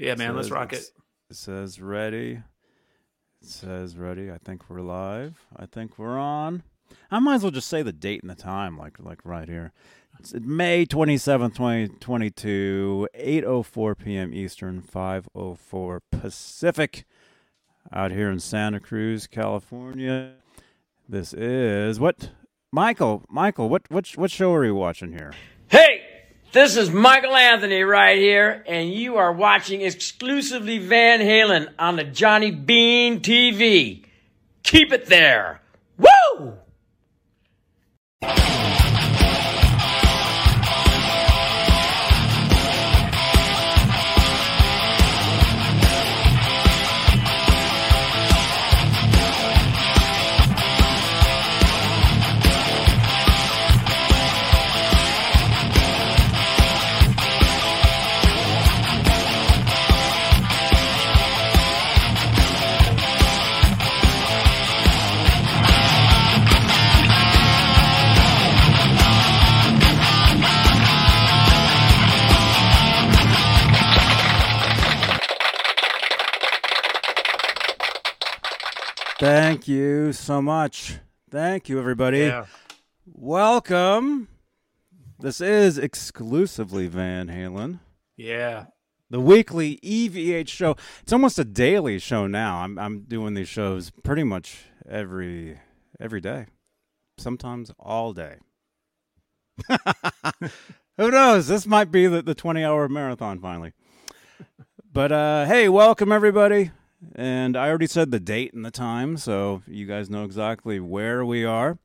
Yeah, 0.00 0.14
man, 0.14 0.34
let's 0.34 0.50
rock 0.50 0.72
it. 0.72 0.82
It 1.28 1.36
says 1.36 1.78
ready. 1.78 2.40
It 3.42 3.48
says 3.48 3.98
ready. 3.98 4.30
I 4.30 4.38
think 4.38 4.70
we're 4.70 4.80
live. 4.80 5.44
I 5.54 5.66
think 5.66 5.98
we're 5.98 6.18
on. 6.18 6.62
I 7.10 7.18
might 7.18 7.34
as 7.34 7.42
well 7.42 7.50
just 7.50 7.68
say 7.68 7.82
the 7.82 7.92
date 7.92 8.22
and 8.22 8.30
the 8.30 8.34
time, 8.34 8.78
like 8.78 8.98
like 8.98 9.20
right 9.26 9.46
here. 9.46 9.72
It's 10.18 10.32
May 10.32 10.86
twenty 10.86 11.18
seventh, 11.18 11.54
twenty 11.54 11.88
twenty 12.00 12.30
two, 12.30 13.08
eight 13.12 13.44
oh 13.44 13.62
four 13.62 13.94
p.m. 13.94 14.32
Eastern, 14.32 14.80
five 14.80 15.28
oh 15.34 15.54
four 15.54 16.00
Pacific. 16.10 17.04
Out 17.92 18.10
here 18.10 18.30
in 18.30 18.40
Santa 18.40 18.80
Cruz, 18.80 19.26
California. 19.26 20.32
This 21.06 21.34
is 21.34 22.00
what 22.00 22.30
Michael. 22.72 23.22
Michael, 23.28 23.68
what 23.68 23.82
what 23.90 24.08
what 24.16 24.30
show 24.30 24.54
are 24.54 24.64
you 24.64 24.74
watching 24.74 25.12
here? 25.12 25.34
This 26.52 26.76
is 26.76 26.90
Michael 26.90 27.36
Anthony 27.36 27.82
right 27.82 28.18
here, 28.18 28.64
and 28.66 28.92
you 28.92 29.18
are 29.18 29.32
watching 29.32 29.82
exclusively 29.82 30.78
Van 30.78 31.20
Halen 31.20 31.72
on 31.78 31.94
the 31.94 32.02
Johnny 32.02 32.50
Bean 32.50 33.20
TV. 33.20 34.04
Keep 34.64 34.92
it 34.92 35.06
there. 35.06 35.60
Thank 79.20 79.68
you 79.68 80.14
so 80.14 80.40
much. 80.40 80.96
Thank 81.30 81.68
you, 81.68 81.78
everybody. 81.78 82.20
Yeah. 82.20 82.46
Welcome. 83.06 84.28
This 85.18 85.42
is 85.42 85.76
exclusively 85.76 86.86
Van 86.86 87.28
Halen, 87.28 87.80
Yeah. 88.16 88.66
the 89.10 89.20
weekly 89.20 89.78
EVH 89.82 90.48
show. 90.48 90.74
It's 91.02 91.12
almost 91.12 91.38
a 91.38 91.44
daily 91.44 91.98
show 91.98 92.26
now. 92.26 92.60
I'm 92.62 92.78
I'm 92.78 93.00
doing 93.02 93.34
these 93.34 93.48
shows 93.48 93.90
pretty 94.02 94.24
much 94.24 94.64
every 94.88 95.60
every 96.00 96.22
day, 96.22 96.46
sometimes 97.18 97.70
all 97.78 98.14
day. 98.14 98.36
Who 100.96 101.10
knows? 101.10 101.46
This 101.48 101.66
might 101.66 101.92
be 101.92 102.06
the, 102.06 102.22
the 102.22 102.34
20 102.34 102.64
hour 102.64 102.88
marathon 102.88 103.38
finally. 103.38 103.74
But 104.90 105.12
uh, 105.12 105.44
hey, 105.44 105.68
welcome 105.68 106.10
everybody. 106.10 106.70
And 107.14 107.56
I 107.56 107.68
already 107.68 107.86
said 107.86 108.10
the 108.10 108.20
date 108.20 108.52
and 108.52 108.64
the 108.64 108.70
time, 108.70 109.16
so 109.16 109.62
you 109.66 109.86
guys 109.86 110.10
know 110.10 110.24
exactly 110.24 110.80
where 110.80 111.24
we 111.24 111.44
are. 111.44 111.78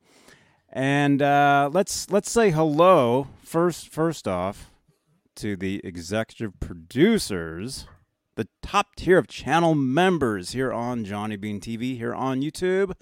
And 0.70 1.22
uh, 1.22 1.70
let's 1.72 2.12
let's 2.12 2.30
say 2.30 2.52
hello 2.52 3.28
first. 3.44 3.90
First 3.90 4.28
off, 4.28 4.72
to 5.36 5.56
the 5.56 5.80
executive 5.84 6.60
producers, 6.60 7.88
the 8.36 8.48
top 8.62 8.96
tier 8.96 9.18
of 9.18 9.28
channel 9.28 9.74
members 9.74 10.52
here 10.52 10.74
on 10.74 11.06
Johnny 11.06 11.38
Bean 11.38 11.62
TV, 11.62 11.98
here 11.98 12.14
on 12.14 12.42
YouTube. 12.42 12.94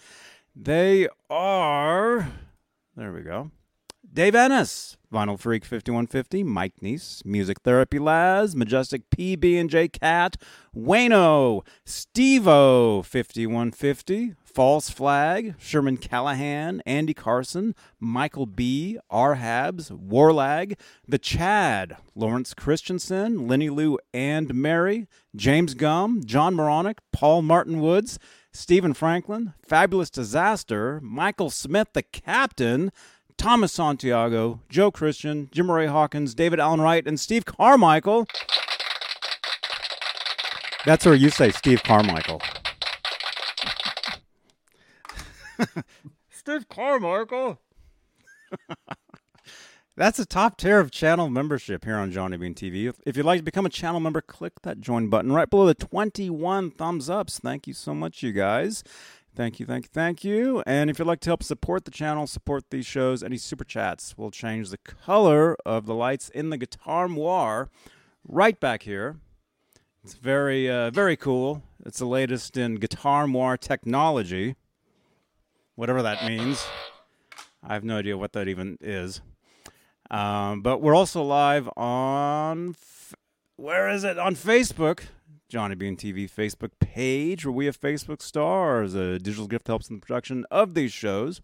They 0.56 1.08
are. 1.32 2.32
There 2.96 3.12
we 3.12 3.22
go. 3.22 3.50
Dave 4.14 4.36
Ennis, 4.36 4.96
Vinyl 5.12 5.40
Freak 5.40 5.66
5150, 5.66 6.44
Mike 6.44 6.74
Neese, 6.84 7.26
Music 7.26 7.62
Therapy 7.62 7.98
Laz, 7.98 8.56
Majestic 8.56 9.10
PB 9.10 9.60
and 9.60 9.72
J 9.72 9.88
Cat, 9.88 10.38
Wayno, 10.76 11.66
Stevo 11.84 13.04
5150, 13.04 14.36
False 14.44 14.92
Flag, 14.92 15.56
Sherman 15.58 15.98
Callahan, 15.98 16.84
Andy 16.86 17.16
Carson, 17.16 17.74
Michael 18.00 18.46
B, 18.46 19.00
R 19.10 19.38
Habs, 19.38 19.90
Warlag, 19.90 20.78
The 21.08 21.18
Chad, 21.18 21.98
Lawrence 22.14 22.54
Christensen, 22.54 23.48
Lenny 23.48 23.72
Lou 23.72 23.98
and 24.14 24.54
Mary, 24.54 25.08
James 25.36 25.74
Gum, 25.74 26.22
John 26.24 26.54
Moronic, 26.54 27.00
Paul 27.12 27.42
Martin 27.42 27.80
Woods, 27.80 28.20
Stephen 28.52 28.94
Franklin, 28.94 29.56
Fabulous 29.68 30.12
Disaster, 30.12 31.02
Michael 31.02 31.50
Smith, 31.50 31.88
the 31.94 32.04
Captain, 32.04 32.92
Thomas 33.38 33.72
Santiago, 33.72 34.60
Joe 34.70 34.92
Christian, 34.92 35.50
Jim 35.52 35.72
Ray 35.72 35.88
Hawkins, 35.88 36.34
David 36.34 36.60
Allen 36.60 36.82
Wright, 36.82 37.06
and 37.08 37.20
Steve 37.20 37.46
Carmichael. 37.46 38.28
That's 40.86 41.06
where 41.06 41.16
you 41.16 41.30
say 41.30 41.52
Steve 41.52 41.84
Carmichael. 41.84 42.42
Steve 46.30 46.68
Carmichael. 46.68 47.60
That's 49.96 50.18
a 50.18 50.26
top 50.26 50.58
tier 50.58 50.80
of 50.80 50.90
channel 50.90 51.30
membership 51.30 51.86
here 51.86 51.98
on 51.98 52.12
Johnny 52.12 52.36
Bean 52.36 52.56
TV. 52.56 52.90
If, 52.90 52.96
if 53.06 53.16
you'd 53.16 53.28
like 53.28 53.40
to 53.40 53.44
become 53.44 53.66
a 53.66 53.70
channel 53.70 54.00
member, 54.00 54.22
click 54.22 54.62
that 54.64 54.82
join 54.82 55.08
button 55.08 55.32
right 55.32 55.50
below 55.50 55.68
the 55.68 55.76
21 55.76 56.72
thumbs 56.72 57.12
ups. 57.12 57.38
Thank 57.38 57.68
you 57.68 57.74
so 57.76 57.94
much, 57.94 58.24
you 58.24 58.32
guys. 58.32 58.84
Thank 59.36 59.60
you, 59.60 59.66
thank 59.66 59.86
you, 59.86 59.90
thank 59.92 60.24
you. 60.24 60.62
And 60.68 60.92
if 60.92 61.00
you'd 61.00 61.08
like 61.08 61.20
to 61.22 61.30
help 61.30 61.42
support 61.42 61.86
the 61.86 61.92
channel, 61.92 62.28
support 62.28 62.70
these 62.70 62.86
shows, 62.86 63.24
any 63.24 63.38
super 63.38 63.64
chats 63.64 64.16
will 64.16 64.30
change 64.30 64.70
the 64.70 64.78
color 64.78 65.58
of 65.66 65.88
the 65.88 65.96
lights 65.96 66.30
in 66.30 66.52
the 66.52 66.58
guitar 66.58 67.08
moire 67.08 67.70
right 68.28 68.60
back 68.60 68.84
here. 68.84 69.18
It's 70.04 70.14
very, 70.14 70.70
uh, 70.70 70.92
very 70.92 71.18
cool. 71.18 71.64
It's 71.84 71.98
the 71.98 72.06
latest 72.06 72.58
in 72.58 72.76
guitar 72.76 73.26
moire 73.26 73.58
technology, 73.58 74.56
whatever 75.74 76.04
that 76.04 76.26
means. 76.28 76.64
I 77.64 77.74
have 77.74 77.84
no 77.84 77.98
idea 77.98 78.18
what 78.18 78.34
that 78.34 78.48
even 78.48 78.78
is. 78.82 79.22
Um, 80.12 80.62
but 80.62 80.80
we're 80.80 80.96
also 80.96 81.24
live 81.24 81.68
on, 81.76 82.76
f- 82.78 83.16
where 83.56 83.90
is 83.90 84.04
it? 84.04 84.20
On 84.20 84.36
Facebook. 84.36 85.06
Johnny 85.54 85.76
Bean 85.76 85.96
TV 85.96 86.28
Facebook 86.28 86.72
page, 86.80 87.46
where 87.46 87.54
we 87.54 87.68
have 87.68 87.80
Facebook 87.80 88.24
stars. 88.24 88.96
A 88.96 89.20
digital 89.20 89.46
gift 89.46 89.68
helps 89.68 89.88
in 89.88 89.98
the 89.98 90.02
production 90.02 90.48
of 90.50 90.74
these 90.74 90.92
shows. 90.92 91.42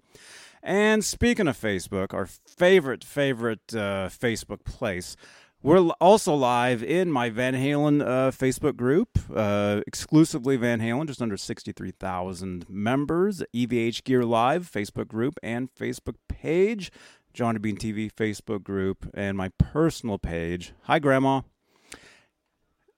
And 0.63 1.05
speaking 1.05 1.47
of 1.47 1.55
Facebook, 1.55 2.11
our 2.11 2.25
favorite, 2.25 3.03
favorite 3.03 3.71
uh, 3.71 4.09
Facebook 4.09 4.63
place, 4.63 5.15
we're 5.61 5.77
also 6.01 6.33
live 6.33 6.81
in 6.83 7.11
my 7.11 7.29
Van 7.29 7.53
Halen 7.53 8.01
uh, 8.01 8.31
Facebook 8.31 8.75
group, 8.75 9.19
uh, 9.31 9.81
exclusively 9.85 10.57
Van 10.57 10.79
Halen, 10.79 11.05
just 11.05 11.21
under 11.21 11.37
63,000 11.37 12.67
members. 12.67 13.43
EVH 13.55 14.05
Gear 14.05 14.25
Live 14.25 14.67
Facebook 14.67 15.07
group 15.07 15.37
and 15.43 15.69
Facebook 15.71 16.15
page, 16.27 16.91
Johnny 17.31 17.59
Bean 17.59 17.77
TV 17.77 18.11
Facebook 18.11 18.63
group, 18.63 19.07
and 19.13 19.37
my 19.37 19.49
personal 19.59 20.17
page. 20.17 20.73
Hi, 20.85 20.97
Grandma. 20.97 21.41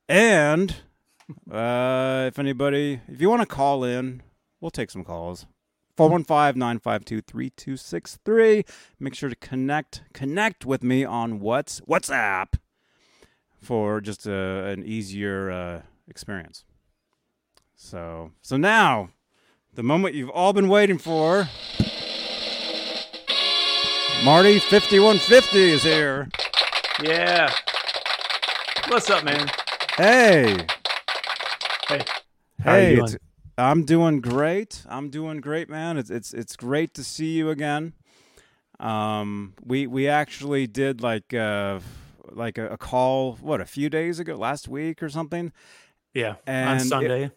And 0.07 0.77
uh, 1.49 2.25
if 2.27 2.37
anybody, 2.39 2.99
if 3.07 3.21
you 3.21 3.29
want 3.29 3.41
to 3.41 3.45
call 3.45 3.83
in, 3.83 4.23
we'll 4.59 4.71
take 4.71 4.91
some 4.91 5.03
calls. 5.03 5.45
415-952-3263. 5.97 8.65
Make 8.99 9.15
sure 9.15 9.29
to 9.29 9.35
connect 9.35 10.03
connect 10.13 10.65
with 10.65 10.83
me 10.83 11.05
on 11.05 11.39
what's 11.39 11.79
WhatsApp 11.81 12.53
for 13.61 14.01
just 14.01 14.25
a, 14.25 14.65
an 14.67 14.83
easier 14.83 15.51
uh, 15.51 15.81
experience. 16.07 16.65
So, 17.75 18.31
so 18.41 18.57
now, 18.57 19.09
the 19.73 19.83
moment 19.83 20.15
you've 20.15 20.29
all 20.29 20.53
been 20.53 20.67
waiting 20.67 20.97
for. 20.97 21.47
Marty 24.23 24.59
5150 24.59 25.59
is 25.59 25.83
here. 25.83 26.29
Yeah. 27.03 27.51
What's 28.87 29.09
up, 29.09 29.23
man? 29.23 29.47
Hey. 29.97 30.67
Hey. 31.91 32.05
How 32.63 32.71
are 32.73 32.79
you 32.79 32.85
Hey, 32.87 32.95
doing? 32.95 33.17
I'm 33.57 33.83
doing 33.83 34.21
great. 34.21 34.83
I'm 34.87 35.09
doing 35.09 35.41
great, 35.41 35.69
man. 35.69 35.97
It's 35.97 36.09
it's 36.09 36.33
it's 36.33 36.55
great 36.55 36.93
to 36.93 37.03
see 37.03 37.33
you 37.33 37.49
again. 37.49 37.93
Um, 38.79 39.53
we 39.63 39.87
we 39.87 40.07
actually 40.07 40.67
did 40.67 41.01
like 41.01 41.33
uh 41.33 41.79
like 42.31 42.57
a, 42.57 42.69
a 42.69 42.77
call 42.77 43.33
what 43.41 43.59
a 43.59 43.65
few 43.65 43.89
days 43.89 44.19
ago, 44.19 44.35
last 44.35 44.67
week 44.69 45.03
or 45.03 45.09
something. 45.09 45.51
Yeah. 46.13 46.35
And 46.47 46.69
on 46.69 46.77
it- 46.77 46.83
Sunday. 46.85 47.31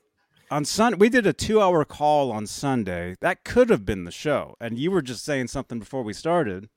On 0.50 0.64
Sun, 0.64 0.98
we 0.98 1.08
did 1.08 1.26
a 1.26 1.32
two-hour 1.32 1.84
call 1.86 2.30
on 2.30 2.46
Sunday. 2.46 3.16
That 3.20 3.44
could 3.44 3.70
have 3.70 3.84
been 3.84 4.04
the 4.04 4.12
show, 4.12 4.54
and 4.60 4.78
you 4.78 4.90
were 4.90 5.02
just 5.02 5.24
saying 5.24 5.48
something 5.48 5.78
before 5.80 6.02
we 6.04 6.12
started. 6.12 6.68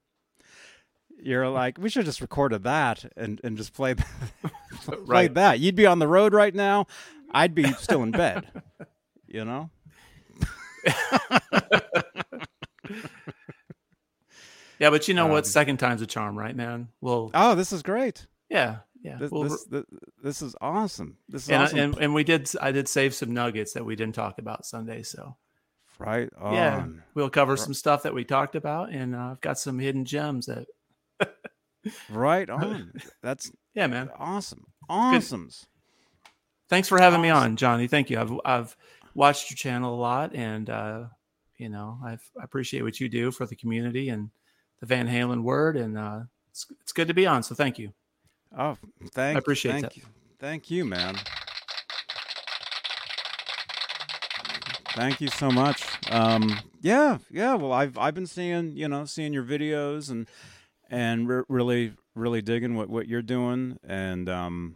you're 1.21 1.49
like, 1.49 1.77
we 1.77 1.89
should 1.89 1.99
have 1.99 2.05
just 2.07 2.21
recorded 2.21 2.63
that 2.63 3.05
and 3.17 3.39
and 3.43 3.55
just 3.57 3.73
played 3.73 4.03
played 4.81 4.99
Right. 5.07 5.33
that. 5.35 5.59
You'd 5.59 5.75
be 5.75 5.85
on 5.85 5.99
the 5.99 6.07
road 6.07 6.33
right 6.33 6.55
now. 6.55 6.87
I'd 7.33 7.53
be 7.55 7.71
still 7.73 8.03
in 8.03 8.11
bed. 8.11 8.45
You 9.27 9.45
know. 9.45 9.69
Yeah, 14.79 14.91
but 14.91 15.07
you 15.07 15.13
know 15.15 15.25
Um, 15.25 15.31
what? 15.31 15.47
Second 15.47 15.77
time's 15.77 16.01
a 16.03 16.05
charm, 16.07 16.37
right, 16.37 16.55
man? 16.55 16.89
Well, 17.01 17.31
Oh, 17.33 17.55
this 17.55 17.73
is 17.73 17.81
great. 17.81 18.27
yeah, 18.49 18.77
yeah. 19.01 19.17
This 19.17 19.31
We'll- 19.31 19.43
this, 19.43 19.63
this, 19.65 19.83
this 20.21 20.41
is 20.43 20.55
awesome. 20.61 21.17
This 21.27 21.43
is 21.43 21.49
and, 21.49 21.63
awesome. 21.63 21.79
and 21.79 21.97
and 21.97 22.13
we 22.13 22.23
did. 22.23 22.49
I 22.61 22.71
did 22.71 22.87
save 22.87 23.15
some 23.15 23.33
nuggets 23.33 23.73
that 23.73 23.83
we 23.85 23.95
didn't 23.95 24.13
talk 24.15 24.37
about 24.37 24.65
Sunday. 24.67 25.01
So 25.01 25.35
right 25.97 26.29
on. 26.37 26.53
yeah, 26.53 26.85
we'll 27.15 27.31
cover 27.31 27.57
some 27.57 27.73
stuff 27.73 28.03
that 28.03 28.13
we 28.13 28.23
talked 28.23 28.53
about, 28.55 28.91
and 28.91 29.15
uh, 29.15 29.31
I've 29.31 29.41
got 29.41 29.57
some 29.57 29.79
hidden 29.79 30.05
gems 30.05 30.45
that. 30.45 30.67
Right 32.09 32.47
on. 32.49 32.93
That's 33.23 33.51
Yeah, 33.73 33.87
man. 33.87 34.11
awesome. 34.15 34.65
Awesomes. 34.89 35.65
Thanks 36.69 36.87
for 36.87 36.99
having 36.99 37.21
me 37.21 37.29
on, 37.29 37.55
Johnny. 37.55 37.87
Thank 37.87 38.09
you. 38.09 38.19
I've 38.19 38.31
I've 38.43 38.77
watched 39.15 39.49
your 39.49 39.55
channel 39.55 39.95
a 39.95 39.99
lot, 39.99 40.35
and 40.35 40.69
uh, 40.69 41.05
you 41.57 41.69
know 41.69 41.97
I've, 42.03 42.29
I 42.39 42.43
appreciate 42.43 42.83
what 42.83 42.99
you 42.99 43.07
do 43.09 43.31
for 43.31 43.45
the 43.45 43.55
community 43.55 44.09
and 44.09 44.29
the 44.79 44.85
Van 44.85 45.07
Halen 45.07 45.43
word, 45.43 45.77
and 45.77 45.97
uh, 45.97 46.21
it's 46.51 46.65
it's 46.81 46.91
good 46.91 47.07
to 47.07 47.13
be 47.13 47.25
on. 47.25 47.43
So 47.43 47.55
thank 47.55 47.79
you. 47.79 47.93
Oh, 48.57 48.77
thank 49.13 49.35
I 49.35 49.39
appreciate 49.39 49.71
thank 49.73 49.83
that. 49.83 49.97
you. 49.97 50.03
Thank 50.39 50.69
you, 50.69 50.85
man. 50.85 51.15
Thank 54.89 55.21
you 55.21 55.27
so 55.27 55.51
much. 55.51 55.83
Um, 56.09 56.59
yeah, 56.81 57.19
yeah. 57.29 57.53
Well, 57.53 57.71
I've 57.71 57.97
I've 57.97 58.15
been 58.15 58.27
seeing 58.27 58.75
you 58.75 58.87
know 58.87 59.05
seeing 59.05 59.31
your 59.31 59.43
videos 59.43 60.09
and 60.09 60.27
and 60.89 61.27
re- 61.27 61.43
really 61.47 61.93
really 62.15 62.41
digging 62.41 62.75
what 62.75 62.89
what 62.89 63.07
you're 63.07 63.21
doing 63.21 63.77
and 63.87 64.27
um, 64.27 64.75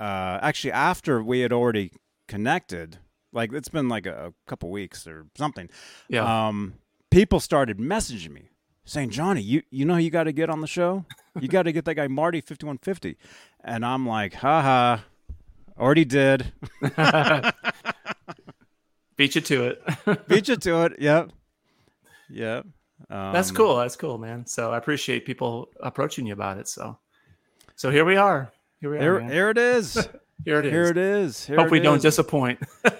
uh, 0.00 0.38
actually 0.42 0.72
after 0.72 1.22
we 1.22 1.40
had 1.40 1.52
already 1.52 1.92
connected, 2.28 2.98
like 3.32 3.52
it's 3.52 3.68
been 3.68 3.88
like 3.88 4.06
a, 4.06 4.28
a 4.28 4.32
couple 4.46 4.70
weeks 4.70 5.06
or 5.06 5.26
something. 5.36 5.68
Yeah. 6.08 6.48
Um, 6.48 6.74
people 7.10 7.40
started 7.40 7.78
messaging 7.78 8.30
me 8.30 8.48
saying, 8.84 9.10
Johnny, 9.10 9.40
you, 9.40 9.62
you 9.70 9.84
know, 9.84 9.96
you 9.96 10.10
got 10.10 10.24
to 10.24 10.32
get 10.32 10.50
on 10.50 10.60
the 10.60 10.66
show. 10.66 11.04
You 11.40 11.48
got 11.48 11.64
to 11.64 11.72
get 11.72 11.84
that 11.86 11.94
guy 11.94 12.06
Marty 12.08 12.40
5150. 12.40 13.16
And 13.64 13.84
I'm 13.84 14.06
like, 14.06 14.34
haha, 14.34 14.98
already 15.78 16.04
did. 16.04 16.52
Beat 19.16 19.34
you 19.34 19.40
to 19.40 19.64
it. 19.64 19.82
Beat 20.28 20.48
you 20.48 20.56
to 20.56 20.84
it. 20.84 20.92
Yep. 20.98 21.30
Yep. 22.30 22.66
Um, 23.10 23.32
That's 23.32 23.50
cool. 23.50 23.76
That's 23.76 23.96
cool, 23.96 24.18
man. 24.18 24.46
So 24.46 24.72
I 24.72 24.78
appreciate 24.78 25.24
people 25.24 25.68
approaching 25.80 26.26
you 26.26 26.32
about 26.32 26.58
it. 26.58 26.68
So, 26.68 26.98
so 27.76 27.90
here 27.90 28.04
we 28.04 28.16
are. 28.16 28.52
Here 28.84 28.90
we 28.90 28.98
are. 28.98 29.00
Here, 29.00 29.20
man. 29.20 29.30
here 29.30 29.48
it 29.48 29.56
is. 29.56 29.94
Here 30.44 30.58
it 30.58 30.66
is. 30.66 30.72
Here 30.72 30.84
it 30.84 30.98
is. 30.98 31.46
Here 31.46 31.56
Hope 31.56 31.68
it 31.68 31.72
we 31.72 31.80
don't 31.80 32.02
disappoint. 32.02 32.60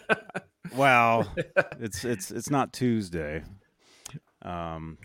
Well, 0.74 1.30
it's 1.78 2.04
it's 2.04 2.32
it's 2.32 2.50
not 2.50 2.72
Tuesday. 2.72 3.44
Um, 4.42 4.98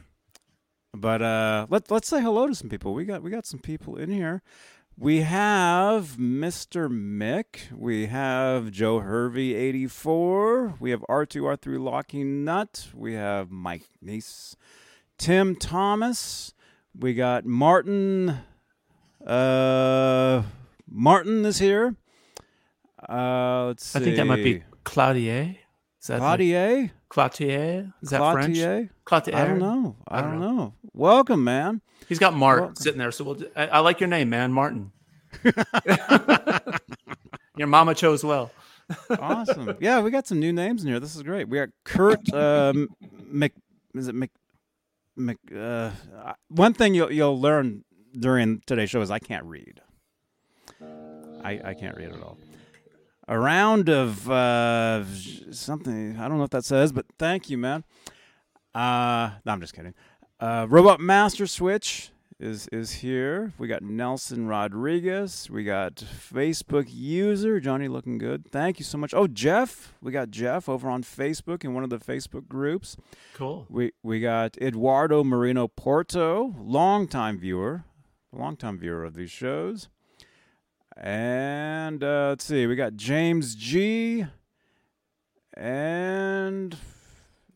but 0.95 1.21
uh, 1.21 1.67
let 1.69 1.91
let's 1.91 2.07
say 2.07 2.21
hello 2.21 2.47
to 2.47 2.55
some 2.55 2.69
people. 2.69 2.93
We 2.95 3.05
got 3.05 3.21
we 3.21 3.29
got 3.29 3.45
some 3.45 3.59
people 3.59 3.97
in 3.97 4.09
here. 4.09 4.41
We 4.97 5.21
have 5.21 6.15
Mr. 6.17 6.89
Mick. 6.89 7.71
We 7.71 8.07
have 8.07 8.71
Joe 8.71 9.01
Hervey 9.01 9.53
eighty 9.53 9.85
four. 9.85 10.75
We 10.79 10.89
have 10.89 11.05
R 11.07 11.25
two 11.27 11.45
R 11.45 11.55
three 11.55 11.77
Locking 11.77 12.43
Nut. 12.43 12.87
We 12.95 13.13
have 13.13 13.51
Mike 13.51 13.89
Neese, 14.03 14.55
Tim 15.19 15.55
Thomas. 15.55 16.55
We 16.97 17.13
got 17.13 17.45
Martin. 17.45 18.39
Uh, 19.23 20.43
Martin 20.91 21.45
is 21.45 21.59
here. 21.59 21.95
Uh, 23.07 23.65
let's 23.67 23.85
see. 23.85 23.99
I 23.99 24.03
think 24.03 24.15
that 24.17 24.25
might 24.25 24.43
be 24.43 24.63
Claudier. 24.83 25.55
Is 26.01 26.07
that 26.07 26.19
Claudier. 26.19 26.91
Clautier? 27.09 27.93
Is 28.01 28.09
that 28.09 28.31
French? 28.33 28.55
Clautier? 28.57 28.89
Clautier. 29.05 29.35
I 29.35 29.45
don't 29.45 29.59
know. 29.59 29.95
I, 30.07 30.19
I 30.19 30.21
don't, 30.21 30.39
don't 30.39 30.57
know. 30.57 30.73
Welcome, 30.93 31.43
man. 31.43 31.81
He's 32.07 32.19
got 32.19 32.33
Mark 32.33 32.59
Welcome. 32.59 32.75
sitting 32.75 32.99
there. 32.99 33.11
So 33.11 33.23
we'll. 33.23 33.39
I, 33.55 33.67
I 33.67 33.79
like 33.79 33.99
your 33.99 34.09
name, 34.09 34.29
man, 34.29 34.53
Martin. 34.53 34.91
your 37.57 37.67
mama 37.67 37.95
chose 37.95 38.23
well. 38.23 38.51
Awesome. 39.19 39.77
yeah, 39.79 40.01
we 40.01 40.09
got 40.09 40.25
some 40.25 40.39
new 40.39 40.51
names 40.51 40.81
in 40.81 40.87
here. 40.87 40.99
This 40.99 41.15
is 41.15 41.21
great. 41.21 41.47
We 41.47 41.59
got 41.59 41.69
Kurt 41.85 42.33
um, 42.33 42.87
Mc. 43.27 43.53
Is 43.93 44.07
it 44.07 44.15
Mc? 44.15 44.31
Mc. 45.15 45.37
Uh, 45.55 45.91
one 46.47 46.73
thing 46.73 46.95
you'll 46.95 47.11
you'll 47.11 47.39
learn 47.39 47.83
during 48.19 48.63
today's 48.65 48.89
show 48.89 49.01
is 49.01 49.11
I 49.11 49.19
can't 49.19 49.45
read. 49.45 49.79
I 51.43 51.59
I 51.63 51.73
can't 51.73 51.95
read 51.95 52.11
at 52.11 52.21
all. 52.21 52.37
A 53.27 53.37
round 53.37 53.89
of 53.89 54.29
uh, 54.29 55.03
something. 55.51 56.17
I 56.17 56.27
don't 56.27 56.37
know 56.37 56.41
what 56.43 56.51
that 56.51 56.65
says, 56.65 56.91
but 56.91 57.05
thank 57.19 57.49
you, 57.49 57.57
man. 57.57 57.83
Uh, 58.73 59.31
no, 59.45 59.51
I'm 59.51 59.61
just 59.61 59.73
kidding. 59.73 59.93
Uh, 60.39 60.65
Robot 60.69 60.99
Master 60.99 61.45
Switch 61.45 62.11
is 62.39 62.67
is 62.71 62.91
here. 62.91 63.53
We 63.57 63.67
got 63.67 63.83
Nelson 63.83 64.47
Rodriguez. 64.47 65.49
We 65.49 65.63
got 65.63 65.95
Facebook 65.95 66.85
user 66.89 67.59
Johnny 67.59 67.87
looking 67.87 68.17
good. 68.17 68.49
Thank 68.49 68.79
you 68.79 68.85
so 68.85 68.97
much. 68.97 69.13
Oh, 69.13 69.27
Jeff. 69.27 69.93
We 70.01 70.11
got 70.11 70.31
Jeff 70.31 70.69
over 70.69 70.89
on 70.89 71.03
Facebook 71.03 71.63
in 71.63 71.73
one 71.73 71.83
of 71.83 71.89
the 71.89 71.99
Facebook 71.99 72.47
groups. 72.47 72.95
Cool. 73.35 73.67
We 73.69 73.91
we 74.01 74.19
got 74.21 74.57
Eduardo 74.61 75.23
Marino 75.23 75.67
Porto, 75.67 76.55
longtime 76.57 77.39
viewer, 77.39 77.83
longtime 78.31 78.79
viewer 78.79 79.03
of 79.03 79.15
these 79.15 79.31
shows. 79.31 79.89
And 81.01 82.03
uh, 82.03 82.27
let's 82.29 82.43
see, 82.43 82.67
we 82.67 82.75
got 82.75 82.95
James 82.95 83.55
G. 83.55 84.25
And 85.55 86.75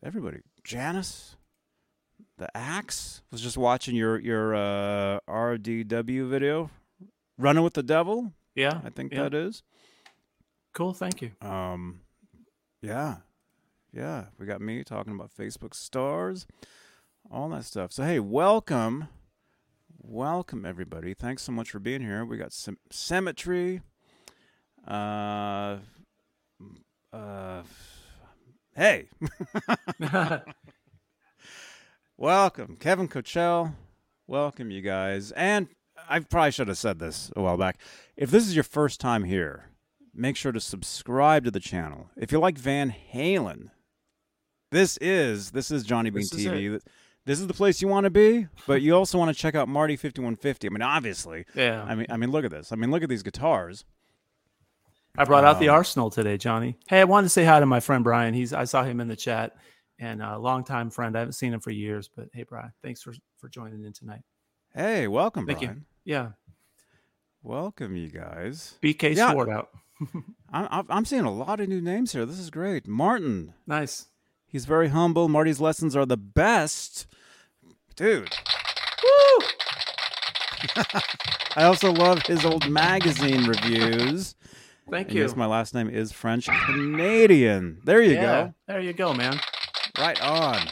everybody, 0.02 0.38
Janice, 0.64 1.36
the 2.38 2.48
Axe 2.56 3.22
was 3.30 3.42
just 3.42 3.58
watching 3.58 3.94
your 3.94 4.18
your 4.18 4.54
uh, 4.54 5.20
RDW 5.28 6.28
video, 6.28 6.70
running 7.38 7.62
with 7.62 7.74
the 7.74 7.82
devil. 7.82 8.32
Yeah. 8.54 8.80
I 8.82 8.88
think 8.88 9.12
yeah. 9.12 9.24
that 9.24 9.34
is. 9.34 9.62
Cool. 10.72 10.94
Thank 10.94 11.20
you. 11.20 11.32
Um, 11.40 12.00
yeah, 12.82 13.16
yeah. 13.92 14.24
We 14.38 14.46
got 14.46 14.60
me 14.60 14.82
talking 14.84 15.14
about 15.14 15.30
Facebook 15.38 15.74
stars, 15.74 16.46
all 17.30 17.48
that 17.50 17.64
stuff. 17.64 17.92
So 17.92 18.04
hey, 18.04 18.20
welcome, 18.20 19.08
welcome 20.06 20.64
everybody. 20.64 21.14
Thanks 21.14 21.42
so 21.42 21.52
much 21.52 21.70
for 21.70 21.78
being 21.78 22.02
here. 22.02 22.24
We 22.24 22.36
got 22.36 22.52
some 22.52 22.78
symmetry. 22.90 23.80
Uh, 24.86 25.78
uh, 27.12 27.62
hey, 28.76 29.08
welcome, 32.16 32.76
Kevin 32.76 33.08
Coachell. 33.08 33.74
Welcome, 34.26 34.70
you 34.70 34.82
guys. 34.82 35.32
And 35.32 35.68
I 36.08 36.20
probably 36.20 36.50
should 36.50 36.68
have 36.68 36.78
said 36.78 36.98
this 36.98 37.30
a 37.34 37.42
while 37.42 37.56
back. 37.56 37.78
If 38.16 38.30
this 38.30 38.46
is 38.46 38.54
your 38.54 38.64
first 38.64 39.00
time 39.00 39.24
here, 39.24 39.70
make 40.14 40.36
sure 40.36 40.52
to 40.52 40.60
subscribe 40.60 41.44
to 41.44 41.50
the 41.50 41.60
channel. 41.60 42.10
If 42.16 42.30
you 42.30 42.38
like 42.38 42.58
Van 42.58 42.94
Halen, 43.12 43.70
this 44.70 44.98
is 44.98 45.52
this 45.52 45.70
is 45.70 45.84
Johnny 45.84 46.10
Bean 46.10 46.22
This 46.22 46.32
is 46.32 46.46
TV. 46.46 46.80
This 47.26 47.40
is 47.40 47.46
the 47.46 47.54
place 47.54 47.80
you 47.80 47.88
want 47.88 48.04
to 48.04 48.10
be, 48.10 48.48
but 48.66 48.82
you 48.82 48.94
also 48.94 49.16
want 49.18 49.34
to 49.34 49.40
check 49.40 49.54
out 49.54 49.66
Marty 49.66 49.96
5150. 49.96 50.66
I 50.66 50.70
mean, 50.70 50.82
obviously. 50.82 51.46
yeah. 51.54 51.82
I 51.82 51.94
mean, 51.94 52.06
I 52.10 52.16
mean, 52.18 52.30
look 52.30 52.44
at 52.44 52.50
this. 52.50 52.70
I 52.70 52.76
mean, 52.76 52.90
look 52.90 53.02
at 53.02 53.08
these 53.08 53.22
guitars. 53.22 53.84
I 55.16 55.24
brought 55.24 55.44
out 55.44 55.58
the 55.60 55.68
Um, 55.70 55.76
arsenal 55.76 56.10
today, 56.10 56.36
Johnny. 56.36 56.76
Hey, 56.88 57.00
I 57.00 57.04
wanted 57.04 57.26
to 57.26 57.30
say 57.30 57.44
hi 57.44 57.60
to 57.60 57.66
my 57.66 57.80
friend 57.80 58.04
Brian. 58.04 58.34
He's 58.34 58.52
I 58.52 58.64
saw 58.64 58.82
him 58.82 59.00
in 59.00 59.08
the 59.08 59.16
chat, 59.16 59.56
and 59.98 60.20
a 60.22 60.36
longtime 60.38 60.90
friend. 60.90 61.16
I 61.16 61.20
haven't 61.20 61.32
seen 61.34 61.54
him 61.54 61.60
for 61.60 61.70
years, 61.70 62.10
but 62.14 62.28
hey, 62.34 62.42
Brian, 62.42 62.72
thanks 62.82 63.00
for 63.00 63.14
for 63.38 63.48
joining 63.48 63.84
in 63.84 63.92
tonight. 63.92 64.22
Hey, 64.74 65.06
welcome, 65.08 65.46
Thank 65.46 65.60
you. 65.62 65.68
Brian. 65.68 65.86
Yeah, 66.04 66.28
Welcome, 67.42 67.94
you 67.96 68.08
guys. 68.10 68.74
BK 68.82 69.14
Yeah. 69.14 69.30
Sword 69.32 69.48
out. 69.50 69.70
I'm 70.52 70.66
I'm- 70.70 70.86
I'm 70.90 71.04
seeing 71.04 71.24
a 71.24 71.32
lot 71.32 71.60
of 71.60 71.68
new 71.68 71.80
names 71.80 72.12
here. 72.12 72.26
This 72.26 72.38
is 72.40 72.50
great. 72.50 72.86
Martin. 72.88 73.54
Nice. 73.66 74.08
He's 74.54 74.66
very 74.66 74.86
humble. 74.86 75.28
Marty's 75.28 75.60
lessons 75.60 75.96
are 75.96 76.06
the 76.06 76.16
best. 76.16 77.08
Dude. 77.96 78.32
Woo! 79.02 79.46
I 81.56 81.64
also 81.64 81.90
love 81.90 82.22
his 82.22 82.44
old 82.44 82.70
magazine 82.70 83.46
reviews. 83.46 84.36
Thank 84.88 85.08
And 85.08 85.16
you. 85.16 85.22
yes, 85.22 85.34
my 85.34 85.46
last 85.46 85.74
name 85.74 85.90
is 85.90 86.12
French 86.12 86.48
Canadian. 86.66 87.80
There 87.82 88.00
you 88.00 88.12
yeah, 88.14 88.22
go. 88.22 88.54
there 88.68 88.78
you 88.78 88.92
go, 88.92 89.12
man. 89.12 89.40
Right 89.98 90.22
on. 90.22 90.54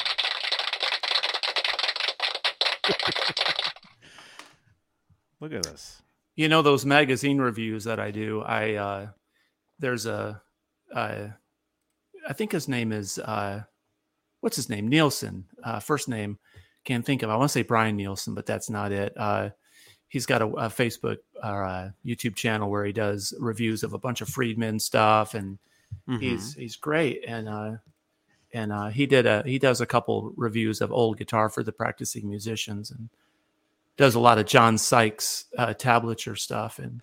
Look 5.40 5.52
at 5.52 5.64
this. 5.64 6.02
You 6.36 6.48
know 6.48 6.62
those 6.62 6.86
magazine 6.86 7.38
reviews 7.38 7.82
that 7.82 7.98
I 7.98 8.12
do. 8.12 8.42
I 8.42 8.74
uh, 8.74 9.08
there's 9.80 10.06
a, 10.06 10.40
uh, 10.94 11.30
I 12.28 12.32
think 12.32 12.52
his 12.52 12.68
name 12.68 12.92
is 12.92 13.18
uh, 13.18 13.64
what's 14.42 14.56
his 14.56 14.68
name 14.68 14.86
Nielsen, 14.88 15.46
uh, 15.64 15.80
first 15.80 16.08
name, 16.08 16.38
can't 16.84 17.06
think 17.06 17.22
of. 17.22 17.30
I 17.30 17.36
want 17.36 17.48
to 17.48 17.52
say 17.52 17.62
Brian 17.62 17.96
Nielsen, 17.96 18.34
but 18.34 18.44
that's 18.44 18.68
not 18.68 18.92
it. 18.92 19.14
Uh, 19.16 19.50
he's 20.08 20.26
got 20.26 20.42
a, 20.42 20.46
a 20.46 20.68
Facebook 20.68 21.18
or 21.42 21.62
a 21.62 21.94
YouTube 22.04 22.34
channel 22.36 22.68
where 22.70 22.84
he 22.84 22.92
does 22.92 23.32
reviews 23.40 23.82
of 23.82 23.94
a 23.94 23.98
bunch 23.98 24.20
of 24.20 24.28
Friedman 24.28 24.78
stuff, 24.78 25.34
and 25.34 25.58
Mhm. 26.08 26.20
he's 26.20 26.54
he's 26.54 26.76
great. 26.76 27.22
And 27.26 27.48
uh, 27.48 27.72
and 28.52 28.72
uh, 28.72 28.88
he 28.88 29.06
did 29.06 29.26
a 29.26 29.42
he 29.44 29.58
does 29.58 29.80
a 29.80 29.86
couple 29.86 30.32
reviews 30.36 30.80
of 30.80 30.90
old 30.92 31.18
guitar 31.18 31.48
for 31.48 31.62
the 31.62 31.72
practicing 31.72 32.28
musicians, 32.28 32.90
and 32.90 33.08
does 33.96 34.14
a 34.14 34.20
lot 34.20 34.38
of 34.38 34.46
John 34.46 34.76
Sykes 34.78 35.44
uh, 35.56 35.74
tablature 35.74 36.36
stuff. 36.38 36.78
And 36.78 37.00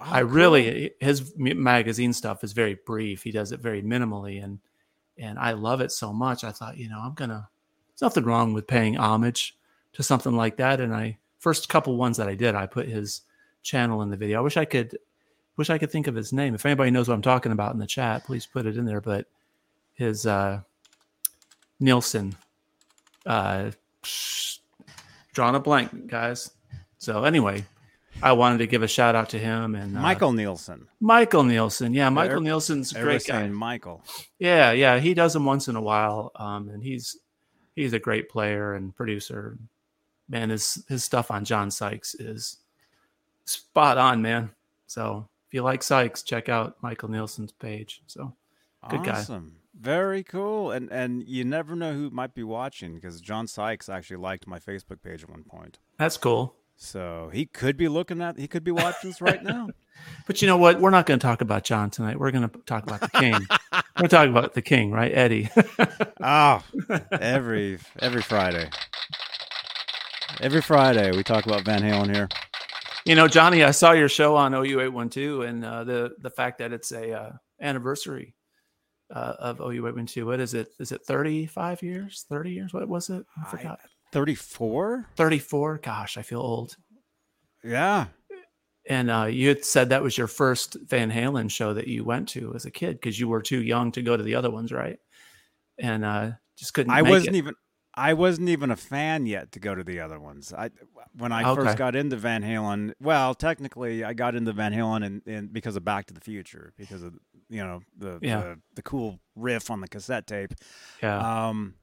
Oh, 0.00 0.06
I 0.10 0.20
cool. 0.22 0.30
really 0.30 0.90
his 1.00 1.32
magazine 1.36 2.12
stuff 2.12 2.42
is 2.42 2.52
very 2.52 2.74
brief. 2.74 3.22
He 3.22 3.30
does 3.30 3.52
it 3.52 3.60
very 3.60 3.82
minimally, 3.82 4.42
and 4.42 4.58
and 5.18 5.38
I 5.38 5.52
love 5.52 5.80
it 5.80 5.92
so 5.92 6.12
much. 6.12 6.44
I 6.44 6.50
thought, 6.50 6.76
you 6.76 6.88
know, 6.88 7.00
I'm 7.00 7.14
gonna. 7.14 7.48
There's 7.90 8.02
nothing 8.02 8.24
wrong 8.24 8.52
with 8.52 8.66
paying 8.66 8.96
homage 8.96 9.56
to 9.92 10.02
something 10.02 10.34
like 10.34 10.56
that. 10.56 10.80
And 10.80 10.94
I 10.94 11.18
first 11.38 11.68
couple 11.68 11.96
ones 11.96 12.16
that 12.16 12.28
I 12.28 12.34
did, 12.34 12.54
I 12.54 12.66
put 12.66 12.88
his 12.88 13.22
channel 13.62 14.02
in 14.02 14.10
the 14.10 14.16
video. 14.16 14.38
I 14.38 14.42
wish 14.42 14.56
I 14.56 14.64
could, 14.64 14.96
wish 15.56 15.70
I 15.70 15.78
could 15.78 15.90
think 15.90 16.06
of 16.06 16.14
his 16.14 16.32
name. 16.32 16.54
If 16.54 16.64
anybody 16.64 16.90
knows 16.90 17.08
what 17.08 17.14
I'm 17.14 17.22
talking 17.22 17.52
about 17.52 17.72
in 17.72 17.78
the 17.78 17.86
chat, 17.86 18.24
please 18.24 18.46
put 18.46 18.66
it 18.66 18.76
in 18.76 18.84
there. 18.84 19.00
But 19.00 19.26
his 19.94 20.26
uh, 20.26 20.60
Nielsen, 21.80 22.34
uh, 23.26 23.72
psh, 24.02 24.60
drawn 25.32 25.54
a 25.54 25.60
blank, 25.60 26.06
guys. 26.06 26.50
So 26.98 27.24
anyway, 27.24 27.64
I 28.20 28.32
wanted 28.32 28.58
to 28.58 28.66
give 28.66 28.82
a 28.82 28.88
shout 28.88 29.14
out 29.14 29.30
to 29.30 29.38
him 29.38 29.74
and 29.74 29.96
uh, 29.96 30.00
Michael 30.00 30.32
Nielsen. 30.32 30.86
Michael 31.00 31.44
Nielsen. 31.44 31.94
Yeah, 31.94 32.08
Michael 32.10 32.40
Nielsen's 32.40 32.94
a 32.94 33.00
great 33.00 33.26
guy. 33.26 33.46
Michael. 33.48 34.04
Yeah, 34.38 34.72
yeah, 34.72 34.98
he 34.98 35.14
does 35.14 35.32
them 35.32 35.44
once 35.44 35.68
in 35.68 35.76
a 35.76 35.80
while, 35.80 36.30
um, 36.36 36.68
and 36.68 36.82
he's 36.82 37.16
he's 37.74 37.92
a 37.92 37.98
great 37.98 38.28
player 38.28 38.74
and 38.74 38.94
producer. 38.94 39.58
Man, 40.28 40.50
his 40.50 40.84
his 40.88 41.04
stuff 41.04 41.30
on 41.30 41.44
John 41.44 41.70
Sykes 41.70 42.14
is 42.14 42.58
spot 43.44 43.98
on, 43.98 44.22
man. 44.22 44.50
So 44.86 45.28
if 45.48 45.54
you 45.54 45.62
like 45.62 45.82
Sykes, 45.82 46.22
check 46.22 46.48
out 46.48 46.76
Michael 46.82 47.08
Nielsen's 47.08 47.52
page. 47.52 48.02
So 48.06 48.34
Good 48.88 49.04
guy. 49.04 49.18
awesome. 49.18 49.56
Very 49.78 50.22
cool. 50.22 50.70
And 50.70 50.90
and 50.92 51.26
you 51.26 51.44
never 51.44 51.74
know 51.74 51.92
who 51.92 52.10
might 52.10 52.34
be 52.34 52.42
watching 52.42 52.94
because 52.94 53.20
John 53.20 53.46
Sykes 53.46 53.88
actually 53.88 54.18
liked 54.18 54.46
my 54.46 54.58
Facebook 54.58 55.02
page 55.02 55.22
at 55.22 55.30
one 55.30 55.44
point. 55.44 55.78
that's 55.98 56.16
cool. 56.16 56.54
So 56.82 57.30
he 57.32 57.46
could 57.46 57.76
be 57.76 57.86
looking 57.86 58.20
at 58.20 58.36
he 58.38 58.48
could 58.48 58.64
be 58.64 58.72
watching 58.72 59.08
this 59.10 59.20
right 59.20 59.42
now. 59.42 59.68
But 60.26 60.42
you 60.42 60.48
know 60.48 60.56
what? 60.56 60.80
We're 60.80 60.90
not 60.90 61.06
going 61.06 61.20
to 61.20 61.24
talk 61.24 61.42
about 61.42 61.62
John 61.62 61.88
tonight. 61.90 62.18
We're 62.18 62.32
going 62.32 62.48
to 62.48 62.58
talk 62.66 62.82
about 62.82 63.00
the 63.00 63.08
King. 63.20 63.34
We're 64.00 64.08
talking 64.08 64.32
about 64.32 64.52
the 64.54 64.62
King, 64.62 64.90
right, 64.90 65.12
Eddie? 65.14 65.48
Oh, 66.20 66.60
every 67.12 67.78
every 68.00 68.22
Friday. 68.22 68.68
Every 70.40 70.60
Friday 70.60 71.12
we 71.12 71.22
talk 71.22 71.46
about 71.46 71.64
Van 71.64 71.82
Halen 71.82 72.12
here. 72.12 72.28
you 73.04 73.14
know, 73.14 73.28
Johnny, 73.28 73.62
I 73.62 73.70
saw 73.70 73.92
your 73.92 74.08
show 74.08 74.34
on 74.34 74.52
OU812 74.52 75.46
and 75.48 75.64
uh, 75.64 75.84
the 75.84 76.14
the 76.20 76.30
fact 76.30 76.58
that 76.58 76.72
it's 76.72 76.90
a 76.90 77.12
uh, 77.12 77.30
anniversary 77.60 78.34
uh, 79.14 79.34
of 79.38 79.58
OU812. 79.58 80.24
What 80.24 80.40
is 80.40 80.54
it? 80.54 80.68
Is 80.80 80.90
it 80.90 81.02
35 81.06 81.82
years? 81.82 82.24
30 82.28 82.50
years? 82.50 82.72
What 82.74 82.88
was 82.88 83.08
it? 83.08 83.24
I 83.38 83.46
I- 83.46 83.50
forgot. 83.50 83.78
34? 84.12 85.06
34. 85.16 85.78
Gosh, 85.78 86.16
I 86.16 86.22
feel 86.22 86.40
old. 86.40 86.76
Yeah. 87.64 88.06
And 88.88 89.10
uh, 89.10 89.24
you 89.24 89.48
had 89.48 89.64
said 89.64 89.90
that 89.90 90.02
was 90.02 90.18
your 90.18 90.26
first 90.26 90.76
Van 90.86 91.10
Halen 91.10 91.50
show 91.50 91.72
that 91.74 91.86
you 91.86 92.04
went 92.04 92.28
to 92.30 92.52
as 92.54 92.64
a 92.64 92.70
kid 92.70 93.00
because 93.00 93.18
you 93.18 93.28
were 93.28 93.40
too 93.42 93.62
young 93.62 93.92
to 93.92 94.02
go 94.02 94.16
to 94.16 94.22
the 94.22 94.34
other 94.34 94.50
ones, 94.50 94.72
right? 94.72 94.98
And 95.78 96.04
uh, 96.04 96.32
just 96.56 96.74
couldn't. 96.74 96.92
I 96.92 97.02
wasn't 97.02 97.36
it. 97.36 97.38
even 97.38 97.54
I 97.94 98.14
wasn't 98.14 98.48
even 98.48 98.70
a 98.70 98.76
fan 98.76 99.26
yet 99.26 99.52
to 99.52 99.60
go 99.60 99.74
to 99.74 99.84
the 99.84 100.00
other 100.00 100.18
ones. 100.18 100.52
I 100.52 100.70
when 101.16 101.30
I 101.30 101.44
Okay. 101.50 101.62
first 101.62 101.78
got 101.78 101.94
into 101.94 102.16
Van 102.16 102.42
Halen, 102.42 102.94
well, 103.00 103.34
technically 103.34 104.02
I 104.02 104.14
got 104.14 104.34
into 104.34 104.52
Van 104.52 104.72
Halen 104.72 105.04
and, 105.04 105.22
and 105.26 105.52
because 105.52 105.76
of 105.76 105.84
Back 105.84 106.06
to 106.06 106.14
the 106.14 106.20
Future, 106.20 106.72
because 106.76 107.02
of 107.04 107.14
you 107.48 107.62
know 107.62 107.82
the 107.96 108.18
Yeah. 108.20 108.40
the, 108.40 108.60
the 108.74 108.82
cool 108.82 109.20
riff 109.36 109.70
on 109.70 109.80
the 109.80 109.88
cassette 109.88 110.26
tape. 110.26 110.54
Yeah. 111.02 111.48
Um, 111.48 111.74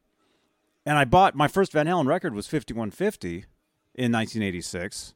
and 0.89 0.97
I 0.97 1.05
bought 1.05 1.35
my 1.35 1.47
first 1.47 1.71
Van 1.71 1.85
Halen 1.85 2.07
record 2.07 2.33
was 2.33 2.47
5150 2.47 3.45
in 3.93 4.11
1986, 4.11 5.13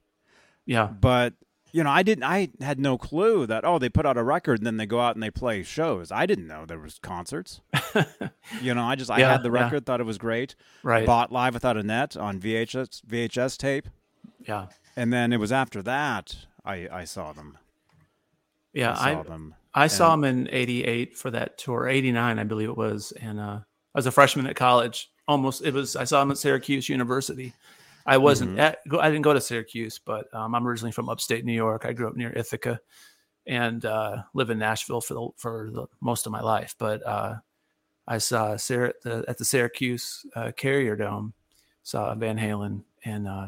yeah. 0.67 0.85
but 0.85 1.33
you 1.71 1.83
know, 1.83 1.89
I 1.89 2.03
didn't 2.03 2.25
I 2.25 2.49
had 2.61 2.79
no 2.79 2.95
clue 2.95 3.47
that 3.47 3.65
oh, 3.65 3.79
they 3.79 3.89
put 3.89 4.05
out 4.05 4.15
a 4.15 4.21
record 4.21 4.59
and 4.59 4.67
then 4.67 4.77
they 4.77 4.85
go 4.85 5.01
out 5.01 5.15
and 5.15 5.23
they 5.23 5.31
play 5.31 5.63
shows. 5.63 6.11
I 6.11 6.27
didn't 6.27 6.45
know 6.45 6.67
there 6.67 6.77
was 6.77 6.99
concerts. 6.99 7.61
you 8.61 8.75
know, 8.75 8.83
I 8.83 8.93
just 8.93 9.09
I 9.09 9.21
had 9.21 9.41
the 9.41 9.51
yeah. 9.51 9.63
record, 9.63 9.83
thought 9.83 9.99
it 9.99 10.05
was 10.05 10.19
great. 10.19 10.53
Right. 10.83 11.07
Bought 11.07 11.31
Live 11.31 11.55
Without 11.55 11.75
a 11.75 11.81
Net 11.81 12.15
on 12.15 12.39
VHS 12.39 13.01
VHS 13.09 13.57
tape, 13.57 13.87
Yeah. 14.47 14.67
and 14.95 15.11
then 15.11 15.33
it 15.33 15.39
was 15.39 15.51
after 15.51 15.81
that 15.81 16.35
I 16.63 16.87
I 16.91 17.03
saw 17.05 17.33
them. 17.33 17.57
Yeah. 18.73 18.91
I 18.91 19.09
I, 19.09 19.13
saw 19.15 19.23
them. 19.23 19.55
I 19.73 19.87
saw 19.87 20.11
them 20.11 20.23
in 20.23 20.49
'88 20.51 21.17
for 21.17 21.31
that 21.31 21.57
tour, 21.57 21.87
'89, 21.87 22.37
I 22.37 22.43
believe 22.43 22.69
it 22.69 22.77
was, 22.77 23.11
and 23.19 23.39
uh, 23.39 23.61
I 23.61 23.97
was 23.97 24.05
a 24.05 24.11
freshman 24.11 24.45
at 24.45 24.55
college. 24.55 25.09
Almost, 25.27 25.63
it 25.63 25.73
was. 25.73 25.95
I 25.95 26.03
saw 26.03 26.21
him 26.21 26.31
at 26.31 26.37
Syracuse 26.37 26.89
University. 26.89 27.53
I 28.05 28.17
wasn't. 28.17 28.51
Mm-hmm. 28.51 28.59
At, 28.59 28.87
go- 28.87 28.99
I 28.99 29.09
didn't 29.09 29.23
go 29.23 29.33
to 29.33 29.39
Syracuse, 29.41 29.99
but 30.03 30.33
um, 30.33 30.53
I'm 30.53 30.67
originally 30.67 30.91
from 30.91 31.09
upstate 31.09 31.45
New 31.45 31.53
York. 31.53 31.85
I 31.85 31.93
grew 31.93 32.07
up 32.07 32.15
near 32.15 32.33
Ithaca, 32.33 32.79
and 33.47 33.85
uh, 33.85 34.23
live 34.33 34.49
in 34.49 34.59
Nashville 34.59 35.01
for 35.01 35.13
the 35.13 35.27
for 35.37 35.69
the, 35.71 35.85
most 36.01 36.25
of 36.25 36.31
my 36.31 36.41
life. 36.41 36.75
But 36.77 37.05
uh, 37.05 37.35
I 38.07 38.17
saw 38.17 38.57
Syr- 38.57 38.87
at 38.87 39.01
the, 39.01 39.25
at 39.27 39.37
the 39.37 39.45
Syracuse 39.45 40.25
uh, 40.35 40.51
Carrier 40.55 40.95
Dome, 40.97 41.33
saw 41.83 42.13
Van 42.15 42.37
Halen, 42.37 42.83
and 43.05 43.27
uh, 43.27 43.47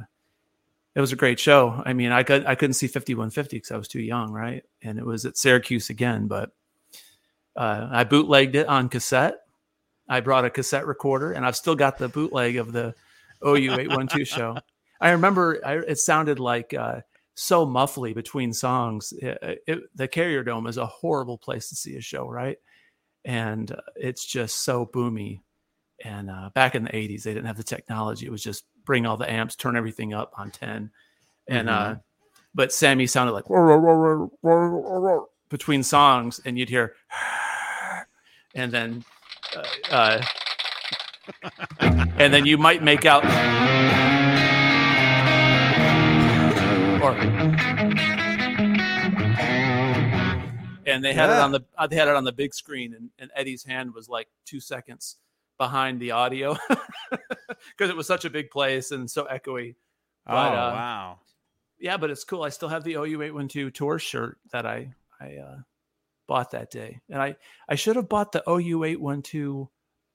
it 0.95 1.01
was 1.01 1.11
a 1.11 1.17
great 1.17 1.39
show. 1.39 1.81
I 1.85 1.91
mean, 1.91 2.11
I 2.11 2.23
could 2.23 2.45
I 2.45 2.55
couldn't 2.55 2.75
see 2.75 2.87
5150 2.87 3.57
because 3.57 3.71
I 3.71 3.77
was 3.77 3.89
too 3.89 4.01
young, 4.01 4.31
right? 4.31 4.63
And 4.81 4.97
it 4.97 5.05
was 5.05 5.25
at 5.25 5.37
Syracuse 5.37 5.89
again, 5.89 6.27
but 6.27 6.51
uh, 7.55 7.89
I 7.91 8.05
bootlegged 8.05 8.55
it 8.55 8.67
on 8.67 8.89
cassette. 8.89 9.39
I 10.07 10.19
brought 10.19 10.45
a 10.45 10.49
cassette 10.49 10.85
recorder, 10.85 11.31
and 11.31 11.45
I've 11.45 11.55
still 11.55 11.75
got 11.75 11.97
the 11.97 12.09
bootleg 12.09 12.57
of 12.57 12.71
the 12.71 12.93
OU 13.45 13.73
812 13.73 14.27
show. 14.27 14.57
I 15.01 15.11
remember 15.11 15.59
I, 15.65 15.77
it 15.77 15.99
sounded 15.99 16.39
like 16.39 16.73
uh, 16.73 17.01
so 17.35 17.65
muffly 17.65 18.13
between 18.13 18.53
songs. 18.53 19.13
It, 19.13 19.61
it, 19.67 19.79
the 19.95 20.07
Carrier 20.07 20.43
Dome 20.43 20.67
is 20.67 20.77
a 20.77 20.85
horrible 20.85 21.37
place 21.37 21.69
to 21.69 21.75
see 21.75 21.95
a 21.95 22.01
show, 22.01 22.27
right? 22.27 22.57
And 23.23 23.71
uh, 23.71 23.81
it's 23.95 24.25
just 24.25 24.63
so 24.63 24.85
boomy. 24.85 25.41
And 26.03 26.29
uh, 26.29 26.49
back 26.53 26.75
in 26.75 26.83
the 26.83 26.89
80s, 26.89 27.23
they 27.23 27.33
didn't 27.33 27.47
have 27.47 27.57
the 27.57 27.63
technology. 27.63 28.25
It 28.25 28.31
was 28.31 28.43
just 28.43 28.65
bring 28.83 29.05
all 29.05 29.17
the 29.17 29.31
amps, 29.31 29.55
turn 29.55 29.75
everything 29.75 30.13
up 30.13 30.33
on 30.37 30.51
10. 30.51 30.91
And, 31.47 31.69
uh, 31.69 31.95
but 32.55 32.71
Sammy 32.71 33.05
sounded 33.05 33.33
like 33.33 33.49
"Roar, 33.49 33.65
roar, 33.65 33.79
roar, 33.81 33.97
roar, 33.97 34.31
roar, 34.41 34.69
roar, 34.69 35.01
roar," 35.01 35.27
between 35.49 35.83
songs, 35.83 36.39
and 36.45 36.57
you'd 36.57 36.69
hear, 36.69 36.95
and 38.55 38.71
then, 38.71 39.03
uh, 39.55 39.63
uh, 39.91 40.21
and 42.17 42.33
then 42.33 42.45
you 42.45 42.57
might 42.57 42.83
make 42.83 43.05
out, 43.05 43.23
or, 47.01 47.11
and 50.85 51.03
they 51.03 51.13
had 51.13 51.29
it 51.29 51.37
on 51.37 51.51
the 51.51 51.61
uh, 51.77 51.87
they 51.87 51.95
had 51.95 52.07
it 52.07 52.15
on 52.15 52.23
the 52.23 52.31
big 52.31 52.53
screen, 52.53 52.93
and, 52.93 53.09
and 53.19 53.31
Eddie's 53.35 53.63
hand 53.63 53.93
was 53.93 54.09
like 54.09 54.27
two 54.45 54.59
seconds 54.59 55.17
behind 55.57 55.99
the 55.99 56.11
audio 56.11 56.57
because 57.09 57.89
it 57.89 57.95
was 57.95 58.07
such 58.07 58.25
a 58.25 58.29
big 58.29 58.49
place 58.49 58.91
and 58.91 59.09
so 59.09 59.25
echoey. 59.25 59.75
Oh 60.27 60.33
But, 60.33 60.53
uh, 60.53 60.71
wow! 60.73 61.19
Yeah, 61.79 61.97
but 61.97 62.09
it's 62.09 62.23
cool. 62.23 62.43
I 62.43 62.49
still 62.49 62.69
have 62.69 62.83
the 62.83 62.93
OU 62.95 63.21
eight 63.21 63.33
one 63.33 63.47
two 63.47 63.69
tour 63.71 63.99
shirt 63.99 64.37
that 64.51 64.65
I 64.65 64.93
I 65.19 65.37
uh, 65.37 65.57
bought 66.27 66.51
that 66.51 66.71
day, 66.71 67.01
and 67.09 67.21
I 67.21 67.35
I 67.69 67.75
should 67.75 67.95
have 67.95 68.09
bought 68.09 68.31
the 68.31 68.43
OU 68.49 68.83
eight 68.83 69.01
one 69.01 69.21
two 69.21 69.69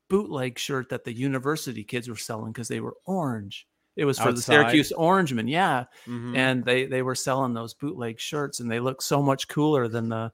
bootleg 0.09 0.59
shirt 0.59 0.88
that 0.90 1.05
the 1.05 1.12
university 1.12 1.85
kids 1.85 2.09
were 2.09 2.17
selling 2.17 2.52
because 2.52 2.69
they 2.69 2.81
were 2.81 2.97
orange. 3.07 3.67
It 3.97 4.05
was 4.05 4.19
for 4.19 4.33
the 4.33 4.38
Outside? 4.38 4.55
Syracuse 4.55 4.93
Orangemen, 4.93 5.49
yeah, 5.49 5.85
Mhm. 6.07 6.37
and 6.37 6.64
they 6.64 6.87
they 6.87 7.02
were 7.02 7.14
selling 7.14 7.55
those 7.55 7.75
bootleg 7.75 8.19
shirts, 8.19 8.61
and 8.61 8.71
they 8.71 8.81
look 8.81 9.02
so 9.02 9.21
much 9.23 9.49
cooler 9.49 9.88
than 9.88 10.09
the 10.09 10.33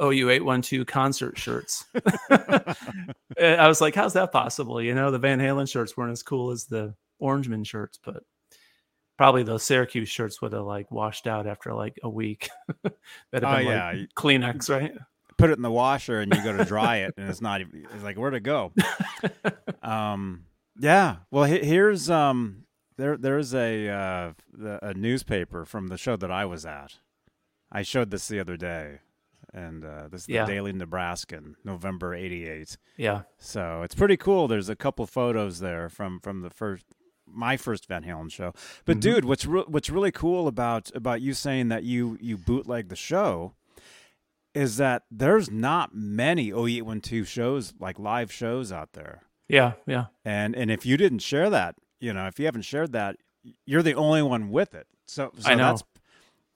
OU 0.00 0.30
eight 0.30 0.44
one 0.44 0.62
two 0.62 0.84
concert 0.84 1.36
shirts. 1.38 1.84
I 2.30 3.66
was 3.66 3.80
like, 3.80 3.94
how's 3.94 4.12
that 4.12 4.32
possible? 4.32 4.80
You 4.80 4.94
know, 4.94 5.10
the 5.10 5.18
Van 5.18 5.40
Halen 5.40 5.70
shirts 5.70 5.96
weren't 5.96 6.12
as 6.12 6.22
cool 6.22 6.50
as 6.50 6.66
the 6.66 6.94
Orangeman 7.20 7.66
shirts, 7.66 7.98
but 8.04 8.22
probably 9.16 9.42
those 9.42 9.64
Syracuse 9.64 10.08
shirts 10.08 10.40
would 10.40 10.52
have 10.52 10.64
like 10.64 10.90
washed 10.90 11.26
out 11.26 11.46
after 11.46 11.74
like 11.74 11.98
a 12.02 12.08
week. 12.08 12.48
That'd 13.32 13.46
have 13.48 13.58
been 13.58 13.66
yeah. 13.66 13.90
like 13.92 14.14
Kleenex, 14.16 14.70
right? 14.70 14.92
Put 15.38 15.50
it 15.50 15.56
in 15.56 15.62
the 15.62 15.70
washer 15.70 16.20
and 16.20 16.34
you 16.34 16.42
go 16.42 16.54
to 16.56 16.64
dry 16.64 16.96
it 16.98 17.14
and 17.16 17.30
it's 17.30 17.40
not 17.40 17.60
even 17.60 17.86
it's 17.94 18.02
like 18.04 18.18
where 18.18 18.30
to 18.30 18.40
go 18.40 18.72
um 19.82 20.44
yeah 20.78 21.16
well 21.30 21.44
he- 21.44 21.64
here's 21.64 22.10
um 22.10 22.64
there 22.96 23.16
there's 23.16 23.54
a 23.54 23.88
uh 23.88 24.32
the, 24.52 24.84
a 24.86 24.94
newspaper 24.94 25.64
from 25.64 25.88
the 25.88 25.96
show 25.96 26.16
that 26.16 26.30
i 26.30 26.44
was 26.44 26.66
at 26.66 26.96
i 27.72 27.82
showed 27.82 28.10
this 28.10 28.28
the 28.28 28.40
other 28.40 28.56
day 28.56 28.98
and 29.54 29.84
uh 29.84 30.08
this 30.10 30.22
is 30.22 30.26
the 30.26 30.34
Yeah. 30.34 30.44
daily 30.46 30.72
nebraskan 30.72 31.56
november 31.64 32.14
88 32.14 32.76
Yeah. 32.96 33.22
so 33.38 33.82
it's 33.82 33.94
pretty 33.94 34.16
cool 34.16 34.48
there's 34.48 34.68
a 34.68 34.76
couple 34.76 35.06
photos 35.06 35.60
there 35.60 35.88
from 35.88 36.20
from 36.20 36.42
the 36.42 36.50
first 36.50 36.84
my 37.30 37.58
first 37.58 37.86
Van 37.86 38.04
Halen 38.04 38.32
show. 38.32 38.54
But 38.86 38.92
mm-hmm. 38.94 39.00
dude, 39.00 39.24
what's 39.26 39.44
re- 39.44 39.64
what's 39.66 39.90
really 39.90 40.10
cool 40.10 40.48
about 40.48 40.90
about 40.94 41.20
you 41.20 41.34
saying 41.34 41.68
that 41.68 41.84
you 41.84 42.16
you 42.22 42.38
bootleg 42.38 42.88
the 42.88 42.96
show 42.96 43.52
is 44.54 44.76
that 44.78 45.02
there's 45.10 45.50
not 45.50 45.94
many 45.94 46.50
OU812 46.50 47.26
shows 47.26 47.74
like 47.78 47.98
live 47.98 48.32
shows 48.32 48.72
out 48.72 48.92
there. 48.92 49.22
Yeah, 49.48 49.72
yeah. 49.86 50.06
And 50.24 50.54
and 50.54 50.70
if 50.70 50.84
you 50.84 50.96
didn't 50.96 51.20
share 51.20 51.50
that, 51.50 51.76
you 52.00 52.12
know, 52.12 52.26
if 52.26 52.38
you 52.38 52.44
haven't 52.46 52.62
shared 52.62 52.92
that, 52.92 53.16
you're 53.64 53.82
the 53.82 53.94
only 53.94 54.22
one 54.22 54.50
with 54.50 54.74
it. 54.74 54.86
So, 55.06 55.32
so 55.38 55.50
I 55.50 55.54
know. 55.54 55.64
that's 55.68 55.82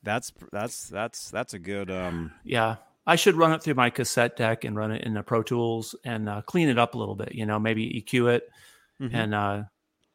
that's 0.02 0.32
that's 0.52 0.88
that's 0.88 1.30
that's 1.30 1.54
a 1.54 1.58
good 1.58 1.90
um 1.90 2.32
yeah 2.44 2.76
i 3.06 3.16
should 3.16 3.36
run 3.36 3.52
it 3.52 3.62
through 3.62 3.74
my 3.74 3.90
cassette 3.90 4.36
deck 4.36 4.64
and 4.64 4.76
run 4.76 4.90
it 4.90 5.02
in 5.04 5.14
the 5.14 5.22
pro 5.22 5.42
tools 5.42 5.94
and 6.04 6.28
uh, 6.28 6.42
clean 6.42 6.68
it 6.68 6.78
up 6.78 6.94
a 6.94 6.98
little 6.98 7.14
bit 7.14 7.34
you 7.34 7.46
know 7.46 7.58
maybe 7.58 7.88
eq 8.02 8.34
it 8.34 8.48
mm-hmm. 9.00 9.14
and 9.14 9.34
uh 9.34 9.62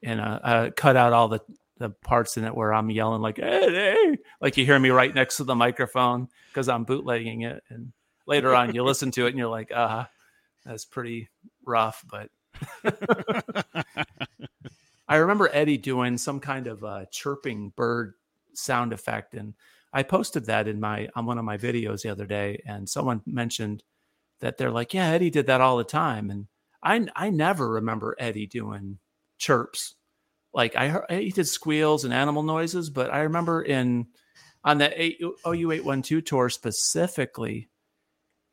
and 0.04 0.22
uh, 0.22 0.40
uh, 0.44 0.70
cut 0.76 0.96
out 0.96 1.12
all 1.12 1.28
the 1.28 1.40
the 1.80 1.90
parts 1.90 2.38
in 2.38 2.44
it 2.44 2.56
where 2.56 2.74
i'm 2.74 2.90
yelling 2.90 3.22
like 3.22 3.38
hey, 3.38 3.72
hey 3.72 4.18
like 4.42 4.58
you 4.58 4.66
hear 4.66 4.80
me 4.80 4.90
right 4.90 5.14
next 5.14 5.38
to 5.38 5.44
the 5.44 5.56
microphone 5.56 6.28
because 6.50 6.70
i'm 6.70 6.84
bootlegging 6.84 7.42
it 7.42 7.64
and 7.70 7.92
later 8.26 8.54
on 8.54 8.74
you 8.74 8.84
listen 8.84 9.12
to 9.12 9.26
it 9.26 9.30
and 9.30 9.38
you're 9.38 9.48
like 9.48 9.72
uh 9.72 10.06
that's 10.66 10.86
pretty 10.86 11.30
rough 11.66 12.04
but 12.10 12.30
i 15.08 15.16
remember 15.16 15.50
eddie 15.54 15.78
doing 15.78 16.18
some 16.18 16.40
kind 16.40 16.68
of 16.68 16.84
uh 16.84 17.06
chirping 17.12 17.72
bird 17.76 18.14
sound 18.54 18.92
effect 18.94 19.34
and 19.34 19.54
I 19.94 20.04
posted 20.04 20.46
that 20.46 20.68
in 20.68 20.80
my 20.80 21.10
on 21.16 21.26
one 21.26 21.38
of 21.38 21.46
my 21.46 21.58
videos 21.58 22.02
the 22.02 22.10
other 22.10 22.26
day, 22.26 22.62
and 22.66 22.88
someone 22.88 23.22
mentioned 23.26 23.84
that 24.42 24.58
they're 24.58 24.72
like, 24.72 24.94
"Yeah, 24.94 25.08
Eddie 25.10 25.30
did 25.30 25.48
that 25.48 25.62
all 25.62 25.78
the 25.78 25.84
time," 25.84 26.30
and 26.30 26.48
I 26.84 27.08
I 27.16 27.30
never 27.30 27.70
remember 27.70 28.16
Eddie 28.20 28.48
doing 28.48 29.00
chirps. 29.38 29.96
Like 30.58 30.76
I 30.76 30.88
heard 30.88 31.06
he 31.12 31.30
did 31.30 31.48
squeals 31.48 32.04
and 32.04 32.12
animal 32.12 32.42
noises, 32.42 32.90
but 32.90 33.14
I 33.14 33.20
remember 33.20 33.62
in 33.62 34.08
on 34.64 34.80
the 34.80 35.16
OU 35.46 35.72
eight 35.72 35.86
one 35.86 36.02
two 36.02 36.20
tour 36.20 36.50
specifically, 36.50 37.70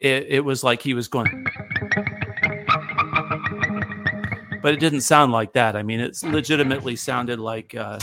it, 0.01 0.27
it 0.29 0.41
was 0.45 0.63
like 0.63 0.83
he 0.83 0.93
was 0.93 1.09
going, 1.09 1.47
but 4.63 4.75
it 4.75 4.81
didn't 4.81 5.01
sound 5.01 5.33
like 5.33 5.55
that. 5.55 5.77
I 5.77 5.83
mean, 5.83 6.01
it 6.01 6.23
legitimately 6.23 6.97
sounded 6.97 7.41
like, 7.41 7.75
uh, 7.75 7.99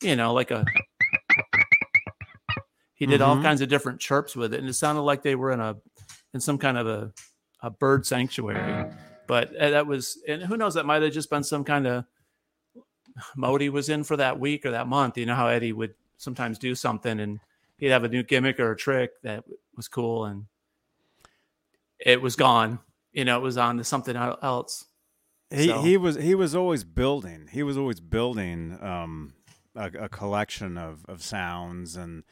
you 0.00 0.16
know, 0.16 0.32
like 0.32 0.50
a 0.50 0.64
he 2.94 3.04
did 3.04 3.20
mm-hmm. 3.20 3.28
all 3.28 3.42
kinds 3.42 3.60
of 3.60 3.68
different 3.68 4.00
chirps 4.00 4.34
with 4.34 4.54
it, 4.54 4.60
and 4.60 4.68
it 4.70 4.72
sounded 4.72 5.02
like 5.02 5.22
they 5.22 5.34
were 5.34 5.52
in 5.52 5.60
a 5.60 5.76
in 6.32 6.40
some 6.40 6.56
kind 6.56 6.78
of 6.78 6.86
a 6.86 7.12
a 7.60 7.68
bird 7.68 8.06
sanctuary. 8.06 8.90
But 9.28 9.54
uh, 9.54 9.68
that 9.70 9.86
was, 9.86 10.18
and 10.26 10.42
who 10.42 10.56
knows, 10.56 10.74
that 10.74 10.86
might 10.86 11.02
have 11.02 11.12
just 11.12 11.28
been 11.28 11.44
some 11.44 11.62
kind 11.62 11.86
of 11.86 12.06
Modi 13.36 13.68
was 13.68 13.88
in 13.88 14.04
for 14.04 14.16
that 14.16 14.38
week 14.38 14.64
or 14.66 14.70
that 14.70 14.86
month. 14.86 15.18
You 15.18 15.26
know 15.26 15.34
how 15.34 15.48
Eddie 15.48 15.72
would 15.72 15.94
sometimes 16.16 16.58
do 16.58 16.74
something 16.74 17.20
and 17.20 17.40
he'd 17.78 17.88
have 17.88 18.04
a 18.04 18.08
new 18.08 18.22
gimmick 18.22 18.60
or 18.60 18.72
a 18.72 18.76
trick 18.76 19.20
that 19.22 19.44
was 19.76 19.88
cool 19.88 20.24
and 20.24 20.46
it 21.98 22.20
was 22.20 22.36
gone. 22.36 22.78
You 23.12 23.24
know, 23.24 23.38
it 23.38 23.42
was 23.42 23.58
on 23.58 23.76
to 23.78 23.84
something 23.84 24.16
else. 24.16 24.86
He 25.50 25.68
so. 25.68 25.82
he 25.82 25.96
was 25.96 26.16
he 26.16 26.34
was 26.34 26.54
always 26.54 26.84
building. 26.84 27.48
He 27.52 27.62
was 27.62 27.76
always 27.76 28.00
building 28.00 28.78
um, 28.80 29.34
a, 29.74 29.90
a 30.00 30.08
collection 30.08 30.78
of 30.78 31.04
of 31.06 31.22
sounds 31.22 31.96
and 31.96 32.24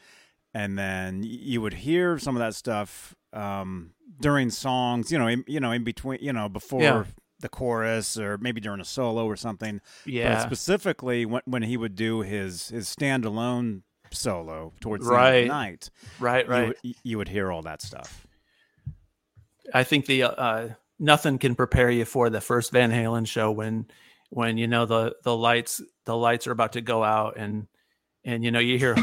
and 0.53 0.77
then 0.77 1.23
you 1.23 1.61
would 1.61 1.73
hear 1.73 2.17
some 2.17 2.35
of 2.35 2.39
that 2.39 2.55
stuff 2.55 3.15
um, 3.33 3.91
during 4.19 4.49
songs, 4.49 5.11
you 5.11 5.17
know, 5.17 5.27
in, 5.27 5.43
you 5.47 5.59
know, 5.59 5.71
in 5.71 5.83
between, 5.83 6.19
you 6.21 6.33
know, 6.33 6.49
before 6.49 6.81
yeah. 6.81 7.03
The 7.41 7.49
chorus 7.49 8.17
or 8.17 8.37
maybe 8.37 8.61
during 8.61 8.81
a 8.81 8.85
solo 8.85 9.25
or 9.25 9.35
something. 9.35 9.81
Yeah. 10.05 10.35
But 10.35 10.43
specifically 10.43 11.25
when 11.25 11.41
when 11.45 11.63
he 11.63 11.77
would 11.77 11.95
do 11.95 12.21
his 12.21 12.69
his 12.69 12.87
standalone 12.87 13.81
solo 14.11 14.73
towards 14.79 15.05
the 15.05 15.11
right. 15.11 15.27
end 15.27 15.37
of 15.37 15.43
the 15.43 15.53
night, 15.53 15.89
right, 16.19 16.47
right, 16.47 16.75
you, 16.83 16.93
you, 17.03 17.17
would 17.17 17.29
hear 17.29 17.51
all 17.51 17.61
that 17.61 17.81
stuff. 17.81 18.27
I 19.73 19.83
think 19.83 20.05
the 20.05 20.23
uh, 20.23 20.69
nothing 20.99 21.37
can 21.37 21.55
prepare 21.55 21.89
you 21.89 22.05
for 22.05 22.29
the 22.29 22.41
first 22.41 22.71
Van 22.71 22.91
Halen 22.91 23.27
show 23.27 23.51
when 23.51 23.87
when 24.29 24.57
you 24.57 24.67
know 24.67 24.85
the 24.85 25.15
the 25.23 25.35
lights 25.35 25.81
the 26.05 26.15
lights 26.15 26.47
are 26.47 26.51
about 26.51 26.73
to 26.73 26.81
go 26.81 27.03
out 27.03 27.37
and 27.37 27.67
and 28.23 28.43
you 28.43 28.51
know 28.51 28.59
you 28.59 28.77
hear 28.77 28.95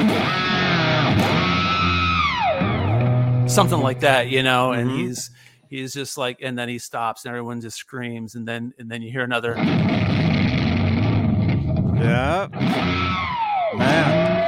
something 3.49 3.81
like 3.81 4.01
that, 4.01 4.29
you 4.29 4.43
know, 4.43 4.73
and 4.73 4.89
mm-hmm. 4.91 5.07
he's 5.07 5.31
he's 5.69 5.93
just 5.93 6.19
like 6.19 6.39
and 6.43 6.59
then 6.59 6.69
he 6.69 6.79
stops 6.79 7.25
and 7.25 7.31
everyone 7.31 7.61
just 7.61 7.77
screams 7.77 8.35
and 8.35 8.49
then 8.49 8.73
and 8.79 8.91
then 8.91 9.03
you 9.03 9.11
hear 9.11 9.23
another 9.23 9.55
Yeah. 11.99 12.49
Man. 13.77 14.39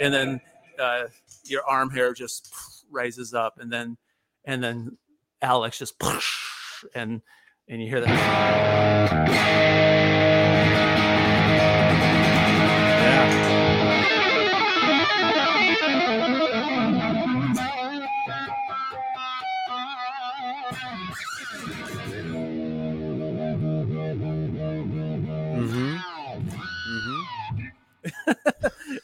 And 0.00 0.14
then 0.14 0.40
uh, 0.78 1.04
your 1.44 1.66
arm 1.66 1.90
hair 1.90 2.12
just 2.12 2.54
raises 2.90 3.34
up 3.34 3.58
and 3.58 3.72
then 3.72 3.96
and 4.44 4.62
then 4.62 4.96
Alex 5.42 5.78
just 5.78 6.00
and 6.94 7.22
and 7.68 7.82
you 7.82 7.88
hear 7.88 8.00
that 8.00 10.17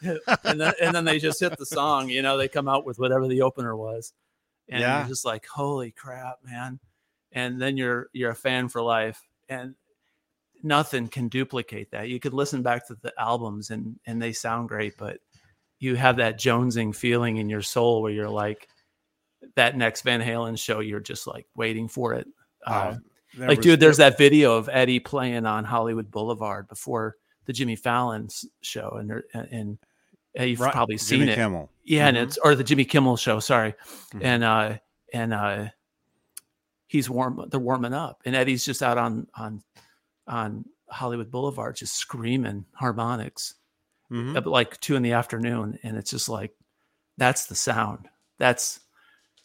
and 0.44 0.60
then 0.60 0.72
and 0.80 0.94
then 0.94 1.04
they 1.04 1.18
just 1.18 1.40
hit 1.40 1.56
the 1.58 1.66
song. 1.66 2.08
You 2.08 2.22
know, 2.22 2.36
they 2.36 2.48
come 2.48 2.68
out 2.68 2.84
with 2.84 2.98
whatever 2.98 3.26
the 3.28 3.42
opener 3.42 3.76
was, 3.76 4.12
and 4.68 4.80
yeah. 4.80 5.00
you're 5.00 5.08
just 5.08 5.24
like, 5.24 5.46
holy 5.46 5.90
crap, 5.90 6.38
man! 6.44 6.80
And 7.32 7.60
then 7.60 7.76
you're 7.76 8.08
you're 8.12 8.30
a 8.30 8.36
fan 8.36 8.68
for 8.68 8.82
life, 8.82 9.20
and 9.48 9.74
nothing 10.62 11.08
can 11.08 11.28
duplicate 11.28 11.90
that. 11.92 12.08
You 12.08 12.18
could 12.18 12.34
listen 12.34 12.62
back 12.62 12.88
to 12.88 12.96
the 13.00 13.12
albums 13.18 13.70
and 13.70 14.00
and 14.06 14.20
they 14.20 14.32
sound 14.32 14.68
great, 14.68 14.96
but 14.96 15.18
you 15.78 15.96
have 15.96 16.16
that 16.16 16.38
jonesing 16.38 16.94
feeling 16.94 17.36
in 17.36 17.48
your 17.48 17.62
soul 17.62 18.02
where 18.02 18.12
you're 18.12 18.30
like 18.30 18.68
that 19.56 19.76
next 19.76 20.02
Van 20.02 20.22
Halen 20.22 20.58
show. 20.58 20.80
You're 20.80 21.00
just 21.00 21.26
like 21.26 21.46
waiting 21.54 21.88
for 21.88 22.14
it. 22.14 22.26
Uh, 22.66 22.96
like, 23.36 23.58
was, 23.58 23.64
dude, 23.64 23.80
there's 23.80 23.98
that 23.98 24.16
video 24.16 24.56
of 24.56 24.70
Eddie 24.72 25.00
playing 25.00 25.44
on 25.44 25.64
Hollywood 25.64 26.10
Boulevard 26.10 26.68
before 26.68 27.16
the 27.46 27.52
Jimmy 27.52 27.76
Fallon's 27.76 28.44
show, 28.60 28.96
and 28.98 29.22
and 29.50 29.78
uh, 30.38 30.44
you've 30.44 30.60
right. 30.60 30.72
probably 30.72 30.96
seen 30.96 31.20
Jimmy 31.20 31.32
it. 31.32 31.36
Kimmel. 31.36 31.70
Yeah, 31.84 32.00
mm-hmm. 32.00 32.08
and 32.08 32.28
it's 32.28 32.38
or 32.38 32.54
the 32.54 32.64
Jimmy 32.64 32.84
Kimmel 32.84 33.16
show. 33.16 33.40
Sorry, 33.40 33.72
mm-hmm. 33.72 34.20
and 34.22 34.44
uh 34.44 34.78
and 35.12 35.34
uh 35.34 35.68
he's 36.86 37.10
warm. 37.10 37.44
They're 37.50 37.60
warming 37.60 37.94
up, 37.94 38.22
and 38.24 38.34
Eddie's 38.34 38.64
just 38.64 38.82
out 38.82 38.98
on 38.98 39.26
on 39.34 39.62
on 40.26 40.64
Hollywood 40.88 41.30
Boulevard, 41.30 41.76
just 41.76 41.96
screaming 41.96 42.64
harmonics, 42.72 43.54
mm-hmm. 44.10 44.36
at 44.36 44.46
like 44.46 44.80
two 44.80 44.96
in 44.96 45.02
the 45.02 45.12
afternoon, 45.12 45.78
and 45.82 45.96
it's 45.96 46.10
just 46.10 46.28
like 46.28 46.52
that's 47.16 47.46
the 47.46 47.54
sound. 47.54 48.08
That's 48.38 48.80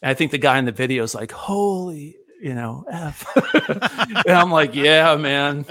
I 0.02 0.14
think 0.14 0.30
the 0.30 0.38
guy 0.38 0.58
in 0.58 0.64
the 0.64 0.72
video 0.72 1.02
is 1.02 1.14
like, 1.14 1.30
holy 1.30 2.16
you 2.40 2.54
know, 2.54 2.84
F. 2.90 3.26
and 4.26 4.36
I'm 4.36 4.50
like, 4.50 4.74
yeah, 4.74 5.14
man. 5.16 5.64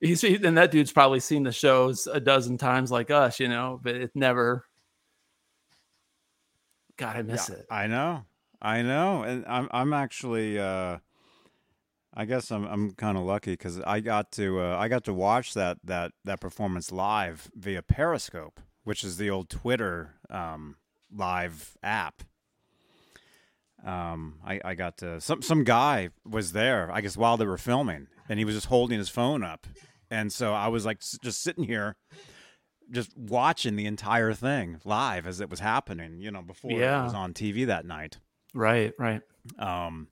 He's 0.00 0.22
and 0.24 0.58
that 0.58 0.70
dude's 0.70 0.92
probably 0.92 1.20
seen 1.20 1.42
the 1.42 1.52
shows 1.52 2.06
a 2.06 2.20
dozen 2.20 2.58
times 2.58 2.90
like 2.90 3.10
us, 3.10 3.40
you 3.40 3.48
know, 3.48 3.80
but 3.82 3.94
it 3.94 4.10
never. 4.14 4.64
God, 6.96 7.16
I 7.16 7.22
miss 7.22 7.48
yeah, 7.48 7.56
it. 7.56 7.66
I 7.70 7.86
know, 7.86 8.24
I 8.60 8.82
know, 8.82 9.22
and 9.22 9.44
I'm 9.46 9.68
I'm 9.70 9.92
actually. 9.92 10.58
uh 10.58 10.98
I 12.12 12.24
guess 12.24 12.50
I'm 12.50 12.64
I'm 12.64 12.90
kind 12.92 13.16
of 13.16 13.22
lucky 13.22 13.52
because 13.52 13.80
I 13.80 14.00
got 14.00 14.32
to 14.32 14.60
uh, 14.60 14.76
I 14.76 14.88
got 14.88 15.04
to 15.04 15.14
watch 15.14 15.54
that 15.54 15.78
that 15.84 16.10
that 16.24 16.40
performance 16.40 16.90
live 16.90 17.48
via 17.54 17.82
Periscope, 17.82 18.60
which 18.82 19.04
is 19.04 19.16
the 19.16 19.30
old 19.30 19.48
Twitter 19.48 20.16
um, 20.28 20.76
live 21.14 21.76
app 21.84 22.24
um, 23.84 24.38
I, 24.44 24.60
I 24.64 24.74
got 24.74 24.98
to 24.98 25.20
some 25.20 25.42
some 25.42 25.64
guy 25.64 26.10
was 26.24 26.52
there, 26.52 26.90
I 26.92 27.00
guess, 27.00 27.16
while 27.16 27.36
they 27.36 27.46
were 27.46 27.58
filming, 27.58 28.08
and 28.28 28.38
he 28.38 28.44
was 28.44 28.54
just 28.54 28.66
holding 28.66 28.98
his 28.98 29.08
phone 29.08 29.42
up, 29.42 29.66
and 30.10 30.32
so 30.32 30.52
I 30.52 30.68
was 30.68 30.84
like 30.84 31.00
just 31.22 31.42
sitting 31.42 31.64
here, 31.64 31.96
just 32.90 33.16
watching 33.16 33.76
the 33.76 33.86
entire 33.86 34.32
thing 34.32 34.80
live 34.84 35.26
as 35.26 35.40
it 35.40 35.48
was 35.48 35.60
happening, 35.60 36.20
you 36.20 36.30
know, 36.30 36.42
before 36.42 36.72
yeah. 36.72 37.00
it 37.00 37.04
was 37.04 37.14
on 37.14 37.32
TV 37.32 37.66
that 37.66 37.86
night. 37.86 38.18
Right, 38.52 38.92
right. 38.98 39.22
Um, 39.58 40.08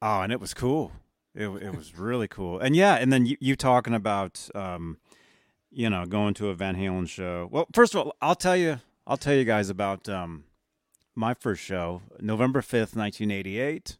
oh, 0.00 0.22
and 0.22 0.32
it 0.32 0.40
was 0.40 0.54
cool. 0.54 0.92
It 1.34 1.48
it 1.48 1.76
was 1.76 1.98
really 1.98 2.28
cool, 2.28 2.58
and 2.58 2.74
yeah, 2.74 2.94
and 2.94 3.12
then 3.12 3.26
you, 3.26 3.36
you 3.40 3.56
talking 3.56 3.94
about 3.94 4.48
um, 4.54 4.98
you 5.70 5.90
know, 5.90 6.06
going 6.06 6.34
to 6.34 6.48
a 6.48 6.54
Van 6.54 6.76
Halen 6.76 7.08
show. 7.08 7.48
Well, 7.50 7.66
first 7.74 7.94
of 7.94 8.00
all, 8.00 8.16
I'll 8.22 8.34
tell 8.34 8.56
you, 8.56 8.80
I'll 9.06 9.16
tell 9.16 9.34
you 9.34 9.44
guys 9.44 9.68
about 9.68 10.08
um 10.08 10.44
my 11.18 11.34
first 11.34 11.62
show, 11.62 12.00
November 12.20 12.60
5th, 12.60 12.94
1988, 12.94 13.98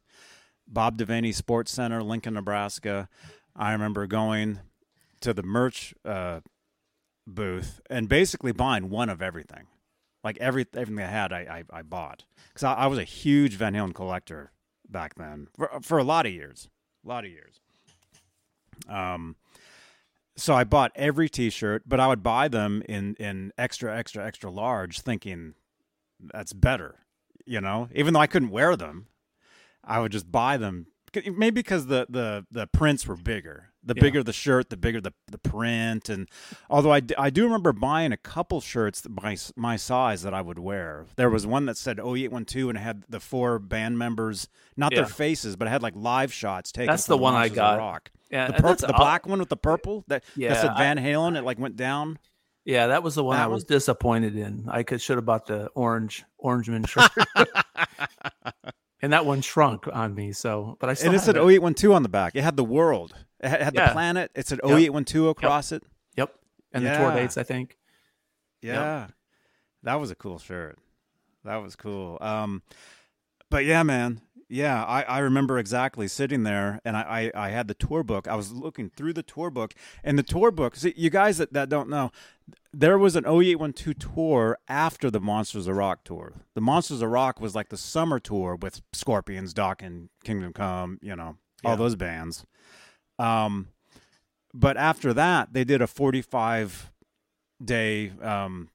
Bob 0.67 0.97
Devaney 0.97 1.35
Sports 1.35 1.73
Center, 1.73 2.03
Lincoln, 2.03 2.35
Nebraska. 2.35 3.09
I 3.57 3.73
remember 3.73 4.07
going 4.07 4.61
to 5.21 5.35
the 5.35 5.43
merch 5.43 5.95
uh, 6.05 6.41
booth 7.27 7.81
and 7.91 8.09
basically 8.09 8.53
buying 8.53 8.89
one 8.89 9.09
of 9.09 9.21
everything. 9.21 9.67
Like 10.23 10.39
every 10.39 10.67
everything 10.75 11.05
I 11.05 11.09
had, 11.09 11.33
I 11.33 11.65
I, 11.71 11.79
I 11.79 11.83
bought 11.83 12.25
because 12.49 12.65
I, 12.65 12.75
I 12.75 12.87
was 12.87 12.99
a 12.99 13.05
huge 13.05 13.55
Van 13.55 13.75
Halen 13.75 13.95
collector 13.95 14.53
back 14.89 15.15
then 15.15 15.49
for 15.57 15.71
for 15.81 15.99
a 15.99 16.05
lot 16.05 16.27
of 16.27 16.33
years, 16.33 16.69
a 17.05 17.09
lot 17.09 17.25
of 17.25 17.31
years. 17.31 17.61
Um, 18.89 19.37
so 20.37 20.55
I 20.55 20.65
bought 20.65 20.93
every 20.95 21.29
T-shirt, 21.29 21.83
but 21.87 21.99
I 21.99 22.07
would 22.09 22.23
buy 22.23 22.49
them 22.49 22.83
in 22.89 23.15
in 23.17 23.53
extra, 23.57 23.97
extra, 23.97 24.25
extra 24.25 24.51
large, 24.51 25.01
thinking 25.01 25.55
that's 26.21 26.53
better. 26.53 26.97
You 27.49 27.61
know, 27.61 27.89
even 27.95 28.13
though 28.15 28.21
I 28.21 28.27
couldn't 28.27 28.51
wear 28.51 28.77
them, 28.77 29.07
I 29.83 30.01
would 30.01 30.13
just 30.13 30.31
buy 30.31 30.57
them. 30.59 30.87
Maybe 31.15 31.51
because 31.63 31.87
the 31.87 32.07
the 32.11 32.47
the 32.51 32.67
prints 32.67 33.07
were 33.07 33.17
bigger. 33.17 33.71
The 33.83 33.95
Yeah. 33.97 34.03
bigger 34.03 34.23
the 34.23 34.35
shirt, 34.35 34.69
the 34.69 34.77
bigger 34.77 35.01
the 35.01 35.15
the 35.31 35.39
print. 35.39 36.11
And 36.11 36.29
although 36.69 36.93
I, 36.93 37.01
d- 37.01 37.15
I 37.17 37.31
do 37.31 37.45
remember 37.45 37.73
buying 37.73 38.13
a 38.13 38.19
couple 38.19 38.61
shirts 38.61 39.01
that 39.01 39.11
my 39.23 39.37
my 39.57 39.77
size 39.77 40.21
that 40.23 40.35
I 40.35 40.43
would 40.43 40.59
wear. 40.59 41.07
There 41.17 41.31
was 41.31 41.47
one 41.47 41.65
that 41.65 41.79
said 41.79 41.99
0812 41.99 42.69
and 42.69 42.77
it 42.79 42.83
had 42.83 43.05
the 43.09 43.21
four 43.21 43.59
band 43.59 43.99
members, 43.99 44.49
not 44.77 44.93
Yeah. 44.93 44.99
their 44.99 45.07
faces, 45.09 45.57
but 45.57 45.67
it 45.67 45.71
had 45.71 45.83
like 45.83 45.95
live 45.97 46.31
shots 46.35 46.71
taken. 46.71 46.89
That's 46.93 47.07
the 47.07 47.17
one 47.17 47.35
I 47.35 47.49
got. 47.49 47.79
Rock. 47.79 48.11
Yeah, 48.31 48.49
The, 48.49 48.55
and 48.57 48.63
pur- 48.65 48.75
the 48.75 48.93
black 48.93 49.27
one 49.27 49.39
with 49.39 49.49
the 49.49 49.57
purple 49.57 50.05
that, 50.09 50.23
Yeah, 50.37 50.51
that 50.51 50.61
said 50.61 50.77
Van 50.77 50.99
Halen. 50.99 51.39
It 51.39 51.45
like 51.45 51.59
went 51.59 51.77
down. 51.77 52.19
Yeah, 52.69 52.89
that 52.89 53.03
was 53.03 53.15
the 53.15 53.25
one 53.25 53.39
That 53.39 53.45
I 53.45 53.47
was 53.47 53.63
one? 53.63 53.69
disappointed 53.69 54.37
in. 54.37 54.67
I 54.71 54.83
could 54.83 55.01
should 55.01 55.17
have 55.17 55.25
bought 55.25 55.47
the 55.47 55.69
orange 55.69 56.23
Orangeman 56.39 56.87
shirt, 56.87 57.11
and 59.01 59.15
that 59.15 59.25
one 59.25 59.41
shrunk 59.41 59.89
on 59.91 60.15
me. 60.15 60.33
So, 60.33 60.77
but 60.79 60.91
I 60.91 60.93
still 60.93 61.09
and 61.13 61.17
it 61.17 61.21
said 61.21 61.37
0812 61.39 61.97
on 61.97 62.03
the 62.03 62.11
back. 62.11 62.37
It 62.37 62.43
had 62.45 62.57
the 62.59 62.65
world. 62.65 63.15
It 63.41 63.49
had, 63.49 63.63
had 63.63 63.75
the 63.75 63.89
planet. 63.93 64.31
It 64.35 64.47
said 64.47 64.61
Yep. 64.63 64.71
0812 64.81 65.29
across 65.29 65.73
it. 65.73 65.83
Yep, 66.19 66.35
and 66.75 66.85
the 66.85 66.95
tour 66.95 67.15
dates. 67.15 67.39
I 67.39 67.43
think. 67.43 67.79
Yeah. 68.61 69.07
That 69.85 69.95
was 69.95 70.11
a 70.11 70.15
cool 70.15 70.39
shirt. 70.39 70.79
That 71.45 71.57
was 71.63 71.75
cool. 71.75 72.19
Um, 72.21 72.61
but 73.49 73.65
yeah, 73.65 73.83
man. 73.83 74.21
Yeah, 74.51 74.83
I, 74.85 75.03
I 75.03 75.19
remember 75.19 75.59
exactly 75.59 76.09
sitting 76.09 76.43
there 76.43 76.81
and 76.83 76.97
I, 76.97 77.31
I, 77.35 77.47
I 77.47 77.51
had 77.51 77.69
the 77.69 77.75
tour 77.75 78.03
book. 78.03 78.27
I 78.27 78.35
was 78.35 78.51
looking 78.51 78.89
through 78.89 79.13
the 79.13 79.23
tour 79.23 79.51
book 79.51 79.75
and 80.03 80.19
the 80.19 80.23
tour 80.23 80.51
book. 80.51 80.75
See, 80.75 80.95
you 80.97 81.11
guys 81.11 81.37
that, 81.37 81.53
that 81.53 81.69
don't 81.69 81.91
know, 81.91 82.11
there 82.73 82.97
was 82.97 83.15
an 83.15 83.27
0812 83.27 83.99
tour 83.99 84.59
after 84.67 85.11
the 85.11 85.21
Monsters 85.21 85.67
of 85.67 85.77
Rock 85.77 86.03
tour. 86.05 86.33
The 86.55 86.63
Monsters 86.63 87.03
of 87.03 87.11
Rock 87.11 87.41
was 87.41 87.55
like 87.55 87.69
the 87.69 87.77
summer 87.77 88.19
tour 88.19 88.57
with 88.57 88.81
Scorpions, 88.95 89.53
Doc, 89.53 89.83
and 89.83 90.09
Kingdom 90.25 90.55
Come, 90.55 90.99
you 91.03 91.15
know, 91.15 91.37
all 91.63 91.73
Yeah. 91.73 91.77
those 91.77 91.97
bands. 91.97 92.47
Um, 93.19 93.69
but 94.55 94.79
after 94.79 95.13
that, 95.13 95.53
they 95.53 95.65
did 95.65 95.83
a 95.83 95.87
45 95.87 96.91
day 97.63 98.13
um, 98.23 98.71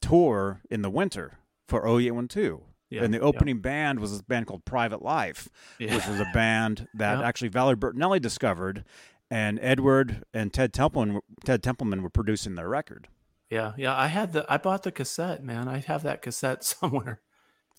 tour 0.00 0.60
in 0.70 0.82
the 0.82 0.90
winter 0.90 1.38
for 1.66 1.84
0812. 1.88 2.60
Yeah, 2.90 3.04
and 3.04 3.12
the 3.12 3.18
yeah. 3.18 3.24
opening 3.24 3.58
band 3.60 4.00
was 4.00 4.12
this 4.12 4.22
band 4.22 4.46
called 4.46 4.64
Private 4.64 5.02
Life, 5.02 5.48
Yeah. 5.78 5.94
which 5.94 6.06
was 6.06 6.20
a 6.20 6.30
band 6.32 6.88
that 6.94 7.18
Yeah. 7.18 7.26
actually 7.26 7.48
Valerie 7.48 7.76
Bertinelli 7.76 8.20
discovered, 8.20 8.84
and 9.30 9.58
Edward 9.60 10.24
and 10.32 10.52
Ted 10.52 10.72
Templeman 10.72 11.20
Ted 11.44 11.62
Templeman 11.62 12.02
were 12.02 12.08
producing 12.10 12.54
their 12.54 12.68
record. 12.68 13.08
Yeah, 13.50 13.72
yeah. 13.76 13.96
I 13.96 14.06
had 14.08 14.32
the. 14.32 14.44
I 14.48 14.56
bought 14.58 14.82
the 14.82 14.92
cassette, 14.92 15.42
man. 15.42 15.68
I 15.68 15.78
have 15.78 16.02
that 16.02 16.22
cassette 16.22 16.64
somewhere. 16.64 17.20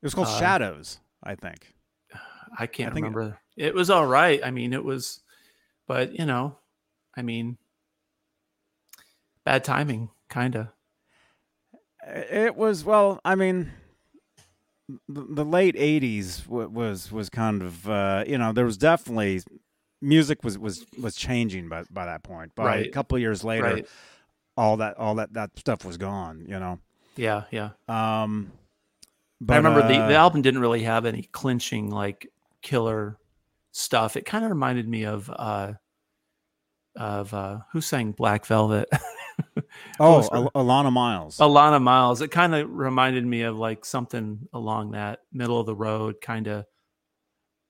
It 0.01 0.05
was 0.05 0.13
called 0.15 0.27
Uh, 0.27 0.39
Shadows, 0.39 0.99
I 1.23 1.35
think. 1.35 1.73
I 2.57 2.65
can't 2.67 2.93
I 2.93 2.95
remember. 2.95 3.39
It 3.57 3.75
was 3.75 3.89
all 3.89 4.07
right. 4.07 4.39
I 4.43 4.49
mean, 4.49 4.73
it 4.73 4.83
was, 4.83 5.21
but 5.87 6.17
you 6.17 6.25
know, 6.25 6.57
I 7.15 7.21
mean, 7.21 7.57
bad 9.43 9.63
timing, 9.63 10.09
kind 10.29 10.55
of. 10.55 10.67
It 12.07 12.55
was 12.55 12.83
well. 12.83 13.19
I 13.23 13.35
mean, 13.35 13.71
the, 15.08 15.21
the 15.30 15.45
late 15.45 15.75
'80s 15.75 16.47
was 16.47 17.12
was 17.12 17.30
kind 17.30 17.62
of 17.62 17.88
uh, 17.89 18.23
you 18.28 18.38
know 18.38 18.52
there 18.52 18.65
was 18.65 18.78
definitely 18.78 19.41
music 20.02 20.43
was 20.43 20.58
was 20.58 20.86
was 21.02 21.15
changing 21.15 21.69
by 21.69 21.84
by 21.91 22.06
that 22.06 22.23
point. 22.23 22.56
By 22.56 22.78
a 22.78 22.89
couple 22.89 23.15
of 23.15 23.21
years 23.21 23.43
later, 23.43 23.63
Right. 23.63 23.88
all 24.58 24.78
that 24.78 24.97
all 24.97 25.15
that 25.15 25.34
that 25.34 25.52
stuff 25.58 25.86
was 25.86 25.97
gone. 25.97 26.45
You 26.47 26.60
know. 26.60 26.80
Yeah, 27.15 27.43
yeah. 27.52 27.71
Um, 27.88 28.52
but, 29.41 29.54
I 29.54 29.58
remember 29.58 29.88
the, 29.88 29.97
uh, 29.97 30.08
the 30.08 30.15
album 30.15 30.41
didn't 30.41 30.62
really 30.62 30.84
have 30.84 31.06
any 31.06 31.23
clinching 31.23 31.89
like 31.89 32.28
killer 32.62 33.17
stuff. 33.71 34.15
It 34.17 34.25
kind 34.25 34.43
of 34.45 34.49
reminded 34.52 34.88
me 34.88 35.04
of 35.06 35.30
uh 35.36 35.73
of 36.95 37.34
uh 37.34 37.60
who 37.71 37.82
sang 37.82 38.12
Black 38.13 38.45
Velvet? 38.45 38.89
oh 39.99 40.28
Al- 40.32 40.52
Alannah 40.56 40.91
Myles. 40.91 41.38
Alannah 41.39 41.80
Myles. 41.82 42.21
It 42.21 42.30
kind 42.30 42.54
of 42.56 42.69
reminded 42.69 43.25
me 43.25 43.41
of 43.43 43.58
like 43.58 43.86
something 43.86 44.47
along 44.54 44.91
that 44.91 45.19
middle 45.32 45.60
of 45.60 45.65
the 45.65 45.75
road 45.75 46.15
kind 46.21 46.47
of 46.47 46.65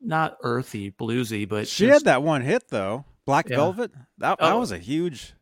not 0.02 0.38
earthy, 0.44 0.92
bluesy, 0.92 1.48
but 1.48 1.68
she 1.68 1.86
just- 1.88 2.00
had 2.00 2.06
that 2.06 2.24
one 2.24 2.42
hit 2.42 2.70
though. 2.70 3.06
Black 3.26 3.50
Yeah. 3.50 3.58
Velvet. 3.58 3.92
That 4.18 4.40
that 4.40 4.54
Oh. 4.54 4.60
was 4.60 4.72
a 4.72 4.78
huge. 4.80 5.34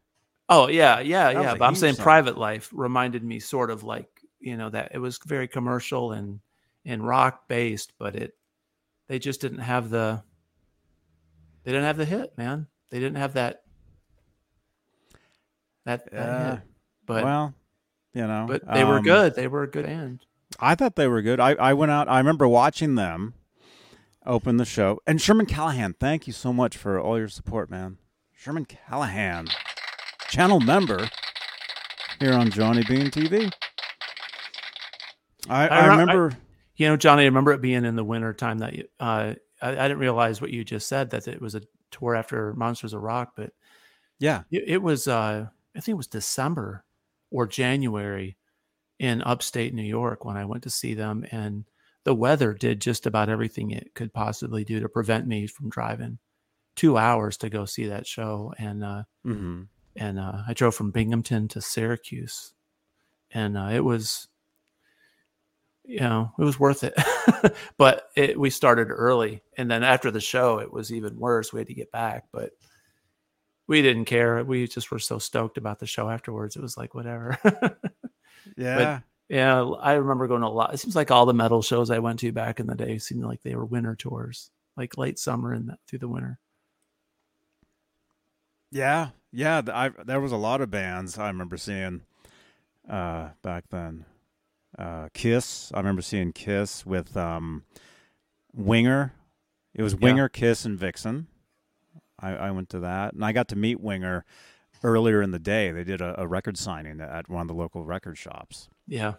Oh 0.50 0.68
yeah, 0.68 1.00
yeah, 1.00 1.30
yeah. 1.30 1.56
But 1.56 1.66
I'm 1.66 1.76
saying 1.76 1.96
song. 1.96 2.04
Private 2.04 2.38
Life 2.38 2.70
reminded 2.74 3.24
me 3.24 3.40
sort 3.40 3.70
of 3.70 3.84
like 3.84 4.10
you 4.40 4.56
know 4.58 4.70
that 4.70 4.92
it 4.94 5.00
was 5.00 5.20
very 5.26 5.48
commercial 5.48 6.12
and 6.12 6.40
and 6.86 7.06
rock 7.06 7.48
based, 7.48 7.94
but 8.00 8.16
it 8.16 8.34
they 9.08 9.20
just 9.20 9.42
didn't 9.42 9.60
have 9.60 9.90
the 9.90 10.22
they 11.64 11.72
didn't 11.72 11.86
have 11.86 11.98
the 11.98 12.06
hit, 12.06 12.38
man. 12.38 12.68
They 12.90 13.00
didn't 13.00 13.18
have 13.18 13.34
that 13.34 13.64
that, 15.88 16.12
that 16.12 16.14
Yeah. 16.14 16.60
But 17.06 17.24
well, 17.24 17.54
you 18.14 18.28
know, 18.28 18.46
but 18.48 18.62
they 18.74 18.84
were 18.84 18.98
um, 18.98 19.04
good. 19.04 19.36
They 19.36 19.48
were 19.48 19.64
a 19.64 19.68
good 19.68 19.86
band. 19.86 20.26
I 20.60 20.76
thought 20.76 20.96
they 20.96 21.08
were 21.08 21.22
good. 21.22 21.40
I, 21.40 21.52
I 21.54 21.74
went 21.74 21.92
out. 21.92 22.10
I 22.10 22.18
remember 22.18 22.48
watching 22.48 22.96
them 22.96 23.34
open 24.26 24.58
the 24.58 24.66
show. 24.66 25.00
And 25.08 25.22
Sherman 25.22 25.46
Callahan, 25.46 25.94
thank 25.94 26.28
you 26.28 26.34
so 26.34 26.52
much 26.52 26.76
for 26.76 27.00
all 27.00 27.18
your 27.18 27.30
support, 27.30 27.70
man. 27.70 27.98
Sherman 28.34 28.66
Callahan, 28.66 29.48
channel 30.30 30.60
member 30.60 31.10
here 32.20 32.34
on 32.34 32.52
Johnny 32.52 32.84
Bean 32.88 33.10
TV. 33.10 33.52
I, 35.50 35.68
I, 35.68 35.78
I 35.78 35.86
re- 35.86 35.94
I- 35.94 35.98
remember. 35.98 36.38
You 36.76 36.90
know, 36.90 36.98
Johnny, 36.98 37.24
I 37.24 37.26
remember 37.26 37.54
it 37.54 37.62
being 37.62 37.86
in 37.86 37.96
the 37.96 38.04
winter 38.04 38.34
time 38.34 38.60
that 38.60 38.76
you, 38.76 38.84
uh, 39.00 39.34
I, 39.62 39.70
I 39.70 39.88
didn't 39.88 39.98
realize 39.98 40.42
what 40.42 40.52
you 40.52 40.64
just 40.64 40.88
said 40.88 41.10
that 41.10 41.28
it 41.28 41.42
was 41.42 41.56
a 41.56 41.62
tour 41.90 42.14
after 42.14 42.54
Monsters 42.54 42.94
of 42.94 43.02
Rock, 43.02 43.32
but 43.36 43.52
yeah, 44.20 44.44
it, 44.52 44.64
it 44.68 44.82
was 44.84 45.08
uh, 45.08 45.48
I 45.78 45.80
think 45.80 45.94
it 45.94 45.98
was 45.98 46.08
December 46.08 46.84
or 47.30 47.46
January 47.46 48.38
in 49.00 49.22
upstate 49.22 49.74
New 49.74 49.84
York 49.84 50.26
when 50.26 50.36
I 50.36 50.46
went 50.46 50.64
to 50.64 50.70
see 50.70 50.96
them, 50.96 51.26
and 51.32 51.66
the 52.04 52.16
weather 52.16 52.54
did 52.54 52.82
just 52.82 53.06
about 53.06 53.30
everything 53.30 53.72
it 53.72 53.94
could 53.94 54.14
possibly 54.14 54.64
do 54.64 54.80
to 54.80 54.90
prevent 54.90 55.28
me 55.28 55.46
from 55.46 55.70
driving 55.70 56.18
two 56.76 56.98
hours 56.98 57.38
to 57.38 57.50
go 57.50 57.66
see 57.66 57.88
that 57.88 58.08
show, 58.08 58.54
and 58.58 58.84
uh, 58.84 59.04
hmm 59.24 59.64
and 59.96 60.20
uh, 60.20 60.44
I 60.48 60.54
drove 60.54 60.76
from 60.76 60.92
Binghamton 60.92 61.48
to 61.50 61.62
Syracuse, 61.62 62.54
and 63.32 63.58
uh, 63.58 63.70
it 63.74 63.84
was, 63.84 64.28
you 65.84 66.00
know, 66.00 66.32
it 66.38 66.44
was 66.44 66.60
worth 66.60 66.84
it. 66.84 66.94
but 67.78 68.10
it, 68.16 68.40
we 68.40 68.50
started 68.52 68.90
early, 68.90 69.42
and 69.58 69.70
then 69.70 69.84
after 69.84 70.12
the 70.12 70.22
show, 70.22 70.60
it 70.60 70.72
was 70.72 70.94
even 70.94 71.20
worse. 71.20 71.52
We 71.52 71.60
had 71.60 71.68
to 71.68 71.74
get 71.74 71.92
back, 71.92 72.26
but 72.32 72.52
we 73.68 73.82
didn't 73.82 74.06
care. 74.06 74.44
We 74.44 74.68
just 74.68 74.92
were 74.92 75.00
so 75.00 75.20
stoked 75.20 75.58
about 75.58 75.80
the 75.80 75.86
show 75.86 76.10
afterwards. 76.10 76.56
It 76.56 76.62
was 76.62 76.78
like 76.78 76.94
whatever. 76.96 77.38
yeah. 78.58 79.00
yeah, 79.30 79.62
I 79.62 79.94
remember 79.94 80.28
going 80.28 80.42
to 80.42 80.48
a 80.48 80.50
lot. 80.50 80.74
It 80.74 80.78
seems 80.78 80.96
like 80.96 81.12
all 81.12 81.26
the 81.26 81.34
metal 81.34 81.62
shows 81.62 81.90
I 81.92 82.00
went 82.00 82.20
to 82.20 82.32
back 82.32 82.60
in 82.60 82.68
the 82.68 82.76
day 82.76 82.98
seemed 82.98 83.24
like 83.24 83.42
they 83.44 83.56
were 83.56 83.66
winter 83.66 83.96
tours, 83.96 84.50
like 84.78 84.98
late 84.98 85.20
summer 85.20 85.54
and 85.54 85.72
through 85.88 86.00
the 86.00 86.08
winter. 86.08 86.40
Yeah, 88.72 89.10
yeah. 89.32 89.62
I 89.74 89.90
there 89.90 90.20
was 90.20 90.32
a 90.32 90.38
lot 90.38 90.62
of 90.62 90.70
bands 90.72 91.18
I 91.18 91.28
remember 91.28 91.58
seeing 91.58 92.02
uh, 92.90 93.30
back 93.42 93.66
then. 93.70 94.06
Uh, 94.78 95.10
Kiss, 95.14 95.72
I 95.74 95.78
remember 95.80 96.02
seeing 96.02 96.34
Kiss 96.34 96.86
with 96.86 97.16
um, 97.18 97.64
Winger. 98.54 99.14
It 99.74 99.84
was 99.84 99.94
Yeah. 99.94 100.00
Winger, 100.02 100.30
Kiss, 100.30 100.66
and 100.66 100.78
Vixen. 100.78 101.28
I, 102.20 102.32
I 102.32 102.52
went 102.52 102.70
to 102.70 102.80
that, 102.80 103.14
and 103.14 103.24
I 103.24 103.32
got 103.32 103.48
to 103.50 103.56
meet 103.56 103.80
Winger 103.80 104.26
earlier 104.84 105.22
in 105.22 105.32
the 105.32 105.40
day. 105.40 105.72
They 105.72 105.84
did 105.84 106.02
a, 106.02 106.22
a 106.22 106.28
record 106.28 106.58
signing 106.58 107.00
at 107.02 107.30
one 107.30 107.42
of 107.42 107.48
the 107.48 107.54
local 107.54 107.84
record 107.84 108.18
shops, 108.18 108.70
Yeah, 108.88 109.14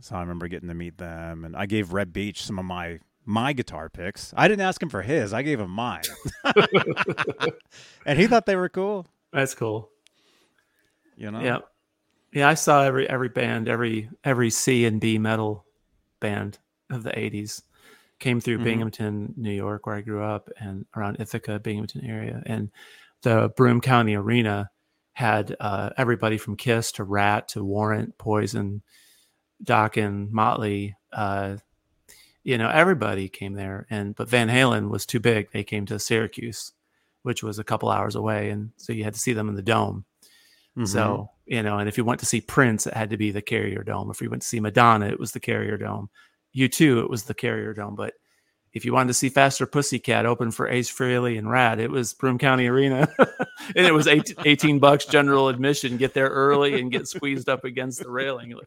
so 0.00 0.16
I 0.16 0.20
remember 0.20 0.48
getting 0.48 0.68
to 0.68 0.74
meet 0.74 0.98
them. 0.98 1.44
And 1.44 1.56
I 1.56 1.66
gave 1.66 1.92
Reb 1.92 2.12
Beach 2.12 2.42
some 2.42 2.58
of 2.58 2.64
my 2.64 3.00
my 3.26 3.52
guitar 3.52 3.88
picks. 3.88 4.32
I 4.36 4.48
didn't 4.48 4.62
ask 4.62 4.82
him 4.82 4.88
for 4.88 5.02
his; 5.02 5.32
I 5.32 5.42
gave 5.42 5.60
him 5.60 5.70
mine, 5.70 6.02
and 8.06 8.18
he 8.18 8.26
thought 8.26 8.46
they 8.46 8.56
were 8.56 8.68
cool. 8.68 9.06
that's 9.32 9.54
cool. 9.54 9.90
You 11.16 11.30
know, 11.30 11.40
Yeah. 11.40 11.58
Yeah, 12.32 12.48
I 12.48 12.54
saw 12.54 12.82
every 12.84 13.08
every 13.08 13.28
band, 13.28 13.68
every 13.68 14.08
every 14.22 14.50
C 14.50 14.84
and 14.84 15.00
B 15.00 15.18
metal 15.18 15.66
band 16.20 16.58
of 16.88 17.02
the 17.02 17.10
80s 17.10 17.62
came 18.20 18.40
through 18.40 18.58
Mhm. 18.58 18.64
Binghamton, 18.64 19.34
New 19.36 19.52
York 19.52 19.86
where 19.86 19.96
I 19.96 20.02
grew 20.02 20.22
up 20.22 20.48
and 20.58 20.86
around 20.96 21.16
Ithaca, 21.20 21.58
Binghamton 21.58 22.04
area 22.04 22.42
and 22.46 22.70
the 23.22 23.52
Broome 23.56 23.80
County 23.80 24.14
Arena 24.14 24.70
had 25.12 25.56
uh, 25.60 25.90
everybody 25.96 26.38
from 26.38 26.56
Kiss 26.56 26.92
to 26.92 27.04
Ratt 27.04 27.48
to 27.48 27.64
Warrant, 27.64 28.16
Poison, 28.18 28.82
Dokken, 29.64 30.30
Motley. 30.30 30.96
Uh, 31.12 31.56
you 32.42 32.56
know, 32.56 32.70
everybody 32.70 33.28
came 33.28 33.52
there, 33.52 33.86
and 33.90 34.14
but 34.14 34.28
Van 34.28 34.48
Halen 34.48 34.88
was 34.88 35.04
too 35.04 35.20
big. 35.20 35.50
They 35.50 35.64
came 35.64 35.84
to 35.86 35.98
Syracuse, 35.98 36.72
which 37.22 37.42
was 37.42 37.58
a 37.58 37.64
couple 37.64 37.90
hours 37.90 38.14
away, 38.14 38.50
and 38.50 38.70
so 38.76 38.92
you 38.92 39.04
had 39.04 39.14
to 39.14 39.20
see 39.20 39.34
them 39.34 39.48
in 39.48 39.56
the 39.56 39.62
dome. 39.62 40.04
Mm-hmm. 40.76 40.86
So 40.86 41.30
you 41.44 41.62
know, 41.62 41.78
and 41.78 41.88
if 41.88 41.98
you 41.98 42.04
went 42.04 42.20
to 42.20 42.26
see 42.26 42.40
Prince, 42.40 42.86
it 42.86 42.94
had 42.94 43.10
to 43.10 43.16
be 43.16 43.30
the 43.30 43.42
Carrier 43.42 43.82
Dome. 43.82 44.10
If 44.10 44.22
you 44.22 44.30
went 44.30 44.42
to 44.42 44.48
see 44.48 44.60
Madonna, 44.60 45.06
it 45.08 45.20
was 45.20 45.32
the 45.32 45.40
Carrier 45.40 45.76
Dome. 45.76 46.08
U2, 46.56 47.02
it 47.02 47.10
was 47.10 47.24
the 47.24 47.34
Carrier 47.34 47.72
Dome. 47.74 47.94
But 47.94 48.14
if 48.72 48.84
you 48.84 48.92
wanted 48.92 49.08
to 49.08 49.14
see 49.14 49.28
Faster 49.28 49.66
Pussycat 49.66 50.26
open 50.26 50.50
for 50.50 50.68
Ace 50.68 50.90
Frehley 50.90 51.38
and 51.38 51.50
Rad, 51.50 51.80
it 51.80 51.90
was 51.90 52.14
Broome 52.14 52.38
County 52.38 52.68
Arena, 52.68 53.08
and 53.18 53.86
it 53.86 53.92
was 53.94 54.06
18, 54.06 54.36
18 54.44 54.78
bucks 54.78 55.04
general 55.06 55.48
admission. 55.48 55.96
Get 55.96 56.14
there 56.14 56.28
early 56.28 56.80
and 56.80 56.90
get 56.92 57.08
squeezed 57.08 57.48
up 57.48 57.64
against 57.64 58.02
the 58.02 58.10
railing. 58.10 58.54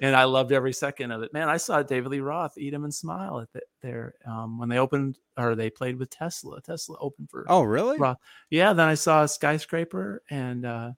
And 0.00 0.14
I 0.14 0.24
loved 0.24 0.52
every 0.52 0.72
second 0.72 1.10
of 1.10 1.22
it. 1.22 1.32
Man, 1.32 1.48
I 1.48 1.56
saw 1.56 1.82
David 1.82 2.10
Lee 2.12 2.20
Roth 2.20 2.56
Eat 2.56 2.72
'Em 2.72 2.84
and 2.84 2.94
Smile 2.94 3.40
at 3.40 3.52
the, 3.52 3.62
there 3.82 4.14
um, 4.24 4.56
when 4.56 4.68
they 4.68 4.78
opened 4.78 5.18
or 5.36 5.56
they 5.56 5.70
played 5.70 5.98
with 5.98 6.08
Tesla. 6.08 6.60
Tesla 6.60 6.96
opened 7.00 7.28
for 7.30 7.44
Oh, 7.48 7.62
really? 7.62 7.98
Roth. 7.98 8.18
Yeah, 8.48 8.72
then 8.74 8.86
I 8.86 8.94
saw 8.94 9.24
a 9.24 9.28
skyscraper 9.28 10.22
and 10.30 10.64
uh, 10.64 10.92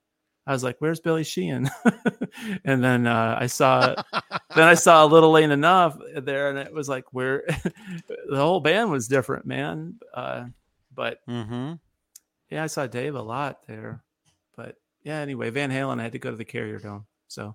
I 0.47 0.53
was 0.53 0.65
like, 0.65 0.77
"Where's 0.79 1.01
Billy 1.01 1.23
Sheehan?" 1.25 1.71
and 2.65 2.83
then 2.83 3.07
uh, 3.07 3.37
I 3.39 3.47
saw, 3.47 3.95
then 4.57 4.69
I 4.69 4.75
saw 4.75 5.05
A 5.05 5.07
Little 5.07 5.37
Ain't 5.39 5.53
Enough 5.53 5.99
there, 6.17 6.49
and 6.51 6.59
it 6.59 6.73
was 6.73 6.89
like, 6.89 7.05
"Where?" 7.13 7.45
the 8.09 8.37
whole 8.37 8.61
band 8.61 8.91
was 8.91 9.07
different, 9.09 9.47
man. 9.47 9.97
Uh, 10.15 10.47
but 10.95 11.19
Mm-hmm. 11.29 11.75
yeah, 12.51 12.65
I 12.65 12.67
saw 12.67 12.87
Dave 12.87 13.15
a 13.15 13.23
lot 13.23 13.67
there. 13.67 14.03
But 14.57 14.77
yeah, 15.05 15.19
anyway, 15.19 15.51
Van 15.51 15.71
Halen 15.71 16.01
I 16.01 16.05
had 16.05 16.13
to 16.13 16.19
go 16.19 16.31
to 16.31 16.37
the 16.37 16.45
Carrier 16.45 16.79
Dome. 16.79 17.07
So 17.29 17.55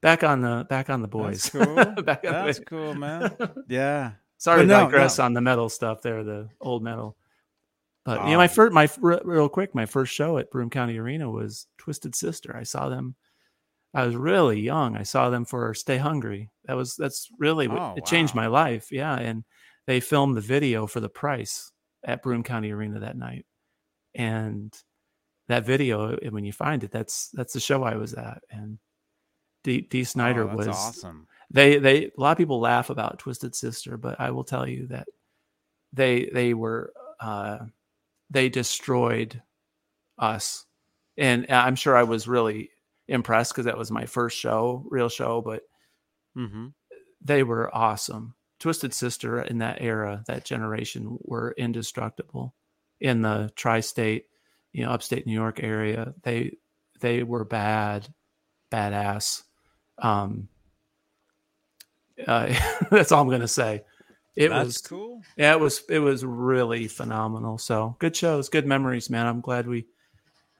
back 0.00 0.24
on 0.24 0.40
the 0.40 0.66
back 0.68 0.90
on 0.90 1.00
the 1.02 1.08
boys. 1.08 1.44
That's 1.44 1.66
cool. 1.66 2.02
back 2.02 2.22
That's 2.22 2.60
cool, 2.60 2.94
man. 2.94 3.36
Yeah. 3.68 4.12
Sorry 4.38 4.62
But 4.62 4.62
to 4.62 4.68
no, 4.68 4.84
digress 4.86 5.18
no. 5.18 5.24
on 5.26 5.34
the 5.34 5.40
metal 5.40 5.68
stuff 5.68 6.02
there, 6.02 6.24
the 6.24 6.48
old 6.60 6.82
metal. 6.82 7.16
But 8.04 8.24
you 8.24 8.32
know, 8.32 8.38
my 8.38 8.48
first, 8.48 8.72
my 8.72 8.88
real 9.00 9.48
quick, 9.48 9.74
my 9.74 9.86
first 9.86 10.12
show 10.12 10.38
at 10.38 10.50
Broome 10.50 10.70
County 10.70 10.98
Arena 10.98 11.30
was 11.30 11.66
Twisted 11.78 12.14
Sister. 12.14 12.56
I 12.56 12.64
saw 12.64 12.88
them. 12.88 13.14
I 13.94 14.04
was 14.06 14.16
really 14.16 14.58
young. 14.60 14.96
I 14.96 15.02
saw 15.02 15.28
them 15.30 15.44
for 15.44 15.72
Stay 15.74 15.98
Hungry. 15.98 16.50
That 16.64 16.74
was 16.76 16.96
that's 16.96 17.28
really 17.38 17.68
what 17.68 17.78
Oh, 17.80 17.94
it 17.96 18.06
changed 18.06 18.34
my 18.34 18.46
life. 18.48 18.90
Yeah, 18.90 19.14
and 19.16 19.44
they 19.86 20.00
filmed 20.00 20.36
the 20.36 20.40
video 20.40 20.86
for 20.86 21.00
the 21.00 21.08
price 21.08 21.70
at 22.04 22.22
Broome 22.22 22.42
County 22.42 22.72
Arena 22.72 22.98
that 23.00 23.16
night, 23.16 23.46
and 24.14 24.72
that 25.48 25.64
video, 25.66 26.16
when 26.30 26.44
you 26.44 26.52
find 26.52 26.82
it, 26.82 26.90
that's 26.90 27.28
that's 27.34 27.52
the 27.52 27.60
show 27.60 27.82
I 27.84 27.96
was 27.96 28.14
at, 28.14 28.42
and 28.50 28.78
Dee 29.62 30.02
Snider 30.04 30.50
Oh, 30.50 30.56
was 30.56 30.66
awesome. 30.68 31.28
they 31.50 31.78
they 31.78 32.06
a 32.06 32.10
lot 32.16 32.32
of 32.32 32.38
people 32.38 32.58
laugh 32.58 32.90
about 32.90 33.18
twisted 33.20 33.54
sister 33.54 33.96
but 33.96 34.18
i 34.18 34.28
will 34.32 34.42
tell 34.42 34.66
you 34.66 34.88
that 34.88 35.06
they 35.92 36.28
they 36.34 36.52
were 36.54 36.92
uh 37.20 37.58
they 38.32 38.48
destroyed 38.48 39.42
us. 40.18 40.64
And 41.18 41.46
i'm 41.50 41.76
sure 41.76 41.94
i 41.96 42.02
was 42.04 42.26
really 42.26 42.70
impressed 43.08 43.52
because 43.52 43.66
that 43.66 43.76
was 43.78 43.90
my 43.90 44.06
first 44.06 44.38
show 44.38 44.84
real 44.90 45.08
show 45.10 45.40
but 45.42 45.62
Mm-hmm. 46.36 46.68
they 47.22 47.42
were 47.42 47.74
awesome. 47.76 48.34
Twisted 48.58 48.94
sister 48.94 49.42
in 49.42 49.58
that 49.58 49.82
era 49.82 50.24
that 50.28 50.44
generation 50.46 51.18
were 51.20 51.54
indestructible. 51.58 52.54
In 53.00 53.20
the 53.22 53.52
tri-state 53.56 54.26
you 54.72 54.84
know 54.84 54.90
upstate 54.92 55.26
new 55.26 55.34
york 55.34 55.60
area 55.62 56.14
they 56.22 56.56
they 57.00 57.22
were 57.22 57.44
bad 57.44 58.08
badass. 58.70 59.42
Um 59.98 60.48
uh, 62.26 62.54
that's 62.90 63.12
all 63.12 63.20
i'm 63.22 63.28
gonna 63.28 63.46
say 63.48 63.82
it 64.36 64.48
That's 64.48 64.66
was 64.66 64.78
cool. 64.78 65.22
yeah 65.36 65.52
it 65.52 65.60
was 65.60 65.82
it 65.88 65.98
was 65.98 66.24
really 66.24 66.88
phenomenal 66.88 67.58
so 67.58 67.96
good 67.98 68.16
shows 68.16 68.48
good 68.48 68.66
memories 68.66 69.10
man 69.10 69.26
i'm 69.26 69.40
glad 69.40 69.66
we 69.66 69.86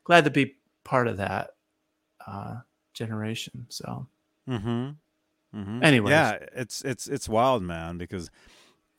glad 0.04 0.24
to 0.24 0.30
be 0.30 0.56
part 0.84 1.08
of 1.08 1.16
that 1.18 1.50
uh 2.26 2.56
generation 2.94 3.66
so 3.68 4.06
Mm-hmm. 4.48 4.90
Mm-hmm. 5.58 5.84
Anyways. 5.84 6.10
yeah, 6.10 6.38
it's 6.56 6.82
it's 6.82 7.06
it's 7.06 7.28
wild, 7.28 7.62
man, 7.62 7.96
because 7.98 8.28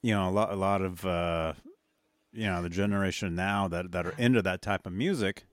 you 0.01 0.13
know 0.13 0.29
a 0.29 0.31
lot 0.31 0.53
a 0.53 0.55
lot 0.55 0.81
of 0.81 1.05
uh, 1.05 1.51
you 2.31 2.45
know 2.45 2.62
the 2.62 2.69
generation 2.69 3.36
now 3.36 3.67
that 3.67 3.91
that 3.91 4.05
are 4.05 4.13
into 4.17 4.41
that 4.43 4.62
type 4.62 4.86
of 4.88 4.93
music. 4.93 5.43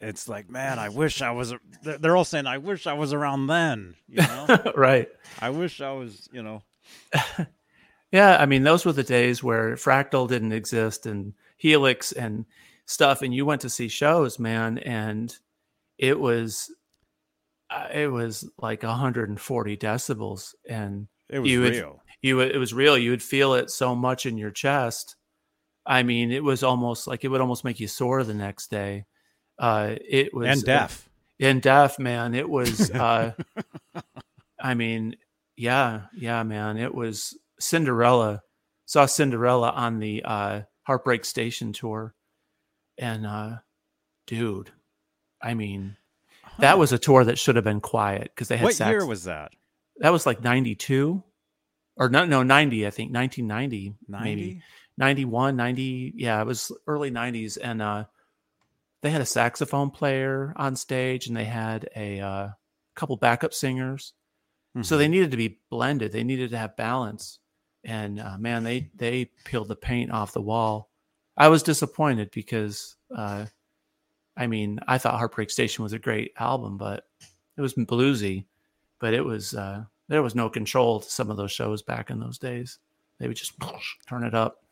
It's 0.00 0.26
like, 0.28 0.48
man, 0.48 0.78
I 0.78 0.88
wish 0.88 1.20
I 1.20 1.32
was. 1.32 1.52
they're- 1.82 1.98
They're 1.98 2.16
all 2.16 2.24
saying, 2.24 2.46
I 2.46 2.58
wish 2.58 2.86
I 2.86 2.94
was 2.94 3.12
around 3.12 3.46
then. 3.48 3.94
You 4.08 4.22
know, 4.22 4.46
right 4.76 5.08
I 5.40 5.50
wish 5.50 5.80
I 5.82 5.92
was. 5.92 6.28
You 6.32 6.42
know, 6.42 6.62
Yeah, 8.12 8.36
I 8.38 8.46
mean, 8.46 8.62
those 8.62 8.84
were 8.84 8.92
the 8.92 9.02
days 9.02 9.42
where 9.42 9.74
Fractal 9.76 10.28
didn't 10.28 10.52
exist 10.52 11.06
and 11.06 11.32
Helix 11.56 12.12
and 12.12 12.44
stuff, 12.84 13.22
and 13.22 13.34
you 13.34 13.46
went 13.46 13.62
to 13.62 13.70
see 13.70 13.88
shows, 13.88 14.38
man, 14.38 14.78
and 14.78 15.34
it 15.98 16.18
was, 16.20 16.70
uh, 17.70 17.88
it 17.92 18.08
was 18.08 18.48
like 18.58 18.82
140 18.82 19.76
decibels, 19.78 20.54
and 20.68 21.08
it 21.30 21.38
was 21.38 21.50
You 21.50 21.60
would- 21.62 21.72
real. 21.72 22.02
you 22.20 22.36
would- 22.36 22.50
it 22.54 22.58
was 22.58 22.74
real. 22.74 22.98
You 22.98 23.10
would 23.12 23.22
feel 23.22 23.54
it 23.54 23.70
so 23.70 23.94
much 23.94 24.26
in 24.26 24.36
your 24.36 24.50
chest. 24.50 25.16
I 25.86 26.02
mean, 26.02 26.30
it 26.30 26.44
was 26.44 26.62
almost 26.62 27.06
like 27.06 27.24
it 27.24 27.28
would 27.28 27.40
almost 27.40 27.64
make 27.64 27.80
you 27.80 27.88
sore 27.88 28.22
the 28.24 28.34
next 28.34 28.70
day. 28.70 29.06
Uh, 29.58 29.96
it 30.06 30.34
was 30.34 30.48
and 30.48 30.64
deaf. 30.64 31.08
in 31.38 31.60
deaf 31.60 31.98
man 31.98 32.34
it 32.34 32.48
was 32.48 32.90
uh 32.92 33.32
i 34.60 34.74
mean 34.74 35.14
yeah 35.56 36.02
yeah 36.14 36.42
man 36.42 36.76
it 36.78 36.92
was 36.94 37.36
cinderella 37.62 38.42
saw 38.84 39.06
cinderella 39.06 39.70
on 39.70 39.98
the 39.98 40.22
uh 40.24 40.62
heartbreak 40.82 41.24
station 41.24 41.72
tour. 41.72 42.14
And 42.98 43.26
uh 43.26 43.56
dude 44.26 44.70
i 45.40 45.54
mean 45.54 45.96
that 46.60 46.78
was 46.78 46.92
a 46.92 46.98
tour 46.98 47.24
that 47.24 47.38
should 47.38 47.56
have 47.56 47.64
been 47.64 47.80
quiet 47.80 48.24
because 48.34 48.46
they 48.48 48.56
had 48.56 48.64
what 48.64 48.74
sax- 48.74 48.90
year 48.90 49.04
was 49.06 49.24
that? 49.24 49.52
that 49.98 50.10
was 50.12 50.26
like 50.26 50.42
92 50.44 51.22
or 51.96 52.08
no 52.08 52.24
no 52.24 52.42
90 52.42 52.86
i 52.86 52.90
think. 52.90 53.12
1990 53.12 53.96
maybe. 54.08 54.24
Ninety. 54.46 54.62
91 54.98 55.56
90 55.56 56.12
yeah 56.16 56.40
it 56.40 56.46
was 56.46 56.70
early 56.86 57.10
90s 57.10 57.58
and 57.60 57.82
uh 57.82 58.04
they 59.02 59.10
had 59.10 59.20
a 59.20 59.26
saxophone 59.26 59.90
player 59.90 60.52
on 60.56 60.76
stage 60.76 61.26
and 61.26 61.36
they 61.36 61.44
had 61.44 61.88
a 61.96 62.20
uh, 62.20 62.48
couple 62.94 63.16
backup 63.16 63.52
singers. 63.52 64.12
So 64.80 64.94
Mhm. 64.94 64.98
they 64.98 65.08
needed 65.08 65.30
to 65.32 65.36
be 65.36 65.58
blended. 65.70 66.12
They 66.12 66.22
needed 66.22 66.50
to 66.50 66.58
have 66.58 66.76
balance 66.76 67.40
and 67.84 68.20
uh, 68.20 68.36
man 68.38 68.62
they 68.62 68.90
they 68.94 69.30
peeled 69.44 69.68
the 69.68 69.76
paint 69.76 70.10
off 70.10 70.32
the 70.32 70.40
wall 70.40 70.90
i 71.36 71.48
was 71.48 71.62
disappointed 71.62 72.30
because 72.30 72.96
uh 73.16 73.44
i 74.36 74.46
mean 74.46 74.78
i 74.86 74.98
thought 74.98 75.18
heartbreak 75.18 75.50
station 75.50 75.82
was 75.82 75.92
a 75.92 75.98
great 75.98 76.32
album 76.38 76.76
but 76.76 77.06
it 77.56 77.60
was 77.60 77.74
bluesy 77.74 78.44
but 78.98 79.14
it 79.14 79.24
was 79.24 79.54
uh 79.54 79.82
there 80.08 80.22
was 80.22 80.34
no 80.34 80.48
control 80.48 81.00
to 81.00 81.10
some 81.10 81.30
of 81.30 81.36
those 81.36 81.52
shows 81.52 81.82
back 81.82 82.10
in 82.10 82.20
those 82.20 82.38
days 82.38 82.78
they 83.18 83.28
would 83.28 83.36
just 83.36 83.54
turn 84.08 84.24
it 84.24 84.34
up 84.34 84.62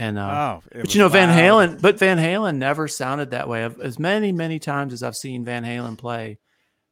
and 0.00 0.18
uh 0.18 0.60
oh, 0.62 0.62
but 0.74 0.94
you 0.94 0.98
know, 0.98 1.10
Van 1.10 1.28
loud. 1.28 1.70
Halen, 1.70 1.82
but 1.82 1.98
Van 1.98 2.16
Halen 2.16 2.56
never 2.56 2.88
sounded 2.88 3.32
that 3.32 3.48
way. 3.48 3.68
As 3.82 3.98
many, 3.98 4.32
many 4.32 4.58
times 4.58 4.94
as 4.94 5.02
I've 5.02 5.16
seen 5.16 5.44
Van 5.44 5.62
Halen 5.62 5.98
play, 5.98 6.38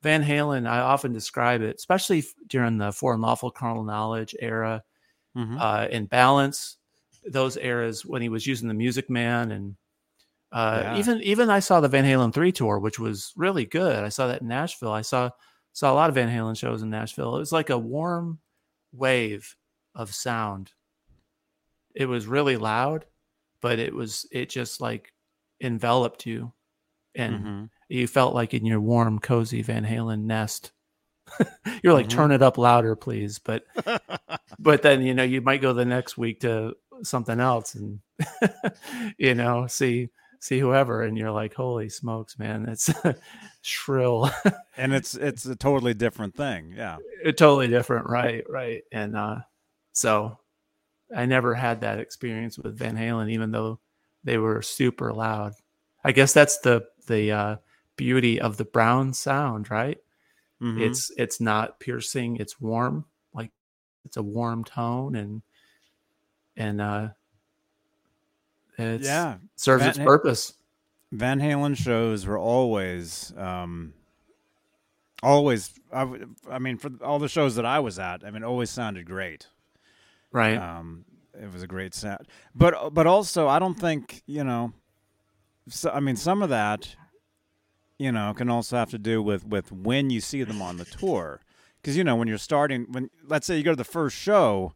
Van 0.02 0.22
Halen, 0.22 0.68
I 0.68 0.80
often 0.80 1.14
describe 1.14 1.62
it, 1.62 1.76
especially 1.76 2.22
during 2.48 2.76
the 2.76 2.92
For 2.92 3.14
Unlawful 3.14 3.50
Carnal 3.50 3.82
Knowledge 3.82 4.34
era, 4.38 4.84
Mhm. 5.38 5.56
uh, 5.60 5.88
in 5.90 6.06
Balance, 6.06 6.76
those 7.24 7.56
eras 7.56 8.04
when 8.04 8.20
he 8.22 8.28
was 8.28 8.46
using 8.46 8.68
the 8.68 8.74
Music 8.74 9.08
Man, 9.08 9.52
and 9.52 9.76
uh, 10.52 10.80
Yeah. 10.84 10.96
even 10.98 11.22
even 11.22 11.50
I 11.50 11.60
saw 11.60 11.80
the 11.80 11.88
Van 11.88 12.04
Halen 12.04 12.32
three 12.34 12.52
tour, 12.52 12.78
which 12.78 12.98
was 12.98 13.32
really 13.36 13.64
good. 13.66 14.02
I 14.04 14.08
saw 14.08 14.26
that 14.28 14.40
in 14.42 14.48
Nashville. 14.48 14.92
I 14.92 15.02
saw 15.02 15.30
saw 15.74 15.92
a 15.92 15.94
lot 15.94 16.08
of 16.08 16.14
Van 16.14 16.28
Halen 16.28 16.56
shows 16.58 16.82
in 16.82 16.90
Nashville. 16.90 17.36
It 17.36 17.40
was 17.40 17.52
like 17.52 17.70
a 17.70 17.78
warm 17.78 18.40
wave 18.92 19.54
of 19.94 20.14
sound. 20.14 20.72
It 21.94 22.06
was 22.06 22.26
really 22.26 22.56
loud, 22.56 23.04
but 23.60 23.78
it 23.78 23.94
was 23.94 24.26
it 24.32 24.48
just 24.48 24.80
like 24.80 25.12
enveloped 25.60 26.24
you, 26.26 26.52
and 27.14 27.44
Mhm. 27.44 27.70
you 27.88 28.06
felt 28.08 28.34
like 28.34 28.54
in 28.54 28.64
your 28.64 28.80
warm, 28.80 29.18
cozy 29.18 29.62
Van 29.62 29.84
Halen 29.84 30.22
nest. 30.22 30.72
You're 31.82 31.92
like, 31.94 32.06
Mhm. 32.06 32.10
turn 32.10 32.32
it 32.32 32.42
up 32.42 32.58
louder, 32.58 32.96
please. 32.96 33.38
But 33.38 33.64
but 34.58 34.82
then 34.82 35.02
you 35.02 35.14
know 35.14 35.22
you 35.22 35.40
might 35.40 35.60
go 35.62 35.72
the 35.72 35.84
next 35.84 36.16
week 36.18 36.40
to 36.40 36.74
something 37.02 37.38
else 37.38 37.74
and 37.76 38.00
you 39.18 39.34
know 39.34 39.66
see 39.68 40.08
see 40.40 40.58
whoever 40.58 41.02
and 41.02 41.16
you're 41.16 41.30
like 41.30 41.54
holy 41.54 41.88
smokes 41.88 42.38
man 42.38 42.68
it's 42.68 42.90
shrill 43.62 44.28
and 44.76 44.92
it's 44.92 45.14
it's 45.14 45.46
a 45.46 45.54
totally 45.54 45.94
different 45.94 46.34
thing. 46.34 46.72
Yeah. 46.76 46.98
totally 47.36 47.68
different 47.68 48.08
right 48.08 48.44
right 48.48 48.82
and 48.92 49.16
uh 49.16 49.36
so 49.92 50.38
i 51.14 51.24
never 51.26 51.54
had 51.54 51.80
that 51.82 52.00
experience 52.00 52.58
with 52.58 52.76
van 52.78 52.96
halen 52.96 53.30
even 53.30 53.52
though 53.52 53.78
they 54.24 54.38
were 54.38 54.60
super 54.62 55.12
loud 55.12 55.52
i 56.04 56.10
guess 56.12 56.32
that's 56.32 56.58
the 56.58 56.84
the 57.06 57.30
uh, 57.32 57.56
beauty 57.96 58.40
of 58.40 58.56
the 58.58 58.64
brown 58.64 59.12
sound, 59.14 59.70
right? 59.70 59.98
Mhm. 60.60 60.80
It's 60.80 61.10
it's 61.16 61.40
not 61.40 61.78
piercing, 61.80 62.36
it's 62.36 62.60
warm, 62.60 63.04
like 63.32 63.52
it's 64.04 64.16
a 64.16 64.22
warm 64.22 64.64
tone 64.64 65.14
and 65.14 65.42
and 66.56 66.80
uh 66.80 67.08
it's 68.78 69.06
yeah. 69.06 69.36
serves 69.56 69.82
Van 69.82 69.90
its 69.90 69.98
purpose. 69.98 70.54
Van 71.10 71.40
Halen 71.40 71.76
shows 71.76 72.26
were 72.26 72.38
always, 72.38 73.32
um, 73.36 73.94
always. 75.22 75.72
I, 75.92 76.00
w- 76.00 76.34
I 76.50 76.58
mean, 76.58 76.76
for 76.76 76.90
all 77.02 77.18
the 77.18 77.28
shows 77.28 77.56
that 77.56 77.64
I 77.64 77.80
was 77.80 77.98
at, 77.98 78.24
I 78.24 78.30
mean, 78.30 78.44
always 78.44 78.70
sounded 78.70 79.06
great. 79.06 79.46
Right. 80.32 80.58
Um, 80.58 81.04
it 81.34 81.50
was 81.52 81.62
a 81.62 81.66
great 81.66 81.94
sound, 81.94 82.26
but 82.54 82.92
but 82.92 83.06
also, 83.06 83.48
I 83.48 83.58
don't 83.58 83.74
think 83.78 84.22
you 84.26 84.44
know. 84.44 84.72
So, 85.68 85.90
I 85.90 86.00
mean, 86.00 86.16
some 86.16 86.42
of 86.42 86.50
that, 86.50 86.94
you 87.98 88.12
know, 88.12 88.32
can 88.34 88.48
also 88.48 88.76
have 88.76 88.90
to 88.90 88.98
do 88.98 89.22
with 89.22 89.46
with 89.46 89.72
when 89.72 90.10
you 90.10 90.20
see 90.20 90.42
them 90.44 90.62
on 90.62 90.76
the 90.76 90.84
tour, 90.84 91.40
because 91.80 91.96
you 91.96 92.04
know 92.04 92.16
when 92.16 92.28
you're 92.28 92.38
starting, 92.38 92.86
when 92.90 93.10
let's 93.26 93.46
say 93.46 93.56
you 93.56 93.62
go 93.62 93.72
to 93.72 93.76
the 93.76 93.84
first 93.84 94.16
show, 94.16 94.72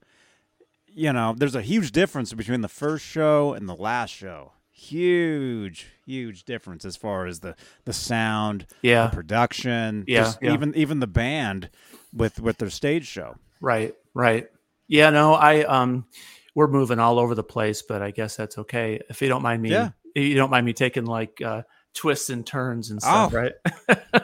you 0.87 1.13
know, 1.13 1.35
there's 1.37 1.55
a 1.55 1.63
huge 1.63 1.93
difference 1.93 2.33
between 2.33 2.61
the 2.61 2.69
first 2.69 3.05
show 3.05 3.53
and 3.55 3.69
the 3.69 3.77
last 3.77 4.11
show. 4.11 4.53
Huge, 4.71 5.87
huge 6.05 6.45
difference 6.45 6.85
as 6.85 6.97
far 6.97 7.27
as 7.27 7.41
the 7.41 7.55
the 7.85 7.93
sound, 7.93 8.67
yeah. 8.83 9.07
the 9.07 9.15
production, 9.15 10.05
Yeah, 10.07 10.23
just 10.25 10.39
yeah. 10.43 10.53
even 10.53 10.75
even 10.75 11.01
the 11.01 11.07
band 11.07 11.71
with 12.13 12.41
with 12.41 12.59
their 12.59 12.71
stage 12.71 13.07
show. 13.07 13.37
Right, 13.61 13.95
right. 14.15 14.49
Yeah, 14.89 15.11
no, 15.11 15.35
I 15.35 15.63
um 15.65 16.07
we're 16.55 16.67
moving 16.69 16.99
all 16.99 17.19
over 17.19 17.35
the 17.35 17.45
place, 17.45 17.83
but 17.83 18.03
I 18.03 18.11
guess 18.11 18.37
that's 18.37 18.59
okay. 18.59 19.01
If 19.09 19.23
you 19.23 19.29
don't 19.29 19.43
mind 19.43 19.63
me 19.63 19.71
Yeah. 19.71 19.91
you 20.17 20.35
don't 20.35 20.51
mind 20.51 20.67
me 20.67 20.73
taking 20.73 21.07
like 21.07 21.41
uh 21.41 21.63
twists 21.95 22.31
and 22.31 22.47
turns 22.47 22.91
and 22.91 23.01
stuff, 23.01 23.33
Oh. 23.35 23.37
right? 23.39 23.53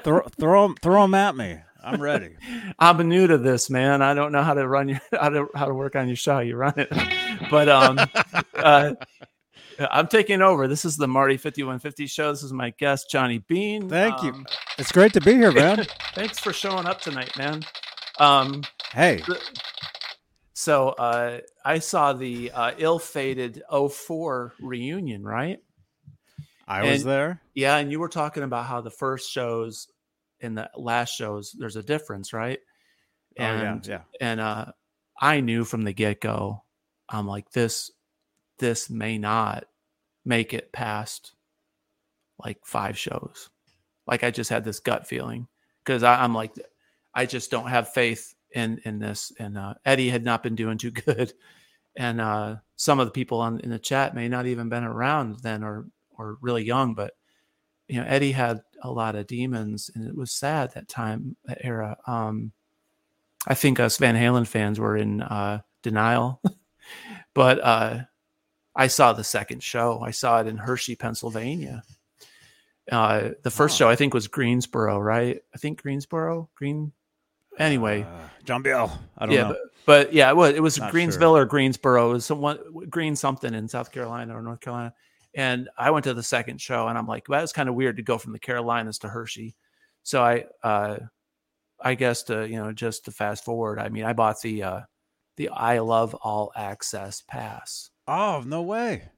throw 0.38 0.66
them, 0.68 0.74
throw 0.82 1.02
them 1.02 1.14
at 1.14 1.36
me. 1.36 1.58
I'm 1.82 2.02
ready. 2.02 2.34
I'm 2.78 3.08
new 3.08 3.26
to 3.26 3.38
this, 3.38 3.70
man. 3.70 4.02
I 4.02 4.12
don't 4.14 4.32
know 4.32 4.42
how 4.42 4.54
to 4.54 4.66
run 4.66 4.88
your 4.88 5.00
how 5.12 5.28
to 5.30 5.48
how 5.54 5.66
to 5.66 5.74
work 5.74 5.96
on 5.96 6.06
your 6.08 6.16
show. 6.16 6.40
You 6.40 6.56
run 6.56 6.74
it. 6.76 6.88
But 7.50 7.68
um 7.68 7.98
uh 8.54 8.94
I'm 9.92 10.08
taking 10.08 10.42
over. 10.42 10.66
This 10.66 10.84
is 10.84 10.96
the 10.96 11.06
Marty 11.06 11.36
5150 11.36 12.06
show. 12.08 12.32
This 12.32 12.42
is 12.42 12.52
my 12.52 12.70
guest, 12.78 13.08
Johnny 13.10 13.38
Bean. 13.46 13.88
Thank 13.88 14.22
you. 14.24 14.30
Um, 14.32 14.46
It's 14.76 14.90
great 14.90 15.12
to 15.12 15.20
be 15.20 15.34
here, 15.34 15.52
man. 15.52 15.86
Thanks 16.14 16.38
for 16.40 16.52
showing 16.52 16.86
up 16.86 17.00
tonight, 17.00 17.36
man. 17.38 17.62
Um 18.18 18.64
Hey, 18.92 19.22
So 20.54 20.88
uh, 20.88 21.38
I 21.64 21.78
saw 21.78 22.12
the 22.12 22.50
uh, 22.50 22.72
ill-fated 22.78 23.62
04 23.70 24.54
reunion, 24.60 25.22
right? 25.22 25.58
I 26.68 26.82
was 26.82 27.04
there. 27.04 27.40
Yeah, 27.54 27.76
and 27.78 27.90
you 27.90 27.98
were 27.98 28.08
talking 28.08 28.42
about 28.42 28.66
how 28.66 28.80
the 28.80 28.90
first 28.90 29.30
shows 29.30 29.88
and 30.40 30.56
the 30.56 30.70
last 30.76 31.14
shows 31.14 31.54
there's 31.58 31.76
a 31.76 31.82
difference, 31.82 32.32
right? 32.32 32.60
Oh 33.38 33.44
yeah, 33.44 33.72
And 33.72 33.86
yeah. 33.86 34.00
and 34.20 34.40
uh, 34.40 34.66
I 35.20 35.40
knew 35.40 35.64
from 35.64 35.82
the 35.82 35.92
get-go, 35.92 36.62
I'm 37.08 37.26
like 37.26 37.50
this 37.50 37.90
this 38.58 38.90
may 38.90 39.18
not 39.18 39.64
make 40.24 40.52
it 40.52 40.72
past 40.72 41.32
like 42.44 42.58
five 42.64 42.98
shows. 42.98 43.50
Like 44.06 44.24
I 44.24 44.30
just 44.30 44.50
had 44.50 44.64
this 44.64 44.80
gut 44.80 45.06
feeling 45.06 45.48
because 45.84 46.02
I'm 46.02 46.34
like 46.34 46.52
I 47.14 47.26
just 47.26 47.50
don't 47.50 47.68
have 47.68 47.92
faith 47.92 48.34
in 48.54 48.80
in 48.84 48.98
this. 48.98 49.32
And 49.38 49.56
uh, 49.58 49.74
Eddie 49.84 50.10
had 50.10 50.24
not 50.24 50.42
been 50.42 50.54
doing 50.54 50.78
too 50.78 50.90
good, 51.06 51.32
and 51.96 52.20
uh, 52.20 52.56
some 52.76 53.00
of 53.00 53.06
the 53.06 53.12
people 53.12 53.40
on 53.40 53.60
in 53.60 53.70
the 53.70 53.78
chat 53.78 54.14
may 54.14 54.28
not 54.28 54.46
even 54.46 54.68
been 54.68 54.84
around 54.84 55.38
then 55.40 55.64
or 55.64 55.86
or 56.18 56.36
really 56.40 56.64
young, 56.64 56.94
but 56.94 57.12
you 57.88 58.00
know 58.00 58.06
Eddie 58.06 58.32
had 58.32 58.60
a 58.82 58.90
lot 58.90 59.14
of 59.16 59.26
demons, 59.26 59.90
and 59.94 60.06
it 60.06 60.14
was 60.16 60.30
sad 60.30 60.72
that 60.74 60.88
time 60.88 61.36
that 61.46 61.58
era. 61.64 61.96
Um, 62.06 62.52
I 63.46 63.54
think 63.54 63.80
us 63.80 63.96
Van 63.98 64.14
Halen 64.16 64.46
fans 64.46 64.78
were 64.78 64.96
in 64.96 65.22
uh, 65.22 65.60
denial, 65.82 66.42
but 67.34 67.60
uh, 67.64 68.00
I 68.76 68.88
saw 68.88 69.12
the 69.12 69.24
second 69.24 69.62
show. 69.62 70.00
I 70.00 70.10
saw 70.10 70.40
it 70.40 70.46
in 70.46 70.56
Hershey, 70.58 70.96
Pennsylvania. 70.96 71.82
Uh, 72.90 73.30
the 73.42 73.50
first 73.50 73.74
Wow. 73.74 73.86
show 73.86 73.90
I 73.90 73.96
think 73.96 74.14
was 74.14 74.28
Greensboro, 74.28 74.98
right? 74.98 75.40
I 75.54 75.58
think 75.58 75.82
Greensboro, 75.82 76.48
Green. 76.54 76.92
Anyway, 77.58 78.02
Uh, 78.02 78.28
John 78.44 78.62
Bill. 78.62 78.90
I 79.18 79.26
don't 79.26 79.34
yeah, 79.34 79.42
know. 79.42 79.48
but, 79.48 79.58
but 79.84 80.12
yeah, 80.12 80.30
it 80.30 80.36
was 80.36 80.54
it 80.54 80.62
was 80.62 80.78
Not 80.78 80.92
Greensville 80.92 81.32
or 81.36 81.44
Greensboro. 81.44 82.10
It 82.10 82.12
was 82.14 82.26
someone 82.26 82.58
Green 82.88 83.14
something 83.16 83.52
in 83.52 83.68
South 83.68 83.90
Carolina 83.92 84.36
or 84.36 84.42
North 84.42 84.60
Carolina. 84.60 84.94
And 85.34 85.68
I 85.76 85.90
went 85.90 86.04
to 86.04 86.14
the 86.14 86.22
second 86.22 86.60
show, 86.60 86.88
and 86.88 86.96
I'm 86.96 87.06
like, 87.06 87.28
well, 87.28 87.38
that 87.38 87.42
was 87.42 87.52
kind 87.52 87.68
of 87.68 87.74
weird 87.74 87.96
to 87.98 88.02
go 88.02 88.18
from 88.18 88.32
the 88.32 88.38
Carolinas 88.38 88.98
to 89.00 89.08
Hershey. 89.08 89.54
So 90.02 90.22
I, 90.22 90.46
uh, 90.62 90.98
I 91.80 91.94
guess 91.94 92.22
to 92.24 92.48
you 92.48 92.56
know 92.56 92.72
just 92.72 93.04
to 93.04 93.12
fast 93.12 93.44
forward, 93.44 93.78
I 93.78 93.88
mean, 93.88 94.04
I 94.04 94.12
bought 94.12 94.40
the 94.40 94.62
uh, 94.62 94.80
the 95.36 95.48
I 95.50 95.78
Love 95.78 96.14
All 96.14 96.52
Access 96.56 97.22
pass. 97.26 97.90
Oh 98.06 98.42
no 98.44 98.62
way. 98.62 99.10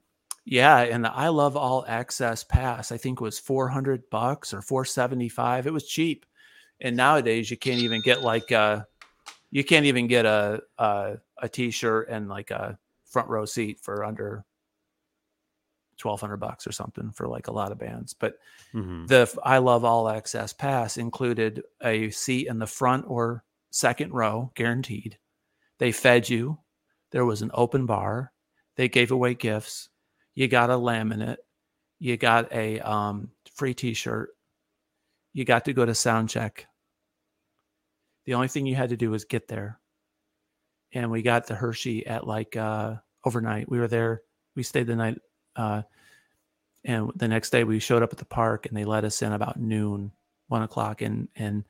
Yeah, 0.45 0.79
and 0.79 1.05
the 1.05 1.13
I 1.13 1.29
Love 1.29 1.57
All 1.57 1.85
Access 1.87 2.45
pass, 2.45 2.93
I 2.93 2.97
think 2.97 3.21
was 3.21 3.39
400 3.39 4.09
bucks 4.11 4.53
or 4.53 4.63
475. 4.63 5.67
It 5.67 5.73
was 5.73 5.87
cheap. 5.87 6.27
And 6.81 6.97
nowadays 6.97 7.51
you 7.51 7.57
can't 7.57 7.81
even 7.81 8.01
get 8.03 8.23
like 8.23 8.53
uh 8.53 8.83
you 9.51 9.65
can't 9.65 9.87
even 9.87 10.07
get 10.07 10.27
a 10.27 10.63
a, 10.79 11.17
a 11.39 11.49
t-shirt 11.49 12.09
and 12.09 12.29
like 12.29 12.51
a 12.51 12.79
front 13.05 13.29
row 13.29 13.45
seat 13.45 13.81
for 13.81 14.05
under 14.05 14.45
1200 16.01 16.37
bucks 16.39 16.67
or 16.67 16.73
something 16.73 17.11
for 17.13 17.29
like 17.29 17.49
a 17.49 17.53
lot 17.53 17.73
of 17.73 17.79
bands. 17.79 18.15
But 18.15 18.39
Mhm. 18.75 19.07
the 19.09 19.33
i 19.45 19.59
Love 19.59 19.85
All 19.85 20.09
Access 20.09 20.53
pass 20.53 20.97
included 20.97 21.63
a 21.83 22.11
seat 22.11 22.47
in 22.49 22.59
the 22.59 22.67
front 22.67 23.05
or 23.09 23.45
second 23.71 24.13
row, 24.13 24.51
guaranteed. 24.55 25.19
They 25.79 25.93
fed 25.93 26.29
you. 26.29 26.59
There 27.11 27.25
was 27.25 27.43
an 27.43 27.51
open 27.55 27.87
bar. 27.87 28.33
They 28.77 28.89
gave 28.89 29.11
away 29.11 29.35
gifts. 29.35 29.89
You 30.35 30.49
got 30.49 30.71
a 30.71 30.75
laminate. 30.75 31.39
You 31.99 32.17
got 32.17 32.53
a 32.53 32.81
um, 32.81 33.31
free 33.55 33.75
T-shirt. 33.75 34.31
You 35.33 35.45
got 35.45 35.65
to 35.67 35.73
go 35.73 35.85
to 35.85 35.95
sound 35.95 36.29
check. 36.31 36.67
The 38.27 38.35
only 38.35 38.49
thing 38.49 38.67
you 38.67 38.75
had 38.77 38.91
to 38.91 38.97
do 38.97 39.11
was 39.11 39.25
get 39.25 39.49
there. 39.49 39.81
And 40.93 41.11
we 41.11 41.23
got 41.23 41.47
the 41.47 41.55
Hershey 41.55 42.07
at 42.07 42.27
like 42.27 42.57
uh, 42.57 42.97
overnight. 43.25 43.69
We 43.69 43.79
were 43.79 43.89
there. 43.89 44.23
We 44.57 44.63
stayed 44.63 44.87
the 44.87 44.97
night. 44.97 45.19
Uh, 45.57 45.83
and 46.85 47.11
the 47.17 47.29
next 47.29 47.51
day 47.51 47.65
we 47.65 47.79
showed 47.79 48.03
up 48.03 48.13
at 48.13 48.19
the 48.19 48.25
park 48.25 48.67
and 48.67 48.77
they 48.77 48.85
let 48.85 49.05
us 49.05 49.21
in 49.23 49.33
about 49.33 49.59
noon, 49.61 50.13
one 50.49 50.63
o'clock. 50.63 51.03
And, 51.03 51.29
and 51.37 51.65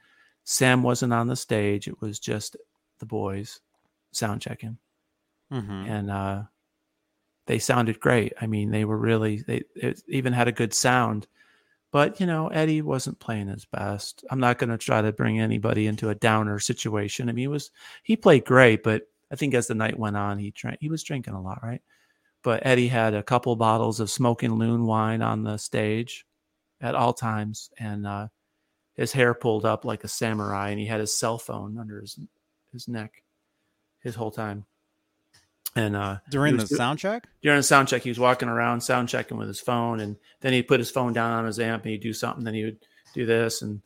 Sam 0.44 0.82
wasn't 0.82 1.12
on 1.12 1.26
the 1.26 1.36
stage. 1.36 1.88
It 1.88 2.00
was 2.00 2.18
just 2.18 2.56
the 2.98 3.06
boys 3.06 3.60
sound 4.12 4.40
checking 4.42 4.76
Mhm. 5.52 5.88
and 5.88 6.10
uh, 6.10 6.42
they 7.46 7.58
sounded 7.58 8.00
great. 8.00 8.32
I 8.40 8.46
mean, 8.46 8.70
they 8.70 8.84
were 8.84 8.98
really 8.98 9.38
they 9.42 9.62
it 9.74 10.02
even 10.08 10.32
had 10.32 10.48
a 10.48 10.52
good 10.52 10.72
sound. 10.74 11.26
But 11.92 12.20
you 12.20 12.26
know, 12.26 12.48
Eddie 12.48 12.82
wasn't 12.82 13.18
playing 13.20 13.48
his 13.48 13.64
best. 13.64 14.24
I'm 14.30 14.40
not 14.40 14.58
going 14.58 14.70
to 14.70 14.78
try 14.78 15.02
to 15.02 15.12
bring 15.12 15.40
anybody 15.40 15.86
into 15.88 16.10
a 16.10 16.14
downer 16.14 16.58
situation. 16.60 17.28
I 17.28 17.32
mean, 17.32 17.44
he 17.44 17.48
was 17.48 17.70
he 18.04 18.16
played 18.16 18.44
great, 18.44 18.82
but 18.82 19.02
I 19.32 19.36
think 19.36 19.54
as 19.54 19.66
the 19.66 19.74
night 19.74 19.98
went 19.98 20.16
on, 20.16 20.38
he 20.38 20.50
drank 20.52 20.78
he 20.80 20.88
was 20.88 21.02
drinking 21.02 21.34
a 21.34 21.42
lot, 21.42 21.60
right? 21.62 21.82
But 22.42 22.64
Eddie 22.64 22.88
had 22.88 23.14
a 23.14 23.22
couple 23.22 23.54
bottles 23.56 24.00
of 24.00 24.10
smoking 24.10 24.54
loon 24.54 24.84
wine 24.86 25.20
on 25.22 25.42
the 25.42 25.58
stage 25.58 26.24
at 26.80 26.94
all 26.94 27.12
times, 27.12 27.70
and 27.78 28.06
uh, 28.06 28.28
his 28.94 29.12
hair 29.12 29.34
pulled 29.34 29.66
up 29.66 29.84
like 29.84 30.04
a 30.04 30.08
samurai, 30.08 30.70
and 30.70 30.80
he 30.80 30.86
had 30.86 31.00
his 31.00 31.14
cell 31.16 31.36
phone 31.38 31.78
under 31.78 32.00
his 32.00 32.18
his 32.72 32.88
neck 32.88 33.22
his 34.02 34.14
whole 34.14 34.30
time. 34.30 34.64
And 35.76 35.94
uh, 35.94 36.18
During 36.30 36.56
the 36.56 36.66
sound 36.66 36.98
check? 36.98 37.28
during 37.42 37.58
the 37.58 37.62
sound 37.62 37.86
check, 37.88 38.02
he 38.02 38.08
was 38.08 38.18
walking 38.18 38.48
around 38.48 38.80
sound 38.80 39.08
checking 39.08 39.36
with 39.36 39.46
his 39.48 39.60
phone, 39.60 40.00
and 40.00 40.16
then 40.40 40.52
he'd 40.52 40.66
put 40.66 40.80
his 40.80 40.90
phone 40.90 41.12
down 41.12 41.30
on 41.32 41.44
his 41.46 41.60
amp 41.60 41.84
and 41.84 41.92
he'd 41.92 42.00
do 42.00 42.12
something. 42.12 42.42
Then 42.44 42.54
he 42.54 42.64
would 42.64 42.78
do 43.14 43.26
this, 43.26 43.60
and 43.62 43.82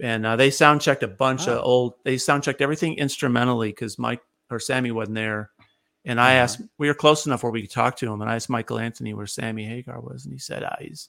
and 0.00 0.24
uh, 0.24 0.36
they 0.36 0.50
sound 0.50 0.80
checked 0.80 1.02
a 1.02 1.08
bunch 1.08 1.46
Oh. 1.48 1.58
of 1.58 1.64
old. 1.64 1.94
They 2.04 2.16
sound 2.18 2.42
checked 2.44 2.60
everything 2.62 2.94
instrumentally 2.94 3.70
because 3.70 3.98
Mike 3.98 4.22
or 4.50 4.58
Sammy 4.60 4.92
wasn't 4.92 5.16
there, 5.16 5.50
and 6.04 6.20
I 6.20 6.34
asked. 6.34 6.60
We 6.78 6.88
were 6.88 6.94
close 6.94 7.26
enough 7.26 7.42
where 7.42 7.52
we 7.52 7.62
could 7.62 7.70
talk 7.70 7.96
to 7.96 8.12
him, 8.12 8.20
and 8.20 8.30
I 8.30 8.34
asked 8.36 8.50
Michael 8.50 8.78
Anthony 8.78 9.14
where 9.14 9.26
Sammy 9.26 9.64
Hagar 9.64 10.00
was, 10.00 10.24
and 10.24 10.32
he 10.32 10.38
said, 10.38 10.62
ah, 10.62 10.76
he's 10.80 11.08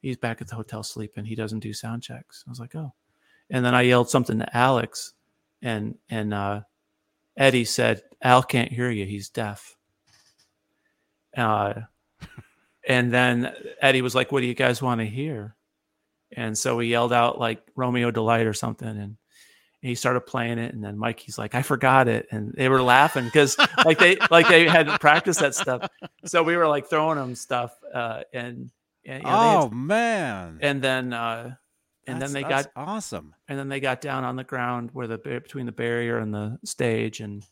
he's 0.00 0.16
back 0.16 0.40
at 0.40 0.48
the 0.48 0.56
hotel 0.56 0.82
sleeping. 0.82 1.24
He 1.24 1.34
doesn't 1.34 1.60
do 1.60 1.72
sound 1.72 2.02
checks. 2.02 2.44
I 2.46 2.50
was 2.50 2.60
like, 2.60 2.74
oh, 2.74 2.92
and 3.48 3.64
then 3.64 3.74
I 3.74 3.82
yelled 3.82 4.10
something 4.10 4.38
to 4.38 4.56
Alex, 4.56 5.14
and 5.62 5.96
and 6.08 6.34
uh, 6.34 6.60
Eddie 7.36 7.64
said, 7.64 8.02
Al 8.22 8.42
can't 8.42 8.72
hear 8.72 8.90
you. 8.90 9.06
He's 9.06 9.30
deaf. 9.30 9.76
Uh, 11.36 11.74
and 12.88 13.12
then 13.12 13.54
Eddie 13.80 14.02
was 14.02 14.14
like, 14.14 14.32
"What 14.32 14.40
do 14.40 14.46
you 14.46 14.54
guys 14.54 14.82
want 14.82 15.00
to 15.00 15.06
hear?" 15.06 15.56
And 16.36 16.56
so 16.56 16.76
we 16.76 16.86
yelled 16.86 17.12
out 17.12 17.38
like 17.38 17.62
Romeo 17.74 18.10
Delight 18.10 18.46
or 18.46 18.52
something, 18.52 18.88
and 18.88 19.16
he 19.82 19.94
started 19.94 20.20
playing 20.22 20.58
it. 20.58 20.74
And 20.74 20.82
then 20.84 20.98
Mikey's 20.98 21.38
like, 21.38 21.54
"I 21.54 21.62
forgot 21.62 22.06
it," 22.08 22.26
and 22.30 22.52
they 22.54 22.68
were 22.68 22.82
laughing 22.82 23.24
because 23.24 23.56
like 23.84 23.98
they 23.98 24.16
like 24.30 24.48
they 24.48 24.68
had 24.68 24.88
practiced 25.00 25.40
that 25.40 25.54
stuff. 25.54 25.88
So 26.24 26.42
we 26.42 26.56
were 26.56 26.68
like 26.68 26.88
throwing 26.90 27.16
them 27.16 27.34
stuff, 27.34 27.72
uh, 27.94 28.22
and 28.32 28.70
yeah, 29.04 29.18
they 29.18 29.24
had- 29.24 29.56
oh 29.62 29.70
man. 29.70 30.58
and 30.60 30.82
then 30.82 31.12
uh, 31.12 31.54
and 32.06 32.16
That's- 32.20 32.32
then 32.32 32.42
they 32.42 32.48
got 32.48 32.66
awesome. 32.76 33.34
and 33.48 33.58
then 33.58 33.68
they 33.68 33.80
got 33.80 34.00
down 34.00 34.24
on 34.24 34.36
the 34.36 34.44
ground 34.44 34.90
where 34.92 35.06
the 35.06 35.18
between 35.18 35.66
the 35.66 35.72
barrier 35.72 36.18
and 36.18 36.32
the 36.34 36.58
stage 36.64 37.20
and 37.20 37.44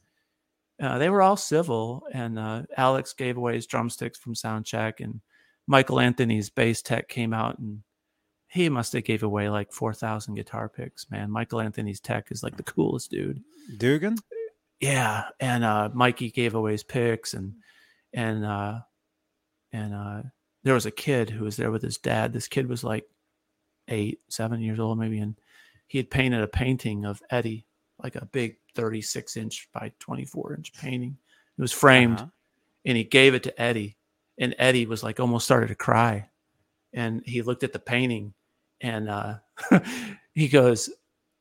uh, 0.81 0.99
they 0.99 1.09
were 1.11 1.23
all 1.23 1.37
civil 1.37 2.07
and 2.13 2.39
uh, 2.39 2.63
alex 2.77 3.13
gave 3.13 3.37
away 3.37 3.55
his 3.55 3.67
drumsticks 3.67 4.19
from 4.19 4.35
sound 4.35 4.65
check 4.65 5.01
and 5.01 5.21
michael 5.67 5.99
anthony's 6.01 6.51
bass 6.51 6.83
tech 6.83 7.09
came 7.09 7.33
out 7.35 7.59
and 7.59 7.83
he 8.49 8.69
must 8.69 8.93
have 8.95 9.05
gave 9.05 9.23
away 9.23 9.49
like 9.51 9.73
4000 9.73 10.35
guitar 10.35 10.69
picks 10.69 11.11
man. 11.11 11.31
Michael 11.31 11.61
anthony's 11.61 12.01
tech 12.01 12.31
is 12.31 12.43
like 12.43 12.57
the 12.57 12.63
coolest 12.63 13.11
dude. 13.11 13.43
Dugan? 13.77 14.17
yeah 14.81 15.25
and 15.41 15.65
uh 15.65 15.91
mikey 15.93 16.31
gave 16.31 16.55
away 16.55 16.71
his 16.73 16.85
picks 16.85 17.35
and 17.35 17.53
and 18.13 18.45
uh 18.45 18.79
and 19.73 19.93
uh 19.93 20.23
there 20.63 20.75
was 20.75 20.87
a 20.87 20.91
kid 20.91 21.29
who 21.31 21.45
was 21.45 21.57
there 21.57 21.71
with 21.71 21.83
his 21.83 21.99
dad. 21.99 22.33
This 22.33 22.49
kid 22.49 22.69
was 22.69 22.83
like 22.85 23.05
eight 23.89 24.21
seven 24.29 24.61
years 24.61 24.79
old 24.79 24.99
maybe 24.99 25.19
and 25.19 25.35
he 25.87 25.99
had 25.99 26.11
painted 26.11 26.43
a 26.43 26.47
painting 26.49 27.05
of 27.07 27.23
eddie 27.31 27.67
like 28.03 28.15
a 28.17 28.27
big 28.27 28.57
36 28.75 29.37
inch 29.37 29.69
by 29.73 29.91
24 29.99 30.55
inch 30.55 30.73
painting. 30.75 31.17
It 31.57 31.61
was 31.61 31.73
framed 31.73 32.19
Uh-huh. 32.19 32.27
and 32.85 32.97
he 32.97 33.05
gave 33.05 33.35
it 33.35 33.43
to 33.45 33.61
eddie 33.61 33.97
and 34.39 34.55
eddie 34.59 34.87
was 34.87 35.03
like 35.03 35.19
almost 35.19 35.45
started 35.47 35.69
to 35.69 35.75
cry. 35.75 36.29
And 36.93 37.23
he 37.27 37.43
looked 37.43 37.65
at 37.65 37.73
the 37.73 37.79
painting 37.81 38.33
and 38.81 39.09
uh 39.09 39.35
he 40.35 40.49
goes 40.49 40.91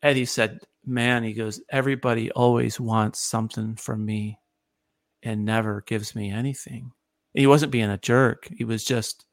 eddie 0.03 0.25
said 0.25 0.59
man 0.85 1.23
he 1.23 1.33
goes 1.33 1.61
everybody 1.69 2.31
always 2.31 2.79
wants 2.79 3.19
something 3.19 3.75
from 3.75 4.05
me 4.05 4.39
and 5.23 5.45
never 5.45 5.81
gives 5.81 6.15
me 6.15 6.31
anything. 6.31 6.91
He 7.33 7.47
wasn't 7.47 7.71
being 7.71 7.89
a 7.89 7.97
jerk. 7.97 8.47
He 8.55 8.63
was 8.63 8.83
just 8.83 9.25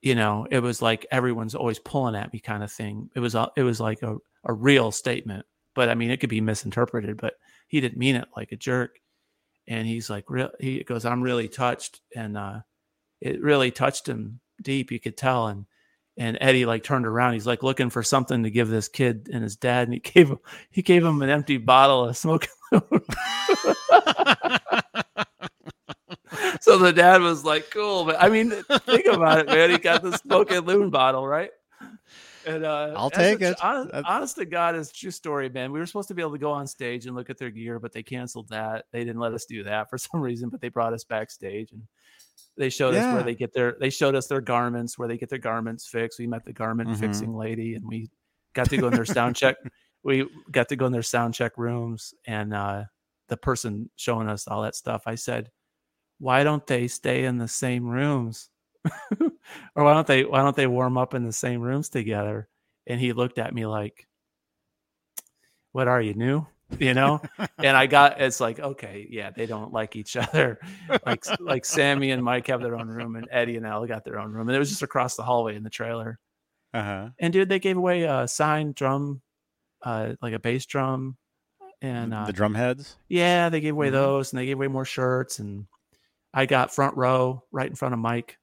you 0.00 0.14
know 0.14 0.46
it 0.50 0.58
was 0.58 0.82
like 0.82 1.06
everyone's 1.10 1.54
always 1.54 1.78
pulling 1.78 2.16
at 2.16 2.32
me 2.32 2.40
kind 2.40 2.62
of 2.62 2.72
thing. 2.72 3.10
It 3.14 3.20
was 3.20 3.34
it 3.56 3.62
was 3.62 3.80
like 3.80 4.02
a, 4.02 4.16
a 4.44 4.52
real 4.52 4.92
statement. 4.92 5.46
But 5.74 5.88
i 5.88 5.94
mean 5.94 6.10
it 6.10 6.18
could 6.18 6.28
be 6.28 6.40
misinterpreted 6.42 7.16
but 7.16 7.34
he 7.68 7.80
didn't 7.80 7.98
mean 7.98 8.16
it 8.16 8.28
like 8.36 8.52
a 8.52 8.56
jerk. 8.56 8.98
And 9.68 9.86
he's 9.86 10.10
like 10.10 10.28
real 10.28 10.50
he 10.60 10.84
goes 10.84 11.04
i'm 11.04 11.22
really 11.22 11.48
touched. 11.48 12.00
And 12.14 12.36
uh 12.36 12.60
it 13.20 13.40
really 13.42 13.70
touched 13.70 14.08
him 14.08 14.40
deep 14.62 14.90
you 14.92 15.00
could 15.00 15.16
tell. 15.16 15.46
And 15.48 15.66
and 16.18 16.36
eddie 16.40 16.66
like 16.66 16.82
turned 16.82 17.06
around 17.06 17.32
he's 17.32 17.46
like 17.46 17.62
looking 17.62 17.88
for 17.88 18.02
something 18.02 18.42
to 18.42 18.50
give 18.50 18.68
this 18.68 18.88
kid 18.88 19.30
and 19.32 19.42
his 19.42 19.56
dad 19.56 19.88
and 19.88 19.94
he 19.94 20.00
gave 20.00 20.28
him 20.28 20.38
he 20.70 20.82
gave 20.82 21.04
him 21.04 21.22
an 21.22 21.30
empty 21.30 21.56
bottle 21.56 22.04
of 22.04 22.16
smoking 22.16 22.50
loon. 22.72 22.82
so 26.60 26.78
the 26.78 26.92
dad 26.94 27.20
was 27.20 27.44
like, 27.44 27.70
"Cool," 27.70 28.04
but 28.04 28.16
I 28.20 28.28
mean, 28.28 28.50
think 28.50 29.06
about 29.06 29.40
it, 29.40 29.46
man. 29.46 29.70
He 29.70 29.78
got 29.78 30.02
the 30.02 30.16
smoking 30.18 30.60
loon 30.60 30.90
bottle, 30.90 31.26
right? 31.26 31.50
And 32.44 32.64
uh, 32.64 32.94
I'll 32.96 33.10
take 33.10 33.40
a- 33.40 33.50
it. 33.50 33.62
Honest, 33.62 33.94
honest 34.04 34.36
to 34.36 34.44
God, 34.44 34.74
it's 34.74 34.90
a 34.90 34.94
true 34.94 35.10
story, 35.10 35.48
man. 35.48 35.72
We 35.72 35.78
were 35.78 35.86
supposed 35.86 36.08
to 36.08 36.14
be 36.14 36.22
able 36.22 36.32
to 36.32 36.38
go 36.38 36.50
on 36.50 36.66
stage 36.66 37.06
and 37.06 37.14
look 37.14 37.30
at 37.30 37.38
their 37.38 37.50
gear, 37.50 37.78
but 37.78 37.92
they 37.92 38.02
canceled 38.02 38.48
that. 38.48 38.86
They 38.90 39.04
didn't 39.04 39.20
let 39.20 39.32
us 39.32 39.44
do 39.44 39.62
that 39.64 39.88
for 39.88 39.98
some 39.98 40.20
reason, 40.20 40.48
but 40.48 40.60
they 40.60 40.68
brought 40.68 40.92
us 40.92 41.04
backstage 41.04 41.72
and 41.72 41.82
they 42.56 42.70
showed 42.70 42.94
us 42.94 43.10
where 43.10 43.22
they 43.22 43.34
get 43.34 43.52
their. 43.54 43.76
They 43.80 43.90
showed 43.90 44.14
us 44.14 44.26
their 44.26 44.40
garments, 44.40 44.98
where 44.98 45.08
they 45.08 45.18
get 45.18 45.28
their 45.30 45.38
garments 45.38 45.86
fixed. 45.88 46.18
We 46.18 46.26
met 46.26 46.44
the 46.44 46.52
garment 46.52 46.90
Mhm. 46.90 46.98
fixing 46.98 47.34
lady, 47.34 47.74
and 47.74 47.86
we 47.86 48.10
got 48.54 48.68
to 48.70 48.78
go 48.78 48.88
in 48.88 48.94
their 48.94 49.04
sound 49.06 49.36
check. 49.36 49.56
We 50.04 50.28
got 50.50 50.68
to 50.70 50.76
go 50.76 50.86
in 50.86 50.92
their 50.92 51.02
sound 51.02 51.34
check 51.34 51.56
rooms, 51.56 52.12
and 52.26 52.52
uh, 52.52 52.84
the 53.28 53.36
person 53.36 53.88
showing 53.96 54.28
us 54.28 54.48
all 54.48 54.62
that 54.62 54.74
stuff, 54.74 55.04
I 55.06 55.14
said, 55.14 55.50
"Why 56.18 56.44
don't 56.44 56.66
they 56.66 56.88
stay 56.88 57.24
in 57.24 57.38
the 57.38 57.48
same 57.48 57.86
rooms, 57.86 58.50
or 59.20 59.84
why 59.84 59.94
don't 59.94 60.06
they 60.08 60.24
why 60.24 60.42
don't 60.42 60.56
they 60.56 60.66
warm 60.68 60.98
up 60.98 61.14
in 61.14 61.24
the 61.24 61.32
same 61.32 61.60
rooms 61.62 61.88
together?" 61.90 62.48
And 62.86 63.00
he 63.00 63.12
looked 63.12 63.38
at 63.38 63.54
me 63.54 63.66
like, 63.66 64.08
"What 65.72 65.88
are 65.88 66.00
you 66.00 66.14
new?" 66.14 66.46
You 66.78 66.94
know, 66.94 67.20
and 67.58 67.76
I 67.76 67.86
got 67.86 68.20
it's 68.20 68.40
like 68.40 68.58
okay, 68.58 69.06
yeah, 69.10 69.30
they 69.30 69.46
don't 69.46 69.72
like 69.72 69.94
each 69.96 70.16
other. 70.16 70.58
Like 71.06 71.24
like 71.40 71.64
Sammy 71.64 72.10
and 72.10 72.22
Mike 72.24 72.46
have 72.48 72.60
their 72.62 72.76
own 72.76 72.88
room, 72.88 73.16
and 73.16 73.28
Eddie 73.30 73.56
and 73.56 73.66
Al 73.66 73.86
got 73.86 74.04
their 74.04 74.18
own 74.18 74.32
room, 74.32 74.48
and 74.48 74.56
it 74.56 74.58
was 74.58 74.70
just 74.70 74.82
across 74.82 75.16
the 75.16 75.22
hallway 75.22 75.54
in 75.56 75.62
the 75.62 75.70
trailer. 75.70 76.18
Uh-huh. 76.74 77.10
And 77.18 77.32
dude, 77.32 77.48
they 77.48 77.58
gave 77.58 77.76
away 77.76 78.02
a 78.04 78.26
signed 78.26 78.74
drum, 78.74 79.20
uh, 79.82 80.14
like 80.22 80.32
a 80.32 80.38
bass 80.38 80.64
drum, 80.66 81.16
and 81.82 82.14
uh, 82.14 82.24
the 82.24 82.32
drum 82.32 82.54
heads. 82.54 82.96
yeah, 83.08 83.48
they 83.50 83.60
gave 83.60 83.74
away 83.74 83.88
Mhm. 83.88 83.92
those, 83.92 84.32
and 84.32 84.40
they 84.40 84.46
gave 84.46 84.56
away 84.56 84.68
more 84.68 84.84
shirts, 84.86 85.38
and 85.38 85.66
I 86.32 86.46
got 86.46 86.74
front 86.74 86.96
row 86.96 87.44
right 87.52 87.68
in 87.68 87.76
front 87.76 87.92
of 87.92 88.00
Mike, 88.00 88.38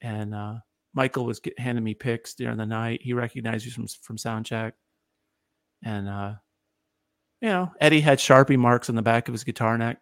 and 0.00 0.34
uh, 0.34 0.54
Michael 0.94 1.26
was 1.26 1.40
get, 1.40 1.58
handing 1.58 1.84
me 1.84 1.92
picks 1.94 2.34
during 2.34 2.56
the 2.56 2.66
night. 2.66 3.02
He 3.02 3.12
recognized 3.12 3.66
me 3.66 3.70
from 3.72 3.86
from 4.02 4.16
sound 4.18 4.46
check, 4.46 4.74
and 5.84 6.08
uh, 6.08 6.34
you 7.42 7.48
know, 7.50 7.72
Eddie 7.80 8.00
had 8.02 8.20
Sharpie 8.20 8.58
marks 8.58 8.88
on 8.90 8.96
the 8.96 9.02
back 9.02 9.28
of 9.28 9.34
his 9.34 9.44
guitar 9.44 9.78
neck 9.78 9.98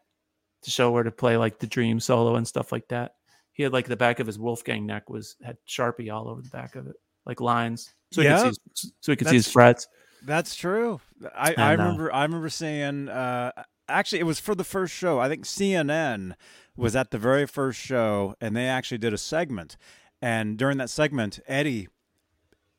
to 0.62 0.70
show 0.70 0.93
where 0.93 1.03
to 1.05 1.12
play 1.12 1.36
like 1.38 1.59
the 1.59 1.66
Dream 1.66 2.01
solo 2.01 2.36
and 2.36 2.47
stuff 2.49 2.72
like 2.72 2.88
that. 2.88 3.14
He 3.53 3.64
had 3.64 3.72
like 3.72 3.86
the 3.86 3.97
back 3.97 4.20
of 4.20 4.28
his 4.28 4.38
Wolfgang 4.38 4.86
neck 4.86 5.11
was 5.11 5.36
had 5.43 5.59
Sharpie 5.68 6.14
all 6.14 6.28
over 6.28 6.43
the 6.43 6.51
back 6.51 6.76
of 6.76 6.86
it, 6.86 6.97
like 7.26 7.41
lines, 7.41 7.95
so 8.12 8.22
he 8.22 8.26
Yeah, 8.26 8.34
could 8.34 8.41
see 8.41 8.49
his, 8.49 8.93
so 9.01 9.12
he 9.12 9.16
could 9.16 9.28
see 9.28 9.36
his 9.36 9.49
frets. 9.49 9.88
That's 10.22 10.55
true. 10.55 11.01
I, 11.34 11.57
I 11.59 11.72
And, 11.72 11.80
uh, 11.80 11.95
remember 11.95 12.12
I 12.12 12.22
remember 12.24 12.49
seeing 12.51 13.09
uh 13.09 13.53
actually 13.88 14.20
it 14.20 14.24
was 14.24 14.41
for 14.41 14.55
the 14.55 14.64
first 14.64 14.95
show. 14.95 15.18
I 15.18 15.28
think 15.28 15.45
CNN 15.47 16.34
was 16.76 16.95
at 16.97 17.11
the 17.11 17.18
very 17.18 17.47
first 17.47 17.80
show 17.80 18.34
and 18.41 18.57
they 18.57 18.66
actually 18.68 18.99
did 18.99 19.14
a 19.14 19.18
segment. 19.18 19.76
And 20.22 20.59
during 20.59 20.78
that 20.78 20.91
segment, 20.91 21.41
Eddie 21.47 21.88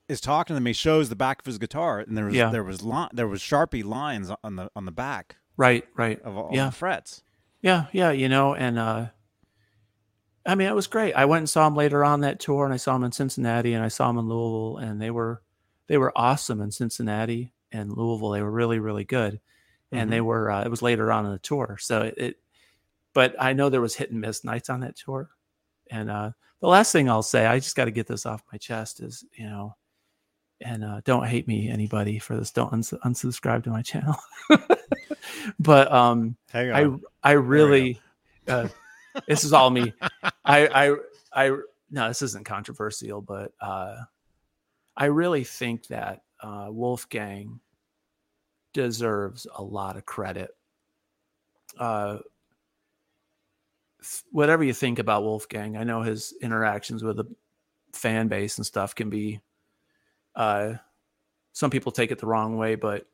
is 0.10 0.20
talking 0.22 0.56
to 0.56 0.62
me, 0.62 0.74
shows 0.74 1.10
the 1.10 1.16
back 1.16 1.40
of 1.42 1.46
his 1.46 1.58
guitar, 1.58 2.00
and 2.00 2.18
there 2.18 2.26
was 2.26 2.36
Yeah. 2.36 2.50
there 2.50 2.64
was 2.64 2.84
li- 2.84 3.08
there 3.14 3.28
was 3.28 3.42
Sharpie 3.42 3.84
lines 3.84 4.32
on 4.44 4.56
the 4.56 4.70
on 4.76 4.86
the 4.86 4.92
back 4.92 5.38
Right, 5.58 5.88
right. 5.96 6.22
of 6.22 6.36
all 6.36 6.50
Yeah. 6.52 6.66
the 6.68 6.72
frets. 6.72 7.24
Yeah, 7.62 7.86
yeah, 7.92 8.12
you 8.12 8.28
know, 8.30 8.54
and 8.56 8.78
uh 8.80 9.08
I 10.46 10.56
mean, 10.56 10.68
it 10.68 10.74
was 10.76 10.88
great. 10.88 11.14
I 11.14 11.26
went 11.26 11.42
and 11.42 11.50
saw 11.50 11.68
him 11.68 11.76
later 11.76 12.04
on 12.04 12.22
that 12.22 12.40
tour, 12.40 12.66
and 12.66 12.74
I 12.74 12.78
saw 12.78 12.96
him 12.96 13.04
in 13.04 13.12
Cincinnati, 13.12 13.74
and 13.74 13.84
I 13.84 13.90
saw 13.90 14.10
him 14.10 14.18
in 14.18 14.28
Louisville, 14.28 14.78
and 14.78 15.00
they 15.02 15.12
were 15.12 15.44
they 15.88 15.98
were 15.98 16.12
awesome 16.18 16.62
in 16.62 16.72
Cincinnati 16.72 17.54
and 17.72 17.92
Louisville. 17.96 18.32
They 18.32 18.42
were 18.42 18.50
really, 18.52 18.80
really 18.80 19.04
good, 19.04 19.40
and 19.92 20.12
they 20.12 20.22
were. 20.22 20.50
Uh, 20.50 20.64
it 20.64 20.70
was 20.70 20.82
later 20.82 21.12
on 21.12 21.26
in 21.26 21.32
the 21.32 21.38
tour, 21.40 21.78
so 21.80 22.02
it, 22.02 22.16
it. 22.18 22.36
But 23.14 23.36
I 23.40 23.54
know 23.54 23.70
there 23.70 23.82
was 23.82 23.96
hit 23.96 24.10
and 24.12 24.22
miss 24.22 24.44
nights 24.44 24.70
on 24.70 24.80
that 24.80 24.96
tour, 24.96 25.30
and 25.92 26.10
uh 26.10 26.32
the 26.60 26.68
last 26.68 26.92
thing 26.92 27.10
I'll 27.10 27.24
say, 27.24 27.46
I 27.46 27.60
just 27.60 27.76
got 27.76 27.86
to 27.86 27.92
get 27.92 28.06
this 28.08 28.26
off 28.26 28.44
my 28.52 28.58
chest, 28.58 29.00
is 29.00 29.24
you 29.38 29.46
know, 29.46 29.76
and 30.64 30.84
uh, 30.84 31.02
don't 31.04 31.28
hate 31.28 31.48
me, 31.48 31.70
anybody, 31.70 32.20
for 32.20 32.36
this. 32.36 32.52
Don't 32.52 32.72
uns- 32.72 32.94
unsubscribe 33.06 33.64
to 33.64 33.70
my 33.70 33.82
channel, 33.82 34.16
but 35.60 35.92
um. 35.92 36.36
Hang 36.52 36.72
I 36.72 36.84
on. 36.86 37.02
I 37.24 37.32
really 37.32 38.00
uh, 38.48 38.68
this 39.28 39.44
is 39.44 39.54
all 39.54 39.70
me. 39.70 39.94
I 40.46 40.68
I 40.68 40.96
I 41.34 41.58
no, 41.90 42.08
this 42.08 42.22
isn't 42.22 42.46
controversial, 42.46 43.22
but 43.22 43.54
uh, 43.60 43.98
I 44.96 45.06
really 45.06 45.44
think 45.44 45.88
that 45.88 46.24
uh, 46.42 46.68
Wolfgang 46.70 47.60
deserves 48.74 49.46
a 49.56 49.64
lot 49.64 49.98
of 49.98 50.06
credit. 50.06 50.52
Uh, 51.78 52.20
whatever 54.32 54.64
you 54.64 54.74
think 54.74 55.00
about 55.00 55.24
Wolfgang, 55.24 55.78
I 55.78 55.84
know 55.84 56.02
his 56.02 56.34
interactions 56.42 57.04
with 57.04 57.18
the 57.18 57.26
fan 57.94 58.28
base 58.28 58.58
and 58.58 58.66
stuff 58.66 58.96
can 58.96 59.10
be. 59.10 59.42
Uh, 60.36 60.74
some 61.54 61.70
people 61.70 61.92
take 61.92 62.12
it 62.12 62.20
the 62.20 62.28
wrong 62.28 62.58
way, 62.58 62.76
but 62.76 63.06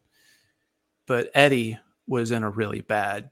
but 1.07 1.30
Eddie 1.34 1.80
was 2.07 2.32
in 2.32 2.43
a 2.43 2.49
really 2.49 2.82
bad 2.82 3.30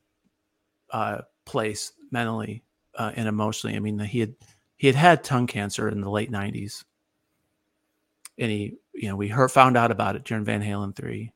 uh, 0.92 1.22
place 1.46 1.92
mentally 2.12 2.64
uh, 2.96 3.12
and 3.16 3.28
emotionally. 3.28 3.76
I 3.76 3.80
mean, 3.80 4.00
he 4.00 4.20
had 4.20 4.36
he 4.78 4.88
had 4.88 4.96
had 4.96 5.24
tongue 5.24 5.48
cancer 5.48 5.90
in 5.90 6.02
the 6.02 6.10
late 6.10 6.32
'90s, 6.32 6.84
and 8.38 8.52
he, 8.52 8.78
you 8.94 9.10
know, 9.10 9.16
we 9.16 9.28
heard 9.28 9.52
found 9.52 9.78
out 9.78 9.92
about 9.92 10.16
it 10.16 10.24
during 10.24 10.46
Van 10.46 10.62
Halen 10.62 10.96
three, 10.96 11.32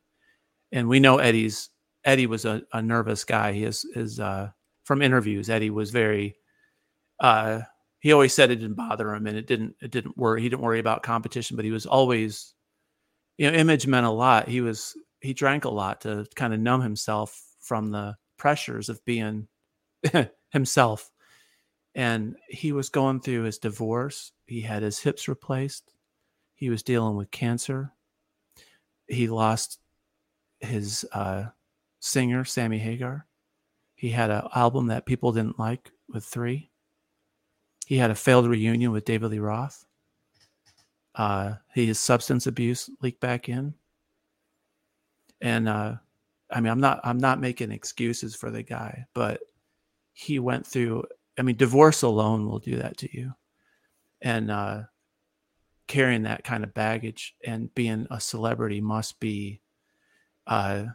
and 0.71 0.87
we 0.87 0.99
know 0.99 1.17
Eddie's 1.17 1.69
Eddie 2.05 2.27
was 2.27 2.45
a, 2.45 2.63
a 2.73 2.81
nervous 2.81 3.23
guy. 3.23 3.53
He 3.53 3.63
is 3.63 3.85
is 3.95 4.19
uh, 4.19 4.49
from 4.83 5.01
interviews. 5.01 5.49
Eddie 5.49 5.69
was 5.69 5.91
very. 5.91 6.35
Uh, 7.19 7.61
he 7.99 8.13
always 8.13 8.33
said 8.33 8.49
it 8.49 8.57
didn't 8.57 8.75
bother 8.75 9.13
him, 9.13 9.27
and 9.27 9.37
it 9.37 9.47
didn't. 9.47 9.75
It 9.81 9.91
didn't 9.91 10.17
worry. 10.17 10.41
He 10.41 10.49
didn't 10.49 10.61
worry 10.61 10.79
about 10.79 11.03
competition, 11.03 11.55
but 11.55 11.65
he 11.65 11.71
was 11.71 11.85
always, 11.85 12.53
you 13.37 13.49
know, 13.49 13.57
image 13.57 13.87
meant 13.87 14.05
a 14.05 14.11
lot. 14.11 14.47
He 14.47 14.61
was 14.61 14.95
he 15.21 15.33
drank 15.33 15.65
a 15.65 15.69
lot 15.69 16.01
to 16.01 16.25
kind 16.35 16.53
of 16.53 16.59
numb 16.59 16.81
himself 16.81 17.41
from 17.59 17.91
the 17.91 18.15
pressures 18.37 18.89
of 18.89 19.03
being 19.05 19.47
himself. 20.51 21.11
And 21.95 22.35
he 22.47 22.71
was 22.71 22.89
going 22.89 23.19
through 23.19 23.43
his 23.43 23.57
divorce. 23.57 24.31
He 24.45 24.61
had 24.61 24.83
his 24.83 24.99
hips 24.99 25.27
replaced. 25.27 25.93
He 26.55 26.69
was 26.69 26.83
dealing 26.83 27.15
with 27.15 27.31
cancer. 27.31 27.91
He 29.07 29.27
lost 29.27 29.79
his 30.59 31.05
uh, 31.11 31.45
singer, 31.99 32.45
Sammy 32.45 32.77
Hagar. 32.77 33.25
He 33.95 34.09
had 34.09 34.29
an 34.29 34.43
album 34.55 34.87
that 34.87 35.05
people 35.05 35.33
didn't 35.33 35.59
like 35.59 35.91
with 36.07 36.23
three. 36.23 36.68
He 37.89 37.97
had 37.97 38.11
a 38.11 38.15
failed 38.15 38.45
reunion 38.45 38.91
with 38.91 39.03
David 39.03 39.31
Lee 39.31 39.39
Roth. 39.39 39.83
Uh, 41.15 41.55
his 41.73 41.99
substance 41.99 42.45
abuse 42.45 42.87
leaked 43.01 43.19
back 43.19 43.49
in, 43.49 43.73
and 45.41 45.67
uh, 45.67 45.95
I 46.51 46.61
mean, 46.61 46.71
I'm 46.71 46.79
not 46.79 46.99
I'm 47.03 47.17
not 47.17 47.41
making 47.41 47.71
excuses 47.71 48.35
for 48.35 48.51
the 48.51 48.61
guy, 48.61 49.07
but 49.15 49.41
he 50.13 50.37
went 50.37 50.67
through. 50.67 51.05
I 51.39 51.41
mean, 51.41 51.55
divorce 51.55 52.03
alone 52.03 52.47
will 52.47 52.59
do 52.59 52.75
that 52.75 52.95
to 52.97 53.09
you, 53.11 53.33
and 54.21 54.51
uh, 54.51 54.81
carrying 55.87 56.21
that 56.23 56.43
kind 56.43 56.63
of 56.63 56.75
baggage 56.75 57.35
and 57.43 57.73
being 57.73 58.05
a 58.11 58.21
celebrity 58.21 58.81
must 58.81 59.19
be 59.19 59.61
uh, 60.45 60.85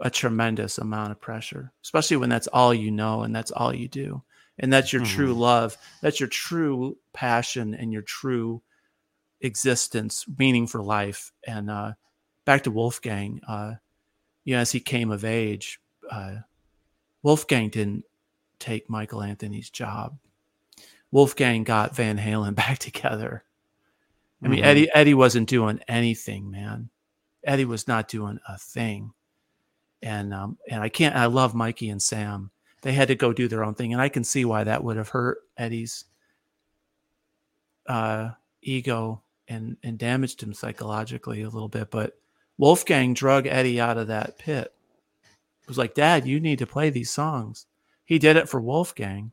a 0.00 0.08
tremendous 0.08 0.78
amount 0.78 1.10
of 1.10 1.20
pressure, 1.20 1.70
especially 1.84 2.16
when 2.16 2.30
that's 2.30 2.46
all 2.46 2.72
you 2.72 2.90
know 2.90 3.24
and 3.24 3.36
that's 3.36 3.50
all 3.50 3.74
you 3.74 3.88
do. 3.88 4.22
And 4.58 4.72
that's 4.72 4.92
your 4.92 5.02
mm-hmm. 5.02 5.16
true 5.16 5.34
love. 5.34 5.76
That's 6.00 6.20
your 6.20 6.28
true 6.28 6.96
passion 7.12 7.74
and 7.74 7.92
your 7.92 8.02
true 8.02 8.62
existence, 9.40 10.24
meaning 10.38 10.66
for 10.66 10.82
life. 10.82 11.32
And 11.46 11.70
uh, 11.70 11.92
back 12.44 12.62
to 12.62 12.70
Wolfgang, 12.70 13.40
uh, 13.46 13.74
you 14.44 14.54
know, 14.54 14.60
as 14.60 14.72
he 14.72 14.80
came 14.80 15.10
of 15.10 15.24
age, 15.24 15.80
uh, 16.10 16.36
Wolfgang 17.22 17.70
didn't 17.70 18.04
take 18.58 18.88
Michael 18.88 19.22
Anthony's 19.22 19.70
job. 19.70 20.18
Wolfgang 21.10 21.64
got 21.64 21.96
Van 21.96 22.18
Halen 22.18 22.54
back 22.56 22.78
together. 22.78 23.44
I 24.42 24.48
mean, 24.48 24.58
mm-hmm. 24.58 24.68
Eddie 24.68 24.90
Eddie 24.94 25.14
wasn't 25.14 25.48
doing 25.48 25.80
anything, 25.88 26.50
man. 26.50 26.90
Eddie 27.44 27.64
was 27.64 27.88
not 27.88 28.08
doing 28.08 28.38
a 28.46 28.58
thing. 28.58 29.12
And 30.02 30.34
um, 30.34 30.58
and 30.68 30.82
I 30.82 30.90
can't 30.90 31.16
I 31.16 31.26
love 31.26 31.54
Mikey 31.54 31.88
and 31.88 32.02
Sam. 32.02 32.50
They 32.84 32.92
had 32.92 33.08
to 33.08 33.14
go 33.14 33.32
do 33.32 33.48
their 33.48 33.64
own 33.64 33.74
thing. 33.74 33.94
And 33.94 34.02
I 34.02 34.10
can 34.10 34.24
see 34.24 34.44
why 34.44 34.62
that 34.62 34.84
would 34.84 34.98
have 34.98 35.08
hurt 35.08 35.38
Eddie's 35.56 36.04
uh, 37.88 38.32
ego 38.62 39.22
and 39.48 39.78
and 39.82 39.98
damaged 39.98 40.42
him 40.42 40.52
psychologically 40.52 41.40
a 41.40 41.48
little 41.48 41.68
bit. 41.68 41.90
But 41.90 42.18
Wolfgang 42.58 43.14
drug 43.14 43.46
Eddie 43.46 43.80
out 43.80 43.96
of 43.96 44.08
that 44.08 44.38
pit. 44.38 44.74
It 45.62 45.68
was 45.68 45.78
like, 45.78 45.94
Dad, 45.94 46.26
you 46.26 46.40
need 46.40 46.58
to 46.58 46.66
play 46.66 46.90
these 46.90 47.10
songs. 47.10 47.64
He 48.04 48.18
did 48.18 48.36
it 48.36 48.50
for 48.50 48.60
Wolfgang. 48.60 49.32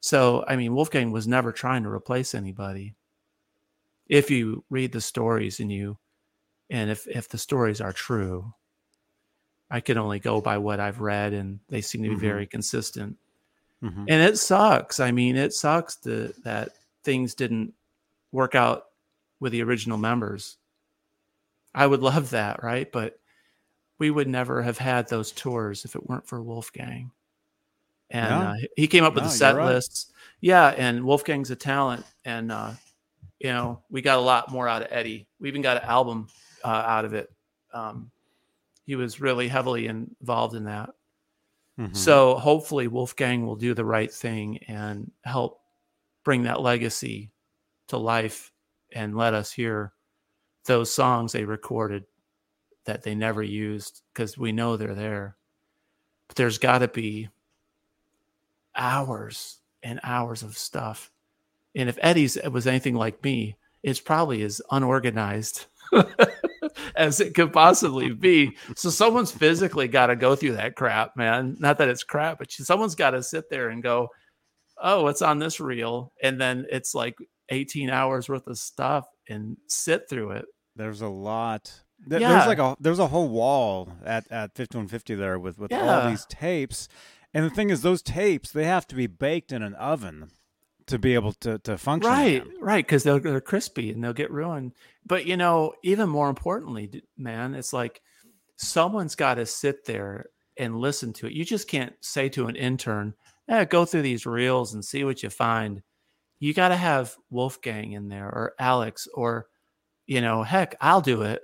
So, 0.00 0.44
I 0.48 0.56
mean, 0.56 0.74
Wolfgang 0.74 1.12
was 1.12 1.28
never 1.28 1.52
trying 1.52 1.84
to 1.84 1.88
replace 1.88 2.34
anybody. 2.34 2.96
If 4.08 4.32
you 4.32 4.64
read 4.68 4.90
the 4.90 5.00
stories 5.00 5.60
and 5.60 5.70
you, 5.70 5.98
and 6.70 6.90
if, 6.90 7.06
if 7.06 7.28
the 7.28 7.38
stories 7.38 7.80
are 7.80 7.92
true, 7.92 8.52
I 9.70 9.80
can 9.80 9.98
only 9.98 10.18
go 10.18 10.40
by 10.40 10.58
what 10.58 10.80
I've 10.80 11.00
read 11.00 11.32
and 11.32 11.60
they 11.68 11.80
seem 11.80 12.02
to 12.02 12.08
be 12.08 12.14
mm-hmm. 12.14 12.24
very 12.24 12.46
consistent. 12.46 13.16
Mm-hmm. 13.82 14.04
And 14.08 14.22
it 14.22 14.38
sucks. 14.38 14.98
I 14.98 15.10
mean, 15.10 15.36
it 15.36 15.52
sucks 15.52 15.96
to, 15.96 16.32
that 16.44 16.70
things 17.04 17.34
didn't 17.34 17.74
work 18.32 18.54
out 18.54 18.86
with 19.40 19.52
the 19.52 19.62
original 19.62 19.98
members. 19.98 20.56
I 21.74 21.86
would 21.86 22.02
love 22.02 22.30
that, 22.30 22.62
right? 22.62 22.90
But 22.90 23.18
we 23.98 24.10
would 24.10 24.28
never 24.28 24.62
have 24.62 24.78
had 24.78 25.08
those 25.08 25.32
tours 25.32 25.84
if 25.84 25.94
it 25.94 26.08
weren't 26.08 26.26
for 26.26 26.42
Wolfgang. 26.42 27.10
And 28.10 28.32
uh, 28.32 28.54
he 28.76 28.86
came 28.86 29.04
up 29.04 29.14
with 29.14 29.24
no, 29.24 29.28
the 29.28 29.34
set 29.34 29.56
right. 29.56 29.66
lists. 29.66 30.12
Yeah, 30.40 30.68
and 30.68 31.04
Wolfgang's 31.04 31.50
a 31.50 31.56
talent, 31.56 32.06
and 32.24 32.50
uh, 32.50 32.70
you 33.38 33.50
know 33.50 33.82
we 33.90 34.00
got 34.00 34.18
a 34.18 34.22
lot 34.22 34.50
more 34.50 34.66
out 34.66 34.82
of 34.82 34.88
Eddie. 34.90 35.26
We 35.40 35.48
even 35.48 35.62
got 35.62 35.78
an 35.78 35.88
album 35.88 36.28
uh, 36.64 36.68
out 36.68 37.04
of 37.04 37.12
it. 37.12 37.30
Um, 37.74 38.10
he 38.88 38.96
was 38.96 39.20
really 39.20 39.48
heavily 39.48 39.86
involved 39.86 40.54
in 40.54 40.64
that. 40.64 40.88
Mm-hmm. 41.78 41.92
So 41.92 42.36
hopefully 42.36 42.88
Wolfgang 42.88 43.44
will 43.44 43.54
do 43.54 43.74
the 43.74 43.84
right 43.84 44.10
thing 44.10 44.60
and 44.66 45.12
help 45.24 45.60
bring 46.24 46.44
that 46.44 46.62
legacy 46.62 47.30
to 47.88 47.98
life 47.98 48.50
and 48.94 49.14
let 49.14 49.34
us 49.34 49.52
hear 49.52 49.92
those 50.64 50.90
songs 50.90 51.32
they 51.32 51.44
recorded 51.44 52.04
that 52.86 53.02
they 53.02 53.14
never 53.14 53.42
used 53.42 54.00
because 54.14 54.38
we 54.38 54.52
know 54.52 54.78
they're 54.78 54.94
there. 54.94 55.36
But 56.28 56.38
there's 56.38 56.56
got 56.56 56.78
to 56.78 56.88
be 56.88 57.28
hours 58.74 59.58
and 59.82 60.00
hours 60.02 60.42
of 60.42 60.56
stuff. 60.56 61.10
And 61.74 61.90
if 61.90 61.98
Eddie's 62.00 62.38
was 62.50 62.66
anything 62.66 62.94
like 62.94 63.22
me, 63.22 63.56
it's 63.82 64.00
probably 64.00 64.40
as 64.44 64.62
unorganized 64.70 65.66
as 66.96 67.20
it 67.20 67.34
could 67.34 67.52
possibly 67.52 68.12
be. 68.12 68.56
So 68.76 68.90
someone's 68.90 69.32
physically 69.32 69.88
got 69.88 70.06
to 70.06 70.16
go 70.16 70.36
through 70.36 70.52
that 70.52 70.76
crap, 70.76 71.16
man. 71.16 71.56
Not 71.58 71.78
that 71.78 71.88
it's 71.88 72.04
crap, 72.04 72.38
but 72.38 72.50
someone's 72.50 72.94
got 72.94 73.10
to 73.10 73.22
sit 73.22 73.50
there 73.50 73.68
and 73.68 73.82
go, 73.82 74.08
"Oh, 74.82 75.04
what's 75.04 75.22
on 75.22 75.38
this 75.38 75.60
reel?" 75.60 76.12
And 76.22 76.40
then 76.40 76.66
it's 76.70 76.94
like 76.94 77.16
18 77.50 77.90
hours 77.90 78.28
worth 78.28 78.46
of 78.46 78.58
stuff 78.58 79.06
and 79.28 79.56
sit 79.66 80.08
through 80.08 80.32
it. 80.32 80.46
There's 80.76 81.00
a 81.00 81.08
lot. 81.08 81.82
Yeah. 82.06 82.18
There's 82.18 82.46
like 82.46 82.58
a 82.58 82.76
there's 82.78 83.00
a 83.00 83.08
whole 83.08 83.28
wall 83.28 83.92
at 84.04 84.30
at 84.30 84.54
5150 84.54 85.14
there 85.14 85.38
with 85.38 85.58
with 85.58 85.70
yeah. 85.70 86.02
all 86.02 86.10
these 86.10 86.26
tapes. 86.26 86.88
And 87.34 87.44
the 87.44 87.50
thing 87.50 87.70
is 87.70 87.82
those 87.82 88.00
tapes, 88.00 88.50
they 88.50 88.64
have 88.64 88.86
to 88.86 88.94
be 88.94 89.06
baked 89.06 89.52
in 89.52 89.62
an 89.62 89.74
oven 89.74 90.30
to 90.88 90.98
be 90.98 91.14
able 91.14 91.32
to 91.34 91.58
to 91.60 91.78
function. 91.78 92.10
Right, 92.10 92.44
right, 92.60 92.84
because 92.84 93.02
they're 93.02 93.20
they're 93.20 93.40
crispy 93.40 93.90
and 93.90 94.02
they'll 94.02 94.12
get 94.12 94.30
ruined. 94.30 94.72
But 95.06 95.26
you 95.26 95.36
know, 95.36 95.74
even 95.82 96.08
more 96.08 96.28
importantly, 96.28 97.02
man, 97.16 97.54
it's 97.54 97.72
like 97.72 98.02
someone's 98.56 99.14
got 99.14 99.34
to 99.34 99.46
sit 99.46 99.84
there 99.84 100.26
and 100.58 100.76
listen 100.78 101.12
to 101.14 101.26
it. 101.26 101.32
You 101.32 101.44
just 101.44 101.68
can't 101.68 101.94
say 102.00 102.28
to 102.30 102.46
an 102.46 102.56
intern, 102.56 103.14
"Yeah, 103.48 103.64
go 103.64 103.84
through 103.84 104.02
these 104.02 104.26
reels 104.26 104.74
and 104.74 104.84
see 104.84 105.04
what 105.04 105.22
you 105.22 105.30
find." 105.30 105.82
You 106.40 106.54
got 106.54 106.68
to 106.68 106.76
have 106.76 107.16
Wolfgang 107.30 107.92
in 107.92 108.08
there 108.08 108.26
or 108.26 108.54
Alex 108.58 109.08
or 109.12 109.46
you 110.08 110.22
know, 110.22 110.42
heck, 110.42 110.74
I'll 110.80 111.02
do 111.02 111.20
it. 111.20 111.42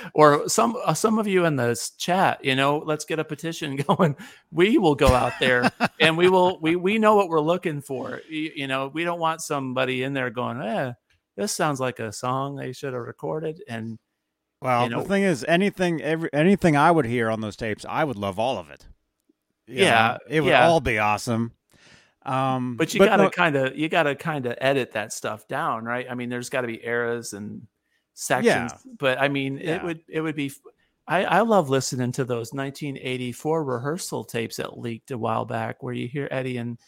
or 0.14 0.48
some 0.48 0.76
uh, 0.82 0.94
some 0.94 1.18
of 1.18 1.26
you 1.26 1.44
in 1.44 1.56
this 1.56 1.90
chat, 1.90 2.42
you 2.42 2.56
know, 2.56 2.78
let's 2.78 3.04
get 3.04 3.18
a 3.18 3.24
petition 3.24 3.76
going. 3.88 4.16
We 4.50 4.78
will 4.78 4.94
go 4.94 5.08
out 5.08 5.34
there 5.38 5.70
and 6.00 6.16
we 6.16 6.30
will 6.30 6.58
we 6.60 6.74
we 6.74 6.98
know 6.98 7.14
what 7.16 7.28
we're 7.28 7.40
looking 7.40 7.82
for. 7.82 8.22
You, 8.30 8.50
you 8.56 8.66
know, 8.66 8.88
we 8.88 9.04
don't 9.04 9.20
want 9.20 9.42
somebody 9.42 10.02
in 10.04 10.14
there 10.14 10.30
going, 10.30 10.62
"Eh, 10.62 10.94
this 11.36 11.52
sounds 11.52 11.78
like 11.78 11.98
a 11.98 12.12
song 12.12 12.56
they 12.56 12.72
should 12.72 12.94
have 12.94 13.02
recorded." 13.02 13.62
And 13.68 13.98
well, 14.62 14.84
you 14.84 14.88
know, 14.88 15.02
the 15.02 15.08
thing 15.08 15.24
is, 15.24 15.44
anything 15.46 16.00
every 16.00 16.30
anything 16.32 16.78
I 16.78 16.90
would 16.90 17.04
hear 17.04 17.30
on 17.30 17.42
those 17.42 17.56
tapes, 17.56 17.84
I 17.86 18.04
would 18.04 18.16
love 18.16 18.38
all 18.38 18.56
of 18.56 18.70
it. 18.70 18.86
You 19.66 19.84
yeah, 19.84 20.16
know, 20.18 20.34
it 20.34 20.40
would 20.40 20.48
yeah. 20.48 20.66
all 20.66 20.80
be 20.80 20.98
awesome. 20.98 21.52
Um, 22.26 22.74
but 22.76 22.92
you 22.92 22.98
but 22.98 23.06
gotta 23.06 23.22
no, 23.22 23.30
kind 23.30 23.54
of 23.54 23.76
you 23.76 23.88
gotta 23.88 24.16
kind 24.16 24.46
of 24.46 24.58
edit 24.60 24.92
that 24.92 25.12
stuff 25.12 25.46
down, 25.46 25.84
right? 25.84 26.06
I 26.10 26.14
mean, 26.14 26.28
there's 26.28 26.50
got 26.50 26.62
to 26.62 26.66
be 26.66 26.84
eras 26.84 27.32
and 27.32 27.66
sections, 28.14 28.72
yeah. 28.72 28.92
but 28.98 29.20
I 29.20 29.28
mean, 29.28 29.58
yeah. 29.58 29.76
it 29.76 29.84
would 29.84 30.00
it 30.08 30.20
would 30.20 30.34
be. 30.34 30.52
I, 31.08 31.22
I 31.24 31.40
love 31.42 31.70
listening 31.70 32.10
to 32.12 32.24
those 32.24 32.52
1984 32.52 33.62
rehearsal 33.62 34.24
tapes 34.24 34.56
that 34.56 34.76
leaked 34.76 35.12
a 35.12 35.18
while 35.18 35.44
back, 35.44 35.80
where 35.80 35.94
you 35.94 36.08
hear 36.08 36.26
Eddie 36.32 36.56
and 36.56 36.78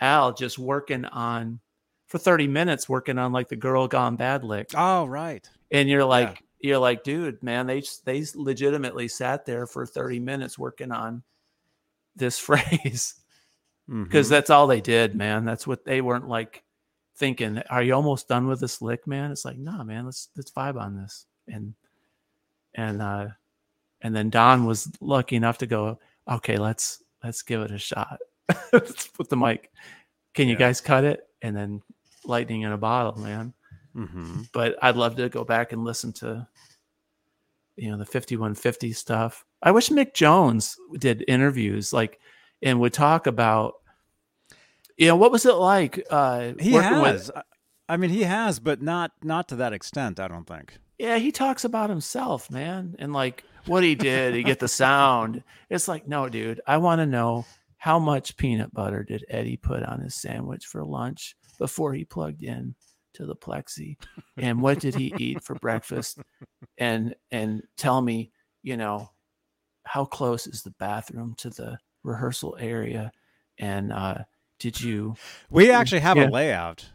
Al 0.00 0.32
just 0.32 0.58
working 0.58 1.04
on 1.04 1.60
for 2.06 2.16
30 2.16 2.46
minutes, 2.48 2.88
working 2.88 3.18
on 3.18 3.30
like 3.30 3.48
the 3.48 3.56
"Girl 3.56 3.86
Gone 3.88 4.16
Bad" 4.16 4.42
lick. 4.42 4.70
Oh, 4.74 5.04
right. 5.04 5.46
And 5.70 5.90
you're 5.90 6.06
like, 6.06 6.28
yeah. 6.60 6.70
you're 6.70 6.78
like, 6.78 7.04
dude, 7.04 7.42
man, 7.42 7.66
they 7.66 7.82
they 8.06 8.24
legitimately 8.34 9.08
sat 9.08 9.44
there 9.44 9.66
for 9.66 9.84
30 9.84 10.18
minutes 10.20 10.58
working 10.58 10.92
on 10.92 11.22
this 12.16 12.38
phrase 12.38 13.16
because 13.88 14.26
mm-hmm. 14.26 14.34
that's 14.34 14.50
all 14.50 14.66
they 14.66 14.80
did, 14.82 15.14
man. 15.14 15.44
That's 15.44 15.66
what 15.66 15.84
they 15.84 16.00
weren't 16.00 16.28
like 16.28 16.62
thinking. 17.16 17.58
Are 17.70 17.82
you 17.82 17.94
almost 17.94 18.28
done 18.28 18.46
with 18.46 18.60
this 18.60 18.82
lick, 18.82 19.06
man? 19.06 19.30
It's 19.30 19.44
like, 19.44 19.56
nah, 19.56 19.82
man. 19.82 20.04
Let's 20.04 20.28
let's 20.36 20.50
vibe 20.50 20.80
on 20.80 20.96
this. 20.96 21.24
And 21.48 21.74
and 22.74 23.00
uh 23.00 23.28
and 24.02 24.14
then 24.14 24.28
Don 24.28 24.66
was 24.66 24.90
lucky 25.00 25.36
enough 25.36 25.58
to 25.58 25.66
go, 25.66 25.98
okay, 26.30 26.58
let's 26.58 27.02
let's 27.24 27.42
give 27.42 27.62
it 27.62 27.70
a 27.70 27.78
shot. 27.78 28.18
let's 28.72 29.06
put 29.06 29.30
the 29.30 29.36
mic. 29.36 29.72
Can 30.34 30.48
you 30.48 30.54
yeah. 30.54 30.58
guys 30.58 30.80
cut 30.80 31.04
it? 31.04 31.26
And 31.40 31.56
then 31.56 31.82
lightning 32.24 32.62
in 32.62 32.72
a 32.72 32.78
bottle, 32.78 33.20
man. 33.22 33.54
Mm-hmm. 33.96 34.42
But 34.52 34.76
I'd 34.82 34.96
love 34.96 35.16
to 35.16 35.30
go 35.30 35.44
back 35.44 35.72
and 35.72 35.82
listen 35.82 36.12
to 36.14 36.46
you 37.76 37.90
know 37.90 37.96
the 37.96 38.04
5150 38.04 38.92
stuff. 38.92 39.46
I 39.62 39.70
wish 39.70 39.88
Mick 39.88 40.12
Jones 40.12 40.76
did 40.98 41.24
interviews 41.26 41.92
like 41.92 42.20
and 42.62 42.80
would 42.80 42.92
talk 42.92 43.26
about 43.26 43.74
you 44.96 45.06
know 45.06 45.16
what 45.16 45.32
was 45.32 45.46
it 45.46 45.54
like 45.54 46.04
uh 46.10 46.52
he 46.58 46.72
has 46.72 47.28
with, 47.28 47.30
i 47.88 47.96
mean 47.96 48.10
he 48.10 48.22
has 48.22 48.58
but 48.58 48.82
not 48.82 49.12
not 49.22 49.48
to 49.48 49.56
that 49.56 49.72
extent 49.72 50.20
i 50.20 50.28
don't 50.28 50.46
think. 50.46 50.78
Yeah 50.98 51.18
he 51.18 51.30
talks 51.30 51.64
about 51.64 51.90
himself 51.90 52.50
man 52.50 52.96
and 52.98 53.12
like 53.12 53.44
what 53.66 53.84
he 53.84 53.94
did 53.94 54.32
to 54.32 54.42
get 54.42 54.58
the 54.58 54.68
sound. 54.68 55.42
It's 55.70 55.88
like 55.88 56.08
no 56.08 56.28
dude 56.28 56.60
i 56.66 56.78
want 56.78 57.00
to 57.00 57.06
know 57.06 57.44
how 57.76 57.98
much 57.98 58.36
peanut 58.36 58.74
butter 58.74 59.04
did 59.04 59.24
eddie 59.28 59.56
put 59.56 59.82
on 59.84 60.00
his 60.00 60.14
sandwich 60.14 60.66
for 60.66 60.84
lunch 60.84 61.36
before 61.58 61.92
he 61.92 62.04
plugged 62.04 62.42
in 62.42 62.74
to 63.14 63.26
the 63.26 63.36
plexi? 63.36 63.96
And 64.36 64.62
what 64.62 64.80
did 64.80 64.94
he 64.94 65.12
eat 65.18 65.42
for 65.42 65.54
breakfast? 65.56 66.18
And 66.78 67.14
and 67.30 67.62
tell 67.76 68.00
me 68.00 68.30
you 68.62 68.76
know 68.76 69.10
how 69.84 70.04
close 70.04 70.46
is 70.46 70.62
the 70.62 70.74
bathroom 70.78 71.34
to 71.38 71.50
the 71.50 71.78
rehearsal 72.02 72.56
area 72.58 73.12
and 73.58 73.92
uh, 73.92 74.18
did 74.58 74.80
you? 74.80 75.16
We 75.50 75.70
actually 75.70 76.00
have 76.00 76.16
Yeah. 76.16 76.28
a 76.28 76.30
layout. 76.30 76.90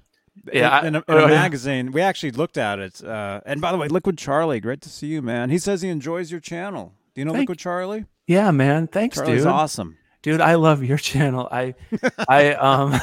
Yeah, 0.51 0.79
in, 0.81 0.87
in 0.87 0.95
a, 0.95 1.03
in 1.07 1.17
a 1.17 1.23
oh, 1.23 1.27
magazine. 1.27 1.91
We 1.91 2.01
actually 2.01 2.31
looked 2.31 2.57
at 2.57 2.79
it. 2.79 3.03
Uh, 3.03 3.41
and 3.45 3.61
by 3.61 3.71
the 3.71 3.77
way, 3.77 3.87
Liquid 3.87 4.17
Charlie, 4.17 4.59
great 4.59 4.81
to 4.81 4.89
see 4.89 5.07
you, 5.07 5.21
man. 5.21 5.51
He 5.51 5.59
says 5.59 5.83
he 5.83 5.89
enjoys 5.89 6.31
your 6.31 6.39
channel. 6.39 6.93
Do 7.13 7.21
you 7.21 7.25
know 7.25 7.33
Thank- 7.33 7.43
Liquid 7.43 7.59
Charlie? 7.59 8.05
Yeah, 8.25 8.51
man. 8.51 8.87
Thanks, 8.87 9.17
Charlie's 9.17 9.43
dude. 9.43 9.47
awesome. 9.47 9.97
Dude, 10.23 10.41
I 10.41 10.55
love 10.55 10.83
your 10.83 10.97
channel. 10.97 11.47
I, 11.51 11.75
I 12.27 12.53
um, 12.53 12.99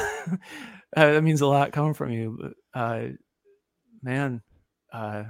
that 0.97 1.23
means 1.23 1.41
a 1.41 1.47
lot 1.47 1.73
coming 1.73 1.95
from 1.95 2.11
you. 2.11 2.39
But, 2.41 2.81
uh, 2.81 3.09
man, 4.03 4.43
uh, 4.93 5.25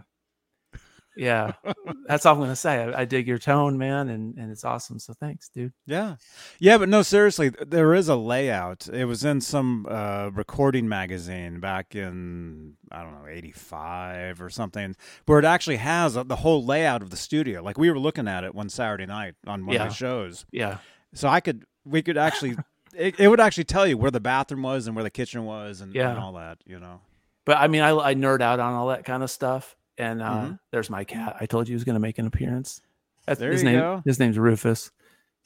yeah, 1.20 1.52
that's 2.06 2.24
all 2.24 2.34
I'm 2.34 2.40
gonna 2.40 2.56
say. 2.56 2.82
I, 2.82 3.02
I 3.02 3.04
dig 3.04 3.28
your 3.28 3.38
tone, 3.38 3.76
man, 3.78 4.08
and 4.08 4.36
and 4.38 4.50
it's 4.50 4.64
awesome. 4.64 4.98
So 4.98 5.12
thanks, 5.12 5.48
dude. 5.50 5.72
Yeah. 5.86 6.16
Yeah, 6.58 6.78
but 6.78 6.88
no, 6.88 7.02
seriously, 7.02 7.50
there 7.50 7.94
is 7.94 8.08
a 8.08 8.16
layout. 8.16 8.88
It 8.92 9.04
was 9.04 9.24
in 9.24 9.40
some 9.40 9.86
uh, 9.88 10.30
recording 10.32 10.88
magazine 10.88 11.60
back 11.60 11.94
in, 11.94 12.74
I 12.90 13.02
don't 13.02 13.12
know, 13.12 13.28
85 13.28 14.40
or 14.42 14.50
something, 14.50 14.96
where 15.26 15.38
it 15.38 15.44
actually 15.44 15.76
has 15.76 16.16
uh, 16.16 16.22
the 16.22 16.36
whole 16.36 16.64
layout 16.64 17.02
of 17.02 17.10
the 17.10 17.16
studio. 17.16 17.62
Like 17.62 17.76
we 17.78 17.90
were 17.90 17.98
looking 17.98 18.26
at 18.26 18.42
it 18.44 18.54
one 18.54 18.68
Saturday 18.70 19.06
night 19.06 19.34
on 19.46 19.66
one 19.66 19.74
Yeah. 19.76 19.82
of 19.84 19.88
the 19.90 19.94
shows. 19.94 20.46
Yeah, 20.50 20.78
So 21.14 21.28
I 21.28 21.40
could, 21.40 21.64
we 21.84 22.02
could 22.02 22.16
actually, 22.18 22.56
it, 22.96 23.18
it 23.20 23.28
would 23.28 23.40
actually 23.40 23.64
tell 23.64 23.86
you 23.86 23.96
where 23.98 24.10
the 24.10 24.20
bathroom 24.20 24.62
was 24.62 24.86
and 24.86 24.96
where 24.96 25.04
the 25.04 25.10
kitchen 25.10 25.44
was 25.44 25.80
and, 25.80 25.94
Yeah. 25.94 26.10
and 26.10 26.18
all 26.18 26.32
that, 26.34 26.58
you 26.66 26.78
know. 26.80 27.00
but 27.44 27.58
I 27.58 27.68
mean, 27.68 27.82
I 27.82 27.90
I 27.90 28.14
nerd 28.14 28.40
out 28.42 28.60
on 28.60 28.72
all 28.74 28.88
that 28.88 29.04
kind 29.04 29.22
of 29.22 29.30
stuff. 29.30 29.76
And 30.00 30.22
uh, 30.22 30.30
Mhm. 30.30 30.58
there's 30.72 30.88
my 30.90 31.04
cat. 31.04 31.36
I 31.40 31.46
told 31.46 31.68
you 31.68 31.72
he 31.72 31.76
was 31.76 31.84
gonna 31.84 31.98
make 32.00 32.18
an 32.18 32.26
appearance. 32.26 32.80
That's, 33.26 33.38
There 33.38 33.52
his 33.52 33.62
you 33.62 33.70
name. 33.70 33.80
go. 33.80 34.02
His 34.04 34.18
name's 34.18 34.38
Rufus. 34.38 34.90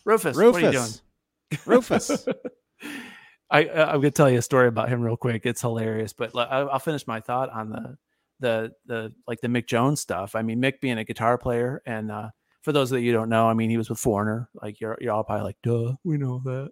Rufus. 0.05 0.37
What 0.37 0.55
are 0.55 0.61
you 0.61 0.71
doing? 0.73 0.91
Rufus. 1.67 2.11
Rufus. 2.11 2.29
I 3.51 3.67
uh, 3.67 3.87
I'm 3.87 4.01
gonna 4.01 4.11
tell 4.11 4.31
you 4.31 4.39
a 4.39 4.43
story 4.43 4.69
about 4.69 4.89
him 4.89 5.03
real 5.03 5.17
quick. 5.17 5.45
It's 5.45 5.61
hilarious, 5.61 6.13
but 6.13 6.35
like, 6.35 6.49
I'll 6.51 6.79
finish 6.79 7.07
my 7.07 7.21
thought 7.21 7.51
on 7.51 7.71
the 7.71 7.99
the 8.41 8.73
the 8.87 9.13
like 9.29 9.41
the 9.41 9.49
Mick 9.49 9.67
Jones 9.67 10.01
stuff. 10.01 10.35
I 10.35 10.43
mean, 10.43 10.61
Mick 10.61 10.81
being 10.81 10.99
a 10.99 11.05
guitar 11.05 11.37
player, 11.39 11.83
and 11.87 12.11
uh, 12.11 12.31
for 12.63 12.73
those 12.73 12.91
that 12.91 13.03
you 13.03 13.13
don't 13.13 13.29
know, 13.29 13.47
I 13.49 13.55
mean, 13.55 13.71
he 13.71 13.77
was 13.77 13.91
with 13.91 13.99
Foreigner. 13.99 14.49
Like 14.55 14.81
you're 14.81 14.97
you're 15.01 15.13
all 15.13 15.25
probably 15.25 15.45
like, 15.45 15.57
duh, 15.63 15.95
we 16.05 16.17
know 16.17 16.41
that. 16.45 16.71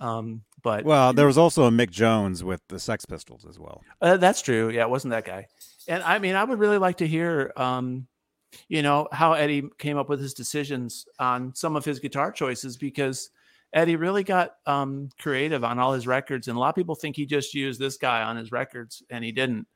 Um, 0.00 0.42
but 0.62 0.84
Well, 0.84 1.12
there 1.12 1.26
was 1.26 1.38
also 1.38 1.64
a 1.64 1.70
Mick 1.70 1.90
Jones 1.90 2.44
with 2.44 2.60
the 2.68 2.78
Sex 2.78 3.04
Pistols 3.04 3.44
as 3.48 3.58
well. 3.58 3.82
uh, 4.00 4.16
that's 4.16 4.42
true. 4.42 4.70
Yeah, 4.70 4.82
it 4.82 4.90
wasn't 4.90 5.10
that 5.12 5.24
guy. 5.24 5.46
And 5.88 6.02
I 6.02 6.18
mean, 6.18 6.34
I 6.34 6.44
would 6.44 6.58
really 6.58 6.78
like 6.78 6.98
to 6.98 7.06
hear, 7.06 7.52
um, 7.56 8.06
you 8.68 8.82
know, 8.82 9.08
how 9.10 9.32
Eddie 9.32 9.68
came 9.78 9.96
up 9.96 10.08
with 10.08 10.20
his 10.20 10.34
decisions 10.34 11.06
on 11.18 11.54
some 11.54 11.76
of 11.76 11.84
his 11.84 11.98
guitar 11.98 12.30
choices 12.30 12.76
because 12.76 13.30
Eddie 13.72 13.96
really 13.96 14.22
got 14.22 14.52
um, 14.66 15.10
creative 15.20 15.64
on 15.64 15.78
all 15.78 15.92
his 15.92 16.06
records, 16.06 16.48
and 16.48 16.56
a 16.56 16.60
lot 16.60 16.70
of 16.70 16.74
people 16.74 16.94
think 16.94 17.16
he 17.16 17.26
just 17.26 17.52
used 17.54 17.80
this 17.80 17.96
guy 17.98 18.22
on 18.22 18.36
his 18.36 18.52
records, 18.52 19.02
and 19.10 19.24
he 19.24 19.32
didn't. 19.32 19.66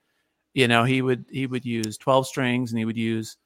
You 0.54 0.68
know, 0.68 0.84
he 0.84 1.02
would 1.02 1.24
he 1.30 1.46
would 1.46 1.64
use 1.64 1.98
twelve 1.98 2.26
strings, 2.26 2.72
and 2.72 2.78
he 2.78 2.84
would 2.84 2.96
use, 2.96 3.36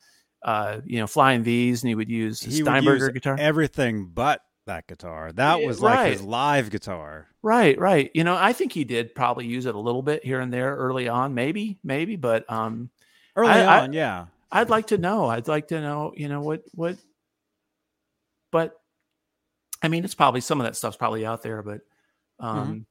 uh, 0.44 0.80
you 0.84 0.98
know, 1.00 1.06
flying 1.06 1.42
V's, 1.42 1.82
and 1.82 1.88
he 1.88 1.94
would 1.94 2.10
use 2.10 2.40
He 2.40 2.62
would 2.62 2.68
Steinberger 2.68 3.06
use 3.06 3.12
guitar. 3.12 3.36
everything 3.38 4.06
but 4.12 4.40
that 4.66 4.86
guitar. 4.86 5.32
That 5.32 5.62
was 5.62 5.80
like 5.80 6.12
his 6.12 6.22
live 6.22 6.70
guitar. 6.70 7.26
Right, 7.42 7.78
right. 7.78 8.10
You 8.14 8.24
know, 8.24 8.36
I 8.36 8.52
think 8.52 8.72
he 8.72 8.84
did 8.84 9.14
probably 9.14 9.46
use 9.46 9.66
it 9.66 9.74
a 9.74 9.78
little 9.80 10.02
bit 10.02 10.24
here 10.24 10.40
and 10.40 10.52
there 10.52 10.76
early 10.76 11.08
on, 11.08 11.34
maybe, 11.34 11.78
maybe, 11.82 12.16
but 12.16 12.50
um, 12.50 12.90
Early 13.36 13.50
I- 13.50 13.78
I- 13.78 13.80
on, 13.82 13.92
yeah. 13.92 14.26
I'd 14.52 14.70
like 14.70 14.86
to 14.88 14.98
know. 14.98 15.26
I'd 15.26 15.48
like 15.48 15.68
to 15.68 15.80
know, 15.80 16.12
you 16.16 16.28
know, 16.28 16.40
what 16.40 16.62
what 16.74 16.96
but 18.52 18.80
I 19.82 19.88
mean 19.88 20.04
it's 20.04 20.14
probably 20.14 20.40
some 20.40 20.60
of 20.60 20.64
that 20.66 20.76
stuff's 20.76 20.96
probably 20.96 21.26
out 21.26 21.42
there, 21.42 21.62
but 21.62 21.80
um 22.38 22.86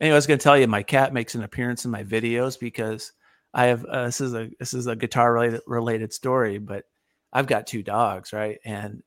anyway, 0.00 0.14
I 0.14 0.16
was 0.16 0.26
gonna 0.26 0.38
tell 0.38 0.56
you 0.56 0.66
my 0.68 0.82
cat 0.82 1.12
makes 1.12 1.34
an 1.34 1.42
appearance 1.42 1.84
in 1.84 1.90
my 1.90 2.04
videos 2.04 2.58
because 2.58 3.12
I 3.52 3.66
have 3.66 3.84
uh, 3.84 4.06
this 4.06 4.20
is 4.20 4.32
a 4.34 4.50
this 4.58 4.72
is 4.74 4.86
a 4.86 4.96
guitar 4.96 5.32
related 5.32 5.60
related 5.66 6.12
story, 6.12 6.58
but 6.58 6.84
I've 7.32 7.46
got 7.48 7.66
two 7.66 7.82
dogs, 7.82 8.32
right? 8.32 8.58
And 8.64 9.02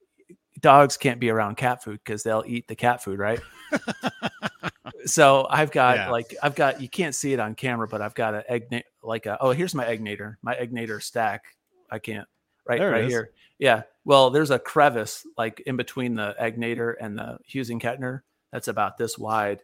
dogs 0.61 0.97
can't 0.97 1.19
be 1.19 1.29
around 1.29 1.57
cat 1.57 1.83
food 1.83 1.99
because 2.03 2.23
they'll 2.23 2.43
eat 2.45 2.67
the 2.67 2.75
cat 2.75 3.03
food, 3.03 3.19
right? 3.19 3.39
so 5.05 5.47
I've 5.49 5.71
got 5.71 5.95
Yeah. 5.97 6.09
like 6.09 6.35
I've 6.41 6.55
got 6.55 6.81
you 6.81 6.89
can't 6.89 7.15
see 7.15 7.33
it 7.33 7.39
on 7.39 7.55
camera, 7.55 7.87
but 7.87 8.01
I've 8.01 8.15
got 8.15 8.35
an 8.35 8.43
egg 8.47 8.83
like 9.03 9.25
a 9.25 9.37
oh 9.41 9.51
here's 9.51 9.75
my 9.75 9.85
egg 9.85 10.01
my 10.41 10.55
egg 10.55 11.01
stack. 11.01 11.43
I 11.91 11.99
can't 11.99 12.27
right 12.67 12.79
There 12.79 12.91
right 12.91 13.05
here. 13.05 13.31
Yeah. 13.59 13.83
Well, 14.03 14.29
there's 14.29 14.51
a 14.51 14.59
crevice 14.59 15.25
like 15.37 15.61
in 15.61 15.77
between 15.77 16.15
the 16.15 16.35
egg 16.37 16.55
and 16.57 17.17
the 17.17 17.37
Hughes 17.45 17.69
and 17.69 17.81
Kettner 17.81 18.21
that's 18.51 18.67
about 18.67 18.97
this 18.97 19.17
wide, 19.17 19.61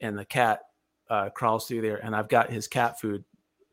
and 0.00 0.18
the 0.18 0.24
cat 0.24 0.60
uh, 1.10 1.30
crawls 1.30 1.66
through 1.66 1.82
there, 1.82 2.04
and 2.04 2.14
I've 2.14 2.28
got 2.28 2.50
his 2.50 2.68
cat 2.68 3.00
food 3.00 3.24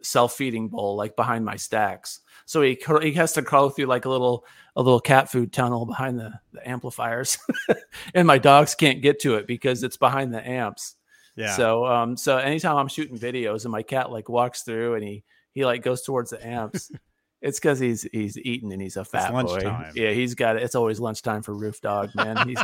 self 0.04 0.34
feeding 0.34 0.70
bowl 0.70 0.95
like 0.95 1.16
behind 1.16 1.45
my 1.45 1.56
stacks. 1.56 2.22
So 2.45 2.62
he 2.62 2.78
he 3.02 3.14
has 3.14 3.34
to 3.34 3.41
crawl 3.41 3.70
through 3.70 3.86
like 3.86 4.06
a 4.06 4.10
little 4.10 4.45
a 4.76 4.82
little 4.82 4.99
cat 4.99 5.32
food 5.32 5.54
tunnel 5.54 5.86
behind 5.86 6.20
the, 6.20 6.34
the 6.52 6.68
amplifiers, 6.68 7.38
and 8.14 8.28
my 8.28 8.38
dogs 8.38 8.76
can't 8.76 9.02
get 9.02 9.20
to 9.22 9.36
it 9.36 9.47
because 9.47 9.84
it's 9.84 9.97
behind 9.97 10.34
the 10.34 10.45
amps. 10.47 10.95
Yeah. 11.36 11.56
So 11.56 11.86
um 11.86 12.18
so 12.18 12.38
anytime 12.38 12.78
I'm 12.78 12.88
shooting 12.88 13.18
videos 13.18 13.64
and 13.64 13.72
my 13.72 13.84
cat 13.84 14.12
like 14.12 14.30
walks 14.30 14.64
through 14.64 14.95
and 14.95 15.04
he 15.04 15.24
he 15.54 15.66
like 15.66 15.82
goes 15.82 16.02
towards 16.02 16.32
the 16.32 16.45
amps, 16.45 16.91
it's 17.41 17.60
because 17.60 17.80
he's 17.80 18.04
he's 18.12 18.38
eating 18.38 18.74
and 18.74 18.82
he's 18.82 18.97
a 18.97 19.06
fat 19.06 19.32
boy. 19.32 19.62
Yeah, 19.95 20.12
he's 20.12 20.36
got 20.36 20.58
it. 20.58 20.64
It's 20.64 20.76
always 20.76 20.99
lunchtime 20.99 21.41
for 21.41 21.54
Roof 21.54 21.80
Dog, 21.82 22.12
man. 22.16 22.47
He's 22.47 22.60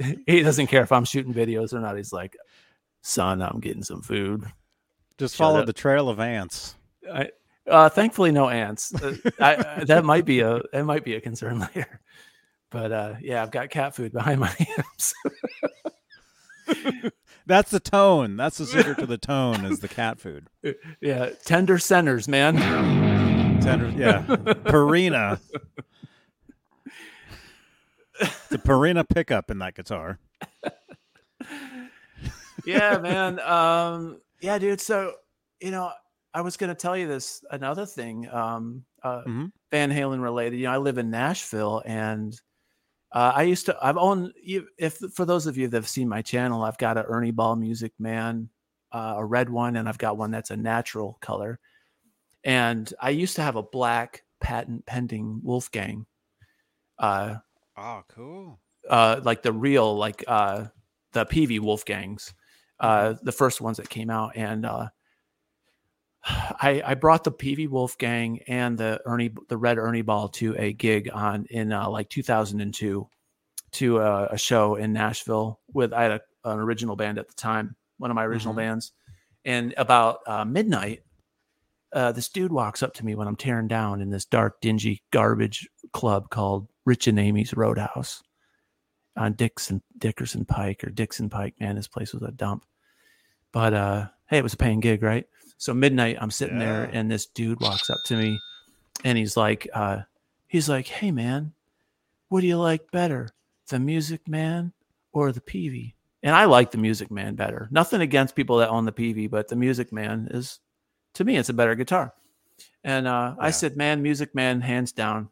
he 0.26 0.42
doesn't 0.42 0.68
care 0.68 0.82
if 0.82 0.92
I'm 0.92 1.04
shooting 1.04 1.34
videos 1.34 1.72
or 1.72 1.80
not. 1.80 1.96
He's 1.96 2.12
like, 2.12 2.36
son, 3.02 3.42
I'm 3.42 3.60
getting 3.60 3.82
some 3.82 4.02
food. 4.02 4.44
Just 5.18 5.34
Shut 5.34 5.38
follow 5.44 5.60
up. 5.60 5.66
the 5.66 5.72
trail 5.72 6.08
of 6.08 6.20
ants. 6.20 6.76
I, 7.12 7.30
uh, 7.68 7.88
thankfully, 7.88 8.32
no 8.32 8.48
ants. 8.48 8.94
Uh, 8.94 9.16
I, 9.40 9.54
I, 9.54 9.84
that 9.86 10.04
might 10.04 10.24
be 10.24 10.40
a 10.40 10.60
that 10.72 10.84
might 10.84 11.04
be 11.04 11.14
a 11.14 11.20
concern 11.20 11.58
later. 11.74 12.00
But 12.70 12.92
uh, 12.92 13.14
yeah, 13.20 13.42
I've 13.42 13.50
got 13.50 13.70
cat 13.70 13.94
food 13.94 14.12
behind 14.12 14.40
my 14.40 14.54
amps. 14.78 15.14
That's 17.46 17.70
the 17.70 17.80
tone. 17.80 18.36
That's 18.36 18.58
the 18.58 18.66
secret 18.66 18.98
to 18.98 19.06
the 19.06 19.18
tone 19.18 19.64
is 19.64 19.80
the 19.80 19.88
cat 19.88 20.20
food. 20.20 20.46
yeah, 21.00 21.30
tender 21.44 21.78
centers, 21.78 22.28
man. 22.28 22.56
Tender, 23.60 23.88
yeah. 23.90 24.22
Purina. 24.26 25.40
The 28.48 28.58
Purina 28.58 29.06
pickup 29.08 29.50
in 29.50 29.58
that 29.58 29.74
guitar. 29.74 30.18
yeah, 32.64 32.98
man. 32.98 33.40
Um, 33.40 34.20
yeah, 34.42 34.58
dude. 34.58 34.80
So, 34.80 35.14
you 35.60 35.70
know, 35.70 35.92
I 36.34 36.40
was 36.42 36.56
going 36.56 36.68
to 36.68 36.74
tell 36.74 36.96
you 36.96 37.08
this 37.08 37.44
another 37.50 37.86
thing, 37.86 38.28
um, 38.30 38.84
uh, 39.02 39.22
Mhm. 39.24 39.52
Van 39.70 39.90
Halen 39.90 40.22
related. 40.22 40.58
You 40.58 40.64
know, 40.64 40.72
I 40.72 40.78
live 40.78 40.98
in 40.98 41.10
Nashville, 41.10 41.82
and 41.86 42.38
uh, 43.12 43.32
I 43.34 43.42
used 43.44 43.66
to. 43.66 43.78
I've 43.82 43.96
owned. 43.98 44.32
you- 44.42 44.68
If 44.78 44.98
for 45.14 45.24
those 45.24 45.46
of 45.46 45.56
you 45.58 45.68
that 45.68 45.76
have 45.76 45.88
seen 45.88 46.08
my 46.08 46.22
channel, 46.22 46.62
I've 46.64 46.78
got 46.78 46.98
an 46.98 47.04
Ernie 47.06 47.30
Ball 47.32 47.56
Music 47.56 47.92
Man, 47.98 48.50
uh, 48.92 49.14
a 49.18 49.24
red 49.24 49.50
one, 49.50 49.76
and 49.76 49.88
I've 49.88 49.98
got 49.98 50.16
one 50.18 50.30
that's 50.30 50.50
a 50.50 50.56
natural 50.56 51.18
color. 51.20 51.60
And 52.44 52.92
I 53.00 53.10
used 53.10 53.36
to 53.36 53.42
have 53.42 53.56
a 53.56 53.62
black 53.62 54.24
patent 54.40 54.86
pending 54.86 55.40
Wolfgang. 55.44 56.06
Uh, 56.98 57.36
Oh, 57.76 58.02
cool. 58.08 58.60
uh 58.90 59.20
like 59.24 59.42
the 59.42 59.52
real 59.52 59.96
like 59.96 60.24
uh 60.28 60.66
the 61.12 61.24
PV 61.26 61.60
Wolfgangs, 61.60 62.32
uh 62.80 63.14
the 63.22 63.32
first 63.32 63.60
ones 63.60 63.76
that 63.76 63.88
came 63.88 64.10
out 64.10 64.32
and 64.36 64.64
uh 64.66 64.88
I 66.24 66.82
I 66.84 66.94
brought 66.94 67.24
the 67.24 67.32
PV 67.32 67.68
Wolfgang 67.68 68.40
and 68.46 68.76
the 68.78 69.00
Ernie 69.06 69.32
the 69.48 69.56
red 69.56 69.78
Ernie 69.78 70.02
ball 70.02 70.28
to 70.30 70.54
a 70.56 70.72
gig 70.72 71.10
on 71.12 71.46
in 71.50 71.72
uh 71.72 71.88
like 71.88 72.08
2002 72.08 73.08
to 73.72 73.98
uh, 73.98 74.28
a 74.30 74.36
show 74.36 74.74
in 74.74 74.92
Nashville 74.92 75.58
with 75.72 75.92
I 75.94 76.02
had 76.02 76.12
a, 76.12 76.20
an 76.44 76.58
original 76.60 76.94
band 76.94 77.18
at 77.18 77.26
the 77.26 77.34
time, 77.34 77.74
one 77.96 78.10
of 78.10 78.14
my 78.14 78.24
original 78.26 78.52
Mhm. 78.52 78.58
bands. 78.58 78.92
And 79.46 79.72
about 79.78 80.18
uh, 80.26 80.44
midnight, 80.44 81.00
uh, 81.94 82.12
this 82.12 82.28
dude 82.28 82.52
walks 82.52 82.82
up 82.82 82.92
to 82.94 83.04
me 83.04 83.14
when 83.14 83.26
I'm 83.26 83.34
tearing 83.36 83.68
down 83.68 84.02
in 84.02 84.10
this 84.10 84.26
dark, 84.26 84.60
dingy 84.60 85.02
garbage 85.10 85.66
club 85.94 86.28
called 86.28 86.68
Rich 86.84 87.06
and 87.06 87.18
Amy's 87.18 87.54
Roadhouse 87.54 88.22
on 89.16 89.34
Dixon 89.34 89.82
Dickerson 89.98 90.44
Pike 90.44 90.84
or 90.84 90.90
Dixon 90.90 91.28
Pike. 91.28 91.54
Man, 91.60 91.76
this 91.76 91.88
place 91.88 92.12
was 92.12 92.22
a 92.22 92.30
dump. 92.30 92.64
But 93.52 93.74
uh, 93.74 94.06
hey, 94.26 94.38
it 94.38 94.42
was 94.42 94.54
a 94.54 94.58
paying 94.58 94.80
gig, 94.80 95.02
right? 95.02 95.26
So 95.58 95.74
midnight, 95.74 96.16
I'm 96.20 96.30
sitting 96.30 96.58
there, 96.58 96.90
and 96.92 97.10
this 97.10 97.26
dude 97.26 97.60
walks 97.60 97.88
up 97.88 97.98
to 98.06 98.16
me, 98.16 98.40
and 99.04 99.16
he's 99.16 99.36
like, 99.36 99.68
uh, 99.72 99.98
he's 100.48 100.68
like, 100.68 100.88
"Hey, 100.88 101.10
man, 101.10 101.52
what 102.30 102.40
do 102.40 102.46
you 102.46 102.58
like 102.58 102.90
better, 102.90 103.28
the 103.68 103.78
Music 103.78 104.26
Man 104.26 104.72
or 105.12 105.30
the 105.30 105.40
PV?" 105.40 105.94
And 106.24 106.34
I 106.34 106.46
like 106.46 106.70
the 106.70 106.78
Music 106.78 107.10
Man 107.10 107.34
better. 107.34 107.68
Nothing 107.70 108.00
against 108.00 108.34
people 108.34 108.58
that 108.58 108.70
own 108.70 108.86
the 108.86 108.92
PV, 108.92 109.30
but 109.30 109.48
the 109.48 109.56
Music 109.56 109.92
Man 109.92 110.28
is, 110.30 110.58
to 111.14 111.24
me, 111.24 111.36
it's 111.36 111.48
a 111.48 111.54
better 111.54 111.74
guitar. 111.74 112.14
And 112.82 113.06
uh, 113.06 113.36
I 113.38 113.50
said, 113.50 113.76
"Man, 113.76 114.02
Music 114.02 114.34
Man, 114.34 114.62
hands 114.62 114.90
down." 114.92 115.28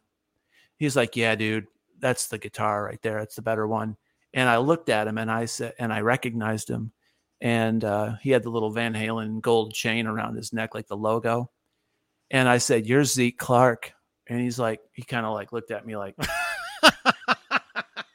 He's 0.77 0.95
like, 0.95 1.17
"Yeah, 1.17 1.35
dude, 1.35 1.67
that's 2.01 2.27
the 2.27 2.37
guitar 2.37 2.83
right 2.83 3.01
there. 3.01 3.19
That's 3.19 3.35
the 3.35 3.41
better 3.41 3.67
one." 3.67 3.97
And 4.33 4.47
I 4.47 4.57
looked 4.57 4.89
at 4.89 5.07
him 5.07 5.17
and 5.17 5.29
I 5.29 5.45
said, 5.45 5.73
and 5.77 5.91
I 5.91 6.01
recognized 6.01 6.69
him. 6.69 6.91
And 7.41 7.83
uh, 7.83 8.15
he 8.21 8.29
had 8.29 8.43
the 8.43 8.49
little 8.49 8.69
Van 8.69 8.93
Halen 8.93 9.41
gold 9.41 9.73
chain 9.73 10.07
around 10.07 10.35
his 10.35 10.53
neck, 10.53 10.75
like 10.75 10.87
the 10.87 10.95
logo. 10.95 11.49
And 12.29 12.47
I 12.47 12.59
said, 12.59 12.85
You're 12.85 13.03
Zeke 13.03 13.37
Clark. 13.37 13.93
And 14.27 14.39
he's 14.39 14.59
like, 14.59 14.79
he 14.93 15.01
kind 15.01 15.25
of 15.25 15.33
like 15.33 15.51
looked 15.51 15.71
at 15.71 15.85
me 15.85 15.97
like, 15.97 16.15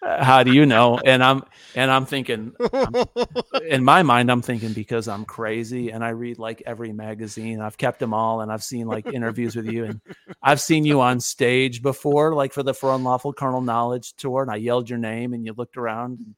how 0.06 0.42
do 0.42 0.52
you 0.52 0.66
know? 0.66 0.98
And 1.04 1.22
I'm 1.22 1.44
and 1.74 1.90
I'm 1.90 2.06
thinking, 2.06 2.52
I'm, 2.72 2.94
in 3.68 3.84
my 3.84 4.02
mind, 4.02 4.30
I'm 4.30 4.42
thinking 4.42 4.72
because 4.72 5.08
I'm 5.08 5.24
crazy 5.24 5.90
and 5.90 6.04
I 6.04 6.10
read 6.10 6.38
like 6.38 6.62
every 6.66 6.92
magazine. 6.92 7.60
I've 7.60 7.76
kept 7.76 7.98
them 7.98 8.14
all, 8.14 8.40
and 8.40 8.52
I've 8.52 8.62
seen 8.62 8.86
like 8.86 9.06
interviews 9.06 9.56
with 9.56 9.66
you, 9.66 9.84
and 9.84 10.00
I've 10.42 10.60
seen 10.60 10.84
you 10.84 11.00
on 11.00 11.20
stage 11.20 11.82
before, 11.82 12.34
like 12.34 12.52
for 12.52 12.62
the 12.62 12.74
For 12.74 12.94
Unlawful 12.94 13.32
Carnal 13.32 13.60
Knowledge 13.60 14.14
tour, 14.14 14.42
and 14.42 14.50
I 14.50 14.56
yelled 14.56 14.88
your 14.88 14.98
name, 14.98 15.32
and 15.32 15.44
you 15.44 15.52
looked 15.52 15.76
around, 15.76 16.34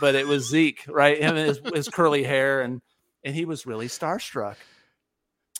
but 0.00 0.14
it 0.14 0.26
was 0.26 0.48
Zeke, 0.48 0.84
right? 0.88 1.18
Him 1.18 1.36
and 1.36 1.48
his, 1.48 1.60
his 1.74 1.88
curly 1.88 2.24
hair, 2.24 2.62
and 2.62 2.80
and 3.24 3.34
he 3.34 3.44
was 3.44 3.66
really 3.66 3.88
starstruck. 3.88 4.56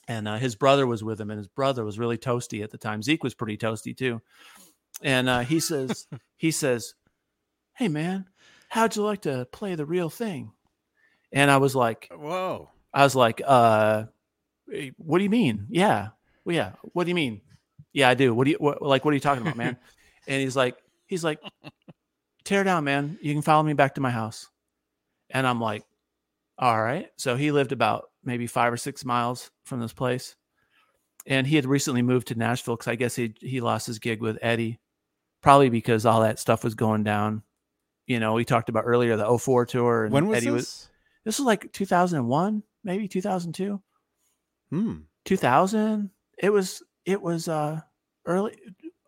And 0.07 0.27
uh, 0.27 0.39
his 0.39 0.57
brother 0.57 0.87
was 0.87 1.05
with 1.05 1.21
him, 1.21 1.31
and 1.31 1.39
his 1.39 1.49
brother 1.49 1.85
was 1.85 1.99
really 1.99 2.17
toasty 2.17 2.63
at 2.65 2.71
the 2.71 2.79
time. 2.79 3.03
Zeke 3.03 3.23
was 3.23 3.35
pretty 3.35 3.59
toasty 3.59 3.95
too. 3.95 4.23
And 5.03 5.29
uh, 5.29 5.41
he 5.41 5.61
says, 5.61 6.07
he 6.37 6.51
says, 6.51 6.95
hey 7.79 7.87
man, 7.87 8.27
how'd 8.69 8.97
you 8.97 9.03
like 9.03 9.23
to 9.23 9.47
play 9.53 9.77
the 9.77 9.87
real 9.87 10.11
thing? 10.11 10.51
And 11.33 11.49
I 11.49 11.59
was 11.59 11.77
like, 11.77 12.09
whoa. 12.13 12.71
I 12.93 13.05
was 13.05 13.15
like, 13.15 13.41
uh, 13.47 14.05
eh, 14.75 14.91
what 14.97 15.19
do 15.19 15.25
you 15.25 15.31
mean? 15.31 15.67
Yeah. 15.71 16.09
Well, 16.45 16.57
yeah. 16.57 16.73
What 16.93 17.05
do 17.05 17.11
you 17.11 17.15
mean? 17.15 17.41
Yeah, 17.93 18.09
I 18.09 18.15
do. 18.15 18.35
What 18.35 18.45
do 18.45 18.51
you 18.51 18.57
what, 18.59 18.83
like? 18.83 19.05
What 19.05 19.13
are 19.13 19.15
you 19.15 19.21
talking 19.21 19.43
about, 19.43 19.57
man? 19.57 19.77
and 20.27 20.43
he's 20.43 20.57
like, 20.57 20.77
he's 21.07 21.23
like, 21.23 21.41
tear 22.45 22.65
down, 22.65 22.83
man. 22.83 23.17
You 23.23 23.33
can 23.33 23.43
follow 23.43 23.63
me 23.63 23.75
back 23.75 23.95
to 23.95 24.01
my 24.01 24.11
house. 24.11 24.49
And 25.31 25.47
I'm 25.47 25.61
like, 25.61 25.85
all 26.59 26.81
right. 26.81 27.09
So 27.17 27.37
he 27.37 27.53
lived 27.53 27.71
about 27.73 28.11
maybe 28.25 28.49
five 28.49 28.73
or 28.73 28.77
six 28.77 29.05
miles 29.05 29.53
from 29.65 29.81
this 29.81 29.93
place. 29.93 30.35
And 31.27 31.47
he 31.47 31.57
had 31.57 31.67
recently 31.67 32.03
moved 32.03 32.29
to 32.29 32.35
Nashville 32.35 32.75
because 32.75 32.89
I 32.89 32.97
guess 32.97 33.15
he 33.15 33.35
he 33.41 33.61
lost 33.61 33.87
his 33.87 34.01
gig 34.01 34.21
with 34.21 34.39
Eddie, 34.43 34.81
probably 35.43 35.69
because 35.69 36.07
all 36.07 36.23
that 36.23 36.41
stuff 36.41 36.65
was 36.65 36.75
going 36.75 37.05
down. 37.05 37.43
You 38.09 38.19
know, 38.19 38.33
we 38.33 38.45
talked 38.45 38.69
about 38.71 38.85
earlier 38.87 39.17
the 39.17 39.39
04 39.39 39.67
tour. 39.67 40.05
And 40.05 40.13
When 40.13 40.27
was 40.27 40.39
Eddie 40.39 40.47
this? 40.47 40.55
was 40.55 40.89
this 41.25 41.39
was 41.39 41.47
like 41.47 41.71
2001, 41.73 42.63
maybe 42.83 43.07
2002. 43.07 43.81
Hmm. 44.71 44.95
2000 45.25 46.11
it 46.39 46.51
was 46.51 46.83
it 47.05 47.21
was 47.21 47.49
uh 47.49 47.81
early 48.25 48.55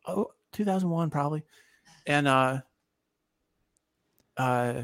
oh 0.07 0.27
2001 0.53 1.09
probably 1.09 1.43
and 2.07 2.29
uh 2.29 2.61
uh 4.37 4.83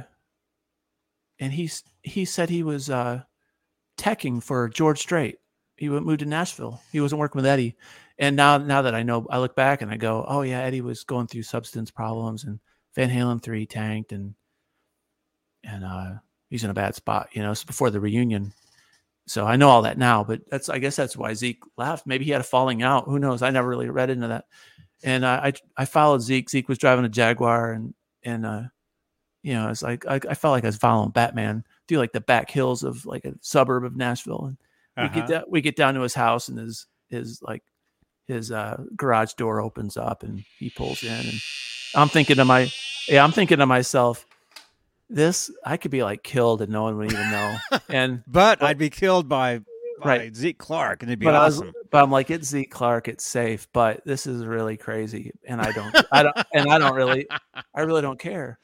and 1.38 1.52
he's 1.52 1.82
he 2.02 2.24
said 2.24 2.48
he 2.48 2.62
was 2.62 2.88
uh 2.88 3.22
teching 3.98 4.42
for 4.42 4.68
george 4.68 4.98
strait 4.98 5.36
he 5.76 5.88
went 5.90 6.06
moved 6.06 6.20
to 6.20 6.26
nashville 6.26 6.80
he 6.92 7.00
wasn't 7.00 7.18
working 7.18 7.38
with 7.38 7.46
eddie 7.46 7.74
and 8.18 8.36
now 8.36 8.56
now 8.56 8.80
that 8.82 8.94
i 8.94 9.02
know 9.02 9.26
i 9.30 9.38
look 9.38 9.54
back 9.56 9.82
and 9.82 9.90
i 9.90 9.96
go 9.96 10.24
oh 10.28 10.42
yeah 10.42 10.60
eddie 10.60 10.80
was 10.80 11.04
going 11.04 11.26
through 11.26 11.42
substance 11.42 11.90
problems 11.90 12.44
and 12.44 12.60
van 12.96 13.08
halen 13.10 13.40
3 13.40 13.64
tanked 13.66 14.10
and 14.12 14.34
and 15.62 15.84
uh 15.84 16.14
he's 16.50 16.64
in 16.64 16.70
a 16.70 16.74
bad 16.74 16.94
spot 16.96 17.28
you 17.32 17.42
know 17.42 17.52
it's 17.52 17.62
before 17.64 17.90
the 17.90 18.00
reunion 18.00 18.52
so 19.28 19.44
I 19.44 19.56
know 19.56 19.68
all 19.70 19.82
that 19.82 19.98
now, 19.98 20.22
but 20.22 20.42
that's 20.48 20.68
I 20.68 20.78
guess 20.78 20.94
that's 20.94 21.16
why 21.16 21.34
Zeke 21.34 21.60
left. 21.76 22.06
Maybe 22.06 22.24
he 22.24 22.30
had 22.30 22.40
a 22.40 22.44
falling 22.44 22.84
out. 22.84 23.06
Who 23.06 23.18
knows? 23.18 23.42
I 23.42 23.50
never 23.50 23.68
really 23.68 23.90
read 23.90 24.08
into 24.08 24.28
that. 24.28 24.44
And 25.02 25.24
uh, 25.24 25.40
I 25.42 25.52
I 25.76 25.84
followed 25.84 26.22
Zeke. 26.22 26.48
Zeke 26.48 26.68
was 26.68 26.78
driving 26.78 27.04
a 27.04 27.08
Jaguar, 27.08 27.72
and 27.72 27.92
and 28.22 28.46
uh, 28.46 28.62
you 29.42 29.54
know, 29.54 29.68
it's 29.68 29.82
like 29.82 30.06
I, 30.06 30.20
I 30.30 30.34
felt 30.34 30.52
like 30.52 30.62
I 30.62 30.68
was 30.68 30.76
following 30.76 31.10
Batman 31.10 31.64
through 31.88 31.98
like 31.98 32.12
the 32.12 32.20
back 32.20 32.52
hills 32.52 32.84
of 32.84 33.04
like 33.04 33.24
a 33.24 33.34
suburb 33.40 33.82
of 33.84 33.96
Nashville, 33.96 34.44
and 34.46 34.56
we 34.96 35.08
get 35.12 35.28
Uh-huh. 35.28 35.44
we 35.48 35.60
get 35.60 35.74
down 35.74 35.94
to 35.94 36.02
his 36.02 36.14
house, 36.14 36.46
and 36.46 36.56
his 36.56 36.86
his 37.08 37.42
like 37.42 37.64
his 38.28 38.52
uh, 38.52 38.80
garage 38.94 39.32
door 39.32 39.60
opens 39.60 39.96
up, 39.96 40.22
and 40.22 40.44
he 40.60 40.70
pulls 40.70 41.02
in, 41.02 41.10
and 41.10 41.40
I'm 41.96 42.08
thinking 42.08 42.36
to 42.36 42.44
my 42.44 42.70
yeah, 43.08 43.24
I'm 43.24 43.32
thinking 43.32 43.58
to 43.58 43.66
myself, 43.66 44.26
this 45.08 45.50
I 45.64 45.76
could 45.76 45.90
be 45.90 46.02
like 46.02 46.22
killed 46.22 46.62
and 46.62 46.70
no 46.70 46.82
one 46.82 46.96
would 46.98 47.12
even 47.12 47.30
know, 47.30 47.56
and 47.88 48.22
But 48.26 48.62
I'd 48.62 48.78
be 48.78 48.90
killed 48.90 49.28
by, 49.28 49.58
by 50.02 50.18
Right. 50.18 50.36
Zeke 50.36 50.58
Clark, 50.58 51.02
and 51.02 51.10
it'd 51.10 51.18
be 51.20 51.24
but 51.24 51.34
awesome. 51.34 51.68
Was, 51.68 51.74
but 51.90 52.02
I'm 52.02 52.10
like, 52.10 52.30
it's 52.30 52.48
Zeke 52.48 52.70
Clark, 52.70 53.08
it's 53.08 53.24
safe, 53.24 53.66
but 53.72 54.04
this 54.04 54.26
is 54.26 54.44
really 54.44 54.76
crazy, 54.76 55.32
and 55.46 55.60
I 55.60 55.72
don't, 55.72 55.96
I 56.12 56.22
don't, 56.22 56.36
and 56.54 56.70
I 56.70 56.78
don't 56.78 56.94
really, 56.94 57.26
I 57.74 57.80
really 57.82 58.02
don't 58.02 58.18
care. 58.18 58.58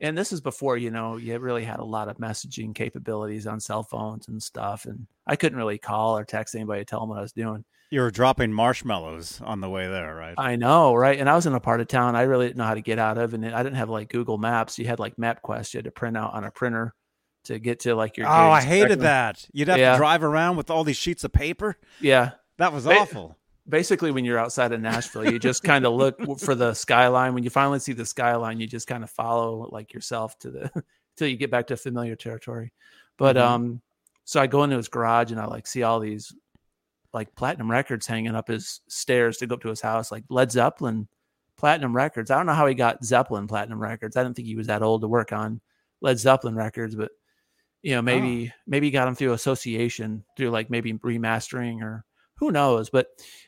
And 0.00 0.16
this 0.16 0.32
is 0.32 0.40
before 0.40 0.76
you 0.76 0.92
know 0.92 1.16
you 1.16 1.36
really 1.40 1.64
had 1.64 1.80
a 1.80 1.84
lot 1.84 2.08
of 2.08 2.18
messaging 2.18 2.72
capabilities 2.72 3.48
on 3.48 3.58
cell 3.58 3.82
phones 3.82 4.28
and 4.28 4.40
stuff, 4.40 4.84
and 4.84 5.06
I 5.26 5.34
couldn't 5.34 5.58
really 5.58 5.78
call 5.78 6.16
or 6.16 6.24
text 6.24 6.54
anybody 6.54 6.82
to 6.82 6.84
tell 6.84 7.00
them 7.00 7.08
what 7.08 7.18
I 7.18 7.22
was 7.22 7.32
doing. 7.32 7.64
You 7.90 8.00
were 8.00 8.10
dropping 8.10 8.52
marshmallows 8.52 9.40
on 9.44 9.60
the 9.60 9.68
way 9.70 9.86
there, 9.88 10.14
right? 10.14 10.34
I 10.36 10.56
know, 10.56 10.94
right? 10.94 11.18
And 11.18 11.28
I 11.28 11.34
was 11.34 11.46
in 11.46 11.54
a 11.54 11.60
part 11.60 11.80
of 11.80 11.88
town 11.88 12.16
I 12.16 12.22
really 12.22 12.46
didn't 12.46 12.58
know 12.58 12.64
how 12.64 12.74
to 12.74 12.80
get 12.82 12.98
out 12.98 13.18
of, 13.18 13.34
and 13.34 13.44
I 13.46 13.62
didn't 13.62 13.76
have 13.76 13.88
like 13.88 14.10
Google 14.10 14.38
Maps. 14.38 14.78
You 14.78 14.86
had 14.86 14.98
like 14.98 15.16
MapQuest, 15.16 15.72
you 15.74 15.78
had 15.78 15.84
to 15.84 15.90
print 15.90 16.16
out 16.16 16.34
on 16.34 16.44
a 16.44 16.50
printer 16.50 16.94
to 17.44 17.58
get 17.58 17.80
to 17.80 17.94
like 17.94 18.16
your. 18.16 18.26
oh, 18.26 18.30
I 18.50 18.60
hated 18.62 19.00
that. 19.00 19.48
You'd 19.52 19.68
have 19.68 19.78
Yeah. 19.78 19.92
to 19.92 19.98
drive 19.98 20.22
around 20.22 20.56
with 20.56 20.70
all 20.70 20.84
these 20.84 20.96
sheets 20.98 21.24
of 21.24 21.32
paper. 21.32 21.76
Yeah, 22.00 22.32
That 22.58 22.72
was 22.72 22.84
Ba- 22.84 22.98
awful. 22.98 23.36
basically 23.68 24.10
when 24.10 24.24
you're 24.24 24.38
outside 24.38 24.72
of 24.72 24.80
Nashville, 24.80 25.30
you 25.30 25.38
just 25.38 25.62
kind 25.62 25.86
of 25.86 25.94
look 25.94 26.18
for 26.40 26.54
the 26.54 26.74
skyline. 26.74 27.32
When 27.34 27.44
you 27.44 27.50
finally 27.50 27.78
see 27.78 27.92
the 27.94 28.04
skyline, 28.04 28.60
you 28.60 28.66
just 28.66 28.86
kind 28.86 29.02
of 29.04 29.10
follow 29.10 29.68
like 29.72 29.94
yourself 29.94 30.38
to 30.40 30.50
the 30.50 30.70
till 31.16 31.28
you 31.28 31.36
get 31.36 31.50
back 31.50 31.68
to 31.68 31.76
familiar 31.76 32.16
territory. 32.16 32.72
But 33.16 33.36
Mhm. 33.36 33.42
um, 33.42 33.80
so 34.24 34.40
I 34.40 34.46
go 34.46 34.62
into 34.64 34.76
his 34.76 34.88
garage 34.88 35.30
and 35.30 35.40
I 35.40 35.46
like 35.46 35.66
see 35.66 35.82
all 35.84 36.00
these 36.00 36.34
like 37.12 37.34
platinum 37.34 37.70
records 37.70 38.06
hanging 38.06 38.34
up 38.34 38.48
his 38.48 38.80
stairs 38.88 39.38
to 39.38 39.46
go 39.46 39.54
up 39.54 39.62
to 39.62 39.68
his 39.70 39.80
house, 39.80 40.12
like 40.12 40.24
Led 40.28 40.52
Zeppelin 40.52 41.08
platinum 41.56 41.94
records. 41.96 42.30
I 42.30 42.36
don't 42.36 42.46
know 42.46 42.52
how 42.54 42.66
he 42.66 42.74
got 42.74 43.04
Zeppelin 43.04 43.46
platinum 43.48 43.80
records. 43.80 44.16
I 44.16 44.22
didn't 44.22 44.36
think 44.36 44.46
he 44.48 44.56
was 44.56 44.66
that 44.68 44.82
old 44.82 45.00
to 45.02 45.08
work 45.08 45.32
on 45.32 45.60
Led 46.00 46.18
Zeppelin 46.18 46.54
records, 46.54 46.94
but 46.94 47.10
you 47.82 47.94
know, 47.94 48.02
maybe 48.02 48.52
maybe 48.66 48.86
he 48.88 48.90
got 48.90 49.04
them 49.06 49.14
through 49.14 49.32
association 49.32 50.24
through 50.36 50.50
like 50.50 50.68
maybe 50.70 50.92
remastering 50.94 51.80
or 51.82 52.04
who 52.36 52.50
knows. 52.52 52.90
But 52.90 53.06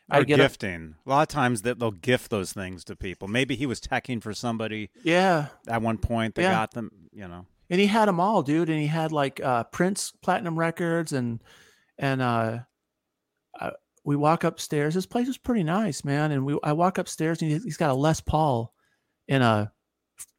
I 0.09 0.23
get 0.25 0.41
a- 0.41 0.43
gifting. 0.45 0.95
A 1.07 1.09
lot 1.11 1.23
of 1.23 1.29
times 1.29 1.63
that 1.63 1.79
they'll 1.79 1.91
gift 1.91 2.31
those 2.31 2.53
things 2.53 2.85
to 2.85 2.97
people. 2.97 3.29
Maybe 3.29 3.55
he 3.57 3.67
was 3.67 3.81
teching 3.81 4.23
for 4.23 4.33
somebody 4.35 4.91
Yeah. 5.05 5.47
at 5.69 5.83
one 5.83 5.99
point. 5.99 6.35
They 6.35 6.43
Yeah. 6.43 6.53
got 6.55 6.73
them. 6.73 6.91
You 7.13 7.29
know. 7.29 7.47
And 7.69 7.81
he 7.81 7.87
had 7.87 8.07
them 8.09 8.19
all, 8.19 8.43
dude. 8.43 8.69
And 8.71 8.81
he 8.81 8.87
had 8.89 9.13
like 9.13 9.41
uh 9.41 9.65
Prince 9.65 10.13
platinum 10.23 10.59
records 10.59 11.13
and 11.13 11.41
and 11.99 12.21
uh 12.23 12.59
we 14.05 14.17
walk 14.17 14.45
upstairs. 14.45 14.95
This 14.95 15.07
place 15.07 15.29
is 15.29 15.37
pretty 15.39 15.63
nice, 15.63 16.05
man. 16.05 16.31
And 16.33 16.45
we 16.47 16.59
I 16.63 16.73
walk 16.73 16.99
upstairs 16.99 17.43
and 17.43 17.51
he- 17.51 17.59
he's 17.59 17.77
got 17.77 17.91
a 17.91 17.95
Les 17.95 18.21
Paul 18.21 18.75
in 19.29 19.43
a 19.43 19.73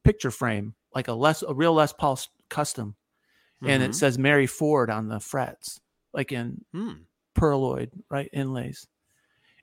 picture 0.03 0.31
frame, 0.31 0.75
like 0.95 1.07
a 1.07 1.13
Les 1.13 1.43
a 1.43 1.53
real 1.53 1.73
Les 1.73 1.93
Paul 1.93 2.19
custom. 2.49 2.95
And 3.63 3.83
it 3.83 3.91
Mhm. 3.91 3.95
says 3.95 4.17
Mary 4.17 4.47
Ford 4.47 4.89
on 4.89 5.07
the 5.07 5.19
frets, 5.19 5.79
like 6.13 6.31
in 6.31 6.65
Hmm. 6.71 7.03
pearloid, 7.35 7.91
right? 8.09 8.29
Inlays. 8.33 8.87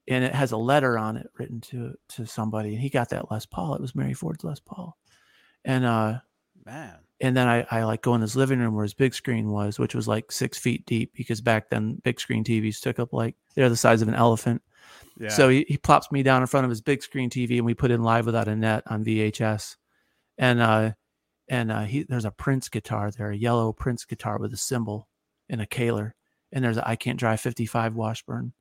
And 0.06 0.24
it 0.24 0.34
has 0.34 0.52
a 0.52 0.56
letter 0.56 0.96
on 0.96 1.16
it 1.16 1.28
written 1.36 1.60
to 1.62 1.96
to 2.10 2.24
somebody. 2.24 2.74
And 2.74 2.80
he 2.80 2.88
got 2.90 3.08
that 3.10 3.30
Les 3.30 3.44
Paul. 3.46 3.74
It 3.74 3.80
was 3.80 3.94
Mary 3.96 4.14
Ford's 4.14 4.44
Les 4.44 4.60
Paul. 4.60 4.96
And 5.64 5.84
uh 5.84 6.20
man. 6.64 6.98
And 7.20 7.36
then 7.36 7.48
I, 7.48 7.66
I 7.70 7.84
like 7.84 8.02
go 8.02 8.14
in 8.14 8.20
his 8.20 8.36
living 8.36 8.60
room 8.60 8.74
where 8.74 8.84
his 8.84 8.94
big 8.94 9.12
screen 9.12 9.50
was, 9.50 9.78
which 9.78 9.94
was 9.94 10.06
like 10.06 10.30
six 10.30 10.56
feet 10.56 10.86
deep 10.86 11.12
because 11.14 11.40
back 11.40 11.68
then 11.68 12.00
big 12.04 12.20
screen 12.20 12.44
TVs 12.44 12.80
took 12.80 12.98
up 12.98 13.12
like 13.12 13.34
they're 13.54 13.68
the 13.68 13.76
size 13.76 14.02
of 14.02 14.08
an 14.08 14.14
elephant. 14.14 14.62
Yeah. 15.18 15.30
So 15.30 15.48
he, 15.48 15.64
he 15.68 15.76
plops 15.76 16.12
me 16.12 16.22
down 16.22 16.42
in 16.42 16.46
front 16.46 16.64
of 16.64 16.70
his 16.70 16.80
big 16.80 17.02
screen 17.02 17.28
TV 17.28 17.56
and 17.56 17.66
we 17.66 17.74
put 17.74 17.90
in 17.90 18.02
live 18.02 18.26
without 18.26 18.46
a 18.46 18.54
net 18.54 18.84
on 18.86 19.04
VHS. 19.04 19.76
And 20.38 20.60
uh 20.60 20.92
and 21.48 21.72
uh 21.72 21.82
he 21.82 22.04
there's 22.04 22.24
a 22.24 22.30
Prince 22.30 22.68
guitar 22.68 23.10
there, 23.10 23.30
a 23.30 23.36
yellow 23.36 23.72
Prince 23.72 24.04
guitar 24.04 24.38
with 24.38 24.52
a 24.52 24.56
symbol 24.56 25.08
and 25.48 25.60
a 25.60 25.66
Kahler. 25.66 26.12
And 26.52 26.64
there's 26.64 26.76
a 26.76 26.88
I 26.88 26.94
can't 26.94 27.18
drive 27.18 27.40
55 27.40 27.96
Washburn. 27.96 28.52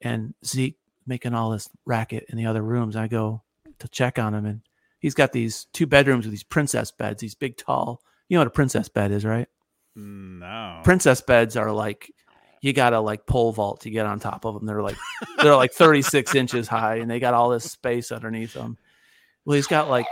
And 0.00 0.34
Zeke 0.44 0.76
making 1.06 1.34
all 1.34 1.50
this 1.50 1.68
racket 1.84 2.26
in 2.28 2.36
the 2.36 2.46
other 2.46 2.62
rooms. 2.62 2.96
I 2.96 3.06
go 3.06 3.42
to 3.78 3.88
check 3.88 4.18
on 4.18 4.34
him 4.34 4.44
and 4.44 4.62
he's 4.98 5.14
got 5.14 5.32
these 5.32 5.66
two 5.72 5.86
bedrooms 5.86 6.24
with 6.24 6.32
these 6.32 6.42
princess 6.42 6.90
beds, 6.90 7.20
these 7.20 7.34
big 7.34 7.56
tall 7.56 8.02
you 8.28 8.36
know 8.36 8.40
what 8.40 8.48
a 8.48 8.50
princess 8.50 8.88
bed 8.88 9.10
is, 9.10 9.24
right? 9.24 9.48
no. 9.94 10.80
Princess 10.84 11.20
beds 11.22 11.56
are 11.56 11.72
like 11.72 12.12
you 12.60 12.72
gotta 12.72 13.00
like 13.00 13.26
pole 13.26 13.52
vault 13.52 13.80
to 13.82 13.90
get 13.90 14.06
on 14.06 14.18
top 14.18 14.44
of 14.44 14.54
them. 14.54 14.66
They're 14.66 14.82
like 14.82 14.96
they're 15.42 15.56
like 15.56 15.72
36 15.72 16.34
inches 16.34 16.68
high, 16.68 16.96
and 16.96 17.10
they 17.10 17.20
got 17.20 17.34
all 17.34 17.50
this 17.50 17.70
space 17.70 18.12
underneath 18.12 18.52
them. 18.52 18.76
Well, 19.44 19.54
he's 19.54 19.66
got 19.66 19.88
like 19.88 20.06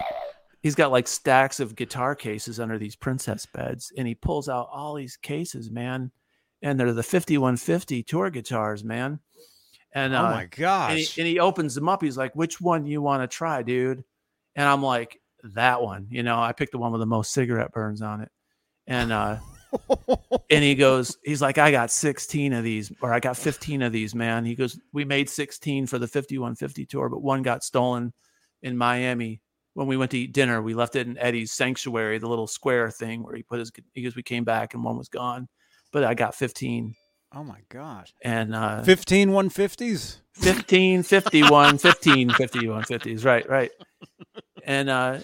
he's 0.62 0.74
got 0.74 0.92
like 0.92 1.08
stacks 1.08 1.60
of 1.60 1.76
guitar 1.76 2.14
cases 2.14 2.60
under 2.60 2.78
these 2.78 2.96
princess 2.96 3.46
beds, 3.46 3.92
and 3.96 4.06
he 4.06 4.14
pulls 4.14 4.48
out 4.48 4.68
all 4.72 4.94
these 4.94 5.16
cases, 5.16 5.70
man, 5.70 6.10
and 6.62 6.78
they're 6.78 6.92
the 6.92 7.02
5150 7.02 8.02
tour 8.04 8.30
guitars, 8.30 8.84
man. 8.84 9.20
And 9.92 10.14
oh 10.14 10.18
uh, 10.18 10.22
my 10.22 10.42
and 10.42 10.50
gosh. 10.50 11.14
he, 11.14 11.20
and 11.20 11.28
he 11.28 11.38
opens 11.40 11.74
them 11.74 11.88
up. 11.88 12.02
He's 12.02 12.16
like, 12.16 12.34
"Which 12.34 12.60
one 12.60 12.86
you 12.86 13.02
want 13.02 13.22
to 13.22 13.36
try, 13.36 13.62
dude?" 13.62 14.04
And 14.56 14.68
I'm 14.68 14.82
like, 14.82 15.20
that 15.52 15.82
one. 15.82 16.06
You 16.10 16.22
know, 16.22 16.40
I 16.40 16.52
picked 16.52 16.72
the 16.72 16.78
one 16.78 16.92
with 16.92 17.00
the 17.00 17.06
most 17.06 17.32
cigarette 17.32 17.72
burns 17.72 18.02
on 18.02 18.22
it. 18.22 18.30
And 18.86 19.12
uh 19.12 19.38
and 20.50 20.64
he 20.64 20.74
goes, 20.74 21.18
he's 21.24 21.42
like, 21.42 21.58
I 21.58 21.70
got 21.70 21.90
16 21.90 22.52
of 22.52 22.64
these, 22.64 22.92
or 23.00 23.12
I 23.12 23.20
got 23.20 23.36
15 23.36 23.82
of 23.82 23.92
these, 23.92 24.14
man. 24.14 24.44
He 24.44 24.54
goes, 24.54 24.78
we 24.92 25.04
made 25.04 25.28
16 25.28 25.86
for 25.86 25.98
the 25.98 26.06
5150 26.06 26.86
tour, 26.86 27.08
but 27.08 27.22
one 27.22 27.42
got 27.42 27.64
stolen 27.64 28.12
in 28.62 28.76
Miami 28.76 29.40
when 29.74 29.86
we 29.86 29.96
went 29.96 30.12
to 30.12 30.18
eat 30.18 30.32
dinner. 30.32 30.62
We 30.62 30.74
left 30.74 30.96
it 30.96 31.06
in 31.06 31.18
Eddie's 31.18 31.52
sanctuary, 31.52 32.18
the 32.18 32.28
little 32.28 32.46
square 32.46 32.90
thing 32.90 33.22
where 33.22 33.34
he 33.34 33.42
put 33.42 33.58
his, 33.58 33.72
he 33.92 34.02
goes, 34.02 34.16
we 34.16 34.22
came 34.22 34.44
back 34.44 34.74
and 34.74 34.84
one 34.84 34.96
was 34.96 35.08
gone, 35.08 35.48
but 35.92 36.04
I 36.04 36.14
got 36.14 36.34
15. 36.34 36.94
Oh 37.34 37.44
my 37.44 37.60
gosh. 37.68 38.14
And 38.22 38.54
uh 38.54 38.82
15 38.82 39.30
150s? 39.30 40.18
15, 40.34 41.02
51, 41.02 41.78
15, 41.78 42.30
51, 42.30 42.82
50s. 42.84 43.24
Right, 43.24 43.48
right. 43.48 43.70
And 44.64 44.88
uh 44.88 45.20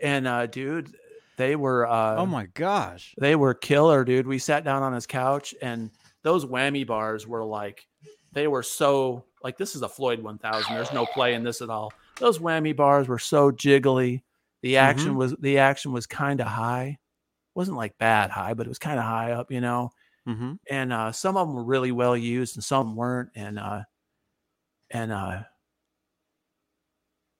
and 0.00 0.26
uh 0.26 0.46
dude, 0.46 0.94
they 1.36 1.56
were 1.56 1.86
uh 1.86 2.16
oh 2.16 2.26
my 2.26 2.46
gosh. 2.54 3.14
they 3.18 3.36
were 3.36 3.54
killer, 3.54 4.04
dude. 4.04 4.26
We 4.26 4.38
sat 4.38 4.64
down 4.64 4.82
on 4.82 4.92
his 4.92 5.06
couch 5.06 5.54
and 5.62 5.90
those 6.22 6.44
whammy 6.44 6.86
bars 6.86 7.26
were 7.26 7.44
like 7.44 7.86
they 8.32 8.48
were 8.48 8.62
so 8.62 9.24
like 9.42 9.56
this 9.56 9.76
is 9.76 9.82
a 9.82 9.88
Floyd 9.88 10.20
1000. 10.22 10.74
There's 10.74 10.92
no 10.92 11.06
play 11.06 11.34
in 11.34 11.42
this 11.42 11.62
at 11.62 11.70
all. 11.70 11.92
Those 12.18 12.38
whammy 12.38 12.74
bars 12.74 13.08
were 13.08 13.18
so 13.18 13.50
jiggly. 13.50 14.22
The 14.62 14.78
action 14.78 15.12
Mhm. 15.12 15.16
was 15.16 15.34
the 15.38 15.58
action 15.58 15.92
was 15.92 16.06
kind 16.06 16.40
of 16.40 16.46
high. 16.48 16.98
wasn't 17.54 17.76
like 17.78 17.96
bad 17.96 18.30
high, 18.30 18.52
but 18.52 18.66
it 18.66 18.68
was 18.68 18.78
kind 18.78 18.98
of 18.98 19.04
high 19.06 19.32
up, 19.32 19.50
you 19.50 19.60
know 19.62 19.90
Mm-hmm. 20.26 20.54
and 20.68 20.92
uh, 20.92 21.12
some 21.12 21.36
of 21.36 21.46
them 21.46 21.54
were 21.54 21.62
really 21.62 21.92
well 21.92 22.16
used 22.16 22.56
and 22.56 22.64
some 22.64 22.96
weren't 22.96 23.30
and 23.36 23.60
uh 23.60 23.82
and 24.90 25.12
uh 25.12 25.42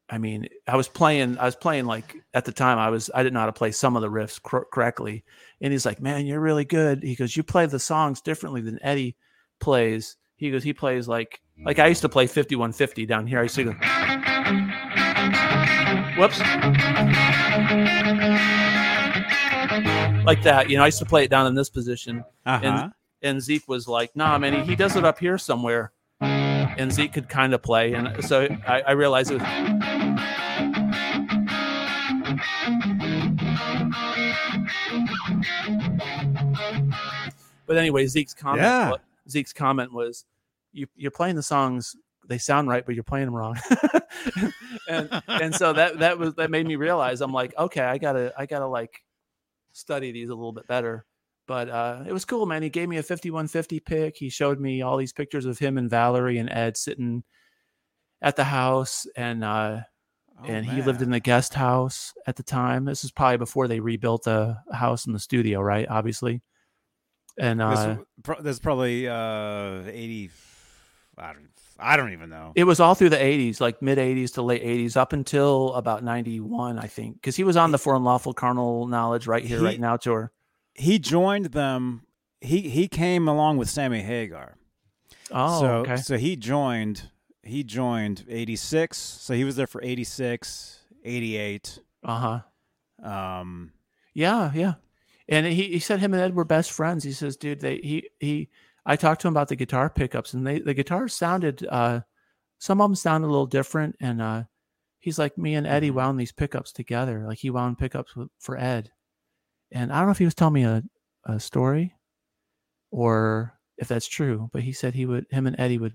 i 0.09 0.19
mean 0.19 0.47
i 0.69 0.77
was 0.77 0.87
playing 0.87 1.37
i 1.39 1.45
was 1.45 1.57
playing 1.57 1.87
like 1.87 2.15
at 2.33 2.45
the 2.45 2.53
time 2.53 2.79
i 2.79 2.89
was 2.89 3.11
i 3.13 3.25
didn't 3.25 3.35
know 3.35 3.41
how 3.41 3.47
to 3.47 3.53
play 3.53 3.73
some 3.73 3.97
of 3.97 4.03
the 4.03 4.09
riffs 4.09 4.41
cor- 4.41 4.69
correctly 4.73 5.25
and 5.61 5.73
he's 5.73 5.85
like 5.85 6.01
man 6.01 6.27
you're 6.27 6.39
really 6.39 6.65
good. 6.65 7.03
He 7.03 7.17
goes 7.17 7.37
you 7.37 7.43
play 7.43 7.67
the 7.67 7.81
songs 7.81 8.21
differently 8.21 8.61
than 8.61 8.79
eddie 8.83 9.17
plays. 9.59 10.17
He 10.37 10.53
goes 10.53 10.63
he 10.63 10.73
plays 10.73 11.09
like 11.09 11.41
like 11.65 11.81
i 11.81 11.89
used 11.89 12.03
to 12.03 12.09
play 12.09 12.29
5150 12.29 13.05
down 13.07 13.27
here. 13.27 13.41
I 13.41 13.43
used 13.45 13.57
to 13.57 13.65
go 13.65 13.73
whoops 16.17 16.41
like 20.27 20.43
that 20.43 20.69
you 20.69 20.77
know 20.77 20.83
i 20.83 20.87
used 20.87 20.99
to 20.99 21.05
play 21.07 21.25
it 21.25 21.31
down 21.31 21.47
in 21.47 21.55
this 21.55 21.71
position 21.71 22.25
Uh-huh. 22.45 22.89
and 23.23 23.41
Zeke 23.41 23.67
was 23.69 23.89
like, 23.89 24.15
"Nah, 24.15 24.37
man, 24.39 24.53
he, 24.53 24.61
he 24.71 24.77
does 24.77 24.95
it 24.97 25.05
up 25.05 25.19
here 25.19 25.39
somewhere." 25.39 25.93
And 26.21 26.93
Zeke 26.93 27.13
could 27.13 27.29
kind 27.29 27.55
of 27.55 27.63
play, 27.63 27.95
and 27.95 28.23
so 28.25 28.47
I, 28.67 28.83
I 28.83 28.93
realized 28.93 29.31
it. 29.33 29.41
Was, 29.41 30.87
but 37.67 37.77
anyway, 37.77 38.07
Zeke's 38.07 38.35
comment. 38.35 38.63
Yeah. 38.63 38.93
Zeke's 39.29 39.53
comment 39.53 39.93
was, 39.93 40.25
"You 40.73 40.87
you're 40.97 41.11
playing 41.11 41.37
the 41.37 41.43
songs. 41.43 41.97
They 42.29 42.39
sound 42.39 42.69
right, 42.69 42.85
but 42.85 42.95
you're 42.95 43.05
playing 43.05 43.27
them 43.27 43.35
wrong." 43.35 43.59
and 44.89 45.23
and 45.27 45.55
so 45.55 45.73
that 45.73 45.99
that 45.99 46.19
was 46.19 46.35
that 46.35 46.51
made 46.51 46.67
me 46.67 46.77
realize 46.77 47.21
I'm 47.21 47.33
like, 47.33 47.57
okay, 47.59 47.83
I 47.83 47.99
gotta 47.99 48.33
I 48.39 48.47
gotta 48.47 48.67
like 48.67 49.03
study 49.77 50.13
these 50.13 50.29
a 50.29 50.35
little 50.35 50.53
bit 50.53 50.67
better. 50.67 51.05
But 51.47 51.69
uh, 51.69 52.05
it 52.07 52.13
was 52.13 52.25
cool, 52.25 52.45
man. 52.47 52.63
He 52.63 52.71
gave 52.71 52.89
me 52.89 52.97
a 52.97 53.03
5150 53.03 53.81
pick. 53.81 54.17
He 54.17 54.29
showed 54.29 54.59
me 54.59 54.83
all 54.83 54.97
these 54.97 55.13
pictures 55.13 55.47
of 55.47 55.59
him 55.59 55.79
and 55.79 55.89
Valerie 55.89 56.39
and 56.39 56.51
Ed 56.51 56.77
sitting 56.77 57.23
at 58.21 58.35
the 58.35 58.45
house, 58.45 59.07
and 59.17 59.45
uh, 59.45 59.81
Oh, 60.39 60.45
and 60.47 60.67
he 60.67 60.83
lived 60.83 61.01
in 61.01 61.11
the 61.11 61.21
guest 61.21 61.55
house 61.55 62.13
at 62.27 62.37
the 62.37 62.43
time. 62.43 62.85
This 62.85 63.05
is 63.05 63.11
probably 63.11 63.39
before 63.39 63.69
they 63.69 63.81
rebuilt 63.81 64.25
the 64.25 64.59
house 64.71 65.07
and 65.07 65.15
the 65.15 65.19
studio, 65.19 65.61
right? 65.61 65.87
Obviously, 65.89 66.43
and 67.39 67.61
This, 67.61 67.79
uh, 67.79 67.97
pro- 68.23 68.43
this 68.43 68.57
is 68.57 68.61
probably 68.61 69.09
uh 69.09 69.83
80 69.87 70.31
I 71.17 71.33
don't 71.33 71.49
I 71.79 71.97
don't 71.97 72.13
even 72.13 72.31
know. 72.31 72.53
it 72.55 72.65
was 72.65 72.81
all 72.81 72.95
through 72.95 73.11
the 73.11 73.17
80s, 73.17 73.61
like 73.61 73.83
mid 73.83 73.99
80s 73.99 74.35
to 74.35 74.43
late 74.43 74.63
80s, 74.63 74.97
up 74.97 75.13
until 75.13 75.75
about 75.75 76.03
91, 76.03 76.79
I 76.79 76.87
think, 76.87 77.17
because 77.17 77.37
he 77.37 77.45
was 77.45 77.57
on 77.57 77.71
the 77.71 77.79
For 77.79 77.95
Unlawful 77.95 78.33
Carnal 78.35 78.87
Knowledge 78.87 79.27
right 79.27 79.45
here, 79.45 79.59
He- 79.59 79.65
right 79.65 79.81
now 79.81 79.97
tour. 79.97 80.33
he 80.75 80.99
joined 80.99 81.47
them 81.47 82.03
he 82.41 82.69
he 82.69 82.87
came 82.87 83.29
along 83.29 83.57
with 83.57 83.69
Sammy 83.69 84.03
Hagar. 84.03 84.57
Oh, 85.31 85.61
so 85.61 85.67
okay. 85.79 85.97
so 85.97 86.17
he 86.19 86.37
joined 86.37 87.11
he 87.43 87.65
joined 87.65 88.25
86. 88.29 88.97
So 88.99 89.35
he 89.35 89.45
was 89.45 89.57
there 89.57 89.67
for 89.67 89.83
86, 89.83 90.81
88. 91.05 91.79
Uh 92.05 92.41
huh. 93.03 93.09
Um 93.09 93.73
Yeah, 94.15 94.51
yeah. 94.55 94.75
And 95.29 95.45
he, 95.47 95.65
he 95.65 95.79
said 95.81 95.99
him 96.01 96.13
and 96.15 96.23
Ed 96.23 96.35
were 96.35 96.45
best 96.45 96.71
friends. 96.71 97.03
He 97.05 97.13
says, 97.13 97.37
dude, 97.37 97.61
they 97.61 97.79
he 97.79 98.09
he 98.21 98.49
I 98.87 98.97
talked 98.97 99.21
to 99.23 99.29
him 99.29 99.35
about 99.35 99.49
the 99.49 99.57
guitar 99.57 99.91
pickups 99.91 100.35
and 100.35 100.47
they 100.47 100.61
the 100.61 100.75
guitars 100.75 101.15
sounded 101.15 101.67
uh 101.71 102.01
some 102.59 102.81
of 102.81 102.89
them 102.91 102.95
sounded 102.97 103.27
a 103.27 103.31
little 103.31 103.47
different 103.47 103.97
and 104.01 104.23
uh 104.23 104.45
he's 105.01 105.19
like 105.19 105.37
me 105.39 105.55
and 105.57 105.67
Eddie 105.67 105.91
Mhm. 105.91 105.95
wound 105.95 106.21
these 106.21 106.33
pickups 106.33 106.73
together. 106.73 107.25
Like 107.27 107.39
he 107.39 107.51
wound 107.51 107.79
pickups 107.79 108.15
for 108.41 108.57
Ed. 108.59 108.91
And 109.73 109.93
I 109.93 109.99
don't 109.99 110.07
know 110.07 110.13
if 110.13 110.19
he 110.19 110.25
was 110.27 110.35
telling 110.35 110.55
me 110.55 110.65
a, 110.65 110.83
a 111.27 111.41
story 111.41 111.95
or 112.91 113.55
if 113.79 113.89
that's 113.89 114.07
true, 114.09 114.49
but 114.53 114.63
he 114.63 114.73
said 114.73 114.95
he 114.95 115.07
would 115.07 115.27
him 115.31 115.47
and 115.47 115.59
Eddie 115.61 115.79
would 115.79 115.95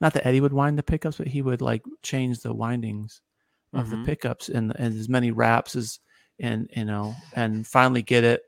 not 0.00 0.12
that 0.14 0.26
Eddie 0.26 0.40
would 0.40 0.52
wind 0.52 0.78
the 0.78 0.82
pickups, 0.82 1.18
but 1.18 1.28
he 1.28 1.42
would 1.42 1.60
like 1.62 1.82
change 2.02 2.40
the 2.40 2.54
windings 2.54 3.20
of 3.74 3.86
Mhm. 3.86 3.90
the 3.90 3.98
pickups 4.06 4.48
and, 4.48 4.72
and 4.78 4.98
as 4.98 5.08
many 5.08 5.30
wraps 5.30 5.76
as 5.76 6.00
and 6.40 6.68
you 6.76 6.84
know 6.84 7.14
and 7.36 7.66
finally 7.66 8.02
get 8.02 8.24
it 8.24 8.42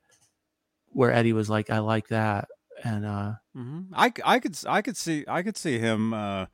where 0.92 1.12
Eddie 1.12 1.32
was 1.32 1.48
like 1.50 1.70
I 1.70 1.78
like 1.78 2.08
that 2.08 2.48
and 2.82 3.06
uh 3.06 3.32
mhm. 3.56 3.86
I, 3.92 4.12
I 4.24 4.38
could 4.38 4.56
I 4.66 4.82
could 4.82 4.96
see 4.96 5.24
I 5.28 5.42
could 5.42 5.56
see 5.56 5.78
him 5.78 6.12
uh 6.12 6.46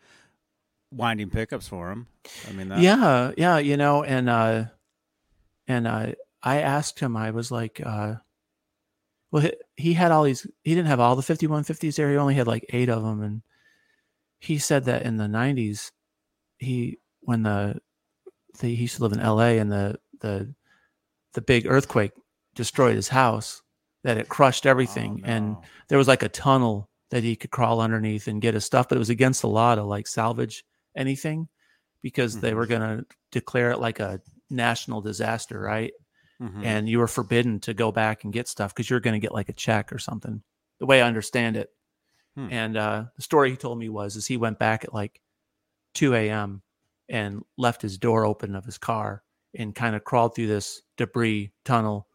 winding 0.91 1.31
pickups 1.31 1.69
for 1.69 1.91
him. 1.91 2.07
I 2.49 2.53
mean 2.53 2.69
that 2.69 2.81
yeah 2.81 3.33
yeah 3.37 3.59
you 3.59 3.77
know 3.77 4.03
and 4.03 4.29
uh 4.29 4.65
and 5.67 5.87
uh 5.87 6.13
I 6.43 6.61
asked 6.61 7.01
him 7.01 7.17
I 7.17 7.31
was 7.31 7.51
like 7.51 7.81
uh 7.85 8.17
well 9.31 9.43
he, 9.43 9.53
he 9.77 9.93
had 9.95 10.13
all 10.13 10.25
these 10.25 10.47
he 10.65 10.75
didn't 10.75 10.89
have 10.89 11.01
all 11.01 11.17
the 11.17 11.23
5150s 11.23 11.97
there 11.97 12.11
he 12.11 12.17
only 12.17 12.35
had 12.35 12.47
like 12.47 12.65
8 12.69 12.89
of 12.89 13.03
them 13.03 13.23
and 13.23 13.43
he 14.39 14.59
said 14.59 14.85
that 14.85 15.03
in 15.03 15.17
the 15.17 15.25
90s 15.25 15.91
he 16.59 16.99
when 17.21 17.43
the, 17.43 17.81
the 18.61 18.69
he 18.69 18.83
used 18.83 18.97
to 18.97 19.03
live 19.03 19.13
in 19.13 19.21
LA 19.23 19.59
and 19.61 19.71
the 19.71 19.99
the 20.21 20.55
the 21.35 21.41
big 21.41 21.67
earthquake 21.67 22.13
destroyed 22.55 22.97
his 22.97 23.09
house 23.09 23.63
that 24.05 24.17
it 24.19 24.29
crushed 24.29 24.67
everything 24.67 25.23
Oh, 25.25 25.29
and 25.29 25.57
there 25.89 25.99
was 25.99 26.09
like 26.09 26.23
a 26.23 26.29
tunnel 26.29 26.89
that 27.11 27.23
he 27.23 27.37
could 27.37 27.51
crawl 27.51 27.81
underneath 27.81 28.29
and 28.29 28.41
get 28.43 28.55
his 28.55 28.65
stuff, 28.65 28.89
but 28.89 28.97
it 28.97 28.99
was 28.99 29.11
against 29.11 29.41
the 29.43 29.49
law 29.49 29.75
to 29.75 29.83
like 29.83 30.07
salvage 30.07 30.65
anything 30.97 31.49
because 32.03 32.41
they 32.41 32.53
Mhm. 32.53 32.57
were 32.57 32.67
going 32.67 32.81
to 32.99 33.07
declare 33.33 33.71
it 33.71 33.79
like 33.81 33.99
a 34.01 34.21
national 34.51 35.01
disaster, 35.01 35.59
right? 35.61 35.93
Mhm. 36.41 36.65
And 36.65 36.89
you 36.89 36.99
were 36.99 37.09
forbidden 37.09 37.61
to 37.61 37.75
go 37.75 37.91
back 37.91 38.25
and 38.25 38.33
get 38.33 38.47
stuff 38.47 38.73
because 38.75 38.89
you're 38.89 39.01
going 39.01 39.15
to 39.21 39.25
get 39.25 39.33
like 39.35 39.49
a 39.49 39.53
check 39.55 39.93
or 39.93 39.99
something. 39.99 40.43
The 40.79 40.87
way 40.87 41.03
I 41.03 41.07
understand 41.09 41.57
it. 41.57 41.71
Hmm. 42.37 42.49
And 42.53 42.77
uh, 42.77 43.05
the 43.17 43.23
story 43.23 43.51
he 43.51 43.57
told 43.57 43.79
me 43.79 43.89
was 43.89 44.15
is 44.15 44.27
he 44.27 44.37
went 44.37 44.59
back 44.59 44.85
at 44.85 44.95
like 44.95 45.21
2 45.95 46.15
a.m. 46.15 46.63
and 47.09 47.43
left 47.57 47.83
his 47.83 47.99
door 47.99 48.25
open 48.25 48.55
of 48.55 48.65
his 48.65 48.79
car 48.79 49.25
and 49.55 49.75
kind 49.75 49.97
of 49.97 50.05
crawled 50.05 50.35
through 50.35 50.47
this 50.47 50.83
debris 50.97 51.51
tunnel 51.65 52.07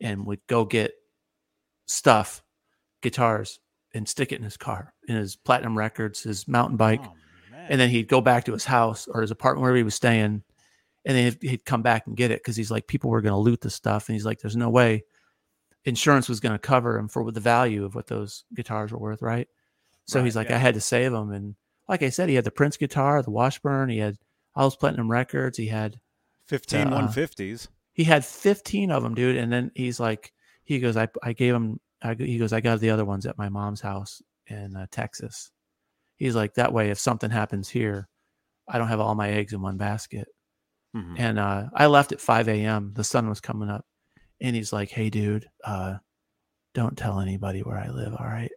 and 0.00 0.26
would 0.26 0.44
go 0.48 0.64
get 0.64 0.92
stuff, 1.90 2.42
guitars, 3.02 3.58
and 3.92 4.08
stick 4.08 4.32
it 4.32 4.36
in 4.36 4.44
his 4.44 4.56
car, 4.56 4.94
in 5.08 5.16
his 5.16 5.36
platinum 5.36 5.76
records, 5.76 6.22
his 6.22 6.46
mountain 6.46 6.76
bike. 6.76 7.00
Oh. 7.04 7.14
And 7.68 7.80
then 7.80 7.90
he'd 7.90 8.08
go 8.08 8.20
back 8.20 8.44
to 8.44 8.52
his 8.52 8.64
house 8.64 9.06
or 9.06 9.20
his 9.20 9.30
apartment 9.30 9.62
wherever 9.62 9.76
he 9.76 9.82
was 9.82 9.94
staying. 9.94 10.42
And 11.04 11.16
then 11.16 11.36
he'd, 11.40 11.64
come 11.64 11.82
back 11.82 12.06
and 12.06 12.16
get 12.16 12.30
it 12.30 12.40
because 12.40 12.56
he's 12.56 12.70
like, 12.70 12.86
people 12.86 13.10
were 13.10 13.20
going 13.20 13.32
to 13.32 13.38
loot 13.38 13.60
the 13.60 13.70
stuff. 13.70 14.08
And 14.08 14.14
he's 14.14 14.24
like, 14.24 14.40
there's 14.40 14.56
no 14.56 14.70
way 14.70 15.04
insurance 15.84 16.28
was 16.28 16.40
going 16.40 16.52
to 16.52 16.58
cover 16.58 16.98
him 16.98 17.08
for 17.08 17.30
the 17.30 17.40
value 17.40 17.84
of 17.84 17.94
what 17.94 18.06
those 18.06 18.44
guitars 18.54 18.92
were 18.92 18.98
worth. 18.98 19.22
Right. 19.22 19.48
So 20.06 20.18
Right, 20.18 20.24
he's 20.24 20.36
like, 20.36 20.48
yeah. 20.48 20.56
I 20.56 20.58
had 20.58 20.74
to 20.74 20.80
save 20.80 21.12
them. 21.12 21.32
And 21.32 21.54
like 21.88 22.02
I 22.02 22.10
said, 22.10 22.28
he 22.28 22.34
had 22.34 22.44
the 22.44 22.50
Prince 22.50 22.76
guitar, 22.76 23.22
the 23.22 23.30
Washburn, 23.30 23.88
he 23.88 23.98
had 23.98 24.16
all 24.54 24.66
his 24.66 24.76
platinum 24.76 25.10
records. 25.10 25.56
He 25.56 25.66
had 25.66 25.98
15 26.46 26.92
uh, 26.92 27.08
150s. 27.08 27.68
he 27.92 28.04
had 28.04 28.24
15 28.24 28.90
of 28.90 29.02
them, 29.02 29.14
dude. 29.14 29.36
And 29.36 29.52
then 29.52 29.70
he's 29.74 30.00
like, 30.00 30.32
he 30.70 30.78
goes, 30.78 30.96
I, 30.96 31.08
I 31.20 31.32
gave 31.32 31.52
him, 31.52 31.80
I, 32.00 32.14
he 32.14 32.38
goes, 32.38 32.52
I 32.52 32.60
got 32.60 32.78
the 32.78 32.90
other 32.90 33.04
ones 33.04 33.26
at 33.26 33.36
my 33.36 33.48
mom's 33.48 33.80
house 33.80 34.22
in 34.46 34.76
uh, 34.76 34.86
Texas. 34.92 35.50
He's 36.16 36.36
like, 36.36 36.54
that 36.54 36.72
way, 36.72 36.90
if 36.90 36.98
something 37.00 37.28
happens 37.28 37.68
here, 37.68 38.08
I 38.68 38.78
don't 38.78 38.86
have 38.86 39.00
all 39.00 39.16
my 39.16 39.30
eggs 39.30 39.52
in 39.52 39.62
one 39.62 39.78
basket. 39.78 40.28
Mhm. 40.94 41.16
And 41.18 41.38
uh, 41.40 41.70
I 41.74 41.86
left 41.86 42.12
at 42.12 42.20
5 42.20 42.48
a.m. 42.48 42.92
The 42.94 43.02
sun 43.02 43.28
was 43.28 43.40
coming 43.40 43.68
up. 43.68 43.84
And 44.40 44.54
he's 44.54 44.72
like, 44.72 44.90
hey, 44.90 45.10
dude, 45.10 45.50
uh, 45.64 45.96
don't 46.72 46.96
tell 46.96 47.18
anybody 47.18 47.64
where 47.64 47.76
I 47.76 47.88
live. 47.88 48.14
All 48.14 48.26
right. 48.26 48.52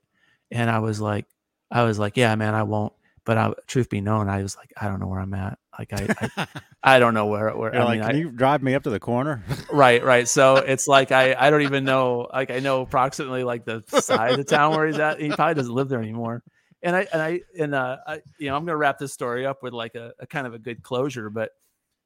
And 0.51 0.69
I 0.69 0.79
was 0.79 1.01
like, 1.01 1.25
I 1.71 1.81
was 1.81 1.97
like, 1.97 2.15
yeah, 2.15 2.35
man, 2.35 2.53
I 2.53 2.61
won't. 2.61 2.93
But 3.25 3.39
I, 3.39 3.53
truth 3.65 3.89
be 3.89 4.01
known, 4.01 4.29
I 4.29 4.43
was 4.43 4.55
like, 4.55 4.71
I 4.79 4.87
don't 4.87 4.99
know 4.99 5.07
where 5.07 5.19
I'm 5.19 5.33
at. 5.33 5.57
Like 5.77 5.93
I, 5.93 6.29
I, 6.37 6.47
I 6.83 6.99
don't 6.99 7.13
know 7.13 7.25
where 7.25 7.49
where. 7.55 7.73
You're 7.73 7.81
I 7.81 7.85
like, 7.85 7.99
mean, 7.99 8.07
can 8.07 8.15
I, 8.15 8.19
you 8.19 8.31
drive 8.31 8.61
me 8.61 8.75
up 8.75 8.83
to 8.83 8.89
the 8.89 8.99
corner? 8.99 9.43
right, 9.71 10.03
right. 10.03 10.27
So 10.27 10.57
it's 10.57 10.87
like 10.87 11.11
I, 11.11 11.35
I 11.37 11.49
don't 11.49 11.61
even 11.63 11.83
know. 11.83 12.27
Like 12.31 12.51
I 12.51 12.59
know 12.59 12.81
approximately 12.81 13.43
like 13.43 13.65
the 13.65 13.83
side 14.01 14.31
of 14.31 14.37
the 14.37 14.43
town 14.43 14.75
where 14.75 14.85
he's 14.87 14.99
at. 14.99 15.19
He 15.19 15.29
probably 15.29 15.55
doesn't 15.55 15.73
live 15.73 15.89
there 15.89 16.01
anymore. 16.01 16.43
And 16.81 16.95
I 16.95 17.07
and 17.11 17.21
I 17.21 17.41
and 17.57 17.75
uh, 17.75 17.97
I, 18.05 18.21
you 18.37 18.49
know, 18.49 18.55
I'm 18.55 18.65
gonna 18.65 18.77
wrap 18.77 18.99
this 18.99 19.13
story 19.13 19.45
up 19.45 19.63
with 19.63 19.73
like 19.73 19.95
a, 19.95 20.13
a 20.19 20.27
kind 20.27 20.45
of 20.45 20.53
a 20.53 20.59
good 20.59 20.83
closure. 20.83 21.29
But 21.29 21.51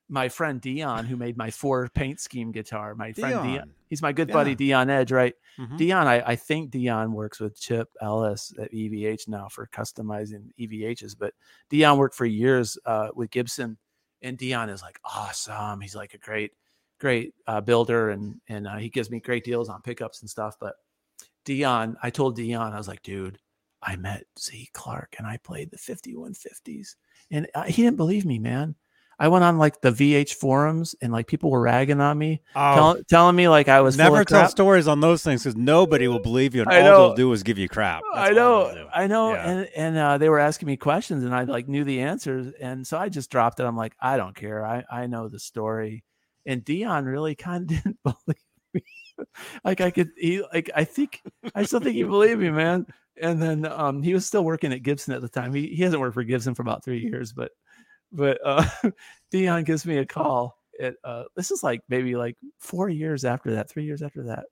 my 0.09 0.29
friend 0.29 0.61
Dion, 0.61 1.05
who 1.05 1.17
made 1.17 1.37
my 1.37 1.51
four 1.51 1.89
paint 1.89 2.19
scheme 2.19 2.51
guitar, 2.51 2.95
my 2.95 3.11
friend 3.13 3.33
Dion, 3.33 3.47
Dion. 3.47 3.73
he's 3.89 4.01
my 4.01 4.13
good 4.13 4.29
buddy 4.31 4.55
Dion 4.55 4.89
Edge, 4.89 5.11
right? 5.11 5.33
Mhm. 5.59 5.77
Dion, 5.77 6.07
I, 6.07 6.21
I 6.31 6.35
think 6.35 6.71
Dion 6.71 7.11
works 7.13 7.39
with 7.39 7.59
Chip 7.59 7.89
Ellis 8.01 8.53
at 8.59 8.71
EVH 8.71 9.27
now 9.27 9.47
for 9.49 9.67
customizing 9.67 10.51
EVHs, 10.59 11.15
but 11.17 11.33
Dion 11.69 11.97
worked 11.97 12.15
for 12.15 12.25
years 12.25 12.77
uh, 12.85 13.09
with 13.15 13.31
Gibson, 13.31 13.77
and 14.21 14.37
Dion 14.37 14.69
is 14.69 14.81
like 14.81 14.99
awesome. 15.03 15.81
He's 15.81 15.95
like 15.95 16.13
a 16.13 16.17
great, 16.19 16.51
great 16.99 17.33
uh, 17.47 17.61
builder, 17.61 18.09
and 18.11 18.39
and 18.47 18.67
uh, 18.67 18.77
he 18.77 18.89
gives 18.89 19.09
me 19.11 19.19
great 19.19 19.43
deals 19.43 19.67
on 19.67 19.81
pickups 19.81 20.21
and 20.21 20.29
stuff. 20.29 20.55
But 20.59 20.75
Dion, 21.43 21.97
I 22.01 22.09
told 22.11 22.35
Dion, 22.35 22.73
I 22.73 22.77
was 22.77 22.87
like, 22.87 23.01
dude, 23.03 23.39
I 23.81 23.95
met 23.95 24.25
Z 24.39 24.69
Clark 24.73 25.15
and 25.17 25.27
I 25.27 25.37
played 25.37 25.71
the 25.71 25.77
5150s, 25.77 26.95
and 27.31 27.47
uh, 27.55 27.63
he 27.63 27.81
didn't 27.83 27.97
believe 27.97 28.25
me, 28.25 28.39
man. 28.39 28.75
I 29.19 29.29
went 29.29 29.43
on 29.43 29.57
like 29.57 29.81
the 29.81 29.91
VH 29.91 30.35
forums 30.35 30.95
and 31.01 31.11
like 31.11 31.25
people 31.25 31.49
were 31.49 31.59
ragging 31.61 31.99
on 32.01 32.17
me, 32.19 32.41
Oh, 32.55 32.75
tell, 32.75 33.03
telling 33.09 33.35
me 33.35 33.47
like 33.49 33.67
I 33.67 33.81
was 33.81 33.97
never 33.97 34.23
tell 34.23 34.41
crap. 34.41 34.51
stories 34.51 34.87
on 34.87 34.99
those 34.99 35.23
things 35.23 35.43
because 35.43 35.55
nobody 35.55 36.07
will 36.07 36.19
believe 36.19 36.53
you, 36.53 36.61
and 36.61 36.69
I 36.71 36.81
all 36.81 36.85
know. 36.85 36.97
they'll 37.07 37.15
do 37.15 37.31
is 37.33 37.41
give 37.41 37.57
you 37.57 37.67
crap. 37.67 38.03
That's 38.13 38.29
I 38.29 38.33
know. 38.33 38.87
I 38.93 39.07
know, 39.07 39.33
Yeah. 39.33 39.49
and 39.49 39.69
and 39.75 39.97
uh, 39.97 40.17
they 40.19 40.29
were 40.29 40.39
asking 40.39 40.67
me 40.67 40.77
questions, 40.77 41.23
and 41.23 41.33
I 41.33 41.43
like 41.45 41.67
knew 41.67 41.83
the 41.83 42.01
answers, 42.01 42.53
and 42.61 42.85
so 42.85 42.97
I 42.97 43.09
just 43.09 43.31
dropped 43.31 43.59
it. 43.59 43.63
I'm 43.65 43.75
like, 43.75 43.95
I 43.99 44.17
don't 44.17 44.35
care. 44.35 44.63
I 44.65 44.83
I 44.89 45.07
know 45.07 45.29
the 45.29 45.39
story, 45.39 46.03
and 46.45 46.63
Dion 46.63 47.05
really 47.05 47.33
kind 47.33 47.63
of 47.63 47.67
didn't 47.83 47.97
believe 48.03 48.37
me. 48.75 48.83
like 49.63 49.81
I 49.81 49.89
could, 49.89 50.11
he 50.15 50.43
like 50.53 50.69
I 50.75 50.83
think 50.83 51.23
I 51.55 51.63
still 51.63 51.79
think 51.79 51.95
he 51.95 52.03
believed 52.03 52.39
me, 52.39 52.51
man. 52.51 52.85
And 53.19 53.41
then 53.41 53.65
um, 53.65 54.03
he 54.03 54.13
was 54.13 54.27
still 54.27 54.43
working 54.43 54.71
at 54.73 54.83
Gibson 54.83 55.15
at 55.15 55.21
the 55.21 55.27
time. 55.29 55.55
He 55.55 55.69
he 55.69 55.81
hasn't 55.81 55.99
worked 55.99 56.13
for 56.13 56.23
Gibson 56.23 56.53
for 56.53 56.61
about 56.61 56.83
three 56.85 56.99
years, 56.99 57.33
but 57.33 57.49
but 58.11 58.39
uh, 58.43 58.65
Dion 59.31 59.63
gives 59.63 59.85
me 59.85 59.97
a 59.97 60.05
call. 60.05 60.57
At 60.79 60.95
uh, 61.03 61.23
this 61.35 61.51
is 61.51 61.63
like 61.63 61.81
maybe 61.89 62.15
like 62.15 62.37
four 62.59 62.89
years 62.89 63.25
after 63.25 63.51
that, 63.55 63.69
three 63.69 63.83
years 63.83 64.01
after 64.01 64.23
that. 64.23 64.45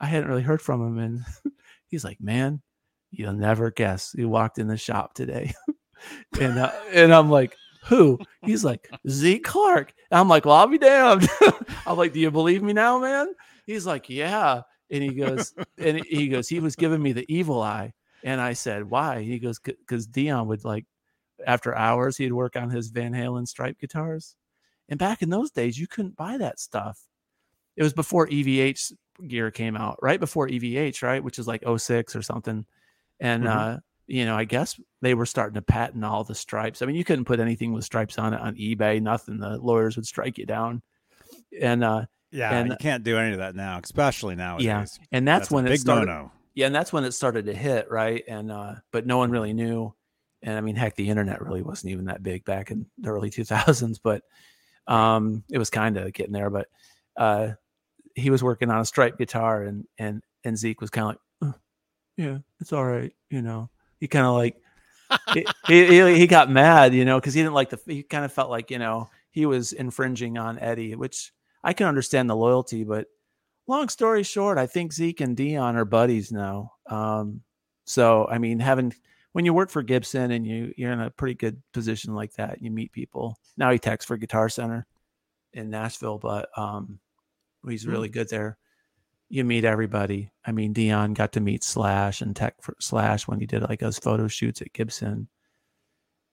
I 0.00 0.06
hadn't 0.06 0.28
really 0.28 0.42
heard 0.42 0.62
from 0.62 0.86
him, 0.86 0.98
and 0.98 1.24
he's 1.88 2.04
like, 2.04 2.20
"Man, 2.20 2.62
you'll 3.10 3.32
never 3.34 3.70
guess. 3.70 4.12
He 4.12 4.24
walked 4.24 4.58
in 4.58 4.68
the 4.68 4.76
shop 4.76 5.14
today," 5.14 5.52
and 6.40 6.58
uh, 6.58 6.72
and 6.92 7.12
I'm 7.12 7.30
like, 7.30 7.56
"Who?" 7.84 8.18
He's 8.42 8.64
like, 8.64 8.88
"Z 9.08 9.40
Clark." 9.40 9.92
And 10.10 10.20
I'm 10.20 10.28
like, 10.28 10.46
"Well, 10.46 10.56
I'll 10.56 10.66
be 10.66 10.78
damned." 10.78 11.28
I'm 11.86 11.98
like, 11.98 12.12
"Do 12.12 12.20
you 12.20 12.30
believe 12.30 12.62
me 12.62 12.72
now, 12.72 12.98
man?" 12.98 13.34
He's 13.66 13.86
like, 13.86 14.08
"Yeah," 14.08 14.62
and 14.90 15.02
he 15.02 15.12
goes, 15.12 15.54
and 15.76 16.02
he 16.06 16.28
goes, 16.28 16.48
he 16.48 16.60
was 16.60 16.76
giving 16.76 17.02
me 17.02 17.12
the 17.12 17.26
evil 17.28 17.60
eye, 17.60 17.92
and 18.24 18.40
I 18.40 18.54
said, 18.54 18.88
"Why?" 18.88 19.22
He 19.22 19.38
goes, 19.38 19.58
"Because 19.58 20.06
Dion 20.06 20.48
would 20.48 20.64
like." 20.64 20.86
After 21.46 21.74
hours, 21.76 22.16
he'd 22.16 22.32
work 22.32 22.56
on 22.56 22.70
his 22.70 22.88
Van 22.88 23.12
Halen 23.12 23.46
stripe 23.46 23.78
guitars. 23.78 24.34
And 24.88 24.98
back 24.98 25.22
in 25.22 25.30
those 25.30 25.50
days, 25.50 25.78
you 25.78 25.86
couldn't 25.86 26.16
buy 26.16 26.38
that 26.38 26.58
stuff. 26.58 27.00
It 27.76 27.82
was 27.82 27.92
before 27.92 28.26
EVH 28.26 28.92
gear 29.26 29.50
came 29.50 29.76
out, 29.76 29.98
right 30.02 30.18
before 30.18 30.48
EVH, 30.48 31.02
right, 31.02 31.22
which 31.22 31.38
is 31.38 31.46
like 31.46 31.62
06 31.64 32.16
or 32.16 32.22
something. 32.22 32.64
And 33.20 33.44
Mhm. 33.44 33.48
uh, 33.76 33.78
you 34.06 34.24
know, 34.24 34.36
I 34.36 34.44
guess 34.44 34.80
they 35.02 35.12
were 35.14 35.26
starting 35.26 35.54
to 35.56 35.62
patent 35.62 36.02
all 36.04 36.24
the 36.24 36.34
stripes. 36.34 36.80
I 36.80 36.86
mean, 36.86 36.96
you 36.96 37.04
couldn't 37.04 37.26
put 37.26 37.40
anything 37.40 37.72
with 37.74 37.84
stripes 37.84 38.16
on 38.18 38.32
it 38.32 38.40
on 38.40 38.54
eBay, 38.54 39.02
nothing. 39.02 39.38
The 39.38 39.58
lawyers 39.58 39.96
would 39.96 40.06
strike 40.06 40.38
you 40.38 40.46
down. 40.46 40.80
And 41.60 41.84
uh, 41.84 42.06
Yeah, 42.30 42.52
And- 42.58 42.70
you 42.70 42.76
can't 42.80 43.04
do 43.04 43.18
any 43.18 43.32
of 43.32 43.38
that 43.38 43.54
now, 43.54 43.78
especially 43.82 44.34
nowadays. 44.34 44.98
and 45.12 45.28
that's, 45.28 45.50
a 45.50 45.54
when 45.54 45.66
it 45.66 45.70
big 45.70 45.80
started. 45.80 46.06
no-no. 46.06 46.30
Yeah, 46.54 46.66
and 46.66 46.74
that's 46.74 46.92
when 46.92 47.04
it 47.04 47.12
started 47.12 47.46
to 47.46 47.54
hit, 47.54 47.90
right? 47.90 48.24
And 48.26 48.50
uh, 48.50 48.76
but 48.92 49.06
no 49.06 49.18
one 49.18 49.30
really 49.30 49.52
knew. 49.52 49.94
And 50.42 50.56
I 50.56 50.60
mean, 50.60 50.76
heck, 50.76 50.94
the 50.94 51.08
internet 51.08 51.42
really 51.42 51.62
wasn't 51.62 51.92
even 51.92 52.06
that 52.06 52.22
big 52.22 52.44
back 52.44 52.70
in 52.70 52.86
the 52.98 53.10
early 53.10 53.30
2000s, 53.30 53.98
but 54.02 54.22
um, 54.86 55.44
it 55.50 55.58
was 55.58 55.70
kind 55.70 55.96
of 55.96 56.12
getting 56.12 56.32
there. 56.32 56.50
But 56.50 56.68
uh, 57.16 57.50
he 58.14 58.30
was 58.30 58.42
working 58.42 58.70
on 58.70 58.80
a 58.80 58.84
striped 58.84 59.18
guitar, 59.18 59.62
and 59.62 59.84
and 59.98 60.22
and 60.44 60.56
Zeke 60.56 60.80
was 60.80 60.90
kind 60.90 61.04
of 61.04 61.08
like, 61.08 61.18
"Uh, 61.54 61.58
yeah, 62.16 62.38
it's 62.60 62.72
all 62.72 62.84
right, 62.84 63.12
you 63.30 63.42
know. 63.42 63.70
He 63.98 64.06
kind 64.08 64.26
of 64.26 64.34
like 64.34 64.56
he, 65.34 65.46
he 65.66 66.18
he 66.18 66.26
got 66.26 66.50
mad, 66.50 66.94
you 66.94 67.04
know, 67.04 67.18
because 67.18 67.34
he 67.34 67.40
didn't 67.40 67.54
like 67.54 67.70
the. 67.70 67.80
He 67.86 68.02
kind 68.02 68.24
of 68.24 68.32
felt 68.32 68.50
like 68.50 68.70
you 68.70 68.78
know 68.78 69.08
he 69.30 69.46
was 69.46 69.72
infringing 69.72 70.38
on 70.38 70.58
Eddie, 70.58 70.94
which 70.94 71.32
I 71.62 71.72
can 71.72 71.86
understand 71.86 72.30
the 72.30 72.36
loyalty, 72.36 72.84
but 72.84 73.06
long 73.66 73.88
story 73.88 74.22
short, 74.22 74.58
I 74.58 74.66
think 74.66 74.92
Zeke 74.92 75.20
and 75.20 75.36
Dion 75.36 75.76
are 75.76 75.84
buddies 75.84 76.32
now. 76.32 76.72
Um, 76.86 77.42
so 77.84 78.26
I 78.26 78.38
mean, 78.38 78.58
having 78.60 78.94
when 79.32 79.44
you 79.44 79.52
work 79.54 79.70
for 79.70 79.82
Gibson 79.82 80.30
and 80.30 80.46
you 80.46 80.72
you're 80.76 80.92
in 80.92 81.00
a 81.00 81.10
pretty 81.10 81.34
good 81.34 81.62
position 81.72 82.14
like 82.14 82.32
that, 82.34 82.62
you 82.62 82.70
meet 82.70 82.92
people. 82.92 83.38
Now 83.56 83.70
he 83.70 83.78
techs 83.78 84.04
for 84.04 84.16
Guitar 84.16 84.48
Center 84.48 84.86
in 85.52 85.70
Nashville, 85.70 86.18
but 86.18 86.48
um, 86.56 86.98
he's 87.68 87.86
really 87.86 88.08
good 88.08 88.28
there. 88.28 88.58
You 89.28 89.44
meet 89.44 89.64
everybody. 89.64 90.30
I 90.44 90.52
mean, 90.52 90.72
Dion 90.72 91.12
got 91.12 91.32
to 91.32 91.40
meet 91.40 91.62
Slash 91.62 92.22
and 92.22 92.34
tech 92.34 92.54
for 92.62 92.74
Slash 92.80 93.28
when 93.28 93.40
he 93.40 93.46
did 93.46 93.62
like 93.62 93.80
those 93.80 93.98
photo 93.98 94.26
shoots 94.28 94.62
at 94.62 94.72
Gibson. 94.72 95.28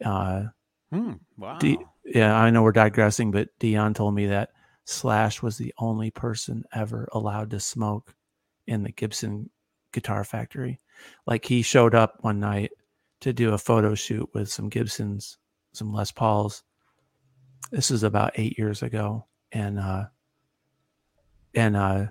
Uh, 0.03 0.45
Hmm, 0.91 1.13
wow. 1.37 1.57
D- 1.57 1.79
yeah, 2.05 2.35
I 2.35 2.49
know 2.51 2.63
we're 2.63 2.71
digressing, 2.71 3.31
but 3.31 3.49
Dion 3.59 3.93
told 3.93 4.13
me 4.15 4.27
that 4.27 4.51
Slash 4.85 5.41
was 5.41 5.57
the 5.57 5.73
only 5.77 6.11
person 6.11 6.63
ever 6.73 7.09
allowed 7.11 7.49
to 7.51 7.59
smoke 7.59 8.15
in 8.67 8.83
the 8.83 8.91
Gibson 8.91 9.49
guitar 9.91 10.23
factory. 10.23 10.79
Like 11.25 11.43
he 11.45 11.61
showed 11.63 11.95
up 11.95 12.17
one 12.21 12.39
night 12.39 12.71
to 13.25 13.33
do 13.33 13.53
a 13.53 13.57
photo 13.57 13.95
shoot 13.95 14.29
with 14.35 14.51
some 14.51 14.69
Gibsons, 14.69 15.39
some 15.73 15.91
Les 15.91 16.11
Pauls. 16.11 16.61
This 17.71 17.89
is 17.89 18.03
about 18.03 18.33
eight 18.35 18.55
years 18.55 18.83
ago. 18.83 19.25
And 19.51 19.79
uh 19.79 20.05
and 21.55 21.75
uh 21.75 22.05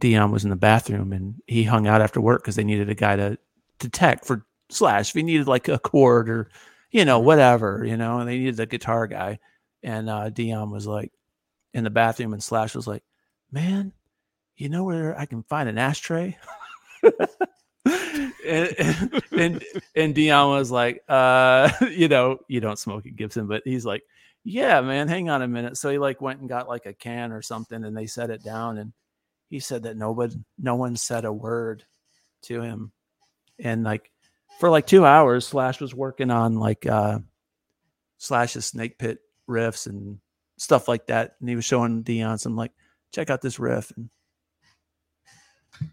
Dion 0.00 0.32
was 0.32 0.42
in 0.42 0.50
the 0.50 0.56
bathroom 0.56 1.12
and 1.12 1.36
he 1.46 1.62
hung 1.62 1.86
out 1.86 2.02
after 2.02 2.20
work 2.20 2.42
because 2.42 2.56
they 2.56 2.64
needed 2.64 2.90
a 2.90 2.94
guy 2.96 3.14
to 3.14 3.38
to 3.78 3.88
tech 3.88 4.24
for 4.24 4.44
slash 4.68 5.10
if 5.10 5.14
he 5.14 5.22
needed 5.22 5.46
like 5.46 5.68
a 5.68 5.78
chord 5.78 6.28
or 6.28 6.50
you 6.90 7.04
know, 7.04 7.20
whatever, 7.20 7.84
you 7.86 7.96
know, 7.96 8.18
and 8.18 8.28
they 8.28 8.36
needed 8.36 8.58
a 8.58 8.66
guitar 8.66 9.06
guy. 9.06 9.38
And 9.84 10.10
uh 10.10 10.30
Dion 10.30 10.72
was 10.72 10.88
like 10.88 11.12
in 11.72 11.84
the 11.84 11.90
bathroom 11.90 12.32
and 12.32 12.42
Slash 12.42 12.74
was 12.74 12.88
like, 12.88 13.04
Man, 13.52 13.92
you 14.56 14.70
know 14.70 14.82
where 14.82 15.16
I 15.16 15.26
can 15.26 15.44
find 15.44 15.68
an 15.68 15.78
ashtray? 15.78 16.36
and, 18.46 19.22
and, 19.32 19.64
and 19.94 20.14
Dion 20.14 20.50
was 20.50 20.70
like, 20.70 21.02
uh, 21.08 21.70
you 21.90 22.08
know, 22.08 22.38
you 22.48 22.60
don't 22.60 22.78
smoke 22.78 23.06
at 23.06 23.16
Gibson, 23.16 23.46
but 23.46 23.62
he's 23.64 23.84
like, 23.84 24.02
Yeah, 24.44 24.80
man, 24.80 25.08
hang 25.08 25.28
on 25.28 25.42
a 25.42 25.48
minute. 25.48 25.76
So 25.76 25.90
he 25.90 25.98
like 25.98 26.20
went 26.20 26.40
and 26.40 26.48
got 26.48 26.68
like 26.68 26.86
a 26.86 26.92
can 26.92 27.32
or 27.32 27.42
something 27.42 27.84
and 27.84 27.96
they 27.96 28.06
set 28.06 28.30
it 28.30 28.42
down 28.42 28.78
and 28.78 28.92
he 29.48 29.58
said 29.58 29.82
that 29.82 29.96
nobody 29.96 30.36
no 30.58 30.76
one 30.76 30.96
said 30.96 31.24
a 31.24 31.32
word 31.32 31.84
to 32.42 32.62
him. 32.62 32.92
And 33.58 33.84
like 33.84 34.10
for 34.58 34.70
like 34.70 34.86
two 34.86 35.04
hours, 35.04 35.46
Slash 35.46 35.80
was 35.80 35.94
working 35.94 36.30
on 36.30 36.58
like 36.58 36.86
uh 36.86 37.18
Slash's 38.18 38.66
snake 38.66 38.98
pit 38.98 39.18
riffs 39.48 39.86
and 39.86 40.18
stuff 40.56 40.88
like 40.88 41.06
that. 41.06 41.36
And 41.40 41.48
he 41.48 41.56
was 41.56 41.64
showing 41.64 42.02
Dion 42.02 42.38
some 42.38 42.56
like, 42.56 42.72
check 43.12 43.30
out 43.30 43.42
this 43.42 43.58
riff. 43.58 43.92
And 43.96 44.10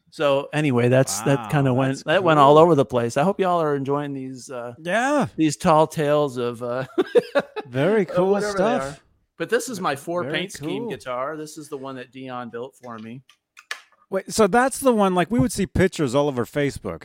so 0.09 0.49
anyway, 0.53 0.89
that's 0.89 1.21
that 1.21 1.49
kind 1.51 1.67
of 1.67 1.75
went 1.75 2.03
that 2.05 2.23
went 2.23 2.39
all 2.39 2.57
over 2.57 2.75
the 2.75 2.85
place. 2.85 3.17
I 3.17 3.23
hope 3.23 3.39
y'all 3.39 3.61
are 3.61 3.75
enjoying 3.75 4.13
these 4.13 4.49
uh 4.49 4.73
Yeah, 4.79 5.27
these 5.35 5.57
tall 5.57 5.87
tales 5.87 6.37
of 6.37 6.63
uh 6.63 6.85
very 7.67 8.05
cool 8.05 8.31
whatever 8.31 8.57
they 8.57 8.63
are. 8.63 8.81
stuff. 8.81 9.03
But 9.37 9.49
this 9.49 9.69
is 9.69 9.79
my 9.79 9.95
four 9.95 10.23
Very 10.23 10.35
paint 10.35 10.51
scheme 10.51 10.89
guitar. 10.89 11.37
This 11.37 11.57
is 11.57 11.69
the 11.69 11.77
one 11.77 11.97
that 11.97 12.11
Dion 12.11 12.49
built 12.49 12.75
for 12.81 12.97
me. 12.97 13.21
Wait, 14.09 14.31
so 14.33 14.47
that's 14.47 14.79
the 14.79 14.93
one 14.93 15.13
like 15.13 15.29
we 15.29 15.39
would 15.39 15.51
see 15.51 15.67
pictures 15.67 16.15
all 16.15 16.27
over 16.27 16.45
Facebook. 16.45 17.03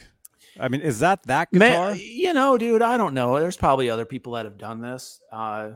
I 0.59 0.68
mean, 0.68 0.80
is 0.80 1.01
that 1.01 1.24
that 1.24 1.53
Man, 1.53 1.72
guitar? 1.72 1.95
you 1.95 2.33
know, 2.33 2.57
dude, 2.57 2.83
I 2.83 2.97
don't 2.97 3.14
know. 3.14 3.39
There's 3.39 3.57
probably 3.57 3.91
other 3.91 4.05
people 4.05 4.35
that 4.35 4.45
have 4.45 4.57
done 4.59 4.80
this. 4.80 5.20
Uh 5.30 5.72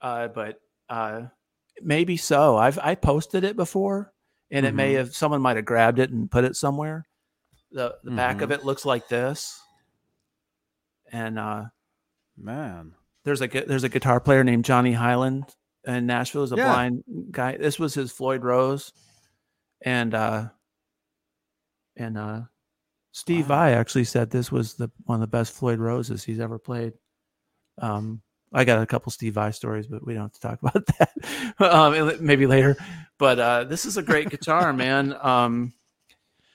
uh 0.00 0.28
but 0.28 0.60
uh 0.88 1.22
maybe 1.80 2.16
so. 2.16 2.56
I've 2.56 2.78
I 2.78 2.94
posted 2.94 3.42
it 3.42 3.56
before 3.56 4.11
and 4.52 4.64
it 4.64 4.74
may 4.74 4.92
Mhm. 4.94 4.98
have 4.98 5.16
someone 5.16 5.42
might 5.42 5.56
have 5.56 5.64
grabbed 5.64 5.98
it 5.98 6.10
and 6.10 6.30
put 6.30 6.44
it 6.44 6.54
somewhere. 6.54 7.08
The 7.72 7.96
the 8.04 8.10
back 8.12 8.40
of 8.42 8.50
Mhm. 8.50 8.54
it 8.54 8.64
looks 8.64 8.84
like 8.84 9.08
this. 9.08 9.60
And 11.10 11.38
uh 11.38 11.64
Man, 12.36 12.94
there's 13.24 13.42
a 13.42 13.46
there's 13.46 13.84
a 13.84 13.88
guitar 13.88 14.18
player 14.20 14.42
named 14.44 14.64
Johnny 14.64 14.92
Hiland 14.92 15.44
in 15.84 16.06
Nashville. 16.06 16.44
Is 16.44 16.52
a 16.52 16.56
Yeah. 16.56 16.72
blind 16.72 17.04
guy. 17.30 17.56
This 17.58 17.78
was 17.78 17.92
his 17.94 18.10
Floyd 18.12 18.42
Rose, 18.42 18.92
and 19.82 20.14
uh, 20.14 20.48
and 21.96 22.16
uh, 22.16 22.42
Steve 23.12 23.50
Wow. 23.50 23.56
Vai 23.56 23.74
actually 23.74 24.04
said 24.04 24.30
this 24.30 24.50
was 24.50 24.74
the 24.74 24.90
one 25.04 25.16
of 25.16 25.20
the 25.20 25.26
best 25.26 25.52
Floyd 25.52 25.78
Roses 25.78 26.24
he's 26.24 26.40
ever 26.40 26.58
played. 26.58 26.94
Um, 27.78 28.22
I 28.52 28.64
got 28.64 28.82
a 28.82 28.86
couple 28.86 29.10
Steve 29.10 29.34
Vai 29.34 29.50
stories, 29.50 29.86
but 29.86 30.04
we 30.06 30.14
don't 30.14 30.24
have 30.24 30.32
to 30.32 30.40
talk 30.40 30.62
about 30.62 30.86
that. 30.98 31.72
um, 31.72 32.24
maybe 32.24 32.46
later. 32.46 32.76
But 33.18 33.38
uh, 33.38 33.64
this 33.64 33.84
is 33.84 33.96
a 33.96 34.02
great 34.02 34.30
guitar, 34.30 34.72
man. 34.72 35.16
Um, 35.20 35.72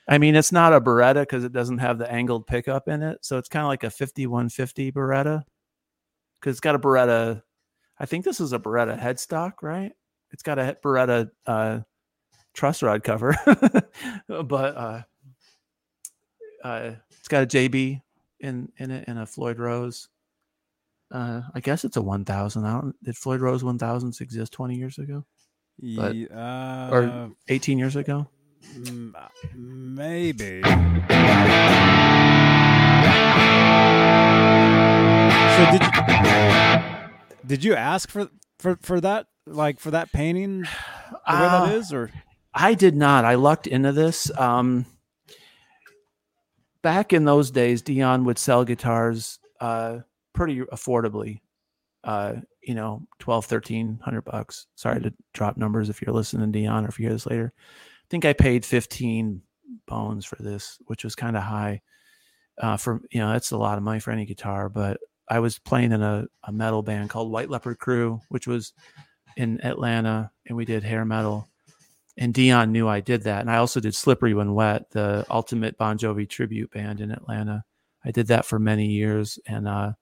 I 0.08 0.18
mean, 0.18 0.36
it's 0.36 0.52
not 0.52 0.72
a 0.72 0.80
Baretta 0.80 1.22
because 1.22 1.44
it 1.44 1.52
doesn't 1.52 1.78
have 1.78 1.98
the 1.98 2.10
angled 2.10 2.46
pickup 2.46 2.88
in 2.88 3.02
it, 3.02 3.18
so 3.22 3.36
it's 3.36 3.48
kind 3.48 3.62
of 3.64 3.68
like 3.68 3.84
a 3.84 3.90
5150 3.90 4.92
Baretta 4.92 5.44
because 6.40 6.52
it's 6.52 6.60
got 6.60 6.74
a 6.74 6.78
Baretta. 6.78 7.42
I 7.98 8.06
think 8.06 8.24
this 8.24 8.40
is 8.40 8.52
a 8.52 8.58
Baretta 8.58 8.98
headstock, 8.98 9.54
right? 9.62 9.92
It's 10.30 10.42
got 10.42 10.58
a 10.58 10.76
Baretta 10.82 11.30
uh, 11.46 11.80
truss 12.54 12.82
rod 12.82 13.04
cover, 13.04 13.36
but 14.28 14.76
uh, 14.76 15.02
uh, 16.64 16.92
it's 17.10 17.28
got 17.28 17.42
a 17.42 17.46
JB 17.46 18.00
in 18.40 18.72
in 18.78 18.90
it 18.90 19.04
and 19.08 19.18
a 19.18 19.26
Floyd 19.26 19.58
Rose. 19.58 20.08
Uh, 21.10 21.42
I 21.54 21.60
guess 21.60 21.84
it's 21.84 21.96
a 21.96 22.02
1000. 22.02 22.64
I 22.64 22.72
don't. 22.72 23.02
Did 23.02 23.16
Floyd 23.16 23.40
Rose 23.40 23.62
1000s 23.62 24.20
exist 24.20 24.52
20 24.52 24.74
years 24.74 24.98
ago? 24.98 25.24
But, 25.80 26.16
uh, 26.32 26.88
or 26.92 27.30
18 27.48 27.78
years 27.78 27.96
ago? 27.96 28.28
maybe. 29.54 30.62
So 35.58 35.70
did 35.72 35.82
you, 35.82 35.90
did 37.46 37.64
you 37.64 37.74
ask 37.74 38.08
for 38.10 38.28
for 38.58 38.78
for 38.82 39.00
that 39.00 39.26
like 39.46 39.80
for 39.80 39.90
that 39.90 40.12
painting 40.12 40.64
Uh, 41.26 41.66
that 41.66 41.74
is 41.74 41.92
or 41.92 42.10
I 42.54 42.74
did 42.74 42.94
not. 42.96 43.24
I 43.24 43.34
lucked 43.34 43.66
into 43.66 43.92
this. 43.92 44.30
Um, 44.38 44.86
back 46.82 47.12
in 47.12 47.24
those 47.24 47.50
days, 47.50 47.82
Dion 47.82 48.24
would 48.24 48.38
sell 48.38 48.64
guitars 48.64 49.38
uh, 49.60 49.98
pretty 50.38 50.60
affordably. 50.60 51.40
Uh, 52.04 52.34
you 52.62 52.74
know, 52.74 53.02
12, 53.18 53.50
1300 53.50 54.22
bucks. 54.22 54.66
Sorry 54.76 55.00
to 55.00 55.12
drop 55.34 55.56
numbers 55.56 55.90
if 55.90 56.00
you're 56.00 56.14
listening, 56.14 56.52
Dion, 56.52 56.84
or 56.84 56.88
if 56.88 56.98
you 56.98 57.06
hear 57.06 57.12
this 57.12 57.26
later. 57.26 57.52
I 57.56 58.06
think 58.08 58.24
I 58.24 58.32
paid 58.32 58.64
15 58.64 59.42
bones 59.86 60.24
for 60.24 60.36
this, 60.40 60.78
which 60.86 61.04
was 61.04 61.14
kind 61.14 61.36
of 61.36 61.42
high. 61.42 61.82
Uh, 62.56 62.76
for 62.76 63.00
you 63.10 63.20
know, 63.20 63.32
that's 63.32 63.50
a 63.50 63.58
lot 63.58 63.78
of 63.78 63.84
money 63.84 64.00
for 64.00 64.10
any 64.10 64.24
guitar. 64.24 64.68
But 64.68 64.98
I 65.28 65.40
was 65.40 65.58
playing 65.58 65.92
in 65.92 66.02
a, 66.02 66.26
a 66.44 66.52
metal 66.52 66.82
band 66.82 67.10
called 67.10 67.30
White 67.30 67.50
Leopard 67.50 67.78
Crew, 67.78 68.20
which 68.28 68.46
was 68.46 68.72
in 69.36 69.60
Atlanta, 69.64 70.30
and 70.46 70.56
we 70.56 70.64
did 70.64 70.82
hair 70.82 71.04
metal 71.04 71.48
and 72.18 72.34
Dion 72.34 72.72
knew 72.72 72.88
I 72.88 73.00
did 73.00 73.22
that. 73.22 73.40
And 73.40 73.50
I 73.50 73.58
also 73.58 73.78
did 73.78 73.94
Slippery 73.94 74.34
When 74.34 74.52
Wet, 74.52 74.90
the 74.90 75.24
ultimate 75.30 75.78
Bon 75.78 75.96
Jovi 75.96 76.28
tribute 76.28 76.72
band 76.72 77.00
in 77.00 77.12
Atlanta. 77.12 77.64
I 78.04 78.10
did 78.10 78.26
that 78.26 78.44
for 78.44 78.58
many 78.58 78.86
years, 78.86 79.38
and 79.46 79.68
uh, 79.68 79.92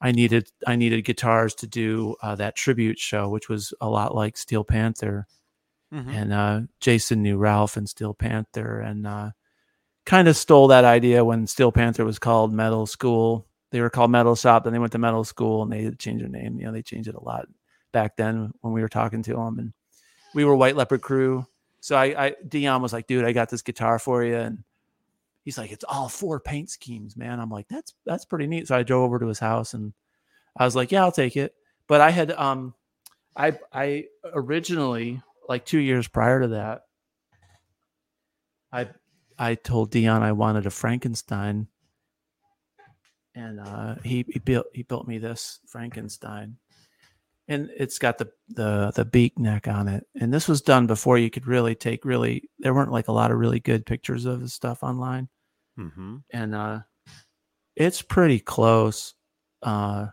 I 0.00 0.12
needed 0.12 0.50
I 0.66 0.76
needed 0.76 1.04
guitars 1.04 1.54
to 1.56 1.66
do 1.66 2.16
uh, 2.22 2.36
that 2.36 2.56
tribute 2.56 2.98
show, 2.98 3.28
which 3.28 3.48
was 3.48 3.74
a 3.80 3.88
lot 3.88 4.14
like 4.14 4.36
Steel 4.36 4.64
Panther. 4.64 5.26
Mhm. 5.92 6.14
And 6.14 6.32
uh, 6.32 6.60
Jason 6.80 7.22
knew 7.22 7.38
Ralph 7.38 7.76
and 7.76 7.88
Steel 7.88 8.14
Panther, 8.14 8.80
and 8.80 9.06
uh, 9.06 9.30
kind 10.04 10.28
of 10.28 10.36
stole 10.36 10.68
that 10.68 10.84
idea 10.84 11.24
when 11.24 11.46
Steel 11.46 11.72
Panther 11.72 12.04
was 12.04 12.18
called 12.18 12.52
Metal 12.52 12.86
School. 12.86 13.46
They 13.70 13.80
were 13.80 13.90
called 13.90 14.10
Metal 14.10 14.36
Shop, 14.36 14.64
then 14.64 14.72
they 14.72 14.78
went 14.78 14.92
to 14.92 14.98
Metal 14.98 15.24
School, 15.24 15.62
and 15.62 15.72
they 15.72 15.90
changed 15.92 16.22
their 16.22 16.30
name. 16.30 16.58
You 16.58 16.66
know, 16.66 16.72
they 16.72 16.82
changed 16.82 17.08
it 17.08 17.14
a 17.14 17.22
lot 17.22 17.46
back 17.92 18.16
then 18.16 18.52
when 18.60 18.72
we 18.72 18.82
were 18.82 18.88
talking 18.88 19.22
to 19.24 19.34
them, 19.34 19.58
and 19.58 19.72
we 20.34 20.44
were 20.44 20.54
White 20.54 20.76
Leopard 20.76 21.00
Crew. 21.00 21.46
So 21.80 21.96
I, 21.96 22.26
I 22.26 22.34
Dion 22.46 22.82
was 22.82 22.92
like, 22.92 23.06
dude, 23.06 23.24
I 23.24 23.32
got 23.32 23.48
this 23.48 23.62
guitar 23.62 23.98
for 23.98 24.22
you, 24.22 24.36
and 24.36 24.64
he's 25.48 25.56
like, 25.56 25.72
it's 25.72 25.84
all 25.88 26.10
four 26.10 26.38
paint 26.38 26.68
schemes, 26.68 27.16
man. 27.16 27.40
I'm 27.40 27.48
like, 27.48 27.66
that's 27.68 27.94
that's 28.04 28.26
pretty 28.26 28.46
neat. 28.46 28.68
So 28.68 28.76
I 28.76 28.82
drove 28.82 29.04
over 29.04 29.18
to 29.18 29.28
his 29.28 29.38
house, 29.38 29.72
and 29.72 29.94
I 30.54 30.66
was 30.66 30.76
like, 30.76 30.92
yeah, 30.92 31.02
I'll 31.02 31.10
take 31.10 31.38
it. 31.38 31.54
But 31.86 32.02
I 32.02 32.10
had 32.10 32.32
um, 32.32 32.74
I 33.34 33.58
I 33.72 34.04
originally 34.34 35.22
like 35.48 35.64
two 35.64 35.78
years 35.78 36.06
prior 36.06 36.42
to 36.42 36.48
that, 36.48 36.82
I 38.70 38.90
I 39.38 39.54
told 39.54 39.90
Dion 39.90 40.22
I 40.22 40.32
wanted 40.32 40.66
a 40.66 40.70
Frankenstein, 40.70 41.66
and 43.34 43.58
uh, 43.58 43.94
he 44.04 44.26
he 44.28 44.40
built 44.40 44.66
he 44.74 44.82
built 44.82 45.08
me 45.08 45.16
this 45.16 45.60
Frankenstein, 45.66 46.58
and 47.48 47.70
it's 47.74 47.98
got 47.98 48.18
the 48.18 48.28
the 48.50 48.92
the 48.94 49.06
beak 49.06 49.38
neck 49.38 49.66
on 49.66 49.88
it. 49.88 50.06
And 50.20 50.30
this 50.30 50.46
was 50.46 50.60
done 50.60 50.86
before 50.86 51.16
you 51.16 51.30
could 51.30 51.46
really 51.46 51.74
take 51.74 52.04
really. 52.04 52.50
There 52.58 52.74
weren't 52.74 52.92
like 52.92 53.08
a 53.08 53.12
lot 53.12 53.30
of 53.30 53.38
really 53.38 53.60
good 53.60 53.86
pictures 53.86 54.26
of 54.26 54.42
the 54.42 54.48
stuff 54.50 54.82
online, 54.82 55.30
Mhm. 55.78 56.22
and 56.30 56.54
uh, 56.54 56.80
it's 57.76 58.02
pretty 58.02 58.40
close. 58.40 59.14
Uh, 59.62 60.08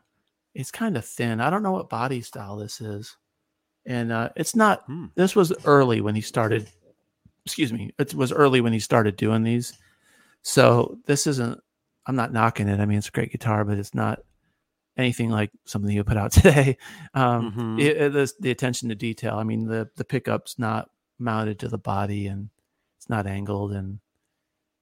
it's 0.54 0.72
kind 0.72 0.96
of 0.96 1.04
thin. 1.06 1.42
I 1.42 1.50
don't 1.50 1.64
know 1.64 1.72
what 1.72 1.90
body 1.90 2.22
style 2.22 2.56
this 2.58 2.80
is, 2.82 3.18
and 3.86 4.12
uh, 4.12 4.30
it's 4.36 4.56
not 4.56 4.84
Hmm. 4.86 5.08
this 5.16 5.36
was 5.36 5.52
early 5.66 6.02
when 6.02 6.16
he 6.16 6.22
started 6.22 6.68
excuse 7.46 7.72
me 7.72 7.94
it 8.00 8.14
was 8.16 8.32
early 8.32 8.60
when 8.60 8.74
he 8.74 8.80
started 8.80 9.16
doing 9.18 9.44
these 9.44 9.78
so 10.42 10.98
this 11.06 11.28
isn't 11.28 11.60
i'm 12.08 12.16
not 12.16 12.34
knocking 12.34 12.68
it 12.68 12.80
i 12.80 12.86
mean 12.88 12.98
it's 12.98 13.08
a 13.10 13.12
great 13.12 13.32
guitar 13.32 13.64
but 13.64 13.78
it's 13.78 13.94
not 13.94 14.20
anything 14.98 15.30
like 15.30 15.52
something 15.66 15.92
you 15.92 16.04
put 16.04 16.18
out 16.18 16.32
today 16.32 16.76
um 17.14 17.52
Mhm. 17.52 17.80
it, 17.80 17.98
it 17.98 18.16
is 18.16 18.34
the 18.40 18.50
attention 18.50 18.90
to 18.90 18.96
detail 18.96 19.36
i 19.36 19.44
mean 19.44 19.68
the 19.68 19.88
the 19.96 20.04
pickup's 20.04 20.58
not 20.58 20.90
mounted 21.20 21.60
to 21.60 21.68
the 21.68 21.78
body 21.78 22.26
and 22.26 22.50
it's 22.98 23.10
not 23.10 23.28
angled 23.28 23.74
and 23.74 24.00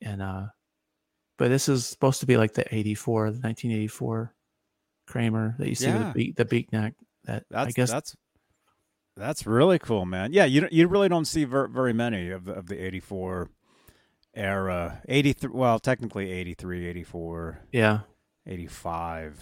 and 0.02 0.22
uh 0.22 0.46
but 1.38 1.50
this 1.50 1.68
is 1.70 1.86
supposed 1.86 2.20
to 2.20 2.26
be 2.26 2.38
like 2.38 2.54
the 2.54 2.66
84 2.74 3.32
the 3.32 3.40
1984 3.40 4.34
kramer 5.08 5.56
that 5.60 5.68
you 5.68 5.76
see 5.76 5.88
with 5.92 6.00
the 6.08 6.12
beak 6.14 6.36
the 6.36 6.46
beak 6.46 6.72
neck 6.72 6.94
that 7.26 7.44
That's 7.50 7.68
i 7.68 7.72
guess 7.72 7.92
that's 7.92 8.16
that's 9.16 9.46
really 9.46 9.78
cool, 9.78 10.06
man. 10.08 10.34
Yeah, 10.34 10.46
you 10.46 10.62
don't- 10.62 10.74
you 10.74 10.88
really 10.88 11.08
don't 11.08 11.26
see 11.26 11.44
ver- 11.44 11.68
very 11.68 11.94
many 11.94 12.32
of 12.32 12.46
the, 12.46 12.54
of 12.54 12.66
the 12.66 12.84
84 12.84 13.48
era. 14.34 15.04
83 15.08 15.52
well, 15.54 15.78
technically 15.80 16.32
83, 16.32 16.88
84, 16.88 17.60
yeah 17.72 18.00
85. 18.48 19.40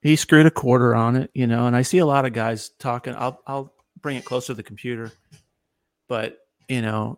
he 0.00 0.16
screwed 0.16 0.46
a 0.46 0.50
quarter 0.50 0.94
on 0.94 1.16
it, 1.16 1.30
you 1.34 1.46
know, 1.46 1.66
and 1.66 1.76
I 1.76 1.82
see 1.82 1.98
a 1.98 2.06
lot 2.06 2.24
of 2.24 2.32
guys 2.32 2.70
talking. 2.78 3.14
I'll 3.14 3.42
I'll 3.46 3.74
bring 4.00 4.16
it 4.16 4.24
closer 4.24 4.48
to 4.48 4.54
the 4.54 4.62
computer, 4.62 5.12
but 6.08 6.38
you 6.68 6.80
know, 6.80 7.16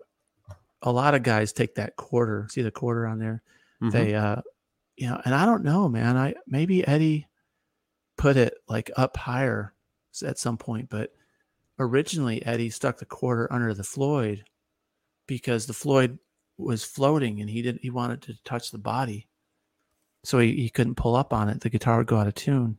a 0.82 0.90
lot 0.90 1.14
of 1.14 1.22
guys 1.22 1.52
take 1.52 1.76
that 1.76 1.94
quarter. 1.94 2.48
See 2.50 2.62
the 2.62 2.72
quarter 2.72 3.06
on 3.06 3.20
there? 3.20 3.42
Mhm. 3.82 3.92
They, 3.92 4.14
uh, 4.14 4.42
you 4.96 5.08
know, 5.08 5.20
and 5.24 5.34
I 5.34 5.44
don't 5.46 5.64
know, 5.64 5.88
man. 5.88 6.16
I 6.16 6.34
maybe 6.46 6.86
Eddie 6.86 7.26
put 8.16 8.36
it 8.36 8.54
like 8.68 8.90
up 8.96 9.16
higher 9.16 9.74
at 10.24 10.38
some 10.38 10.56
point, 10.56 10.88
but 10.90 11.12
originally 11.78 12.44
Eddie 12.46 12.70
stuck 12.70 12.98
the 12.98 13.06
quarter 13.06 13.50
under 13.52 13.74
the 13.74 13.82
Floyd 13.84 14.44
because 15.26 15.66
the 15.66 15.72
Floyd 15.72 16.18
was 16.58 16.84
floating 16.84 17.40
and 17.40 17.48
he 17.50 17.62
didn't 17.62 17.82
he 17.82 17.90
wanted 17.90 18.22
to 18.22 18.34
touch 18.44 18.70
the 18.70 18.78
body, 18.78 19.26
so 20.22 20.38
he, 20.38 20.54
he 20.54 20.68
couldn't 20.70 20.94
pull 20.96 21.16
up 21.16 21.32
on 21.32 21.48
it. 21.48 21.60
The 21.60 21.70
guitar 21.70 21.98
would 21.98 22.06
go 22.06 22.18
out 22.18 22.28
of 22.28 22.34
tune 22.34 22.78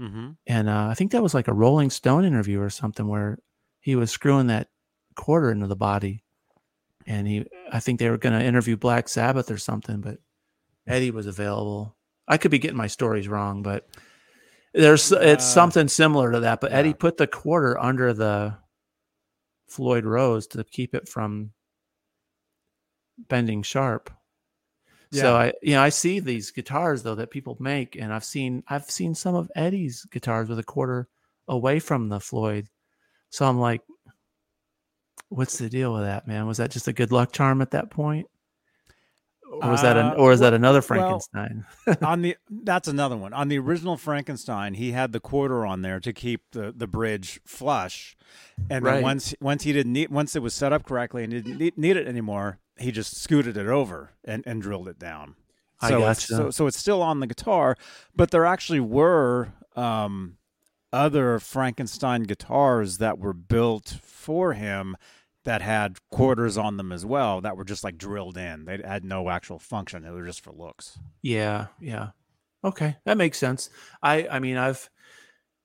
Mhm. 0.00 0.36
and 0.46 0.68
uh, 0.70 0.86
I 0.90 0.94
think 0.94 1.12
that 1.12 1.22
was 1.22 1.34
like 1.34 1.46
a 1.46 1.52
Rolling 1.52 1.90
Stone 1.90 2.24
interview 2.24 2.58
or 2.60 2.70
something 2.70 3.06
where 3.06 3.38
he 3.80 3.94
was 3.96 4.10
screwing 4.10 4.46
that 4.46 4.70
quarter 5.14 5.50
into 5.52 5.66
the 5.66 5.76
body, 5.76 6.24
and 7.06 7.28
he 7.28 7.46
I 7.70 7.80
think 7.80 7.98
they 8.00 8.08
were 8.08 8.16
going 8.16 8.36
to 8.38 8.44
interview 8.44 8.76
Black 8.78 9.08
Sabbath 9.10 9.50
or 9.50 9.58
something, 9.58 10.00
but 10.00 10.18
Eddie 10.90 11.10
was 11.10 11.26
available. 11.26 11.96
I 12.28 12.36
could 12.36 12.50
be 12.50 12.58
getting 12.58 12.76
my 12.76 12.86
stories 12.86 13.28
wrong, 13.28 13.62
but 13.62 13.88
there's 14.72 15.10
it's 15.12 15.44
Uh, 15.44 15.54
something 15.54 15.88
similar 15.88 16.32
to 16.32 16.40
that. 16.40 16.60
But 16.60 16.72
Eddie 16.72 16.94
put 16.94 17.16
the 17.16 17.26
quarter 17.26 17.78
under 17.78 18.12
the 18.12 18.56
Floyd 19.68 20.04
Rose 20.04 20.46
to 20.48 20.64
keep 20.64 20.94
it 20.94 21.08
from 21.08 21.52
bending 23.28 23.62
sharp. 23.62 24.10
So 25.12 25.36
I, 25.36 25.52
you 25.60 25.74
know, 25.74 25.82
I 25.82 25.88
see 25.88 26.20
these 26.20 26.52
guitars 26.52 27.02
though 27.02 27.16
that 27.16 27.32
people 27.32 27.56
make, 27.58 27.96
and 27.96 28.12
I've 28.12 28.24
seen 28.24 28.62
I've 28.68 28.88
seen 28.88 29.14
some 29.14 29.34
of 29.34 29.50
Eddie's 29.56 30.04
guitars 30.04 30.48
with 30.48 30.60
a 30.60 30.64
quarter 30.64 31.08
away 31.48 31.80
from 31.80 32.08
the 32.08 32.20
Floyd. 32.20 32.68
So 33.30 33.44
I'm 33.44 33.58
like, 33.58 33.82
what's 35.28 35.58
the 35.58 35.68
deal 35.68 35.92
with 35.92 36.02
that, 36.02 36.28
man? 36.28 36.46
Was 36.46 36.58
that 36.58 36.70
just 36.70 36.86
a 36.86 36.92
good 36.92 37.10
luck 37.10 37.32
charm 37.32 37.60
at 37.60 37.72
that 37.72 37.90
point, 37.90 38.28
or 39.50 39.70
was 39.70 39.82
that 39.82 39.96
an, 39.96 40.06
Uh, 40.06 40.14
or 40.14 40.32
is 40.32 40.40
that 40.40 40.52
well- 40.52 40.54
another 40.54 40.76
well, 40.78 40.82
Frankenstein? 40.82 41.64
on 42.02 42.22
the 42.22 42.36
that's 42.48 42.88
another 42.88 43.16
one. 43.16 43.32
On 43.32 43.48
the 43.48 43.58
original 43.58 43.96
Frankenstein, 43.96 44.74
he 44.74 44.92
had 44.92 45.12
the 45.12 45.20
quarter 45.20 45.66
on 45.66 45.82
there 45.82 46.00
to 46.00 46.12
keep 46.12 46.42
the, 46.52 46.72
the 46.76 46.86
bridge 46.86 47.40
flush, 47.44 48.16
and 48.70 48.84
Right. 48.84 48.94
then 48.94 49.02
once 49.02 49.34
once 49.40 49.64
he 49.64 49.72
didn't 49.72 49.92
need 49.92 50.10
once 50.10 50.36
it 50.36 50.42
was 50.42 50.54
set 50.54 50.72
up 50.72 50.84
correctly 50.84 51.24
and 51.24 51.32
he 51.32 51.40
didn't 51.40 51.58
need, 51.58 51.76
need 51.78 51.96
it 51.96 52.06
anymore, 52.06 52.58
he 52.78 52.92
just 52.92 53.16
scooted 53.16 53.56
it 53.56 53.66
over 53.66 54.10
and, 54.24 54.42
and 54.46 54.62
drilled 54.62 54.88
it 54.88 54.98
down. 54.98 55.34
I 55.80 55.88
So 55.88 55.96
it's, 56.08 56.20
gotcha. 56.30 56.34
so 56.44 56.50
so 56.50 56.66
it's 56.66 56.78
still 56.78 57.02
on 57.02 57.20
the 57.20 57.26
guitar, 57.26 57.76
but 58.14 58.30
there 58.30 58.44
actually 58.46 58.80
were 58.80 59.52
um, 59.76 60.36
other 60.92 61.38
Frankenstein 61.38 62.24
guitars 62.24 62.98
that 62.98 63.18
were 63.18 63.32
built 63.32 63.98
for 64.02 64.52
him 64.54 64.96
that 65.44 65.62
had 65.62 65.98
quarters 66.10 66.58
on 66.58 66.76
them 66.76 66.92
as 66.92 67.04
well 67.04 67.40
that 67.40 67.56
were 67.56 67.64
just 67.64 67.84
like 67.84 67.96
drilled 67.96 68.36
in. 68.36 68.64
They 68.64 68.80
had 68.84 69.04
no 69.04 69.30
actual 69.30 69.58
function. 69.58 70.02
They 70.02 70.10
were 70.10 70.26
just 70.26 70.42
for 70.42 70.52
looks. 70.52 70.98
Yeah, 71.22 71.68
yeah. 71.80 72.10
Okay, 72.62 72.96
that 73.04 73.16
makes 73.16 73.38
sense. 73.38 73.70
I 74.02 74.28
I 74.28 74.38
mean, 74.38 74.56
I've 74.56 74.88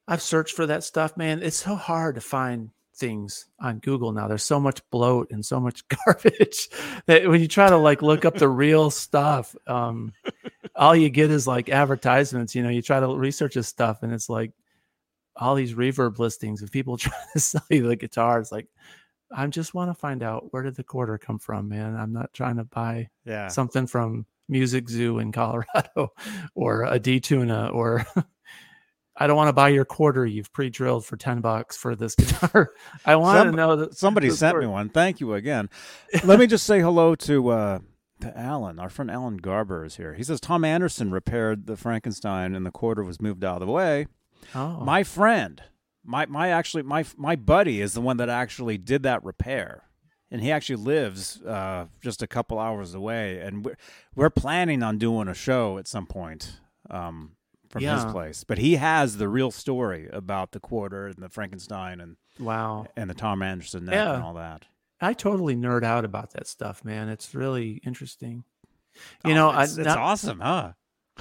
I've 0.08 0.22
searched 0.22 0.56
for 0.56 0.66
that 0.68 0.84
stuff, 0.84 1.18
man. 1.18 1.42
It's 1.44 1.58
so 1.58 1.76
hard 1.76 2.16
to 2.16 2.22
find 2.22 2.70
things 2.96 3.48
on 3.60 3.80
Google 3.80 4.12
now. 4.12 4.28
There's 4.28 4.44
so 4.44 4.60
much 4.60 4.82
bloat 4.90 5.32
and 5.32 5.46
so 5.46 5.60
much 5.60 5.84
garbage 6.06 6.70
that 7.08 7.28
when 7.28 7.42
you 7.42 7.48
try 7.48 7.70
to 7.70 7.78
like 7.78 8.02
look 8.02 8.24
up 8.26 8.36
the 8.36 8.48
real 8.48 8.90
stuff, 8.90 9.56
um, 9.68 10.14
all 10.76 10.96
you 10.96 11.10
get 11.10 11.32
is 11.32 11.48
like 11.48 11.70
advertisements. 11.70 12.56
You 12.56 12.64
know, 12.64 12.70
you 12.70 12.82
try 12.82 13.00
to 13.00 13.08
research 13.08 13.56
this 13.56 13.68
stuff, 13.68 14.04
and 14.04 14.14
it's 14.14 14.30
like 14.30 14.52
all 15.36 15.56
these 15.56 15.74
reverb 15.74 16.18
listings 16.20 16.62
of 16.62 16.72
people 16.72 16.98
trying 16.98 17.14
to 17.34 17.40
sell 17.40 17.66
you 17.70 17.88
the 17.88 17.96
guitar. 17.96 18.40
It's 18.40 18.52
like 18.52 18.68
I 19.38 19.45
just 19.48 19.74
want 19.74 19.90
to 19.90 19.94
find 19.94 20.24
out 20.24 20.52
where 20.53 20.64
did 20.64 20.76
the 20.76 20.84
quarter 20.84 21.18
come 21.18 21.40
from, 21.40 21.68
man. 21.70 21.95
I'm 21.95 22.14
not 22.14 22.34
trying 22.34 22.56
to 22.57 22.64
buy 22.64 23.10
Yeah. 23.26 23.49
something 23.49 23.86
from 23.86 24.26
Music 24.48 24.88
Zoo 24.90 25.20
in 25.20 25.32
Colorado 25.32 26.14
or 26.56 26.84
a 26.86 26.99
D-Tuna 26.99 27.70
or 27.74 28.06
I 29.18 29.28
don't 29.28 29.38
want 29.38 29.48
to 29.49 29.53
buy 29.53 29.70
your 29.70 29.86
quarter 29.86 30.26
you've 30.26 30.52
pre-drilled 30.52 31.06
for 31.06 31.16
10 31.18 31.41
bucks 31.41 31.78
for 31.78 31.95
this 31.95 32.16
guitar. 32.20 32.72
I 33.06 33.16
want 33.16 33.38
Some- 33.40 33.52
to 33.52 33.56
know 33.57 33.76
that 33.78 33.98
Somebody 33.98 34.30
sent 34.30 34.57
me 34.57 34.68
one. 34.68 34.90
Thank 34.90 35.20
you 35.20 35.34
again. 35.34 35.70
Let 36.24 36.40
me 36.40 36.48
just 36.48 36.66
say 36.66 36.80
hello 36.82 37.16
to 37.16 37.49
uh, 37.49 37.80
to 38.22 38.38
Alan. 38.38 38.80
Our 38.80 38.90
friend 38.90 39.10
Alan 39.12 39.38
Garber 39.38 39.84
is 39.86 39.98
here. 39.98 40.14
He 40.14 40.24
says 40.24 40.40
Tom 40.40 40.64
Anderson 40.64 41.12
repaired 41.12 41.66
the 41.66 41.76
Frankenstein 41.78 42.56
and 42.56 42.66
the 42.66 42.72
quarter 42.72 43.03
was 43.03 43.22
moved 43.22 43.44
out 43.44 43.62
of 43.62 43.68
the 43.68 43.74
way. 43.74 44.07
Oh, 44.53 44.80
My 44.82 45.03
friend, 45.03 45.62
my 46.06 46.26
my 46.27 46.49
actually 46.49 46.84
my 46.84 47.03
my 47.18 47.36
buddy 47.36 47.82
is 47.82 47.94
the 47.94 48.02
one 48.02 48.18
that 48.18 48.30
actually 48.30 48.77
did 48.77 49.03
that 49.03 49.23
repair, 49.23 49.84
and 50.32 50.41
he 50.41 50.52
actually 50.52 50.77
lives 50.77 51.41
uh, 51.44 51.86
just 52.02 52.22
a 52.22 52.27
couple 52.27 52.60
hours 52.60 52.94
away. 52.94 53.40
And 53.40 53.65
we're 53.65 53.76
we're 54.15 54.30
planning 54.30 54.84
on 54.84 54.98
doing 54.98 55.27
a 55.27 55.34
show 55.34 55.77
at 55.77 55.88
some 55.88 56.06
point 56.06 56.60
um, 56.90 57.32
from 57.69 57.82
his 57.84 58.06
place. 58.06 58.44
But 58.44 58.57
he 58.60 58.76
has 58.76 59.18
the 59.18 59.27
real 59.27 59.52
story 59.52 60.07
about 60.14 60.52
the 60.52 60.60
quarter 60.60 61.07
and 61.07 61.18
the 61.18 61.30
Frankenstein 61.30 61.99
and 61.99 62.18
wow. 62.40 62.86
and 62.95 63.10
the 63.10 63.14
Tom 63.15 63.41
Anderson 63.41 63.86
neck 63.86 63.95
Yeah. 63.95 64.14
and 64.15 64.23
all 64.23 64.36
that. 64.36 64.65
I 65.02 65.14
totally 65.14 65.56
nerd 65.56 65.84
out 65.84 66.06
about 66.06 66.32
that 66.32 66.48
stuff, 66.48 66.86
man. 66.86 67.10
It's 67.10 67.36
really 67.36 67.82
interesting. 67.86 68.44
You 69.26 69.32
Oh, 69.32 69.36
know, 69.36 69.49
I, 69.49 69.64
it's, 69.64 69.77
it's 69.77 69.86
not- 69.88 69.98
awesome, 69.98 70.40
huh? 70.40 70.72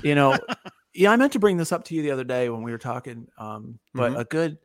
you 0.02 0.16
know 0.16 0.36
yeah 0.93 1.12
i 1.12 1.16
meant 1.16 1.32
to 1.35 1.39
bring 1.39 1.56
this 1.56 1.70
up 1.70 1.85
to 1.85 1.94
you 1.94 2.02
the 2.02 2.11
other 2.11 2.24
day 2.24 2.48
when 2.48 2.62
we 2.65 2.73
were 2.73 2.78
talking 2.78 3.28
um 3.39 3.78
but 3.94 4.11
Mhm. 4.12 4.19
a 4.19 4.24
good 4.24 4.59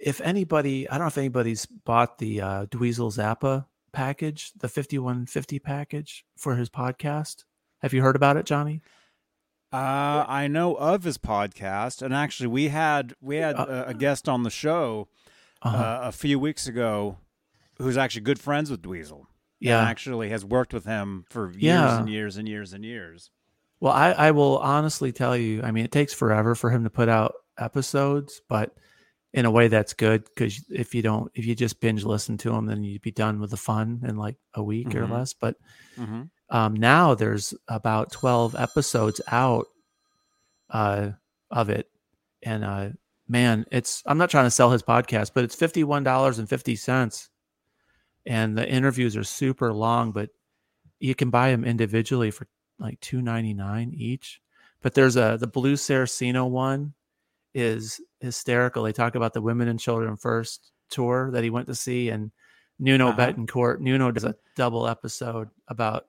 if 0.00 0.20
anybody 0.20 0.88
i 0.88 0.92
don't 0.92 1.00
know 1.04 1.06
if 1.08 1.18
anybody's 1.18 1.66
bought 1.66 2.18
the 2.18 2.40
uh 2.40 2.66
dweezil 2.66 3.10
zappa 3.12 3.66
package 3.92 4.52
the 4.56 4.68
5150 4.68 5.58
package 5.58 6.24
for 6.36 6.56
his 6.56 6.68
podcast 6.70 7.44
have 7.80 7.92
you 7.92 8.02
heard 8.02 8.16
about 8.16 8.36
it 8.36 8.46
johnny 8.46 8.80
Uh, 9.70 10.24
I 10.26 10.48
know 10.48 10.76
of 10.76 11.04
his 11.04 11.18
podcast, 11.18 12.00
and 12.00 12.14
actually, 12.14 12.46
we 12.46 12.68
had 12.68 13.12
we 13.20 13.36
had 13.36 13.54
Uh, 13.56 13.84
a, 13.88 13.92
guest 13.92 14.26
on 14.26 14.42
the 14.42 14.50
show 14.50 15.08
uh 15.62 15.68
uh, 15.68 16.00
a 16.04 16.12
few 16.12 16.38
weeks 16.38 16.66
ago 16.66 17.18
who's 17.76 17.98
actually 17.98 18.22
good 18.22 18.38
friends 18.40 18.70
with 18.70 18.80
Dweezil. 18.80 19.26
yeah 19.60 19.80
and 19.80 19.88
actually 19.88 20.30
has 20.30 20.42
worked 20.44 20.72
with 20.72 20.86
him 20.86 21.24
for 21.28 21.50
years 21.50 21.62
Yeah. 21.62 21.98
and 22.00 22.08
years 22.08 22.36
and 22.38 22.48
years 22.48 22.72
and 22.72 22.82
years. 22.84 23.30
well 23.80 23.92
I, 23.92 24.12
I 24.12 24.30
will 24.30 24.56
honestly 24.58 25.12
tell 25.12 25.36
you 25.36 25.62
i 25.62 25.70
mean 25.70 25.84
it 25.84 25.92
takes 25.92 26.14
forever 26.14 26.54
for 26.54 26.70
him 26.70 26.84
to 26.84 26.90
put 26.90 27.08
out 27.10 27.34
episodes 27.58 28.40
but 28.48 28.74
in 29.38 29.44
a 29.44 29.50
way 29.50 29.68
that's 29.68 29.94
good 29.94 30.24
because 30.24 30.64
if 30.68 30.94
you 30.94 31.02
don't 31.02 31.30
if 31.34 31.46
you 31.46 31.54
just 31.54 31.80
binge 31.80 32.02
listen 32.04 32.36
to 32.36 32.50
them 32.50 32.66
then 32.66 32.82
you'd 32.82 33.02
be 33.02 33.12
done 33.12 33.38
with 33.40 33.50
the 33.50 33.56
fun 33.56 34.02
in 34.08 34.16
like 34.16 34.36
a 34.54 34.62
week 34.62 34.88
Mhm. 34.88 34.96
or 34.96 35.06
less 35.06 35.32
but 35.32 35.54
Mm-hmm. 35.96 36.22
um, 36.50 36.74
now 36.74 37.14
there's 37.14 37.54
about 37.68 38.10
12 38.10 38.56
episodes 38.56 39.20
out 39.28 39.66
uh, 40.70 41.10
of 41.50 41.70
it 41.70 41.88
and 42.42 42.64
uh, 42.64 42.88
man 43.28 43.64
it's 43.70 44.02
i'm 44.06 44.18
not 44.18 44.30
trying 44.30 44.46
to 44.46 44.50
sell 44.50 44.70
his 44.72 44.82
podcast 44.82 45.30
but 45.34 45.44
it's 45.44 45.56
$51.50 45.56 47.28
and 48.26 48.58
the 48.58 48.68
interviews 48.68 49.16
are 49.16 49.24
super 49.24 49.72
long 49.72 50.12
but 50.12 50.30
you 51.00 51.14
can 51.14 51.30
buy 51.30 51.50
them 51.50 51.64
individually 51.64 52.30
for 52.30 52.46
like 52.78 53.00
2.99 53.00 53.94
each 53.94 54.40
but 54.82 54.94
there's 54.94 55.16
a 55.16 55.36
the 55.40 55.46
Blues 55.46 55.82
Saraceno 55.82 56.48
one 56.48 56.94
is 57.54 58.00
hysterical 58.20 58.82
they 58.82 58.92
talk 58.92 59.14
about 59.14 59.32
the 59.32 59.40
women 59.40 59.68
and 59.68 59.80
children 59.80 60.16
first 60.16 60.72
tour 60.90 61.30
that 61.32 61.42
he 61.44 61.50
went 61.50 61.66
to 61.66 61.74
see 61.74 62.08
and 62.10 62.30
nuno 62.78 63.08
Uh-huh. 63.08 63.16
Bettencourt 63.18 63.80
nuno 63.80 64.10
does 64.10 64.24
a 64.24 64.34
double 64.56 64.86
episode 64.88 65.48
about 65.68 66.06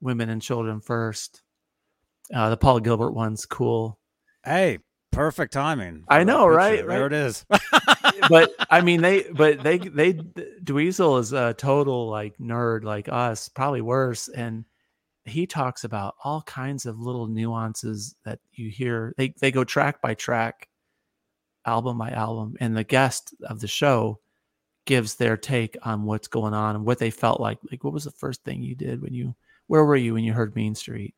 women 0.00 0.28
and 0.28 0.40
children 0.42 0.80
first 0.80 1.42
uh, 2.34 2.50
the 2.50 2.56
paul 2.56 2.80
gilbert 2.80 3.12
one's 3.12 3.46
cool 3.46 3.98
Hey, 4.44 4.78
perfect 5.10 5.52
timing. 5.52 6.04
I 6.08 6.22
know, 6.22 6.46
picture. 6.46 6.50
right? 6.56 6.86
There 6.86 7.00
Right. 7.02 7.12
it 7.12 7.12
is. 7.14 7.44
but 8.28 8.52
I 8.70 8.80
mean, 8.80 9.02
they, 9.02 9.24
but 9.24 9.60
they, 9.64 9.78
they, 9.78 10.12
Dweezil 10.14 11.18
is 11.18 11.32
a 11.32 11.52
total 11.54 12.08
like 12.08 12.38
nerd 12.38 12.84
like 12.84 13.08
us, 13.08 13.48
probably 13.48 13.80
worse. 13.80 14.28
And 14.28 14.64
he 15.28 15.46
talks 15.46 15.84
about 15.84 16.14
all 16.24 16.42
kinds 16.42 16.86
of 16.86 17.00
little 17.00 17.26
nuances 17.26 18.14
that 18.24 18.38
you 18.52 18.70
hear. 18.70 19.14
They, 19.16 19.34
they 19.40 19.50
go 19.52 19.64
track 19.64 20.00
by 20.02 20.14
track, 20.14 20.68
album 21.64 21.98
by 21.98 22.10
album, 22.10 22.56
and 22.60 22.76
the 22.76 22.84
guest 22.84 23.34
of 23.48 23.60
the 23.60 23.68
show 23.68 24.20
gives 24.86 25.16
their 25.16 25.36
take 25.36 25.76
on 25.82 26.04
what's 26.04 26.28
going 26.28 26.54
on 26.54 26.76
and 26.76 26.84
what 26.84 26.98
they 26.98 27.10
felt 27.10 27.40
like. 27.40 27.58
Like, 27.70 27.84
what 27.84 27.92
was 27.92 28.04
the 28.04 28.10
first 28.12 28.44
thing 28.44 28.62
you 28.62 28.74
did 28.76 29.02
when 29.02 29.14
you, 29.14 29.34
where 29.66 29.84
were 29.84 29.96
you 29.96 30.14
when 30.14 30.24
you 30.24 30.32
heard 30.32 30.54
Mean 30.54 30.74
Street? 30.74 31.14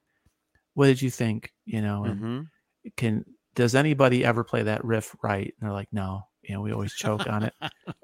What 0.75 0.87
did 0.87 1.03
you 1.03 1.11
think? 1.11 1.53
You 1.67 1.83
know, 1.83 2.05
and 2.05 2.21
Mhm. 2.21 2.49
can 2.97 3.25
does 3.55 3.75
anybody 3.75 4.25
ever 4.25 4.45
play 4.45 4.63
that 4.63 4.85
riff 4.85 5.15
right 5.23 5.47
and 5.47 5.55
they're 5.61 5.73
like 5.73 5.93
no 5.93 6.23
you 6.43 6.55
know 6.55 6.61
we 6.63 6.73
always 6.73 6.95
choke 6.95 7.27
on 7.27 7.43
it 7.43 7.53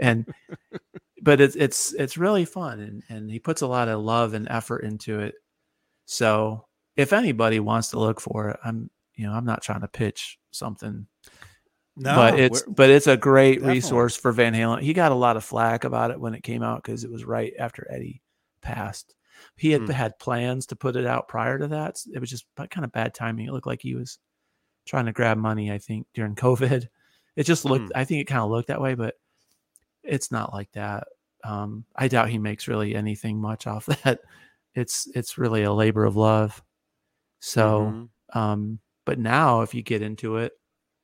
and 0.00 0.26
but 1.22 1.40
it's 1.40 1.56
it's 1.56 1.92
it's 1.94 2.18
really 2.18 2.44
fun 2.44 2.80
and 2.80 3.02
and 3.08 3.30
he 3.30 3.38
puts 3.38 3.62
a 3.62 3.66
lot 3.66 3.88
of 3.88 4.00
love 4.02 4.34
and 4.34 4.48
effort 4.50 4.80
into 4.80 5.20
it 5.20 5.36
so 6.06 6.66
if 6.96 7.12
anybody 7.12 7.60
wants 7.60 7.88
to 7.90 7.98
look 7.98 8.20
for 8.20 8.48
it 8.50 8.60
i'm 8.64 8.90
you 9.14 9.26
know 9.26 9.32
i'm 9.32 9.44
not 9.44 9.62
trying 9.62 9.80
to 9.80 9.88
pitch 9.88 10.38
something 10.50 11.06
No, 11.96 12.14
but 12.16 12.38
it's 12.38 12.62
but 12.62 12.90
it's 12.90 13.06
a 13.06 13.16
great 13.16 13.54
Definitely. 13.54 13.74
resource 13.74 14.16
for 14.16 14.32
van 14.32 14.52
halen. 14.54 14.80
He 14.80 14.92
got 14.92 15.12
a 15.12 15.14
lot 15.16 15.36
of 15.36 15.44
flack 15.44 15.84
about 15.84 16.10
it 16.10 16.18
when 16.20 16.34
it 16.34 16.42
came 16.42 16.62
out 16.62 16.82
because 16.82 17.04
it 17.04 17.10
was 17.10 17.24
right 17.24 17.52
after 17.58 17.86
eddie 17.90 18.20
passed. 18.62 19.14
He 19.56 19.70
had 19.70 19.82
Hmm. 19.82 19.90
had 19.90 20.18
plans 20.18 20.66
to 20.66 20.76
put 20.76 20.96
it 20.96 21.06
out 21.06 21.28
prior 21.28 21.58
to 21.58 21.68
that. 21.68 22.00
It 22.12 22.18
was 22.18 22.30
just 22.30 22.46
kind 22.70 22.84
of 22.84 22.90
bad 22.92 23.14
timing. 23.14 23.46
It 23.46 23.52
looked 23.52 23.66
like 23.68 23.82
he 23.82 23.94
was 23.94 24.18
trying 24.86 25.06
to 25.06 25.12
grab 25.12 25.38
money 25.38 25.70
i 25.72 25.78
think 25.78 26.06
during 26.14 26.34
covid. 26.34 26.88
It 27.36 27.44
just 27.44 27.64
looked 27.64 27.86
Hmm. 27.92 27.98
i 28.00 28.04
think 28.04 28.20
it 28.20 28.26
kind 28.32 28.42
of 28.42 28.50
looked 28.50 28.68
that 28.68 28.80
way 28.82 28.94
but 28.94 29.14
it's 30.02 30.30
not 30.32 30.52
like 30.52 30.70
that. 30.72 31.06
Um 31.44 31.84
i 31.94 32.08
doubt 32.08 32.28
he 32.30 32.38
makes 32.38 32.66
really 32.68 32.94
anything 32.96 33.40
much 33.40 33.66
off 33.68 33.86
that 34.04 34.18
it's 34.74 35.06
it's 35.14 35.38
really 35.38 35.62
a 35.62 35.72
labor 35.72 36.04
of 36.04 36.16
love 36.16 36.62
so 37.40 38.08
Mhm. 38.34 38.38
um 38.38 38.78
but 39.04 39.18
now 39.18 39.60
if 39.62 39.74
you 39.74 39.82
get 39.82 40.02
into 40.02 40.36
it 40.38 40.52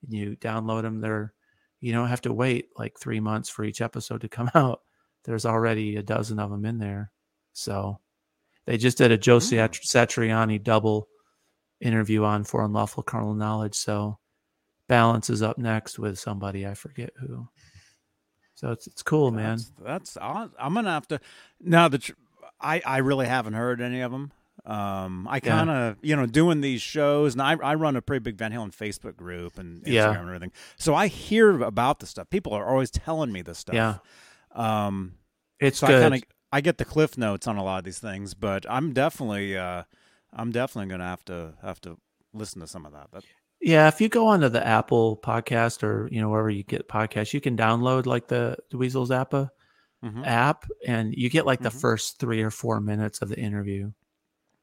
and 0.03 0.13
you 0.13 0.37
download 0.37 0.83
them 0.83 1.01
they're 1.01 1.33
you 1.81 1.93
don't 1.93 2.09
have 2.09 2.23
to 2.23 2.33
wait 2.33 2.69
like 2.77 2.99
three 2.99 3.21
months 3.21 3.49
for 3.49 3.65
each 3.65 3.81
episode 3.81 4.21
to 4.23 4.29
come 4.29 4.51
out 4.55 4.81
there's 5.25 5.47
already 5.47 5.97
a 5.97 6.03
dozen 6.03 6.39
of 6.39 6.51
them 6.51 6.65
in 6.65 6.79
there 6.79 7.11
so 7.53 7.99
they 8.67 8.77
just 8.77 8.99
did 8.99 9.11
a 9.13 9.19
joe 9.19 9.39
Mm. 9.39 9.43
Sat- 9.43 9.73
satriani 10.09 10.63
double 10.63 11.09
interview 11.81 12.25
on 12.25 12.45
for 12.45 12.65
unlawful 12.65 13.03
carnal 13.03 13.35
knowledge 13.35 13.75
so 13.75 14.19
balance 14.89 15.31
is 15.31 15.43
up 15.43 15.57
next 15.59 15.99
with 15.99 16.19
somebody 16.19 16.67
i 16.67 16.75
forget 16.75 17.11
who 17.21 17.47
so 18.55 18.73
it's, 18.73 18.87
it's 18.87 19.03
cool 19.03 19.31
man 19.31 19.57
That's, 19.57 20.17
that's 20.17 20.19
I'm 20.21 20.75
gonna 20.75 20.91
have 20.91 21.09
to. 21.09 21.21
Now 21.63 21.89
the 21.89 21.97
tr- 21.99 22.13
I 22.61 22.83
I 22.85 22.99
really 22.99 23.27
haven't 23.27 23.55
heard 23.55 23.81
any 23.81 24.01
of 24.01 24.13
them. 24.13 24.33
Um, 24.67 25.27
I 25.29 25.41
kind 25.41 25.71
of 25.71 25.97
you 26.03 26.15
know 26.17 26.27
doing 26.27 26.61
these 26.61 26.83
shows, 26.83 27.35
and 27.35 27.41
I 27.43 27.53
I 27.55 27.75
run 27.77 27.97
a 27.97 28.03
pretty 28.03 28.23
big 28.23 28.37
Van 28.37 28.53
Halen 28.53 28.75
Facebook 28.77 29.17
group 29.17 29.59
and 29.59 29.83
Instagram 29.85 29.93
Yeah. 29.93 30.11
and 30.19 30.29
everything. 30.29 30.53
So 30.77 30.95
I 30.95 31.07
hear 31.07 31.63
about 31.63 32.01
this 32.01 32.11
stuff. 32.11 32.29
People 32.31 32.53
are 32.53 32.67
always 32.67 32.91
telling 32.91 33.33
me 33.33 33.43
this 33.43 33.59
stuff. 33.59 33.75
Yeah. 33.75 33.97
Um. 34.55 35.15
it's 35.59 35.79
So 35.79 35.87
good 35.87 35.97
I 35.99 36.01
kind 36.03 36.15
of 36.15 36.23
I 36.53 36.61
get 36.61 36.79
the 36.79 36.85
cliff 36.85 37.17
notes 37.17 37.47
on 37.47 37.57
a 37.57 37.65
lot 37.65 37.79
of 37.79 37.85
these 37.85 38.01
things, 38.01 38.35
but 38.35 38.67
I'm 38.69 38.93
definitely 38.93 39.57
uh 39.57 39.85
I'm 40.33 40.53
definitely 40.53 40.91
gonna 40.91 41.07
have 41.09 41.25
to 41.27 41.55
have 41.63 41.81
to 41.83 41.97
listen 42.35 42.61
to 42.61 42.67
some 42.67 42.85
of 42.85 42.93
that. 42.93 43.09
That 43.13 43.25
Yeah, 43.61 43.89
if 43.89 44.01
you 44.01 44.09
go 44.09 44.27
onto 44.27 44.49
the 44.49 44.65
Apple 44.67 45.17
podcast 45.17 45.83
or 45.83 46.09
you 46.13 46.21
know 46.21 46.29
wherever 46.29 46.51
you 46.51 46.65
get 46.65 46.89
podcasts, 46.89 47.33
you 47.33 47.41
can 47.41 47.57
download 47.57 48.05
like 48.07 48.29
the 48.29 48.57
Dweezil 48.73 49.09
Zappa 49.09 49.51
Mhm. 50.03 50.27
app, 50.27 50.65
and 50.87 51.15
you 51.15 51.29
get 51.31 51.45
like 51.47 51.61
the 51.61 51.69
Mhm. 51.71 51.81
first 51.81 52.19
three 52.19 52.41
or 52.43 52.51
four 52.51 52.81
minutes 52.81 53.21
of 53.23 53.29
the 53.29 53.39
interview, 53.39 53.93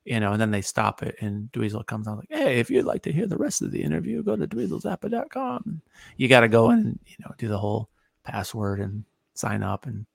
you 0.05 0.19
know, 0.19 0.31
and 0.31 0.41
then 0.41 0.51
they 0.51 0.61
stop 0.61 1.03
it, 1.03 1.15
and 1.21 1.51
Dweezil 1.51 1.85
comes 1.85 2.07
on 2.07 2.17
like, 2.17 2.27
"Hey, 2.29 2.59
if 2.59 2.69
you'd 2.69 2.85
like 2.85 3.03
to 3.03 3.11
hear 3.11 3.27
the 3.27 3.37
rest 3.37 3.61
of 3.61 3.71
the 3.71 3.83
interview, 3.83 4.23
go 4.23 4.35
to 4.35 4.47
dweezilzappa.com." 4.47 5.81
You 6.17 6.27
got 6.27 6.39
to 6.41 6.47
go 6.47 6.71
in 6.71 6.79
and 6.79 6.99
you 7.05 7.15
know 7.19 7.33
do 7.37 7.47
the 7.47 7.59
whole 7.59 7.89
password 8.23 8.79
and 8.79 9.03
sign 9.35 9.61
up 9.63 9.85
and 9.85 10.05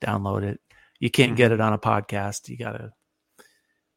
download 0.00 0.42
it. 0.44 0.60
You 0.98 1.10
can't 1.10 1.36
get 1.36 1.52
it 1.52 1.60
on 1.60 1.72
a 1.72 1.78
podcast. 1.78 2.48
You 2.48 2.56
gotta 2.56 2.92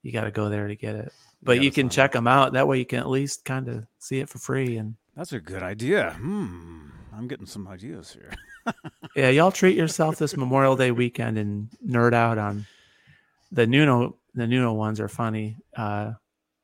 you 0.01 0.11
gotta 0.11 0.31
go 0.31 0.49
there 0.49 0.67
to 0.67 0.75
get 0.75 0.95
it. 0.95 1.11
But 1.43 1.61
you, 1.61 1.71
can 1.71 1.89
check 1.89 2.11
them 2.13 2.27
out. 2.27 2.53
That 2.53 2.67
way, 2.67 2.79
you 2.79 2.85
can 2.85 2.99
at 2.99 3.09
least 3.09 3.45
kind 3.45 3.67
of 3.69 3.85
see 3.99 4.19
it 4.19 4.27
for 4.29 4.39
free 4.39 4.77
and 4.77 4.95
That's 5.15 5.33
a 5.33 5.39
good 5.39 5.63
idea. 5.63 6.13
Hmm. 6.13 6.86
I'm 7.17 7.27
getting 7.27 7.47
some 7.47 7.67
ideas 7.67 8.13
here. 8.13 8.31
yeah, 9.15 9.29
y'all 9.29 9.51
treat 9.51 9.75
yourself 9.75 10.17
this 10.17 10.37
Memorial 10.37 10.75
Day 10.75 10.91
weekend 10.91 11.39
and 11.39 11.67
nerd 11.85 12.13
out 12.13 12.37
on 12.37 12.67
the 13.51 13.65
Nuno. 13.65 14.17
The 14.35 14.45
Nuno 14.45 14.73
ones 14.73 14.99
are 14.99 15.07
funny, 15.07 15.57
uh, 15.75 16.11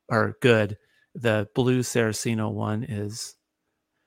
are 0.08 0.36
good. 0.40 0.78
The 1.16 1.48
Blues 1.56 1.88
Saraceno 1.88 2.52
one 2.52 2.84
is 2.84 3.34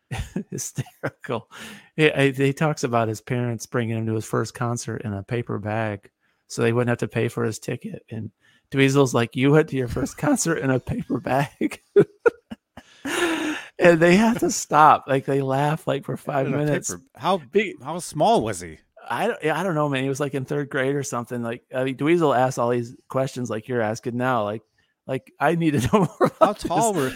hysterical. 0.49 1.51
He, 1.97 2.09
he 2.31 2.53
talks 2.53 2.85
about 2.85 3.09
his 3.09 3.19
parents 3.19 3.65
bringing 3.65 3.97
him 3.97 4.05
to 4.05 4.15
his 4.15 4.25
first 4.25 4.53
concert 4.53 5.01
in 5.03 5.13
a 5.13 5.23
paper 5.23 5.59
bag, 5.59 6.09
so 6.47 6.61
they 6.61 6.71
wouldn't 6.71 6.89
have 6.89 6.99
to 6.99 7.09
pay 7.09 7.27
for 7.27 7.43
his 7.43 7.59
ticket. 7.59 8.05
And 8.09 8.31
Dweezil's 8.71 9.13
like, 9.13 9.35
"You 9.35 9.51
went 9.51 9.67
to 9.69 9.75
your 9.75 9.89
first 9.89 10.17
concert 10.17 10.59
in 10.59 10.69
a 10.69 10.79
paper 10.79 11.19
bag." 11.19 11.81
and 13.79 13.99
they 13.99 14.15
had 14.15 14.39
to 14.39 14.51
stop. 14.51 15.05
Like 15.07 15.25
they 15.25 15.41
laughed 15.41 15.87
like 15.87 16.05
for 16.05 16.17
five 16.17 16.49
minutes. 16.49 16.91
Paper. 16.91 17.03
How 17.15 17.37
big? 17.37 17.81
How 17.81 17.99
small 17.99 18.43
was 18.43 18.59
he? 18.59 18.79
I 19.09 19.27
don't, 19.27 19.45
I 19.45 19.63
don't 19.63 19.75
know, 19.75 19.89
man. 19.89 20.03
He 20.03 20.09
was 20.09 20.19
like 20.19 20.33
in 20.33 20.45
third 20.45 20.69
grade 20.69 20.95
or 20.95 21.03
something. 21.03 21.41
Like 21.41 21.63
I 21.73 21.83
mean, 21.83 21.97
Dweezil 21.97 22.37
asked 22.37 22.59
all 22.59 22.69
these 22.69 22.95
questions 23.07 23.49
like 23.49 23.67
you're 23.67 23.81
asking 23.81 24.17
now. 24.17 24.43
Like, 24.43 24.63
like 25.05 25.31
I 25.39 25.55
need 25.55 25.79
to 25.79 25.89
know 25.91 26.09
more. 26.19 26.31
How 26.39 26.53
tall 26.53 26.93
were? 26.93 27.13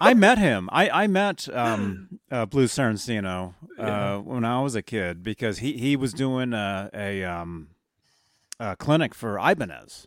I 0.00 0.14
met 0.14 0.38
him. 0.48 0.68
I 0.72 0.90
I 0.90 1.06
met 1.06 1.48
um, 1.52 2.20
uh, 2.30 2.46
Blues 2.46 2.72
Saraceno 2.72 3.54
uh, 3.78 3.82
yeah. 3.82 4.16
when 4.16 4.44
I 4.44 4.62
was 4.62 4.74
a 4.74 4.82
kid 4.82 5.22
because 5.22 5.58
he 5.58 5.74
he 5.74 5.96
was 5.96 6.12
doing 6.12 6.52
a 6.52 6.90
a, 6.92 7.24
um, 7.24 7.68
a 8.58 8.76
clinic 8.76 9.14
for 9.14 9.38
Ibanez. 9.38 10.06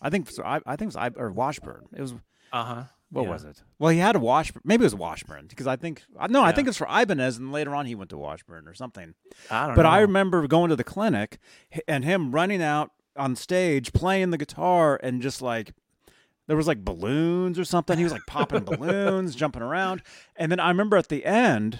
I 0.00 0.10
think 0.10 0.28
I, 0.44 0.60
I 0.66 0.76
think 0.76 0.94
it 0.94 0.96
was 0.96 1.12
or 1.16 1.30
Washburn. 1.30 1.86
It 1.94 2.00
was. 2.00 2.14
Uh 2.52 2.64
huh. 2.64 2.82
What 3.14 3.26
yeah. 3.26 3.30
was 3.30 3.44
it? 3.44 3.62
Well, 3.78 3.92
he 3.92 4.00
had 4.00 4.16
a 4.16 4.18
Washburn. 4.18 4.60
Maybe 4.64 4.82
it 4.82 4.86
was 4.86 4.94
Washburn 4.96 5.46
because 5.46 5.68
I 5.68 5.76
think 5.76 6.02
no, 6.28 6.40
yeah. 6.40 6.46
I 6.46 6.50
think 6.50 6.66
it's 6.66 6.76
for 6.76 6.88
Ibanez, 6.90 7.38
and 7.38 7.52
later 7.52 7.72
on 7.72 7.86
he 7.86 7.94
went 7.94 8.10
to 8.10 8.18
Washburn 8.18 8.66
or 8.66 8.74
something. 8.74 9.14
I 9.48 9.60
don't. 9.60 9.68
Know. 9.70 9.76
But 9.76 9.82
know. 9.82 9.90
I 9.90 10.00
remember 10.00 10.44
going 10.48 10.70
to 10.70 10.76
the 10.76 10.82
clinic 10.82 11.38
and 11.86 12.04
him 12.04 12.32
running 12.32 12.60
out 12.60 12.90
on 13.16 13.36
stage 13.36 13.92
playing 13.92 14.30
the 14.30 14.36
guitar 14.36 14.98
and 15.00 15.22
just 15.22 15.40
like 15.40 15.74
there 16.48 16.56
was 16.56 16.66
like 16.66 16.84
balloons 16.84 17.56
or 17.56 17.64
something. 17.64 17.96
He 17.98 18.02
was 18.02 18.12
like 18.12 18.26
popping 18.26 18.64
balloons, 18.64 19.36
jumping 19.36 19.62
around, 19.62 20.02
and 20.34 20.50
then 20.50 20.58
I 20.58 20.68
remember 20.68 20.96
at 20.96 21.08
the 21.08 21.24
end, 21.24 21.78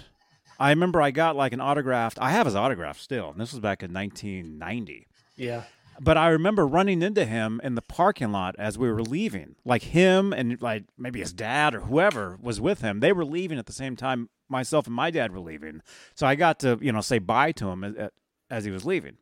I 0.60 0.70
remember 0.70 1.02
I 1.02 1.10
got 1.10 1.34
like 1.34 1.52
an 1.52 1.60
autographed. 1.60 2.20
I 2.20 2.30
have 2.30 2.46
his 2.46 2.54
autograph 2.54 3.00
still, 3.00 3.30
and 3.30 3.40
this 3.40 3.52
was 3.52 3.58
back 3.58 3.82
in 3.82 3.92
1990. 3.92 5.08
Yeah. 5.36 5.64
But 6.00 6.16
I 6.16 6.28
remember 6.28 6.66
running 6.66 7.02
into 7.02 7.24
him 7.24 7.60
in 7.62 7.74
the 7.74 7.82
parking 7.82 8.32
lot 8.32 8.54
as 8.58 8.76
we 8.76 8.90
were 8.90 9.02
leaving. 9.02 9.56
Like 9.64 9.82
him 9.82 10.32
and 10.32 10.60
like 10.60 10.84
maybe 10.98 11.20
his 11.20 11.32
dad 11.32 11.74
or 11.74 11.80
whoever 11.80 12.38
was 12.40 12.60
with 12.60 12.80
him. 12.80 13.00
They 13.00 13.12
were 13.12 13.24
leaving 13.24 13.58
at 13.58 13.66
the 13.66 13.72
same 13.72 13.96
time 13.96 14.28
myself 14.48 14.86
and 14.86 14.94
my 14.94 15.10
dad 15.10 15.32
were 15.32 15.40
leaving. 15.40 15.82
So 16.14 16.26
I 16.26 16.34
got 16.34 16.60
to, 16.60 16.78
you 16.80 16.92
know, 16.92 17.00
say 17.00 17.18
bye 17.18 17.52
to 17.52 17.68
him 17.68 17.84
as, 17.84 18.10
as 18.50 18.64
he 18.64 18.70
was 18.70 18.84
leaving. 18.84 19.16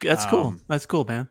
That's 0.00 0.24
um, 0.24 0.30
cool. 0.30 0.56
That's 0.68 0.86
cool, 0.86 1.04
man. 1.04 1.28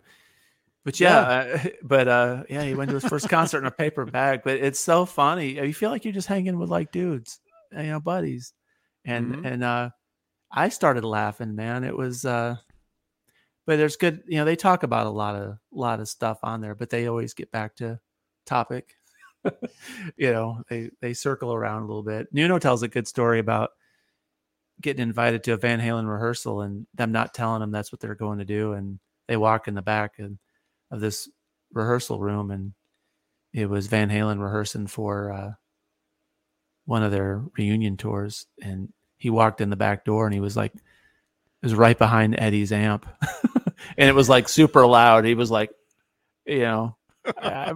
But 0.83 0.99
yeah, 0.99 1.45
yeah. 1.45 1.63
Uh, 1.65 1.69
but 1.83 2.07
uh, 2.07 2.43
yeah, 2.49 2.63
he 2.63 2.73
went 2.73 2.89
to 2.89 2.95
his 2.95 3.05
first 3.05 3.29
concert 3.29 3.59
in 3.59 3.65
a 3.65 3.71
paper 3.71 4.05
bag. 4.05 4.41
But 4.43 4.57
it's 4.57 4.79
so 4.79 5.05
funny. 5.05 5.55
You 5.55 5.73
feel 5.73 5.89
like 5.89 6.05
you're 6.05 6.13
just 6.13 6.27
hanging 6.27 6.57
with 6.59 6.69
like 6.69 6.91
dudes, 6.91 7.39
you 7.71 7.83
know, 7.83 7.99
buddies. 7.99 8.53
And 9.05 9.35
mm-hmm. 9.35 9.45
and 9.45 9.63
uh, 9.63 9.89
I 10.51 10.69
started 10.69 11.03
laughing, 11.03 11.55
man. 11.55 11.83
It 11.83 11.95
was 11.95 12.25
uh, 12.25 12.57
but 13.67 13.77
there's 13.77 13.97
good 13.97 14.23
you 14.27 14.37
know 14.37 14.45
they 14.45 14.55
talk 14.55 14.81
about 14.81 15.05
a 15.05 15.11
lot 15.11 15.35
of 15.35 15.59
lot 15.71 15.99
of 15.99 16.09
stuff 16.09 16.39
on 16.41 16.61
there 16.61 16.73
but 16.73 16.89
they 16.89 17.07
always 17.07 17.35
get 17.35 17.51
back 17.51 17.75
to 17.75 17.99
topic. 18.47 18.95
You 20.17 20.33
know 20.33 20.63
they 20.69 20.89
they 20.99 21.13
circle 21.13 21.53
around 21.53 21.83
a 21.83 21.85
little 21.85 22.03
bit. 22.03 22.27
Nuno 22.33 22.59
tells 22.59 22.83
a 22.83 22.87
good 22.89 23.07
story 23.07 23.39
about 23.39 23.69
getting 24.81 25.03
invited 25.03 25.43
to 25.43 25.53
a 25.53 25.57
van 25.57 25.79
halen 25.79 26.11
rehearsal 26.11 26.61
and 26.61 26.85
them 26.95 27.11
not 27.11 27.33
telling 27.33 27.61
them 27.61 27.71
that's 27.71 27.91
what 27.91 28.01
they're 28.01 28.15
going 28.15 28.39
to 28.39 28.45
do 28.45 28.73
and 28.73 28.99
they 29.27 29.37
walk 29.37 29.67
in 29.67 29.73
the 29.73 29.81
back 29.81 30.19
of, 30.19 30.33
of 30.91 30.99
this 30.99 31.29
rehearsal 31.73 32.19
room 32.19 32.51
and 32.51 32.73
it 33.53 33.69
was 33.69 33.87
van 33.87 34.09
halen 34.09 34.41
rehearsing 34.41 34.87
for 34.87 35.31
uh, 35.31 35.51
one 36.85 37.03
of 37.03 37.11
their 37.11 37.43
reunion 37.57 37.97
tours 37.97 38.47
and 38.61 38.91
he 39.17 39.29
walked 39.29 39.61
in 39.61 39.69
the 39.69 39.75
back 39.75 40.05
door 40.05 40.25
and 40.25 40.33
he 40.33 40.39
was 40.41 40.57
like 40.57 40.73
it 40.75 40.81
was 41.63 41.73
right 41.75 41.97
behind 41.97 42.35
eddie's 42.37 42.71
amp 42.71 43.05
and 43.97 44.09
it 44.09 44.13
was 44.13 44.29
like 44.29 44.49
super 44.49 44.85
loud. 44.85 45.25
He 45.25 45.35
was 45.35 45.51
like, 45.51 45.71
you 46.45 46.59
know, 46.59 46.95
I, 47.25 47.73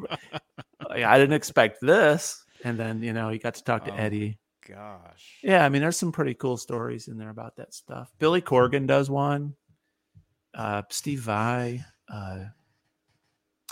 I, 0.90 1.18
didn't 1.18 1.34
expect 1.34 1.82
this. 1.82 2.44
And 2.64 2.78
then, 2.78 3.02
you 3.04 3.14
know, 3.14 3.30
he 3.30 3.38
got 3.38 3.56
to 3.56 3.64
talk 3.64 3.86
to 3.86 3.92
oh, 3.92 3.98
Eddie. 3.98 4.38
Gosh. 4.68 5.40
Yeah. 5.44 5.66
I 5.66 5.70
mean, 5.70 5.82
there's 5.82 5.98
some 5.98 6.12
pretty 6.12 6.34
cool 6.34 6.58
stories 6.58 7.08
in 7.08 7.18
there 7.18 7.30
about 7.30 7.58
that 7.58 7.74
stuff. 7.74 8.12
Billy 8.20 8.42
Corgan 8.42 8.88
does 8.88 9.10
one. 9.10 9.56
Uh, 10.54 10.84
Steve 10.90 11.22
Vai, 11.22 11.84
uh, 12.12 12.40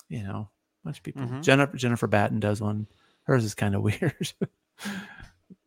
you 0.08 0.24
know, 0.24 0.50
a 0.50 0.86
bunch 0.86 0.98
of 0.98 1.04
people. 1.04 1.24
Mm-hmm. 1.24 1.42
Jennifer, 1.42 1.78
Jennifer 1.78 2.08
Batten 2.08 2.40
does 2.40 2.62
one. 2.62 2.88
Hers 3.24 3.44
is 3.44 3.54
kind 3.54 3.76
of 3.76 3.82
weird. 3.84 4.34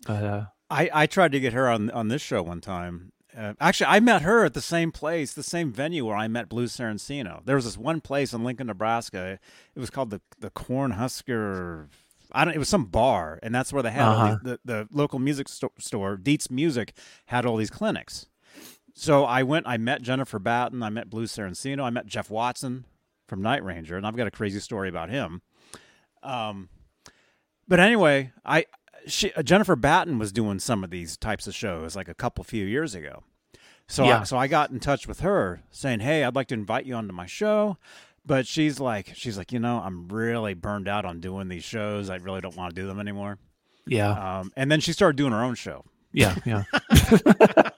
but, 0.07 0.25
uh, 0.25 0.45
I, 0.73 0.91
I 0.93 1.07
tried 1.07 1.33
to 1.33 1.41
get 1.41 1.53
her 1.53 1.69
on 1.69 1.91
on 1.91 2.09
this 2.09 2.23
show 2.23 2.43
one 2.43 2.63
time, 2.63 3.12
uh, 3.37 3.55
actually, 3.61 3.87
I 3.87 4.01
met 4.01 4.23
her 4.23 4.45
at 4.45 4.55
the 4.55 4.61
same 4.61 4.93
place, 4.93 5.33
the 5.33 5.43
same 5.43 5.73
venue 5.73 6.05
where 6.07 6.17
I 6.17 6.29
met 6.29 6.49
Blues 6.49 6.77
Saraceno. 6.77 7.45
There 7.45 7.57
was 7.57 7.65
this 7.65 7.79
one 7.79 8.01
place 8.01 8.33
in 8.33 8.45
Lincoln, 8.45 8.67
Nebraska. 8.67 9.39
It 9.75 9.81
was 9.81 9.91
called 9.91 10.11
the 10.11 10.21
the 10.39 10.51
Corn 10.51 10.93
Husker. 10.93 11.89
I 12.33 12.45
don't. 12.45 12.55
It 12.55 12.59
was 12.59 12.69
some 12.69 12.87
bar, 12.87 13.39
and 13.43 13.55
that's 13.55 13.73
where 13.73 13.83
they 13.83 13.91
had 13.91 14.09
uh-huh. 14.09 14.37
the, 14.43 14.61
the 14.65 14.89
local 14.91 15.19
music 15.19 15.49
sto- 15.49 15.73
store. 15.79 16.17
Dietz 16.17 16.51
Music 16.51 16.95
had 17.27 17.47
all 17.47 17.57
these 17.57 17.71
clinics. 17.71 18.27
So 18.95 19.25
I 19.25 19.43
went. 19.43 19.67
I 19.67 19.77
met 19.79 20.03
Jennifer 20.03 20.39
Batten. 20.39 20.83
I 20.83 20.91
met 20.91 21.09
Blues 21.09 21.33
Saraceno. 21.33 21.83
I 21.83 21.91
met 21.91 22.07
Jeff 22.07 22.31
Watson 22.31 22.85
from 23.29 23.41
Night 23.41 23.65
Ranger, 23.65 23.97
and 23.97 24.07
I've 24.07 24.17
got 24.17 24.27
a 24.27 24.31
crazy 24.31 24.61
story 24.61 24.89
about 24.89 25.09
him. 25.09 25.41
Um, 26.23 26.69
but 27.67 27.81
anyway, 27.81 28.33
I 28.45 28.67
she 29.07 29.33
uh, 29.33 29.43
Jennifer 29.43 29.77
Batten 29.77 30.19
was 30.19 30.33
doing 30.33 30.59
some 30.59 30.85
of 30.85 30.91
these 30.91 31.17
types 31.17 31.47
of 31.47 31.55
shows 31.55 31.97
like 31.97 32.09
a 32.09 32.15
couple 32.15 32.45
few 32.45 32.65
years 32.65 32.95
ago. 32.95 33.23
So 33.89 34.05
yeah. 34.05 34.21
I, 34.21 34.25
so 34.25 34.37
I 34.37 34.47
got 34.47 34.71
in 34.71 34.81
touch 34.81 35.07
with 35.07 35.21
her 35.21 35.63
saying, 35.71 36.01
"Hey, 36.01 36.25
I'd 36.25 36.35
like 36.35 36.49
to 36.49 36.55
invite 36.55 36.87
you 36.87 36.95
onto 36.95 37.13
my 37.13 37.27
show." 37.27 37.77
But 38.25 38.47
she's 38.47 38.79
like 38.79 39.13
she's 39.15 39.37
like, 39.37 39.53
"You 39.53 39.59
know, 39.59 39.83
I'm 39.85 40.09
really 40.09 40.55
burned 40.55 40.89
out 40.89 41.05
on 41.05 41.21
doing 41.21 41.49
these 41.49 41.65
shows. 41.65 42.09
I 42.09 42.17
really 42.17 42.41
don't 42.41 42.57
want 42.57 42.75
to 42.75 42.81
do 42.81 42.87
them 42.87 43.01
anymore." 43.01 43.39
Yeah. 43.87 44.41
Um, 44.41 44.53
and 44.57 44.71
then 44.71 44.81
she 44.81 44.93
started 44.93 45.17
doing 45.17 45.33
her 45.33 45.43
own 45.43 45.55
show. 45.55 45.85
Yeah, 46.13 46.37
yeah. 46.45 46.65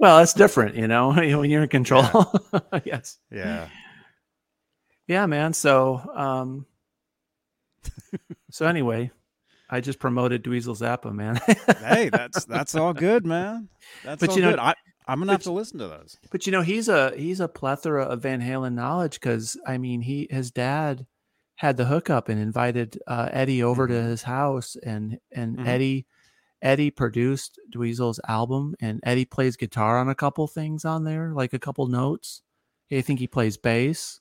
well, 0.00 0.18
that's 0.18 0.34
different, 0.34 0.74
you 0.74 0.88
know, 0.88 1.12
when 1.12 1.50
you're 1.50 1.62
in 1.62 1.68
control. 1.68 2.02
Yeah. 2.52 2.60
yes. 2.84 3.18
Yeah. 3.30 3.68
Yeah, 5.06 5.26
man. 5.26 5.52
So, 5.52 6.00
um, 6.14 6.66
so 8.50 8.66
anyway, 8.66 9.10
I 9.74 9.80
just 9.80 9.98
promoted 9.98 10.44
Dweezil 10.44 10.78
Zappa, 10.78 11.12
man. 11.12 11.40
hey, 11.80 12.08
that's 12.08 12.44
that's 12.46 12.76
all 12.76 12.92
good, 12.92 13.26
man. 13.26 13.68
That's 14.04 14.20
but 14.20 14.36
you 14.36 14.42
know, 14.42 14.50
good. 14.50 14.60
I, 14.60 14.74
I'm 15.08 15.18
gonna 15.18 15.32
but, 15.32 15.32
have 15.32 15.42
to 15.42 15.52
listen 15.52 15.80
to 15.80 15.88
those. 15.88 16.16
But 16.30 16.46
you 16.46 16.52
know, 16.52 16.62
he's 16.62 16.88
a 16.88 17.12
he's 17.16 17.40
a 17.40 17.48
plethora 17.48 18.04
of 18.04 18.22
Van 18.22 18.40
Halen 18.40 18.74
knowledge 18.74 19.14
because 19.14 19.56
I 19.66 19.78
mean, 19.78 20.00
he 20.00 20.28
his 20.30 20.52
dad 20.52 21.06
had 21.56 21.76
the 21.76 21.86
hookup 21.86 22.28
and 22.28 22.40
invited 22.40 23.00
uh, 23.08 23.30
Eddie 23.32 23.64
over 23.64 23.88
mm-hmm. 23.88 23.96
to 23.96 24.02
his 24.04 24.22
house, 24.22 24.76
and 24.76 25.18
and 25.32 25.56
mm-hmm. 25.56 25.66
Eddie 25.66 26.06
Eddie 26.62 26.92
produced 26.92 27.58
Dweezil's 27.74 28.20
album, 28.28 28.76
and 28.80 29.00
Eddie 29.02 29.24
plays 29.24 29.56
guitar 29.56 29.98
on 29.98 30.08
a 30.08 30.14
couple 30.14 30.46
things 30.46 30.84
on 30.84 31.02
there, 31.02 31.32
like 31.34 31.52
a 31.52 31.58
couple 31.58 31.88
notes. 31.88 32.42
I 32.92 33.00
think 33.00 33.18
he 33.18 33.26
plays 33.26 33.56
bass 33.56 34.20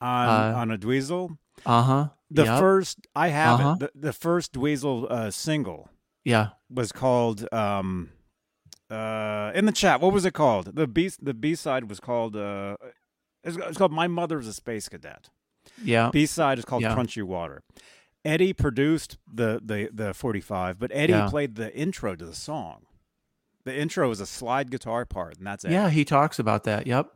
on 0.00 0.28
uh, 0.28 0.56
on 0.56 0.70
a 0.70 0.78
Dweezil. 0.78 1.36
Uh 1.64 1.82
huh. 1.82 2.08
The 2.30 2.44
yep. 2.44 2.58
first 2.58 3.06
I 3.14 3.28
have 3.28 3.60
uh-huh. 3.60 3.72
it. 3.72 3.78
The, 3.80 3.90
the, 4.08 4.12
first 4.12 4.52
Dweezil 4.52 5.10
uh, 5.10 5.30
single. 5.30 5.88
Yeah. 6.24 6.50
Was 6.70 6.92
called 6.92 7.46
um 7.52 8.10
uh 8.90 9.52
in 9.54 9.66
the 9.66 9.72
chat. 9.72 10.00
What 10.00 10.12
was 10.12 10.24
it 10.24 10.34
called? 10.34 10.74
The 10.74 10.86
B 10.86 11.10
the 11.20 11.34
B 11.34 11.54
side 11.54 11.88
was 11.88 12.00
called 12.00 12.36
uh 12.36 12.76
it's, 13.44 13.56
it's 13.56 13.78
called 13.78 13.92
My 13.92 14.08
Mother's 14.08 14.46
a 14.46 14.52
Space 14.52 14.88
Cadet. 14.88 15.28
Yeah. 15.82 16.10
B 16.10 16.26
side 16.26 16.58
is 16.58 16.64
called 16.64 16.82
yeah. 16.82 16.94
Crunchy 16.94 17.22
Water. 17.22 17.62
Eddie 18.24 18.54
produced 18.54 19.18
the 19.32 19.60
the 19.62 19.90
the 19.92 20.14
45, 20.14 20.78
but 20.78 20.90
Eddie 20.94 21.12
yeah. 21.12 21.28
played 21.28 21.56
the 21.56 21.74
intro 21.76 22.16
to 22.16 22.24
the 22.24 22.34
song. 22.34 22.86
The 23.64 23.76
intro 23.76 24.10
is 24.10 24.20
a 24.20 24.26
slide 24.26 24.70
guitar 24.70 25.04
part, 25.04 25.38
and 25.38 25.46
that's 25.46 25.64
it. 25.64 25.70
Yeah, 25.70 25.90
he 25.90 26.04
talks 26.04 26.38
about 26.38 26.64
that. 26.64 26.86
Yep. 26.86 27.10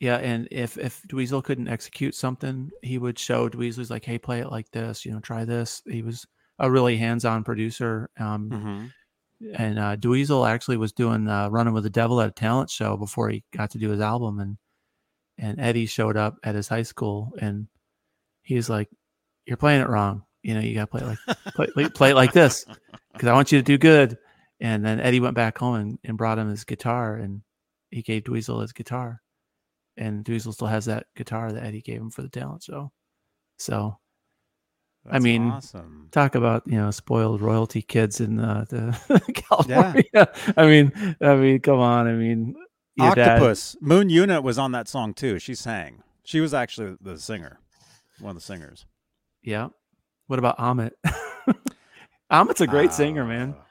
Yeah, 0.00 0.16
and 0.16 0.48
if 0.50 0.78
if 0.78 1.02
Dweezil 1.08 1.44
couldn't 1.44 1.68
execute 1.68 2.14
something, 2.14 2.70
he 2.82 2.96
would 2.96 3.18
show 3.18 3.50
Dweezil's 3.50 3.90
like, 3.90 4.04
"Hey, 4.04 4.18
play 4.18 4.40
it 4.40 4.50
like 4.50 4.70
this. 4.70 5.04
You 5.04 5.12
know, 5.12 5.20
try 5.20 5.44
this." 5.44 5.82
He 5.86 6.00
was 6.00 6.26
a 6.58 6.70
really 6.70 6.96
hands-on 6.96 7.44
producer. 7.44 8.08
Um, 8.18 8.50
mm-hmm. 8.50 8.86
And 9.54 9.78
uh, 9.78 9.96
Dweezil 9.96 10.48
actually 10.48 10.78
was 10.78 10.92
doing 10.92 11.28
uh, 11.28 11.50
"Running 11.50 11.74
with 11.74 11.84
the 11.84 11.90
Devil" 11.90 12.20
at 12.22 12.28
a 12.28 12.32
talent 12.32 12.70
show 12.70 12.96
before 12.96 13.28
he 13.28 13.44
got 13.54 13.70
to 13.72 13.78
do 13.78 13.90
his 13.90 14.00
album, 14.00 14.40
and 14.40 14.56
and 15.36 15.60
Eddie 15.60 15.86
showed 15.86 16.16
up 16.16 16.36
at 16.42 16.54
his 16.54 16.68
high 16.68 16.82
school, 16.82 17.32
and 17.38 17.66
he's 18.42 18.70
like, 18.70 18.88
"You're 19.44 19.58
playing 19.58 19.82
it 19.82 19.88
wrong. 19.90 20.24
You 20.42 20.54
know, 20.54 20.60
you 20.60 20.74
got 20.74 20.90
to 20.90 20.98
play 20.98 21.02
it 21.02 21.18
like 21.58 21.72
play, 21.74 21.88
play 21.90 22.10
it 22.12 22.16
like 22.16 22.32
this 22.32 22.64
because 23.12 23.28
I 23.28 23.34
want 23.34 23.52
you 23.52 23.58
to 23.58 23.64
do 23.64 23.76
good." 23.76 24.16
And 24.60 24.84
then 24.84 25.00
Eddie 25.00 25.20
went 25.20 25.34
back 25.34 25.58
home 25.58 25.74
and, 25.74 25.98
and 26.04 26.18
brought 26.18 26.38
him 26.38 26.48
his 26.48 26.64
guitar, 26.64 27.16
and 27.16 27.42
he 27.90 28.00
gave 28.00 28.24
Dweezil 28.24 28.62
his 28.62 28.72
guitar, 28.72 29.20
and 30.00 30.24
Dweezil 30.24 30.52
still 30.54 30.66
has 30.66 30.86
that 30.86 31.06
guitar 31.14 31.52
that 31.52 31.62
Eddie 31.64 31.82
gave 31.82 32.00
him 32.00 32.10
for 32.10 32.22
the 32.22 32.28
talent 32.28 32.64
show. 32.64 32.90
So 33.58 33.98
I 35.08 35.18
mean, 35.18 35.50
awesome. 35.50 36.08
talk 36.10 36.34
about 36.34 36.62
you 36.66 36.76
know 36.78 36.90
spoiled 36.90 37.40
royalty 37.40 37.82
kids 37.82 38.20
in 38.20 38.40
uh, 38.40 38.64
the 38.68 39.22
California. 39.48 40.28
I 40.56 40.66
mean, 40.66 41.16
I 41.20 41.34
mean, 41.36 41.60
come 41.60 41.78
on. 41.78 42.06
I 42.08 42.12
mean, 42.14 42.54
your 42.96 43.14
dad- 43.14 43.28
Octopus. 43.36 43.76
Moon 43.80 44.10
Unit 44.10 44.42
was 44.42 44.58
on 44.58 44.72
that 44.72 44.88
song 44.88 45.14
too. 45.14 45.38
She 45.38 45.54
sang. 45.54 46.02
She 46.24 46.40
was 46.40 46.52
actually 46.54 46.96
the 47.00 47.18
singer, 47.18 47.60
one 48.20 48.30
of 48.30 48.36
the 48.36 48.42
singers. 48.42 48.86
yeah. 49.42 49.68
What 50.26 50.38
about 50.38 50.60
Ahmet? 50.60 50.92
Ahmet's 52.30 52.60
a 52.60 52.66
great 52.68 52.92
singer, 52.92 53.24
man. 53.24 53.54
Uh, 53.58 53.62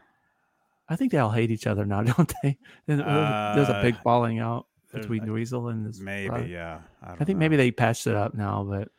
I 0.89 0.95
think 0.97 1.11
they 1.13 1.17
all 1.19 1.29
hate 1.31 1.51
each 1.51 1.67
other 1.67 1.85
now, 1.85 2.01
don't 2.03 2.33
they? 2.43 2.57
Uh, 2.89 3.55
There's 3.55 3.69
a 3.69 3.79
big 3.81 3.95
Uh, 3.95 3.99
falling 4.03 4.39
out 4.39 4.65
between 4.91 5.21
Dweezil 5.23 5.65
uh, 5.65 5.67
and 5.69 5.85
his. 5.85 5.99
Maybe, 5.99 6.29
brother. 6.29 6.45
yeah. 6.47 6.79
I, 7.03 7.13
I 7.13 7.15
think 7.17 7.37
know. 7.37 7.39
maybe 7.39 7.55
they 7.57 7.71
patched 7.71 8.07
it 8.07 8.15
up 8.15 8.33
now, 8.33 8.63
but 8.67 8.89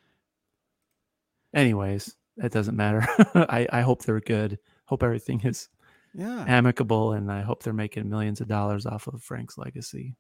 anyways, 1.55 2.15
it 2.39 2.53
doesn't 2.53 2.77
matter. 2.77 3.07
I, 3.35 3.67
I 3.73 3.81
hope 3.83 4.03
they're 4.05 4.21
good. 4.21 4.59
Hope 4.87 5.03
everything 5.03 5.41
is 5.45 5.69
Yeah. 6.15 6.45
amicable, 6.47 7.13
and 7.13 7.31
I 7.31 7.43
hope 7.43 7.63
they're 7.63 7.73
making 7.73 8.09
millions 8.09 8.41
of 8.41 8.49
dollars 8.49 8.87
off 8.87 9.07
of 9.07 9.23
Frank's 9.23 9.59
legacy 9.59 10.17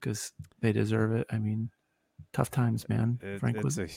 because 0.00 0.32
they 0.60 0.72
deserve 0.72 1.12
it. 1.12 1.26
I 1.30 1.38
mean, 1.38 1.70
tough 2.32 2.50
times, 2.50 2.88
man. 2.88 3.18
It- 3.22 3.40
Frank 3.40 3.56
it's 3.56 3.64
was 3.64 3.78
a, 3.78 3.88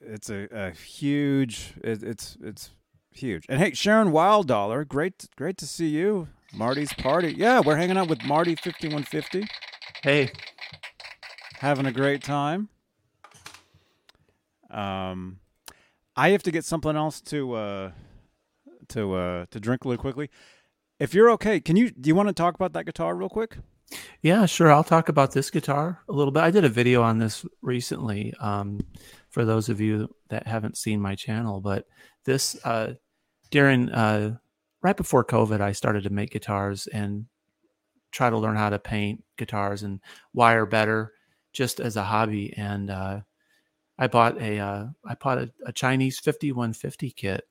it's 0.00 0.30
a, 0.30 0.48
a 0.52 0.70
huge. 0.72 1.74
It, 1.82 2.02
it's 2.02 2.36
it's 2.42 2.70
huge. 3.12 3.44
And 3.48 3.58
hey, 3.60 3.72
Sharon 3.74 4.12
Wild 4.12 4.48
Dollar, 4.48 4.84
great 4.84 5.26
great 5.36 5.56
to 5.58 5.66
see 5.66 5.88
you. 5.88 6.28
Marty's 6.54 6.92
party. 6.94 7.34
Yeah, 7.36 7.60
we're 7.60 7.76
hanging 7.76 7.96
out 7.98 8.08
with 8.08 8.24
Marty 8.24 8.56
fifty 8.56 8.88
one 8.88 9.02
fifty, 9.04 9.46
hey, 10.02 10.30
having 11.58 11.86
a 11.86 11.92
great 11.92 12.22
time. 12.22 12.68
Um, 14.70 15.40
I 16.16 16.30
have 16.30 16.42
to 16.44 16.50
get 16.50 16.64
something 16.64 16.96
else 16.96 17.20
to 17.22 17.54
uh 17.54 17.90
to 18.88 19.14
uh 19.14 19.46
to 19.50 19.60
drink 19.60 19.84
really 19.84 19.96
quickly. 19.96 20.30
If 20.98 21.14
you're 21.14 21.30
okay, 21.32 21.60
can 21.60 21.76
you 21.76 21.90
do 21.90 22.08
you 22.08 22.14
want 22.14 22.28
to 22.28 22.34
talk 22.34 22.54
about 22.54 22.72
that 22.74 22.86
guitar 22.86 23.14
real 23.14 23.28
quick? 23.28 23.56
Yeah, 24.22 24.46
sure. 24.46 24.70
I'll 24.70 24.84
talk 24.84 25.08
about 25.08 25.32
this 25.32 25.50
guitar 25.50 26.02
a 26.08 26.12
little 26.12 26.30
bit. 26.30 26.42
I 26.42 26.50
did 26.50 26.64
a 26.64 26.68
video 26.68 27.02
on 27.02 27.18
this 27.18 27.44
recently 27.62 28.32
um, 28.38 28.80
for 29.30 29.44
those 29.44 29.68
of 29.68 29.80
you 29.80 30.14
that 30.28 30.46
haven't 30.46 30.76
seen 30.76 31.00
my 31.00 31.14
channel. 31.16 31.60
But 31.60 31.86
this, 32.24 32.56
uh, 32.64 32.94
during 33.50 33.90
uh, 33.90 34.36
right 34.82 34.96
before 34.96 35.24
COVID, 35.24 35.60
I 35.60 35.72
started 35.72 36.04
to 36.04 36.10
make 36.10 36.30
guitars 36.30 36.86
and 36.86 37.26
try 38.12 38.30
to 38.30 38.38
learn 38.38 38.56
how 38.56 38.70
to 38.70 38.78
paint 38.78 39.24
guitars 39.40 39.82
and 39.82 40.00
wire 40.32 40.66
better 40.66 41.12
just 41.52 41.80
as 41.80 41.96
a 41.96 42.04
hobby. 42.04 42.54
And 42.56 42.90
uh, 42.90 43.20
I 43.98 44.06
bought 44.06 44.40
a 44.40 44.58
uh, 44.60 44.86
I 45.04 45.14
bought 45.14 45.38
a, 45.38 45.50
a 45.66 45.72
Chinese 45.72 46.20
5150 46.20 47.10
kit 47.10 47.44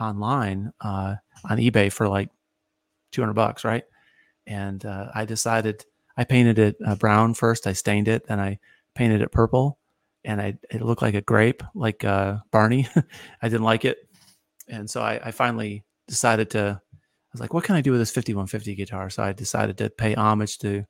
online 0.00 0.72
uh, 0.80 1.14
on 1.48 1.58
eBay 1.58 1.92
for 1.92 2.08
like 2.08 2.30
200 3.12 3.32
bucks, 3.34 3.64
right? 3.64 3.84
and 4.46 4.84
uh, 4.84 5.08
I 5.14 5.24
decided 5.24 5.84
I 6.16 6.24
painted 6.24 6.58
it 6.58 6.76
uh, 6.84 6.94
brown 6.96 7.34
first. 7.34 7.66
I 7.66 7.72
stained 7.72 8.08
it, 8.08 8.26
then 8.26 8.40
I 8.40 8.58
painted 8.94 9.22
it 9.22 9.32
purple, 9.32 9.78
and 10.24 10.40
I 10.40 10.58
it 10.70 10.82
looked 10.82 11.02
like 11.02 11.14
a 11.14 11.22
grape, 11.22 11.62
like 11.74 12.04
uh, 12.04 12.38
Barney. 12.50 12.88
I 13.42 13.48
didn't 13.48 13.64
like 13.64 13.84
it, 13.84 13.98
and 14.68 14.88
so 14.88 15.02
I, 15.02 15.20
I 15.24 15.30
finally 15.30 15.84
decided 16.08 16.50
to. 16.50 16.80
I 16.80 17.34
was 17.34 17.40
like, 17.40 17.52
what 17.52 17.64
can 17.64 17.74
I 17.74 17.80
do 17.80 17.90
with 17.90 18.00
this 18.00 18.12
5150 18.12 18.76
guitar? 18.76 19.10
So 19.10 19.22
I 19.22 19.32
decided 19.32 19.76
to 19.78 19.90
pay 19.90 20.14
homage 20.14 20.58
to 20.58 20.84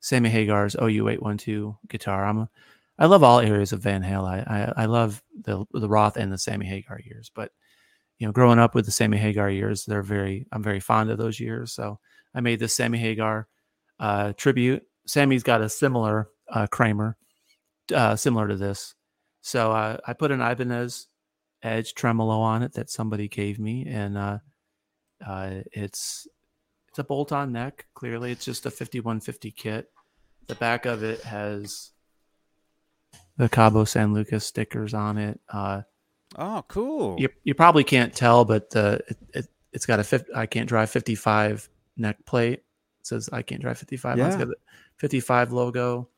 Sammy 0.00 0.28
Hagar's 0.28 0.76
OU812 0.76 1.76
guitar. 1.88 2.24
I'm 2.24 2.38
a, 2.38 2.50
I 2.98 3.06
love 3.06 3.22
all 3.22 3.40
areas 3.40 3.72
of 3.72 3.80
Van 3.80 4.02
Halen. 4.02 4.48
I, 4.48 4.72
I 4.76 4.82
I 4.82 4.84
love 4.86 5.22
the 5.42 5.64
the 5.72 5.88
Roth 5.88 6.16
and 6.16 6.32
the 6.32 6.38
Sammy 6.38 6.66
Hagar 6.66 7.00
years, 7.00 7.30
but 7.34 7.52
you 8.18 8.26
know, 8.26 8.32
growing 8.32 8.58
up 8.58 8.74
with 8.74 8.84
the 8.84 8.90
Sammy 8.90 9.16
Hagar 9.16 9.50
years, 9.50 9.84
they're 9.84 10.02
very 10.02 10.46
I'm 10.52 10.62
very 10.62 10.80
fond 10.80 11.10
of 11.10 11.18
those 11.18 11.38
years. 11.38 11.72
So 11.72 12.00
I 12.34 12.40
made 12.40 12.58
this 12.58 12.74
Sammy 12.74 12.98
Hagar 12.98 13.48
uh, 14.00 14.32
tribute. 14.36 14.84
Sammy's 15.06 15.42
got 15.42 15.60
a 15.60 15.68
similar 15.68 16.28
uh, 16.50 16.66
Kramer, 16.66 17.16
uh, 17.94 18.16
similar 18.16 18.48
to 18.48 18.56
this. 18.56 18.94
So 19.40 19.72
uh, 19.72 19.98
I 20.06 20.12
put 20.12 20.30
an 20.30 20.40
Ibanez 20.40 21.06
Edge 21.62 21.94
tremolo 21.94 22.40
on 22.40 22.62
it 22.62 22.72
that 22.74 22.90
somebody 22.90 23.28
gave 23.28 23.58
me, 23.58 23.86
and 23.86 24.16
uh, 24.16 24.38
uh, 25.26 25.50
it's 25.72 26.26
it's 26.98 27.04
a 27.04 27.06
bolt-on 27.06 27.52
neck. 27.52 27.86
Clearly, 27.94 28.32
it's 28.32 28.44
just 28.44 28.66
a 28.66 28.70
5150 28.72 29.52
kit. 29.52 29.88
The 30.48 30.56
back 30.56 30.84
of 30.84 31.04
it 31.04 31.22
has 31.22 31.92
the 33.36 33.48
Cabo 33.48 33.84
San 33.84 34.12
Lucas 34.12 34.44
stickers 34.44 34.94
on 34.94 35.16
it. 35.16 35.38
Uh, 35.48 35.82
Oh, 36.36 36.62
cool. 36.68 37.16
you, 37.18 37.28
you 37.44 37.54
probably 37.54 37.84
can't 37.84 38.12
tell, 38.12 38.44
but 38.44 38.74
uh, 38.76 38.98
it, 39.08 39.16
it 39.32 39.46
it's 39.72 39.86
got 39.86 40.00
a 40.00 40.04
50, 40.04 40.34
I 40.34 40.46
can't 40.46 40.68
drive 40.68 40.90
55 40.90 41.68
neck 41.96 42.16
plate. 42.26 42.54
It 43.00 43.06
says 43.06 43.30
I 43.32 43.42
can't 43.42 43.62
drive 43.62 43.78
55. 43.78 44.18
It's 44.18 44.34
Yeah. 44.34 44.38
got 44.38 44.48
the 44.48 44.56
55 44.96 45.52
logo, 45.52 46.08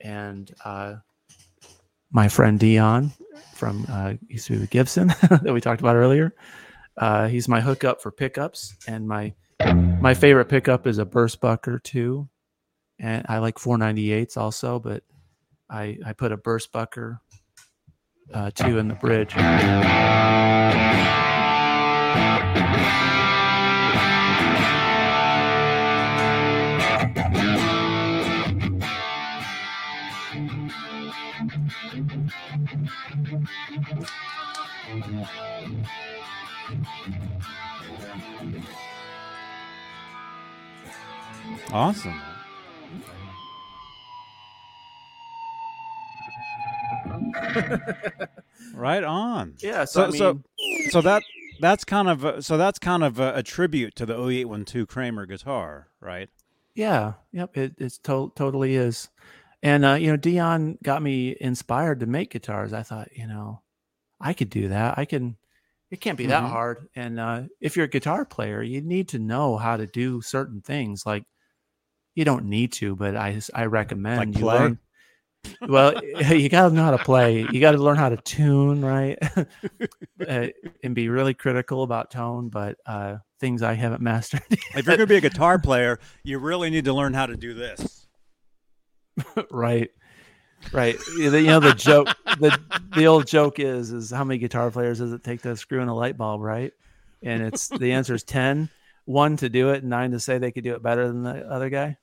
and 0.00 0.50
uh, 0.64 0.94
my 2.12 2.28
friend 2.28 2.58
Dion 2.60 3.10
from 3.54 3.84
uh, 3.90 4.14
used 4.28 4.46
to 4.46 4.52
be 4.54 4.60
with 4.60 4.70
Gibson 4.70 5.08
that 5.28 5.50
we 5.52 5.60
talked 5.60 5.80
about 5.80 5.96
earlier. 5.96 6.32
Uh, 6.96 7.26
he's 7.28 7.48
my 7.48 7.60
hookup 7.60 8.00
for 8.00 8.10
pickups, 8.12 8.76
and 8.86 9.06
my 9.08 9.34
my 10.00 10.14
favorite 10.14 10.46
pickup 10.46 10.86
is 10.86 10.98
a 10.98 11.04
Burst 11.04 11.40
Bucker 11.40 11.78
too, 11.78 12.28
and 12.98 13.24
I 13.28 13.38
like 13.38 13.56
498s 13.56 14.36
also, 14.36 14.78
but 14.78 15.02
I 15.68 15.98
I 16.04 16.12
put 16.12 16.32
a 16.32 16.36
Burst 16.36 16.72
Bucker 16.72 17.20
uh, 18.32 18.50
two 18.54 18.78
in 18.78 18.88
the 18.88 18.94
bridge. 18.94 19.34
Awesome. 41.72 42.14
right 48.74 49.04
on. 49.04 49.54
Yeah, 49.60 49.84
so, 49.84 50.02
So 50.02 50.06
I 50.06 50.10
so 50.18 50.32
mean, 50.34 50.44
so 50.90 51.00
that 51.02 51.22
that's 51.60 51.84
kind 51.84 52.08
of 52.08 52.24
a, 52.24 52.42
so 52.42 52.56
that's 52.56 52.78
kind 52.78 53.04
of 53.04 53.20
a, 53.20 53.34
a 53.36 53.42
tribute 53.42 53.94
to 53.96 54.06
the 54.06 54.14
OU812 54.16 54.88
Kramer 54.88 55.26
guitar, 55.26 55.88
right? 56.00 56.28
yeah, 56.74 57.14
yep, 57.32 57.56
it 57.56 57.74
it's 57.78 57.98
to- 57.98 58.32
totally 58.36 58.76
is. 58.76 59.08
And 59.62 59.84
uh, 59.84 59.94
you 59.94 60.10
know, 60.10 60.16
Dion 60.16 60.78
got 60.82 61.02
me 61.02 61.36
inspired 61.40 62.00
to 62.00 62.06
make 62.06 62.30
guitars. 62.30 62.72
I 62.72 62.82
thought, 62.82 63.08
you 63.14 63.26
know, 63.26 63.60
I 64.20 64.32
could 64.32 64.50
do 64.50 64.68
that. 64.68 64.98
I 64.98 65.04
can. 65.04 65.36
It 65.90 66.00
can't 66.00 66.16
be 66.16 66.26
that 66.26 66.44
Mhm. 66.44 66.50
hard. 66.50 66.88
And 66.94 67.18
uh, 67.18 67.42
if 67.60 67.76
you're 67.76 67.86
a 67.86 67.88
guitar 67.88 68.24
player, 68.24 68.62
you 68.62 68.80
need 68.80 69.08
to 69.08 69.18
know 69.18 69.56
how 69.56 69.76
to 69.76 69.88
do 69.88 70.22
certain 70.22 70.60
things. 70.60 71.02
Like 71.04 71.24
you 72.14 72.24
don't 72.24 72.44
need 72.46 72.72
to, 72.74 72.96
but 72.96 73.16
I 73.16 73.40
I 73.54 73.66
recommend 73.66 74.18
Like 74.18 74.34
you 74.36 74.44
play? 74.44 74.58
learn. 74.58 74.78
Well, 75.62 76.04
you 76.04 76.48
got 76.48 76.68
to 76.68 76.74
know 76.74 76.84
how 76.84 76.90
to 76.90 76.98
play. 76.98 77.46
You 77.50 77.60
got 77.60 77.72
to 77.72 77.78
learn 77.78 77.96
how 77.96 78.10
to 78.10 78.16
tune, 78.18 78.84
right? 78.84 79.18
uh, 80.28 80.46
and 80.82 80.94
be 80.94 81.08
really 81.08 81.32
critical 81.34 81.82
about 81.82 82.10
tone. 82.10 82.48
But 82.50 82.76
uh, 82.84 83.18
things 83.40 83.62
I 83.62 83.74
haven't 83.74 84.02
mastered. 84.02 84.42
If 84.50 84.86
you're 84.86 84.96
going 84.96 84.98
to 85.00 85.06
be 85.06 85.16
a 85.16 85.20
guitar 85.20 85.58
player, 85.58 85.98
you 86.22 86.38
really 86.38 86.68
need 86.70 86.84
to 86.84 86.92
learn 86.92 87.14
how 87.14 87.26
to 87.26 87.36
do 87.36 87.54
this. 87.54 88.06
right 89.50 89.90
right 90.72 90.96
you 91.18 91.30
know 91.30 91.58
the 91.60 91.74
joke 91.74 92.08
the 92.38 92.58
the 92.94 93.06
old 93.06 93.26
joke 93.26 93.58
is 93.58 93.92
is 93.92 94.10
how 94.10 94.24
many 94.24 94.38
guitar 94.38 94.70
players 94.70 94.98
does 94.98 95.12
it 95.12 95.24
take 95.24 95.42
to 95.42 95.56
screw 95.56 95.80
in 95.80 95.88
a 95.88 95.94
light 95.94 96.16
bulb 96.16 96.40
right 96.40 96.72
and 97.22 97.42
it's 97.42 97.68
the 97.68 97.92
answer 97.92 98.14
is 98.14 98.22
10 98.22 98.68
one 99.10 99.36
to 99.36 99.48
do 99.48 99.70
it 99.70 99.82
and 99.82 99.90
nine 99.90 100.10
to 100.12 100.20
say 100.20 100.38
they 100.38 100.52
could 100.52 100.64
do 100.64 100.74
it 100.74 100.82
better 100.82 101.06
than 101.08 101.22
the 101.22 101.46
other 101.50 101.70
guy 101.70 101.96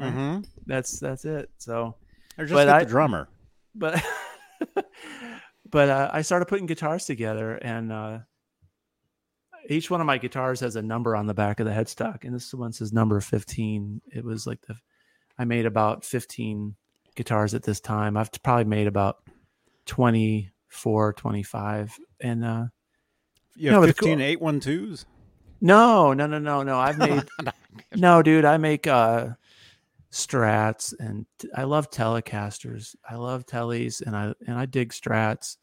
Mm-hmm. 0.00 0.40
that's 0.66 0.98
that's 0.98 1.24
it 1.24 1.50
so 1.58 1.94
Or 2.36 2.44
just 2.46 2.52
But 2.54 2.68
I- 2.68 2.84
the 2.84 2.90
drummer. 2.90 3.28
but 3.74 4.02
but 5.70 5.88
uh, 5.88 6.10
i 6.12 6.22
started 6.22 6.46
putting 6.46 6.66
guitars 6.66 7.04
together 7.06 7.54
and 7.56 7.92
uh 7.92 8.18
each 9.68 9.90
one 9.90 10.00
of 10.00 10.06
my 10.06 10.18
guitars 10.18 10.60
has 10.60 10.76
a 10.76 10.82
number 10.82 11.16
on 11.16 11.26
the 11.26 11.34
back 11.34 11.58
of 11.60 11.66
the 11.66 11.72
headstock 11.72 12.24
and 12.24 12.34
this 12.34 12.52
one 12.52 12.72
says 12.72 12.92
number 12.92 13.20
15 13.20 14.00
it 14.12 14.24
was 14.24 14.46
like 14.46 14.60
the 14.62 14.74
i 15.38 15.44
made 15.44 15.64
about 15.66 16.04
15 16.04 16.74
guitars 17.14 17.54
at 17.54 17.62
this 17.62 17.80
time 17.80 18.16
i've 18.16 18.30
probably 18.42 18.64
made 18.64 18.86
about 18.86 19.18
24 19.86 21.12
25 21.14 21.98
and 22.20 22.44
uh 22.44 22.64
You 23.56 23.70
have 23.70 23.82
but 23.82 23.86
the 23.86 23.94
cool- 23.94 24.08
812s. 24.16 25.04
No, 25.60 26.12
no, 26.12 26.26
no, 26.26 26.38
no, 26.38 26.62
no. 26.62 26.78
I've 26.78 26.98
made 26.98 27.28
no, 27.94 28.22
dude. 28.22 28.44
I 28.44 28.56
make 28.58 28.86
uh 28.86 29.30
strats 30.12 30.94
and 30.98 31.26
t- 31.38 31.48
I 31.56 31.64
love 31.64 31.90
telecasters. 31.90 32.94
I 33.08 33.16
love 33.16 33.46
tellies 33.46 34.00
and 34.04 34.16
I 34.16 34.34
and 34.46 34.58
I 34.58 34.66
dig 34.66 34.92
strats, 34.92 35.56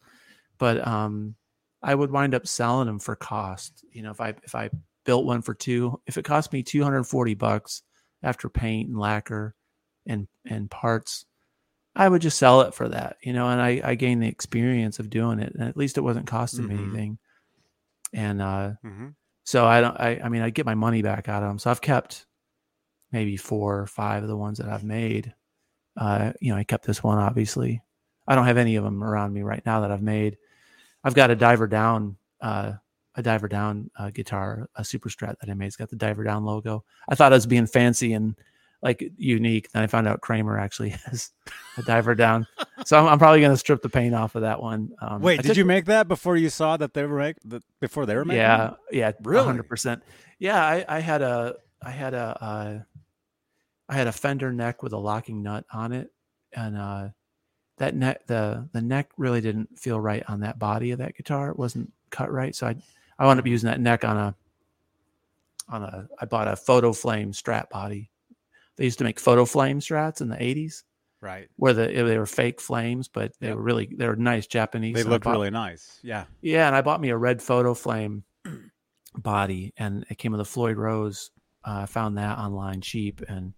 but 0.57 0.85
um 0.87 1.35
I 1.83 1.95
would 1.95 2.11
wind 2.11 2.35
up 2.35 2.47
selling 2.47 2.87
them 2.87 2.99
for 2.99 3.15
cost. 3.15 3.83
You 3.91 4.03
know, 4.03 4.11
if 4.11 4.21
I 4.21 4.33
if 4.43 4.55
I 4.55 4.69
built 5.05 5.25
one 5.25 5.41
for 5.41 5.53
two, 5.53 5.99
if 6.07 6.17
it 6.17 6.25
cost 6.25 6.53
me 6.53 6.63
240 6.63 7.33
bucks 7.35 7.83
after 8.23 8.49
paint 8.49 8.89
and 8.89 8.99
lacquer 8.99 9.55
and 10.05 10.27
and 10.45 10.69
parts, 10.69 11.25
I 11.95 12.07
would 12.09 12.21
just 12.21 12.37
sell 12.39 12.61
it 12.61 12.73
for 12.75 12.89
that, 12.89 13.17
you 13.23 13.33
know, 13.33 13.49
and 13.49 13.61
I 13.61 13.81
I 13.83 13.95
gained 13.95 14.23
the 14.23 14.27
experience 14.27 14.99
of 14.99 15.09
doing 15.09 15.39
it 15.39 15.53
and 15.53 15.63
at 15.67 15.77
least 15.77 15.97
it 15.97 16.01
wasn't 16.01 16.27
costing 16.27 16.67
me 16.67 16.75
Mhm. 16.75 16.83
anything. 16.85 17.17
And 18.13 18.41
uh 18.41 18.71
Mm-hmm. 18.85 19.07
So 19.51 19.65
I 19.65 19.81
don't 19.81 19.99
I 19.99 20.21
I 20.23 20.29
mean 20.29 20.41
I 20.41 20.49
get 20.49 20.65
my 20.65 20.75
money 20.75 21.01
back 21.01 21.27
out 21.27 21.43
of 21.43 21.49
them. 21.49 21.59
So 21.59 21.69
I've 21.69 21.81
kept 21.81 22.25
maybe 23.11 23.35
four 23.35 23.79
or 23.81 23.85
five 23.85 24.23
of 24.23 24.29
the 24.29 24.37
ones 24.37 24.59
that 24.59 24.69
I've 24.69 24.85
made. 24.85 25.33
Uh 25.97 26.31
you 26.39 26.53
know, 26.53 26.57
I 26.57 26.63
kept 26.63 26.85
this 26.85 27.03
one 27.03 27.17
obviously. 27.17 27.81
I 28.25 28.35
don't 28.35 28.45
have 28.45 28.55
any 28.55 28.77
of 28.77 28.85
them 28.85 29.03
around 29.03 29.33
me 29.33 29.41
right 29.41 29.61
now 29.65 29.81
that 29.81 29.91
I've 29.91 30.01
made. 30.01 30.37
I've 31.03 31.15
got 31.15 31.31
a 31.31 31.35
diver 31.35 31.67
down 31.67 32.15
uh 32.39 32.73
a 33.15 33.21
diver 33.21 33.49
down 33.49 33.91
uh, 33.99 34.09
guitar, 34.09 34.69
a 34.75 34.85
super 34.85 35.09
strat 35.09 35.37
that 35.41 35.49
I 35.49 35.53
made. 35.53 35.65
It's 35.65 35.75
got 35.75 35.89
the 35.89 35.97
diver 35.97 36.23
down 36.23 36.45
logo. 36.45 36.85
I 37.09 37.15
thought 37.15 37.33
I 37.33 37.35
was 37.35 37.45
being 37.45 37.67
fancy 37.67 38.13
and 38.13 38.37
like 38.81 39.03
unique. 39.17 39.71
Then 39.71 39.83
I 39.83 39.87
found 39.87 40.07
out 40.07 40.21
Kramer 40.21 40.57
actually 40.57 40.89
has 41.05 41.29
a 41.77 41.83
diver 41.83 42.15
down. 42.15 42.47
So 42.85 42.97
I'm, 42.97 43.07
I'm 43.07 43.19
probably 43.19 43.39
going 43.39 43.51
to 43.51 43.57
strip 43.57 43.81
the 43.81 43.89
paint 43.89 44.15
off 44.15 44.35
of 44.35 44.41
that 44.41 44.61
one. 44.61 44.91
Um, 45.01 45.21
Wait, 45.21 45.39
I 45.39 45.41
did 45.43 45.49
took- 45.49 45.57
you 45.57 45.65
make 45.65 45.85
that 45.85 46.07
before 46.07 46.35
you 46.35 46.49
saw 46.49 46.77
that 46.77 46.93
they 46.93 47.05
were 47.05 47.19
make, 47.19 47.37
that 47.45 47.63
before 47.79 48.05
they 48.05 48.15
were 48.15 48.25
making? 48.25 48.39
Yeah, 48.41 48.71
it? 48.91 48.95
yeah, 48.97 49.11
Really? 49.23 49.45
hundred 49.45 49.69
percent. 49.69 50.01
Yeah, 50.39 50.63
I, 50.63 50.83
I 50.87 50.99
had 50.99 51.21
a, 51.21 51.55
I 51.83 51.91
had 51.91 52.13
a, 52.13 52.37
uh, 52.41 52.79
I 53.89 53.93
had 53.93 54.07
a 54.07 54.11
fender 54.11 54.51
neck 54.53 54.81
with 54.83 54.93
a 54.93 54.97
locking 54.97 55.43
nut 55.43 55.65
on 55.71 55.91
it, 55.91 56.11
and 56.53 56.77
uh, 56.77 57.09
that 57.77 57.93
neck, 57.93 58.25
the 58.25 58.67
the 58.71 58.81
neck 58.81 59.09
really 59.17 59.41
didn't 59.41 59.77
feel 59.77 59.99
right 59.99 60.23
on 60.27 60.39
that 60.39 60.57
body 60.57 60.91
of 60.91 60.99
that 60.99 61.15
guitar. 61.15 61.49
It 61.49 61.59
wasn't 61.59 61.91
cut 62.09 62.31
right, 62.31 62.55
so 62.55 62.67
I, 62.67 62.75
I 63.19 63.25
wound 63.25 63.39
up 63.39 63.45
using 63.45 63.67
that 63.67 63.79
neck 63.81 64.03
on 64.05 64.17
a, 64.17 64.35
on 65.69 65.83
a. 65.83 66.07
I 66.19 66.25
bought 66.25 66.47
a 66.47 66.55
photo 66.55 66.93
flame 66.93 67.33
strat 67.33 67.69
body. 67.69 68.09
They 68.81 68.85
used 68.85 68.97
to 68.97 69.03
make 69.03 69.19
photo 69.19 69.45
flame 69.45 69.79
strats 69.79 70.21
in 70.21 70.27
the 70.29 70.37
'80s, 70.41 70.85
Right. 71.21 71.47
where 71.57 71.71
the 71.71 71.85
they 71.85 72.17
were 72.17 72.25
fake 72.25 72.59
flames, 72.59 73.07
but 73.07 73.31
they 73.39 73.49
Yep. 73.49 73.57
were 73.57 73.61
really 73.61 73.85
they 73.95 74.07
were 74.07 74.15
nice 74.15 74.47
Japanese. 74.47 74.95
They 74.95 75.03
looked 75.03 75.25
bought- 75.25 75.33
really 75.33 75.51
nice. 75.51 75.99
Yeah. 76.01 76.25
yeah, 76.41 76.65
and 76.65 76.75
I 76.75 76.81
bought 76.81 76.99
me 76.99 77.09
a 77.11 77.15
red 77.17 77.43
photo 77.43 77.75
flame 77.75 78.23
body, 79.15 79.71
and 79.77 80.03
it 80.09 80.17
came 80.17 80.31
with 80.31 80.41
a 80.41 80.45
Floyd 80.45 80.77
Rose. 80.77 81.29
Uh, 81.63 81.81
I 81.81 81.85
found 81.85 82.17
that 82.17 82.39
online 82.39 82.81
cheap, 82.81 83.21
and 83.27 83.53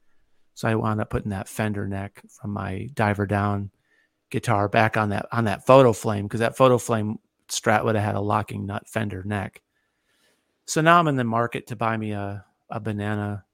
so 0.55 0.67
I 0.67 0.75
wound 0.75 0.99
up 0.99 1.09
putting 1.09 1.29
that 1.29 1.47
fender 1.47 1.87
neck 1.87 2.21
from 2.29 2.51
my 2.51 2.89
diver 2.93 3.25
down 3.25 3.71
guitar 4.29 4.67
back 4.67 4.97
on 4.97 5.07
that 5.11 5.27
on 5.31 5.45
that 5.45 5.65
photo 5.65 5.93
flame 5.93 6.25
because 6.25 6.41
that 6.41 6.57
photo 6.57 6.77
flame 6.77 7.17
strat 7.47 7.85
would 7.85 7.95
have 7.95 8.03
had 8.03 8.15
a 8.15 8.19
locking 8.19 8.65
nut 8.65 8.89
fender 8.89 9.23
neck. 9.23 9.61
So 10.65 10.81
now 10.81 10.99
I'm 10.99 11.07
in 11.07 11.15
the 11.15 11.23
market 11.23 11.67
to 11.67 11.77
buy 11.77 11.95
me 11.95 12.11
a 12.11 12.43
a 12.69 12.81
banana, 12.81 13.45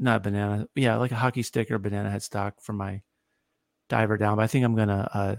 not 0.00 0.16
a 0.16 0.20
banana, 0.20 0.66
yeah, 0.74 0.96
like 0.96 1.12
a 1.12 1.16
hockey 1.16 1.42
stick 1.42 1.70
or 1.70 1.78
banana 1.78 2.08
headstock 2.10 2.54
for 2.62 2.72
my 2.72 3.02
diver 3.88 4.16
down. 4.16 4.36
But 4.36 4.42
I 4.42 4.46
think 4.48 4.64
I'm 4.64 4.74
gonna 4.74 5.08
uh, 5.14 5.36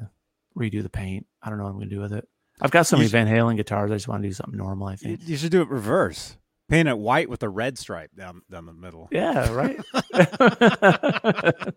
redo 0.58 0.84
the 0.84 0.90
paint. 0.90 1.26
I 1.42 1.50
don't 1.50 1.58
know 1.58 1.64
what 1.66 1.72
I'm 1.72 1.78
gonna 1.80 1.90
do 1.90 2.00
with 2.00 2.14
it. 2.14 2.28
I've 2.62 2.72
got 2.72 2.86
so 2.86 2.96
many 2.96 3.10
Van 3.10 3.28
Halen 3.28 3.58
guitars. 3.58 3.90
I 3.92 3.96
just 3.96 4.08
want 4.08 4.22
to 4.22 4.30
do 4.30 4.34
something 4.34 4.56
normal. 4.58 4.88
I 4.88 4.96
think. 4.96 5.20
you 5.28 5.36
should 5.36 5.52
do 5.52 5.62
it 5.62 5.68
reverse. 5.70 6.38
Paint 6.70 6.88
it 6.88 6.98
white 6.98 7.28
with 7.30 7.42
a 7.44 7.50
red 7.50 7.78
stripe 7.80 8.12
down 8.16 8.44
down 8.52 8.66
the 8.68 8.74
middle. 8.74 9.10
Yeah, 9.12 9.52
right. 9.52 9.80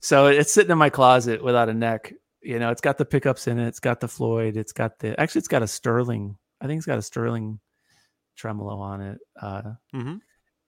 so 0.00 0.26
it's 0.26 0.52
sitting 0.52 0.70
in 0.70 0.78
my 0.78 0.90
closet 0.90 1.44
without 1.44 1.68
a 1.68 1.74
neck. 1.74 2.12
You 2.42 2.58
know, 2.58 2.70
it's 2.70 2.80
got 2.80 2.96
the 2.96 3.04
pickups 3.04 3.46
in 3.46 3.58
it. 3.58 3.68
It's 3.68 3.80
got 3.80 4.00
the 4.00 4.08
Floyd. 4.08 4.56
It's 4.56 4.72
got 4.72 4.98
the 4.98 5.18
actually, 5.20 5.40
it's 5.40 5.48
got 5.48 5.62
a 5.62 5.66
Sterling. 5.68 6.36
I 6.60 6.66
think 6.66 6.78
it's 6.78 6.86
got 6.86 6.98
a 6.98 7.02
Sterling 7.02 7.60
tremolo 8.36 8.78
on 8.78 9.00
it. 9.02 9.18
Uh, 9.40 9.62
Mm-hmm. 9.94 10.16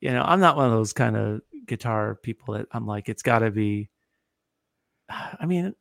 You 0.03 0.11
know, 0.11 0.23
I'm 0.23 0.41
not 0.41 0.57
one 0.57 0.66
of 0.66 0.73
those 0.73 0.93
kind 0.93 1.16
of 1.16 1.41
guitar 1.66 2.16
people 2.16 2.55
that 2.55 2.66
I'm 2.73 2.87
like, 2.87 3.09
it's 3.09 3.23
got 3.23 3.39
to 3.39 3.51
be. 3.53 3.89
I 5.09 5.47
mean, 5.47 5.74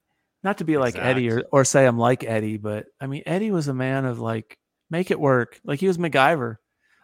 not 0.44 0.60
to 0.60 0.64
be 0.64 0.78
like 0.78 0.96
Eddie 0.96 1.30
or, 1.32 1.44
or 1.52 1.66
say 1.66 1.86
I'm 1.86 1.98
like 1.98 2.24
Eddie, 2.24 2.58
but 2.58 2.86
I 3.00 3.08
mean, 3.08 3.24
Eddie 3.26 3.52
was 3.52 3.68
a 3.68 3.74
man 3.74 4.06
of 4.06 4.20
like, 4.20 4.58
make 4.90 5.12
it 5.12 5.20
work. 5.20 5.60
Like 5.64 5.80
he 5.80 5.88
was 5.88 5.98
MacGyver 5.98 6.58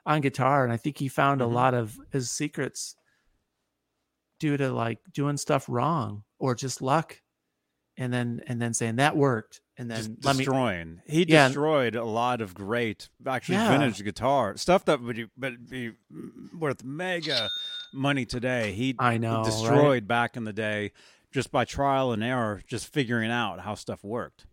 on 0.05 0.21
guitar. 0.21 0.63
And 0.63 0.71
I 0.71 0.77
think 0.77 0.97
he 0.97 1.07
found 1.07 1.41
Mhm. 1.41 1.45
a 1.45 1.47
lot 1.47 1.73
of 1.73 1.97
his 2.11 2.29
secrets 2.31 2.95
due 4.39 4.57
to 4.57 4.71
like 4.71 4.99
doing 5.13 5.37
stuff 5.37 5.65
wrong 5.67 6.23
or 6.39 6.53
just 6.55 6.81
luck. 6.81 7.19
And 7.99 8.13
then, 8.13 8.41
and 8.47 8.61
then 8.61 8.73
saying 8.73 8.97
that 8.97 9.17
worked. 9.17 9.61
And 9.75 9.89
then 9.89 9.97
Just 9.97 10.09
let 10.23 10.35
me, 10.35 10.39
destroying. 10.45 11.01
he 11.07 11.23
Yeah. 11.27 11.47
destroyed 11.47 11.95
a 11.95 12.03
lot 12.05 12.41
of 12.41 12.53
great, 12.53 13.09
actually 13.25 13.55
Yeah. 13.55 13.69
vintage 13.69 14.03
guitar 14.03 14.55
stuff 14.57 14.85
that 14.85 15.01
would 15.01 15.15
be, 15.15 15.25
but 15.37 15.67
be 15.69 15.91
worth 16.57 16.83
mega 16.83 17.49
money 17.93 18.25
today. 18.25 18.71
He 18.73 18.95
I 18.99 19.17
know, 19.17 19.37
right? 19.37 19.45
destroyed 19.45 20.07
back 20.07 20.37
in 20.37 20.43
the 20.45 20.53
day 20.53 20.91
just 21.31 21.51
by 21.51 21.65
trial 21.65 22.11
and 22.13 22.23
error, 22.23 22.61
just 22.67 22.91
figuring 22.91 23.31
out 23.31 23.59
how 23.59 23.75
stuff 23.75 24.03
worked. 24.03 24.45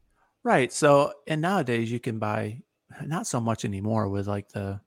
Right. 0.43 0.73
So, 0.73 1.13
and 1.27 1.41
nowadays 1.41 1.91
you 1.91 2.01
can 2.01 2.19
buy 2.19 2.63
not 3.03 3.27
so 3.27 3.41
much 3.41 3.65
anymore 3.65 4.09
with 4.09 4.27
like 4.27 4.51
the 4.51 4.81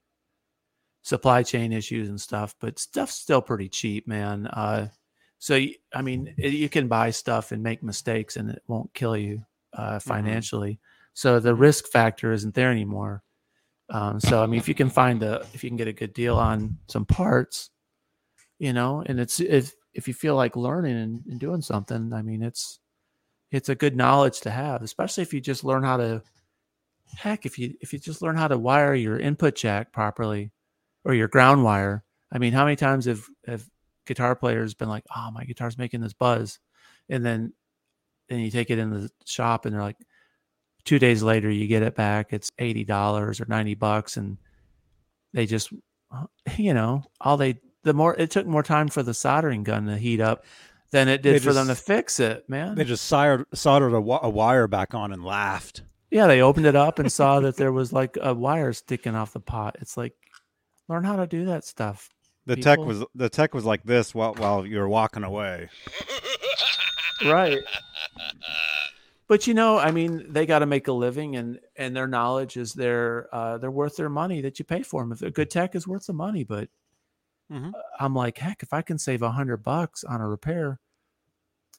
supply 1.03 1.43
chain 1.43 1.71
issues 1.73 2.09
and 2.09 2.19
stuff, 2.19 2.55
but 2.59 2.77
stuff's 2.79 3.15
still 3.15 3.41
pretty 3.41 3.69
cheap, 3.69 4.07
man. 4.07 4.47
Uh, 4.47 4.89
so, 5.39 5.59
I 5.93 6.01
mean, 6.01 6.33
you 6.37 6.69
can 6.69 6.87
buy 6.87 7.11
stuff 7.11 7.51
and 7.51 7.61
make 7.61 7.83
mistakes 7.83 8.37
and 8.37 8.49
it 8.49 8.61
won't 8.67 8.93
kill 8.93 9.15
you 9.15 9.45
uh, 9.73 9.99
financially. 9.99 10.79
So 11.13 11.39
the 11.39 11.55
risk 11.55 11.87
factor 11.87 12.31
isn't 12.31 12.55
there 12.55 12.71
anymore. 12.71 13.23
Um, 13.89 14.19
so, 14.19 14.43
I 14.43 14.47
mean, 14.47 14.59
if 14.59 14.67
you 14.67 14.75
can 14.75 14.89
find 14.89 15.23
a, 15.23 15.45
if 15.53 15.63
you 15.63 15.69
can 15.69 15.77
get 15.77 15.87
a 15.87 15.93
good 15.93 16.13
deal 16.13 16.35
on 16.35 16.77
some 16.87 17.05
parts, 17.05 17.69
you 18.59 18.73
know, 18.73 19.03
and 19.05 19.19
it's, 19.19 19.39
if, 19.39 19.73
if 19.93 20.07
you 20.07 20.13
feel 20.13 20.35
like 20.35 20.55
learning 20.55 20.97
and, 20.97 21.23
and 21.29 21.39
doing 21.39 21.61
something, 21.61 22.11
I 22.13 22.21
mean, 22.21 22.43
it's, 22.43 22.79
it's 23.51 23.69
a 23.69 23.75
good 23.75 23.95
knowledge 23.95 24.41
to 24.41 24.51
have, 24.51 24.81
especially 24.81 25.21
if 25.21 25.33
you 25.33 25.39
just 25.39 25.63
learn 25.63 25.83
how 25.83 25.97
to 25.97 26.21
heck, 27.15 27.45
if 27.45 27.57
you 27.57 27.73
if 27.81 27.93
you 27.93 27.99
just 27.99 28.21
learn 28.21 28.35
how 28.35 28.47
to 28.47 28.57
wire 28.57 28.93
your 28.93 29.17
input 29.19 29.55
jack 29.55 29.91
properly 29.91 30.51
or 31.05 31.13
your 31.13 31.27
ground 31.27 31.63
wire. 31.63 32.03
I 32.31 32.39
mean, 32.39 32.53
how 32.53 32.65
many 32.65 32.75
times 32.75 33.05
have 33.05 33.23
have 33.45 33.65
guitar 34.07 34.35
players 34.35 34.73
been 34.73 34.89
like, 34.89 35.05
"Oh, 35.15 35.29
my 35.31 35.43
guitar's 35.43 35.77
making 35.77 36.01
this 36.01 36.13
buzz," 36.13 36.59
and 37.09 37.25
then 37.25 37.53
then 38.29 38.39
you 38.39 38.51
take 38.51 38.69
it 38.69 38.79
in 38.79 38.89
the 38.89 39.11
shop 39.25 39.65
and 39.65 39.73
they're 39.73 39.81
like, 39.81 39.97
two 40.87 40.99
days 40.99 41.21
later 41.21 41.51
you 41.51 41.67
get 41.67 41.83
it 41.83 41.95
back, 41.95 42.33
it's 42.33 42.51
eighty 42.57 42.83
dollars 42.83 43.39
or 43.39 43.45
ninety 43.47 43.75
bucks, 43.75 44.17
and 44.17 44.37
they 45.33 45.45
just, 45.45 45.71
uh, 46.11 46.25
you 46.57 46.73
know, 46.73 47.03
all 47.21 47.37
they 47.37 47.59
the 47.83 47.93
more 47.93 48.15
it 48.15 48.31
took 48.31 48.47
more 48.47 48.63
time 48.63 48.87
for 48.87 49.03
the 49.03 49.13
soldering 49.13 49.63
gun 49.63 49.85
to 49.85 49.97
heat 49.97 50.21
up 50.21 50.45
than 50.91 51.07
it 51.09 51.21
did 51.21 51.35
They 51.35 51.39
for 51.39 51.53
them 51.53 51.67
to 51.67 51.75
fix 51.75 52.19
it, 52.19 52.49
man. 52.49 52.75
They 52.75 52.85
just 52.85 53.05
soldered, 53.05 53.45
soldered 53.53 53.93
a, 53.93 53.97
a 53.97 54.29
wire 54.29 54.67
back 54.67 54.93
on 54.93 55.11
and 55.11 55.23
laughed. 55.23 55.83
Yeah, 56.09 56.27
they 56.27 56.41
opened 56.41 56.65
it 56.65 56.75
up 56.77 56.99
and 56.99 57.11
saw 57.11 57.41
that 57.41 57.57
there 57.57 57.73
was 57.73 57.91
like 57.91 58.17
a 58.21 58.33
wire 58.33 58.71
sticking 58.71 59.13
off 59.13 59.33
the 59.33 59.41
pot. 59.41 59.75
It's 59.81 59.97
like 59.97 60.13
learn 60.87 61.03
how 61.03 61.17
to 61.17 61.27
do 61.27 61.45
that 61.45 61.65
stuff. 61.65 62.09
The 62.47 62.55
tech 62.55 62.79
was 62.79 63.03
the 63.13 63.29
tech 63.29 63.53
was 63.53 63.65
like 63.65 63.83
this 63.83 64.15
while 64.15 64.33
while 64.35 64.65
you 64.65 64.79
were 64.79 64.87
walking 64.87 65.23
away. 65.23 65.69
Right. 67.25 67.59
But 69.27 69.45
you 69.47 69.53
know, 69.53 69.77
I 69.77 69.91
mean, 69.91 70.31
they 70.31 70.45
got 70.45 70.59
to 70.59 70.65
make 70.65 70.87
a 70.87 70.93
living, 70.93 71.35
and 71.35 71.59
and 71.75 71.93
their 71.93 72.07
knowledge 72.07 72.55
is 72.55 72.73
their 72.73 73.27
uh, 73.35 73.57
they're 73.57 73.69
worth 73.69 73.97
their 73.97 74.09
money 74.09 74.39
that 74.41 74.59
you 74.59 74.65
pay 74.65 74.81
for 74.81 75.01
them. 75.03 75.11
If 75.11 75.21
a 75.21 75.29
good 75.29 75.49
tech 75.49 75.75
is 75.75 75.85
worth 75.85 76.05
the 76.05 76.13
money, 76.13 76.45
but 76.45 76.69
Mhm. 77.51 77.73
uh, 77.73 77.81
I'm 77.99 78.15
like, 78.15 78.37
heck, 78.37 78.63
if 78.63 78.71
I 78.71 78.81
can 78.81 78.97
save 78.97 79.21
a 79.21 79.31
hundred 79.31 79.57
bucks 79.57 80.05
on 80.05 80.21
a 80.21 80.27
repair, 80.29 80.79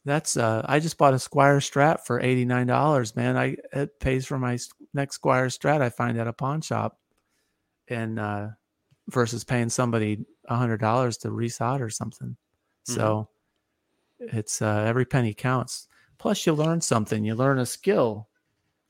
that's 0.04 0.36
uh, 0.36 0.62
I 0.66 0.80
just 0.80 0.98
bought 0.98 1.14
a 1.14 1.16
Squier 1.16 1.60
Strat 1.62 2.04
for 2.04 2.20
eighty 2.20 2.44
nine 2.44 2.66
dollars. 2.66 3.16
Man, 3.16 3.38
I 3.38 3.56
it 3.72 3.98
pays 4.00 4.26
for 4.26 4.38
my 4.38 4.58
next 4.92 5.22
Squier 5.22 5.46
Strat 5.46 5.80
I 5.80 5.88
find 5.88 6.18
at 6.18 6.26
a 6.28 6.34
pawn 6.34 6.60
shop, 6.60 6.98
and 7.88 8.18
uh, 8.18 8.48
versus 9.08 9.44
paying 9.44 9.70
somebody 9.70 10.26
a 10.48 10.56
hundred 10.56 10.80
dollars 10.80 11.16
to 11.18 11.28
resolder 11.28 11.92
something. 11.92 12.36
So 12.84 13.28
it's 14.18 14.62
uh, 14.62 14.84
every 14.86 15.04
penny 15.04 15.34
counts. 15.34 15.88
Plus, 16.18 16.46
you 16.46 16.52
learn 16.52 16.80
something. 16.80 17.24
You 17.24 17.34
learn 17.34 17.58
a 17.58 17.66
skill. 17.66 18.28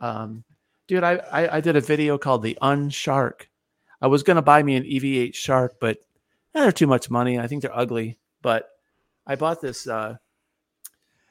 Um, 0.00 0.44
dude, 0.86 1.04
I, 1.04 1.16
I 1.16 1.56
I 1.56 1.60
did 1.60 1.76
a 1.76 1.80
video 1.80 2.16
called 2.16 2.42
the 2.42 2.56
Unshark. 2.62 3.42
I 4.00 4.06
was 4.06 4.22
gonna 4.22 4.42
buy 4.42 4.62
me 4.62 4.76
an 4.76 4.84
EVH 4.84 5.34
Shark, 5.34 5.76
but 5.80 5.98
eh, 6.54 6.62
they're 6.62 6.72
too 6.72 6.86
much 6.86 7.10
money. 7.10 7.38
I 7.38 7.46
think 7.46 7.62
they're 7.62 7.76
ugly. 7.76 8.18
But 8.40 8.68
I 9.26 9.34
bought 9.34 9.60
this. 9.60 9.86
Uh, 9.86 10.16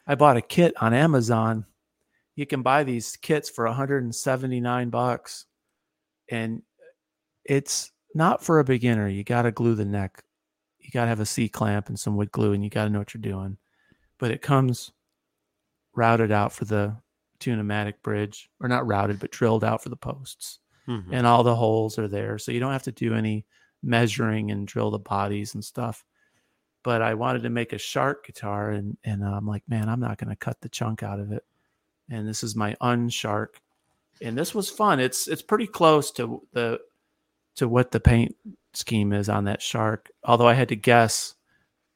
I 0.06 0.16
bought 0.16 0.38
a 0.38 0.42
kit 0.42 0.74
on 0.80 0.94
Amazon. 0.94 1.66
You 2.36 2.46
can 2.46 2.62
buy 2.62 2.84
these 2.84 3.16
kits 3.16 3.50
for 3.50 3.66
179 3.66 4.90
bucks, 4.90 5.46
and 6.30 6.62
it's 7.44 7.92
not 8.18 8.44
for 8.44 8.60
a 8.60 8.64
beginner. 8.64 9.08
You 9.08 9.24
got 9.24 9.44
to 9.44 9.52
glue 9.52 9.76
the 9.76 9.86
neck. 9.86 10.24
You 10.80 10.90
got 10.92 11.04
to 11.04 11.10
have 11.10 11.20
a 11.20 11.26
C 11.26 11.48
clamp 11.48 11.88
and 11.88 12.00
some 12.00 12.18
wood 12.18 12.32
glue, 12.32 12.54
and 12.54 12.64
you 12.64 12.70
got 12.70 12.86
to 12.86 12.90
know 12.90 13.00
what 13.00 13.14
you're 13.14 13.22
doing. 13.22 13.58
But 14.18 14.32
it 14.32 14.42
comes 14.42 14.92
routed 15.96 16.32
out 16.32 16.52
for 16.52 16.66
the 16.66 16.98
Tune-o-matic 17.40 18.02
bridge, 18.02 18.50
or 18.60 18.68
not 18.68 18.88
routed, 18.88 19.20
but 19.20 19.30
drilled 19.32 19.64
out 19.64 19.84
for 19.84 19.90
the 19.90 19.96
posts, 19.96 20.60
Mhm. 20.88 21.10
and 21.12 21.28
all 21.28 21.44
the 21.44 21.56
holes 21.56 22.00
are 22.00 22.08
there, 22.08 22.40
so 22.40 22.52
you 22.52 22.60
don't 22.60 22.72
have 22.72 22.84
to 22.84 22.92
do 22.92 23.14
any 23.14 23.46
measuring 23.84 24.50
and 24.50 24.68
drill 24.68 24.90
the 24.90 24.98
bodies 24.98 25.54
and 25.54 25.64
stuff. 25.64 26.04
But 26.82 27.04
I 27.04 27.14
wanted 27.14 27.44
to 27.44 27.52
make 27.52 27.74
a 27.74 27.78
shark 27.78 28.26
guitar, 28.26 28.72
and 28.72 28.98
and 29.04 29.24
I'm 29.24 29.46
like, 29.46 29.64
man, 29.68 29.88
I'm 29.88 30.00
not 30.00 30.18
going 30.18 30.32
to 30.32 30.36
cut 30.36 30.62
the 30.62 30.70
chunk 30.70 31.04
out 31.04 31.20
of 31.20 31.32
it. 31.32 31.46
And 32.10 32.28
this 32.28 32.44
is 32.44 32.56
my 32.56 32.76
unshark, 32.82 33.58
and 34.20 34.36
this 34.36 34.56
was 34.56 34.70
fun. 34.72 35.00
It's 35.00 35.28
it's 35.28 35.44
pretty 35.44 35.68
close 35.68 36.10
to 36.14 36.42
the 36.54 36.80
to 37.58 37.68
what 37.68 37.92
the 37.92 38.00
paint 38.00 38.36
scheme 38.74 39.12
is 39.12 39.30
on 39.30 39.46
that 39.46 39.62
shark. 39.62 40.10
Although 40.24 40.48
I 40.48 40.54
had 40.54 40.70
to 40.70 40.76
guess, 40.76 41.36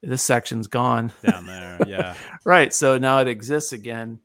this 0.02 0.24
section's 0.24 0.68
gone. 0.68 1.14
down 1.24 1.46
there. 1.46 1.80
Yeah. 1.88 2.16
right. 2.46 2.74
So 2.74 2.98
now 2.98 3.20
it 3.20 3.28
exists 3.28 3.74
again, 3.74 4.20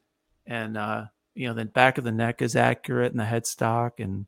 and 0.47 0.77
uh, 0.77 1.07
you 1.35 1.49
know 1.49 1.55
the 1.55 1.65
back 1.65 1.99
of 1.99 2.05
the 2.05 2.13
neck 2.13 2.43
is 2.43 2.55
accurate, 2.55 3.11
and 3.13 3.21
the 3.21 3.25
headstock, 3.25 3.93
and 3.99 4.27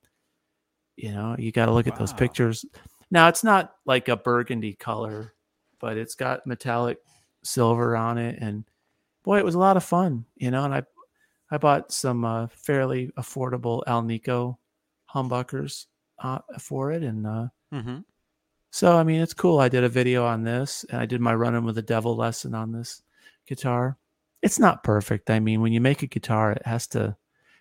you 0.97 1.12
know 1.12 1.36
you 1.39 1.52
got 1.52 1.66
to 1.66 1.72
look 1.72 1.86
at 1.86 1.98
those 1.98 2.12
pictures. 2.12 2.64
Now 3.10 3.28
it's 3.28 3.44
not 3.44 3.74
like 3.86 4.09
a 4.09 4.16
burgundy 4.16 4.74
color, 4.74 5.35
but 5.78 5.97
it's 5.97 6.14
got 6.14 6.47
metallic 6.47 6.98
silver 7.44 7.97
on 7.97 8.18
it, 8.18 8.39
and 8.40 8.64
boy, 9.22 9.39
it 9.39 9.44
was 9.44 9.55
a 9.55 9.60
lot 9.60 9.76
of 9.76 9.85
fun. 9.85 10.24
You 10.36 10.51
know, 10.51 10.64
and 10.64 10.74
I 10.74 10.82
I 11.51 11.59
bought 11.59 11.93
some 11.93 12.24
uh, 12.24 12.48
fairly 12.48 13.12
affordable 13.16 13.82
Alnico 13.86 14.56
humbuckers 15.14 15.86
uh, 16.22 16.38
for 16.58 16.92
it, 16.92 17.02
and 17.02 17.26
uh, 17.26 17.46
mm-hmm. 17.72 17.98
so 18.70 18.96
I 18.96 19.02
mean, 19.02 19.20
it's 19.20 19.34
cool. 19.34 19.60
I 19.60 19.68
did 19.68 19.84
a 19.84 19.88
video 19.88 20.24
on 20.26 20.42
this, 20.42 20.84
and 20.90 21.00
I 21.00 21.06
did 21.06 21.20
my 21.20 21.34
running 21.34 21.64
with 21.64 21.74
the 21.74 21.82
devil 21.82 22.16
lesson 22.16 22.54
on 22.54 22.72
this 22.72 23.02
guitar. 23.46 23.96
It's 24.42 24.58
not 24.58 24.84
perfect. 24.84 25.30
I 25.30 25.40
mean, 25.40 25.60
when 25.60 25.72
you 25.72 25.80
make 25.80 26.02
a 26.02 26.06
guitar, 26.06 26.52
it 26.52 26.62
has 26.64 26.86
to. 26.88 27.16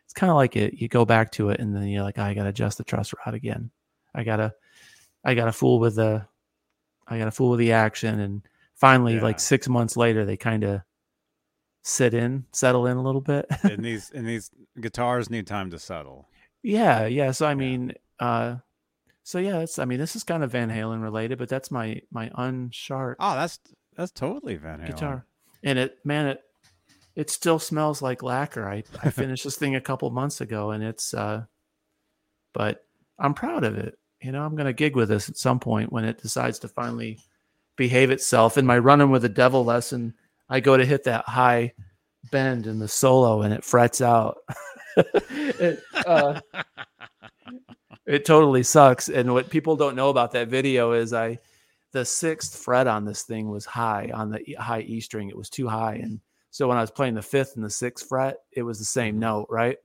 It's 0.05 0.13
kind 0.13 0.29
of 0.29 0.37
like 0.37 0.55
it. 0.55 0.75
You 0.75 0.87
go 0.87 1.05
back 1.05 1.31
to 1.33 1.49
it, 1.49 1.59
and 1.59 1.75
then 1.75 1.87
you're 1.87 2.03
like, 2.03 2.17
I 2.17 2.33
got 2.33 2.43
to 2.43 2.49
adjust 2.49 2.77
the 2.77 2.83
truss 2.83 3.13
rod 3.25 3.33
again. 3.35 3.71
I 4.15 4.23
gotta, 4.23 4.53
I 5.23 5.33
gotta 5.35 5.51
fool 5.51 5.79
with 5.79 5.95
the, 5.95 6.25
I 7.07 7.17
gotta 7.17 7.31
fool 7.31 7.51
with 7.51 7.59
the 7.59 7.73
action, 7.73 8.19
and 8.19 8.41
finally, 8.75 9.15
Yeah. 9.15 9.23
like 9.23 9.39
six 9.39 9.67
months 9.67 9.97
later, 9.97 10.23
they 10.25 10.37
kind 10.37 10.63
of 10.63 10.81
sit 11.83 12.13
in, 12.13 12.45
settle 12.51 12.87
in 12.87 12.97
a 12.97 13.01
little 13.01 13.21
bit. 13.21 13.45
and 13.63 13.83
these 13.83 14.09
and 14.11 14.25
these 14.27 14.49
guitars 14.79 15.29
need 15.29 15.47
time 15.47 15.69
to 15.71 15.79
settle. 15.79 16.27
Yeah, 16.63 17.05
yeah. 17.05 17.31
So 17.31 17.45
I 17.45 17.53
mean, 17.53 17.93
uh 18.19 18.55
so 19.23 19.39
yeah, 19.39 19.59
that's 19.59 19.77
I 19.77 19.83
mean, 19.85 19.99
this 19.99 20.15
is 20.15 20.23
kind 20.23 20.41
of 20.43 20.51
Van 20.51 20.69
Halen 20.69 21.01
related, 21.03 21.37
but 21.37 21.49
that's 21.49 21.69
my 21.69 22.01
my 22.11 22.29
unsharp 22.29 23.15
Oh, 23.19 23.35
that's 23.35 23.59
that's 23.95 24.11
totally 24.11 24.55
Van 24.55 24.79
Halen. 24.79 24.87
guitar. 24.87 25.25
And 25.63 25.77
it 25.77 25.97
man, 26.05 26.27
it 26.27 26.41
it 27.15 27.29
still 27.29 27.59
smells 27.59 28.01
like 28.01 28.23
lacquer. 28.23 28.69
I 28.69 28.83
I 29.03 29.09
finished 29.11 29.43
this 29.43 29.57
thing 29.57 29.75
a 29.75 29.81
couple 29.81 30.09
months 30.11 30.39
ago 30.39 30.71
and 30.71 30.83
it's 30.83 31.13
uh 31.13 31.43
but 32.53 32.85
I'm 33.19 33.33
proud 33.33 33.63
of 33.63 33.77
it. 33.77 33.97
You 34.21 34.31
know, 34.31 34.43
I'm 34.43 34.55
gonna 34.55 34.73
gig 34.73 34.95
with 34.95 35.09
this 35.09 35.27
at 35.29 35.37
some 35.37 35.59
point 35.59 35.91
when 35.91 36.05
it 36.05 36.21
decides 36.21 36.59
to 36.59 36.67
finally 36.69 37.19
behave 37.75 38.11
itself. 38.11 38.57
In 38.57 38.65
my 38.65 38.77
running 38.77 39.09
with 39.11 39.23
the 39.23 39.29
devil 39.29 39.65
lesson, 39.65 40.13
I 40.49 40.61
go 40.61 40.77
to 40.77 40.85
hit 40.85 41.03
that 41.03 41.25
high 41.27 41.73
bend 42.31 42.65
in 42.65 42.79
the 42.79 42.87
solo 42.87 43.41
and 43.41 43.53
it 43.53 43.63
frets 43.63 43.99
out. 44.01 44.37
it, 44.97 45.83
uh, 46.05 46.39
it 48.07 48.25
totally 48.25 48.63
sucks. 48.63 49.09
And 49.09 49.33
what 49.33 49.49
people 49.49 49.75
don't 49.75 49.95
know 49.95 50.09
about 50.09 50.31
that 50.31 50.47
video 50.47 50.93
is 50.93 51.13
I, 51.13 51.39
the 51.91 52.05
sixth 52.05 52.57
fret 52.57 52.87
on 52.87 53.05
this 53.05 53.23
thing 53.23 53.49
was 53.49 53.65
high 53.65 54.09
on 54.13 54.31
the 54.31 54.55
high 54.57 54.81
E 54.81 55.01
string. 55.01 55.29
It 55.29 55.37
was 55.37 55.49
too 55.49 55.67
high. 55.67 55.95
And 55.95 56.21
so 56.49 56.67
when 56.67 56.77
I 56.77 56.81
was 56.81 56.91
playing 56.91 57.15
the 57.15 57.21
fifth 57.21 57.55
and 57.55 57.65
the 57.65 57.69
sixth 57.69 58.07
fret, 58.07 58.37
it 58.51 58.63
was 58.63 58.79
the 58.79 58.85
same 58.85 59.19
note, 59.19 59.47
right? 59.49 59.77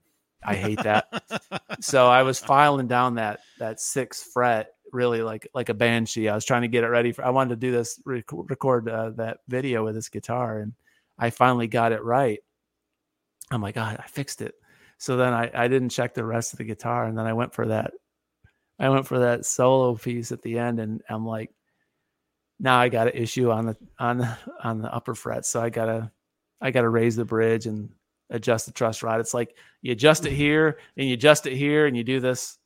I 0.45 0.55
hate 0.55 0.81
that. 0.83 1.23
so 1.81 2.07
I 2.07 2.23
was 2.23 2.39
filing 2.39 2.87
down 2.87 3.15
that, 3.15 3.41
that 3.59 3.79
sixth 3.79 4.31
fret 4.33 4.73
really 4.91 5.21
like, 5.21 5.47
like 5.53 5.69
a 5.69 5.73
banshee. 5.73 6.29
I 6.29 6.35
was 6.35 6.45
trying 6.45 6.63
to 6.63 6.67
get 6.67 6.83
it 6.83 6.89
ready 6.89 7.11
for, 7.11 7.25
I 7.25 7.29
wanted 7.29 7.49
to 7.51 7.67
do 7.67 7.71
this, 7.71 8.01
rec- 8.05 8.25
record 8.31 8.89
uh, 8.89 9.11
that 9.11 9.39
video 9.47 9.83
with 9.83 9.95
this 9.95 10.09
guitar. 10.09 10.59
And 10.59 10.73
I 11.17 11.29
finally 11.29 11.67
got 11.67 11.91
it 11.91 12.03
right. 12.03 12.39
I'm 13.51 13.61
like, 13.61 13.75
God, 13.75 13.97
I 13.99 14.07
fixed 14.07 14.41
it. 14.41 14.55
So 14.97 15.17
then 15.17 15.33
I, 15.33 15.51
I 15.53 15.67
didn't 15.67 15.89
check 15.89 16.13
the 16.13 16.23
rest 16.23 16.53
of 16.53 16.59
the 16.59 16.63
guitar, 16.63 17.05
and 17.05 17.17
then 17.17 17.25
I 17.25 17.33
went 17.33 17.53
for 17.53 17.67
that. 17.67 17.91
I 18.79 18.89
went 18.89 19.07
for 19.07 19.19
that 19.19 19.45
solo 19.45 19.95
piece 19.95 20.31
at 20.31 20.41
the 20.41 20.57
end, 20.59 20.79
and 20.79 21.01
I'm 21.09 21.25
like, 21.25 21.51
now 22.59 22.77
I 22.79 22.89
got 22.89 23.07
an 23.07 23.13
issue 23.15 23.51
on 23.51 23.65
the 23.67 23.77
on 23.99 24.17
the 24.17 24.37
on 24.63 24.81
the 24.81 24.93
upper 24.93 25.15
fret, 25.15 25.45
so 25.45 25.61
I 25.61 25.69
gotta 25.69 26.11
I 26.61 26.71
gotta 26.71 26.89
raise 26.89 27.15
the 27.15 27.25
bridge 27.25 27.65
and 27.67 27.89
adjust 28.29 28.65
the 28.65 28.71
truss 28.71 29.03
rod. 29.03 29.19
It's 29.19 29.33
like 29.33 29.55
you 29.81 29.91
adjust 29.91 30.25
it 30.25 30.31
here 30.31 30.79
and 30.97 31.07
you 31.07 31.13
adjust 31.13 31.45
it 31.45 31.55
here, 31.55 31.85
and 31.87 31.95
you 31.97 32.03
do 32.03 32.19
this 32.19 32.57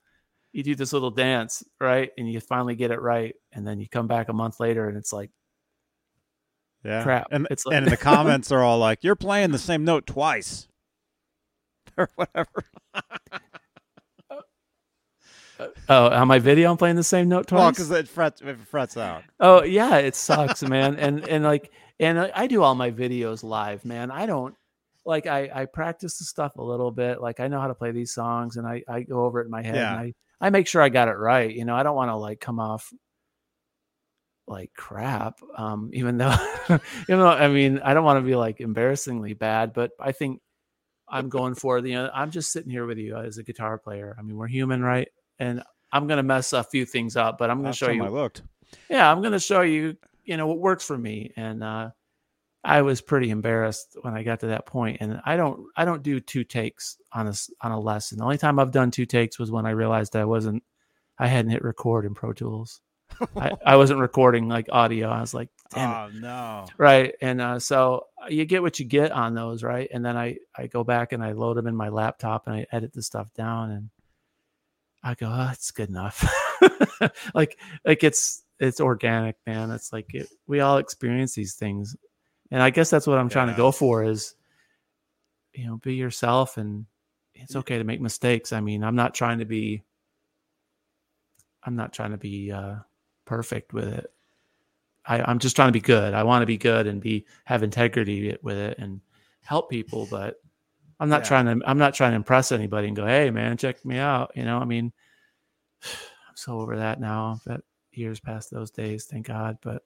you 0.54 0.64
do 0.64 0.76
this 0.76 0.94
little 0.94 1.12
dance, 1.12 1.64
right? 1.80 2.10
And 2.18 2.32
you 2.32 2.40
finally 2.40 2.76
get 2.76 2.92
it 2.92 3.02
right, 3.02 3.36
and 3.52 3.68
then 3.68 3.80
you 3.80 3.88
come 3.90 4.08
back 4.08 4.30
a 4.30 4.34
month 4.34 4.60
later, 4.60 4.88
and 4.88 4.98
it's 4.98 5.12
like 5.14 5.30
Yeah. 6.84 7.04
Crap. 7.04 7.28
And 7.32 7.48
It's 7.52 7.66
like- 7.66 7.76
and 7.76 7.88
the 7.88 7.98
comments 7.98 8.52
are 8.52 8.62
all 8.64 8.78
like, 8.80 9.04
"You're 9.04 9.16
playing 9.16 9.52
the 9.52 9.60
same 9.60 9.84
note 9.84 10.08
twice." 10.08 10.68
or 11.98 12.10
whatever. 12.16 12.64
oh, 15.90 16.10
on 16.10 16.28
my 16.28 16.40
video, 16.40 16.72
I'm 16.72 16.78
playing 16.78 16.96
the 16.96 17.04
same 17.04 17.30
note 17.30 17.48
twice. 17.48 17.60
Well, 17.60 17.72
because 17.72 17.92
it 17.92 18.08
frets 18.08 18.42
it 18.42 18.60
frets 18.68 18.98
out. 18.98 19.24
Oh 19.40 19.64
yeah, 19.64 19.98
it 19.98 20.16
sucks, 20.16 20.64
man. 20.64 20.96
And 20.98 21.28
and 21.28 21.44
like 21.44 21.72
and 22.00 22.20
I, 22.20 22.48
do 22.48 22.62
all 22.64 22.76
my 22.76 22.92
videos 22.92 23.44
live, 23.44 23.84
man. 23.86 24.12
I 24.12 24.26
don't 24.26 24.56
like 25.06 25.26
I 25.26 25.50
I 25.54 25.66
practice 25.66 26.18
the 26.20 26.26
stuff 26.26 26.58
a 26.58 26.64
little 26.64 26.92
bit. 26.92 27.22
Like 27.22 27.40
I 27.40 27.48
know 27.48 27.60
how 27.60 27.68
to 27.68 27.76
play 27.76 27.92
these 27.92 28.14
songs, 28.14 28.58
and 28.58 28.68
I 28.68 28.84
I 28.88 29.02
go 29.02 29.26
over 29.26 29.42
it 29.42 29.46
in 29.46 29.52
my 29.52 29.64
head, 29.64 29.76
Yeah. 29.76 29.92
and 29.92 30.00
I 30.00 30.14
I 30.40 30.50
make 30.50 30.68
sure 30.68 30.82
I 30.82 30.90
got 30.90 31.08
it 31.08 31.14
right. 31.14 31.54
You 31.54 31.66
know, 31.66 31.76
I 31.76 31.84
don't 31.84 31.96
want 31.96 32.10
to 32.10 32.16
like 32.16 32.40
come 32.40 32.60
off 32.60 32.92
like 34.48 34.72
crap. 34.76 35.40
Um, 35.58 35.90
even 35.94 36.18
though 36.18 36.36
even 36.70 36.80
though 37.20 37.28
I 37.30 37.48
mean 37.48 37.80
I 37.80 37.94
don't 37.94 38.06
want 38.06 38.18
to 38.24 38.28
be 38.28 38.36
like 38.36 38.62
embarrassingly 38.62 39.34
bad, 39.34 39.74
but 39.74 39.92
I 40.00 40.12
think 40.12 40.42
I'm 41.10 41.30
going 41.30 41.56
for 41.56 41.80
the. 41.82 41.90
You 41.92 41.96
know, 41.96 42.10
I'm 42.14 42.32
just 42.32 42.52
sitting 42.52 42.70
here 42.70 42.86
with 42.86 42.98
you 42.98 43.16
as 43.16 43.38
a 43.38 43.44
guitar 43.44 43.78
player. 43.78 44.16
I 44.20 44.22
mean, 44.22 44.36
we're 44.36 44.48
human, 44.48 44.82
right? 44.84 45.08
And 45.40 45.64
I'm 45.92 46.08
gonna 46.08 46.24
mess 46.24 46.54
a 46.54 46.64
few 46.64 46.86
things 46.86 47.16
up, 47.16 47.38
but 47.38 47.50
I'm 47.50 47.58
gonna 47.58 47.70
Last 47.70 47.78
show 47.78 47.92
you 47.92 48.04
I 48.04 48.10
looked. 48.10 48.42
yeah 48.90 49.10
i'm 49.10 49.22
going 49.22 49.32
to 49.32 49.40
show 49.40 49.62
you 49.62 49.96
you 50.26 50.36
know 50.36 50.46
what 50.46 50.60
works 50.60 50.84
for 50.86 50.98
me 50.98 51.32
and 51.38 51.64
uh 51.64 51.90
i 52.66 52.82
was 52.82 53.00
pretty 53.00 53.30
embarrassed 53.30 53.96
when 54.02 54.14
i 54.14 54.24
got 54.24 54.42
to 54.42 54.48
that 54.48 54.66
point. 54.66 54.98
and 55.00 55.22
i 55.26 55.38
don't 55.38 55.62
i 55.78 55.86
don't 55.86 56.04
do 56.04 56.20
two 56.20 56.44
takes 56.44 56.98
on 57.14 57.28
a 57.28 57.34
on 57.62 57.72
a 57.72 57.80
lesson 57.80 58.18
the 58.18 58.26
only 58.26 58.38
time 58.38 58.60
i've 58.60 58.72
done 58.74 58.92
two 58.92 59.06
takes 59.06 59.40
was 59.40 59.50
when 59.52 59.66
i 59.66 59.70
realized 59.70 60.18
i 60.18 60.26
wasn't 60.26 60.62
i 61.18 61.28
hadn't 61.28 61.52
hit 61.52 61.64
record 61.64 62.04
in 62.04 62.14
pro 62.14 62.34
tools 62.34 62.82
I, 63.38 63.54
I 63.66 63.76
wasn't 63.82 64.02
recording 64.02 64.50
like 64.50 64.68
audio 64.70 65.08
i 65.08 65.22
was 65.22 65.34
like 65.34 65.48
damn 65.74 65.90
it 65.90 65.94
Oh 66.18 66.20
no. 66.20 66.66
right 66.78 67.16
and 67.22 67.40
uh, 67.40 67.60
so 67.60 68.08
you 68.28 68.44
get 68.44 68.62
what 68.62 68.80
you 68.80 68.86
get 68.86 69.14
on 69.14 69.34
those 69.34 69.64
right 69.64 69.88
and 69.94 70.04
then 70.04 70.18
i 70.18 70.36
i 70.58 70.68
go 70.68 70.84
back 70.84 71.14
and 71.14 71.24
i 71.24 71.32
load 71.32 71.56
them 71.56 71.68
in 71.68 71.76
my 71.76 71.88
laptop 71.88 72.48
and 72.48 72.56
i 72.58 72.66
edit 72.74 72.92
the 72.92 73.02
stuff 73.02 73.34
down 73.34 73.72
and 73.72 73.90
i 75.08 75.14
go 75.14 75.28
oh 75.28 75.50
it's 75.52 75.72
good 75.72 75.90
enough. 75.90 76.26
Like 77.36 77.60
like 77.86 78.04
it's 78.04 78.44
it's 78.60 78.82
organic 78.82 79.36
man. 79.46 79.70
It's 79.70 79.94
like 79.94 80.16
it, 80.16 80.28
we 80.48 80.62
all 80.62 80.78
experience 80.78 81.36
these 81.36 81.54
things. 81.54 81.96
And 82.50 82.62
i 82.62 82.72
guess 82.72 82.90
that's 82.90 83.06
what 83.06 83.20
i'm 83.20 83.30
trying 83.30 83.50
to 83.50 83.54
go 83.54 83.72
for 83.72 84.04
is 84.04 84.36
you 85.54 85.68
know 85.68 85.78
be 85.78 85.96
yourself 85.96 86.58
and 86.58 86.86
it's 87.36 87.56
okay 87.56 87.78
to 87.78 87.84
make 87.84 88.02
mistakes. 88.02 88.52
I 88.52 88.62
mean 88.62 88.84
i'm 88.84 88.96
not 88.96 89.14
trying 89.14 89.40
to 89.40 89.46
be 89.46 89.84
i'm 91.64 91.76
not 91.76 91.94
trying 91.94 92.12
to 92.12 92.18
be 92.18 92.52
uh 92.52 92.76
perfect 93.26 93.74
with 93.74 93.90
it. 93.90 94.12
I, 95.06 95.22
I'm 95.22 95.40
just 95.40 95.56
trying 95.56 95.70
to 95.70 95.74
be 95.74 95.80
good. 95.80 96.14
I 96.14 96.24
want 96.24 96.42
to 96.42 96.48
be 96.48 96.58
good 96.58 96.88
and 96.88 97.00
be 97.00 97.26
have 97.46 97.62
integrity 97.64 98.36
with 98.42 98.58
it 98.58 98.78
and 98.80 99.02
help 99.44 99.70
people, 99.70 100.08
but 100.10 100.42
I'm 101.00 101.10
not 101.10 101.22
Yeah. 101.22 101.28
trying 101.28 101.46
to 101.60 101.70
I'm 101.70 101.78
not 101.78 101.94
trying 101.94 102.12
to 102.12 102.16
impress 102.18 102.52
anybody 102.52 102.88
and 102.88 102.96
go, 102.96 103.06
hey 103.06 103.30
man, 103.32 103.58
check 103.58 103.84
me 103.86 103.98
out. 103.98 104.32
You 104.36 104.44
know, 104.46 104.58
I 104.60 104.66
mean 104.66 104.92
I'm 105.84 106.36
so 106.36 106.60
over 106.60 106.78
that 106.78 107.00
now. 107.00 107.40
That 107.46 107.62
years 107.92 108.20
past 108.20 108.52
those 108.52 108.72
days, 108.72 109.06
thank 109.06 109.28
God. 109.28 109.58
But 109.62 109.84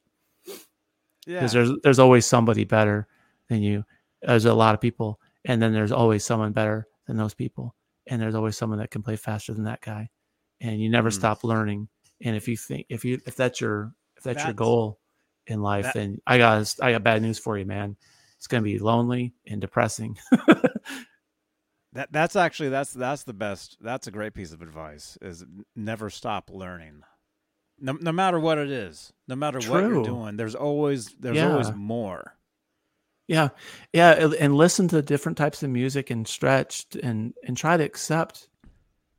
Yeah. 1.26 1.38
because 1.40 1.52
there's 1.52 1.70
there's 1.82 1.98
always 1.98 2.26
somebody 2.26 2.64
better 2.64 3.06
than 3.48 3.62
you. 3.62 3.84
There's 4.22 4.44
a 4.44 4.54
lot 4.54 4.74
of 4.74 4.80
people, 4.80 5.20
and 5.44 5.60
then 5.60 5.72
there's 5.72 5.92
always 5.92 6.24
someone 6.24 6.52
better 6.52 6.86
than 7.06 7.16
those 7.16 7.34
people, 7.34 7.74
and 8.06 8.20
there's 8.20 8.34
always 8.34 8.56
someone 8.56 8.78
that 8.78 8.90
can 8.90 9.02
play 9.02 9.16
faster 9.16 9.52
than 9.52 9.64
that 9.64 9.80
guy, 9.80 10.08
and 10.60 10.80
you 10.80 10.88
never 10.88 11.10
Mm. 11.10 11.14
stop 11.14 11.44
learning. 11.44 11.88
And 12.24 12.36
if 12.36 12.46
you 12.48 12.56
think 12.56 12.86
if 12.88 13.04
you 13.04 13.20
if 13.26 13.36
that's 13.36 13.60
your 13.60 13.92
if 14.16 14.22
that's, 14.22 14.44
your 14.44 14.52
goal 14.54 15.00
in 15.48 15.60
life, 15.60 15.84
that- 15.86 15.94
then 15.94 16.18
I 16.26 16.38
got 16.38 16.74
I 16.80 16.92
got 16.92 17.02
bad 17.02 17.20
news 17.22 17.38
for 17.38 17.58
you, 17.58 17.66
man. 17.66 17.96
It's 18.42 18.48
gonna 18.48 18.64
be 18.64 18.80
lonely 18.80 19.34
and 19.46 19.60
depressing. 19.60 20.18
That 21.94 22.10
that's 22.10 22.36
actually 22.36 22.70
that's 22.70 22.92
that's 22.94 23.24
the 23.24 23.34
best. 23.34 23.76
That's 23.80 24.06
a 24.06 24.10
great 24.10 24.32
piece 24.32 24.52
of 24.52 24.62
advice. 24.62 25.18
Is 25.20 25.44
never 25.76 26.08
stop 26.08 26.48
learning. 26.50 27.02
No, 27.78 27.92
no 28.00 28.12
matter 28.12 28.40
what 28.40 28.56
it 28.56 28.70
is, 28.70 29.12
no 29.28 29.36
matter 29.36 29.58
what 29.70 29.82
you're 29.84 30.02
doing, 30.02 30.36
there's 30.38 30.54
always 30.54 31.14
there's 31.20 31.36
always 31.38 31.70
more. 31.72 32.34
Yeah, 33.28 33.50
yeah, 33.92 34.12
and- 34.40 34.56
listen 34.56 34.88
to 34.88 35.02
different 35.02 35.36
types 35.36 35.62
of 35.62 35.68
music 35.68 36.08
and 36.10 36.26
stretch 36.26 36.86
and 37.02 37.34
and 37.46 37.58
try 37.58 37.76
to 37.76 37.84
accept 37.84 38.48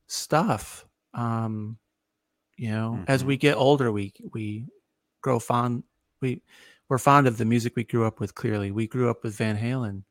stuff. 0.07 0.85
Um, 1.13 1.77
you 2.57 2.71
know, 2.71 3.03
as 3.07 3.23
Mhm. 3.23 3.27
we 3.27 3.37
get 3.37 3.55
older, 3.55 3.91
we 3.91 4.13
we 4.33 4.65
grow 5.21 5.37
fond. 5.37 5.83
We 6.23 6.41
we're 6.93 6.99
fond 6.99 7.25
of 7.25 7.39
the 7.39 7.45
music 7.45 7.75
we 7.75 7.83
grew 7.83 8.05
up 8.05 8.19
with. 8.19 8.35
Clearly, 8.35 8.69
we 8.69 8.85
grew 8.85 9.09
up 9.09 9.23
with 9.23 9.35
Van 9.35 9.57
Halen, 9.57 10.03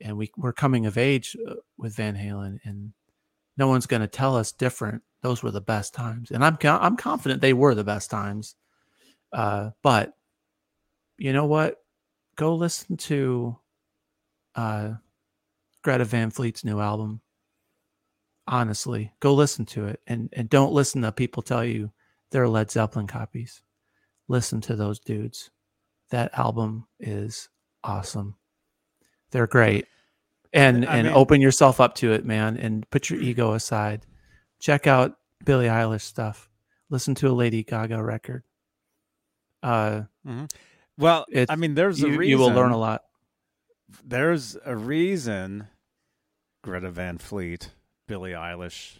and 0.00 0.16
we 0.16 0.32
we're 0.36 0.52
coming 0.52 0.84
of 0.84 0.98
age 0.98 1.36
uh, 1.48 1.54
with 1.76 1.94
Van 1.94 2.16
Halen, 2.16 2.58
and 2.64 2.92
no 3.56 3.68
one's 3.68 3.86
going 3.86 4.02
to 4.02 4.08
tell 4.08 4.36
us 4.36 4.50
different. 4.50 5.04
Those 5.22 5.44
were 5.44 5.52
the 5.52 5.60
best 5.60 5.94
times, 5.94 6.32
and 6.32 6.44
I'm 6.44 6.58
I'm 6.64 6.96
confident 6.96 7.40
they 7.40 7.52
were 7.52 7.76
the 7.76 7.84
best 7.84 8.10
times. 8.10 8.56
Uh, 9.32 9.70
but 9.80 10.12
you 11.18 11.32
know 11.32 11.46
what? 11.46 11.76
Go 12.34 12.56
listen 12.56 12.96
to 12.96 13.56
uh, 14.56 14.94
Greta 15.84 16.04
Van 16.04 16.32
Fleet's 16.32 16.64
new 16.64 16.80
album. 16.80 17.20
Honestly, 18.48 19.12
go 19.20 19.34
listen 19.34 19.66
to 19.66 19.86
it, 19.86 20.00
and 20.08 20.30
and 20.32 20.50
don't 20.50 20.72
listen 20.72 21.02
to 21.02 21.12
people 21.12 21.44
tell 21.44 21.64
you 21.64 21.92
they're 22.32 22.48
Led 22.48 22.72
Zeppelin 22.72 23.06
copies. 23.06 23.62
Listen 24.26 24.60
to 24.62 24.74
those 24.74 24.98
dudes. 24.98 25.52
That 26.10 26.36
album 26.38 26.86
is 26.98 27.48
awesome. 27.84 28.36
They're 29.30 29.46
great, 29.46 29.86
and 30.52 30.86
I 30.86 30.96
and 30.98 31.06
mean- 31.08 31.16
open 31.16 31.40
yourself 31.40 31.80
up 31.80 31.94
to 31.96 32.12
it, 32.12 32.24
man, 32.24 32.56
and 32.56 32.88
put 32.90 33.10
your 33.10 33.20
ego 33.20 33.52
aside. 33.52 34.06
Check 34.60 34.86
out 34.86 35.16
Billie 35.44 35.66
Eilish 35.66 36.00
stuff. 36.02 36.48
Listen 36.90 37.14
to 37.16 37.28
a 37.28 37.32
Lady 37.32 37.62
Gaga 37.62 38.02
record. 38.02 38.42
Uh, 39.62 40.02
Well, 40.96 41.26
It's- 41.30 41.46
I 41.50 41.56
mean, 41.56 41.74
there's 41.74 42.02
a 42.02 42.08
reason. 42.08 42.22
you 42.24 42.38
will 42.38 42.50
learn 42.52 42.72
a 42.72 42.76
lot. 42.78 43.04
There's 44.04 44.56
a 44.64 44.76
reason. 44.76 45.68
Greta 46.62 46.90
Van 46.90 47.18
Fleet, 47.18 47.70
Billie 48.08 48.32
Eilish, 48.32 48.98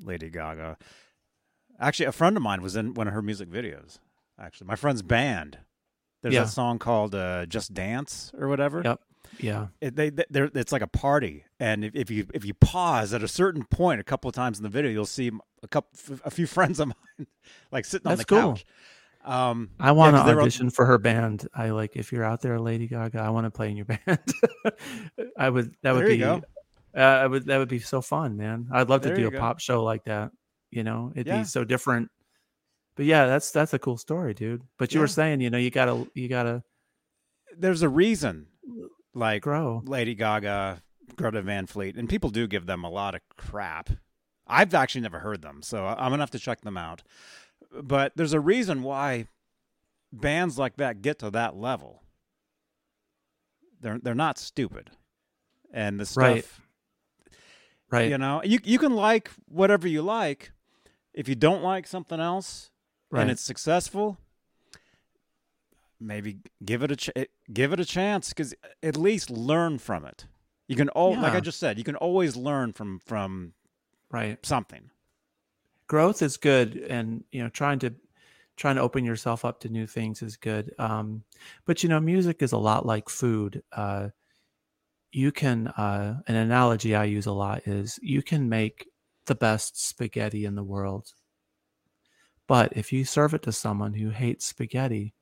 Lady 0.00 0.28
Gaga. 0.28 0.76
Actually, 1.78 2.06
a 2.06 2.12
friend 2.12 2.36
of 2.36 2.42
mine 2.42 2.62
was 2.62 2.74
in 2.76 2.94
one 2.94 3.06
of 3.06 3.14
her 3.14 3.22
music 3.22 3.48
videos. 3.48 3.98
Actually, 4.38 4.66
my 4.66 4.74
friend's 4.76 5.02
band. 5.02 5.58
There's 6.24 6.34
Yeah. 6.34 6.44
that 6.44 6.48
song 6.50 6.78
called 6.78 7.14
uh, 7.14 7.44
"Just 7.44 7.74
Dance" 7.74 8.32
or 8.38 8.48
whatever. 8.48 8.80
Yep. 8.82 9.00
Yeah. 9.40 9.66
It, 9.82 9.94
they, 9.94 10.08
they 10.08 10.24
they're, 10.30 10.50
it's 10.54 10.72
like 10.72 10.80
a 10.80 10.86
party, 10.86 11.44
and 11.60 11.84
if, 11.84 11.94
if 11.94 12.10
you 12.10 12.26
if 12.32 12.46
you 12.46 12.54
pause 12.54 13.12
at 13.12 13.22
a 13.22 13.28
certain 13.28 13.64
point, 13.64 14.00
a 14.00 14.04
couple 14.04 14.28
of 14.30 14.34
times 14.34 14.58
in 14.58 14.62
the 14.62 14.70
video, 14.70 14.90
you'll 14.90 15.04
see 15.04 15.30
a 15.62 15.68
couple 15.68 15.90
a 16.24 16.30
few 16.30 16.46
friends 16.56 16.80
of 16.80 16.88
mine 16.88 17.26
like 17.70 17.84
sitting 17.84 18.10
on 18.10 18.16
the 18.16 18.24
cool. 18.24 18.38
couch. 18.54 18.64
Um, 19.22 19.68
I 19.78 19.92
want 19.92 20.16
to 20.16 20.22
audition 20.22 20.70
for 20.70 20.86
her 20.86 20.96
band. 20.96 21.46
I 21.54 21.70
like 21.70 21.94
if 21.96 22.10
you're 22.10 22.24
out 22.24 22.40
there, 22.40 22.58
Lady 22.58 22.86
Gaga. 22.86 23.18
I 23.20 23.28
want 23.28 23.44
to 23.44 23.50
play 23.50 23.70
in 23.70 23.76
your 23.76 23.84
band. 24.06 24.18
I 25.36 25.50
would. 25.50 25.74
That 25.82 25.92
would 25.92 26.00
There 26.04 26.10
you 26.10 26.16
be. 26.16 26.20
go. 26.20 26.42
Uh, 26.96 27.00
I 27.00 27.26
would. 27.26 27.44
That 27.46 27.58
would 27.58 27.68
be 27.68 27.80
so 27.80 28.00
fun, 28.00 28.36
man. 28.38 28.68
I'd 28.72 28.88
love 28.88 29.02
to 29.02 29.14
do 29.14 29.28
a 29.28 29.30
go. 29.30 29.38
pop 29.38 29.60
show 29.60 29.82
like 29.84 30.04
that. 30.04 30.30
You 30.70 30.84
know, 30.84 31.12
it'd 31.14 31.26
Yeah. 31.26 31.38
be 31.38 31.44
so 31.44 31.64
different. 31.64 32.10
But 32.96 33.06
yeah, 33.06 33.26
that's 33.26 33.50
that's 33.50 33.74
a 33.74 33.78
cool 33.78 33.96
story, 33.96 34.34
dude. 34.34 34.62
But 34.78 34.92
you 34.94 34.98
Yeah. 35.00 35.04
were 35.04 35.08
saying, 35.08 35.40
you 35.40 35.50
know, 35.50 35.58
you 35.58 35.70
gotta 35.70 36.06
you 36.14 36.28
gotta 36.28 36.62
there's 37.56 37.82
a 37.82 37.88
reason, 37.88 38.46
like 39.14 39.42
grow. 39.42 39.82
Lady 39.84 40.14
Gaga, 40.14 40.82
Greta 41.16 41.42
Van 41.42 41.66
Fleet, 41.66 41.96
and 41.96 42.08
people 42.08 42.30
do 42.30 42.46
give 42.46 42.66
them 42.66 42.84
a 42.84 42.90
lot 42.90 43.14
of 43.14 43.20
crap. 43.36 43.90
I've 44.46 44.74
actually 44.74 45.00
never 45.00 45.20
heard 45.20 45.42
them, 45.42 45.62
so 45.62 45.86
I'm 45.86 46.10
gonna 46.10 46.18
have 46.22 46.30
to 46.32 46.38
check 46.38 46.60
them 46.60 46.76
out. 46.76 47.02
But 47.82 48.12
there's 48.16 48.32
a 48.34 48.40
reason 48.40 48.82
why 48.82 49.26
bands 50.12 50.58
like 50.58 50.76
that 50.76 51.02
get 51.02 51.18
to 51.20 51.30
that 51.30 51.56
level. 51.56 52.02
They're 53.80 53.98
they're 53.98 54.14
not 54.14 54.38
stupid, 54.38 54.90
and 55.72 55.98
the 55.98 56.06
stuff 56.06 56.22
Right. 56.22 56.46
Right. 57.90 58.10
you 58.10 58.18
know 58.18 58.40
you 58.44 58.58
you 58.64 58.78
can 58.78 58.94
like 58.94 59.30
whatever 59.46 59.88
you 59.88 60.02
like. 60.02 60.52
If 61.12 61.28
you 61.28 61.34
don't 61.36 61.62
like 61.62 61.86
something 61.86 62.18
else 62.18 62.70
right. 63.14 63.22
and 63.22 63.30
it's 63.30 63.42
successful, 63.42 64.18
maybe 66.00 66.38
give 66.64 66.82
it 66.82 66.90
a 66.90 66.96
ch- 66.96 67.28
give 67.52 67.72
it 67.72 67.80
a 67.80 67.84
chance 67.84 68.28
because 68.30 68.54
at 68.82 68.96
least 68.96 69.30
learn 69.30 69.78
from 69.78 70.04
it. 70.04 70.26
You 70.68 70.76
can 70.76 70.88
all 70.90 71.14
like 71.20 71.34
I 71.34 71.40
just 71.40 71.58
said, 71.58 71.78
you 71.78 71.84
can 71.84 71.96
always 71.96 72.36
learn 72.36 72.72
from 72.72 72.98
from 72.98 73.52
right. 74.10 74.38
something. 74.44 74.90
growth 75.86 76.22
is 76.22 76.36
good 76.38 76.76
and 76.88 77.24
you 77.30 77.42
know 77.42 77.48
trying 77.50 77.78
to 77.78 77.92
trying 78.56 78.76
to 78.76 78.80
open 78.82 79.04
yourself 79.04 79.44
up 79.44 79.60
to 79.60 79.68
new 79.68 79.86
things 79.86 80.22
is 80.22 80.36
good 80.36 80.72
um 80.78 81.22
but 81.66 81.82
you 81.82 81.88
know 81.88 82.00
music 82.00 82.40
is 82.42 82.52
a 82.52 82.58
lot 82.58 82.86
like 82.86 83.08
food 83.08 83.62
uh 83.72 84.08
you 85.12 85.30
can 85.30 85.68
uh 85.68 86.20
an 86.26 86.36
analogy 86.36 86.94
i 86.94 87.04
use 87.04 87.26
a 87.26 87.32
lot 87.32 87.60
is 87.66 87.98
you 88.02 88.22
can 88.22 88.48
make 88.48 88.88
the 89.26 89.34
best 89.34 89.76
spaghetti 89.88 90.44
in 90.46 90.54
the 90.54 90.64
world 90.64 91.12
but 92.46 92.72
if 92.76 92.92
you 92.92 93.04
serve 93.04 93.34
it 93.34 93.42
to 93.42 93.52
someone 93.52 93.94
who 93.94 94.10
hates 94.10 94.46
spaghetti 94.46 95.14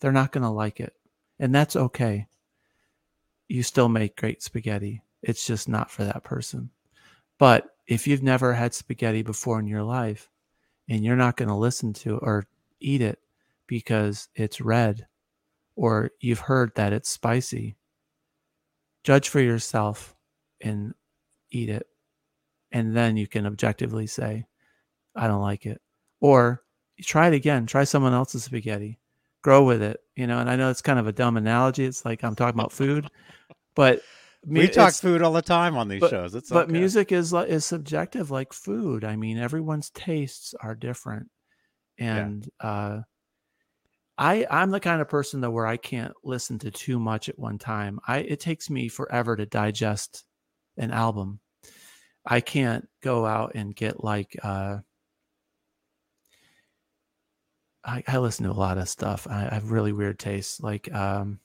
they're 0.00 0.12
not 0.12 0.32
going 0.32 0.42
to 0.42 0.50
like 0.50 0.80
it 0.80 0.94
and 1.38 1.54
that's 1.54 1.76
okay 1.76 2.26
you 3.48 3.62
still 3.62 3.88
make 3.88 4.16
great 4.16 4.42
spaghetti 4.42 5.02
it's 5.22 5.46
just 5.46 5.68
not 5.68 5.90
for 5.90 6.04
that 6.04 6.22
person 6.22 6.70
but 7.38 7.70
if 7.86 8.06
you've 8.06 8.22
never 8.22 8.52
had 8.52 8.74
spaghetti 8.74 9.22
before 9.22 9.58
in 9.58 9.66
your 9.66 9.82
life 9.82 10.28
and 10.88 11.04
you're 11.04 11.16
not 11.16 11.36
going 11.36 11.48
to 11.48 11.54
listen 11.54 11.92
to 11.92 12.18
or 12.18 12.46
eat 12.80 13.00
it 13.00 13.18
because 13.66 14.28
it's 14.34 14.60
red 14.60 15.06
or 15.76 16.10
you've 16.20 16.40
heard 16.40 16.72
that 16.74 16.92
it's 16.92 17.08
spicy, 17.08 17.76
judge 19.04 19.28
for 19.28 19.40
yourself 19.40 20.16
and 20.60 20.92
eat 21.50 21.68
it. 21.68 21.86
And 22.72 22.96
then 22.96 23.16
you 23.16 23.26
can 23.26 23.46
objectively 23.46 24.06
say, 24.06 24.46
I 25.14 25.26
don't 25.26 25.40
like 25.40 25.66
it. 25.66 25.80
Or 26.20 26.62
try 27.02 27.28
it 27.28 27.34
again, 27.34 27.66
try 27.66 27.84
someone 27.84 28.12
else's 28.12 28.44
spaghetti, 28.44 28.98
grow 29.42 29.64
with 29.64 29.82
it. 29.82 30.00
You 30.16 30.26
know, 30.26 30.38
and 30.38 30.50
I 30.50 30.56
know 30.56 30.70
it's 30.70 30.82
kind 30.82 30.98
of 30.98 31.06
a 31.06 31.12
dumb 31.12 31.36
analogy. 31.36 31.84
It's 31.84 32.04
like 32.04 32.24
I'm 32.24 32.34
talking 32.34 32.58
about 32.58 32.72
food, 32.72 33.08
but 33.74 34.02
we 34.46 34.68
talk 34.68 34.94
food 34.94 35.22
all 35.22 35.32
the 35.32 35.42
time 35.42 35.76
on 35.76 35.88
these 35.88 36.00
but- 36.00 36.10
shows. 36.10 36.34
It's 36.34 36.50
but 36.50 36.64
okay. 36.64 36.72
music 36.72 37.12
is 37.12 37.32
is 37.32 37.64
subjective 37.64 38.30
like 38.30 38.52
food 38.52 39.04
i 39.04 39.16
mean 39.16 39.38
everyone's 39.38 39.90
tastes 39.90 40.54
are 40.60 40.74
different 40.74 41.28
and 41.98 42.48
uh 42.60 43.00
i 44.16 44.46
i'm 44.50 44.70
the 44.70 44.80
kind 44.80 45.00
of 45.00 45.08
person 45.08 45.40
though 45.40 45.50
where 45.50 45.66
i 45.66 45.76
can't 45.76 46.12
listen 46.22 46.58
to 46.60 46.70
too 46.70 46.98
much 46.98 47.28
at 47.28 47.38
one 47.38 47.58
time 47.58 47.98
i 48.06 48.18
it 48.18 48.40
takes 48.40 48.70
me 48.70 48.88
forever 48.88 49.36
to 49.36 49.46
digest 49.46 50.24
an 50.76 50.90
album 50.92 51.40
i 52.24 52.40
can't 52.40 52.88
go 53.02 53.26
out 53.26 53.52
and 53.54 53.74
get 53.74 54.02
like 54.02 54.36
uh 54.42 54.78
I, 57.88 58.04
I 58.06 58.18
listen 58.18 58.44
to 58.44 58.50
a 58.50 58.52
lot 58.52 58.76
of 58.76 58.88
stuff. 58.88 59.26
I, 59.28 59.48
I 59.50 59.54
have 59.54 59.70
really 59.70 59.92
weird 59.92 60.18
tastes. 60.18 60.60
Like, 60.60 60.92
um, 60.94 61.40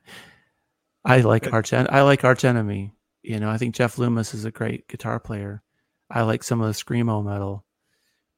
I 1.05 1.21
like 1.21 1.53
Arch. 1.53 1.73
I 1.73 2.03
like 2.03 2.25
Arch 2.25 2.45
Enemy. 2.45 2.95
You 3.23 3.39
know, 3.39 3.51
I 3.51 3.59
think 3.59 3.75
Jeff 3.75 3.99
Loomis 3.99 4.35
is 4.35 4.47
a 4.47 4.51
great 4.51 4.89
guitar 4.89 5.21
player. 5.21 5.63
I 6.11 6.23
like 6.23 6.43
some 6.43 6.61
of 6.61 6.67
the 6.67 6.73
screamo 6.73 7.25
metal, 7.25 7.65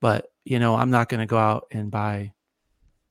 but 0.00 0.26
you 0.44 0.58
know, 0.58 0.74
I'm 0.74 0.90
not 0.90 1.08
going 1.08 1.20
to 1.20 1.26
go 1.26 1.38
out 1.38 1.66
and 1.70 1.90
buy 1.90 2.32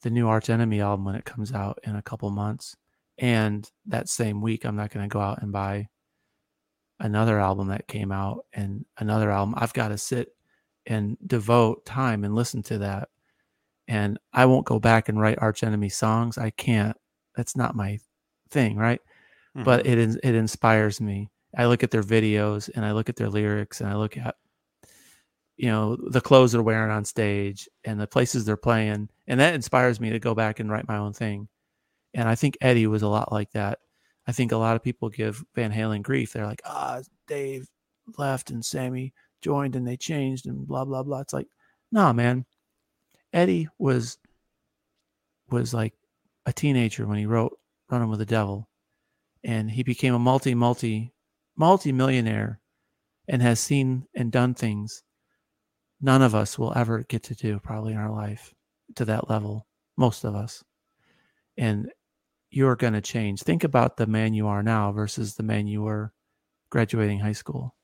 the 0.02 0.10
new 0.10 0.28
Arch 0.28 0.50
Enemy 0.50 0.82
album 0.82 1.06
when 1.06 1.16
it 1.16 1.26
comes 1.26 1.54
out 1.54 1.80
in 1.84 1.96
a 1.96 2.02
couple 2.02 2.30
months. 2.30 2.76
And 3.18 3.70
that 3.88 4.10
same 4.10 4.42
week, 4.42 4.66
I'm 4.66 4.76
not 4.76 4.92
going 4.92 5.08
to 5.08 5.14
go 5.14 5.20
out 5.20 5.42
and 5.42 5.52
buy 5.52 5.88
another 7.00 7.40
album 7.40 7.70
that 7.70 7.88
came 7.88 8.12
out 8.12 8.46
and 8.54 8.86
another 8.98 9.32
album. 9.32 9.56
I've 9.58 9.74
got 9.74 9.90
to 9.90 9.98
sit 9.98 10.36
and 10.86 11.18
devote 11.26 11.86
time 11.86 12.24
and 12.24 12.36
listen 12.36 12.62
to 12.64 12.78
that. 12.80 13.10
And 13.88 14.18
I 14.34 14.46
won't 14.46 14.66
go 14.66 14.80
back 14.80 15.10
and 15.10 15.20
write 15.20 15.40
Arch 15.42 15.64
Enemy 15.64 15.90
songs. 15.90 16.38
I 16.38 16.50
can't. 16.52 16.98
That's 17.36 17.56
not 17.56 17.76
my 17.76 18.00
thing, 18.50 18.78
right? 18.78 19.02
Mhm. 19.56 19.64
But 19.66 19.86
it 19.86 19.98
is- 19.98 20.18
it 20.24 20.36
inspires 20.36 21.02
me. 21.02 21.30
I 21.56 21.66
look 21.68 21.84
at 21.84 21.92
their 21.92 22.04
videos 22.04 22.70
and 22.74 22.86
I 22.86 22.92
look 22.94 23.10
at 23.10 23.16
their 23.16 23.30
lyrics 23.30 23.82
and 23.82 23.90
I 23.90 23.96
look 23.96 24.18
at 24.18 24.36
you 25.56 25.70
know 25.70 25.96
the 26.10 26.22
clothes 26.22 26.52
they're 26.54 26.64
wearing 26.64 26.92
on 26.92 27.06
stage 27.06 27.70
and 27.84 28.00
the 28.00 28.08
places 28.08 28.44
they're 28.44 28.58
playing 28.58 29.08
and 29.28 29.40
that 29.40 29.54
inspires 29.54 30.00
me 30.00 30.10
to 30.10 30.20
go 30.20 30.34
back 30.34 30.60
and 30.60 30.70
write 30.72 30.88
my 30.88 30.98
own 30.98 31.14
thing. 31.14 31.48
And 32.16 32.28
I 32.28 32.36
think 32.36 32.58
Eddie 32.62 32.88
was 32.88 33.04
a 33.04 33.08
lot 33.08 33.32
like 33.32 33.52
that. 33.52 33.80
I 34.28 34.32
think 34.32 34.52
a 34.52 34.58
lot 34.58 34.76
of 34.76 34.84
people 34.84 35.10
give 35.10 35.44
Van 35.56 35.72
Halen 35.72 36.02
grief. 36.02 36.34
They're 36.34 36.46
like, 36.46 36.62
"Ah, 36.66 37.02
Dave 37.28 37.68
left 38.18 38.50
and 38.52 38.64
Sammy 38.66 39.14
joined 39.44 39.76
and 39.76 39.88
they 39.88 39.98
changed 39.98 40.48
and 40.48 40.68
blah 40.68 40.86
blah 40.86 41.04
blah." 41.04 41.20
It's 41.22 41.34
like, 41.34 41.48
"Nah, 41.92 42.14
man. 42.14 42.46
Eddie 43.34 43.68
was 43.80 44.18
was 45.50 45.74
like 45.74 45.94
a 46.46 46.54
teenager 46.54 47.06
when 47.08 47.18
he 47.18 47.26
wrote 47.26 47.58
Running 47.90 48.10
with 48.10 48.20
the 48.20 48.26
Devil. 48.26 48.70
and 49.44 49.70
he 49.70 49.84
became 49.84 50.14
a 50.14 50.20
multi 50.20 50.56
multi 50.56 51.14
multi 51.56 51.92
millionaire 51.92 52.60
and 53.28 53.42
has 53.42 53.60
seen 53.60 54.08
and 54.16 54.32
done 54.32 54.54
things 54.54 55.04
none 56.02 56.22
of 56.22 56.36
us 56.36 56.58
will 56.58 56.74
ever 56.76 57.04
get 57.04 57.24
to 57.24 57.36
do 57.36 57.60
probably 57.60 57.94
in 57.94 58.00
our 58.00 58.12
life 58.12 58.54
to 58.96 59.06
that 59.06 59.30
level 59.30 59.68
most 59.98 60.24
of 60.24 60.36
us 60.36 60.64
and 61.58 61.92
you're 62.52 62.76
going 62.76 62.94
to 62.94 63.02
change 63.02 63.42
think 63.42 63.64
about 63.64 63.98
the 63.98 64.08
man 64.08 64.34
you 64.34 64.48
are 64.48 64.64
now 64.64 64.92
versus 64.92 65.36
the 65.36 65.44
man 65.44 65.68
you 65.68 65.82
were 65.82 66.12
graduating 66.70 67.20
high 67.20 67.32
school 67.34 67.76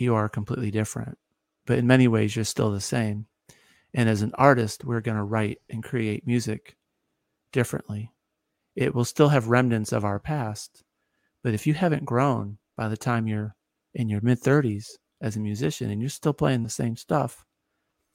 you 0.00 0.14
are 0.14 0.28
completely 0.28 0.70
different 0.70 1.18
but 1.66 1.78
in 1.78 1.86
many 1.86 2.08
ways 2.08 2.34
you're 2.34 2.44
still 2.44 2.70
the 2.70 2.80
same 2.80 3.26
and 3.94 4.08
as 4.08 4.22
an 4.22 4.32
artist 4.34 4.84
we're 4.84 5.00
going 5.00 5.16
to 5.16 5.22
write 5.22 5.58
and 5.70 5.82
create 5.82 6.26
music 6.26 6.76
differently 7.52 8.12
it 8.74 8.94
will 8.94 9.04
still 9.04 9.28
have 9.28 9.48
remnants 9.48 9.92
of 9.92 10.04
our 10.04 10.18
past 10.18 10.84
but 11.42 11.54
if 11.54 11.66
you 11.66 11.74
haven't 11.74 12.04
grown 12.04 12.58
by 12.76 12.88
the 12.88 12.96
time 12.96 13.26
you're 13.26 13.54
in 13.94 14.08
your 14.08 14.20
mid 14.20 14.40
30s 14.40 14.98
as 15.20 15.36
a 15.36 15.40
musician 15.40 15.90
and 15.90 16.00
you're 16.00 16.10
still 16.10 16.32
playing 16.32 16.62
the 16.62 16.68
same 16.68 16.96
stuff, 16.96 17.44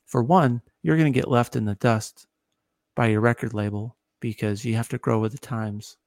for 0.05 0.23
one, 0.23 0.61
you're 0.83 0.97
going 0.97 1.11
to 1.11 1.17
get 1.17 1.29
left 1.29 1.55
in 1.55 1.65
the 1.65 1.75
dust 1.75 2.27
by 2.95 3.07
your 3.07 3.21
record 3.21 3.53
label 3.53 3.97
because 4.19 4.65
you 4.65 4.75
have 4.75 4.89
to 4.89 4.97
grow 4.97 5.19
with 5.19 5.31
the 5.31 5.37
times 5.37 5.97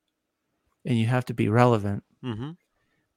and 0.84 0.98
you 0.98 1.06
have 1.06 1.24
to 1.24 1.34
be 1.34 1.48
relevant. 1.48 2.04
Mm-hmm. 2.22 2.50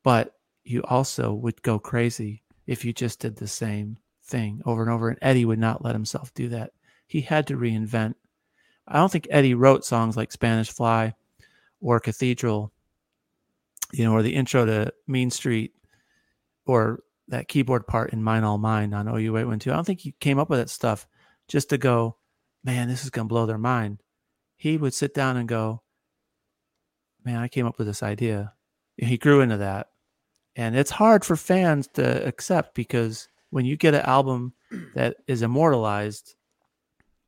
But 0.04 0.34
you 0.64 0.84
also 0.84 1.34
would 1.34 1.62
go 1.62 1.78
crazy 1.78 2.44
if 2.68 2.86
you 2.86 2.94
just 2.94 3.20
did 3.20 3.38
the 3.38 3.48
same 3.48 3.98
thing 4.24 4.62
over 4.66 4.82
and 4.82 4.92
over. 4.92 5.10
And 5.10 5.18
Eddie 5.22 5.46
would 5.46 5.60
not 5.60 5.84
let 5.84 5.96
himself 5.96 6.34
do 6.34 6.50
that. 6.50 6.72
He 7.08 7.22
had 7.22 7.48
to 7.48 7.58
reinvent. 7.58 8.16
I 8.88 8.98
don't 8.98 9.12
think 9.12 9.28
Eddie 9.30 9.56
wrote 9.56 9.86
songs 9.86 10.16
like 10.16 10.32
Spanish 10.32 10.70
Fly 10.70 11.14
or 11.82 12.00
Cathedral, 12.00 12.72
you 13.94 14.04
know, 14.04 14.14
or 14.14 14.22
the 14.22 14.36
intro 14.36 14.66
to 14.66 14.94
Mean 15.08 15.32
Street 15.32 15.74
or 16.66 17.00
that 17.30 17.48
keyboard 17.48 17.88
part 17.88 18.14
in 18.14 18.24
Mine 18.24 18.44
All 18.44 18.58
Mine 18.58 18.94
on 18.94 19.06
OU812. 19.06 19.72
I 19.72 19.76
don't 19.76 19.86
think 19.86 20.02
he 20.02 20.14
came 20.20 20.40
up 20.40 20.50
with 20.50 20.60
that 20.60 20.70
stuff 20.70 21.08
just 21.48 21.70
to 21.70 21.78
go, 21.78 22.18
man, 22.64 22.88
this 22.88 23.04
is 23.04 23.10
going 23.10 23.28
to 23.28 23.30
blow 23.30 23.46
their 23.46 23.58
mind. 23.58 24.02
He 24.56 24.78
would 24.78 24.94
sit 24.94 25.14
down 25.14 25.38
and 25.38 25.48
go, 25.48 25.82
man, 27.24 27.38
I 27.38 27.48
came 27.48 27.66
up 27.66 27.78
with 27.78 27.88
this 27.88 28.04
idea. 28.04 28.54
He 28.98 29.18
grew 29.18 29.42
into 29.42 29.58
that. 29.58 29.90
And 30.58 30.76
it's 30.76 30.92
hard 30.92 31.24
for 31.24 31.36
fans 31.38 31.88
to 31.94 32.26
accept 32.28 32.74
because 32.76 33.30
when 33.52 33.64
you 33.64 33.78
get 33.78 33.94
an 33.94 34.02
album 34.02 34.54
that 34.96 35.18
is 35.28 35.42
immortalized, 35.44 36.36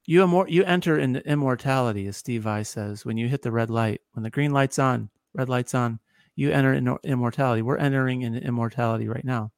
you 0.06 0.22
immor- 0.26 0.50
you 0.50 0.64
enter 0.64 0.98
into 0.98 1.26
immortality, 1.30 2.08
as 2.08 2.18
Steve 2.18 2.42
Vai 2.44 2.64
says. 2.64 3.06
When 3.06 3.18
you 3.18 3.28
hit 3.28 3.44
the 3.44 3.52
red 3.52 3.70
light, 3.70 4.02
when 4.14 4.24
the 4.24 4.30
green 4.32 4.52
light's 4.52 4.80
on, 4.80 5.10
red 5.34 5.48
light's 5.48 5.76
on, 5.76 6.00
you 6.36 6.52
enter 6.52 6.74
in 6.74 6.98
immortality. 7.04 7.62
We're 7.62 7.78
entering 7.78 8.24
in 8.24 8.36
immortality 8.36 9.08
right 9.08 9.24
now. 9.24 9.52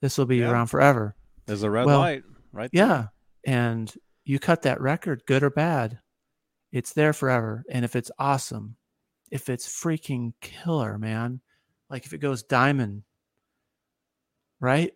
This 0.00 0.16
will 0.16 0.26
be 0.26 0.38
Yeah. 0.38 0.50
around 0.50 0.68
forever. 0.68 1.16
There's 1.46 1.64
a 1.64 1.70
red 1.70 1.86
Well, 1.86 1.98
light 1.98 2.22
right 2.52 2.70
there. 2.72 2.86
Yeah. 2.86 3.06
And 3.44 3.92
you 4.24 4.38
cut 4.38 4.62
that 4.62 4.80
record, 4.80 5.24
good 5.26 5.42
or 5.42 5.50
bad, 5.50 5.98
it's 6.70 6.92
there 6.92 7.12
forever. 7.12 7.64
And 7.68 7.84
if 7.84 7.96
it's 7.96 8.10
awesome, 8.18 8.76
if 9.32 9.48
it's 9.48 9.66
freaking 9.66 10.34
killer, 10.40 10.96
man, 10.98 11.40
like 11.92 12.06
if 12.06 12.14
it 12.14 12.18
goes 12.20 12.44
diamond, 12.44 13.04
right? 14.60 14.92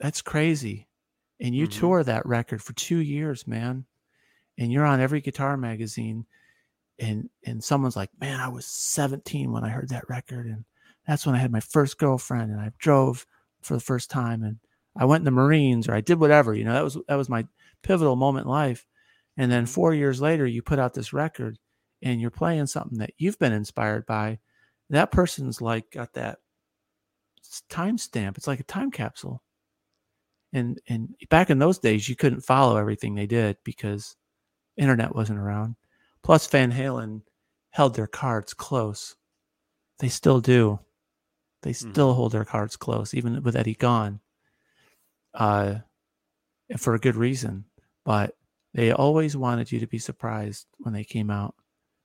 That's 0.00 0.22
crazy. 0.22 0.88
And 1.40 1.54
you 1.54 1.66
Mhm. 1.66 1.72
tour 1.72 2.04
that 2.04 2.26
record 2.26 2.62
for 2.62 2.72
two 2.74 2.98
years, 2.98 3.46
man. 3.46 3.86
And 4.58 4.72
you're 4.72 4.86
on 4.86 5.00
every 5.00 5.20
guitar 5.20 5.56
magazine. 5.56 6.26
And 7.00 7.30
and 7.44 7.64
someone's 7.64 7.96
like, 7.96 8.10
Man, 8.20 8.40
I 8.40 8.48
was 8.48 8.66
17 8.66 9.52
when 9.52 9.64
I 9.64 9.70
heard 9.70 9.90
that 9.90 10.08
record. 10.08 10.46
And 10.46 10.64
that's 11.06 11.26
when 11.26 11.34
I 11.34 11.38
had 11.38 11.52
my 11.52 11.60
first 11.60 11.98
girlfriend 11.98 12.52
and 12.52 12.60
I 12.60 12.72
drove 12.78 13.26
for 13.62 13.74
the 13.74 13.80
first 13.80 14.10
time 14.10 14.42
and 14.44 14.58
I 14.96 15.06
went 15.06 15.22
in 15.22 15.26
the 15.26 15.32
Marines 15.32 15.88
or 15.88 15.94
I 15.94 16.02
did 16.02 16.20
whatever, 16.20 16.54
you 16.54 16.64
know, 16.64 16.74
that 16.74 16.84
was 16.84 16.98
that 17.08 17.16
was 17.16 17.28
my 17.30 17.46
pivotal 17.82 18.16
moment 18.16 18.46
in 18.46 18.52
life. 18.52 18.86
And 19.36 19.50
then 19.52 19.66
four 19.66 19.94
years 19.94 20.20
later, 20.22 20.46
you 20.46 20.62
put 20.62 20.78
out 20.80 20.94
this 20.94 21.12
record 21.14 21.58
and 22.02 22.20
you're 22.20 22.30
playing 22.30 22.66
something 22.66 22.98
that 22.98 23.14
you've 23.18 23.38
been 23.40 23.52
inspired 23.52 24.06
by. 24.06 24.40
That 24.94 25.10
person's 25.10 25.60
like 25.60 25.90
got 25.90 26.12
that 26.14 26.38
time 27.68 27.98
stamp. 27.98 28.36
It's 28.36 28.46
like 28.46 28.60
a 28.60 28.64
time 28.64 28.90
capsule. 28.90 29.42
And 30.52 30.80
and 30.88 31.14
back 31.30 31.50
in 31.50 31.58
those 31.58 31.78
days, 31.78 32.08
you 32.08 32.16
couldn't 32.16 32.42
follow 32.42 32.76
everything 32.76 33.14
they 33.14 33.26
did 33.26 33.56
because 33.64 34.16
internet 34.76 35.14
wasn't 35.14 35.38
around. 35.40 35.76
Plus, 36.22 36.46
Van 36.46 36.72
Halen 36.72 37.22
held 37.70 37.94
their 37.94 38.06
cards 38.06 38.54
close. 38.54 39.16
They 39.98 40.08
still 40.08 40.40
do. 40.40 40.78
They 41.62 41.72
still 41.72 42.12
hold 42.14 42.32
their 42.32 42.44
cards 42.44 42.76
close, 42.76 43.14
even 43.14 43.42
with 43.42 43.56
Eddie 43.56 43.74
gone. 43.74 44.20
Uh, 45.32 45.76
and 46.68 46.80
for 46.80 46.94
a 46.94 46.98
good 47.00 47.16
reason. 47.16 47.64
But 48.04 48.36
they 48.74 48.92
always 48.92 49.36
wanted 49.36 49.72
you 49.72 49.80
to 49.80 49.86
be 49.86 49.98
surprised 49.98 50.66
when 50.78 50.92
they 50.94 51.04
came 51.04 51.30
out. 51.30 51.54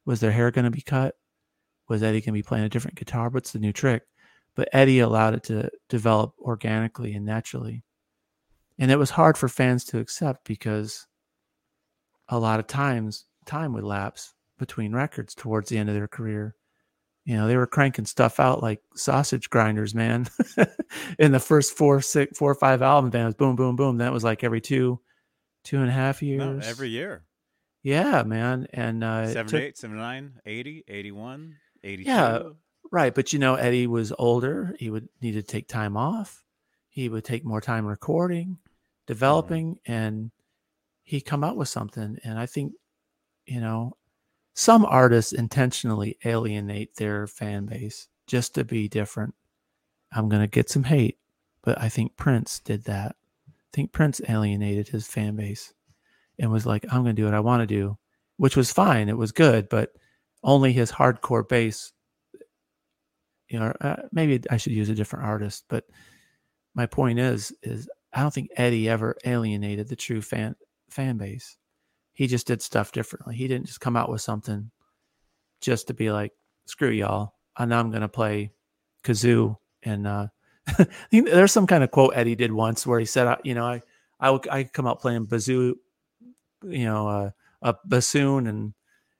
Was 0.05 0.19
their 0.21 0.31
hair 0.31 0.49
going 0.49 0.65
to 0.65 0.71
be 0.71 0.81
cut? 0.81 1.15
Was 1.89 2.03
Eddie 2.03 2.21
going 2.21 2.25
to 2.25 2.31
be 2.33 2.43
playing 2.43 2.65
a 2.65 2.69
different 2.69 2.97
guitar? 2.97 3.29
What's 3.29 3.51
the 3.51 3.59
new 3.59 3.73
trick? 3.73 4.03
But 4.55 4.69
Eddie 4.71 4.99
allowed 4.99 5.33
it 5.35 5.43
to 5.43 5.69
develop 5.89 6.33
organically 6.39 7.13
and 7.13 7.25
naturally. 7.25 7.83
And 8.77 8.91
it 8.91 8.97
was 8.97 9.09
hard 9.09 9.37
for 9.37 9.49
fans 9.49 9.83
to 9.85 9.99
accept 9.99 10.45
because 10.45 11.07
a 12.29 12.39
lot 12.39 12.59
of 12.59 12.67
times 12.67 13.25
time 13.45 13.73
would 13.73 13.83
lapse 13.83 14.33
between 14.57 14.93
records 14.93 15.33
towards 15.35 15.69
the 15.69 15.77
end 15.77 15.89
of 15.89 15.95
their 15.95 16.07
career. 16.07 16.55
You 17.25 17.37
know, 17.37 17.47
they 17.47 17.57
were 17.57 17.67
cranking 17.67 18.05
stuff 18.05 18.39
out 18.39 18.63
like 18.63 18.81
sausage 18.95 19.49
grinders, 19.49 19.93
man. 19.93 20.27
In 21.19 21.31
the 21.31 21.39
first 21.39 21.75
four, 21.77 22.01
six, 22.01 22.37
four 22.37 22.51
or 22.51 22.55
five 22.55 22.81
it 22.81 23.13
was 23.13 23.35
boom, 23.35 23.55
boom, 23.55 23.75
boom. 23.75 23.97
That 23.97 24.13
was 24.13 24.23
like 24.23 24.43
every 24.43 24.61
two, 24.61 24.99
two 25.63 25.79
and 25.79 25.89
a 25.89 25.93
half 25.93 26.21
years. 26.21 26.39
No, 26.39 26.59
every 26.63 26.89
year. 26.89 27.25
yeah, 27.83 28.23
man. 28.23 28.67
And 28.73 29.03
uh, 29.03 29.25
it 29.27 29.47
took- 29.47 29.77
79, 29.77 30.39
80, 30.45 30.83
81, 30.87 31.55
82. 31.83 32.09
Yeah. 32.09 32.41
Right, 32.91 33.13
but 33.13 33.33
you 33.33 33.39
know, 33.39 33.55
Eddie 33.55 33.87
was 33.87 34.11
older. 34.17 34.75
He 34.79 34.89
would 34.89 35.09
need 35.21 35.33
to 35.33 35.43
take 35.43 35.67
time 35.67 35.95
off. 35.95 36.43
He 36.89 37.07
would 37.07 37.23
take 37.23 37.45
more 37.45 37.61
time 37.61 37.85
recording, 37.85 38.47
mm-hmm. 38.47 38.71
developing, 39.05 39.79
and 39.85 40.31
he 41.03 41.21
come 41.21 41.43
out 41.43 41.55
with 41.55 41.69
something. 41.69 42.17
And 42.23 42.39
I 42.39 42.45
think, 42.45 42.73
you 43.45 43.61
know, 43.61 43.95
some 44.55 44.85
artists 44.85 45.33
intentionally 45.33 46.17
alienate 46.25 46.95
their 46.95 47.27
fan 47.27 47.67
base 47.67 48.07
just 48.27 48.55
to 48.55 48.63
be 48.63 48.87
different. 48.87 49.35
I'm 50.11 50.27
gonna 50.27 50.47
get 50.47 50.69
some 50.69 50.83
hate, 50.83 51.19
but 51.61 51.79
I 51.79 51.89
think 51.89 52.17
Prince 52.17 52.59
did 52.59 52.85
that. 52.85 53.15
I 53.47 53.51
think 53.71 53.91
Prince 53.91 54.19
alienated 54.27 54.87
his 54.87 55.07
fan 55.07 55.35
base 55.35 55.73
and 56.39 56.51
was 56.51 56.65
like, 56.65 56.85
I'm 56.91 57.01
gonna 57.03 57.13
do 57.13 57.25
what 57.25 57.35
I 57.35 57.39
want 57.39 57.61
to 57.61 57.67
do, 57.67 57.97
which 58.37 58.57
was 58.57 58.73
fine. 58.73 59.09
It 59.09 59.17
was 59.17 59.31
good, 59.31 59.69
but 59.69 59.93
only 60.43 60.71
his 60.73 60.91
hardcore 60.91 61.47
base 61.47 61.91
you 63.49 63.59
know 63.59 63.73
uh, 63.81 63.97
maybe 64.11 64.41
i 64.49 64.57
should 64.57 64.73
use 64.73 64.89
a 64.89 64.95
different 64.95 65.25
artist 65.25 65.65
but 65.69 65.85
my 66.75 66.85
point 66.85 67.19
is 67.19 67.53
is 67.63 67.89
i 68.13 68.21
don't 68.21 68.33
think 68.33 68.49
eddie 68.55 68.87
ever 68.87 69.15
alienated 69.25 69.87
the 69.87 69.95
true 69.95 70.21
fan 70.21 70.55
fan 70.89 71.17
base. 71.17 71.57
He 72.13 72.27
just 72.27 72.47
did 72.47 72.61
stuff 72.61 72.91
differently. 72.91 73.35
He 73.35 73.47
didn't 73.47 73.67
just 73.67 73.79
come 73.79 73.95
out 73.95 74.09
with 74.09 74.21
something 74.21 74.71
just 75.61 75.87
to 75.87 75.93
be 75.93 76.11
like 76.11 76.33
screw 76.65 76.89
y'all. 76.89 77.33
I 77.55 77.65
know 77.65 77.77
i'm 77.77 77.89
going 77.89 78.01
to 78.01 78.07
play 78.07 78.53
kazoo 79.03 79.57
and 79.83 80.07
uh 80.07 80.27
there's 81.11 81.51
some 81.51 81.67
kind 81.67 81.83
of 81.83 81.91
quote 81.91 82.13
eddie 82.15 82.35
did 82.35 82.51
once 82.51 82.85
where 82.87 82.99
he 82.99 83.05
said 83.05 83.37
you 83.43 83.53
know 83.53 83.65
i 83.65 83.81
i 84.19 84.39
i 84.51 84.63
come 84.63 84.87
out 84.87 85.01
playing 85.01 85.25
bazoo 85.25 85.75
you 86.63 86.85
know 86.85 87.07
uh, 87.07 87.29
a 87.61 87.75
bassoon 87.85 88.47
and 88.47 88.73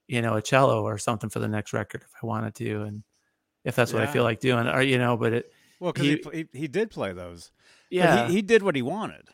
you 0.10 0.22
know 0.22 0.36
a 0.36 0.42
cello 0.42 0.84
or 0.84 0.98
something 0.98 1.30
for 1.30 1.40
the 1.40 1.48
next 1.48 1.72
record 1.72 2.02
if 2.02 2.12
i 2.22 2.26
wanted 2.26 2.54
to 2.56 2.82
and 2.82 3.04
if 3.64 3.76
that's 3.76 3.94
what 3.94 4.02
I 4.02 4.08
feel 4.08 4.24
like 4.24 4.40
doing, 4.40 4.68
or 4.68 4.82
you 4.82 4.98
know, 4.98 5.18
but 5.18 5.34
it, 5.34 5.54
Well, 5.80 5.92
because 5.92 6.08
he, 6.08 6.22
He- 6.32 6.60
he, 6.60 6.68
did 6.68 6.90
play 6.90 7.14
those. 7.14 7.52
But 7.90 7.96
yeah, 7.96 8.28
he, 8.28 8.36
he 8.36 8.42
did 8.42 8.64
what 8.64 8.76
he 8.76 8.82
wanted. 8.82 9.30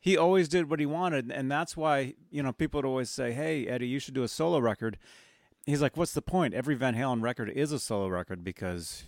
He 0.00 0.16
always 0.16 0.48
did 0.48 0.70
what 0.70 0.80
he 0.80 0.86
wanted, 0.86 1.30
and 1.30 1.50
that's 1.50 1.76
why 1.76 2.14
you 2.30 2.42
know 2.42 2.52
people 2.52 2.78
would 2.78 2.86
always 2.86 3.10
say, 3.10 3.32
"Hey, 3.32 3.66
Eddie, 3.66 3.88
you 3.88 3.98
should 3.98 4.14
do 4.14 4.22
a 4.22 4.28
solo 4.28 4.58
record." 4.58 4.98
He's 5.66 5.82
like, 5.82 5.96
"What's 5.96 6.12
the 6.12 6.22
point? 6.22 6.54
Every 6.54 6.74
Van 6.74 6.94
Halen 6.94 7.22
record 7.22 7.50
is 7.50 7.72
a 7.72 7.78
solo 7.78 8.08
record 8.08 8.44
because 8.44 9.04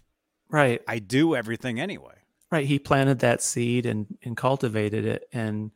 right, 0.49 0.83
I 0.87 0.99
do 0.99 1.35
everything 1.35 1.81
anyway." 1.81 2.15
right. 2.51 2.67
He 2.67 2.79
planted 2.79 3.21
that 3.21 3.43
seed 3.43 3.87
and 3.87 4.07
and 4.23 4.37
cultivated 4.37 5.05
it, 5.05 5.29
and 5.33 5.71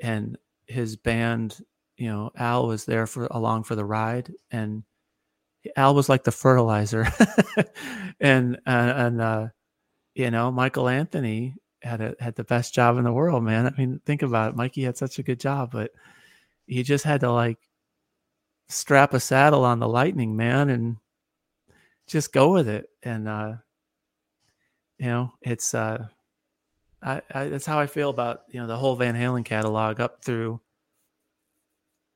and 0.00 0.36
his 0.66 0.96
band, 0.96 1.64
you 1.96 2.08
know, 2.08 2.30
Al 2.36 2.66
was 2.66 2.84
there 2.84 3.06
for 3.06 3.26
along 3.30 3.64
for 3.64 3.74
the 3.74 3.84
ride, 3.84 4.32
and 4.50 4.82
Al 5.76 5.94
was 5.94 6.08
like 6.08 6.24
the 6.24 6.32
fertilizer, 6.32 7.06
and 8.20 8.56
uh, 8.66 8.92
and 8.96 9.20
uh, 9.20 9.48
you 10.14 10.30
know, 10.30 10.50
Michael 10.50 10.88
Anthony 10.88 11.54
had 11.82 12.00
a, 12.00 12.14
had 12.20 12.34
the 12.36 12.44
best 12.44 12.74
job 12.74 12.98
in 12.98 13.04
the 13.04 13.12
world, 13.12 13.42
man. 13.42 13.66
I 13.66 13.70
mean, 13.70 14.00
think 14.04 14.22
about 14.22 14.50
it. 14.50 14.56
Mikey 14.56 14.82
had 14.82 14.96
such 14.96 15.18
a 15.18 15.22
good 15.22 15.40
job, 15.40 15.70
but 15.72 15.90
he 16.66 16.82
just 16.82 17.04
had 17.04 17.20
to 17.20 17.32
like 17.32 17.58
strap 18.68 19.14
a 19.14 19.20
saddle 19.20 19.64
on 19.64 19.78
the 19.78 19.88
lightning, 19.88 20.36
man, 20.36 20.70
and 20.70 20.96
just 22.06 22.32
go 22.32 22.52
with 22.52 22.68
it. 22.68 22.88
And 23.02 23.28
uh, 23.28 23.54
you 24.98 25.06
know, 25.06 25.32
it's 25.42 25.74
uh, 25.74 26.06
I, 27.02 27.22
I 27.32 27.44
that's 27.46 27.66
how 27.66 27.78
I 27.78 27.86
feel 27.86 28.10
about 28.10 28.42
you 28.50 28.60
know 28.60 28.66
the 28.66 28.76
whole 28.76 28.96
Van 28.96 29.14
Halen 29.14 29.44
catalog 29.44 30.00
up 30.00 30.24
through 30.24 30.60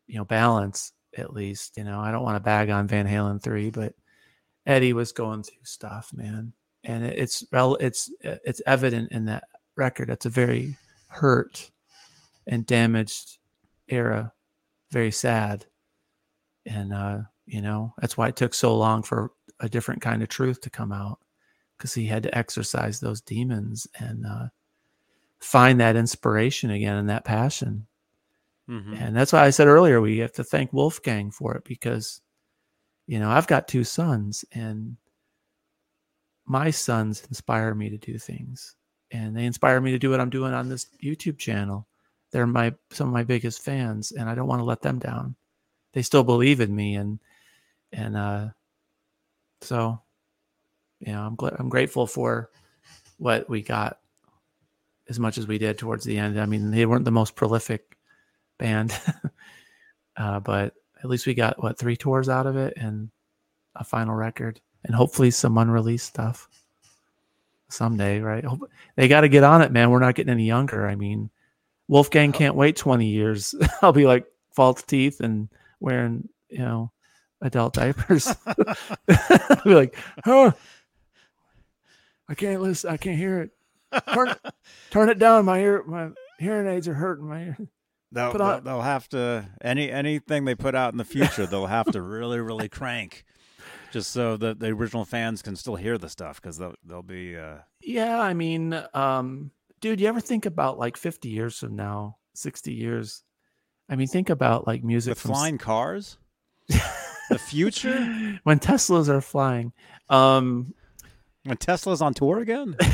you 0.07 0.17
know 0.17 0.25
balance 0.25 0.93
at 1.17 1.33
least. 1.33 1.77
You 1.77 1.85
know, 1.85 2.01
I 2.01 2.11
don't 2.11 2.23
want 2.23 2.37
to 2.37 2.41
bag 2.41 2.71
on 2.71 2.89
Van 2.89 3.07
Halen 3.07 3.43
three, 3.43 3.71
but 3.71 3.95
Eddie 4.67 4.93
was 4.93 5.13
going 5.13 5.43
through 5.43 5.65
stuff, 5.65 6.11
man, 6.15 6.53
and 6.85 7.05
it, 7.05 7.19
it's 7.19 7.45
rel 7.53 7.77
it's 7.77 8.11
it's 8.23 8.63
evident 8.67 9.13
in 9.13 9.27
that 9.27 9.45
record. 9.77 10.11
It's 10.11 10.27
a 10.27 10.31
very 10.31 10.77
hurt 11.09 11.71
and 12.47 12.67
damaged 12.67 13.39
era, 13.89 14.33
very 14.91 15.11
sad, 15.11 15.67
and 16.65 16.93
uh, 16.93 17.19
you 17.47 17.63
know 17.63 17.95
that's 17.99 18.17
why 18.17 18.29
it 18.29 18.37
took 18.37 18.55
so 18.55 18.77
long 18.77 19.03
for 19.03 19.33
a 19.61 19.69
different 19.69 20.03
kind 20.03 20.23
of 20.23 20.29
truth 20.29 20.61
to 20.61 20.71
come 20.71 20.93
out 20.93 21.19
because 21.77 21.95
he 21.95 22.07
had 22.07 22.23
to 22.23 22.37
exercise 22.37 23.01
those 23.01 23.21
demons 23.21 23.87
and 23.99 24.27
uh, 24.27 24.47
find 25.41 25.81
that 25.81 25.97
inspiration 25.97 26.71
again 26.71 26.97
and 26.97 27.09
that 27.09 27.25
passion. 27.25 27.87
Mm-hmm. 28.69 28.95
And 28.95 29.17
that's 29.17 29.33
why 29.33 29.45
I 29.45 29.51
said 29.51 29.69
earlier 29.69 30.01
we 30.01 30.19
have 30.19 30.33
to 30.33 30.45
thank 30.45 30.73
Wolfgang 30.73 31.31
for 31.31 31.55
it 31.55 31.65
because, 31.65 32.21
you 33.07 33.21
know, 33.21 33.31
I've 33.31 33.47
got 33.47 33.69
two 33.69 33.85
sons 33.85 34.45
and 34.53 34.97
my 36.47 36.71
sons 36.71 37.25
inspire 37.29 37.75
me 37.75 37.91
to 37.91 37.99
do 37.99 38.19
things 38.19 38.75
and 39.11 39.37
they 39.37 39.45
inspire 39.45 39.81
me 39.81 39.93
to 39.93 39.99
do 39.99 40.11
what 40.11 40.21
I'm 40.21 40.31
doing 40.31 40.53
on 40.53 40.69
this 40.69 40.87
YouTube 41.03 41.39
channel. 41.39 41.87
They're 42.33 42.47
my 42.47 42.75
some 42.91 43.09
of 43.09 43.15
my 43.15 43.23
biggest 43.23 43.63
fans 43.63 44.13
and 44.13 44.29
I 44.29 44.35
don't 44.35 44.49
want 44.49 44.61
to 44.61 44.65
let 44.65 44.83
them 44.83 44.99
down. 44.99 45.37
They 45.93 46.03
still 46.03 46.25
believe 46.25 46.61
in 46.61 46.75
me 46.75 46.97
and 46.97 47.21
and 47.93 48.17
uh 48.17 48.49
so 49.61 50.01
you 51.01 51.13
know, 51.13 51.23
I'm 51.23 51.37
glad 51.37 51.55
I'm 51.59 51.69
grateful 51.69 52.07
for 52.07 52.51
what 53.19 53.49
we 53.49 53.63
got 53.63 53.99
as 55.09 55.21
much 55.21 55.39
as 55.39 55.47
we 55.47 55.59
did 55.59 55.79
towards 55.79 56.05
the 56.05 56.19
end. 56.19 56.41
I 56.41 56.47
mean, 56.47 56.71
they 56.71 56.87
weren't 56.87 57.05
the 57.05 57.11
most 57.11 57.37
prolific 57.37 57.96
band, 58.59 58.99
uh, 60.17 60.41
but 60.41 60.75
at 61.03 61.11
least 61.11 61.27
we 61.27 61.35
got 61.35 61.63
what 61.63 61.79
three 61.79 61.97
tours 61.97 62.29
out 62.29 62.47
of 62.47 62.57
it 62.57 62.75
and 62.77 63.11
a 63.75 63.85
final 63.85 64.15
record, 64.15 64.61
and 64.85 64.95
hopefully 64.95 65.31
some 65.31 65.59
unreleased 65.59 66.07
stuff 66.07 66.49
someday. 67.69 68.21
Right? 68.21 68.45
They 68.97 69.09
got 69.09 69.23
to 69.23 69.29
get 69.29 69.45
on 69.45 69.63
it, 69.63 69.73
man. 69.73 69.91
We're 69.91 70.01
not 70.01 70.15
getting 70.15 70.33
any 70.33 70.47
younger. 70.47 70.87
I 70.87 70.95
mean, 70.95 71.31
Wolfgang 71.89 72.33
can't 72.33 72.55
wait 72.55 72.77
twenty 72.77 73.09
years. 73.09 73.55
I'll 73.83 73.93
be 73.93 74.07
like 74.07 74.27
false 74.53 74.83
teeth 74.83 75.21
and 75.21 75.49
wearing 75.81 76.29
you 76.49 76.59
know 76.59 76.91
adult 77.43 77.75
diapers. 77.75 78.35
I'll 78.47 79.65
be 79.65 79.75
like, 79.75 79.97
huh. 80.25 80.53
I 82.29 82.35
can't 82.35 82.61
listen. 82.61 82.91
I 82.91 82.97
can't 82.97 83.17
hear 83.17 83.43
it. 83.43 83.51
Turn, 84.13 84.35
turn 84.91 85.09
it 85.11 85.19
down. 85.19 85.45
My 85.45 85.61
ear, 85.61 85.85
my 85.87 86.09
hearing 86.41 86.67
aids 86.67 86.89
are 86.89 86.95
hurting. 86.95 87.29
My 87.29 87.43
ear. 87.43 87.59
They'll, 88.13 88.33
they'll, 88.33 88.61
they'll, 88.61 88.83
have 88.83 89.09
to 89.11 89.49
any 89.61 89.91
anything 89.91 90.45
they 90.45 90.55
put 90.55 90.75
out 90.75 90.93
in 90.93 90.99
the 90.99 91.05
future. 91.05 91.47
They'll 91.47 91.67
have 91.67 91.91
to 91.93 92.01
really 92.01 92.41
really 92.41 92.69
crank, 92.69 93.25
just 93.93 94.13
so 94.13 94.37
that 94.37 94.61
the 94.61 94.69
original 94.69 95.05
fans 95.05 95.43
can 95.43 95.57
still 95.57 95.77
hear 95.77 95.99
the 95.99 96.09
stuff 96.09 96.41
because 96.41 96.57
they'll 96.59 96.75
they'll 96.85 97.03
be. 97.03 97.37
Uh... 97.37 97.57
Yeah, 97.83 98.21
I 98.21 98.33
mean, 98.33 98.81
um, 98.95 99.51
dude, 99.81 100.01
you 100.01 100.07
ever 100.07 100.21
think 100.21 100.47
about 100.47 100.79
like 100.79 100.97
fifty 100.97 101.31
years 101.31 101.59
from 101.59 101.75
now, 101.75 102.17
sixty 102.35 102.73
years? 102.73 103.25
I 103.89 103.97
mean, 103.97 104.09
think 104.09 104.31
about 104.31 104.67
like 104.67 104.85
music 104.85 105.13
with 105.13 105.21
from... 105.21 105.33
flying 105.33 105.59
cars. 105.59 106.19
the 106.69 107.39
future 107.39 108.39
when 108.45 108.59
Teslas 108.59 109.09
are 109.09 109.21
flying. 109.21 109.73
Um, 110.09 110.75
when 111.45 111.57
Tesla's 111.57 112.03
on 112.03 112.15
tour 112.15 112.39
again? 112.39 112.77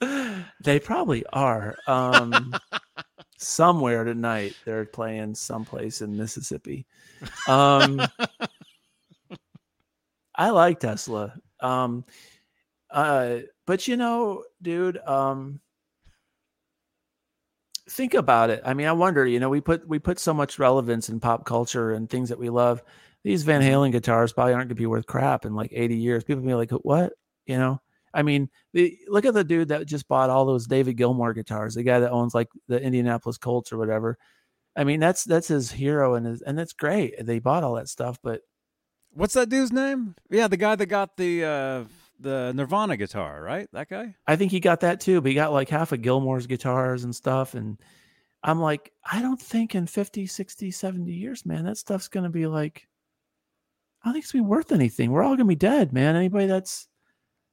they 0.64 0.78
probably 0.78 1.24
are. 1.32 1.76
Um, 1.86 2.54
somewhere 3.38 4.04
tonight, 4.04 4.54
they're 4.64 4.84
playing 4.84 5.34
someplace 5.34 6.02
in 6.02 6.16
Mississippi. 6.16 6.86
Um, 7.48 8.00
I 10.34 10.50
like 10.50 10.80
Tesla. 10.80 11.34
Um, 11.60 12.04
uh, 12.90 13.38
but 13.66 13.88
you 13.88 13.96
know, 13.96 14.44
dude, 14.62 14.98
um, 14.98 15.60
think 17.90 18.14
about 18.14 18.50
it. 18.50 18.62
I 18.64 18.74
mean, 18.74 18.86
I 18.86 18.92
wonder. 18.92 19.26
You 19.26 19.40
know, 19.40 19.48
we 19.48 19.60
put 19.60 19.86
we 19.88 19.98
put 19.98 20.18
so 20.18 20.34
much 20.34 20.58
relevance 20.58 21.08
in 21.08 21.20
pop 21.20 21.44
culture 21.44 21.92
and 21.92 22.08
things 22.08 22.28
that 22.28 22.38
we 22.38 22.50
love. 22.50 22.82
These 23.24 23.42
Van 23.42 23.62
Halen 23.62 23.92
guitars 23.92 24.32
probably 24.32 24.52
aren't 24.52 24.68
going 24.68 24.76
to 24.76 24.80
be 24.80 24.86
worth 24.86 25.06
crap 25.06 25.44
in 25.44 25.54
like 25.54 25.72
80 25.74 25.96
years. 25.96 26.24
People 26.24 26.42
be 26.44 26.54
like, 26.54 26.70
"What?" 26.70 27.14
You 27.46 27.58
know. 27.58 27.80
I 28.16 28.22
mean, 28.22 28.48
the, 28.72 28.98
look 29.08 29.26
at 29.26 29.34
the 29.34 29.44
dude 29.44 29.68
that 29.68 29.86
just 29.86 30.08
bought 30.08 30.30
all 30.30 30.46
those 30.46 30.66
David 30.66 30.96
Gilmour 30.96 31.34
guitars. 31.34 31.74
The 31.74 31.82
guy 31.82 32.00
that 32.00 32.10
owns 32.10 32.34
like 32.34 32.48
the 32.66 32.80
Indianapolis 32.80 33.38
Colts 33.38 33.72
or 33.72 33.78
whatever. 33.78 34.18
I 34.74 34.84
mean, 34.84 35.00
that's 35.00 35.24
that's 35.24 35.48
his 35.48 35.70
hero 35.70 36.14
and 36.14 36.26
his, 36.26 36.42
and 36.42 36.58
that's 36.58 36.72
great. 36.72 37.14
They 37.24 37.38
bought 37.38 37.62
all 37.62 37.74
that 37.74 37.88
stuff, 37.88 38.18
but 38.22 38.40
what's 39.12 39.34
that 39.34 39.50
dude's 39.50 39.72
name? 39.72 40.14
Yeah, 40.30 40.48
the 40.48 40.56
guy 40.56 40.74
that 40.76 40.86
got 40.86 41.16
the 41.16 41.44
uh 41.44 41.84
the 42.18 42.52
Nirvana 42.54 42.96
guitar, 42.96 43.42
right? 43.42 43.68
That 43.72 43.90
guy? 43.90 44.14
I 44.26 44.36
think 44.36 44.50
he 44.50 44.60
got 44.60 44.80
that 44.80 45.00
too, 45.00 45.20
but 45.20 45.28
he 45.28 45.34
got 45.34 45.52
like 45.52 45.68
half 45.68 45.92
of 45.92 46.00
Gilmour's 46.00 46.46
guitars 46.46 47.04
and 47.04 47.14
stuff 47.14 47.54
and 47.54 47.78
I'm 48.42 48.60
like, 48.60 48.92
I 49.04 49.20
don't 49.20 49.40
think 49.40 49.74
in 49.74 49.86
50, 49.86 50.26
60, 50.26 50.70
70 50.70 51.12
years, 51.12 51.44
man, 51.44 51.64
that 51.64 51.78
stuff's 51.78 52.08
going 52.08 52.24
to 52.24 52.30
be 52.30 52.46
like 52.46 52.86
I 54.06 54.08
don't 54.08 54.14
think 54.14 54.24
it's 54.24 54.32
gonna 54.32 54.44
be 54.44 54.50
worth 54.50 54.70
anything. 54.70 55.10
We're 55.10 55.24
all 55.24 55.34
gonna 55.34 55.46
be 55.46 55.56
dead, 55.56 55.92
man. 55.92 56.14
Anybody 56.14 56.46
that's 56.46 56.86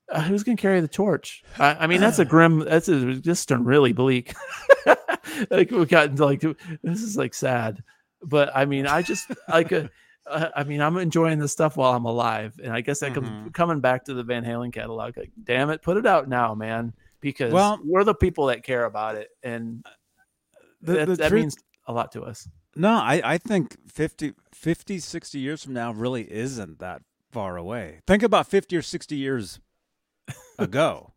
uh, 0.09 0.21
who's 0.21 0.43
gonna 0.43 0.57
carry 0.57 0.81
the 0.81 0.88
torch? 0.88 1.43
I, 1.59 1.75
I 1.81 1.88
mean, 1.88 2.01
that's 2.01 2.19
a 2.19 2.25
grim. 2.34 2.59
That's 2.59 2.88
a, 2.88 3.15
just 3.15 3.51
a 3.51 3.57
really 3.57 3.93
bleak. 3.93 4.34
like 5.49 5.71
we've 5.71 5.88
gotten 5.88 6.15
to 6.17 6.25
like 6.25 6.41
this 6.41 7.01
is 7.01 7.17
like 7.17 7.34
sad, 7.34 7.84
but 8.21 8.51
I 8.55 8.65
mean, 8.65 8.88
I 8.88 9.01
just 9.01 9.31
like 9.47 9.71
a. 9.71 9.89
Uh, 10.25 10.47
I 10.55 10.63
mean, 10.63 10.80
I'm 10.80 10.95
enjoying 10.95 11.38
this 11.38 11.51
stuff 11.51 11.75
while 11.75 11.93
I'm 11.93 12.05
alive, 12.05 12.57
and 12.63 12.71
I 12.71 12.80
guess 12.80 13.01
come 13.01 13.13
mm-hmm. 13.13 13.47
coming 13.49 13.81
back 13.81 14.05
to 14.05 14.13
the 14.13 14.23
Van 14.23 14.45
Halen 14.45 14.71
catalog. 14.71 15.17
Like, 15.17 15.31
damn 15.43 15.69
it, 15.69 15.81
put 15.81 15.97
it 15.97 16.05
out 16.05 16.30
now, 16.30 16.55
man, 16.55 16.93
because 17.19 17.51
well, 17.51 17.77
we're 17.84 18.05
the 18.05 18.15
people 18.15 18.45
that 18.45 18.63
care 18.63 18.85
about 18.85 19.15
it, 19.15 19.31
and 19.43 19.85
the, 20.81 20.93
that, 20.93 21.07
the 21.07 21.15
that 21.17 21.27
truth, 21.27 21.41
means 21.41 21.57
a 21.88 21.91
lot 21.91 22.13
to 22.13 22.21
us. 22.23 22.47
No, 22.75 22.89
I, 22.91 23.21
I 23.23 23.38
think 23.38 23.77
50, 23.91 24.34
50, 24.53 24.99
60 24.99 25.39
years 25.39 25.63
from 25.63 25.73
now 25.73 25.91
really 25.91 26.31
isn't 26.31 26.80
that 26.80 27.01
far 27.31 27.57
away. 27.57 27.99
Think 28.07 28.23
about 28.23 28.47
50 28.47 28.77
or 28.77 28.81
60 28.81 29.15
years 29.15 29.59
ago. 30.59 31.13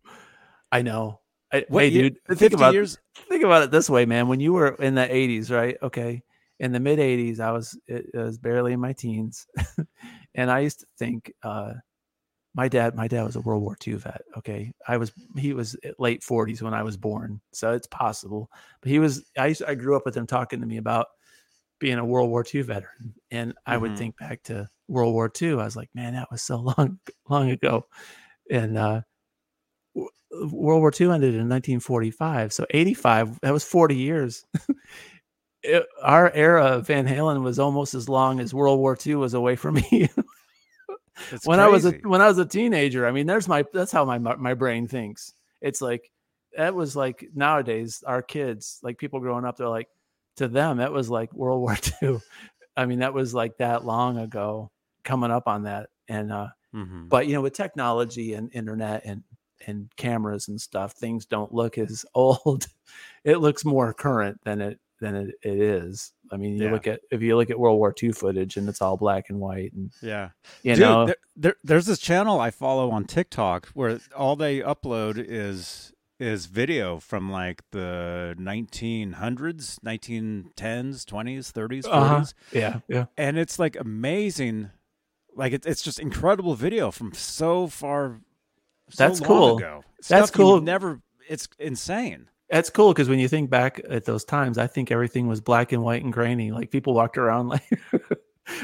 I 0.72 0.82
know. 0.82 1.20
I, 1.52 1.64
what, 1.68 1.84
hey, 1.84 1.90
dude, 1.90 2.16
think 2.34 2.52
about 2.52 2.74
years? 2.74 2.98
think 3.28 3.44
about 3.44 3.62
it 3.62 3.70
this 3.70 3.88
way, 3.88 4.04
man. 4.04 4.28
When 4.28 4.40
you 4.40 4.52
were 4.52 4.74
in 4.74 4.94
the 4.94 5.06
80s, 5.06 5.50
right? 5.50 5.76
Okay, 5.80 6.22
in 6.58 6.72
the 6.72 6.80
mid 6.80 6.98
80s, 6.98 7.40
I 7.40 7.52
was 7.52 7.78
it, 7.86 8.06
was 8.14 8.38
barely 8.38 8.72
in 8.72 8.80
my 8.80 8.92
teens, 8.92 9.46
and 10.34 10.50
I 10.50 10.60
used 10.60 10.80
to 10.80 10.86
think 10.98 11.32
uh, 11.42 11.74
my 12.54 12.68
dad 12.68 12.96
my 12.96 13.06
dad 13.06 13.24
was 13.24 13.36
a 13.36 13.40
World 13.40 13.62
War 13.62 13.76
II 13.86 13.94
vet. 13.94 14.22
Okay, 14.38 14.72
I 14.88 14.96
was 14.96 15.12
he 15.36 15.52
was 15.52 15.76
late 15.98 16.22
40s 16.22 16.62
when 16.62 16.74
I 16.74 16.82
was 16.82 16.96
born, 16.96 17.40
so 17.52 17.72
it's 17.72 17.86
possible. 17.86 18.50
But 18.80 18.90
he 18.90 18.98
was 18.98 19.24
I 19.38 19.48
used, 19.48 19.62
I 19.62 19.74
grew 19.74 19.96
up 19.96 20.04
with 20.04 20.16
him 20.16 20.26
talking 20.26 20.60
to 20.60 20.66
me 20.66 20.78
about 20.78 21.06
being 21.78 21.98
a 21.98 22.04
World 22.04 22.30
War 22.30 22.44
II 22.52 22.62
veteran, 22.62 23.14
and 23.30 23.54
I 23.66 23.74
mm-hmm. 23.74 23.82
would 23.82 23.98
think 23.98 24.16
back 24.18 24.42
to 24.44 24.68
World 24.88 25.12
War 25.12 25.30
II. 25.40 25.52
I 25.52 25.64
was 25.64 25.76
like, 25.76 25.90
man, 25.94 26.14
that 26.14 26.30
was 26.30 26.42
so 26.42 26.56
long, 26.78 26.98
long 27.28 27.50
ago. 27.50 27.86
And 28.50 28.78
uh, 28.78 29.02
World 29.94 30.80
War 30.80 30.92
II 30.98 31.10
ended 31.10 31.34
in 31.34 31.48
1945, 31.48 32.52
so 32.52 32.66
85. 32.70 33.40
That 33.40 33.52
was 33.52 33.64
40 33.64 33.96
years. 33.96 34.44
it, 35.62 35.84
our 36.02 36.30
era 36.32 36.64
of 36.64 36.86
Van 36.86 37.06
Halen 37.06 37.42
was 37.42 37.58
almost 37.58 37.94
as 37.94 38.08
long 38.08 38.40
as 38.40 38.54
World 38.54 38.78
War 38.78 38.96
II 39.04 39.16
was 39.16 39.34
away 39.34 39.56
from 39.56 39.74
me. 39.90 40.08
when 41.44 41.58
crazy. 41.58 41.60
I 41.60 41.68
was 41.68 41.86
a 41.86 41.92
when 42.02 42.20
I 42.20 42.28
was 42.28 42.38
a 42.38 42.44
teenager, 42.44 43.06
I 43.06 43.12
mean, 43.12 43.26
there's 43.26 43.48
my 43.48 43.64
that's 43.72 43.92
how 43.92 44.04
my 44.04 44.18
my 44.18 44.54
brain 44.54 44.86
thinks. 44.86 45.32
It's 45.60 45.80
like 45.80 46.10
that 46.56 46.74
was 46.74 46.96
like 46.96 47.28
nowadays 47.34 48.02
our 48.06 48.22
kids, 48.22 48.78
like 48.82 48.98
people 48.98 49.20
growing 49.20 49.44
up, 49.44 49.56
they're 49.56 49.68
like, 49.68 49.88
to 50.36 50.48
them, 50.48 50.80
it 50.80 50.92
was 50.92 51.10
like 51.10 51.32
World 51.32 51.60
War 51.62 51.76
II. 52.02 52.18
I 52.76 52.86
mean, 52.86 53.00
that 53.00 53.14
was 53.14 53.34
like 53.34 53.56
that 53.58 53.84
long 53.84 54.18
ago, 54.18 54.70
coming 55.04 55.30
up 55.30 55.48
on 55.48 55.64
that. 55.64 55.88
And 56.08 56.32
uh, 56.32 56.48
mm-hmm. 56.76 57.08
but 57.08 57.26
you 57.26 57.34
know, 57.34 57.40
with 57.40 57.54
technology 57.54 58.34
and 58.34 58.50
internet 58.52 59.02
and 59.04 59.22
and 59.66 59.88
cameras 59.96 60.48
and 60.48 60.60
stuff, 60.60 60.92
things 60.92 61.26
don't 61.26 61.52
look 61.52 61.78
as 61.78 62.04
old. 62.14 62.66
it 63.24 63.38
looks 63.38 63.64
more 63.64 63.92
current 63.92 64.40
than 64.44 64.60
it 64.60 64.78
than 65.00 65.14
it, 65.14 65.34
it 65.42 65.60
is. 65.60 66.12
I 66.32 66.36
mean, 66.36 66.56
you 66.56 66.64
yeah. 66.64 66.72
look 66.72 66.86
at 66.86 67.00
if 67.10 67.22
you 67.22 67.36
look 67.36 67.50
at 67.50 67.58
World 67.58 67.78
War 67.78 67.94
II 68.00 68.12
footage 68.12 68.56
and 68.56 68.68
it's 68.68 68.80
all 68.80 68.96
black 68.96 69.26
and 69.28 69.38
white, 69.38 69.72
and 69.72 69.92
yeah, 70.02 70.30
you 70.62 70.74
Dude, 70.74 70.80
know, 70.80 71.06
there, 71.06 71.16
there, 71.36 71.54
there's 71.62 71.86
this 71.86 71.98
channel 71.98 72.40
I 72.40 72.50
follow 72.50 72.90
on 72.90 73.04
TikTok 73.04 73.68
where 73.68 73.98
all 74.16 74.36
they 74.36 74.60
upload 74.60 75.24
is 75.24 75.92
is 76.18 76.46
video 76.46 76.98
from 76.98 77.30
like 77.30 77.62
the 77.72 78.34
1900s, 78.38 79.78
1910s, 79.80 81.04
20s, 81.04 81.52
30s, 81.52 81.52
40s. 81.52 81.86
Uh-huh. 81.86 82.24
Yeah, 82.52 82.80
yeah. 82.88 83.04
And 83.18 83.36
it's 83.36 83.58
like 83.58 83.76
amazing 83.78 84.70
like 85.36 85.52
it, 85.52 85.66
it's 85.66 85.82
just 85.82 86.00
incredible 86.00 86.54
video 86.54 86.90
from 86.90 87.12
so 87.14 87.68
far. 87.68 88.20
So 88.90 89.04
That's 89.06 89.20
cool. 89.20 89.58
Ago. 89.58 89.82
That's 89.96 90.06
Stuff 90.30 90.38
you 90.38 90.44
would 90.44 90.50
cool. 90.50 90.60
Never. 90.62 91.00
It's 91.28 91.48
insane. 91.58 92.28
That's 92.50 92.70
cool 92.70 92.92
because 92.92 93.08
when 93.08 93.18
you 93.18 93.28
think 93.28 93.50
back 93.50 93.80
at 93.88 94.04
those 94.04 94.24
times, 94.24 94.56
I 94.58 94.66
think 94.68 94.90
everything 94.90 95.26
was 95.26 95.40
black 95.40 95.72
and 95.72 95.82
white 95.82 96.04
and 96.04 96.12
grainy. 96.12 96.52
Like 96.52 96.70
people 96.70 96.94
walked 96.94 97.18
around 97.18 97.48
like, 97.50 97.68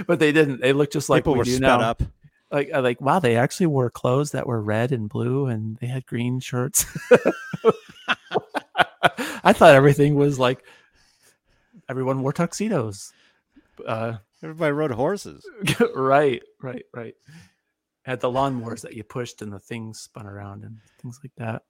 but 0.07 0.19
they 0.19 0.33
didn't. 0.33 0.61
They 0.61 0.73
looked 0.73 0.93
just 0.93 1.11
like 1.11 1.23
People 1.25 1.35
we 1.35 1.39
were 1.39 1.45
do 1.45 1.53
sped 1.53 1.63
now. 1.63 1.81
up. 1.81 2.03
Like, 2.51 2.71
uh, 2.73 2.83
like 2.83 3.01
wow, 3.01 3.19
they 3.19 3.37
actually 3.37 3.67
wore 3.67 3.91
clothes 3.91 4.33
that 4.33 4.47
were 4.47 4.61
red 4.61 4.93
and 4.93 5.09
blue, 5.09 5.47
and 5.47 5.77
they 5.79 5.87
had 5.87 6.07
green 6.07 6.39
shirts. 6.39 6.87
I 9.45 9.53
thought 9.53 9.75
everything 9.75 10.15
was 10.15 10.39
like 10.39 10.63
everyone 11.89 12.23
wore 12.23 12.33
tuxedos. 12.33 13.13
Uh, 13.85 14.19
Everybody 14.43 14.73
rode 14.73 14.91
horses. 14.91 15.47
right, 15.95 16.43
right, 16.61 16.85
right. 16.95 17.15
Had 18.03 18.21
the 18.21 18.31
lawnmowers 18.31 18.81
that 18.81 18.95
you 18.95 19.05
pushed 19.05 19.43
and 19.43 19.53
the 19.53 19.61
things 19.61 20.01
spun 20.01 20.27
around 20.27 20.65
and 20.65 20.79
things 21.01 21.21
like 21.23 21.33
that. 21.37 21.63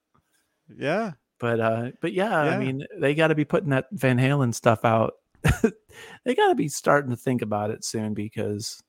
Yeah. 0.74 1.12
But 1.38 1.60
uh, 1.60 1.90
but 2.00 2.12
yeah, 2.12 2.44
Yeah. 2.44 2.50
I 2.50 2.58
mean, 2.58 2.86
they 2.98 3.14
got 3.14 3.28
to 3.28 3.34
be 3.34 3.44
putting 3.44 3.70
that 3.70 3.86
Van 3.92 4.18
Halen 4.18 4.54
stuff 4.54 4.84
out. 4.84 5.14
they 5.42 6.34
got 6.34 6.48
to 6.48 6.54
be 6.54 6.68
starting 6.68 7.10
to 7.10 7.16
think 7.16 7.42
about 7.42 7.70
it 7.70 7.84
soon 7.84 8.14
because 8.14 8.80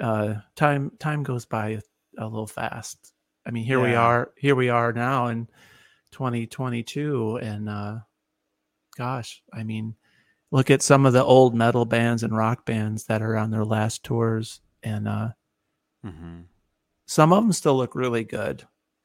uh, 0.00 0.34
time 0.56 0.92
time 0.98 1.24
goes 1.24 1.44
by 1.44 1.80
a 2.16 2.24
little 2.24 2.46
fast. 2.46 3.12
I 3.44 3.50
mean, 3.50 3.64
here 3.64 3.80
we 3.80 3.96
are, 3.96 4.30
here 4.36 4.54
we 4.54 4.68
are 4.68 4.92
now 4.92 5.26
in 5.26 5.48
2022, 6.12 7.38
and 7.38 7.68
uh, 7.68 7.96
gosh, 8.96 9.42
I 9.52 9.64
mean, 9.64 9.96
look 10.52 10.70
at 10.70 10.82
some 10.82 11.04
of 11.06 11.12
the 11.12 11.24
old 11.24 11.56
metal 11.56 11.84
bands 11.84 12.22
and 12.22 12.36
rock 12.36 12.64
bands 12.64 13.06
that 13.06 13.22
are 13.22 13.36
on 13.36 13.50
their 13.50 13.64
last 13.64 14.04
tours, 14.04 14.60
and 14.84 15.08
uh, 15.08 15.30
Mm-hmm. 16.06 16.40
some 17.06 17.32
of 17.32 17.42
them 17.42 17.52
still 17.52 17.76
look 17.76 17.94
really 17.94 18.24
good. 18.24 18.64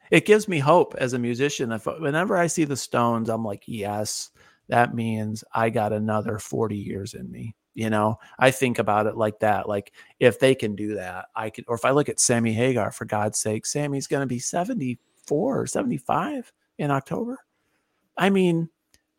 It 0.10 0.26
gives 0.26 0.48
me 0.48 0.58
hope 0.60 0.96
as 0.98 1.14
a 1.14 1.20
musician. 1.20 1.72
If 1.72 1.86
whenever 1.86 2.38
I 2.38 2.48
see 2.48 2.64
the 2.64 2.76
Stones, 2.78 3.30
I'm 3.30 3.44
like, 3.44 3.64
yes, 3.68 4.32
that 4.68 4.96
means 4.96 5.44
I 5.54 5.70
got 5.70 5.94
another 5.94 6.40
40 6.40 6.76
years 6.76 7.14
in 7.14 7.30
me. 7.32 7.56
You 7.76 7.92
know, 7.92 8.18
I 8.40 8.50
think 8.50 8.80
about 8.80 9.06
it 9.06 9.16
like 9.16 9.40
that. 9.42 9.70
Like 9.70 9.94
if 10.20 10.40
they 10.40 10.56
can 10.56 10.76
do 10.76 10.96
that, 10.96 11.26
I 11.36 11.52
can. 11.52 11.66
Or 11.68 11.76
if 11.76 11.86
I 11.86 11.92
look 11.92 12.10
at 12.10 12.20
Sammy 12.20 12.52
Hagar, 12.52 12.92
for 12.92 13.06
God's 13.06 13.38
sake, 13.38 13.68
Sammy's 13.68 14.08
going 14.08 14.22
to 14.22 14.28
be 14.28 14.40
74 14.40 15.62
or 15.62 15.68
75 15.68 16.52
in 16.80 16.90
October. 16.90 17.38
I 18.18 18.32
mean, 18.32 18.70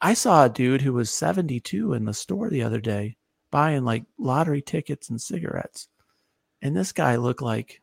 I 0.01 0.15
saw 0.15 0.45
a 0.45 0.49
dude 0.49 0.83
who 0.83 0.93
was 0.93 1.11
72 1.11 1.93
in 1.95 2.05
the 2.05 2.15
store 2.15 2.49
the 2.51 2.63
other 2.63 2.81
day 2.81 3.17
buying 3.51 3.85
like 3.85 4.05
lottery 4.19 4.63
tickets 4.63 5.09
and 5.11 5.21
cigarettes. 5.21 5.89
And 6.63 6.77
this 6.77 6.93
guy 6.93 7.17
looked 7.17 7.43
like 7.43 7.81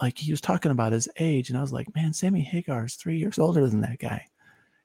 like 0.00 0.18
he 0.18 0.30
was 0.30 0.40
talking 0.42 0.70
about 0.70 0.92
his 0.92 1.08
age, 1.18 1.48
and 1.48 1.56
I 1.58 1.62
was 1.62 1.72
like, 1.72 1.94
man, 1.94 2.12
Sammy 2.12 2.42
Hagar 2.42 2.84
is 2.84 2.94
three 2.96 3.16
years 3.16 3.38
older 3.38 3.66
than 3.66 3.80
that 3.80 3.98
guy. 3.98 4.26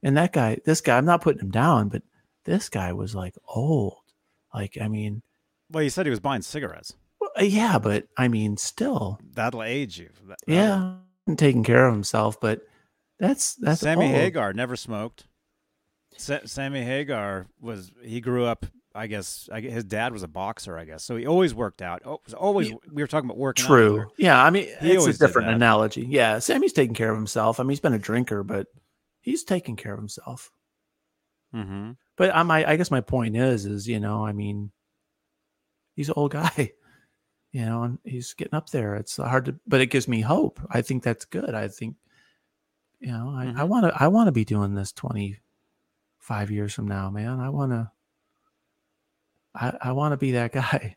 And 0.03 0.15
that 0.15 0.31
guy, 0.31 0.57
this 0.65 0.79
guy, 0.81 0.97
I'm 0.97 1.05
not 1.05 1.21
putting 1.21 1.41
him 1.41 1.51
down, 1.51 1.89
but 1.89 2.01
this 2.45 2.69
guy 2.69 2.93
was 2.93 3.13
like 3.13 3.35
old. 3.47 3.97
Like, 4.53 4.77
I 4.81 4.87
mean, 4.87 5.21
Well, 5.69 5.83
you 5.83 5.89
said 5.89 6.05
he 6.05 6.09
was 6.09 6.21
buying 6.21 6.41
cigarettes. 6.41 6.93
well, 7.19 7.29
uh, 7.37 7.43
yeah, 7.43 7.77
but 7.77 8.07
I 8.17 8.29
mean, 8.29 8.55
still, 8.57 9.19
That'll 9.33 9.63
age 9.63 9.99
you. 9.99 10.09
That- 10.27 10.39
yeah, 10.47 10.95
taking 11.35 11.63
care 11.63 11.87
of 11.87 11.93
himself, 11.93 12.39
but 12.39 12.61
that's 13.19 13.55
that's 13.55 13.81
Sammy 13.81 14.05
old. 14.05 14.15
Hagar 14.15 14.53
never 14.53 14.75
smoked. 14.77 15.25
Sa- 16.21 16.45
Sammy 16.45 16.83
Hagar 16.83 17.47
was 17.59 17.91
he 18.03 18.21
grew 18.21 18.45
up. 18.45 18.65
I 18.93 19.07
guess 19.07 19.47
I, 19.51 19.61
his 19.61 19.85
dad 19.85 20.11
was 20.11 20.21
a 20.21 20.27
boxer. 20.27 20.77
I 20.77 20.83
guess 20.83 21.03
so. 21.03 21.15
He 21.15 21.25
always 21.25 21.53
worked 21.55 21.81
out. 21.81 22.01
Oh, 22.05 22.19
was 22.25 22.33
always 22.33 22.69
Yeah. 22.69 22.75
we 22.91 23.01
were 23.01 23.07
talking 23.07 23.29
about 23.29 23.37
working. 23.37 23.63
out 23.63 23.67
True. 23.67 24.11
Yeah, 24.17 24.41
I 24.43 24.49
mean, 24.49 24.67
He 24.81 24.91
it's 24.91 25.07
a 25.07 25.17
different 25.17 25.49
analogy. 25.49 26.05
Yeah, 26.05 26.39
Sammy's 26.39 26.73
taking 26.73 26.93
care 26.95 27.09
of 27.09 27.15
himself. 27.17 27.59
I 27.59 27.63
mean, 27.63 27.69
he's 27.69 27.79
been 27.79 27.93
a 27.93 27.99
drinker, 27.99 28.43
but 28.43 28.67
he's 29.21 29.43
taking 29.45 29.77
care 29.77 29.93
of 29.93 29.99
himself. 29.99 30.51
Mm-hmm. 31.55 31.91
But 32.17 32.35
I, 32.35 32.43
my, 32.43 32.69
I 32.69 32.75
guess 32.75 32.91
my 32.91 33.01
point 33.01 33.37
is, 33.37 33.65
is 33.65 33.87
you 33.87 33.99
know, 34.01 34.25
I 34.25 34.33
mean, 34.33 34.71
he's 35.95 36.09
an 36.09 36.15
old 36.17 36.31
guy, 36.31 36.73
you 37.53 37.65
know, 37.65 37.83
and 37.83 37.99
he's 38.03 38.33
getting 38.33 38.55
up 38.55 38.69
there. 38.71 38.95
It's 38.95 39.15
hard 39.17 39.45
to, 39.45 39.55
but 39.65 39.79
it 39.79 39.87
gives 39.87 40.07
me 40.09 40.19
hope. 40.21 40.59
I 40.69 40.81
think 40.81 41.03
that's 41.03 41.23
good. 41.25 41.53
I 41.55 41.69
think, 41.69 41.95
you 42.99 43.11
know, 43.11 43.33
I 43.57 43.63
want 43.63 43.85
to, 43.85 43.93
I 44.03 44.07
want 44.09 44.27
to 44.27 44.31
be 44.33 44.43
doing 44.45 44.75
this 44.75 44.91
twenty 44.91 45.39
five 46.21 46.49
years 46.49 46.73
from 46.73 46.87
now, 46.87 47.09
man. 47.09 47.39
I 47.41 47.49
want 47.49 47.71
to, 47.73 47.91
I, 49.53 49.73
I 49.81 49.91
want 49.91 50.13
to 50.13 50.17
be 50.17 50.31
that 50.31 50.51
guy. 50.53 50.95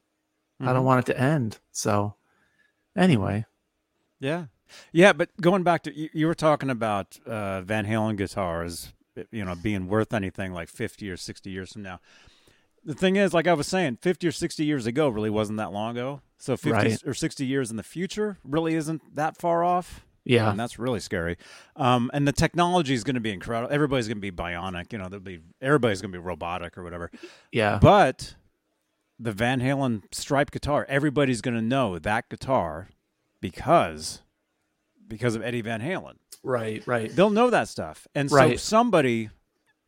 I 0.60 0.62
Mm-hmm. 0.62 0.72
don't 0.72 0.84
want 0.84 1.00
it 1.08 1.12
to 1.12 1.20
end. 1.20 1.58
So, 1.72 2.14
anyway, 2.96 3.44
Yeah, 4.20 4.44
yeah. 4.92 5.12
But 5.12 5.30
going 5.40 5.64
back 5.64 5.82
to 5.82 5.94
you, 5.98 6.08
you 6.12 6.26
were 6.28 6.34
talking 6.34 6.70
about 6.70 7.18
uh, 7.26 7.62
Van 7.62 7.84
Halen 7.86 8.16
guitars, 8.16 8.92
you 9.32 9.44
know, 9.44 9.56
being 9.56 9.88
worth 9.88 10.14
anything 10.14 10.52
like 10.52 10.68
fifty 10.68 11.10
or 11.10 11.16
sixty 11.16 11.50
years 11.50 11.72
from 11.72 11.82
now. 11.82 11.98
The 12.84 12.94
thing 12.94 13.16
is, 13.16 13.34
like 13.34 13.48
I 13.48 13.52
was 13.54 13.66
saying, 13.66 13.98
fifty 14.00 14.28
or 14.28 14.32
sixty 14.32 14.64
years 14.64 14.86
ago 14.86 15.08
really 15.08 15.28
wasn't 15.28 15.58
that 15.58 15.72
long 15.72 15.96
ago. 15.96 16.20
So 16.38 16.56
fifty 16.56 16.70
Right. 16.70 17.02
or 17.04 17.14
sixty 17.14 17.44
years 17.46 17.72
in 17.72 17.76
the 17.76 17.82
future 17.82 18.38
really 18.44 18.76
isn't 18.76 19.16
that 19.16 19.36
far 19.36 19.64
off. 19.64 20.06
Yeah, 20.24 20.50
and 20.50 20.58
that's 20.58 20.78
really 20.78 21.00
scary. 21.00 21.36
Um, 21.76 22.10
and 22.14 22.26
the 22.26 22.32
technology 22.32 22.94
is 22.94 23.04
going 23.04 23.14
to 23.14 23.20
be 23.20 23.32
incredible. 23.32 23.72
Everybody's 23.72 24.08
going 24.08 24.18
to 24.18 24.20
be 24.20 24.32
bionic. 24.32 24.92
You 24.92 24.98
know, 24.98 25.08
there'll 25.08 25.22
be 25.24 25.40
everybody's 25.60 26.00
going 26.00 26.12
to 26.12 26.18
be 26.18 26.24
robotic 26.24 26.76
or 26.78 26.82
whatever. 26.82 27.10
yeah, 27.52 27.78
But 27.80 28.34
the 29.18 29.32
Van 29.32 29.60
Halen 29.60 30.02
striped 30.12 30.52
guitar, 30.52 30.86
everybody's 30.88 31.40
going 31.40 31.54
to 31.56 31.62
know 31.62 31.98
that 31.98 32.28
guitar 32.28 32.88
because 33.40 34.22
because 35.06 35.34
of 35.34 35.42
Eddie 35.42 35.60
Van 35.60 35.80
Halen. 35.80 36.14
right, 36.42 36.82
right. 36.86 37.14
They'll 37.14 37.30
know 37.30 37.50
that 37.50 37.68
stuff, 37.68 38.06
and 38.14 38.30
so 38.30 38.36
Right. 38.36 38.60
somebody. 38.60 39.30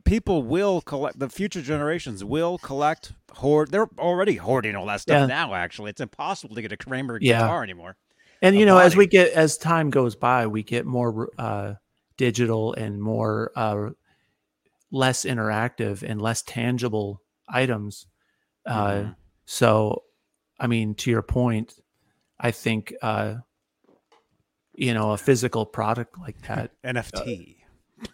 People 0.05 0.41
will 0.43 0.79
collect. 0.79 1.19
The 1.19 1.27
future 1.27 1.61
generations 1.61 2.23
will 2.23 2.57
collect, 2.59 3.11
hoard. 3.33 3.71
They're 3.71 3.89
already 3.99 4.35
hoarding 4.37 4.73
all 4.73 4.85
that 4.85 5.01
stuff 5.01 5.19
Yeah. 5.19 5.25
now. 5.25 5.53
Actually, 5.53 5.89
it's 5.89 5.99
impossible 5.99 6.55
to 6.55 6.61
get 6.61 6.71
a 6.71 6.77
Kramer 6.77 7.19
Yeah. 7.21 7.41
guitar 7.41 7.61
anymore. 7.61 7.97
And 8.41 8.55
you 8.55 8.65
know, 8.65 8.77
as 8.77 8.95
we 8.95 9.07
get 9.07 9.31
as 9.33 9.57
time 9.57 9.89
goes 9.89 10.15
by, 10.15 10.47
we 10.47 10.63
get 10.63 10.85
more 10.85 11.29
uh, 11.37 11.73
digital 12.17 12.73
and 12.73 13.01
more 13.01 13.51
uh, 13.55 13.89
less 14.91 15.25
interactive 15.25 16.03
and 16.03 16.21
less 16.21 16.41
tangible 16.43 17.21
items. 17.49 18.05
Uh, 18.65 18.91
Mhm. 18.91 19.15
So, 19.45 20.03
I 20.59 20.67
mean, 20.67 20.95
to 20.95 21.09
your 21.09 21.21
point, 21.21 21.73
I 22.39 22.51
think 22.51 22.93
uh, 23.01 23.35
you 24.73 24.93
know 24.93 25.11
a 25.11 25.17
physical 25.17 25.65
product 25.65 26.17
like 26.19 26.39
that. 26.47 26.71
NFT. 26.83 27.55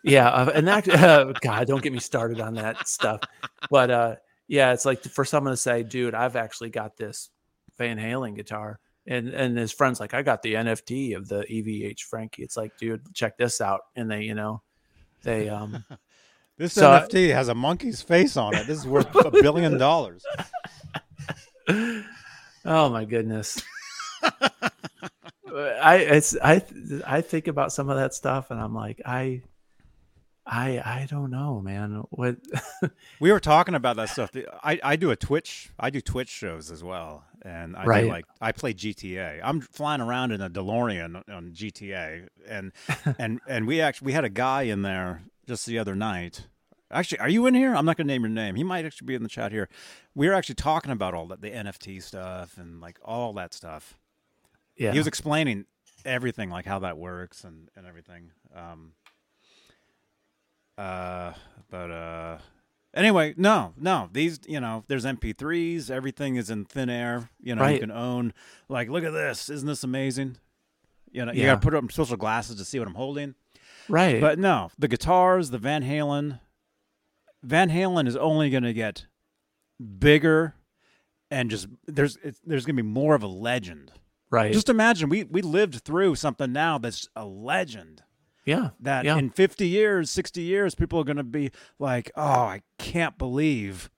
yeah, 0.03 0.29
uh, 0.29 0.51
and 0.53 0.67
that 0.67 0.87
uh, 1.03 1.33
God, 1.41 1.67
don't 1.67 1.81
get 1.83 1.91
me 1.93 1.99
started 1.99 2.39
on 2.39 2.53
that 2.55 2.87
stuff. 2.87 3.21
But 3.69 3.91
uh, 3.91 4.15
yeah, 4.47 4.73
it's 4.73 4.85
like 4.85 5.03
for 5.03 5.25
someone 5.25 5.53
to 5.53 5.57
say, 5.57 5.83
"Dude, 5.83 6.13
I've 6.15 6.35
actually 6.35 6.69
got 6.69 6.95
this 6.97 7.29
Van 7.77 7.97
Halen 7.97 8.35
guitar," 8.35 8.79
and 9.07 9.29
and 9.29 9.57
his 9.57 9.71
friends 9.71 9.99
like, 9.99 10.13
"I 10.13 10.21
got 10.21 10.41
the 10.41 10.53
NFT 10.53 11.15
of 11.15 11.27
the 11.27 11.43
EVH 11.43 12.01
Frankie." 12.01 12.43
It's 12.43 12.57
like, 12.57 12.77
dude, 12.77 13.13
check 13.13 13.37
this 13.37 13.61
out, 13.61 13.81
and 13.95 14.09
they, 14.09 14.23
you 14.23 14.33
know, 14.35 14.61
they 15.23 15.49
um, 15.49 15.83
This 16.57 16.73
So- 16.73 16.83
NFT 16.89 17.33
has 17.33 17.47
a 17.49 17.55
monkey's 17.55 18.01
face 18.01 18.37
on 18.37 18.55
it. 18.55 18.67
This 18.67 18.77
is 18.77 18.87
worth 18.87 19.13
a 19.15 19.31
billion 19.31 19.77
dollars. 19.77 20.23
oh 21.69 22.89
my 22.89 23.05
goodness. 23.05 23.61
I 25.51 25.97
it's 25.97 26.35
I 26.43 26.63
I 27.05 27.21
think 27.21 27.47
about 27.47 27.71
some 27.71 27.89
of 27.89 27.97
that 27.97 28.13
stuff, 28.13 28.51
and 28.51 28.59
I'm 28.59 28.73
like, 28.73 29.01
I. 29.05 29.41
I 30.45 30.81
I 30.83 31.07
don't 31.09 31.31
know, 31.31 31.61
man. 31.61 32.03
What 32.09 32.35
We 33.21 33.31
were 33.31 33.39
talking 33.39 33.75
about 33.75 33.95
that 33.95 34.09
stuff. 34.09 34.29
I, 34.61 34.77
I 34.83 34.95
do 34.97 35.09
a 35.09 35.15
Twitch. 35.15 35.69
I 35.79 35.89
do 35.89 36.01
Twitch 36.01 36.27
shows 36.27 36.69
as 36.69 36.83
well, 36.83 37.23
and 37.43 37.75
I 37.75 37.85
Right. 37.85 38.07
like 38.07 38.25
I 38.41 38.51
play 38.51 38.73
GTA. 38.73 39.41
I'm 39.43 39.61
flying 39.61 40.01
around 40.01 40.31
in 40.31 40.41
a 40.41 40.49
DeLorean 40.49 41.21
on 41.29 41.51
GTA, 41.51 42.27
and 42.47 42.71
and 43.19 43.39
and 43.47 43.67
we 43.67 43.81
actually 43.81 44.07
we 44.07 44.13
had 44.13 44.23
a 44.25 44.29
guy 44.29 44.63
in 44.63 44.81
there 44.81 45.23
just 45.47 45.65
the 45.65 45.77
other 45.79 45.95
night. 45.95 46.47
Actually, 46.91 47.19
are 47.19 47.29
you 47.29 47.47
in 47.47 47.55
here? 47.55 47.75
I'm 47.75 47.85
not 47.85 47.97
going 47.97 48.07
to 48.07 48.13
name 48.13 48.21
your 48.21 48.29
name. 48.29 48.53
He 48.55 48.63
might 48.63 48.85
actually 48.85 49.07
be 49.07 49.15
in 49.15 49.23
the 49.23 49.29
chat 49.29 49.51
here. 49.51 49.67
We 50.13 50.27
were 50.27 50.33
actually 50.35 50.55
talking 50.55 50.91
about 50.91 51.15
all 51.15 51.25
that, 51.27 51.41
the 51.41 51.49
NFT 51.49 52.03
stuff 52.03 52.55
and 52.57 52.79
like 52.79 52.99
all 53.03 53.33
that 53.33 53.51
stuff. 53.53 53.97
yeah. 54.77 54.91
He 54.91 54.99
was 54.99 55.07
explaining 55.07 55.65
everything, 56.05 56.51
like 56.51 56.65
how 56.65 56.79
that 56.79 56.97
works 56.97 57.43
and 57.43 57.69
and 57.75 57.87
everything. 57.87 58.31
Um, 58.55 58.91
uh, 60.77 61.33
but 61.69 61.91
uh, 61.91 62.37
anyway, 62.93 63.33
no, 63.37 63.73
no. 63.77 64.09
These, 64.11 64.39
you 64.47 64.59
know, 64.59 64.83
there's 64.87 65.05
MP3s. 65.05 65.89
Everything 65.89 66.35
is 66.35 66.49
in 66.49 66.65
thin 66.65 66.89
air. 66.89 67.29
You 67.41 67.55
know, 67.55 67.67
you 67.67 67.79
can 67.79 67.91
own. 67.91 68.33
Like, 68.69 68.89
look 68.89 69.03
at 69.03 69.11
this. 69.13 69.49
Isn't 69.49 69.67
this 69.67 69.83
amazing? 69.83 70.37
You 71.11 71.25
know, 71.25 71.31
you 71.31 71.41
Yeah. 71.41 71.53
got 71.53 71.61
to 71.61 71.65
put 71.69 71.75
up 71.75 71.91
special 71.91 72.17
glasses 72.17 72.55
to 72.57 72.65
see 72.65 72.79
what 72.79 72.87
I'm 72.87 72.95
holding. 72.95 73.35
right. 73.89 74.19
But 74.21 74.39
no, 74.39 74.71
the 74.79 74.87
guitars, 74.87 75.49
the 75.51 75.57
Van 75.59 75.83
Halen, 75.83 76.39
Van 77.43 77.69
Halen 77.69 78.07
is 78.07 78.15
only 78.15 78.49
going 78.49 78.63
to 78.63 78.73
get 78.73 79.05
bigger 79.99 80.55
and 81.29 81.49
just 81.49 81.67
there's 81.87 82.17
it's, 82.23 82.39
there's 82.45 82.65
gonna 82.65 82.75
be 82.75 82.81
more 82.83 83.15
of 83.15 83.23
a 83.23 83.27
legend. 83.27 83.91
Right. 84.29 84.53
Just 84.53 84.69
imagine 84.69 85.09
we 85.09 85.23
we 85.23 85.41
lived 85.41 85.83
through 85.83 86.15
something 86.15 86.51
now 86.53 86.77
that's 86.77 87.07
a 87.15 87.25
legend. 87.25 88.03
Yeah. 88.45 88.69
That 88.79 89.05
Yeah. 89.05 89.17
in 89.17 89.29
50 89.29 89.67
years, 89.67 90.09
60 90.09 90.41
years, 90.41 90.75
people 90.75 90.99
are 90.99 91.03
gonna 91.03 91.23
be 91.23 91.51
like, 91.79 92.11
"Oh, 92.15 92.21
I 92.23 92.61
can't 92.77 93.17
believe." 93.17 93.89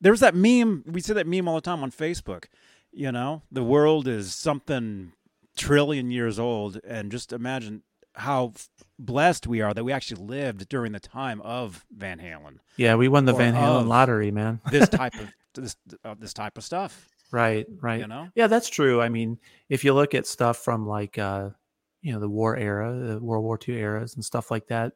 There's 0.00 0.20
that 0.20 0.34
meme. 0.34 0.84
We 0.86 1.00
see 1.00 1.12
that 1.14 1.26
meme 1.26 1.48
all 1.48 1.54
the 1.54 1.60
time 1.60 1.82
on 1.82 1.90
Facebook. 1.90 2.44
You 2.92 3.10
know, 3.10 3.42
the 3.50 3.64
world 3.64 4.06
is 4.06 4.34
something 4.34 5.12
trillion 5.56 6.10
years 6.10 6.38
old, 6.38 6.78
and 6.86 7.10
just 7.10 7.32
imagine 7.32 7.82
how 8.16 8.52
blessed 8.98 9.46
we 9.48 9.60
are 9.60 9.74
that 9.74 9.82
we 9.82 9.90
actually 9.92 10.24
lived 10.24 10.68
during 10.68 10.92
the 10.92 11.00
time 11.00 11.40
of 11.40 11.84
Van 11.90 12.20
Halen. 12.20 12.58
Yeah. 12.76 12.94
We 12.94 13.08
won 13.08 13.24
the 13.24 13.32
Van 13.32 13.54
Halen 13.54 13.88
lottery, 13.88 14.30
man. 14.30 14.60
This 14.70 14.88
type 15.00 15.14
of 15.14 15.32
this 15.54 15.74
uh, 16.04 16.14
this 16.18 16.32
type 16.32 16.56
of 16.58 16.62
stuff. 16.64 17.08
Right. 17.32 17.66
Right. 17.80 18.00
You 18.00 18.06
know. 18.06 18.28
Yeah, 18.36 18.46
that's 18.46 18.68
true. 18.68 19.00
I 19.02 19.08
mean, 19.08 19.38
if 19.68 19.82
you 19.84 19.94
look 19.94 20.14
at 20.14 20.26
stuff 20.26 20.58
from 20.58 20.86
like 20.86 21.18
uh, 21.18 21.50
you 22.04 22.12
know, 22.12 22.20
the 22.20 22.28
war 22.30 22.56
era, 22.56 22.94
the 22.94 23.20
World 23.20 23.44
War 23.44 23.58
II 23.58 23.76
eras 23.76 24.14
and 24.16 24.24
stuff 24.24 24.50
like 24.52 24.68
that, 24.68 24.92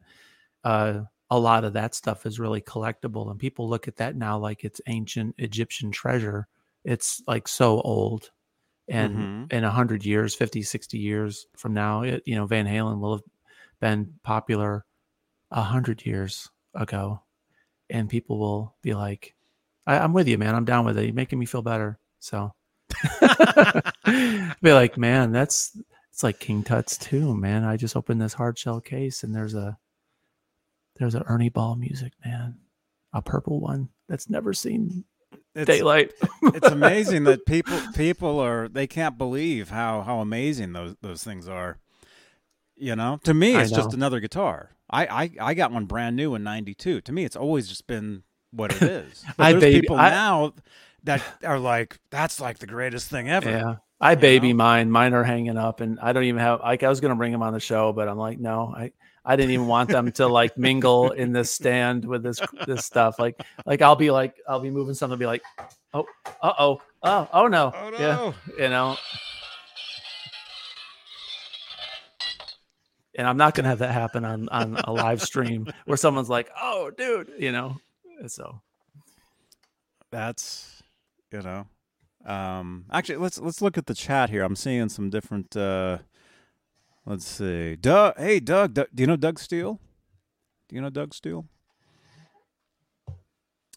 uh, 0.65 1.01
a 1.31 1.39
lot 1.39 1.65
of 1.65 1.75
that 1.75 1.95
stuff 1.95 2.27
is 2.27 2.41
really 2.41 2.61
collectible 2.63 3.31
and 3.31 3.41
people 3.41 3.69
look 3.69 3.89
at 3.89 3.97
that 3.97 4.17
now 4.17 4.39
like 4.39 4.65
it's 4.65 4.81
ancient 4.89 5.35
Egyptian 5.39 5.91
treasure. 5.91 6.49
It's 6.85 7.23
like 7.27 7.49
so 7.49 7.81
old. 7.83 8.31
And 8.89 9.15
Mhm. 9.17 9.53
in 9.53 9.65
a 9.65 9.71
hundred 9.71 10.05
years, 10.05 10.35
50, 10.35 10.63
60 10.63 10.99
years 10.99 11.47
from 11.57 11.75
now, 11.75 12.03
it, 12.03 12.23
you 12.27 12.37
know, 12.37 12.47
Van 12.47 12.67
Halen 12.67 13.01
will 13.01 13.17
have 13.17 13.25
been 13.81 14.15
popular 14.25 14.87
a 15.51 15.63
hundred 15.63 16.07
years 16.07 16.51
ago. 16.75 17.23
And 17.91 18.09
people 18.09 18.39
will 18.39 18.77
be 18.83 18.95
like, 18.95 19.35
I, 19.87 19.99
I'm 19.99 20.13
with 20.15 20.29
you, 20.29 20.39
man. 20.39 20.55
I'm 20.55 20.67
down 20.67 20.85
with 20.87 20.99
it. 20.99 21.07
You're 21.07 21.15
making 21.15 21.39
me 21.39 21.47
feel 21.47 21.63
better. 21.63 21.99
So 22.21 22.53
be 24.63 24.73
like, 24.73 24.97
man, 24.99 25.33
that's 25.33 25.77
it's 26.19 26.25
like 26.25 26.41
King 26.41 26.65
Tut's 26.65 26.99
too, 26.99 27.37
man. 27.37 27.63
I 27.63 27.77
just 27.77 27.95
opened 27.95 28.21
this 28.21 28.33
hard 28.33 28.59
shell 28.59 28.81
case 28.81 29.23
and 29.23 29.33
there's 29.33 29.55
a 29.55 29.79
there's 30.97 31.15
a 31.15 31.23
Ernie 31.29 31.49
Ball 31.49 31.77
Music 31.77 32.13
Man. 32.27 32.57
A 33.13 33.23
purple 33.23 33.61
one 33.61 33.91
that's 34.09 34.29
never 34.29 34.53
seen 34.53 35.05
It's, 35.55 35.67
daylight. 35.67 36.13
it's 36.43 36.67
amazing 36.73 37.23
that 37.25 37.47
people 37.47 37.79
people 37.95 38.41
are 38.41 38.67
they 38.67 38.89
can't 38.89 39.17
believe 39.17 39.71
how 39.71 40.03
how 40.03 40.19
amazing 40.19 40.73
those 40.73 40.97
those 41.03 41.23
things 41.23 41.47
are. 41.49 41.79
You 42.75 42.97
know, 42.97 43.21
to 43.23 43.33
me, 43.33 43.55
it's 43.55 43.71
just 43.71 43.95
another 43.95 44.19
guitar. 44.19 44.71
I, 44.91 45.07
I 45.07 45.31
I 45.41 45.55
got 45.55 45.71
one 45.71 45.85
brand 45.85 46.17
new 46.17 46.35
in 46.35 46.43
'92. 46.43 47.01
To 47.03 47.13
me, 47.13 47.25
it's 47.25 47.37
always 47.37 47.69
just 47.69 47.87
been 47.87 48.25
what 48.51 48.73
it 48.73 48.83
is. 48.91 49.25
But 49.37 49.45
I 49.47 49.53
there's 49.53 49.63
baby- 49.63 49.81
people 49.83 49.97
I- 49.97 50.11
now 50.11 50.53
that 51.05 51.23
are 51.45 51.61
like, 51.61 52.01
that's 52.11 52.41
like 52.41 52.59
the 52.59 52.67
greatest 52.67 53.09
thing 53.09 53.29
ever. 53.31 53.51
Yeah. 53.51 53.75
I 54.01 54.15
baby 54.15 54.53
know? 54.53 54.59
mine. 54.59 54.91
Mine 54.91 55.15
are 55.15 55.25
hanging 55.25 55.57
up 55.57 55.81
and 55.81 55.99
I 56.01 56.13
don't 56.13 56.25
even 56.25 56.41
have 56.41 56.61
like 56.61 56.83
I 56.83 56.89
was 56.89 57.01
gonna 57.01 57.17
bring 57.17 57.33
them 57.33 57.43
on 57.43 57.53
the 57.53 57.61
show, 57.61 57.93
but 57.93 58.09
I'm 58.09 58.19
like, 58.19 58.39
no, 58.39 58.73
I 58.77 58.93
I 59.25 59.37
didn't 59.37 59.51
even 59.51 59.67
want 59.67 59.91
them 59.91 60.11
to 60.13 60.27
like 60.27 60.57
mingle 60.57 61.11
in 61.11 61.33
this 61.33 61.51
stand 61.51 62.05
with 62.05 62.23
this 62.23 62.41
this 62.67 62.87
stuff. 62.87 63.19
Like 63.19 63.41
like 63.67 63.83
I'll 63.83 63.97
be 63.97 64.11
like 64.11 64.37
I'll 64.49 64.61
be 64.61 64.71
moving 64.71 64.95
something, 64.95 65.19
be 65.19 65.27
like, 65.27 65.43
oh, 65.93 66.07
uh 66.41 66.53
oh, 66.59 66.81
oh, 67.03 67.29
oh 67.33 67.49
no. 67.49 67.73
Oh 67.75 67.91
no! 67.91 67.99
Yeah. 67.99 68.33
you 68.65 68.71
know. 68.71 68.97
And 73.17 73.27
I'm 73.27 73.37
not 73.37 73.55
gonna 73.57 73.69
have 73.69 73.81
that 73.81 73.93
happen 73.93 74.25
on 74.25 74.49
on 74.49 74.77
a 74.85 74.93
live 74.93 75.21
stream 75.23 75.67
where 75.87 75.97
someone's 75.97 76.31
like, 76.31 76.49
"Oh, 76.57 76.91
dude," 76.97 77.33
you 77.37 77.51
know. 77.51 77.77
So 78.29 78.61
That's 80.11 80.83
you 81.33 81.43
know. 81.43 81.67
Um, 82.25 82.85
actually, 82.91 83.17
let's 83.17 83.39
let's 83.39 83.63
look 83.63 83.79
at 83.79 83.87
the 83.87 83.95
chat 83.95 84.31
here. 84.31 84.43
I'm 84.43 84.57
seeing 84.57 84.89
some 84.89 85.09
different. 85.11 85.57
Uh, 85.57 85.99
let's 87.07 87.25
see, 87.27 87.77
Doug. 87.77 88.19
Hey, 88.19 88.41
Doug. 88.41 88.75
Doug. 88.75 88.89
Do 88.95 89.03
you 89.03 89.07
know 89.07 89.17
Doug 89.17 89.39
Steele? 89.39 89.81
Do 90.69 90.77
you 90.77 90.83
know 90.83 90.91
Doug 90.91 91.15
Steele? 91.15 91.47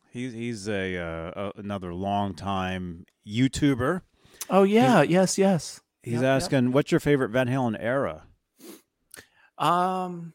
He's 0.09 0.33
he's 0.33 0.67
a, 0.67 0.97
uh, 0.97 1.51
a 1.55 1.59
another 1.59 1.93
longtime 1.93 3.05
YouTuber. 3.25 4.01
Oh 4.49 4.63
yeah, 4.63 5.01
yes, 5.03 5.37
yes. 5.37 5.79
He's 6.03 6.15
Yep, 6.15 6.21
yep. 6.23 6.29
asking, 6.41 6.71
"What's 6.73 6.91
your 6.91 6.99
favorite 6.99 7.29
Van 7.29 7.47
Halen 7.47 7.77
era?" 7.79 8.23
Um 9.57 10.33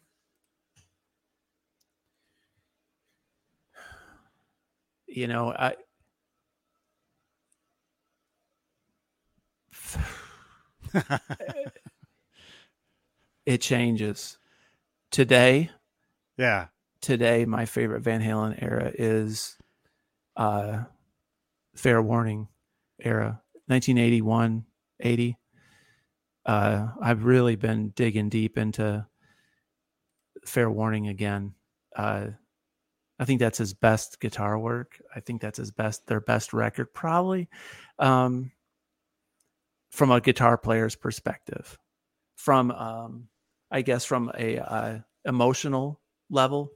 you 5.07 5.27
know, 5.27 5.53
I 5.53 5.75
it 13.47 13.61
changes. 13.61 14.39
Today, 15.11 15.71
Yeah, 16.37 16.69
today 17.01 17.45
my 17.45 17.65
favorite 17.65 18.01
Van 18.03 18.21
Halen 18.21 18.61
era 18.63 18.93
is 18.95 19.57
uh 20.37 20.85
Fair 21.75 22.03
Warning 22.03 22.49
era, 23.01 23.43
1981, 23.67 24.65
80. 25.01 25.39
Uh 26.45 26.89
I've 27.01 27.25
really 27.25 27.57
been 27.57 27.91
digging 27.91 28.29
deep 28.29 28.59
into 28.59 29.07
Fair 30.47 30.71
Warning 30.71 31.09
again. 31.09 31.55
Uh 31.95 32.29
I 33.19 33.25
think 33.25 33.41
that's 33.41 33.59
his 33.59 33.73
best 33.75 34.21
guitar 34.21 34.59
work. 34.59 35.01
I 35.15 35.21
think 35.21 35.41
that's 35.41 35.59
his 35.59 35.71
best 35.71 36.07
their 36.07 36.21
best 36.21 36.53
record 36.53 36.93
probably. 36.93 37.49
Um 37.99 38.53
from 39.97 40.11
a 40.11 40.21
guitar 40.21 40.59
player's 40.59 40.95
perspective. 40.95 41.79
From 42.37 42.71
um 42.71 43.29
I 43.71 43.83
guess 43.83 44.05
from 44.05 44.31
a 44.39 44.59
uh, 44.59 44.99
emotional 45.25 46.01
level, 46.31 46.71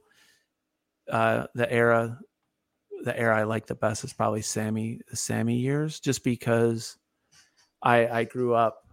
uh, 1.09 1.45
the 1.55 1.71
era, 1.71 2.19
the 3.05 3.17
era 3.17 3.37
I 3.39 3.43
like 3.43 3.65
the 3.67 3.75
best 3.75 4.03
is 4.03 4.11
probably 4.11 4.41
Sammy, 4.41 4.99
the 5.09 5.15
Sammy 5.15 5.55
years, 5.57 5.99
just 6.01 6.23
because 6.23 6.97
I 7.81 8.07
I 8.07 8.23
grew 8.25 8.55
up 8.55 8.85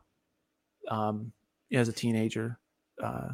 um, 0.89 1.33
as 1.73 1.89
a 1.89 1.93
teenager. 1.93 2.61
Uh, 3.03 3.31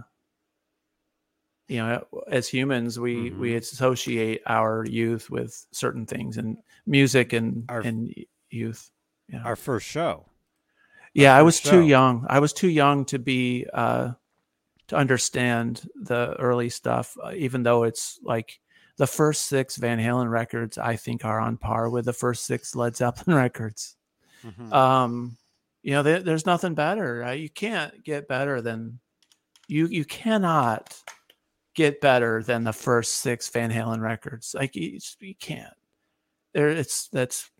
you 1.69 1.79
know, 1.79 2.07
as 2.29 2.49
humans, 2.49 2.99
we 2.99 3.31
we 3.31 3.57
associate 3.57 4.43
our 4.47 4.87
youth 4.87 5.29
with 5.29 5.67
certain 5.73 6.07
things 6.07 6.39
and 6.39 6.57
music 6.87 7.33
and 7.33 7.65
Our- 7.69 7.81
and 7.81 8.15
youth. 8.51 8.91
Yeah. 9.29 9.43
our 9.43 9.57
first 9.57 9.87
show. 9.87 10.27
Yeah, 11.15 11.37
I 11.37 11.43
was 11.43 11.59
show. 11.59 11.71
too 11.71 11.83
young. 11.83 12.27
I 12.29 12.41
was 12.41 12.53
too 12.53 12.69
young 12.69 13.05
to 13.07 13.19
be 13.19 13.67
uh 13.73 14.13
to 14.89 14.97
understand 14.97 15.89
the 15.95 16.35
early 16.39 16.69
stuff, 16.69 17.17
uh, 17.23 17.33
even 17.35 17.63
though 17.63 17.85
it's 17.85 18.19
like 18.23 18.61
the 18.99 19.07
first 19.07 19.47
six 19.47 19.77
Van 19.77 19.99
Halen 19.99 20.31
records, 20.31 20.77
I 20.77 20.97
think, 20.97 21.25
are 21.25 21.41
on 21.41 21.57
par 21.57 21.89
with 21.89 22.05
the 22.05 22.13
first 22.13 22.45
six 22.45 22.77
Led 22.77 22.97
Zeppelin 22.97 23.37
records. 23.45 23.97
Mhm. 24.45 24.73
Um, 24.73 25.37
you 25.83 25.93
know, 25.93 26.03
there, 26.03 26.21
there's 26.21 26.47
nothing 26.47 26.75
better. 26.75 27.25
Uh, 27.25 27.33
you 27.33 27.49
can't 27.49 28.03
get 28.05 28.29
better 28.29 28.61
than 28.61 29.01
you. 29.69 29.87
You 29.87 30.05
cannot 30.05 30.97
get 31.75 32.01
better 32.01 32.43
than 32.43 32.65
the 32.65 32.73
first 32.73 33.17
six 33.17 33.49
Van 33.49 33.71
Halen 33.71 34.01
records. 34.01 34.55
Like 34.55 34.77
you, 34.77 34.99
you 35.21 35.35
can't. 35.35 35.75
There, 36.53 36.69
it's 36.69 37.09
that's 37.09 37.51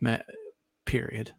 period. 0.87 1.33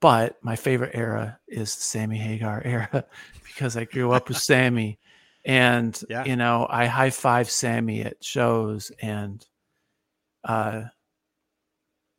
But 0.00 0.42
my 0.42 0.56
favorite 0.56 0.92
era 0.94 1.38
is 1.46 1.74
the 1.74 1.82
Sammy 1.82 2.16
Hagar 2.18 2.62
era 2.64 3.04
because 3.44 3.76
I 3.76 3.84
grew 3.84 4.12
up 4.12 4.28
with 4.28 4.38
Sammy, 4.38 4.98
and 5.44 5.98
Yeah. 6.10 6.24
you 6.24 6.36
know 6.36 6.66
I 6.68 6.86
high 6.86 7.10
five 7.10 7.50
Sammy 7.50 8.02
at 8.02 8.24
shows, 8.24 8.90
and 9.02 9.44
uh, 10.44 10.84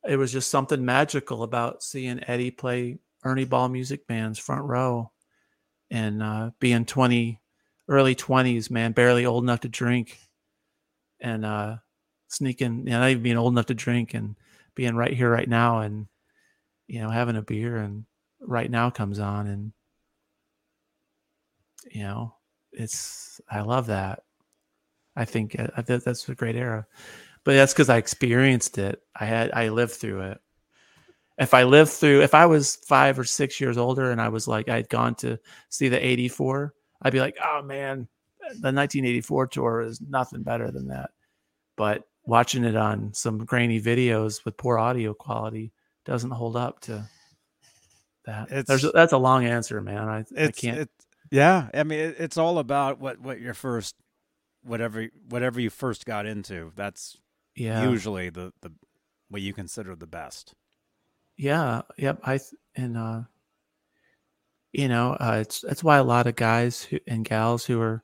it 0.08 0.16
was 0.16 0.32
just 0.32 0.50
something 0.50 0.84
magical 0.84 1.42
about 1.42 1.82
seeing 1.82 2.22
Eddie 2.28 2.50
play 2.50 2.98
Ernie 3.24 3.44
Ball 3.44 3.68
music 3.68 4.06
bands 4.06 4.38
front 4.38 4.64
row, 4.64 5.10
and 5.90 6.22
uh, 6.22 6.50
being 6.60 6.84
twenty, 6.84 7.40
early 7.88 8.14
twenties, 8.14 8.70
man, 8.70 8.92
barely 8.92 9.26
old 9.26 9.42
enough 9.44 9.60
to 9.60 9.68
drink, 9.68 10.18
and 11.20 11.44
uh, 11.44 11.76
sneaking, 12.28 12.78
you 12.86 12.90
know, 12.92 13.00
not 13.00 13.10
even 13.10 13.22
being 13.24 13.36
old 13.36 13.52
enough 13.52 13.66
to 13.66 13.74
drink, 13.74 14.14
and 14.14 14.36
being 14.76 14.94
right 14.94 15.12
here, 15.12 15.30
right 15.30 15.48
now, 15.48 15.80
and 15.80 16.06
you 16.92 17.00
know, 17.00 17.08
having 17.08 17.36
a 17.36 17.42
beer, 17.42 17.78
and 17.78 18.04
right 18.38 18.70
now 18.70 18.90
comes 18.90 19.18
on, 19.18 19.46
and 19.46 19.72
you 21.90 22.02
know, 22.02 22.34
it's 22.70 23.40
I 23.50 23.62
love 23.62 23.86
that. 23.86 24.24
I 25.16 25.24
think 25.24 25.58
uh, 25.58 25.80
that 25.80 26.04
that's 26.04 26.28
a 26.28 26.34
great 26.34 26.54
era, 26.54 26.86
but 27.44 27.54
that's 27.54 27.72
because 27.72 27.88
I 27.88 27.96
experienced 27.96 28.76
it. 28.76 29.00
I 29.18 29.24
had 29.24 29.52
I 29.52 29.70
lived 29.70 29.92
through 29.92 30.20
it. 30.20 30.40
If 31.38 31.54
I 31.54 31.62
lived 31.62 31.92
through, 31.92 32.20
if 32.20 32.34
I 32.34 32.44
was 32.44 32.76
five 32.76 33.18
or 33.18 33.24
six 33.24 33.58
years 33.58 33.78
older 33.78 34.10
and 34.10 34.20
I 34.20 34.28
was 34.28 34.46
like 34.46 34.68
I'd 34.68 34.90
gone 34.90 35.14
to 35.16 35.38
see 35.70 35.88
the 35.88 36.06
'84, 36.06 36.74
I'd 37.00 37.14
be 37.14 37.20
like, 37.20 37.38
oh 37.42 37.62
man, 37.62 38.06
the 38.40 38.70
1984 38.70 39.46
tour 39.46 39.80
is 39.80 40.02
nothing 40.02 40.42
better 40.42 40.70
than 40.70 40.88
that. 40.88 41.08
But 41.74 42.02
watching 42.24 42.64
it 42.64 42.76
on 42.76 43.14
some 43.14 43.38
grainy 43.46 43.80
videos 43.80 44.44
with 44.44 44.58
poor 44.58 44.78
audio 44.78 45.14
quality 45.14 45.72
doesn't 46.04 46.30
hold 46.30 46.56
up 46.56 46.80
to 46.80 47.08
that. 48.24 48.48
It's- 48.50 48.66
There's 48.66 48.92
that's 48.92 49.12
a 49.12 49.18
long 49.18 49.44
answer, 49.44 49.80
man. 49.80 50.08
I, 50.08 50.24
I 50.36 50.50
can't. 50.50 50.78
It, 50.78 50.90
yeah, 51.30 51.68
I 51.72 51.82
mean, 51.82 51.98
it, 51.98 52.16
it's 52.18 52.36
all 52.36 52.58
about 52.58 53.00
what 53.00 53.20
what 53.20 53.40
your 53.40 53.54
first 53.54 53.94
whatever 54.62 55.08
whatever 55.28 55.60
you 55.60 55.70
first 55.70 56.04
got 56.04 56.26
into. 56.26 56.72
That's 56.76 57.16
yeah, 57.56 57.88
usually 57.88 58.30
the 58.30 58.52
the 58.62 58.72
what 59.28 59.42
you 59.42 59.52
consider 59.54 59.96
the 59.96 60.06
best. 60.06 60.54
yeah, 61.38 61.82
yep. 61.96 62.20
I 62.24 62.38
and 62.76 62.96
uh, 62.96 63.22
you 64.72 64.88
know, 64.88 65.12
uh, 65.20 65.38
it's 65.40 65.60
that's 65.60 65.84
why 65.84 65.98
a 65.98 66.04
lot 66.04 66.26
of 66.26 66.36
guys 66.36 66.82
who, 66.82 66.98
and 67.06 67.24
gals 67.24 67.64
who 67.64 67.80
are, 67.80 68.02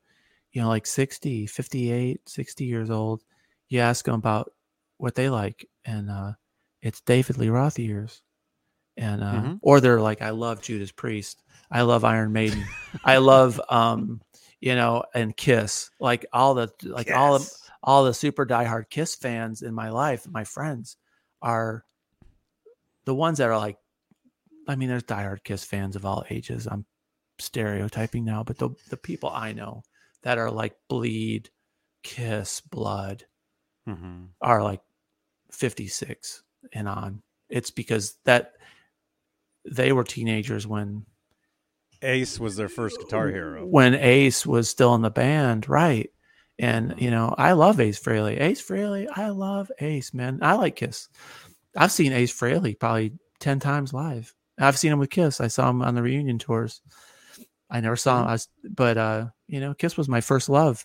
you 0.52 0.60
know, 0.62 0.68
like 0.68 0.86
60, 0.86 1.46
58, 1.46 2.20
60 2.28 2.64
years 2.64 2.90
old, 2.90 3.22
you 3.68 3.80
ask 3.80 4.04
them 4.04 4.14
about 4.14 4.52
what 4.98 5.14
they 5.14 5.28
like, 5.30 5.66
and 5.84 6.10
uh, 6.10 6.32
it's 6.82 7.00
David 7.00 7.38
Lee 7.38 7.48
Roth 7.48 7.78
years, 7.78 8.22
and 8.96 9.22
uh, 9.22 9.32
Mhm. 9.32 9.58
or 9.62 9.80
they're 9.80 10.00
like, 10.00 10.22
I 10.22 10.30
love 10.30 10.62
Judas 10.62 10.92
Priest, 10.92 11.42
I 11.70 11.82
love 11.82 12.04
Iron 12.04 12.32
Maiden, 12.32 12.64
I 13.04 13.18
love, 13.18 13.60
um, 13.68 14.20
you 14.60 14.74
know, 14.74 15.04
and 15.14 15.36
Kiss, 15.36 15.90
like 16.00 16.26
all 16.32 16.54
the 16.54 16.70
like 16.82 17.10
all 17.12 17.34
of 17.36 17.48
all 17.82 18.04
the 18.04 18.14
super 18.14 18.44
diehard 18.46 18.90
Kiss 18.90 19.14
fans 19.14 19.62
in 19.62 19.74
my 19.74 19.90
life, 19.90 20.26
my 20.28 20.44
friends, 20.44 20.96
are 21.42 21.84
the 23.04 23.14
ones 23.14 23.38
that 23.38 23.48
are 23.48 23.58
like, 23.58 23.78
I 24.66 24.76
mean, 24.76 24.88
there's 24.88 25.04
diehard 25.04 25.44
Kiss 25.44 25.64
fans 25.64 25.96
of 25.96 26.04
all 26.04 26.24
ages. 26.30 26.66
I'm 26.66 26.84
stereotyping 27.38 28.24
now, 28.24 28.42
but 28.42 28.58
the 28.58 28.70
the 28.90 28.96
people 28.96 29.30
I 29.30 29.52
know 29.52 29.82
that 30.22 30.38
are 30.38 30.50
like 30.50 30.74
bleed, 30.88 31.50
Kiss, 32.02 32.60
blood 32.60 33.24
Mm-hmm. 33.88 34.24
are 34.42 34.62
like 34.62 34.82
56 35.52 36.42
and 36.72 36.88
on. 36.88 37.22
It's 37.48 37.70
because 37.70 38.16
that 38.24 38.52
they 39.64 39.92
were 39.92 40.04
teenagers 40.04 40.66
when 40.66 41.06
Ace 42.02 42.38
was 42.38 42.56
their 42.56 42.68
first 42.68 42.98
guitar 42.98 43.28
hero. 43.28 43.66
when 43.66 43.94
Ace 43.94 44.46
was 44.46 44.68
still 44.68 44.94
in 44.94 45.02
the 45.02 45.10
band, 45.10 45.68
right? 45.68 46.10
And 46.58 46.94
you 46.98 47.10
know, 47.10 47.34
I 47.36 47.52
love 47.52 47.80
Ace 47.80 48.00
Frehley. 48.02 48.40
Ace 48.40 48.62
Frehley, 48.62 49.06
I 49.14 49.30
love 49.30 49.70
Ace, 49.80 50.12
man. 50.12 50.40
I 50.42 50.54
like 50.54 50.76
Kiss. 50.76 51.08
I've 51.76 51.92
seen 51.92 52.12
Ace 52.12 52.32
Frehley 52.32 52.78
probably 52.78 53.12
ten 53.40 53.60
times 53.60 53.92
live. 53.92 54.34
I've 54.58 54.78
seen 54.78 54.92
him 54.92 54.98
with 54.98 55.10
Kiss. 55.10 55.40
I 55.40 55.48
saw 55.48 55.70
him 55.70 55.82
on 55.82 55.94
the 55.94 56.02
reunion 56.02 56.38
tours. 56.38 56.80
I 57.70 57.80
never 57.80 57.96
saw 57.96 58.22
him, 58.22 58.28
I 58.28 58.32
was, 58.32 58.48
but 58.64 58.96
uh, 58.96 59.26
you 59.46 59.60
know, 59.60 59.74
Kiss 59.74 59.96
was 59.96 60.08
my 60.08 60.20
first 60.20 60.48
love 60.48 60.84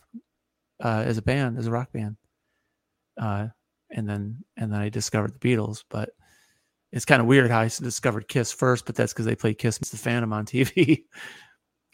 uh, 0.84 1.04
as 1.06 1.18
a 1.18 1.22
band, 1.22 1.58
as 1.58 1.68
a 1.68 1.72
rock 1.72 1.92
band. 1.92 2.18
Uh, 3.20 3.48
and 3.94 4.08
then 4.10 4.44
and 4.58 4.72
then 4.74 4.80
I 4.82 4.90
discovered 4.90 5.34
the 5.34 5.40
Beatles, 5.40 5.84
but 5.90 6.10
it's 6.92 7.06
kind 7.06 7.22
of 7.22 7.28
weird 7.28 7.50
how 7.50 7.62
I 7.62 7.66
discovered 7.66 8.28
Kiss 8.28 8.52
first, 8.52 8.86
but 8.86 8.96
that's 8.96 9.14
because 9.14 9.26
they 9.26 9.36
played 9.36 9.58
Kiss 9.58 9.78
the 9.78 9.98
Phantom 9.98 10.34
on 10.34 10.46
TV. 10.46 11.04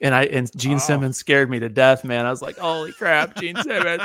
And 0.01 0.15
I 0.15 0.23
and 0.27 0.49
Gene 0.57 0.75
Oh. 0.77 0.79
Simmons 0.79 1.17
scared 1.17 1.49
me 1.49 1.59
to 1.59 1.67
death, 1.67 2.05
man. 2.05 2.25
I 2.25 2.29
was 2.29 2.41
like, 2.41 2.57
"Holy 2.57 2.93
crap, 2.93 3.35
Gene 3.35 3.57
Simmons!" 3.57 4.03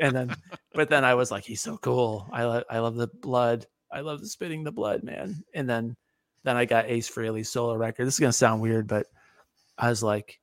and 0.00 0.12
then, 0.12 0.34
but 0.74 0.88
then 0.88 1.04
I 1.04 1.14
was 1.14 1.30
like, 1.30 1.44
"He's 1.44 1.62
so 1.62 1.76
cool. 1.78 2.28
I 2.32 2.42
love, 2.42 2.64
I 2.68 2.80
love 2.80 2.96
the 2.96 3.06
blood. 3.06 3.64
I 3.92 4.00
love 4.00 4.20
the 4.20 4.26
spitting 4.26 4.64
the 4.64 4.72
blood, 4.72 5.04
man." 5.04 5.44
And 5.54 5.70
then, 5.70 5.96
then 6.42 6.56
I 6.56 6.64
got 6.64 6.86
Ace 6.90 7.08
Frehley's 7.08 7.48
solo 7.48 7.76
record. 7.76 8.04
This 8.04 8.14
is 8.14 8.18
gonna 8.20 8.32
sound 8.32 8.60
weird, 8.60 8.88
but 8.88 9.06
I 9.78 9.88
was 9.90 10.02
like, 10.02 10.40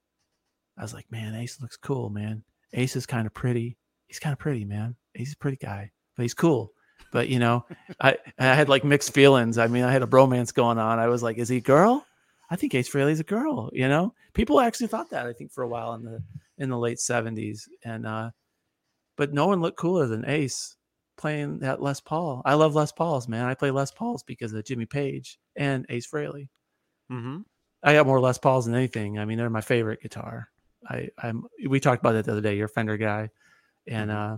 I 0.77 0.81
was 0.83 0.93
like, 0.93 1.11
"Man, 1.11 1.35
Ace 1.35 1.59
looks 1.59 1.75
cool, 1.75 2.09
man. 2.09 2.45
Ace 2.71 2.95
is 2.95 3.05
kind 3.05 3.27
of 3.27 3.33
pretty. 3.33 3.75
He's 4.07 4.19
kind 4.19 4.31
of 4.31 4.39
pretty, 4.39 4.63
man. 4.63 4.95
He's 5.13 5.33
a 5.33 5.37
pretty 5.37 5.57
guy, 5.57 5.91
but 6.15 6.23
he's 6.23 6.33
cool." 6.33 6.71
But 7.15 7.29
you 7.29 7.39
know, 7.39 7.63
I 8.01 8.17
I 8.37 8.53
had 8.55 8.67
like 8.67 8.83
mixed 8.83 9.13
feelings. 9.13 9.57
I 9.57 9.67
mean, 9.67 9.85
I 9.85 9.91
had 9.93 10.03
a 10.03 10.05
bromance 10.05 10.53
going 10.53 10.77
on. 10.77 10.99
I 10.99 11.07
was 11.07 11.23
like, 11.23 11.37
"Is 11.37 11.47
he 11.47 11.57
a 11.57 11.61
girl?" 11.61 12.05
I 12.49 12.57
think 12.57 12.75
Ace 12.75 12.89
Frehley's 12.89 13.21
a 13.21 13.23
girl. 13.23 13.69
You 13.71 13.87
know, 13.87 14.13
people 14.33 14.59
actually 14.59 14.87
thought 14.87 15.11
that. 15.11 15.25
I 15.25 15.31
think 15.31 15.53
for 15.53 15.63
a 15.63 15.67
while 15.69 15.93
in 15.93 16.03
the 16.03 16.21
in 16.57 16.69
the 16.69 16.77
late 16.77 16.99
seventies, 16.99 17.69
and 17.85 18.05
uh, 18.05 18.31
but 19.15 19.31
no 19.31 19.47
one 19.47 19.61
looked 19.61 19.77
cooler 19.77 20.07
than 20.07 20.25
Ace 20.27 20.75
playing 21.17 21.59
that 21.59 21.81
Les 21.81 22.01
Paul. 22.01 22.41
I 22.43 22.55
love 22.55 22.75
Les 22.75 22.91
Pauls, 22.91 23.29
man. 23.29 23.45
I 23.45 23.53
play 23.53 23.71
Les 23.71 23.91
Pauls 23.91 24.21
because 24.23 24.51
of 24.51 24.65
Jimmy 24.65 24.85
Page 24.85 25.39
and 25.55 25.85
Ace 25.87 26.07
Frehley. 26.07 26.49
Mm-hmm. 27.09 27.37
I 27.81 27.93
got 27.93 28.07
more 28.07 28.19
Les 28.19 28.37
Pauls 28.37 28.65
than 28.65 28.75
anything. 28.75 29.19
I 29.19 29.23
mean, 29.23 29.37
they're 29.37 29.49
my 29.49 29.61
favorite 29.61 30.01
guitar. 30.01 30.49
I 30.85 31.07
I'm 31.17 31.45
we 31.65 31.79
talked 31.79 32.01
about 32.01 32.11
that 32.11 32.25
the 32.25 32.33
other 32.33 32.41
day. 32.41 32.57
You're 32.57 32.65
a 32.65 32.69
Fender 32.75 32.97
guy, 32.97 33.29
and 33.87 34.11
uh, 34.11 34.35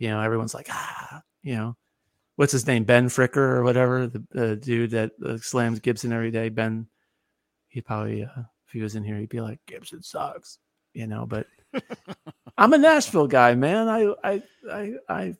you 0.00 0.08
know 0.08 0.20
everyone's 0.20 0.54
like 0.54 0.66
ah, 0.72 1.22
you 1.44 1.54
know, 1.54 1.76
what's 2.36 2.52
his 2.52 2.66
name, 2.66 2.84
Ben 2.84 3.08
Fricker 3.08 3.36
or 3.36 3.62
whatever, 3.64 4.06
the, 4.06 4.24
the 4.30 4.56
dude 4.56 4.92
that 4.92 5.12
uh, 5.24 5.38
slams 5.38 5.80
Gibson 5.80 6.12
every 6.12 6.30
day. 6.30 6.48
Ben, 6.48 6.86
he'd 7.68 7.84
probably 7.84 8.24
uh, 8.24 8.42
if 8.66 8.72
he 8.72 8.80
was 8.80 8.94
in 8.94 9.04
here, 9.04 9.18
he'd 9.18 9.28
be 9.28 9.40
like 9.40 9.58
Gibson 9.66 10.02
sucks, 10.02 10.58
you 10.94 11.06
know. 11.06 11.26
But 11.26 11.46
I'm 12.58 12.72
a 12.72 12.78
Nashville 12.78 13.26
guy, 13.26 13.54
man. 13.54 13.88
I 13.88 14.14
I 14.24 14.42
I 14.70 14.92
I, 15.08 15.34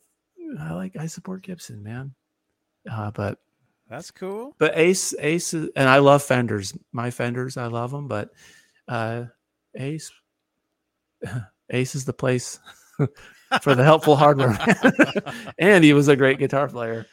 I 0.59 0.73
like 0.73 0.95
I 0.97 1.07
support 1.07 1.43
Gibson, 1.43 1.83
man. 1.83 2.13
Uh, 2.89 3.11
but 3.11 3.39
That's 3.89 4.11
cool. 4.11 4.55
but 4.59 4.77
Ace, 4.77 5.13
Ace, 5.19 5.53
is, 5.53 5.69
and 5.75 5.89
I 5.89 5.97
love 5.97 6.23
Fenders. 6.23 6.77
My 6.91 7.11
Fenders, 7.11 7.57
I 7.57 7.67
love 7.67 7.91
them. 7.91 8.07
But 8.07 8.29
uh, 8.87 9.25
Ace, 9.75 10.11
Ace 11.69 11.95
is 11.95 12.05
the 12.05 12.13
place 12.13 12.59
for 13.61 13.75
the 13.75 13.83
helpful 13.83 14.15
hardware. 14.15 14.57
and 15.59 15.83
he 15.83 15.93
was 15.93 16.07
a 16.07 16.15
great 16.15 16.39
guitar 16.39 16.67
player. 16.67 17.05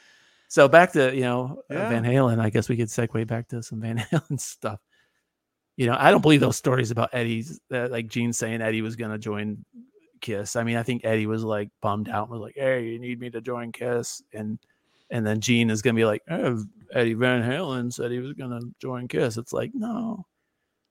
So 0.48 0.68
back 0.68 0.92
to 0.92 1.14
you 1.14 1.22
know 1.22 1.62
uh, 1.70 1.74
Yeah. 1.74 1.88
Van 1.88 2.04
Halen. 2.04 2.38
I 2.40 2.50
guess 2.50 2.68
we 2.68 2.76
could 2.76 2.88
segue 2.88 3.26
back 3.26 3.48
to 3.48 3.62
some 3.62 3.80
Van 3.80 3.98
Halen 4.12 4.38
stuff. 4.40 4.80
You 5.76 5.86
know, 5.86 5.96
I 5.98 6.10
don't 6.12 6.20
believe 6.20 6.40
those 6.40 6.56
stories 6.56 6.90
about 6.92 7.10
Eddie's 7.12 7.60
uh, 7.72 7.88
like 7.90 8.06
Gene 8.08 8.32
saying 8.32 8.62
Eddie 8.62 8.82
was 8.82 8.94
going 8.94 9.10
to 9.10 9.18
join 9.18 9.64
Kiss. 10.20 10.54
I 10.54 10.62
mean, 10.62 10.76
I 10.76 10.82
think 10.84 11.04
Eddie 11.04 11.26
was 11.26 11.42
like 11.42 11.70
bummed 11.82 12.08
out 12.08 12.24
and 12.28 12.30
was 12.30 12.40
like, 12.40 12.54
"Hey, 12.56 12.84
you 12.86 12.98
need 13.00 13.18
me 13.18 13.30
to 13.30 13.40
join 13.40 13.72
Kiss," 13.72 14.22
and 14.32 14.58
and 15.10 15.26
then 15.26 15.40
Gene 15.40 15.70
is 15.70 15.82
going 15.82 15.94
to 15.96 16.00
be 16.00 16.04
like, 16.06 16.22
oh, 16.30 16.62
Eddie 16.92 17.14
Van 17.14 17.42
Halen 17.42 17.92
said 17.92 18.10
he 18.10 18.18
was 18.20 18.32
going 18.32 18.50
to 18.50 18.66
join 18.80 19.06
Kiss. 19.08 19.36
It's 19.36 19.52
like, 19.52 19.70
no, 19.74 20.24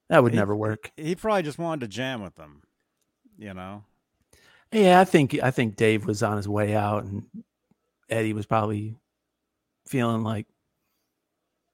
that 0.09 0.21
would 0.21 0.33
He- 0.33 0.37
never 0.37 0.55
work. 0.55 0.91
He 0.97 1.15
probably 1.15 1.43
just 1.43 1.57
wanted 1.57 1.81
to 1.81 1.87
jam 1.87 2.21
with 2.21 2.35
them. 2.35 2.61
You 3.37 3.53
know. 3.53 3.83
Yeah, 4.73 4.99
I 4.99 5.05
think 5.05 5.37
I 5.41 5.51
think 5.51 5.75
Dave 5.75 6.05
was 6.05 6.23
on 6.23 6.37
his 6.37 6.47
way 6.47 6.75
out, 6.75 7.03
and 7.03 7.23
Eddie 8.09 8.33
was 8.33 8.45
probably 8.45 8.97
feeling 9.87 10.23
like, 10.23 10.47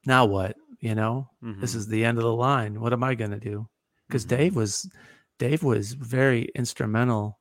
now 0.05 0.25
what? 0.25 0.55
You 0.79 0.95
know, 0.95 1.29
this 1.41 1.73
Mhm. 1.73 1.77
is 1.77 1.87
the 1.87 2.05
end 2.05 2.17
of 2.17 2.23
the 2.23 2.33
line. 2.33 2.79
What 2.79 2.93
am 2.93 3.03
I 3.03 3.15
going 3.15 3.31
to 3.31 3.39
do? 3.39 3.67
Because 4.07 4.25
Mhm. 4.25 4.29
Dave 4.29 4.55
was 4.55 4.89
Dave 5.37 5.63
was 5.63 5.93
very 5.93 6.49
instrumental. 6.55 7.39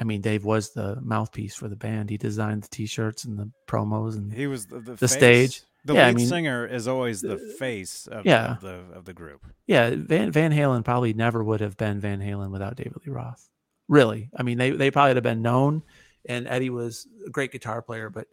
I 0.00 0.04
mean, 0.04 0.20
Dave 0.20 0.44
was 0.44 0.72
the 0.72 1.00
mouthpiece 1.00 1.56
for 1.56 1.68
the 1.68 1.74
band. 1.76 2.10
He 2.10 2.16
designed 2.16 2.62
the 2.62 2.68
T-shirts 2.68 3.24
and 3.24 3.36
the 3.38 3.50
promos, 3.66 4.14
and 4.16 4.32
He 4.32 4.46
was 4.46 4.66
the, 4.66 4.78
the, 4.78 4.94
The 4.94 5.08
stage. 5.08 5.62
The 5.84 5.94
Yeah, 5.94 6.04
I 6.04 6.08
lead 6.08 6.16
mean- 6.16 6.26
singer 6.28 6.66
is 6.66 6.86
always 6.86 7.22
the 7.22 7.38
face 7.58 8.06
of, 8.08 8.24
Yeah. 8.26 8.52
of 8.52 8.60
the 8.60 8.74
of 8.94 9.04
the 9.04 9.12
group. 9.14 9.46
yeah, 9.66 9.90
Van 9.96 10.30
Van 10.32 10.52
Halen 10.52 10.84
probably 10.84 11.12
never 11.12 11.42
would 11.42 11.60
have 11.60 11.76
been 11.76 11.98
Van 12.00 12.20
Halen 12.20 12.50
without 12.50 12.76
David 12.76 12.98
Lee 13.06 13.12
Roth. 13.12 13.48
Really, 13.88 14.30
I 14.36 14.42
mean, 14.42 14.58
they 14.58 14.70
they 14.70 14.90
probably 14.90 15.10
would 15.10 15.16
have 15.18 15.22
been 15.24 15.42
known, 15.42 15.82
and 16.28 16.48
Eddie 16.48 16.70
was 16.70 17.06
a 17.26 17.30
great 17.30 17.52
guitar 17.52 17.82
player, 17.82 18.10
but 18.10 18.26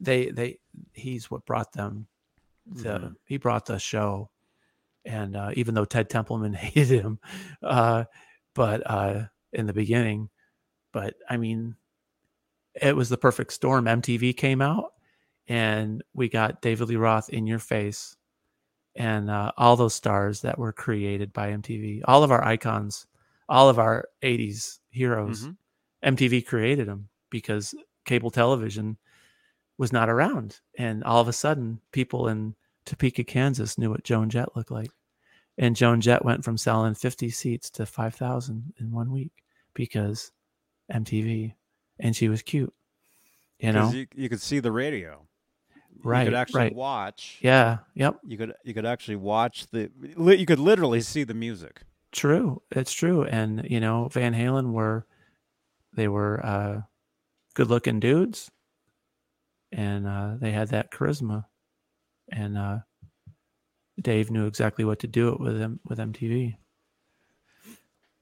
they 0.00 0.30
they 0.30 0.58
he's 0.94 1.30
what 1.30 1.46
brought 1.46 1.72
them 1.72 2.08
the 2.66 2.98
Mhm. 3.00 3.16
he 3.26 3.36
brought 3.38 3.66
the 3.66 3.78
show, 3.78 4.30
and 5.04 5.36
uh, 5.36 5.52
even 5.54 5.74
though 5.74 5.84
Ted 5.86 6.10
Templeman 6.10 6.54
hated 6.54 7.00
him, 7.02 7.20
uh, 7.62 8.04
but 8.54 8.82
uh, 8.90 9.26
in 9.52 9.66
the 9.66 9.72
beginning, 9.74 10.30
but 10.92 11.16
I 11.30 11.36
mean, 11.38 11.76
it 12.80 12.94
was 12.96 13.08
the 13.08 13.16
perfect 13.18 13.52
storm. 13.52 13.86
MTV 13.88 14.32
came 14.32 14.60
out, 14.60 14.92
and 15.48 16.02
we 16.14 16.28
got 16.28 16.60
David 16.62 16.88
Lee 16.88 16.96
Roth 16.96 17.28
in 17.30 17.46
your 17.46 17.58
face 17.58 18.16
and 18.96 19.30
uh, 19.30 19.52
all 19.56 19.76
those 19.76 19.94
stars 19.94 20.42
that 20.42 20.58
were 20.58 20.72
created 20.72 21.32
by 21.32 21.50
MTV, 21.52 22.02
all 22.06 22.24
of 22.24 22.32
our 22.32 22.44
icons, 22.44 23.06
all 23.48 23.68
of 23.68 23.78
our 23.78 24.08
80s 24.22 24.80
heroes, 24.90 25.44
Mhm. 25.46 25.56
MTV 26.02 26.42
created 26.42 26.88
them 26.88 27.08
because 27.30 27.74
cable 28.04 28.30
television 28.30 28.96
was 29.78 29.92
not 29.92 30.08
around. 30.08 30.60
And 30.78 31.04
all 31.04 31.20
of 31.20 31.28
a 31.28 31.32
sudden, 31.32 31.80
people 31.92 32.28
in 32.28 32.54
Topeka, 32.84 33.24
Kansas 33.24 33.76
knew 33.78 33.90
what 33.90 34.04
Joan 34.04 34.30
Jett 34.30 34.54
looked 34.56 34.70
like. 34.70 34.90
And 35.58 35.74
Joan 35.76 36.00
Jett 36.00 36.24
went 36.24 36.44
from 36.44 36.56
selling 36.58 36.94
50 36.94 37.30
seats 37.30 37.70
to 37.70 37.86
5,000 37.86 38.74
in 38.78 38.90
one 38.92 39.10
week 39.10 39.32
because 39.74 40.30
MTV. 40.90 41.54
And 41.98 42.14
she 42.14 42.28
was 42.28 42.42
cute. 42.42 42.72
You 43.58 43.72
know? 43.72 43.90
you, 43.90 44.06
you 44.14 44.28
could 44.28 44.40
see 44.42 44.58
the 44.60 44.70
radio. 44.72 45.26
right 46.04 46.22
You 46.24 46.26
could 46.26 46.34
actually 46.36 46.60
right. 46.60 46.74
watch. 46.74 47.38
yeah. 47.40 47.78
Yep. 47.94 48.20
You 48.26 48.36
could 48.36 48.54
you 48.64 48.74
could 48.74 48.84
actually 48.84 49.16
watch 49.16 49.66
the. 49.70 49.90
You 50.18 50.44
could 50.46 50.58
literally 50.58 51.00
see 51.00 51.24
the 51.24 51.32
music. 51.34 51.82
True, 52.12 52.62
it's 52.70 52.92
true, 52.92 53.22
and 53.24 53.64
you 53.70 53.78
know 53.78 54.08
Van 54.08 54.34
Halen 54.34 54.72
were 54.72 55.06
they 55.94 56.08
were 56.08 56.44
uh, 56.44 56.82
good-looking 57.54 58.00
dudes, 58.00 58.50
and 59.72 60.06
uh, 60.06 60.36
they 60.40 60.52
had 60.52 60.68
that 60.68 60.90
charisma, 60.90 61.44
and 62.30 62.58
uh, 62.58 62.78
Dave 64.00 64.30
knew 64.30 64.46
exactly 64.46 64.86
what 64.86 65.00
to 65.00 65.06
do 65.06 65.28
it 65.28 65.38
with 65.38 65.58
them 65.58 65.80
with 65.84 65.98
MTV. 66.00 66.56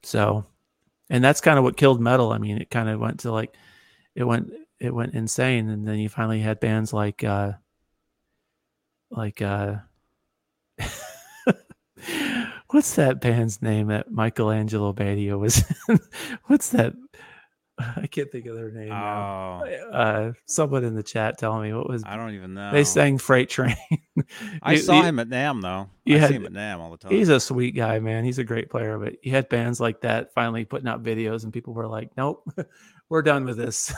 So, 0.03 0.45
and 1.09 1.23
that's 1.23 1.41
kind 1.41 1.57
of 1.57 1.63
what 1.63 1.77
killed 1.77 2.01
metal. 2.01 2.31
I 2.31 2.37
mean, 2.37 2.59
it 2.59 2.71
kind 2.71 2.89
of 2.89 2.99
went 2.99 3.21
to 3.21 3.31
like, 3.31 3.55
it 4.15 4.23
went 4.25 4.51
it 4.79 4.93
went 4.93 5.15
insane, 5.15 5.69
and 5.69 5.87
then 5.87 5.99
you 5.99 6.09
finally 6.09 6.41
had 6.41 6.59
bands 6.59 6.93
like 6.93 7.23
uh, 7.23 7.53
like 9.09 9.41
uh, 9.41 9.75
what's 12.75 12.95
that 12.95 13.21
band's 13.21 13.61
name 13.61 13.87
that 13.87 14.11
Michael 14.11 14.51
Angelo 14.51 14.91
Batio 14.91 15.39
was? 15.39 15.63
in? 15.87 15.99
what's 16.47 16.69
that? 16.69 16.93
I 17.79 18.07
can't 18.07 18.29
think 18.31 18.45
of 18.47 18.55
their 18.55 18.69
name. 18.71 18.91
Oh, 18.91 19.63
Uh, 19.91 20.31
someone 20.45 20.83
in 20.83 20.93
the 20.95 21.03
chat 21.03 21.37
tell 21.37 21.59
me 21.61 21.73
what 21.73 21.87
was 21.89 22.03
I 22.05 22.15
don't 22.17 22.33
even 22.33 22.53
know. 22.53 22.71
they 22.71 22.83
sang 22.83 23.17
Freight 23.17 23.49
Train. 23.49 23.75
I 24.61 24.73
You- 24.73 24.77
saw 24.79 24.97
you- 24.99 25.03
him 25.05 25.19
at 25.19 25.29
NAMM 25.29 25.61
though. 25.61 25.89
I 26.13 26.17
had- 26.17 26.29
see 26.29 26.35
him 26.35 26.45
at 26.45 26.51
NAMM 26.53 26.79
all 26.79 26.91
the 26.91 26.97
time. 26.97 27.11
He's 27.11 27.29
a 27.29 27.39
sweet 27.39 27.75
guy, 27.75 27.99
man. 27.99 28.23
He's 28.25 28.39
a 28.39 28.43
great 28.43 28.69
player, 28.69 28.97
but 28.99 29.15
you 29.25 29.31
had 29.31 29.47
bands 29.49 29.79
like 29.79 30.01
that 30.01 30.33
finally 30.33 30.65
putting 30.65 30.87
out 30.89 31.01
videos, 31.01 31.43
and 31.45 31.51
people 31.53 31.73
were 31.73 31.87
like, 31.87 32.11
"Nope, 32.17 32.47
we're 33.09 33.21
done 33.21 33.45
with 33.45 33.57
this." 33.57 33.93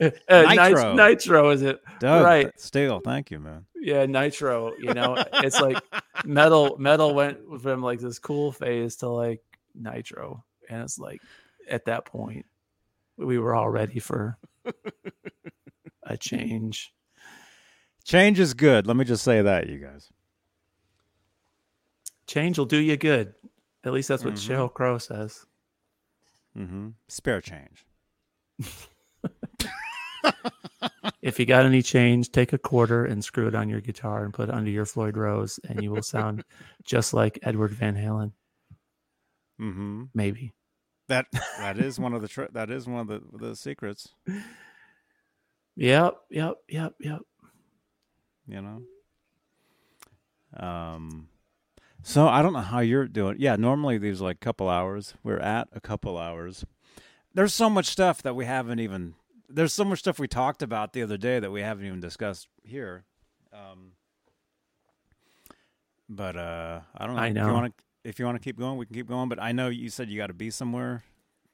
Uh, 0.00 0.08
Nitro. 0.28 0.94
Nitro 0.94 1.50
is 1.50 1.62
it? 1.62 1.80
Doug, 2.00 2.24
right. 2.24 2.50
Still, 2.58 2.98
thank 3.00 3.30
you, 3.30 3.38
man. 3.38 3.64
Yeah, 3.84 4.06
Nitro. 4.06 4.72
You 4.78 4.94
know, 4.94 5.22
it's 5.34 5.60
like 5.60 5.76
metal. 6.24 6.76
Metal 6.78 7.14
went 7.14 7.38
from 7.60 7.82
like 7.82 8.00
this 8.00 8.18
cool 8.18 8.50
phase 8.50 8.96
to 8.96 9.08
like 9.08 9.42
Nitro, 9.74 10.42
and 10.70 10.82
it's 10.82 10.98
like 10.98 11.20
at 11.68 11.84
that 11.84 12.06
point 12.06 12.46
we 13.18 13.38
were 13.38 13.54
all 13.54 13.68
ready 13.68 13.98
for 14.00 14.38
a 16.02 16.16
change. 16.16 16.94
Change 18.04 18.40
is 18.40 18.54
good. 18.54 18.86
Let 18.86 18.96
me 18.96 19.04
just 19.04 19.22
say 19.22 19.42
that, 19.42 19.68
you 19.68 19.78
guys. 19.78 20.08
Change 22.26 22.58
will 22.58 22.64
do 22.66 22.78
you 22.78 22.96
good. 22.96 23.34
At 23.84 23.92
least 23.92 24.08
that's 24.08 24.24
what 24.24 24.34
Mhm. 24.34 24.48
Sheryl 24.48 24.72
Crow 24.72 24.96
says. 24.98 25.44
Mm-hmm. 26.56 26.88
Spare 27.08 27.40
change. 27.42 27.84
If 31.22 31.38
you 31.38 31.46
got 31.46 31.66
any 31.66 31.82
change, 31.82 32.30
take 32.30 32.52
a 32.52 32.58
quarter 32.58 33.04
and 33.04 33.24
screw 33.24 33.48
it 33.48 33.54
on 33.54 33.68
your 33.68 33.80
guitar 33.80 34.24
and 34.24 34.32
put 34.32 34.48
it 34.48 34.54
under 34.54 34.70
your 34.70 34.86
Floyd 34.86 35.16
Rose, 35.16 35.60
and 35.68 35.82
you 35.82 35.90
will 35.90 36.02
sound 36.02 36.44
just 36.84 37.14
like 37.14 37.38
Edward 37.42 37.72
Van 37.72 37.94
Halen. 37.94 38.32
Mm-hmm. 39.60 40.04
Maybe. 40.14 40.52
That 41.08 41.26
that 41.58 41.78
is 41.78 41.98
one 41.98 42.14
of 42.14 42.22
the 42.22 42.28
tr- 42.28 42.52
that 42.52 42.70
is 42.70 42.86
one 42.86 43.00
of 43.00 43.08
the 43.08 43.20
the 43.38 43.56
secrets. 43.56 44.08
Yep. 45.76 46.14
Yep. 46.30 46.56
Yep. 46.68 46.94
Yep. 47.00 47.20
You 48.46 48.62
know. 48.62 48.82
Um. 50.56 51.28
So 52.02 52.28
I 52.28 52.42
don't 52.42 52.52
know 52.52 52.60
how 52.60 52.80
you're 52.80 53.08
doing. 53.08 53.36
Yeah, 53.38 53.56
normally 53.56 53.98
these 53.98 54.20
like 54.20 54.40
couple 54.40 54.68
hours. 54.68 55.14
We're 55.22 55.38
at 55.38 55.68
a 55.72 55.80
couple 55.80 56.18
hours. 56.18 56.64
There's 57.32 57.54
so 57.54 57.68
much 57.68 57.86
stuff 57.86 58.22
that 58.22 58.36
we 58.36 58.44
haven't 58.44 58.78
even. 58.78 59.14
There's 59.48 59.72
so 59.72 59.84
much 59.84 60.00
stuff 60.00 60.18
we 60.18 60.28
talked 60.28 60.62
about 60.62 60.92
the 60.92 61.02
other 61.02 61.16
day 61.16 61.38
that 61.38 61.50
we 61.50 61.60
haven't 61.60 61.86
even 61.86 62.00
discussed 62.00 62.48
here. 62.62 63.04
Um. 63.52 63.92
But 66.08 66.36
uh, 66.36 66.80
I 66.96 67.06
don't 67.06 67.16
know. 67.16 67.22
I 67.22 67.28
If 67.28 67.34
know. 67.34 67.46
you 67.46 67.52
want 67.54 67.76
to, 67.76 67.84
if 68.08 68.18
you 68.18 68.26
want 68.26 68.36
to 68.36 68.44
keep 68.44 68.58
going, 68.58 68.76
we 68.76 68.84
can 68.84 68.94
keep 68.94 69.08
going. 69.08 69.28
But 69.28 69.40
I 69.40 69.52
know 69.52 69.68
you 69.68 69.88
said 69.88 70.10
you 70.10 70.18
got 70.18 70.26
to 70.26 70.34
be 70.34 70.50
somewhere. 70.50 71.02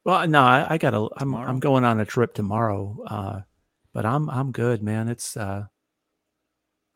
Well, 0.04 0.26
no, 0.26 0.42
I, 0.42 0.66
I 0.70 0.78
gotta. 0.78 1.08
I'm 1.18 1.34
I'm 1.34 1.60
going 1.60 1.84
on 1.84 2.00
a 2.00 2.04
trip 2.04 2.34
tomorrow. 2.34 2.98
Uh, 3.06 3.40
but 3.92 4.04
I'm 4.04 4.28
I'm 4.28 4.50
good, 4.50 4.82
man. 4.82 5.08
It's 5.08 5.36
uh, 5.36 5.66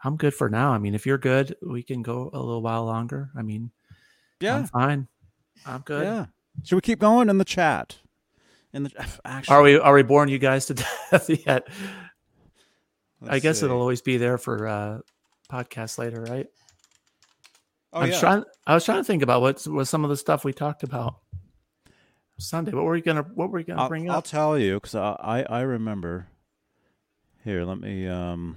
I'm 0.03 0.17
good 0.17 0.35
for 0.35 0.49
now. 0.49 0.73
I 0.73 0.79
mean, 0.79 0.95
if 0.95 1.07
you're 1.07 1.19
good, 1.19 1.55
we 1.63 1.83
can 1.83 2.03
go 2.03 2.31
a 2.33 2.39
little 2.39 2.63
while 2.63 2.87
longer. 2.87 3.31
I 3.37 3.43
mean, 3.43 3.71
yeah, 4.41 4.57
I'm 4.57 4.67
fine. 4.67 5.09
I'm 5.65 5.83
good. 5.83 6.05
Yeah. 6.05 6.27
Should 6.65 6.77
we 6.77 6.81
keep 6.81 6.99
going 6.99 7.29
in 7.29 7.39
the 7.39 7.45
chat? 7.45 7.99
In 8.75 8.83
the 8.83 8.91
actually, 9.25 9.55
Are 9.55 9.63
we 9.63 9.79
are 9.79 9.95
we 9.95 10.03
boring 10.03 10.29
you 10.29 10.39
guys 10.39 10.67
to 10.67 10.75
death 11.11 11.31
yet? 11.47 11.67
I 13.27 13.39
guess 13.39 13.61
see. 13.61 13.65
it'll 13.65 13.81
always 13.81 14.03
be 14.03 14.19
there 14.19 14.37
for 14.37 14.69
uh 14.69 14.99
podcast 15.51 15.97
later, 15.97 16.21
right? 16.23 16.47
Oh 17.93 18.01
I'm 18.01 18.11
yeah. 18.11 18.21
trying. 18.21 18.45
I 18.67 18.75
was 18.75 18.85
trying 18.85 18.99
to 18.99 19.05
think 19.05 19.23
about 19.23 19.41
what 19.41 19.67
was 19.67 19.89
some 19.89 20.05
of 20.05 20.11
the 20.11 20.17
stuff 20.17 20.45
we 20.45 20.53
talked 20.53 20.83
about 20.83 21.21
Sunday. 22.39 22.73
What 22.73 22.85
were 22.85 22.93
we 22.93 23.01
gonna 23.01 23.23
What 23.23 23.51
were 23.51 23.59
we 23.61 23.65
gonna 23.65 23.83
I'll, 23.83 23.89
bring 23.89 24.11
up? 24.11 24.17
I'll 24.17 24.23
tell 24.23 24.59
you 24.59 24.75
because 24.75 24.97
I, 24.97 25.17
I 25.21 25.43
I 25.45 25.61
remember. 25.61 26.27
Here, 27.45 27.65
let 27.65 27.79
me. 27.79 28.09
Um. 28.09 28.57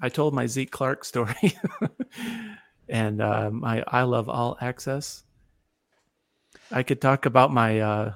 I 0.00 0.10
told 0.10 0.34
my 0.34 0.46
Zeke 0.46 0.70
Clark 0.70 1.04
story, 1.06 1.54
and 2.88 3.22
uh, 3.22 3.50
my 3.50 3.82
I 3.86 4.02
love 4.02 4.28
all 4.28 4.58
access. 4.60 5.22
I 6.70 6.82
could 6.82 7.00
talk 7.00 7.24
about 7.24 7.52
my 7.52 7.80
uh, 7.80 8.12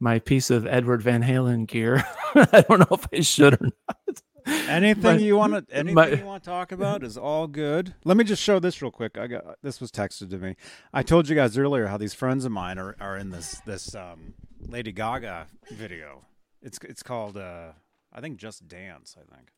my 0.00 0.18
piece 0.18 0.50
of 0.50 0.66
Edward 0.66 1.02
Van 1.02 1.22
Halen 1.22 1.66
gear. 1.66 2.04
I 2.34 2.64
don't 2.68 2.80
know 2.80 2.96
if 2.96 3.06
I 3.12 3.20
should 3.20 3.54
or 3.54 3.68
not. 3.88 4.22
Anything 4.46 5.02
My- 5.02 5.16
you 5.16 5.36
want 5.36 5.68
to 5.68 5.74
anything 5.74 6.18
you 6.18 6.26
want 6.26 6.44
to 6.44 6.50
talk 6.50 6.72
about 6.72 7.02
is 7.02 7.16
all 7.16 7.46
good. 7.46 7.94
Let 8.04 8.16
me 8.16 8.24
just 8.24 8.42
show 8.42 8.58
this 8.58 8.82
real 8.82 8.90
quick. 8.90 9.16
I 9.16 9.26
got 9.26 9.56
this 9.62 9.80
was 9.80 9.90
texted 9.90 10.30
to 10.30 10.38
me. 10.38 10.56
I 10.92 11.02
told 11.02 11.28
you 11.28 11.34
guys 11.34 11.56
earlier 11.56 11.86
how 11.86 11.96
these 11.96 12.12
friends 12.12 12.44
of 12.44 12.52
mine 12.52 12.78
are, 12.78 12.94
are 13.00 13.16
in 13.16 13.30
this 13.30 13.60
this 13.64 13.94
um, 13.94 14.34
Lady 14.60 14.92
Gaga 14.92 15.46
video. 15.72 16.26
It's 16.60 16.78
it's 16.82 17.02
called 17.02 17.38
uh, 17.38 17.68
I 18.12 18.20
think 18.20 18.36
Just 18.36 18.68
Dance. 18.68 19.16
I 19.18 19.34
think. 19.34 19.48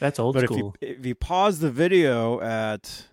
That's 0.00 0.18
old 0.18 0.34
but 0.34 0.44
if 0.44 0.50
you 0.50 0.56
school. 0.56 0.74
if 0.80 1.06
you 1.06 1.14
pause 1.14 1.60
the 1.60 1.70
video 1.70 2.40
at 2.40 3.06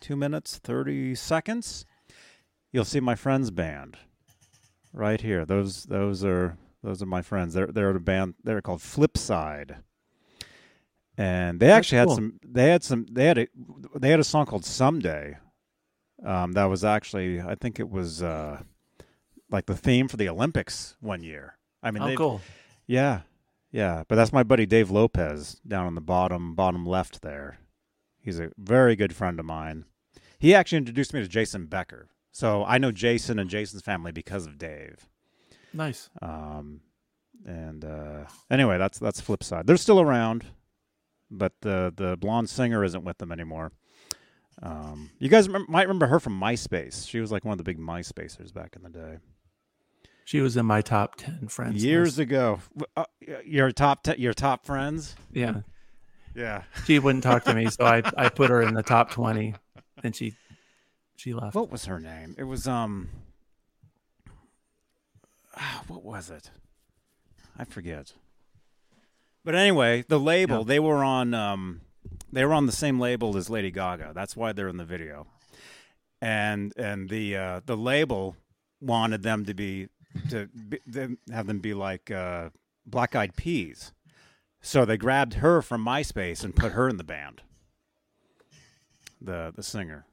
two 0.00 0.16
minutes 0.16 0.58
thirty 0.58 1.14
seconds, 1.14 1.86
you'll 2.72 2.84
see 2.84 3.00
my 3.00 3.14
friend's 3.14 3.50
band 3.50 3.96
right 4.92 5.20
here. 5.20 5.44
Those 5.44 5.84
those 5.84 6.24
are 6.24 6.56
those 6.82 7.02
are 7.02 7.06
my 7.06 7.22
friends. 7.22 7.54
They're 7.54 7.66
they're 7.66 7.90
a 7.90 8.00
band. 8.00 8.34
They're 8.42 8.60
called 8.60 8.80
Flipsyde, 8.80 9.76
and 11.16 11.60
they 11.60 11.66
That's 11.66 11.78
actually 11.78 11.98
had 11.98 12.08
cool. 12.08 12.14
some. 12.16 12.40
They 12.44 12.68
had 12.68 12.84
some. 12.84 13.06
They 13.10 13.26
had 13.26 13.38
a 13.38 13.46
they 13.98 14.10
had 14.10 14.20
a 14.20 14.24
song 14.24 14.46
called 14.46 14.64
Someday. 14.64 15.38
Um, 16.24 16.52
that 16.52 16.64
was 16.64 16.84
actually 16.84 17.40
I 17.40 17.54
think 17.54 17.80
it 17.80 17.90
was 17.90 18.22
uh, 18.22 18.62
like 19.50 19.66
the 19.66 19.76
theme 19.76 20.08
for 20.08 20.16
the 20.16 20.28
Olympics 20.28 20.96
one 21.00 21.22
year. 21.22 21.56
I 21.82 21.90
mean, 21.90 22.02
oh, 22.02 22.16
cool. 22.16 22.40
yeah, 22.86 23.22
yeah. 23.72 24.04
But 24.06 24.16
that's 24.16 24.32
my 24.32 24.42
buddy 24.44 24.66
Dave 24.66 24.90
Lopez 24.90 25.60
down 25.66 25.86
on 25.86 25.94
the 25.94 26.00
bottom 26.00 26.54
bottom 26.54 26.86
left 26.86 27.22
there. 27.22 27.58
He's 28.20 28.38
a 28.38 28.50
very 28.56 28.94
good 28.94 29.14
friend 29.14 29.40
of 29.40 29.46
mine. 29.46 29.84
He 30.38 30.54
actually 30.54 30.78
introduced 30.78 31.12
me 31.12 31.20
to 31.20 31.28
Jason 31.28 31.66
Becker. 31.66 32.08
So 32.32 32.64
I 32.64 32.78
know 32.78 32.90
Jason 32.90 33.38
and 33.38 33.48
Jason's 33.50 33.82
family 33.82 34.10
because 34.10 34.46
of 34.46 34.58
Dave. 34.58 35.06
Nice. 35.74 36.08
Um, 36.20 36.80
and 37.46 37.84
uh, 37.84 38.24
anyway, 38.50 38.78
that's 38.78 38.98
that's 38.98 39.20
Flipsyde. 39.20 39.66
They're 39.66 39.76
still 39.76 40.00
around, 40.00 40.44
but 41.30 41.52
the 41.60 41.92
the 41.94 42.16
blonde 42.16 42.48
singer 42.48 42.82
isn't 42.84 43.04
with 43.04 43.18
them 43.18 43.32
anymore. 43.32 43.72
Um, 44.62 45.10
you 45.18 45.28
guys 45.28 45.48
might 45.48 45.82
remember 45.82 46.06
her 46.06 46.20
from 46.20 46.38
MySpace. 46.38 47.08
She 47.08 47.20
was 47.20 47.32
like 47.32 47.44
one 47.44 47.52
of 47.52 47.58
the 47.58 47.64
big 47.64 47.78
MySpacers 47.78 48.52
back 48.52 48.76
in 48.76 48.82
the 48.82 48.90
day. 48.90 49.18
She 50.24 50.40
was 50.40 50.56
in 50.56 50.66
my 50.66 50.82
top 50.82 51.16
ten 51.16 51.48
friends. 51.48 51.82
Years 51.84 52.18
list. 52.18 52.18
ago. 52.20 52.60
Uh, 52.96 53.04
your 53.44 53.72
top 53.72 54.04
ten, 54.04 54.16
your 54.18 54.32
top 54.34 54.64
friends. 54.64 55.16
Yeah, 55.32 55.62
Yeah. 56.34 56.62
she 56.86 56.98
wouldn't 56.98 57.24
talk 57.24 57.44
to 57.44 57.54
me, 57.54 57.68
so 57.70 57.84
I 57.84 58.02
I 58.16 58.28
put 58.28 58.50
her 58.50 58.62
in 58.62 58.74
the 58.74 58.82
top 58.84 59.10
twenty, 59.10 59.54
and 60.04 60.14
she 60.14 60.36
she 61.22 61.32
left. 61.32 61.54
What 61.54 61.70
was 61.70 61.84
her 61.84 62.00
name? 62.00 62.34
It 62.36 62.44
was 62.44 62.66
um. 62.66 63.08
ah, 65.56 65.82
What 65.86 66.04
was 66.04 66.30
it? 66.30 66.50
I 67.56 67.64
forget. 67.64 68.14
But 69.44 69.54
anyway, 69.54 70.04
the 70.08 70.18
label 70.18 70.58
Yeah. 70.58 70.64
they 70.64 70.80
were 70.80 71.04
on. 71.04 71.32
Um, 71.32 71.82
they 72.32 72.44
were 72.44 72.52
on 72.54 72.66
the 72.66 72.72
same 72.72 72.98
label 72.98 73.36
as 73.36 73.48
Lady 73.48 73.70
Gaga. 73.70 74.12
That's 74.14 74.34
why 74.36 74.52
they're 74.52 74.68
in 74.68 74.78
the 74.78 74.84
video. 74.84 75.26
And 76.20 76.72
and 76.76 77.08
the 77.08 77.36
uh, 77.36 77.60
the 77.64 77.76
label 77.76 78.36
wanted 78.80 79.22
them 79.22 79.44
to 79.44 79.54
be 79.54 79.88
to 80.30 80.46
be, 80.46 80.80
them, 80.86 81.18
have 81.32 81.46
them 81.46 81.60
be 81.60 81.72
like 81.74 82.10
uh, 82.10 82.50
Black 82.84 83.14
Eyed 83.14 83.36
Peas. 83.36 83.92
So 84.60 84.84
they 84.84 84.96
grabbed 84.96 85.34
her 85.34 85.62
from 85.62 85.84
MySpace 85.84 86.42
and 86.44 86.54
put 86.54 86.72
her 86.72 86.88
in 86.88 86.96
the 86.96 87.04
band. 87.04 87.42
The 89.20 89.52
the 89.54 89.62
singer. 89.62 90.04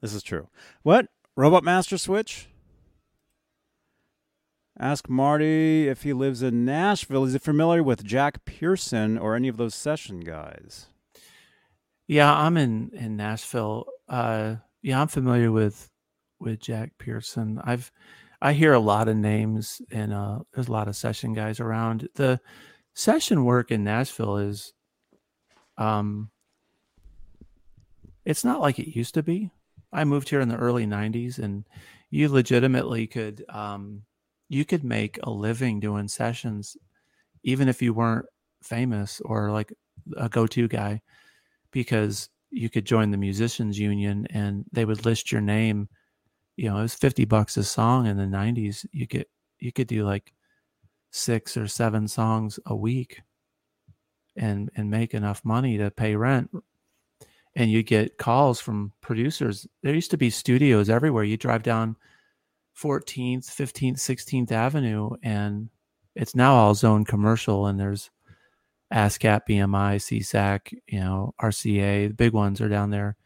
This 0.00 0.14
is 0.14 0.22
true. 0.22 0.48
What? 0.82 1.08
Robot 1.36 1.64
Master 1.64 1.98
Switch? 1.98 2.48
Ask 4.78 5.10
Marty 5.10 5.88
if 5.88 6.02
he 6.04 6.12
lives 6.12 6.42
in 6.42 6.64
Nashville. 6.64 7.24
Is 7.24 7.34
he 7.34 7.38
familiar 7.38 7.82
with 7.82 8.02
Jack 8.04 8.44
Pearson 8.46 9.18
or 9.18 9.36
any 9.36 9.48
of 9.48 9.58
those 9.58 9.74
session 9.74 10.20
guys? 10.20 10.86
Yeah, 12.06 12.34
I'm 12.34 12.56
in 12.56 12.90
in 12.94 13.16
Nashville. 13.16 13.86
Uh, 14.08 14.56
yeah, 14.82 15.00
I'm 15.00 15.08
familiar 15.08 15.52
with 15.52 15.90
with 16.38 16.60
Jack 16.60 16.92
Pearson. 16.98 17.60
I've 17.62 17.92
I 18.40 18.54
hear 18.54 18.72
a 18.72 18.80
lot 18.80 19.08
of 19.08 19.16
names, 19.16 19.82
and 19.90 20.14
uh, 20.14 20.38
there's 20.54 20.68
a 20.68 20.72
lot 20.72 20.88
of 20.88 20.96
session 20.96 21.34
guys 21.34 21.60
around. 21.60 22.08
The 22.14 22.40
session 22.94 23.44
work 23.44 23.70
in 23.70 23.84
Nashville 23.84 24.38
is 24.38 24.72
Um, 25.76 26.30
it's 28.24 28.44
not 28.44 28.60
like 28.60 28.78
it 28.78 28.96
used 28.96 29.14
to 29.14 29.22
be. 29.22 29.50
I 29.92 30.04
moved 30.04 30.28
here 30.28 30.40
in 30.40 30.48
the 30.48 30.56
early 30.56 30.86
'90s, 30.86 31.38
and 31.38 31.64
you 32.10 32.28
legitimately 32.28 33.06
could 33.06 33.44
um, 33.48 34.02
you 34.48 34.64
could 34.64 34.84
make 34.84 35.18
a 35.22 35.30
living 35.30 35.80
doing 35.80 36.08
sessions, 36.08 36.76
even 37.44 37.68
if 37.68 37.82
you 37.82 37.94
weren't 37.94 38.26
famous 38.62 39.20
or 39.22 39.50
like 39.50 39.72
a 40.16 40.28
go-to 40.28 40.68
guy, 40.68 41.02
because 41.72 42.30
you 42.50 42.70
could 42.70 42.84
join 42.86 43.10
the 43.10 43.16
musicians 43.18 43.78
union 43.78 44.26
and 44.30 44.64
they 44.72 44.84
would 44.84 45.04
list 45.06 45.32
your 45.32 45.40
name. 45.40 45.88
You 46.56 46.70
know, 46.70 46.78
it 46.78 46.82
was 46.82 46.94
fifty 46.94 47.24
bucks 47.24 47.56
a 47.56 47.64
song 47.64 48.06
in 48.06 48.16
the 48.16 48.26
'90s. 48.26 48.86
You 48.92 49.06
get 49.06 49.30
you 49.58 49.72
could 49.72 49.88
do 49.88 50.04
like 50.04 50.32
six 51.12 51.56
or 51.56 51.68
seven 51.68 52.08
songs 52.08 52.58
a 52.66 52.76
week 52.76 53.20
and 54.36 54.70
and 54.76 54.90
make 54.90 55.14
enough 55.14 55.44
money 55.44 55.76
to 55.78 55.90
pay 55.90 56.14
rent 56.16 56.50
and 57.56 57.70
you 57.70 57.82
get 57.82 58.18
calls 58.18 58.60
from 58.60 58.92
producers. 59.00 59.66
There 59.82 59.94
used 59.94 60.10
to 60.12 60.16
be 60.16 60.30
studios 60.30 60.88
everywhere. 60.90 61.24
You 61.24 61.36
drive 61.36 61.62
down 61.62 61.96
14th 62.74 63.44
15th 63.46 63.98
16th 63.98 64.52
avenue 64.52 65.10
and 65.22 65.68
it's 66.14 66.34
now 66.34 66.54
all 66.54 66.74
zone 66.74 67.04
commercial 67.04 67.66
and 67.66 67.78
there's 67.78 68.10
ascap 68.92 69.42
bmi 69.48 69.96
SESAC 69.96 70.72
you 70.88 70.98
know 71.00 71.34
rca 71.42 72.08
the 72.08 72.14
big 72.14 72.32
ones 72.32 72.60
are 72.60 72.68
down 72.68 72.90
there. 72.90 73.16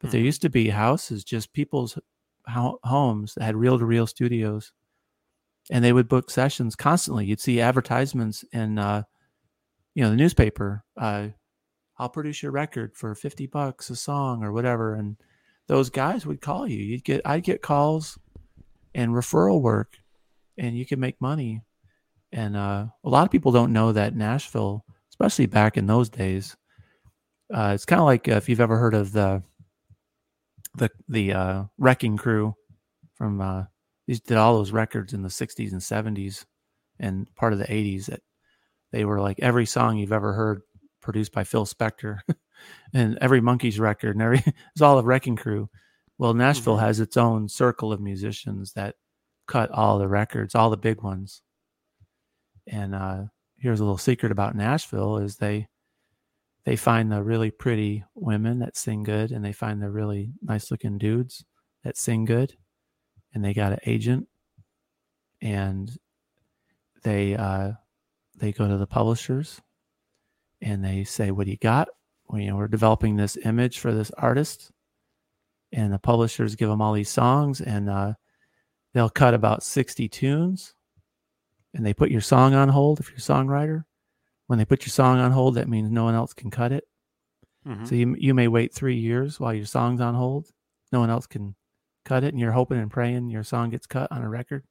But 0.00 0.10
there 0.10 0.20
Mhm. 0.20 0.24
used 0.24 0.42
to 0.42 0.50
be 0.50 0.68
houses 0.70 1.24
just 1.24 1.52
people's 1.52 1.98
ho- 2.48 2.80
homes 2.84 3.34
that 3.34 3.44
had 3.44 3.56
reel-to-reel 3.56 4.06
studios 4.06 4.72
and 5.70 5.84
they 5.84 5.92
would 5.92 6.08
book 6.08 6.30
sessions 6.30 6.76
constantly. 6.76 7.26
You'd 7.26 7.40
see 7.40 7.60
advertisements 7.60 8.44
in 8.52 8.78
uh, 8.78 9.02
you 9.94 10.02
know 10.02 10.10
the 10.10 10.16
newspaper 10.16 10.84
uh, 10.96 11.28
i'll 11.98 12.08
produce 12.08 12.42
your 12.42 12.52
record 12.52 12.94
for 12.94 13.14
50 13.14 13.46
bucks 13.46 13.90
a 13.90 13.96
song 13.96 14.42
or 14.44 14.52
whatever 14.52 14.94
and 14.94 15.16
those 15.68 15.90
guys 15.90 16.24
would 16.24 16.40
call 16.40 16.68
you. 16.68 16.78
You'd 16.78 17.04
get 17.04 17.22
i'd 17.24 17.44
get 17.44 17.62
calls 17.62 18.18
and 18.94 19.12
referral 19.12 19.60
work 19.60 19.98
and 20.58 20.76
you 20.76 20.86
could 20.86 20.98
make 20.98 21.20
money. 21.20 21.60
And 22.32 22.56
uh, 22.56 22.86
a 23.04 23.08
lot 23.08 23.24
of 23.24 23.30
people 23.30 23.52
don't 23.52 23.72
know 23.72 23.92
that 23.92 24.14
nashville 24.14 24.84
especially 25.10 25.46
back 25.46 25.76
in 25.76 25.86
those 25.86 26.08
days 26.08 26.56
uh, 27.54 27.72
it's 27.74 27.84
kind 27.84 28.00
of 28.00 28.06
like 28.06 28.28
if 28.28 28.48
you've 28.48 28.60
ever 28.60 28.76
heard 28.76 28.94
of 28.94 29.12
the 29.12 29.42
the 30.74 30.90
the 31.08 31.32
uh, 31.32 31.64
wrecking 31.78 32.16
crew 32.16 32.54
from 33.14 33.40
uh, 33.40 33.64
these 34.06 34.20
did 34.20 34.36
all 34.36 34.56
those 34.56 34.72
records 34.72 35.12
in 35.12 35.22
the 35.22 35.28
60s 35.28 35.72
and 35.72 35.80
70s 35.80 36.44
and 36.98 37.32
part 37.34 37.52
of 37.52 37.58
the 37.58 37.66
80s 37.66 38.06
that 38.06 38.22
they 38.92 39.04
were 39.04 39.20
like 39.20 39.38
every 39.40 39.66
song 39.66 39.96
you've 39.96 40.12
ever 40.12 40.32
heard 40.32 40.62
produced 41.06 41.32
by 41.32 41.44
Phil 41.44 41.64
Spector 41.64 42.18
and 42.92 43.16
every 43.20 43.40
Monkees 43.40 43.78
record 43.80 44.16
and 44.16 44.22
every 44.22 44.42
it's 44.72 44.82
all 44.82 44.98
a 44.98 45.02
wrecking 45.04 45.36
crew. 45.36 45.70
Well, 46.18 46.34
Nashville 46.34 46.76
Mhm. 46.76 46.80
has 46.80 47.00
its 47.00 47.16
own 47.16 47.48
circle 47.48 47.92
of 47.92 48.00
musicians 48.00 48.72
that 48.74 48.96
cut 49.46 49.70
all 49.70 49.98
the 49.98 50.08
records, 50.08 50.54
all 50.56 50.68
the 50.70 50.76
big 50.76 51.00
ones. 51.02 51.42
And 52.66 52.94
uh, 52.94 53.24
here's 53.58 53.78
a 53.80 53.84
little 53.84 53.96
secret 53.98 54.32
about 54.32 54.56
Nashville 54.56 55.18
is 55.18 55.36
they 55.36 55.68
they 56.64 56.74
find 56.74 57.12
the 57.12 57.22
really 57.22 57.52
pretty 57.52 58.02
women 58.16 58.58
that 58.58 58.76
sing 58.76 59.04
good 59.04 59.30
and 59.30 59.44
they 59.44 59.52
find 59.52 59.80
the 59.80 59.88
really 59.90 60.32
nice 60.42 60.70
looking 60.72 60.98
dudes 60.98 61.44
that 61.84 61.96
sing 61.96 62.24
good 62.24 62.56
and 63.32 63.44
they 63.44 63.54
got 63.54 63.72
an 63.72 63.78
agent 63.86 64.26
and 65.40 65.96
they 67.04 67.36
uh 67.36 67.70
they 68.36 68.50
go 68.52 68.66
to 68.66 68.76
the 68.78 68.86
publishers 68.86 69.60
and 70.66 70.84
they 70.84 71.04
say 71.04 71.30
what 71.30 71.44
do 71.46 71.50
you 71.52 71.56
got 71.58 71.88
well, 72.28 72.40
you 72.40 72.48
know 72.50 72.56
we're 72.56 72.68
developing 72.68 73.16
this 73.16 73.36
image 73.44 73.78
for 73.78 73.92
this 73.92 74.10
artist 74.18 74.70
and 75.72 75.92
the 75.92 75.98
publishers 75.98 76.54
give 76.56 76.68
them 76.68 76.80
all 76.82 76.92
these 76.92 77.08
songs 77.10 77.60
and 77.60 77.88
uh 77.88 78.12
they'll 78.94 79.10
cut 79.10 79.34
about 79.34 79.62
60 79.62 80.08
tunes 80.08 80.74
and 81.74 81.84
they 81.84 81.94
put 81.94 82.10
your 82.10 82.20
song 82.20 82.54
on 82.54 82.68
hold 82.68 83.00
if 83.00 83.08
you're 83.10 83.16
a 83.18 83.20
songwriter 83.20 83.84
when 84.48 84.58
they 84.58 84.64
put 84.64 84.84
your 84.86 84.90
song 84.92 85.18
on 85.18 85.32
hold 85.32 85.54
that 85.56 85.68
means 85.68 85.90
no 85.90 86.04
one 86.04 86.14
else 86.14 86.32
can 86.34 86.50
cut 86.50 86.72
it 86.72 86.84
Mhm. 87.66 87.86
so 87.88 87.94
you, 87.96 88.14
you 88.18 88.32
may 88.34 88.46
wait 88.48 88.72
three 88.72 88.96
years 88.96 89.40
while 89.40 89.52
your 89.52 89.66
song's 89.66 90.00
on 90.00 90.14
hold. 90.14 90.46
No 90.92 91.00
one 91.00 91.10
else 91.10 91.26
can 91.26 91.56
cut 92.04 92.22
it, 92.22 92.28
and 92.32 92.38
you're 92.38 92.52
hoping 92.52 92.78
and 92.78 92.88
praying 92.92 93.28
your 93.28 93.42
song 93.42 93.70
gets 93.70 93.88
cut 93.88 94.06
on 94.12 94.22
a 94.22 94.28
record. 94.28 94.62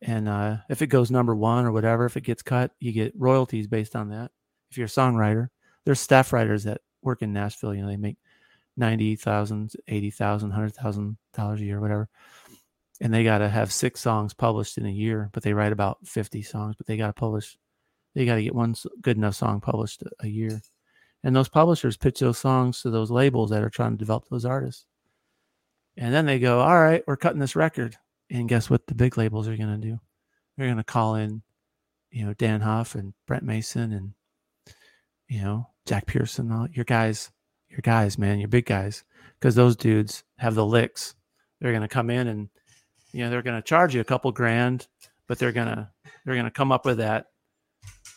And 0.00 0.28
uh, 0.28 0.58
if 0.70 0.80
it 0.80 0.86
goes 0.86 1.10
number 1.10 1.34
one 1.34 1.64
or 1.64 1.72
whatever, 1.72 2.06
if 2.06 2.16
it 2.16 2.22
gets 2.22 2.40
cut, 2.42 2.70
you 2.78 2.92
get 2.92 3.12
royalties 3.18 3.66
based 3.66 3.96
on 3.96 4.10
that. 4.10 4.30
If 4.72 4.78
you're 4.78 4.86
a 4.86 4.88
songwriter, 4.88 5.48
there's 5.84 6.00
staff 6.00 6.32
writers 6.32 6.64
that 6.64 6.80
work 7.02 7.22
in 7.22 7.32
Nashville. 7.32 7.74
You 7.74 7.82
know, 7.82 7.88
they 7.88 7.96
make 7.96 8.16
ninety 8.76 9.14
thousand, 9.16 9.72
eighty 9.86 10.10
thousand, 10.10 10.50
hundred 10.50 10.74
thousand 10.74 11.18
dollars 11.34 11.60
a 11.60 11.64
year, 11.64 11.80
whatever. 11.80 12.08
And 13.00 13.12
they 13.12 13.22
got 13.22 13.38
to 13.38 13.48
have 13.48 13.72
six 13.72 14.00
songs 14.00 14.32
published 14.32 14.78
in 14.78 14.86
a 14.86 14.90
year, 14.90 15.28
but 15.32 15.42
they 15.42 15.52
write 15.52 15.72
about 15.72 15.98
fifty 16.06 16.42
songs. 16.42 16.74
But 16.76 16.86
they 16.86 16.96
got 16.96 17.08
to 17.08 17.12
publish. 17.12 17.56
They 18.14 18.24
got 18.24 18.36
to 18.36 18.42
get 18.42 18.54
one 18.54 18.74
good 19.00 19.16
enough 19.16 19.34
song 19.34 19.60
published 19.60 20.02
a- 20.20 20.26
year 20.26 20.60
and 21.24 21.34
those 21.34 21.48
publishers 21.48 21.96
pitch 21.96 22.20
those 22.20 22.38
songs 22.38 22.82
to 22.82 22.90
those 22.90 23.10
labels 23.10 23.50
that 23.50 23.62
are 23.62 23.70
trying 23.70 23.92
to 23.92 23.98
develop 23.98 24.24
those 24.28 24.44
artists 24.44 24.86
and 25.96 26.12
then 26.12 26.26
they 26.26 26.38
go 26.38 26.60
all 26.60 26.80
right 26.80 27.04
we're 27.06 27.16
cutting 27.16 27.40
this 27.40 27.56
record 27.56 27.96
and 28.30 28.48
guess 28.48 28.68
what 28.68 28.86
the 28.86 28.94
big 28.94 29.16
labels 29.16 29.48
are 29.48 29.56
going 29.56 29.80
to 29.80 29.88
do 29.88 29.98
they're 30.56 30.66
going 30.66 30.76
to 30.76 30.84
call 30.84 31.14
in 31.14 31.42
you 32.10 32.24
know 32.24 32.34
Dann 32.34 32.60
Huff 32.60 32.94
and 32.94 33.14
brent 33.26 33.44
mason 33.44 33.92
and 33.92 34.12
you 35.32 35.40
know 35.40 35.66
jack 35.86 36.04
pearson 36.04 36.52
all 36.52 36.68
your 36.72 36.84
guys 36.84 37.30
your 37.70 37.80
guys 37.82 38.18
man 38.18 38.38
your 38.38 38.48
big 38.48 38.66
guys 38.66 39.02
because 39.40 39.54
those 39.54 39.74
dudes 39.76 40.24
have 40.36 40.54
the 40.54 40.66
licks 40.66 41.14
they're 41.58 41.72
going 41.72 41.80
to 41.80 41.88
come 41.88 42.10
in 42.10 42.28
and 42.28 42.50
you 43.12 43.24
know 43.24 43.30
they're 43.30 43.40
going 43.40 43.56
to 43.56 43.62
charge 43.62 43.94
you 43.94 44.00
a 44.02 44.04
couple 44.04 44.30
grand 44.30 44.86
but 45.26 45.38
they're 45.38 45.50
going 45.52 45.68
to 45.68 45.88
they're 46.24 46.34
going 46.34 46.44
to 46.44 46.50
come 46.50 46.70
up 46.70 46.84
with 46.84 46.98
that 46.98 47.28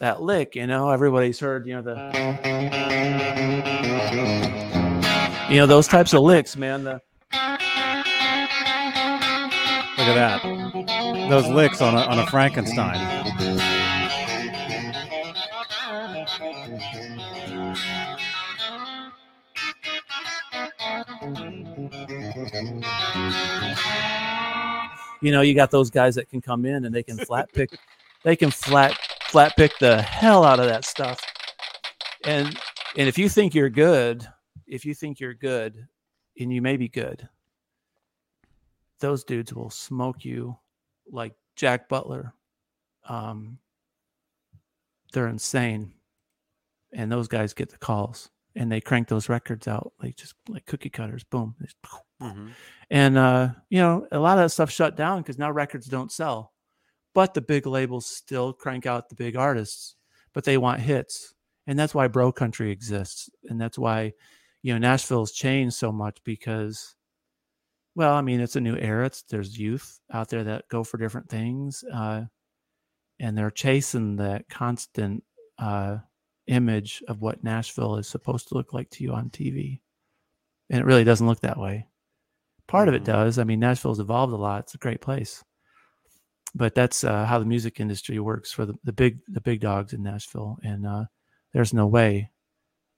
that 0.01 0.21
lick 0.21 0.57
you 0.57 0.67
know 0.67 0.89
everybody's 0.89 1.39
heard 1.39 1.65
you 1.65 1.75
know 1.75 1.81
the 1.81 2.11
you 5.49 5.57
know 5.57 5.65
those 5.65 5.87
types 5.87 6.13
of 6.13 6.21
licks 6.21 6.57
man 6.57 6.83
the 6.83 6.99
Look 9.97 10.09
at 10.09 10.43
that. 10.43 11.29
Those 11.29 11.47
licks 11.47 11.81
on 11.81 11.95
a, 11.95 12.01
on 12.01 12.19
a 12.19 12.27
Frankenstein. 12.27 12.99
You 25.21 25.31
know 25.31 25.41
you 25.41 25.53
got 25.53 25.71
those 25.71 25.89
guys 25.89 26.15
that 26.15 26.29
can 26.29 26.41
come 26.41 26.65
in 26.65 26.85
and 26.85 26.93
they 26.93 27.03
can 27.03 27.17
flat 27.17 27.51
pick 27.53 27.69
they 28.23 28.35
can 28.35 28.51
flat 28.51 28.97
flat 29.23 29.55
pick 29.55 29.77
the 29.79 30.01
hell 30.01 30.43
out 30.43 30.59
of 30.59 30.67
that 30.67 30.85
stuff. 30.85 31.19
And 32.23 32.47
and 32.97 33.07
if 33.07 33.17
you 33.17 33.29
think 33.29 33.53
you're 33.53 33.69
good 33.69 34.27
if 34.67 34.85
you 34.85 34.93
think 34.95 35.19
you're 35.19 35.33
good 35.33 35.87
and 36.39 36.51
you 36.51 36.61
may 36.61 36.77
be 36.77 36.87
good 36.87 37.27
those 38.99 39.23
dudes 39.23 39.53
will 39.53 39.69
smoke 39.69 40.23
you 40.25 40.57
like 41.11 41.33
jack 41.55 41.89
butler. 41.89 42.33
Um 43.07 43.59
they're 45.13 45.27
insane. 45.27 45.93
And 46.93 47.11
those 47.11 47.27
guys 47.27 47.53
get 47.53 47.69
the 47.69 47.77
calls 47.77 48.29
and 48.55 48.71
they 48.71 48.81
crank 48.81 49.07
those 49.07 49.29
records 49.29 49.67
out 49.67 49.93
like 50.01 50.15
just 50.15 50.33
like 50.47 50.65
cookie 50.65 50.89
cutters. 50.89 51.23
Boom. 51.23 51.55
Just 51.61 51.75
Mhm. 52.21 52.51
and 52.89 53.17
uh, 53.17 53.49
you 53.69 53.79
know, 53.79 54.07
a 54.11 54.19
lot 54.19 54.37
of 54.37 54.45
that 54.45 54.49
stuff 54.49 54.71
shut 54.71 54.95
down 54.95 55.21
because 55.21 55.37
now 55.37 55.51
records 55.51 55.87
don't 55.87 56.11
sell. 56.11 56.53
But 57.13 57.33
the 57.33 57.41
big 57.41 57.67
labels 57.67 58.05
still 58.07 58.53
crank 58.53 58.85
out 58.85 59.09
the 59.09 59.15
big 59.15 59.35
artists, 59.37 59.95
but 60.33 60.43
they 60.45 60.57
want 60.57 60.81
hits. 60.81 61.33
And 61.67 61.79
that's 61.79 61.95
why 61.95 62.07
bro 62.07 62.31
country 62.31 62.71
exists. 62.71 63.29
And 63.49 63.59
that's 63.61 63.79
why, 63.79 64.13
you 64.63 64.73
know, 64.73 64.79
Nashville's 64.79 65.31
changed 65.33 65.75
so 65.75 65.91
much 65.91 66.19
because 66.25 66.95
well, 67.95 68.13
I 68.13 68.21
mean, 68.21 68.41
it's 68.41 68.55
a 68.55 68.61
new 68.61 68.75
era. 68.75 69.05
It's 69.05 69.21
there's 69.23 69.57
youth 69.57 69.99
out 70.11 70.29
there 70.29 70.43
that 70.43 70.67
go 70.69 70.83
for 70.83 70.97
different 70.97 71.29
things. 71.29 71.83
Uh, 71.91 72.23
and 73.19 73.37
they're 73.37 73.51
chasing 73.51 74.17
that 74.17 74.49
constant 74.49 75.23
uh 75.59 75.97
image 76.47 77.03
of 77.07 77.21
what 77.21 77.43
Nashville 77.43 77.97
is 77.97 78.07
supposed 78.07 78.49
to 78.49 78.55
look 78.55 78.73
like 78.73 78.89
to 78.91 79.03
you 79.03 79.13
on 79.13 79.29
TV. 79.29 79.81
And 80.69 80.81
it 80.81 80.85
really 80.85 81.03
doesn't 81.05 81.27
look 81.27 81.41
that 81.41 81.59
way 81.59 81.87
part 82.67 82.87
of 82.87 82.93
it 82.95 83.03
Mhm. 83.03 83.05
does. 83.05 83.39
I 83.39 83.43
mean, 83.43 83.59
Nashville's 83.59 83.99
evolved 83.99 84.33
a 84.33 84.37
lot. 84.37 84.61
It's 84.61 84.75
a 84.75 84.79
great 84.79 85.01
place, 85.01 85.43
but 86.53 86.73
that's 86.75 87.03
uh, 87.03 87.25
how 87.25 87.39
the 87.39 87.45
music 87.45 87.79
industry 87.79 88.19
works 88.19 88.51
for 88.51 88.65
the, 88.65 88.75
the 88.83 88.93
big 88.93 89.19
the 89.27 89.41
big 89.41 89.61
dogs 89.61 89.93
in 89.93 90.03
Nashville. 90.03 90.57
And 90.63 90.85
uh, 90.87 91.05
there's 91.53 91.73
no 91.73 91.87
way 91.87 92.31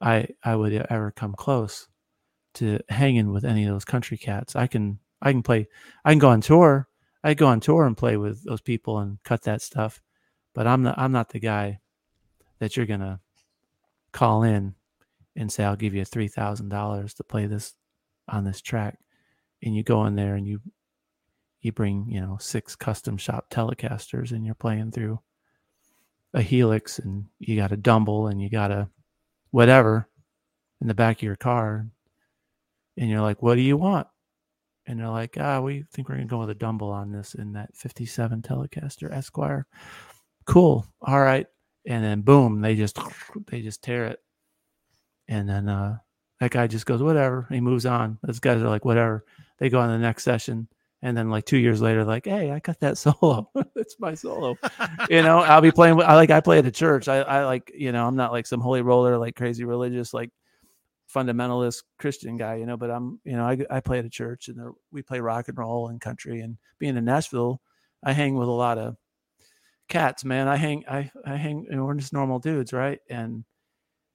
I 0.02 0.28
I 0.44 0.56
would 0.56 0.74
ever 0.74 1.12
come 1.12 1.34
close 1.36 1.88
to 2.56 2.80
hanging 2.90 3.32
with 3.32 3.46
any 3.46 3.66
of 3.66 3.74
those 3.74 3.86
country 3.86 4.18
cats. 4.18 4.56
I 4.56 4.68
can 4.68 5.00
I 5.22 5.32
can 5.32 5.44
play 5.44 5.68
I 6.06 6.12
can 6.12 6.20
go 6.20 6.30
on 6.30 6.42
tour. 6.42 6.88
I 7.24 7.34
go 7.34 7.48
on 7.48 7.60
tour 7.60 7.86
and 7.86 7.98
play 7.98 8.16
with 8.18 8.44
those 8.46 8.62
people 8.62 9.00
and 9.00 9.18
cut 9.24 9.44
that 9.44 9.62
stuff, 9.62 10.02
but 10.54 10.68
I'm 10.68 10.84
not 10.84 10.98
I'm 10.98 11.12
not 11.12 11.30
the 11.30 11.40
guy 11.40 11.80
that 12.60 12.78
you're 12.78 12.86
gonna 12.86 13.20
call 14.12 14.44
in 14.44 14.76
and 15.36 15.52
say, 15.52 15.64
I'll 15.64 15.76
give 15.76 15.94
you 15.94 16.06
three 16.06 16.28
thousand 16.28 16.70
dollars 16.70 17.14
to 17.16 17.24
play 17.24 17.48
this 17.48 17.74
on 18.28 18.44
this 18.44 18.62
track. 18.62 18.98
And 19.64 19.76
you 19.76 19.84
go 19.84 20.06
in 20.06 20.16
there 20.16 20.36
and 20.36 20.48
you 20.48 20.62
you 21.62 21.72
bring, 21.72 22.08
you 22.08 22.22
know, 22.22 22.38
six 22.40 22.76
custom 22.76 23.18
shop 23.18 23.50
telecasters 23.50 24.32
and 24.32 24.46
you're 24.46 24.56
playing 24.56 24.92
through 24.92 25.20
a 26.34 26.42
helix 26.42 27.00
and 27.00 27.26
you 27.40 27.56
got 27.56 27.72
a 27.72 27.78
dumble 27.78 28.28
and 28.28 28.42
you 28.42 28.50
got 28.50 28.72
a 28.72 28.88
whatever 29.52 30.08
in 30.82 30.88
the 30.88 30.94
back 30.94 31.18
of 31.18 31.24
your 31.24 31.36
car 31.36 31.88
and 32.98 33.10
you're 33.10 33.22
like, 33.22 33.42
What 33.42 33.56
do 33.56 33.62
you 33.62 33.78
want? 33.78 34.08
And 34.88 35.00
they're 35.00 35.10
like, 35.10 35.38
ah, 35.38 35.60
we 35.60 35.84
think 35.92 36.08
we're 36.08 36.16
gonna 36.16 36.28
go 36.28 36.40
with 36.40 36.50
a 36.50 36.56
dumble 36.56 36.92
on 36.92 37.12
this 37.12 37.36
in 37.36 37.54
that 37.54 37.76
57 37.76 38.42
Telecaster 38.42 39.12
Esquire. 39.12 39.68
Cool. 40.46 40.88
All 41.02 41.20
right. 41.20 41.46
And 41.86 42.04
then 42.04 42.22
boom, 42.22 42.62
they 42.62 42.76
just 42.76 42.98
they 43.48 43.62
just 43.62 43.84
tear 43.84 44.06
it. 44.06 44.20
And 45.28 45.48
then 45.48 45.68
uh 45.68 45.98
that 46.40 46.52
guy 46.52 46.68
just 46.68 46.86
goes, 46.86 47.04
whatever. 47.04 47.48
He 47.50 47.60
moves 47.60 47.86
on. 47.86 48.20
Those 48.24 48.40
guys 48.40 48.62
are 48.62 48.70
like, 48.70 48.86
whatever. 48.86 49.26
They 49.60 49.70
go 49.70 49.80
on 49.80 49.90
the 49.90 49.98
next 49.98 50.24
session. 50.24 50.68
And 51.04 51.16
then 51.16 51.30
like 51.30 51.46
two 51.46 51.58
years 51.58 51.80
later, 51.80 52.04
like, 52.04 52.26
hey, 52.26 52.52
I 52.52 52.60
got 52.60 52.80
that 52.80 52.98
solo. 52.98 53.50
it's 53.76 54.00
my 54.00 54.14
solo. 54.16 54.58
you 55.10 55.22
know, 55.22 55.40
I'll 55.40 55.62
be 55.62 55.72
playing. 55.72 56.02
I 56.02 56.16
like 56.16 56.32
I 56.32 56.42
play 56.42 56.60
at 56.60 56.66
a 56.66 56.72
church. 56.72 57.08
I, 57.08 57.18
I 57.18 57.46
like, 57.46 57.72
you 57.76 57.92
know, 57.92 58.06
I'm 58.08 58.16
not 58.16 58.32
like 58.32 58.48
some 58.48 58.62
holy 58.62 58.82
roller, 58.82 59.18
like 59.18 59.36
crazy 59.36 59.64
religious, 59.64 60.14
like 60.14 60.32
fundamentalist 61.14 61.84
Christian 62.00 62.38
guy, 62.38 62.56
you 62.56 62.66
know, 62.66 62.78
but 62.78 62.92
I'm, 62.92 63.20
you 63.24 63.34
know, 63.34 63.46
I, 63.46 63.58
I 63.70 63.80
play 63.80 64.00
at 64.00 64.06
a 64.06 64.10
church 64.10 64.48
and 64.50 64.74
we 64.92 65.02
play 65.02 65.20
rock 65.20 65.48
and 65.48 65.58
roll 65.58 65.88
and 65.88 66.02
country 66.02 66.42
and 66.42 66.58
being 66.80 66.98
in 66.98 67.06
Nashville, 67.06 67.62
I 68.04 68.14
hang 68.14 68.36
with 68.36 68.48
a 68.48 68.52
lot 68.52 68.78
of 68.78 68.96
cats, 69.88 70.26
man. 70.26 70.48
I 70.48 70.58
hang, 70.58 70.84
I, 70.90 71.10
I 71.26 71.36
hang, 71.36 71.66
know, 71.70 71.86
we're 71.86 71.96
just 71.96 72.14
normal 72.14 72.40
dudes. 72.40 72.74
Right. 72.74 73.00
And, 73.10 73.46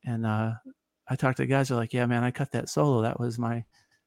and, 0.04 0.26
uh, 0.26 0.52
I 1.08 1.16
talked 1.16 1.38
to 1.38 1.46
guys 1.46 1.70
are 1.70 1.76
like, 1.76 1.92
yeah, 1.92 2.06
man, 2.06 2.24
I 2.24 2.30
cut 2.30 2.52
that 2.52 2.68
solo. 2.68 3.02
That 3.02 3.18
was 3.18 3.38
my, 3.38 3.64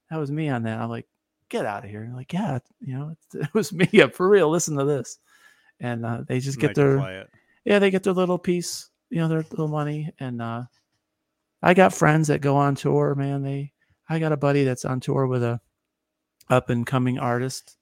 that 0.10 0.18
was 0.18 0.32
me 0.32 0.50
on 0.50 0.64
that. 0.64 0.80
I'm 0.80 0.90
like, 0.90 1.08
get 1.50 1.66
out 1.66 1.84
of 1.84 1.90
here. 1.90 2.12
like, 2.14 2.34
yeah, 2.34 2.60
you 2.80 2.98
know, 2.98 3.16
it, 3.34 3.54
was 3.54 3.74
me 3.74 3.88
up 4.02 4.14
for 4.14 4.28
real. 4.28 4.50
Listen 4.50 4.78
to 4.78 4.86
this. 4.86 5.20
And, 5.80 6.06
uh, 6.06 6.24
they 6.28 6.40
just 6.40 6.60
get 6.60 6.76
their, 6.76 7.28
yeah, 7.66 7.80
they 7.80 7.92
get 7.92 8.04
their 8.04 8.14
little 8.14 8.38
piece, 8.38 8.90
you 9.10 9.20
know, 9.20 9.28
their 9.28 9.46
little 9.52 9.68
money 9.68 10.12
and, 10.20 10.42
uh, 10.42 10.64
I 11.66 11.74
got 11.74 11.96
friends 11.96 12.28
that 12.28 12.42
go 12.42 12.58
on 12.58 12.76
tour, 12.76 13.16
man. 13.16 13.42
They 13.42 13.74
I 14.08 14.20
got 14.20 14.32
a 14.32 14.38
buddy 14.38 14.64
that's 14.64 14.86
on 14.86 15.00
tour 15.00 15.26
with 15.26 15.42
a 15.42 15.60
up 16.48 16.70
and 16.70 16.86
coming 16.86 17.18
artist. 17.18 17.78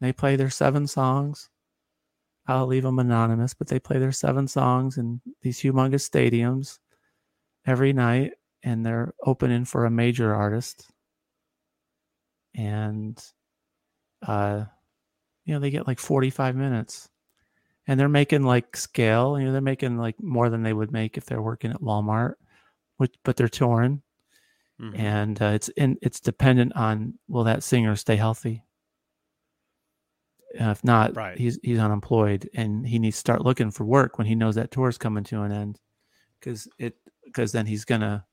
They 0.00 0.12
play 0.12 0.34
their 0.34 0.50
seven 0.50 0.88
songs. 0.88 1.48
I'll 2.48 2.66
leave 2.66 2.82
them 2.82 2.98
anonymous, 2.98 3.54
but 3.54 3.68
they 3.68 3.78
play 3.78 4.00
their 4.00 4.10
seven 4.10 4.48
songs 4.48 4.98
in 4.98 5.20
these 5.42 5.60
humongous 5.60 6.10
stadiums 6.10 6.80
every 7.64 7.92
night, 7.92 8.32
and 8.64 8.84
they're 8.84 9.14
opening 9.24 9.64
for 9.64 9.84
a 9.84 9.90
major 9.90 10.34
artist. 10.34 10.90
And, 12.54 13.22
uh, 14.26 14.64
you 15.44 15.54
know, 15.54 15.60
they 15.60 15.70
get 15.70 15.86
like 15.86 15.98
45 15.98 16.54
minutes 16.56 17.08
and 17.86 17.98
they're 17.98 18.08
making 18.08 18.42
like 18.42 18.76
scale, 18.76 19.38
you 19.38 19.46
know, 19.46 19.52
they're 19.52 19.60
making 19.60 19.98
like 19.98 20.22
more 20.22 20.48
than 20.48 20.62
they 20.62 20.72
would 20.72 20.92
make 20.92 21.16
if 21.16 21.24
they're 21.24 21.42
working 21.42 21.70
at 21.70 21.80
Walmart 21.80 22.34
which, 23.02 23.14
but 23.24 23.36
they're 23.36 23.48
touring 23.48 24.00
mm-hmm. 24.80 24.94
and 24.94 25.42
uh, 25.42 25.46
it's 25.46 25.68
in, 25.70 25.98
it's 26.02 26.20
dependent 26.20 26.74
on 26.76 27.18
will 27.28 27.44
that 27.44 27.64
singer 27.64 27.96
stay 27.96 28.14
healthy. 28.14 28.62
if 30.54 30.84
not, 30.84 31.16
right. 31.16 31.36
he's 31.36 31.58
he's 31.64 31.80
unemployed 31.80 32.48
and 32.54 32.86
he 32.86 33.00
needs 33.00 33.16
to 33.16 33.20
start 33.20 33.44
looking 33.44 33.72
for 33.72 33.84
work 33.84 34.18
when 34.18 34.26
he 34.28 34.36
knows 34.36 34.54
that 34.54 34.70
tour 34.70 34.88
is 34.88 34.98
coming 34.98 35.24
to 35.24 35.42
an 35.42 35.50
end, 35.50 35.80
because 36.38 36.68
it 36.78 36.94
because 37.24 37.50
then 37.50 37.66
he's 37.66 37.84
gonna 37.84 38.24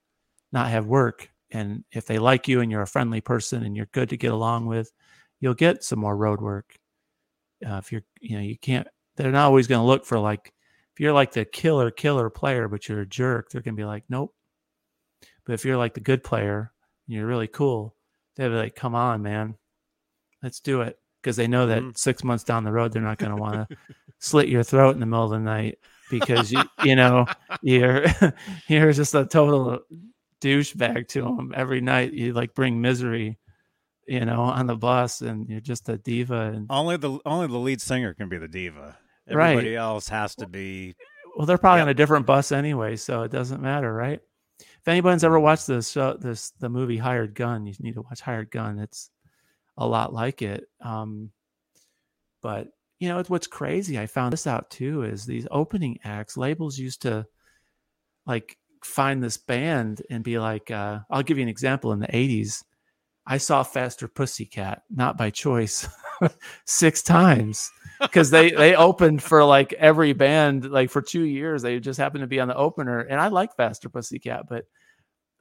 not 0.52 0.70
have 0.70 0.86
work. 0.86 1.32
And 1.52 1.84
if 1.92 2.06
they 2.06 2.20
like 2.20 2.48
you 2.48 2.62
and 2.62 2.72
you're 2.72 2.82
a 2.82 2.88
friendly 2.88 3.22
person 3.22 3.64
and 3.64 3.76
you're 3.76 3.90
good 3.92 4.10
to 4.10 4.18
get 4.18 4.32
along 4.32 4.68
with, 4.68 4.92
you'll 5.40 5.56
get 5.56 5.84
some 5.84 6.00
more 6.00 6.16
road 6.16 6.42
work. 6.42 6.76
Uh, 7.66 7.78
if 7.78 7.92
you're, 7.92 8.04
you 8.22 8.38
know, 8.38 8.44
you 8.44 8.58
can't. 8.58 8.88
They're 9.16 9.32
not 9.32 9.46
always 9.46 9.68
going 9.68 9.82
to 9.82 9.88
look 9.88 10.06
for 10.06 10.18
like 10.18 10.54
if 10.94 11.00
you're 11.00 11.14
like 11.14 11.34
the 11.34 11.44
killer 11.44 11.92
killer 11.92 12.30
player, 12.30 12.68
but 12.68 12.88
you're 12.88 13.02
a 13.02 13.06
jerk. 13.06 13.50
They're 13.50 13.62
going 13.62 13.76
to 13.76 13.82
be 13.82 13.86
like, 13.86 14.04
nope, 14.08 14.34
but 15.50 15.54
if 15.54 15.66
you're 15.66 15.78
like 15.78 15.96
the 15.96 16.00
good 16.00 16.24
player 16.24 16.72
and 17.08 17.16
you're 17.16 17.26
really 17.26 17.48
cool, 17.48 17.96
they'll 18.36 18.50
be 18.50 18.56
like, 18.56 18.76
come 18.76 18.94
on, 18.94 19.24
man, 19.24 19.56
let's 20.44 20.60
do 20.60 20.82
it. 20.82 21.00
Because 21.24 21.36
they 21.36 21.48
know 21.48 21.66
that 21.66 21.82
mm-hmm. 21.82 21.96
six 21.96 22.24
months 22.24 22.44
down 22.44 22.64
the 22.64 22.72
road, 22.72 22.94
they're 22.94 23.02
not 23.02 23.18
going 23.18 23.36
to 23.36 23.42
want 23.42 23.68
to 23.68 23.78
slit 24.20 24.48
your 24.48 24.62
throat 24.62 24.92
in 24.92 25.00
the 25.00 25.08
middle 25.08 25.26
of 25.26 25.32
the 25.32 25.40
night 25.40 25.80
because 26.12 26.52
you, 26.52 26.62
you 26.84 26.96
know, 26.96 27.26
you're, 27.64 28.06
you're 28.68 28.94
just 28.94 29.16
a 29.16 29.26
total 29.26 29.80
douchebag 30.42 31.08
to 31.10 31.22
them 31.22 31.54
every 31.56 31.82
night. 31.82 32.14
You 32.14 32.34
like 32.34 32.54
bring 32.54 32.82
misery, 32.82 33.38
you 34.08 34.26
know, 34.26 34.42
on 34.42 34.68
the 34.68 34.76
bus 34.76 35.22
and 35.22 35.48
you're 35.50 35.60
just 35.60 35.90
a 35.90 35.98
diva. 35.98 36.52
And 36.54 36.68
only 36.70 36.98
the, 36.98 37.20
only 37.26 37.48
the 37.48 37.58
lead 37.58 37.82
singer 37.82 38.14
can 38.14 38.30
be 38.30 38.38
the 38.38 38.48
diva. 38.48 38.98
Everybody 39.28 39.76
right. 39.76 39.78
else 39.78 40.10
has 40.10 40.36
to 40.36 40.48
be. 40.48 40.96
Well, 41.36 41.46
they're 41.46 41.58
probably 41.58 41.80
yep. 41.80 41.86
on 41.86 41.90
a 41.90 41.94
different 41.94 42.26
bus 42.26 42.52
anyway, 42.52 42.96
so 42.96 43.22
it 43.22 43.32
doesn't 43.32 43.62
matter, 43.62 43.94
right? 43.94 44.20
if 44.82 44.88
anybody's 44.88 45.24
ever 45.24 45.40
watched 45.40 45.68
this 45.68 45.92
show, 45.92 46.14
this 46.14 46.52
the 46.60 46.70
movie 46.70 46.98
Hired 46.98 47.36
Gun, 47.36 47.66
you 47.66 47.74
need 47.80 47.96
to 47.96 48.02
watch 48.02 48.22
Hired 48.22 48.52
Gun. 48.52 48.80
It's 48.80 49.10
a 49.78 49.86
lot 49.86 50.14
like 50.14 50.42
it. 50.42 50.66
Um, 50.82 51.32
but 52.42 52.70
you 53.00 53.10
know, 53.10 53.20
it's 53.20 53.30
what's 53.30 53.48
crazy. 53.48 54.00
I 54.00 54.08
found 54.08 54.34
this 54.34 54.48
out 54.48 54.70
too 54.70 55.04
is 55.04 55.26
these 55.26 55.48
opening 55.52 56.00
acts 56.04 56.38
labels 56.38 56.78
used 56.78 57.02
to 57.04 57.26
like 58.26 58.58
find 58.84 59.24
this 59.24 59.38
band 59.38 60.02
and 60.10 60.24
be 60.24 60.40
like, 60.40 60.72
uh, 60.72 61.00
I'll 61.10 61.24
give 61.24 61.38
you 61.38 61.44
an 61.44 61.50
example. 61.50 61.92
In 61.92 62.00
the 62.00 62.08
'80s, 62.08 62.64
I 63.26 63.38
saw 63.38 63.64
Faster 63.64 64.08
Pussycat, 64.08 64.84
not 64.90 65.18
by 65.18 65.30
choice, 65.30 65.88
six 66.66 67.02
times 67.02 67.72
because 68.02 68.30
they 68.30 68.52
they 68.58 68.76
opened 68.76 69.22
for 69.22 69.44
like 69.44 69.74
every 69.74 70.14
band 70.14 70.70
like 70.70 70.90
for 70.90 71.02
two 71.02 71.24
years. 71.24 71.62
They 71.62 71.80
just 71.80 72.00
happened 72.00 72.24
to 72.24 72.28
be 72.28 72.40
on 72.40 72.48
the 72.48 72.56
opener, 72.56 73.02
and 73.02 73.20
I 73.20 73.28
like 73.28 73.56
Faster 73.56 73.90
Pussycat, 73.90 74.48
but 74.50 74.66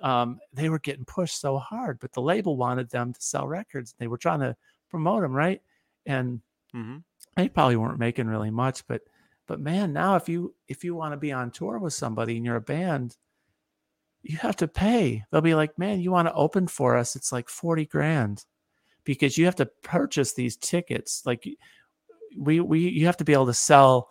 um, 0.01 0.39
they 0.53 0.69
were 0.69 0.79
getting 0.79 1.05
pushed 1.05 1.41
so 1.41 1.59
hard. 1.59 1.99
But 2.01 2.13
the 2.13 2.23
label 2.23 2.57
wanted 2.57 2.91
them 2.91 3.13
to 3.13 3.21
sell 3.21 3.47
records. 3.47 3.95
They 3.99 4.07
were 4.07 4.19
trying 4.19 4.41
to 4.41 4.57
promote 4.91 5.23
them, 5.23 5.33
right? 5.33 5.61
And 6.07 6.41
mm-hmm. 6.75 6.99
they 7.37 7.49
probably 7.49 7.77
weren't 7.77 7.99
making 7.99 8.27
really 8.27 8.51
much, 8.51 8.87
but 8.87 9.03
but 9.47 9.61
man, 9.61 9.93
now 9.93 10.17
if 10.17 10.29
you 10.29 10.55
if 10.69 10.85
you 10.85 10.95
want 10.95 11.13
to 11.13 11.17
be 11.17 11.33
on 11.33 11.51
tour 11.51 11.79
with 11.79 11.95
somebody 11.95 12.37
and 12.37 12.45
you're 12.45 12.57
a 12.57 12.61
band, 12.61 13.17
you 14.29 14.37
have 14.39 14.57
to 14.57 14.69
pay. 14.69 15.25
They'll 15.31 15.41
be 15.41 15.55
like, 15.55 15.79
man, 15.79 16.01
you 16.01 16.13
want 16.13 16.29
to 16.29 16.35
open 16.35 16.69
for 16.69 16.97
us? 16.97 17.17
It's 17.17 17.33
like 17.33 17.49
forty 17.49 17.87
grand 17.87 18.45
because 19.05 19.39
you 19.39 19.47
have 19.47 19.57
to 19.57 19.71
purchase 19.83 20.35
these 20.35 20.57
tickets. 20.57 21.23
Like 21.25 21.49
we 22.37 22.61
we 22.61 22.81
you 22.89 23.07
have 23.07 23.17
to 23.19 23.25
be 23.25 23.33
able 23.33 23.47
to 23.47 23.55
sell 23.55 24.11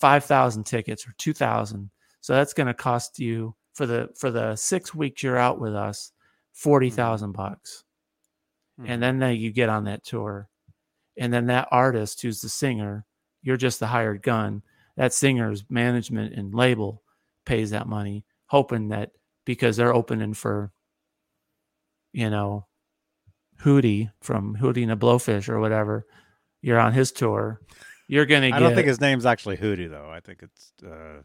5000 0.00 0.64
tickets 0.64 1.06
or 1.06 1.14
2000 1.18 1.90
so 2.20 2.34
that's 2.34 2.54
going 2.54 2.66
to 2.66 2.74
cost 2.74 3.18
you 3.18 3.54
for 3.74 3.86
the 3.86 4.08
for 4.16 4.30
the 4.30 4.56
6 4.56 4.94
weeks 4.94 5.22
you're 5.22 5.36
out 5.36 5.60
with 5.60 5.74
us 5.74 6.12
40,000 6.52 7.32
bucks 7.32 7.84
mm-hmm. 8.80 8.90
and 8.90 9.02
then 9.02 9.18
they, 9.18 9.34
you 9.34 9.52
get 9.52 9.68
on 9.68 9.84
that 9.84 10.04
tour 10.04 10.48
and 11.18 11.32
then 11.32 11.46
that 11.46 11.68
artist 11.70 12.22
who's 12.22 12.40
the 12.40 12.48
singer 12.48 13.04
you're 13.42 13.56
just 13.56 13.80
the 13.80 13.86
hired 13.86 14.22
gun 14.22 14.62
that 14.96 15.12
singer's 15.12 15.64
management 15.68 16.34
and 16.34 16.54
label 16.54 17.02
pays 17.44 17.70
that 17.70 17.86
money 17.86 18.24
hoping 18.46 18.88
that 18.88 19.10
because 19.44 19.76
they're 19.76 19.94
opening 19.94 20.34
for 20.34 20.72
you 22.12 22.30
know 22.30 22.66
Hootie 23.62 24.10
from 24.20 24.56
Hootie 24.56 24.82
and 24.82 24.90
the 24.90 24.96
Blowfish 24.96 25.48
or 25.48 25.60
whatever 25.60 26.06
you're 26.62 26.78
on 26.78 26.92
his 26.92 27.12
tour, 27.12 27.60
you're 28.08 28.26
gonna. 28.26 28.50
Get, 28.50 28.56
I 28.56 28.60
don't 28.60 28.74
think 28.74 28.86
his 28.86 29.00
name's 29.00 29.26
actually 29.26 29.56
Hootie 29.56 29.88
though. 29.88 30.10
I 30.10 30.20
think 30.20 30.42
it's 30.42 30.72
uh, 30.84 31.22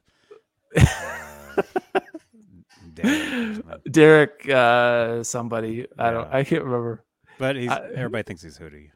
uh, 0.78 1.62
Derek, 2.94 3.66
Derek 3.92 4.50
uh, 4.50 5.24
somebody. 5.24 5.88
I 5.98 6.12
don't. 6.12 6.34
I 6.34 6.44
can't 6.44 6.64
remember. 6.64 7.04
But 7.38 7.56
he's 7.56 7.70
I, 7.70 7.90
everybody 7.96 8.24
thinks 8.24 8.42
he's 8.42 8.58
Hootie. 8.58 8.90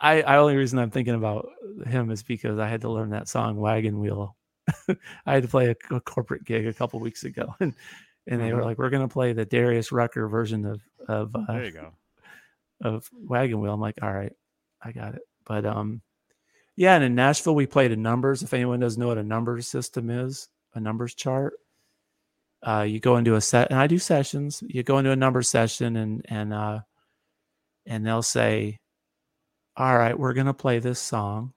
I, 0.00 0.22
I 0.22 0.36
only 0.38 0.56
reason 0.56 0.78
I'm 0.78 0.90
thinking 0.90 1.14
about 1.14 1.48
him 1.86 2.10
is 2.10 2.22
because 2.22 2.58
I 2.58 2.68
had 2.68 2.80
to 2.82 2.90
learn 2.90 3.10
that 3.10 3.28
song 3.28 3.56
Wagon 3.56 3.98
Wheel. 4.00 4.36
I 4.88 5.34
had 5.34 5.42
to 5.42 5.48
play 5.48 5.68
a, 5.68 5.94
a, 5.94 6.00
corporate 6.00 6.44
gig 6.44 6.66
a 6.66 6.72
couple 6.72 7.00
weeks 7.00 7.24
ago, 7.24 7.54
and 7.60 7.74
and 8.26 8.40
they 8.40 8.48
mm-hmm. 8.48 8.56
were 8.56 8.64
like, 8.64 8.78
"We're 8.78 8.90
gonna 8.90 9.08
play 9.08 9.32
the 9.32 9.44
Darius 9.44 9.92
Rucker 9.92 10.28
version 10.28 10.64
of 10.66 10.80
of 11.08 11.34
uh, 11.34 11.52
there 11.52 11.64
you 11.64 11.72
go 11.72 11.92
of 12.82 13.08
Wagon 13.12 13.60
Wheel." 13.60 13.72
I'm 13.72 13.80
like, 13.80 14.02
"All 14.02 14.12
right, 14.12 14.32
I 14.82 14.92
got 14.92 15.14
it." 15.14 15.22
But 15.46 15.66
um, 15.66 16.02
yeah, 16.76 16.94
and 16.94 17.04
in 17.04 17.14
Nashville 17.14 17.54
we 17.54 17.66
played 17.66 17.92
in 17.92 18.02
numbers. 18.02 18.42
If 18.42 18.54
anyone 18.54 18.80
doesn't 18.80 19.00
know 19.00 19.08
what 19.08 19.18
a 19.18 19.22
numbers 19.22 19.68
system 19.68 20.10
is, 20.10 20.48
a 20.74 20.80
numbers 20.80 21.14
chart. 21.14 21.54
Uh, 22.62 22.86
you 22.88 23.00
go 23.00 23.16
into 23.16 23.36
a 23.36 23.40
set, 23.40 23.70
and 23.70 23.78
I 23.78 23.86
do 23.86 23.98
sessions. 23.98 24.62
You 24.66 24.82
go 24.82 24.98
into 24.98 25.10
a 25.12 25.16
number 25.16 25.42
session, 25.42 25.96
and 25.96 26.24
and 26.28 26.52
uh, 26.52 26.80
and 27.86 28.06
they'll 28.06 28.22
say, 28.22 28.78
"All 29.76 29.96
right, 29.96 30.18
we're 30.18 30.34
gonna 30.34 30.54
play 30.54 30.78
this 30.78 31.00
song. 31.00 31.52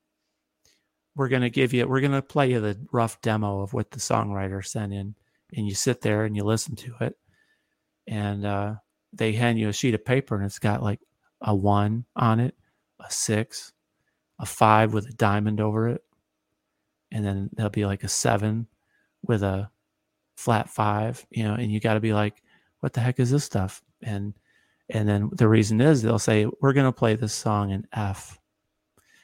We're 1.16 1.27
gonna 1.27 1.50
give 1.50 1.74
you, 1.74 1.88
we're 1.88 2.01
gonna 2.01 2.22
play 2.22 2.51
you 2.51 2.59
the 2.59 2.77
rough 2.92 3.22
demo 3.22 3.61
of 3.61 3.74
what 3.74 3.92
the 3.92 4.00
songwriter 4.00 4.66
sent 4.66 4.93
in, 4.93 5.16
and 5.56 5.67
you 5.67 5.75
sit 5.75 6.01
there 6.01 6.25
and 6.25 6.35
you 6.35 6.43
listen 6.43 6.75
to 6.77 6.93
it, 7.01 7.17
and 8.07 8.45
uh, 8.45 8.75
they 9.11 9.33
hand 9.33 9.59
you 9.59 9.69
a 9.69 9.73
sheet 9.73 9.93
of 9.93 10.03
paper 10.03 10.35
and 10.35 10.45
it's 10.45 10.59
got 10.59 10.83
like 10.83 10.99
a 11.41 11.56
one 11.56 12.06
on 12.15 12.40
it, 12.40 12.56
a 12.99 13.11
six, 13.11 13.73
a 14.40 14.45
five 14.45 14.93
with 14.93 15.07
a 15.07 15.14
diamond 15.14 15.61
over 15.61 15.90
it, 15.90 16.03
and 17.11 17.25
then 17.25 17.49
there'll 17.53 17.69
be 17.69 17.85
like 17.85 18.03
a 18.03 18.09
seven 18.09 18.67
with 19.22 19.43
a 19.43 19.69
flat 20.35 20.69
five, 20.69 21.25
you 21.30 21.43
know, 21.43 21.53
and 21.53 21.72
you 21.72 21.80
got 21.80 21.93
to 21.93 21.99
be 21.99 22.14
like, 22.14 22.41
what 22.80 22.93
the 22.93 22.99
heck 23.01 23.19
is 23.19 23.32
this 23.32 23.43
stuff? 23.43 23.82
And 24.01 24.33
and 24.90 25.07
then 25.07 25.30
the 25.33 25.48
reason 25.48 25.80
is 25.80 26.01
they'll 26.01 26.19
say 26.19 26.45
we're 26.59 26.73
going 26.73 26.85
to 26.85 26.91
play 26.91 27.15
this 27.15 27.33
song 27.33 27.72
in 27.72 27.88
F 27.93 28.40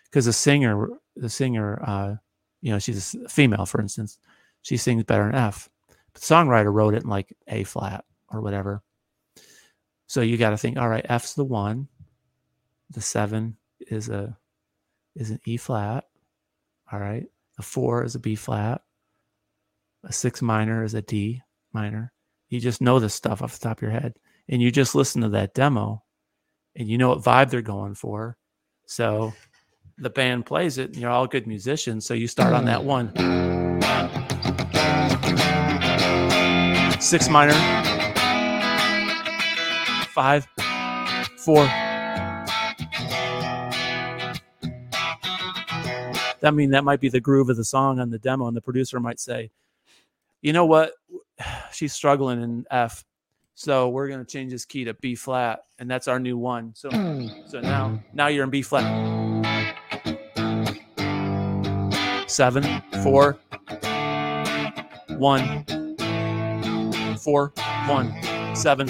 because 0.06 0.26
the 0.26 0.34
singer, 0.34 0.88
the 1.16 1.30
singer, 1.30 1.82
uh, 1.86 2.16
you 2.62 2.72
know, 2.72 2.80
she's 2.80 3.16
a 3.16 3.30
female, 3.30 3.66
for 3.66 3.82
instance, 3.82 4.18
she 4.62 4.78
sings 4.78 5.04
better 5.04 5.28
in 5.28 5.36
F. 5.36 5.70
Songwriter 6.20 6.74
wrote 6.74 6.94
it 6.94 7.04
in 7.04 7.10
like 7.10 7.36
A 7.48 7.64
flat 7.64 8.06
or 8.30 8.42
whatever. 8.42 8.82
So 10.08 10.22
you 10.22 10.38
got 10.38 10.52
to 10.52 10.58
think, 10.58 10.78
all 10.78 10.90
right, 10.90 11.06
F's 11.08 11.36
the 11.36 11.44
one, 11.44 11.88
the 12.90 13.02
seven 13.02 13.58
is 13.80 14.10
a 14.10 14.38
is 15.16 15.30
an 15.30 15.40
E 15.46 15.58
flat, 15.58 16.06
all 16.92 17.00
right. 17.00 17.26
The 17.58 17.64
four 17.64 18.04
is 18.04 18.16
a 18.16 18.20
B 18.20 18.36
flat, 18.36 18.82
a 20.04 20.14
six 20.14 20.42
minor 20.42 20.84
is 20.84 20.94
a 20.94 21.02
D 21.02 21.42
minor. 21.74 22.12
You 22.48 22.60
just 22.60 22.82
know 22.82 23.00
this 23.00 23.14
stuff 23.14 23.42
off 23.42 23.60
the 23.60 23.60
top 23.60 23.78
of 23.78 23.82
your 23.84 23.92
head, 23.92 24.16
and 24.48 24.62
you 24.62 24.72
just 24.72 24.96
listen 24.96 25.22
to 25.22 25.30
that 25.30 25.54
demo, 25.54 26.04
and 26.76 26.88
you 26.88 26.98
know 26.98 27.10
what 27.10 27.24
vibe 27.24 27.52
they're 27.52 27.62
going 27.62 27.96
for. 27.96 28.38
So 28.88 29.34
the 29.98 30.10
band 30.10 30.46
plays 30.46 30.78
it, 30.78 30.92
and 30.92 30.98
you're 30.98 31.12
all 31.12 31.28
good 31.28 31.46
musicians. 31.46 32.06
So 32.06 32.14
you 32.14 32.28
start 32.28 32.54
on 32.54 32.66
that 32.66 32.84
one. 32.86 33.59
Six 37.00 37.30
minor, 37.30 37.54
five, 40.10 40.46
four. 41.38 41.66
That 46.42 46.54
mean 46.54 46.72
that 46.72 46.84
might 46.84 47.00
be 47.00 47.08
the 47.08 47.22
groove 47.22 47.50
of 47.50 47.56
the 47.56 47.64
song 47.64 48.02
on 48.02 48.10
the 48.10 48.20
demo, 48.20 48.48
and 48.48 48.56
the 48.56 48.62
producer 48.62 49.00
might 49.00 49.20
say, 49.20 49.50
"You 50.42 50.52
know 50.52 50.66
what? 50.66 50.92
She's 51.72 51.94
struggling 51.94 52.42
in 52.42 52.66
F, 52.70 53.06
so 53.56 53.88
we're 53.88 54.10
gonna 54.10 54.26
change 54.26 54.52
this 54.52 54.66
key 54.66 54.84
to 54.84 54.94
B 54.94 55.16
flat, 55.16 55.62
and 55.80 55.90
that's 55.90 56.10
our 56.10 56.20
new 56.20 56.38
one. 56.38 56.74
So, 56.76 56.90
so 57.48 57.62
now, 57.62 58.04
now 58.14 58.28
you're 58.28 58.44
in 58.44 58.50
B 58.50 58.62
flat. 58.62 58.86
Seven, 62.28 62.82
four, 63.04 63.40
one, 65.18 65.66
four, 67.30 67.54
one, 67.86 68.12
seven, 68.56 68.88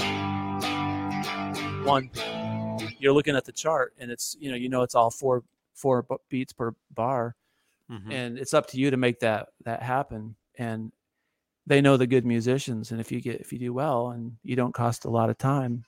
one. 1.84 2.10
You're 2.98 3.12
looking 3.12 3.36
at 3.36 3.44
the 3.44 3.52
chart, 3.52 3.94
and 4.00 4.10
it's 4.10 4.38
you 4.40 4.50
know 4.50 4.56
you 4.56 4.70
know 4.70 4.82
it's 4.82 4.96
all 4.96 5.10
four 5.12 5.44
four 5.74 6.06
beats 6.30 6.54
per 6.54 6.74
bar, 6.96 7.36
Mhm. 7.92 8.14
and 8.14 8.38
it's 8.40 8.54
up 8.54 8.68
to 8.68 8.78
you 8.78 8.92
to 8.92 8.98
make 8.98 9.20
that 9.20 9.50
that 9.66 9.84
happen. 9.84 10.36
And 10.58 10.94
they 11.68 11.82
know 11.82 11.98
the 11.98 12.08
good 12.08 12.26
musicians, 12.26 12.92
and 12.92 13.02
if 13.02 13.12
you 13.12 13.20
get 13.20 13.42
if 13.42 13.52
you 13.52 13.60
do 13.60 13.74
well 13.74 14.12
and 14.12 14.38
you 14.44 14.56
don't 14.56 14.74
cost 14.74 15.04
a 15.04 15.10
lot 15.10 15.30
of 15.30 15.38
time, 15.38 15.84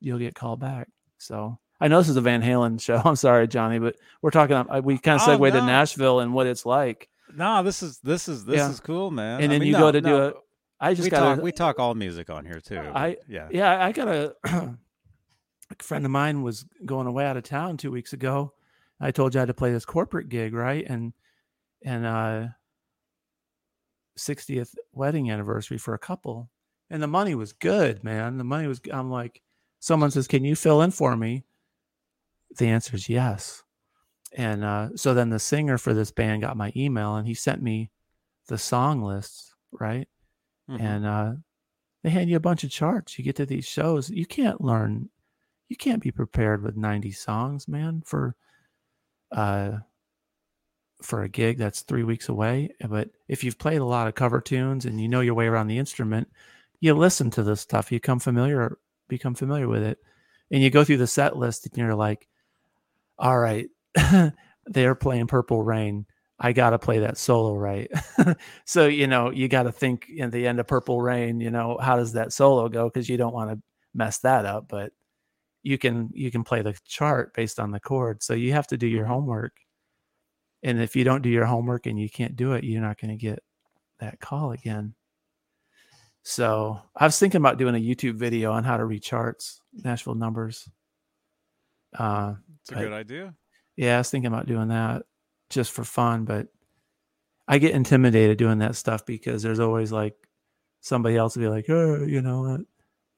you'll 0.00 0.18
get 0.18 0.34
called 0.34 0.58
back. 0.58 0.88
So 1.18 1.56
I 1.80 1.86
know 1.86 1.98
this 1.98 2.08
is 2.08 2.16
a 2.16 2.20
Van 2.20 2.42
Halen 2.42 2.80
show. 2.80 3.00
I'm 3.04 3.14
sorry, 3.16 3.46
Johnny, 3.46 3.78
but 3.78 3.94
we're 4.22 4.30
talking. 4.30 4.56
We 4.82 4.98
kind 4.98 5.20
of 5.20 5.28
Oh, 5.28 5.38
segue 5.38 5.52
to. 5.52 5.64
Nashville 5.64 6.18
and 6.18 6.34
what 6.34 6.48
it's 6.48 6.66
like. 6.66 7.08
No, 7.32 7.62
this 7.62 7.80
is 7.80 7.98
this 8.00 8.26
is 8.28 8.44
this 8.44 8.56
Yeah. 8.56 8.70
is 8.70 8.80
cool, 8.80 9.12
man. 9.12 9.36
And 9.40 9.44
I 9.44 9.54
then 9.54 9.60
mean, 9.60 9.68
you 9.68 9.74
no, 9.74 9.78
go 9.78 9.92
to 9.92 10.00
do 10.00 10.08
no, 10.08 10.26
it. 10.28 10.36
I 10.82 10.94
just 10.94 11.04
we 11.06 11.10
got 11.10 11.20
talk 11.36 11.42
we 11.42 11.52
talk 11.52 11.78
all 11.78 11.94
music 11.94 12.28
on 12.28 12.44
here 12.44 12.60
too. 12.60 12.78
I- 12.78 13.16
yeah. 13.28 13.48
yeah, 13.52 13.82
I 13.82 13.92
got 13.92 14.08
a, 14.08 14.34
a 14.44 14.76
friend 15.78 16.04
of 16.04 16.10
mine 16.10 16.42
was 16.42 16.66
going 16.84 17.06
away 17.06 17.24
out 17.24 17.36
of 17.36 17.44
town 17.44 17.76
two 17.76 17.92
weeks 17.92 18.12
ago. 18.12 18.52
I 19.00 19.12
told 19.12 19.32
you 19.34 19.38
I 19.40 19.42
had 19.42 19.46
to 19.48 19.54
play 19.54 19.72
this 19.72 19.84
corporate 19.84 20.28
gig, 20.28 20.52
right? 20.52 20.84
And 20.86 21.12
and 21.84 22.04
uh 22.04 22.46
60th 24.18 24.74
wedding 24.92 25.30
anniversary 25.30 25.78
for 25.78 25.94
a 25.94 25.98
couple. 25.98 26.50
And 26.90 27.02
the 27.02 27.06
money 27.06 27.34
was 27.34 27.52
good, 27.52 28.04
man. 28.04 28.36
The 28.36 28.44
money 28.44 28.66
was 28.66 28.80
I'm 28.92 29.10
like, 29.10 29.40
someone 29.78 30.10
says, 30.10 30.26
Can 30.28 30.44
you 30.44 30.54
fill 30.56 30.82
in 30.82 30.90
for 30.90 31.16
me? 31.16 31.44
The 32.58 32.66
answer 32.66 32.96
is 32.96 33.08
yes. 33.08 33.62
And 34.34 34.64
uh, 34.64 34.88
so 34.96 35.14
then 35.14 35.30
the 35.30 35.38
singer 35.38 35.78
for 35.78 35.94
this 35.94 36.10
band 36.10 36.42
got 36.42 36.56
my 36.56 36.72
email 36.74 37.16
and 37.16 37.26
he 37.26 37.34
sent 37.34 37.62
me 37.62 37.90
the 38.48 38.58
song 38.58 39.02
lists, 39.02 39.54
right? 39.70 40.08
Mhm. 40.70 40.80
and 40.80 41.06
uh, 41.06 41.32
they 42.02 42.10
hand 42.10 42.30
you 42.30 42.36
a 42.36 42.40
bunch 42.40 42.64
of 42.64 42.70
charts. 42.70 43.18
You 43.18 43.24
get 43.24 43.36
to 43.36 43.46
these 43.46 43.66
shows, 43.66 44.10
you 44.10 44.26
can't 44.26 44.60
learn, 44.62 45.10
you 45.68 45.76
can't 45.76 46.02
be 46.02 46.12
prepared 46.12 46.62
with 46.62 46.76
90 46.76 47.12
songs, 47.12 47.68
man, 47.68 48.02
for 48.06 48.36
uh 49.32 49.78
for 51.02 51.22
a 51.22 51.28
gig 51.28 51.58
that's 51.58 51.82
three 51.82 52.04
weeks 52.04 52.28
away. 52.28 52.70
But 52.88 53.10
if 53.28 53.42
you've 53.42 53.58
played 53.58 53.80
a 53.80 53.84
lot 53.84 54.06
of 54.08 54.14
cover 54.14 54.40
tunes 54.40 54.84
and 54.84 55.00
you 55.00 55.08
know 55.08 55.20
your 55.20 55.34
way 55.34 55.46
around 55.46 55.66
the 55.66 55.78
instrument, 55.78 56.28
you 56.80 56.94
listen 56.94 57.30
to 57.30 57.42
this 57.42 57.60
stuff, 57.60 57.90
you 57.90 58.00
come 58.00 58.20
familiar, 58.20 58.78
become 59.08 59.34
familiar 59.34 59.68
with 59.68 59.82
it, 59.82 59.98
and 60.50 60.62
you 60.62 60.70
go 60.70 60.84
through 60.84 60.98
the 60.98 61.06
set 61.06 61.36
list 61.36 61.66
and 61.66 61.76
you're 61.76 61.94
like, 61.94 62.28
all 63.18 63.38
right, 63.38 63.68
they're 64.66 64.94
playing 64.94 65.28
Purple 65.28 65.62
Rain. 65.62 66.06
I 66.44 66.52
got 66.52 66.70
to 66.70 66.78
play 66.78 66.98
that 66.98 67.16
solo 67.18 67.54
right. 67.54 67.88
so, 68.64 68.88
you 68.88 69.06
know, 69.06 69.30
you 69.30 69.46
got 69.46 69.62
to 69.62 69.72
think 69.72 70.08
in 70.08 70.30
the 70.30 70.44
end 70.48 70.58
of 70.58 70.66
Purple 70.66 71.00
Rain, 71.00 71.40
you 71.40 71.52
know, 71.52 71.78
how 71.80 71.96
does 71.96 72.14
that 72.14 72.32
solo 72.32 72.68
go? 72.68 72.88
Because 72.88 73.08
you 73.08 73.16
don't 73.16 73.32
want 73.32 73.50
to 73.50 73.62
mess 73.94 74.18
that 74.18 74.44
up, 74.44 74.66
but 74.68 74.92
you 75.62 75.78
can 75.78 76.10
you 76.12 76.32
can 76.32 76.42
play 76.42 76.60
the 76.60 76.76
chart 76.84 77.32
based 77.32 77.60
on 77.60 77.70
the 77.70 77.78
chord. 77.78 78.24
So 78.24 78.34
you 78.34 78.52
have 78.54 78.66
to 78.68 78.76
do 78.76 78.88
your 78.88 79.06
homework. 79.06 79.52
And 80.64 80.80
if 80.82 80.96
you 80.96 81.04
don't 81.04 81.22
do 81.22 81.28
your 81.28 81.44
homework 81.46 81.86
and 81.86 81.98
you 81.98 82.10
can't 82.10 82.34
do 82.34 82.54
it, 82.54 82.64
you're 82.64 82.82
not 82.82 83.00
going 83.00 83.16
to 83.16 83.16
get 83.16 83.40
that 84.00 84.18
call 84.18 84.50
again. 84.50 84.94
So 86.24 86.80
I 86.96 87.04
was 87.04 87.18
thinking 87.20 87.40
about 87.40 87.58
doing 87.58 87.76
a 87.76 87.78
YouTube 87.78 88.14
video 88.14 88.50
on 88.50 88.64
how 88.64 88.76
to 88.76 88.84
read 88.84 89.02
charts, 89.04 89.60
Nashville 89.72 90.16
numbers. 90.16 90.68
Uh, 91.96 92.34
It's 92.60 92.72
a 92.72 92.74
good 92.74 92.92
idea. 92.92 93.34
yeah, 93.76 93.94
I 93.94 93.98
was 93.98 94.10
thinking 94.10 94.28
about 94.28 94.46
doing 94.46 94.68
that 94.68 95.02
just 95.52 95.72
for 95.72 95.84
fun, 95.84 96.24
but 96.24 96.48
I 97.46 97.58
get 97.58 97.74
intimidated 97.74 98.38
doing 98.38 98.58
that 98.58 98.76
stuff 98.76 99.04
because 99.06 99.42
there's 99.42 99.60
always 99.60 99.92
like 99.92 100.14
somebody 100.80 101.16
else 101.16 101.36
will 101.36 101.42
be 101.44 101.48
like, 101.48 101.66
oh, 101.68 102.04
you 102.04 102.20
know, 102.22 102.46
uh, 102.46 102.58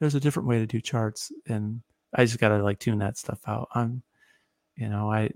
there's 0.00 0.14
a 0.14 0.20
different 0.20 0.48
way 0.48 0.58
to 0.58 0.66
do 0.66 0.80
charts, 0.80 1.32
and 1.46 1.80
I 2.14 2.24
just 2.24 2.38
gotta 2.38 2.62
like 2.62 2.78
tune 2.78 2.98
that 2.98 3.16
stuff 3.16 3.40
out. 3.46 3.68
I'm, 3.74 4.02
you 4.76 4.88
know, 4.88 5.10
I 5.10 5.30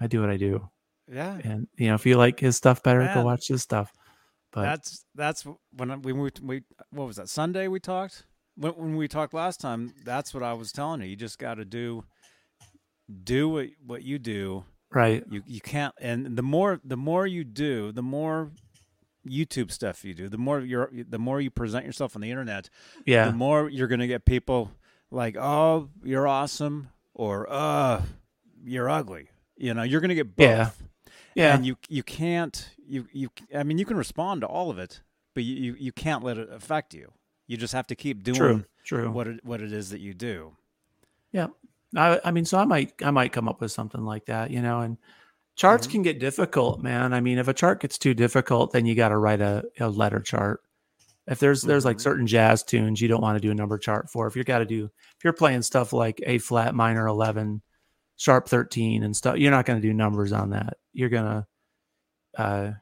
I 0.00 0.06
do 0.08 0.20
what 0.20 0.30
I 0.30 0.36
do, 0.36 0.68
Yeah. 1.08 1.38
and 1.44 1.68
you 1.76 1.88
know, 1.88 1.94
if 1.94 2.04
you 2.04 2.16
like 2.16 2.40
his 2.40 2.56
stuff 2.56 2.82
better, 2.82 3.08
go 3.14 3.22
watch 3.24 3.48
his 3.48 3.62
stuff. 3.62 3.92
But 4.50 4.62
that's 4.64 5.04
that's 5.14 5.46
when 5.76 6.02
we 6.02 6.12
moved. 6.12 6.40
We 6.42 6.62
what 6.90 7.06
was 7.06 7.16
that 7.16 7.28
Sunday 7.28 7.68
we 7.68 7.80
talked 7.80 8.26
when 8.56 8.72
when 8.72 8.96
we 8.96 9.08
talked 9.08 9.32
last 9.34 9.60
time. 9.60 9.94
That's 10.04 10.34
what 10.34 10.42
I 10.42 10.52
was 10.54 10.72
telling 10.72 11.00
you. 11.00 11.06
You 11.06 11.16
just 11.16 11.38
got 11.38 11.54
to 11.54 11.64
do 11.64 12.04
do 13.24 13.48
what 13.48 13.68
what 13.86 14.02
you 14.02 14.18
do. 14.18 14.64
Right, 14.94 15.24
You 15.30 15.42
you 15.46 15.60
can't. 15.60 15.94
And 16.00 16.36
the 16.36 16.42
more 16.42 16.80
the 16.84 16.96
more 16.96 17.26
you 17.26 17.44
do, 17.44 17.92
the 17.92 18.02
more 18.02 18.50
YouTube 19.26 19.70
stuff 19.70 20.04
you 20.04 20.14
do, 20.14 20.28
the 20.28 20.38
more 20.38 20.60
you're 20.60 20.90
the 20.92 21.18
more 21.18 21.40
you 21.40 21.50
present 21.50 21.86
yourself 21.86 22.16
on 22.16 22.22
the 22.22 22.30
internet, 22.30 22.68
yeah, 23.06 23.26
the 23.26 23.32
more 23.32 23.68
you're 23.68 23.88
gonna 23.88 24.06
get 24.06 24.24
people 24.24 24.72
like, 25.10 25.36
"Oh, 25.36 25.88
you're 26.02 26.26
awesome," 26.26 26.88
or 27.14 27.46
"Uh, 27.50 28.02
you're 28.64 28.88
ugly." 28.90 29.28
You 29.56 29.74
know, 29.74 29.82
you're 29.82 30.00
gonna 30.00 30.14
get 30.14 30.34
both. 30.36 30.46
Yeah. 30.46 30.70
yeah, 31.34 31.54
and 31.54 31.64
you 31.64 31.76
you 31.88 32.02
can't 32.02 32.70
you 32.86 33.06
you 33.12 33.30
I 33.54 33.62
mean 33.62 33.78
you 33.78 33.84
can 33.84 33.96
respond 33.96 34.40
to 34.40 34.46
all 34.46 34.70
of 34.70 34.78
it, 34.78 35.02
but 35.34 35.44
you 35.44 35.54
you, 35.54 35.76
you 35.78 35.92
can't 35.92 36.24
let 36.24 36.38
it 36.38 36.50
affect 36.50 36.94
you. 36.94 37.12
You 37.46 37.56
just 37.56 37.72
have 37.72 37.86
to 37.88 37.94
keep 37.94 38.22
doing 38.22 38.36
true, 38.36 38.64
true. 38.84 39.10
what 39.10 39.26
it 39.28 39.44
what 39.44 39.60
it 39.60 39.72
is 39.72 39.90
that 39.90 40.00
you 40.00 40.14
do. 40.14 40.56
Yeah. 41.32 41.48
I, 41.96 42.20
I 42.24 42.30
mean, 42.30 42.44
so 42.44 42.58
I 42.58 42.64
might 42.64 42.94
I 43.02 43.10
might 43.10 43.32
come 43.32 43.48
up 43.48 43.60
with 43.60 43.72
something 43.72 44.02
like 44.04 44.26
that, 44.26 44.50
you 44.50 44.62
know, 44.62 44.80
and 44.80 44.96
charts 45.56 45.86
Mm-hmm. 45.86 45.92
can 45.92 46.02
get 46.02 46.20
difficult, 46.20 46.82
man. 46.82 47.12
I 47.14 47.20
mean, 47.20 47.38
if 47.38 47.48
a 47.48 47.54
chart 47.54 47.80
gets 47.80 47.98
too 47.98 48.14
difficult, 48.14 48.72
then 48.72 48.86
you 48.86 48.94
got 48.94 49.10
to 49.10 49.18
write 49.18 49.40
a, 49.42 49.64
a 49.80 49.88
letter 49.90 50.20
chart. 50.20 50.62
If 51.28 51.38
there's 51.40 51.64
there's 51.64 51.84
like 51.84 51.98
Mhm. 51.98 52.00
certain 52.00 52.26
jazz 52.26 52.62
tunes 52.64 53.00
you 53.00 53.08
don't 53.08 53.22
want 53.22 53.36
to 53.36 53.40
do 53.42 53.50
a 53.52 53.54
number 53.54 53.78
chart 53.78 54.10
for. 54.10 54.26
If 54.26 54.36
you 54.36 54.44
got 54.44 54.58
to 54.60 54.66
do 54.66 54.86
if 54.86 55.24
you're 55.24 55.32
playing 55.34 55.62
stuff 55.62 55.92
like 55.92 56.20
A 56.26 56.38
flat 56.38 56.74
minor 56.74 57.06
11, 57.08 57.62
sharp 58.16 58.48
13 58.48 59.02
and 59.04 59.16
stuff, 59.16 59.38
you're 59.38 59.50
not 59.52 59.66
going 59.66 59.80
to 59.80 59.86
do 59.88 59.94
numbers 59.94 60.32
on 60.32 60.50
that. 60.50 60.78
You're 60.92 61.10
going 61.10 61.24
to 61.26 61.46
uh 62.42 62.72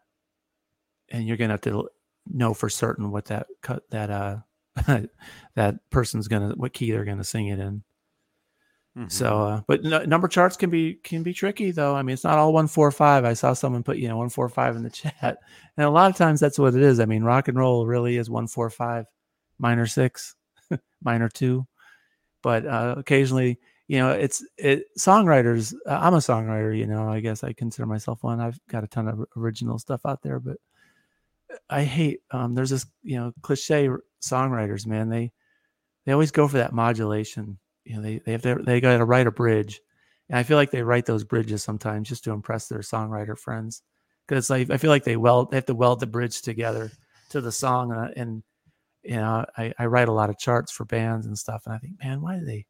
and 1.11 1.27
you're 1.27 1.37
going 1.37 1.49
to 1.49 1.55
have 1.55 1.61
to 1.63 1.89
know 2.27 2.55
for 2.55 2.69
certain 2.69 3.11
what 3.11 3.27
that 3.27 3.47
cut 3.63 3.89
that 3.91 4.11
uh 4.11 4.37
that 5.55 5.91
person's 5.91 6.29
going 6.29 6.49
to 6.51 6.55
what 6.57 6.73
key 6.73 6.91
they're 6.91 7.05
going 7.05 7.19
to 7.19 7.25
sing 7.25 7.49
it 7.49 7.59
in. 7.59 7.83
Mhm. 8.99 9.11
So, 9.13 9.27
uh, 9.47 9.61
but 9.69 9.85
n- 9.85 10.09
number 10.09 10.27
charts 10.27 10.57
can 10.57 10.69
be 10.69 10.95
can 11.05 11.23
be 11.23 11.33
tricky 11.33 11.71
though. 11.71 11.95
I 11.95 12.03
mean, 12.03 12.15
it's 12.15 12.25
not 12.25 12.39
all 12.39 12.53
one 12.53 12.67
four 12.67 12.91
five. 12.91 13.25
I 13.25 13.35
saw 13.35 13.53
someone 13.53 13.85
put 13.85 13.99
you 13.99 14.09
know 14.09 14.17
one 14.17 14.31
four 14.31 14.49
five 14.49 14.75
in 14.77 14.83
the 14.83 14.91
chat, 14.91 15.39
and 15.77 15.87
a 15.87 15.91
lot 15.91 16.11
of 16.11 16.17
times 16.17 16.41
that's 16.41 16.59
what 16.59 16.75
it 16.75 16.83
is. 16.83 16.99
I 17.01 17.05
mean, 17.07 17.23
rock 17.23 17.49
and 17.49 17.57
roll 17.57 17.87
really 17.87 18.17
is 18.17 18.29
one 18.29 18.49
four 18.49 18.69
five, 18.71 19.07
minor 19.59 19.87
six. 19.87 20.35
minor 21.05 21.29
two. 21.29 21.67
But 22.43 22.67
uh, 22.67 22.97
occasionally, 22.99 23.59
you 23.89 23.99
know, 23.99 24.11
it's 24.13 24.45
it 24.59 24.85
songwriters. 24.99 25.75
Uh, 25.87 25.99
I'm 26.03 26.15
a 26.15 26.19
songwriter, 26.19 26.77
you 26.77 26.87
know. 26.87 27.09
I 27.09 27.21
guess 27.21 27.45
I 27.45 27.53
consider 27.53 27.87
myself 27.87 28.23
one. 28.25 28.41
I've 28.41 28.61
got 28.69 28.85
a 28.85 28.89
ton 28.89 29.09
of 29.09 29.27
original 29.37 29.79
stuff 29.79 30.03
out 30.07 30.23
there, 30.23 30.41
but 30.41 30.59
I 31.69 31.85
hate. 31.85 32.21
Um, 32.31 32.55
there's 32.55 32.71
this, 32.71 32.87
you 33.03 33.17
know, 33.19 33.33
cliche 33.43 33.89
songwriters, 34.23 34.87
man. 34.87 35.09
They 35.09 35.33
they 36.07 36.13
always 36.13 36.31
go 36.33 36.49
for 36.49 36.59
that 36.59 36.73
modulation. 36.73 37.59
You 37.91 37.97
know, 37.97 38.03
they 38.03 38.19
they 38.19 38.33
have 38.33 38.43
to, 38.43 38.55
they 38.63 38.81
got 38.81 38.99
to 38.99 39.05
write 39.05 39.27
a 39.27 39.33
bridge, 39.33 39.81
and 40.29 40.39
I 40.39 40.45
feel 40.45 40.57
like 40.57 40.71
they 40.71 40.83
write 40.83 41.07
those 41.07 41.25
bridges 41.25 41.65
sometimes 41.65 42.09
just 42.09 42.23
to 42.23 42.31
impress 42.31 42.69
their 42.69 42.79
songwriter 42.81 43.37
friends. 43.37 43.83
Because 44.29 44.49
like 44.49 44.71
I 44.71 44.77
feel 44.77 44.91
like 44.91 45.03
they 45.03 45.17
weld 45.17 45.51
they 45.51 45.57
have 45.57 45.67
to 45.67 45.75
weld 45.75 45.99
the 45.99 46.07
bridge 46.07 46.41
together 46.43 46.93
to 47.31 47.41
the 47.41 47.51
song, 47.51 47.91
uh, 47.91 48.11
and 48.15 48.45
you 49.03 49.17
know, 49.17 49.45
I, 49.57 49.73
I 49.77 49.87
write 49.87 50.07
a 50.07 50.13
lot 50.13 50.31
of 50.31 50.39
charts 50.39 50.71
for 50.71 50.85
bands 50.85 51.27
and 51.27 51.37
stuff, 51.37 51.63
and 51.67 51.75
I 51.75 51.79
think, 51.79 51.95
man, 52.01 52.21
why 52.21 52.39
do 52.39 52.45
they, 52.45 52.67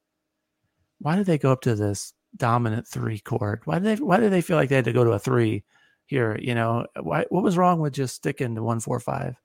why 1.01 1.17
did 1.17 1.27
they 1.27 1.39
go 1.39 1.53
up 1.53 1.61
to 1.63 1.75
this 1.75 2.15
dominant 2.37 2.87
three 2.89 3.19
chord? 3.19 3.61
Why 3.67 3.79
did 3.79 3.99
they, 3.99 4.03
why 4.03 4.19
did 4.19 4.33
they 4.33 4.41
feel 4.41 4.57
like 4.57 4.71
they 4.71 4.77
had 4.77 4.85
to 4.87 4.93
go 4.93 5.05
to 5.05 5.13
a 5.13 5.19
three 5.19 5.65
here? 6.07 6.39
You 6.41 6.55
know, 6.55 6.87
why, 7.03 7.27
what 7.29 7.43
was 7.43 7.59
wrong 7.59 7.81
with 7.81 7.95
just 7.95 8.15
sticking 8.15 8.55
to 8.55 8.63
one, 8.63 8.81
four, 8.81 9.01
five, 9.01 9.37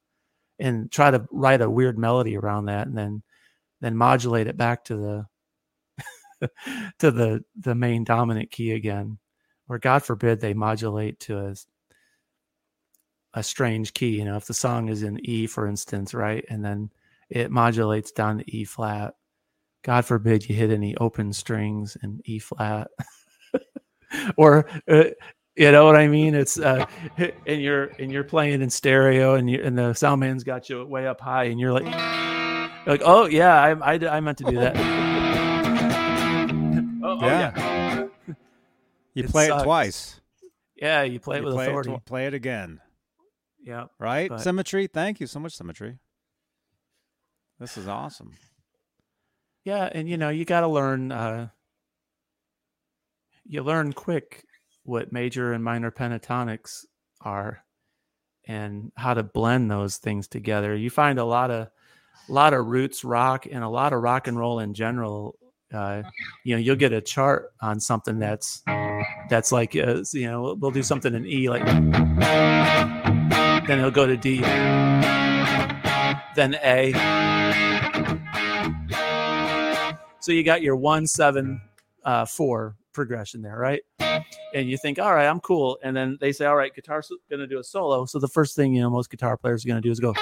and 0.59 0.91
try 0.91 1.11
to 1.11 1.27
write 1.31 1.61
a 1.61 1.69
weird 1.69 1.97
melody 1.97 2.37
around 2.37 2.65
that, 2.65 2.87
and 2.87 2.97
then, 2.97 3.23
then 3.81 3.97
modulate 3.97 4.47
it 4.47 4.55
back 4.55 4.85
to 4.85 4.95
the, 4.95 5.25
to 6.99 7.11
the 7.11 7.43
the 7.59 7.75
main 7.75 8.03
dominant 8.03 8.51
key 8.51 8.72
again, 8.72 9.17
or 9.69 9.80
God 9.80 10.03
forbid 10.03 10.39
they 10.39 10.53
modulate 10.53 11.19
to 11.22 11.39
a 11.39 11.55
a 13.33 13.43
strange 13.43 13.93
key. 13.93 14.17
You 14.17 14.25
know, 14.25 14.38
if 14.38 14.45
the 14.45 14.53
song 14.53 14.89
is 14.89 15.03
in 15.03 15.19
E, 15.23 15.47
for 15.47 15.67
instance, 15.67 16.14
right, 16.14 16.43
and 16.49 16.64
then 16.64 16.89
it 17.30 17.51
modulates 17.51 18.11
down 18.11 18.39
to 18.39 18.51
E 18.51 18.64
flat. 18.64 19.14
God 19.83 20.05
forbid 20.05 20.49
you 20.49 20.55
hit 20.55 20.72
any 20.72 20.95
open 20.97 21.31
strings 21.31 21.95
in 22.01 22.22
E 22.25 22.39
flat, 22.39 22.89
or 24.38 24.67
uh, 24.89 25.03
you 25.55 25.72
know 25.72 25.85
what 25.85 25.95
I 25.95 26.07
mean. 26.07 26.33
It's 26.33 26.59
uh, 26.59 26.85
and 27.45 27.61
you're 27.61 27.85
and 27.99 28.11
you're 28.11 28.23
playing 28.23 28.61
in 28.61 28.69
stereo, 28.69 29.35
and 29.35 29.49
you 29.49 29.61
and 29.64 29.77
the 29.77 29.93
sound 29.93 30.22
man's 30.22 30.43
got 30.43 30.69
you 30.69 30.83
way 30.85 31.07
up 31.07 31.22
high, 31.22 31.45
and 31.45 31.59
you're 31.59 31.73
like, 31.73 31.85
like, 32.88 33.01
oh 33.03 33.27
yeah, 33.27 33.61
I, 33.61 33.93
I, 33.93 34.17
I 34.17 34.19
meant 34.22 34.38
to 34.39 34.45
do 34.45 34.55
that. 34.55 35.15
Oh, 37.22 37.26
yeah. 37.26 37.53
Oh, 37.56 37.61
yeah. 38.27 38.34
You 39.14 39.24
it 39.24 39.32
play 39.32 39.48
sucks. 39.48 39.61
it 39.61 39.66
twice. 39.66 40.22
Yeah, 40.76 41.03
you 41.03 41.19
play 41.19 41.38
it 41.38 41.40
you 41.40 41.45
with 41.45 41.56
play 41.56 41.68
authority. 41.68 41.92
It, 41.94 42.06
play 42.06 42.27
it 42.27 42.34
again. 42.34 42.82
Yeah. 43.64 43.85
Right? 44.00 44.30
But, 44.30 44.42
symmetry. 44.42 44.88
Thank 44.88 45.19
you 45.19 45.27
so 45.27 45.40
much, 45.40 45.56
Symmetry. 45.56 45.98
This 47.60 47.77
is 47.77 47.88
awesome. 47.88 48.34
Yeah, 49.64 49.90
and 49.92 50.10
you 50.10 50.18
know, 50.18 50.30
you 50.30 50.45
got 50.45 50.61
to 50.61 50.68
learn 50.68 51.11
uh 51.11 51.48
you 53.45 53.64
learn 53.64 53.94
quick 53.94 54.44
what 54.84 55.11
major 55.11 55.53
and 55.53 55.64
minor 55.64 55.92
pentatonics 55.92 56.85
are 57.22 57.64
and 58.48 58.92
how 58.95 59.14
to 59.14 59.24
blend 59.24 59.72
those 59.72 59.98
things 59.98 60.27
together. 60.27 60.76
You 60.76 60.90
find 60.90 61.18
a 61.18 61.26
lot 61.26 61.52
of 61.52 61.68
a 62.27 62.32
lot 62.32 62.53
of 62.53 62.66
roots 62.66 63.03
rock 63.03 63.48
and 63.50 63.64
a 63.64 63.69
lot 63.69 63.94
of 63.94 64.02
rock 64.02 64.27
and 64.27 64.38
roll 64.38 64.60
in 64.60 64.74
general 64.74 65.38
uh, 65.74 66.03
you 66.44 66.56
know 66.56 66.60
you'll 66.60 66.76
get 66.76 66.94
a 66.94 67.02
chart 67.02 67.53
on 67.61 67.80
something 67.80 68.19
that's 68.19 68.64
that's 69.30 69.52
like 69.52 69.76
uh, 69.76 70.03
you 70.14 70.27
know 70.27 70.56
we'll 70.60 70.72
do 70.72 70.84
something 70.84 71.14
in 71.14 71.26
E 71.26 71.50
like 71.50 71.66
then 73.68 73.80
he'll 73.80 73.90
go 73.90 74.06
to 74.06 74.16
D, 74.16 74.42
then 76.35 76.56
A. 76.64 76.92
So 80.19 80.32
you 80.32 80.44
got 80.44 80.61
your 80.61 80.76
one, 80.76 81.08
seven, 81.08 81.61
uh, 82.03 82.26
four 82.26 82.76
progression 82.94 83.42
there, 83.42 83.58
right? 83.58 83.82
And 84.53 84.69
you 84.69 84.77
think, 84.77 85.00
all 85.00 85.14
right, 85.14 85.27
I'm 85.27 85.40
cool. 85.40 85.77
And 85.84 85.95
then 85.95 86.18
they 86.22 86.32
say, 86.32 86.45
all 86.45 86.56
right, 86.56 86.74
guitar's 86.74 87.11
going 87.30 87.40
to 87.40 87.48
do 87.48 87.60
a 87.60 87.64
solo. 87.64 88.06
So 88.06 88.19
the 88.19 88.27
first 88.27 88.56
thing, 88.56 88.74
you 88.74 88.82
know, 88.82 88.90
most 88.90 89.10
guitar 89.10 89.35
players 89.38 89.66
are 89.66 89.68
going 89.68 89.82
to 89.82 89.88
do 89.88 89.92
is 89.92 90.00
go. 90.00 90.14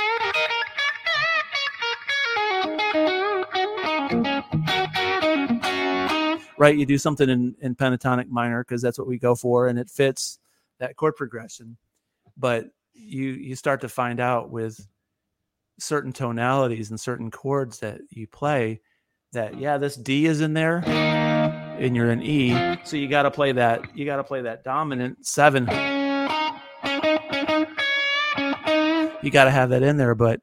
Right, 6.57 6.77
you 6.77 6.85
do 6.85 6.98
something 6.98 7.30
in, 7.30 7.56
in 7.61 7.75
pentatonic 7.75 8.30
minor 8.30 8.64
because 8.64 8.82
that's 8.82 8.99
what 8.99 9.07
we 9.07 9.17
go 9.17 9.35
for, 9.35 9.67
and 9.67 9.80
it 9.80 9.90
fits 9.90 10.40
that 10.80 10.95
chord 10.95 11.15
progression. 11.15 11.77
But 12.38 12.67
you 12.93 13.30
you 13.30 13.56
start 13.56 13.82
to 13.82 13.90
find 13.90 14.19
out 14.19 14.51
with 14.51 14.85
certain 15.80 16.14
tonalities 16.14 16.90
and 16.90 16.99
certain 16.99 17.32
chords 17.32 17.80
that 17.80 18.01
you 18.09 18.27
play 18.27 18.80
that 19.32 19.57
yeah 19.57 19.77
this 19.77 19.95
D 19.95 20.27
is 20.27 20.41
in 20.41 20.53
there 20.53 20.83
and 20.85 21.95
you're 21.95 22.11
in 22.11 22.22
E. 22.22 22.77
So 22.83 22.98
you 22.98 23.07
got 23.07 23.23
to 23.23 23.32
play 23.32 23.51
that 23.53 23.98
you 23.98 24.06
got 24.06 24.17
to 24.17 24.23
play 24.23 24.41
that 24.43 24.64
dominant 24.64 25.25
7 25.25 25.64
you 29.22 29.32
got 29.32 29.45
to 29.45 29.51
have 29.51 29.69
that 29.72 29.82
in 29.83 29.98
there 29.98 30.14
but 30.15 30.40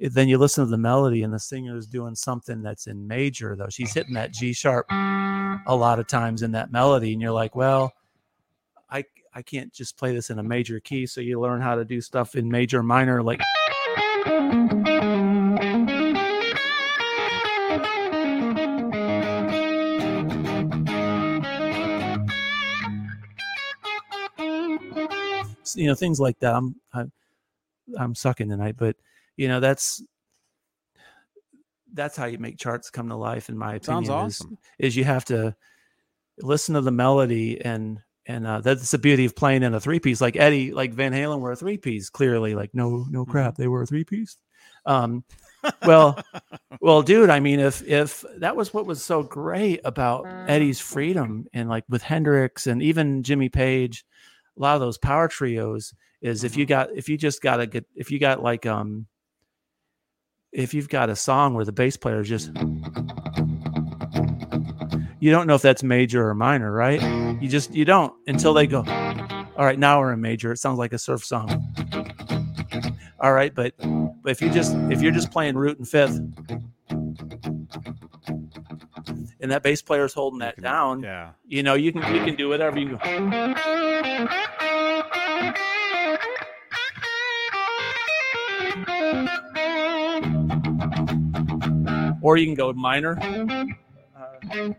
then 0.00 0.28
you 0.28 0.38
listen 0.38 0.64
to 0.64 0.70
the 0.70 0.78
melody 0.78 1.22
and 1.22 1.32
the 1.32 1.38
singer 1.38 1.76
is 1.76 1.86
doing 1.86 2.14
something 2.14 2.62
that's 2.62 2.86
in 2.86 3.06
major 3.06 3.54
though 3.54 3.68
she's 3.68 3.92
hitting 3.92 4.14
that 4.14 4.32
G 4.32 4.52
sharp 4.52 4.86
a 4.90 5.76
lot 5.76 5.98
of 5.98 6.06
times 6.06 6.42
in 6.42 6.52
that 6.52 6.72
melody 6.72 7.12
and 7.12 7.20
you're 7.20 7.32
like 7.32 7.54
well 7.54 7.92
I 8.90 9.04
I 9.34 9.42
can't 9.42 9.72
just 9.72 9.96
play 9.96 10.12
this 10.12 10.30
in 10.30 10.38
a 10.38 10.42
major 10.42 10.80
key. 10.80 11.06
So 11.06 11.20
you 11.20 11.40
learn 11.40 11.60
how 11.60 11.76
to 11.76 11.84
do 11.84 12.00
stuff 12.00 12.34
in 12.34 12.50
major, 12.50 12.82
minor, 12.82 13.22
like. 13.22 13.40
You 25.76 25.86
know 25.86 25.94
things 25.94 26.18
like 26.18 26.38
that. 26.40 26.54
I'm 26.54 26.74
I'm, 26.92 27.12
I'm 27.96 28.14
sucking 28.14 28.48
tonight, 28.48 28.74
but 28.76 28.96
you 29.40 29.48
know 29.48 29.58
that's 29.58 30.02
that's 31.94 32.14
how 32.14 32.26
you 32.26 32.38
make 32.38 32.58
charts 32.58 32.90
come 32.90 33.08
to 33.08 33.16
life. 33.16 33.48
In 33.48 33.56
my 33.56 33.76
opinion, 33.76 34.04
Sounds 34.04 34.08
awesome. 34.10 34.58
is, 34.78 34.88
is 34.88 34.96
you 34.96 35.04
have 35.04 35.24
to 35.26 35.56
listen 36.38 36.74
to 36.74 36.82
the 36.82 36.90
melody 36.92 37.64
and 37.64 38.00
and 38.26 38.46
uh, 38.46 38.60
that's 38.60 38.90
the 38.90 38.98
beauty 38.98 39.24
of 39.24 39.34
playing 39.34 39.62
in 39.62 39.72
a 39.72 39.80
three 39.80 39.98
piece. 39.98 40.20
Like 40.20 40.36
Eddie, 40.36 40.72
like 40.72 40.92
Van 40.92 41.12
Halen 41.12 41.40
were 41.40 41.52
a 41.52 41.56
three 41.56 41.78
piece. 41.78 42.10
Clearly, 42.10 42.54
like 42.54 42.74
no, 42.74 43.06
no 43.08 43.22
mm-hmm. 43.22 43.30
crap, 43.30 43.56
they 43.56 43.66
were 43.66 43.82
a 43.82 43.86
three 43.86 44.04
piece. 44.04 44.36
Um, 44.84 45.24
well, 45.86 46.22
well, 46.82 47.00
dude, 47.00 47.30
I 47.30 47.40
mean, 47.40 47.60
if 47.60 47.82
if 47.82 48.22
that 48.36 48.56
was 48.56 48.74
what 48.74 48.84
was 48.84 49.02
so 49.02 49.22
great 49.22 49.80
about 49.86 50.26
Eddie's 50.48 50.80
freedom, 50.80 51.46
and 51.54 51.66
like 51.66 51.84
with 51.88 52.02
Hendrix 52.02 52.66
and 52.66 52.82
even 52.82 53.22
Jimmy 53.22 53.48
Page, 53.48 54.04
a 54.58 54.60
lot 54.60 54.74
of 54.74 54.82
those 54.82 54.98
power 54.98 55.28
trios 55.28 55.94
is 56.20 56.44
if 56.44 56.58
you 56.58 56.66
mm-hmm. 56.66 56.90
got 56.90 56.90
if 56.94 57.08
you 57.08 57.16
just 57.16 57.40
got 57.40 57.58
a 57.58 57.66
good 57.66 57.86
if 57.96 58.10
you 58.10 58.18
got 58.18 58.42
like 58.42 58.66
um 58.66 59.06
if 60.52 60.74
you've 60.74 60.88
got 60.88 61.10
a 61.10 61.16
song 61.16 61.54
where 61.54 61.64
the 61.64 61.72
bass 61.72 61.96
player 61.96 62.20
is 62.20 62.28
just 62.28 62.50
you 65.20 65.30
don't 65.30 65.46
know 65.46 65.54
if 65.54 65.62
that's 65.62 65.82
major 65.82 66.28
or 66.28 66.34
minor, 66.34 66.72
right? 66.72 67.00
You 67.40 67.48
just 67.48 67.74
you 67.74 67.84
don't 67.84 68.12
until 68.26 68.54
they 68.54 68.66
go. 68.66 68.78
All 69.56 69.66
right, 69.66 69.78
now 69.78 70.00
we're 70.00 70.12
in 70.12 70.20
major. 70.20 70.52
It 70.52 70.58
sounds 70.58 70.78
like 70.78 70.92
a 70.92 70.98
surf 70.98 71.24
song. 71.24 71.48
All 73.20 73.32
right, 73.32 73.54
but 73.54 73.74
but 74.22 74.32
if 74.32 74.40
you 74.40 74.50
just 74.50 74.74
if 74.90 75.02
you're 75.02 75.12
just 75.12 75.30
playing 75.30 75.56
root 75.56 75.78
and 75.78 75.86
fifth, 75.86 76.18
and 79.40 79.52
that 79.52 79.62
bass 79.62 79.82
player 79.82 80.06
is 80.06 80.14
holding 80.14 80.38
that 80.40 80.60
down, 80.60 81.02
yeah, 81.02 81.32
you 81.46 81.62
know 81.62 81.74
you 81.74 81.92
can 81.92 82.14
you 82.14 82.24
can 82.24 82.34
do 82.34 82.48
whatever 82.48 82.78
you. 82.78 82.98
Or 92.22 92.36
you 92.36 92.46
can 92.46 92.54
go 92.54 92.72
minor. 92.72 93.18
Uh, 94.16 94.74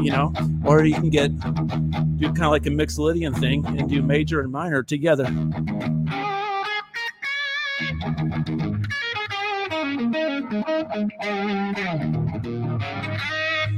you 0.00 0.10
know, 0.10 0.32
or 0.64 0.84
you 0.84 0.94
can 0.94 1.10
get 1.10 1.38
do 2.18 2.26
kind 2.26 2.44
of 2.44 2.50
like 2.50 2.66
a 2.66 2.70
Mixolydian 2.70 3.38
thing 3.38 3.66
and 3.66 3.88
do 3.88 4.02
major 4.02 4.40
and 4.40 4.52
minor 4.52 4.82
together. 4.82 5.24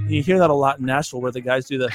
You 0.09 0.23
hear 0.23 0.39
that 0.39 0.51
a 0.51 0.55
lot 0.55 0.79
in 0.79 0.87
Nashville 0.87 1.21
where 1.21 1.33
the 1.33 1.41
guys 1.41 1.67
do 1.67 1.79
the 1.79 1.91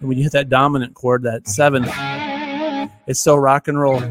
And 0.00 0.08
when 0.08 0.16
you 0.16 0.24
hit 0.24 0.32
that 0.32 0.48
dominant 0.48 0.94
chord, 0.94 1.22
that 1.24 1.46
seven, 1.46 1.84
it's 3.06 3.20
so 3.20 3.36
rock 3.36 3.68
and 3.68 3.78
roll. 3.78 4.02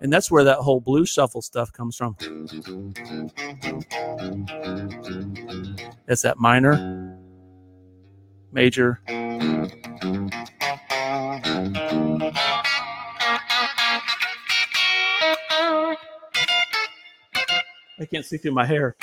And 0.00 0.12
that's 0.12 0.30
where 0.30 0.44
that 0.44 0.58
whole 0.58 0.80
blue 0.80 1.04
shuffle 1.04 1.42
stuff 1.42 1.72
comes 1.72 1.96
from. 1.96 2.16
It's 6.06 6.22
that 6.22 6.38
minor, 6.38 7.18
major. 8.52 9.00
I 18.00 18.06
can't 18.06 18.24
see 18.24 18.36
through 18.36 18.52
my 18.52 18.64
hair. 18.66 18.96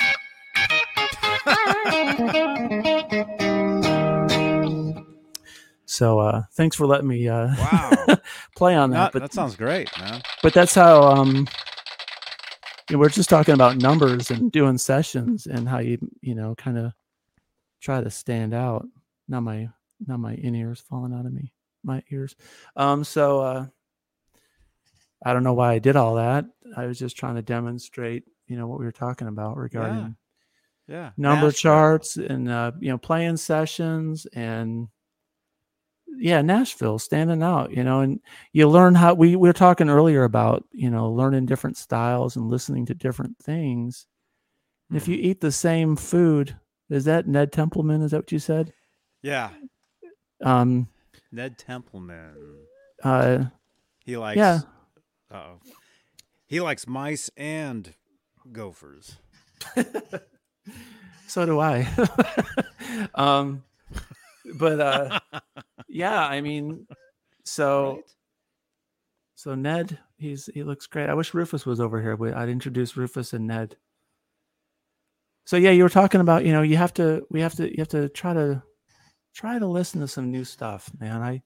so 5.84 6.18
uh, 6.18 6.42
thanks 6.54 6.76
for 6.76 6.86
letting 6.86 7.08
me 7.08 7.28
uh, 7.28 7.48
Wow. 7.58 7.92
play 8.56 8.74
on 8.74 8.90
that. 8.90 9.12
But 9.12 9.22
that 9.22 9.32
sounds 9.32 9.56
great, 9.56 9.88
man. 9.98 10.20
but 10.42 10.52
that's 10.52 10.74
how 10.74 11.02
um 11.02 11.46
you 12.90 12.96
know, 12.96 12.98
we're 12.98 13.08
just 13.08 13.28
talking 13.30 13.54
about 13.54 13.76
numbers 13.78 14.30
and 14.30 14.50
doing 14.52 14.78
sessions 14.78 15.46
and 15.46 15.68
how 15.68 15.78
you 15.78 15.98
you 16.20 16.34
know 16.34 16.54
kind 16.56 16.78
of 16.78 16.92
try 17.80 18.00
to 18.00 18.10
stand 18.10 18.52
out 18.54 18.86
now 19.28 19.40
my 19.40 19.68
now 20.06 20.16
my 20.16 20.34
in 20.34 20.54
ears 20.54 20.80
falling 20.88 21.12
out 21.12 21.26
of 21.26 21.32
me 21.32 21.52
my 21.84 22.02
ears 22.10 22.34
um 22.76 23.02
so 23.04 23.40
uh 23.40 23.66
i 25.24 25.32
don't 25.32 25.42
know 25.44 25.52
why 25.54 25.72
i 25.72 25.78
did 25.78 25.94
all 25.96 26.14
that 26.16 26.44
i 26.76 26.86
was 26.86 26.98
just 26.98 27.16
trying 27.16 27.34
to 27.36 27.42
demonstrate 27.42 28.24
you 28.46 28.56
know 28.56 28.66
what 28.66 28.78
we 28.78 28.84
were 28.84 28.92
talking 28.92 29.28
about 29.28 29.56
regarding 29.56 30.16
Yeah. 30.86 31.10
number 31.16 31.46
Nashville. 31.46 31.52
charts 31.72 32.16
and 32.16 32.48
uh, 32.50 32.72
you 32.80 32.88
know 32.90 32.98
playing 32.98 33.36
sessions 33.36 34.26
and 34.34 34.88
yeah 36.18 36.40
nashville 36.40 36.98
standing 36.98 37.42
out 37.42 37.72
you 37.72 37.82
know 37.84 38.00
and 38.00 38.20
you 38.52 38.66
learn 38.68 38.94
how 38.94 39.12
we, 39.12 39.36
we 39.36 39.48
were 39.48 39.52
talking 39.52 39.90
earlier 39.90 40.24
about 40.24 40.64
you 40.72 40.88
know 40.90 41.10
learning 41.10 41.44
different 41.46 41.76
styles 41.76 42.36
and 42.36 42.48
listening 42.48 42.86
to 42.86 42.94
different 42.94 43.36
things 43.38 44.06
and 44.88 44.96
if 44.96 45.08
you 45.08 45.16
eat 45.16 45.40
the 45.40 45.52
same 45.52 45.94
food 45.96 46.56
is 46.88 47.04
that 47.04 47.26
ned 47.26 47.52
templeman 47.52 48.00
is 48.02 48.12
that 48.12 48.18
what 48.18 48.32
you 48.32 48.38
said 48.38 48.72
Yeah. 49.22 49.50
um 50.42 50.88
Ned 51.32 51.58
Templeman. 51.58 52.36
uh 53.02 53.44
He 54.04 54.16
likes. 54.16 54.36
yeah 54.38 54.60
Uh-oh. 55.30 55.60
He 56.46 56.60
likes 56.60 56.86
mice 56.86 57.28
and 57.36 57.92
gophers. 58.52 59.16
so 61.26 61.44
do 61.46 61.58
i 61.60 61.86
um 63.14 63.62
but 64.54 64.80
uh 64.80 65.18
yeah 65.88 66.20
i 66.26 66.40
mean 66.40 66.86
so 67.44 67.94
Right? 67.94 68.04
So 69.38 69.54
Ned, 69.54 69.98
he's 70.16 70.48
he 70.54 70.62
looks 70.62 70.86
great. 70.86 71.10
I 71.10 71.14
wish 71.14 71.34
Rufus 71.34 71.66
was 71.66 71.78
over 71.78 72.00
here. 72.00 72.16
But 72.16 72.34
I'd 72.34 72.48
introduce 72.48 72.96
Rufus 72.96 73.34
and 73.34 73.46
Ned. 73.46 73.76
So 75.44 75.56
yeah, 75.58 75.70
you 75.72 75.82
were 75.82 75.90
talking 75.90 76.22
about 76.22 76.44
you 76.46 76.52
know 76.52 76.62
you 76.62 76.78
have 76.78 76.94
to 76.94 77.26
we 77.30 77.42
have 77.42 77.54
to 77.56 77.68
you 77.68 77.76
have 77.78 77.88
to 77.88 78.08
try 78.08 78.32
to 78.32 78.62
try 79.34 79.58
to 79.58 79.66
listen 79.66 80.00
to 80.00 80.08
some 80.08 80.30
new 80.30 80.42
stuff, 80.42 80.90
man. 80.98 81.20
I 81.22 81.42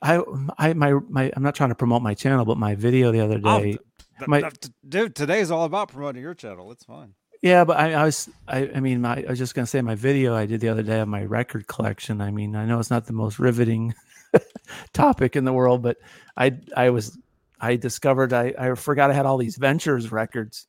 I 0.00 0.22
I 0.56 0.72
my 0.72 0.94
my 1.08 1.30
I'm 1.36 1.42
not 1.42 1.54
trying 1.54 1.68
to 1.68 1.74
promote 1.74 2.00
my 2.02 2.14
channel, 2.14 2.46
but 2.46 2.56
my 2.56 2.74
video 2.74 3.12
the 3.12 3.20
other 3.20 3.40
Oh, 3.44 3.60
day. 3.60 3.78
Th- 4.18 4.28
my- 4.28 4.40
th- 4.40 4.54
dude, 4.88 5.14
today's 5.14 5.50
all 5.50 5.64
about 5.64 5.88
promoting 5.88 6.22
your 6.22 6.34
channel. 6.34 6.70
It's 6.72 6.84
fine. 6.84 7.14
Yeah, 7.40 7.64
but 7.64 7.76
I, 7.78 7.92
I 7.94 8.04
was 8.04 8.28
I, 8.48 8.68
I 8.74 8.80
mean 8.80 9.00
my, 9.00 9.22
I 9.22 9.30
was 9.30 9.38
just 9.38 9.54
gonna 9.54 9.66
say 9.66 9.80
my 9.80 9.94
video 9.94 10.34
I 10.34 10.46
did 10.46 10.60
the 10.60 10.68
other 10.68 10.82
day 10.82 10.98
of 11.00 11.06
my 11.08 11.22
record 11.24 11.66
collection. 11.68 12.20
I 12.20 12.30
mean 12.32 12.56
I 12.56 12.64
know 12.64 12.80
it's 12.80 12.90
not 12.90 13.06
the 13.06 13.12
most 13.12 13.38
riveting 13.38 13.94
topic 14.92 15.36
in 15.36 15.44
the 15.44 15.52
world, 15.52 15.82
but 15.82 15.98
I 16.36 16.58
I 16.76 16.90
was 16.90 17.16
I 17.60 17.76
discovered 17.76 18.32
I, 18.32 18.54
I 18.58 18.74
forgot 18.74 19.10
I 19.10 19.14
had 19.14 19.24
all 19.26 19.38
these 19.38 19.56
ventures 19.56 20.10
records, 20.12 20.66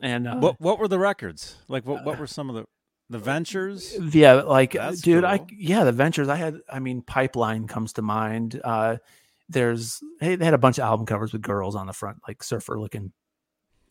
and 0.00 0.28
uh, 0.28 0.36
What 0.36 0.60
What 0.60 0.78
were 0.78 0.88
the 0.88 0.98
records? 0.98 1.56
Like, 1.68 1.84
what 1.86 2.04
What 2.04 2.18
were 2.18 2.26
some 2.26 2.48
of 2.48 2.54
the 2.56 2.64
the 3.10 3.18
ventures? 3.18 3.94
yeah, 4.14 4.34
like 4.34 4.76
uh, 4.76 4.90
That's 4.90 5.00
dude, 5.02 5.24
I 5.24 5.40
yeah 5.50 5.84
the 5.84 5.92
ventures 5.92 6.28
I 6.28 6.36
had. 6.36 6.60
I 6.72 6.78
mean 6.78 7.02
Pipeline 7.02 7.66
comes 7.66 7.92
to 7.94 8.02
mind. 8.02 8.60
Uh, 8.62 8.96
there's 9.54 10.02
hey, 10.20 10.36
they 10.36 10.44
had 10.44 10.54
a 10.54 10.58
bunch 10.58 10.78
of 10.78 10.84
album 10.84 11.06
covers 11.06 11.32
with 11.32 11.42
girls 11.42 11.74
on 11.76 11.86
the 11.86 11.94
front, 11.94 12.18
like 12.28 12.42
surfer 12.42 12.78
looking 12.78 13.12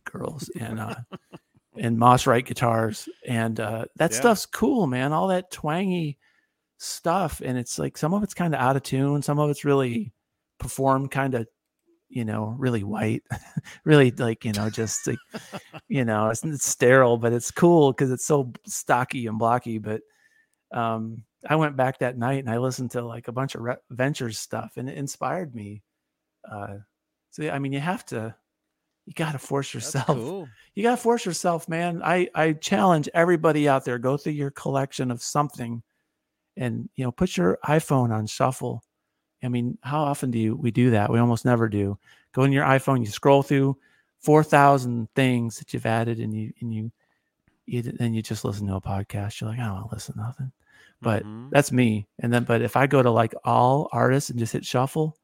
girls, 0.04 0.50
and 0.60 0.78
uh, 0.80 0.94
and 1.78 1.98
Mosrite 1.98 2.46
guitars, 2.46 3.08
and 3.26 3.58
uh, 3.60 3.86
that 3.96 4.12
Yeah. 4.12 4.18
stuff's 4.18 4.46
cool, 4.46 4.86
man. 4.86 5.12
All 5.12 5.28
that 5.28 5.50
twangy 5.50 6.18
stuff, 6.78 7.42
and 7.44 7.58
it's 7.58 7.78
like 7.78 7.98
some 7.98 8.14
of 8.14 8.22
it's 8.22 8.34
kind 8.34 8.54
of 8.54 8.60
out 8.60 8.76
of 8.76 8.82
tune, 8.84 9.22
some 9.22 9.38
of 9.40 9.50
it's 9.50 9.64
really 9.64 10.12
performed 10.58 11.10
kind 11.10 11.34
of, 11.34 11.48
you 12.08 12.24
know, 12.24 12.54
really 12.58 12.84
white, 12.84 13.22
really 13.84 14.10
like 14.12 14.44
you 14.44 14.52
know, 14.52 14.70
just 14.70 15.06
like 15.06 15.18
you 15.88 16.04
know, 16.04 16.28
it's, 16.30 16.44
it's 16.44 16.66
sterile, 16.66 17.16
but 17.18 17.32
it's 17.32 17.50
cool 17.50 17.92
because 17.92 18.10
it's 18.10 18.26
so 18.26 18.52
stocky 18.66 19.26
and 19.26 19.38
blocky. 19.38 19.78
But 19.78 20.02
um, 20.72 21.24
I 21.48 21.56
went 21.56 21.76
back 21.76 21.98
that 21.98 22.18
night 22.18 22.40
and 22.40 22.50
I 22.50 22.58
listened 22.58 22.90
to 22.92 23.02
like 23.02 23.28
a 23.28 23.32
bunch 23.32 23.54
of 23.54 23.62
re- 23.62 23.76
Ventures 23.90 24.38
stuff, 24.38 24.72
and 24.76 24.88
it 24.88 24.96
inspired 24.96 25.54
me. 25.54 25.82
Uh, 26.50 26.76
so 27.30 27.48
I 27.48 27.58
mean, 27.58 27.72
you 27.72 27.80
have 27.80 28.04
to, 28.06 28.34
you 29.06 29.12
got 29.14 29.32
to 29.32 29.38
force 29.38 29.74
yourself 29.74 30.06
cool. 30.06 30.48
you 30.74 30.82
gotta 30.82 30.96
force 30.96 31.26
yourself, 31.26 31.68
man. 31.68 32.02
I 32.02 32.28
I 32.34 32.52
challenge 32.52 33.08
everybody 33.14 33.68
out 33.68 33.84
there: 33.84 33.98
go 33.98 34.16
through 34.16 34.32
your 34.32 34.50
collection 34.50 35.10
of 35.10 35.22
something, 35.22 35.82
and 36.56 36.88
you 36.94 37.04
know, 37.04 37.12
put 37.12 37.36
your 37.36 37.58
iPhone 37.64 38.10
on 38.10 38.26
shuffle. 38.26 38.82
I 39.42 39.48
mean, 39.48 39.76
how 39.82 40.02
often 40.02 40.30
do 40.30 40.38
you 40.38 40.56
we 40.56 40.70
do 40.70 40.90
that? 40.90 41.10
We 41.12 41.18
almost 41.18 41.44
never 41.44 41.68
do. 41.68 41.98
Go 42.32 42.44
in 42.44 42.52
your 42.52 42.64
iPhone, 42.64 43.00
you 43.00 43.06
scroll 43.06 43.42
through 43.42 43.76
four 44.20 44.42
thousand 44.42 45.08
things 45.14 45.58
that 45.58 45.74
you've 45.74 45.86
added, 45.86 46.18
and 46.18 46.32
you 46.32 46.52
and 46.60 46.72
you 46.72 46.90
you 47.66 47.82
then 47.82 48.14
you 48.14 48.22
just 48.22 48.44
listen 48.44 48.66
to 48.68 48.76
a 48.76 48.80
podcast. 48.80 49.40
You're 49.40 49.50
like, 49.50 49.58
I 49.58 49.64
don't 49.64 49.74
want 49.74 49.90
to 49.90 49.94
listen 49.94 50.14
to 50.14 50.20
nothing. 50.20 50.52
But 51.02 51.24
Mhm. 51.24 51.50
that's 51.50 51.70
me. 51.72 52.06
And 52.18 52.32
then, 52.32 52.44
but 52.44 52.62
if 52.62 52.76
I 52.76 52.86
go 52.86 53.02
to 53.02 53.10
like 53.10 53.34
all 53.44 53.88
artists 53.92 54.30
and 54.30 54.38
just 54.38 54.52
hit 54.52 54.64
shuffle, 54.64 55.16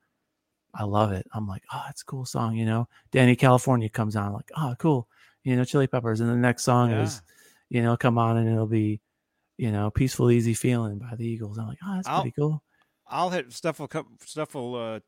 I 0.74 0.84
love 0.84 1.12
it. 1.12 1.26
I'm 1.32 1.46
like, 1.48 1.62
oh, 1.72 1.84
it's 1.90 2.02
a 2.02 2.04
cool 2.04 2.24
song. 2.24 2.54
You 2.56 2.64
know, 2.66 2.88
Dani 3.12 3.36
California 3.38 3.88
comes 3.88 4.14
on, 4.16 4.32
like, 4.32 4.50
oh, 4.56 4.74
cool. 4.78 5.08
You 5.42 5.56
know, 5.56 5.64
Chili 5.64 5.86
Peppers, 5.86 6.20
and 6.20 6.28
the 6.30 6.36
next 6.36 6.64
song 6.64 6.92
is, 6.92 7.22
you 7.70 7.82
know, 7.82 7.96
come 7.96 8.18
on, 8.18 8.36
and 8.36 8.48
it'll 8.48 8.66
be, 8.66 9.00
you 9.56 9.72
know, 9.72 9.90
Peaceful 9.90 10.30
Easy 10.30 10.54
Feeling 10.54 10.98
by 10.98 11.14
the 11.16 11.26
Eagles. 11.26 11.58
I'm 11.58 11.66
like, 11.66 11.78
oh, 11.84 11.96
that's 11.96 12.08
I'll- 12.08 12.20
pretty 12.22 12.34
cool. 12.38 12.62
I'll 13.12 13.30
hit 13.30 13.52
stuff 13.52 13.80
will 13.80 13.88
come, 13.88 14.06
stuff 14.24 14.54
will 14.54 14.76
uh, 14.76 15.00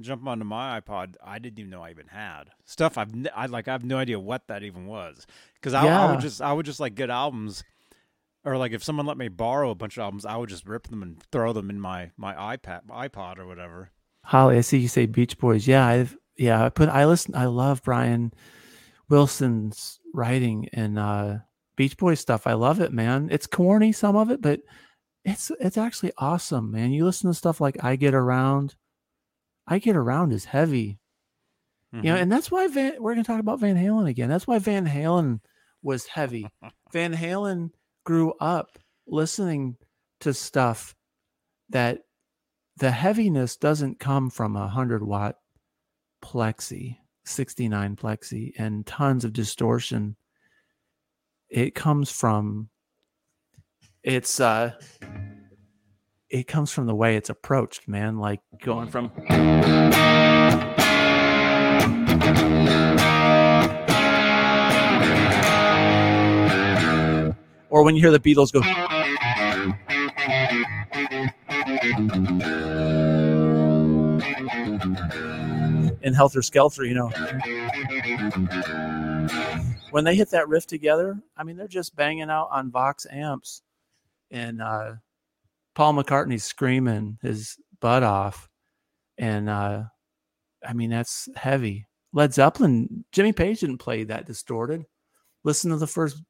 jump 0.00 0.24
onto 0.28 0.44
my 0.44 0.80
iPod. 0.80 1.16
I 1.24 1.40
didn't 1.40 1.58
even 1.58 1.70
know 1.70 1.82
I 1.82 1.90
even 1.90 2.06
had 2.06 2.50
stuff. 2.64 2.96
I've 2.96 3.10
I 3.34 3.46
like 3.46 3.66
I 3.66 3.72
have 3.72 3.82
no 3.84 3.96
idea 3.98 4.20
what 4.20 4.46
that 4.46 4.62
even 4.62 4.86
was 4.86 5.26
because 5.54 5.74
I, 5.74 5.84
I 5.86 6.10
would 6.12 6.20
just 6.20 6.40
I 6.40 6.52
would 6.52 6.66
just 6.66 6.78
like 6.78 6.94
get 6.94 7.10
albums 7.10 7.64
or 8.44 8.56
like 8.56 8.72
if 8.72 8.82
someone 8.84 9.06
let 9.06 9.16
me 9.18 9.28
borrow 9.28 9.70
a 9.70 9.74
bunch 9.74 9.96
of 9.96 10.02
albums, 10.02 10.24
I 10.24 10.36
would 10.36 10.48
just 10.48 10.66
rip 10.66 10.88
them 10.88 11.02
and 11.02 11.22
throw 11.32 11.52
them 11.52 11.70
in 11.70 11.80
my 11.80 12.10
my 12.16 12.56
iPad 12.56 12.86
iPod 12.88 13.38
or 13.38 13.46
whatever. 13.46 13.90
Holly, 14.24 14.58
I 14.58 14.60
see 14.62 14.78
you 14.78 14.88
say 14.88 15.06
Beach 15.06 15.38
Boys. 15.38 15.66
Yeah, 15.66 15.86
I've 15.86 16.16
yeah, 16.36 16.64
I 16.64 16.68
put 16.68 16.88
I 16.88 17.04
listen 17.06 17.34
I 17.34 17.46
love 17.46 17.82
Brian 17.82 18.32
Wilson's 19.08 20.00
writing 20.14 20.68
and 20.72 20.98
uh 20.98 21.38
Beach 21.76 21.96
Boys 21.96 22.20
stuff. 22.20 22.46
I 22.46 22.54
love 22.54 22.80
it, 22.80 22.92
man. 22.92 23.28
It's 23.30 23.46
corny, 23.46 23.92
some 23.92 24.16
of 24.16 24.30
it, 24.30 24.40
but 24.42 24.60
it's 25.24 25.50
it's 25.60 25.78
actually 25.78 26.12
awesome, 26.18 26.70
man. 26.70 26.92
You 26.92 27.04
listen 27.04 27.30
to 27.30 27.34
stuff 27.34 27.60
like 27.60 27.82
I 27.82 27.96
Get 27.96 28.14
Around. 28.14 28.74
I 29.66 29.78
Get 29.78 29.96
Around 29.96 30.32
is 30.32 30.46
heavy. 30.46 30.98
You 31.92 32.02
know, 32.02 32.16
Mhm. 32.16 32.22
and 32.22 32.32
that's 32.32 32.50
why 32.50 32.66
Van, 32.68 32.94
we're 33.00 33.14
going 33.14 33.24
to 33.24 33.26
talk 33.26 33.40
about 33.40 33.60
Van 33.60 33.76
Halen 33.76 34.08
again. 34.08 34.28
That's 34.28 34.46
why 34.46 34.58
Van 34.58 34.86
Halen 34.86 35.40
was 35.82 36.06
heavy. 36.06 36.46
Van 36.92 37.14
Halen 37.14 37.70
grew 38.08 38.32
up 38.40 38.78
listening 39.06 39.76
to 40.18 40.32
stuff 40.32 40.96
that 41.68 41.98
the 42.78 42.90
heaviness 42.90 43.58
doesn't 43.58 44.00
come 44.00 44.30
from 44.30 44.56
a 44.56 44.60
100 44.60 45.02
watt 45.02 45.36
plexi, 46.24 46.96
69 47.26 47.96
plexi, 47.96 48.52
and 48.56 48.86
tons 48.86 49.26
of 49.26 49.34
distortion. 49.34 50.16
It 51.50 51.74
comes 51.74 52.10
from 52.10 52.70
it's 54.02 54.40
uh 54.40 54.72
it 56.30 56.46
comes 56.46 56.72
from 56.72 56.86
the 56.86 56.94
way 56.94 57.16
it's 57.16 57.28
approached, 57.28 57.86
man. 57.88 58.16
Like 58.16 58.40
going 58.62 58.88
from 58.88 59.12
or 67.70 67.82
when 67.82 67.94
you 67.96 68.02
hear 68.02 68.10
the 68.10 68.18
Beatles 68.20 68.52
go 68.52 68.60
in 76.02 76.14
Helter 76.14 76.42
Skelter, 76.42 76.84
you 76.84 76.94
know. 76.94 77.08
when 79.90 80.04
they 80.04 80.14
hit 80.14 80.30
that 80.30 80.48
riff 80.48 80.66
together, 80.66 81.20
I 81.36 81.44
mean, 81.44 81.56
they're 81.56 81.68
just 81.68 81.96
banging 81.96 82.30
out 82.30 82.48
on 82.50 82.70
Vox 82.70 83.06
amps, 83.10 83.62
and 84.30 84.60
uh, 84.62 84.94
Paul 85.74 85.94
McCartney's 85.94 86.44
screaming 86.44 87.18
his 87.22 87.56
butt 87.80 88.02
off, 88.02 88.48
and 89.16 89.48
uh, 89.48 89.84
I 90.66 90.72
mean 90.72 90.90
that's 90.90 91.28
heavy. 91.36 91.86
Led 92.12 92.32
Zeppelin, 92.32 93.04
Jimmy 93.12 93.32
Page 93.32 93.60
didn't 93.60 93.78
play 93.78 94.04
that 94.04 94.26
distorted. 94.26 94.84
Listen 95.44 95.70
to 95.70 95.76
the 95.76 95.86
first, 95.86 96.22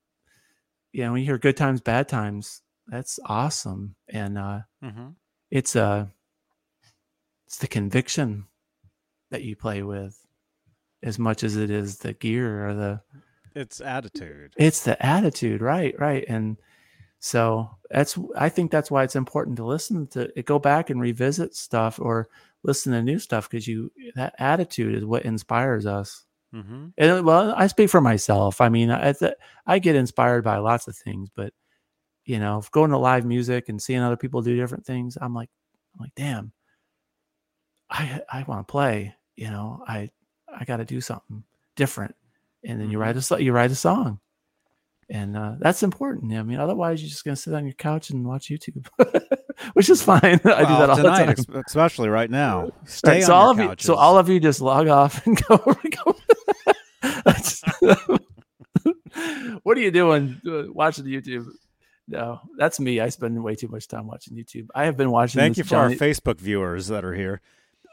you 0.92 1.05
know, 1.05 1.12
when 1.12 1.20
you 1.20 1.26
hear 1.26 1.39
"Good 1.39 1.57
Times, 1.57 1.81
Bad 1.81 2.08
Times," 2.08 2.62
that's 2.86 3.18
awesome, 3.26 3.94
and 4.08 4.39
uh, 4.39 4.60
Mm-hmm. 4.83 5.08
it's 5.50 5.75
uh 5.76 6.07
it's 7.47 7.58
the 7.58 7.68
conviction 7.68 8.47
that 9.31 9.42
you 9.42 9.57
play 9.57 9.83
with 9.83 10.18
as 11.02 11.18
much 11.18 11.42
as 11.44 11.57
it 11.57 11.70
is 11.70 11.99
the 11.99 12.12
gear 12.12 12.68
or 12.68 12.75
the 12.75 13.00
It's 13.55 13.81
attitude. 13.81 14.55
it's 14.57 14.83
the 14.84 15.05
attitude 15.05 15.60
right 15.62 15.94
right 15.99 16.25
and 16.28 16.57
so 17.20 17.70
that's 17.91 18.18
i 18.36 18.49
think 18.49 18.70
that's 18.70 18.91
why 18.91 19.02
it's 19.05 19.17
important 19.17 19.57
to 19.57 19.65
listen 19.65 20.07
to 20.08 20.31
go 20.44 20.58
back 20.58 20.91
and 20.91 21.00
revisit 21.00 21.55
stuff 21.55 21.99
or 22.00 22.28
listen 22.62 22.92
to 22.92 23.02
new 23.02 23.18
stuff 23.18 23.49
because 23.50 23.67
you 23.67 23.91
that 24.15 24.34
attitude 24.39 24.94
is 24.94 25.05
what 25.05 25.25
inspires 25.25 25.86
us 25.86 26.25
Mm-hmm. 26.55 26.86
and 26.97 27.27
well 27.27 27.52
i 27.59 27.67
speak 27.67 27.91
for 27.91 28.01
myself. 28.01 28.62
I 28.62 28.70
mean 28.70 28.91
i, 28.91 29.15
I 29.67 29.78
get 29.78 29.97
inspired 29.97 30.44
by 30.44 30.57
lots 30.59 30.89
of 30.89 30.97
things 30.97 31.28
but 31.35 31.52
you 32.25 32.39
know 32.39 32.62
going 32.73 32.91
to 32.91 32.99
live 32.99 33.27
music 33.27 33.68
and 33.68 33.81
seeing 33.81 34.01
other 34.01 34.17
people 34.17 34.41
do 34.41 34.57
different 34.57 34.86
things 34.86 35.18
i'm 35.20 35.35
like 35.35 35.51
i'm 35.94 36.05
like 36.05 36.15
damn 36.17 36.52
i 37.91 38.23
i 38.33 38.44
want 38.44 38.67
to 38.67 38.70
play 38.70 39.15
you 39.39 39.51
know? 39.51 39.83
I 39.86 40.10
i 40.52 40.65
got 40.65 40.78
to 40.78 40.85
do 40.85 41.01
something 41.01 41.44
different. 41.77 42.15
And 42.65 42.81
then 42.81 42.91
you 42.91 42.99
write 42.99 43.17
a 43.17 43.43
you 43.43 43.52
write 43.52 43.70
a 43.70 43.77
song. 43.77 44.18
And 45.09 45.36
uh, 45.36 45.55
that's 45.60 45.85
important. 45.85 46.33
I 46.35 46.43
mean 46.43 46.59
otherwise 46.59 47.01
you're 47.01 47.09
just 47.09 47.25
gonna 47.25 47.36
sit 47.36 47.55
on 47.55 47.65
your 47.65 47.75
couch 47.75 48.10
and 48.10 48.27
watch 48.27 48.49
youtube 48.49 48.86
which 49.75 49.89
is 49.91 50.03
fine 50.03 50.23
i 50.25 50.39
do 50.39 50.41
that 50.45 50.91
all 50.91 50.97
tonight, 50.97 51.37
the 51.37 51.45
time 51.45 51.62
especially 51.67 52.09
right 52.09 52.31
now. 52.31 52.70
Stay 52.87 53.11
Right, 53.11 53.23
on 53.23 53.27
so 53.27 53.35
all 53.35 53.51
of 53.51 53.59
you, 53.59 53.75
so 53.78 53.95
all 53.95 54.19
of 54.19 54.28
you 54.28 54.41
just 54.41 54.61
log 54.61 54.89
off 54.89 55.27
and 55.27 55.41
go. 55.49 55.57
go. 55.59 56.17
What 59.62 59.77
are 59.77 59.81
you 59.81 59.91
doing? 59.91 60.41
uh, 60.47 60.65
Watching 60.73 61.05
YouTube? 61.07 61.47
No, 62.07 62.41
that's 62.57 62.81
me. 62.81 63.01
I 63.01 63.09
spend 63.11 63.43
way 63.43 63.55
too 63.55 63.69
much 63.69 63.87
time 63.89 64.07
watching 64.07 64.37
YouTube. 64.37 64.69
I 64.75 64.85
have 64.85 64.97
been 64.97 65.11
watching. 65.11 65.41
Thank 65.41 65.57
you 65.59 65.65
for 65.65 65.77
our 65.77 65.91
Facebook 65.91 66.39
viewers 66.41 66.89
that 66.89 67.05
are 67.05 67.12
here. 67.15 67.41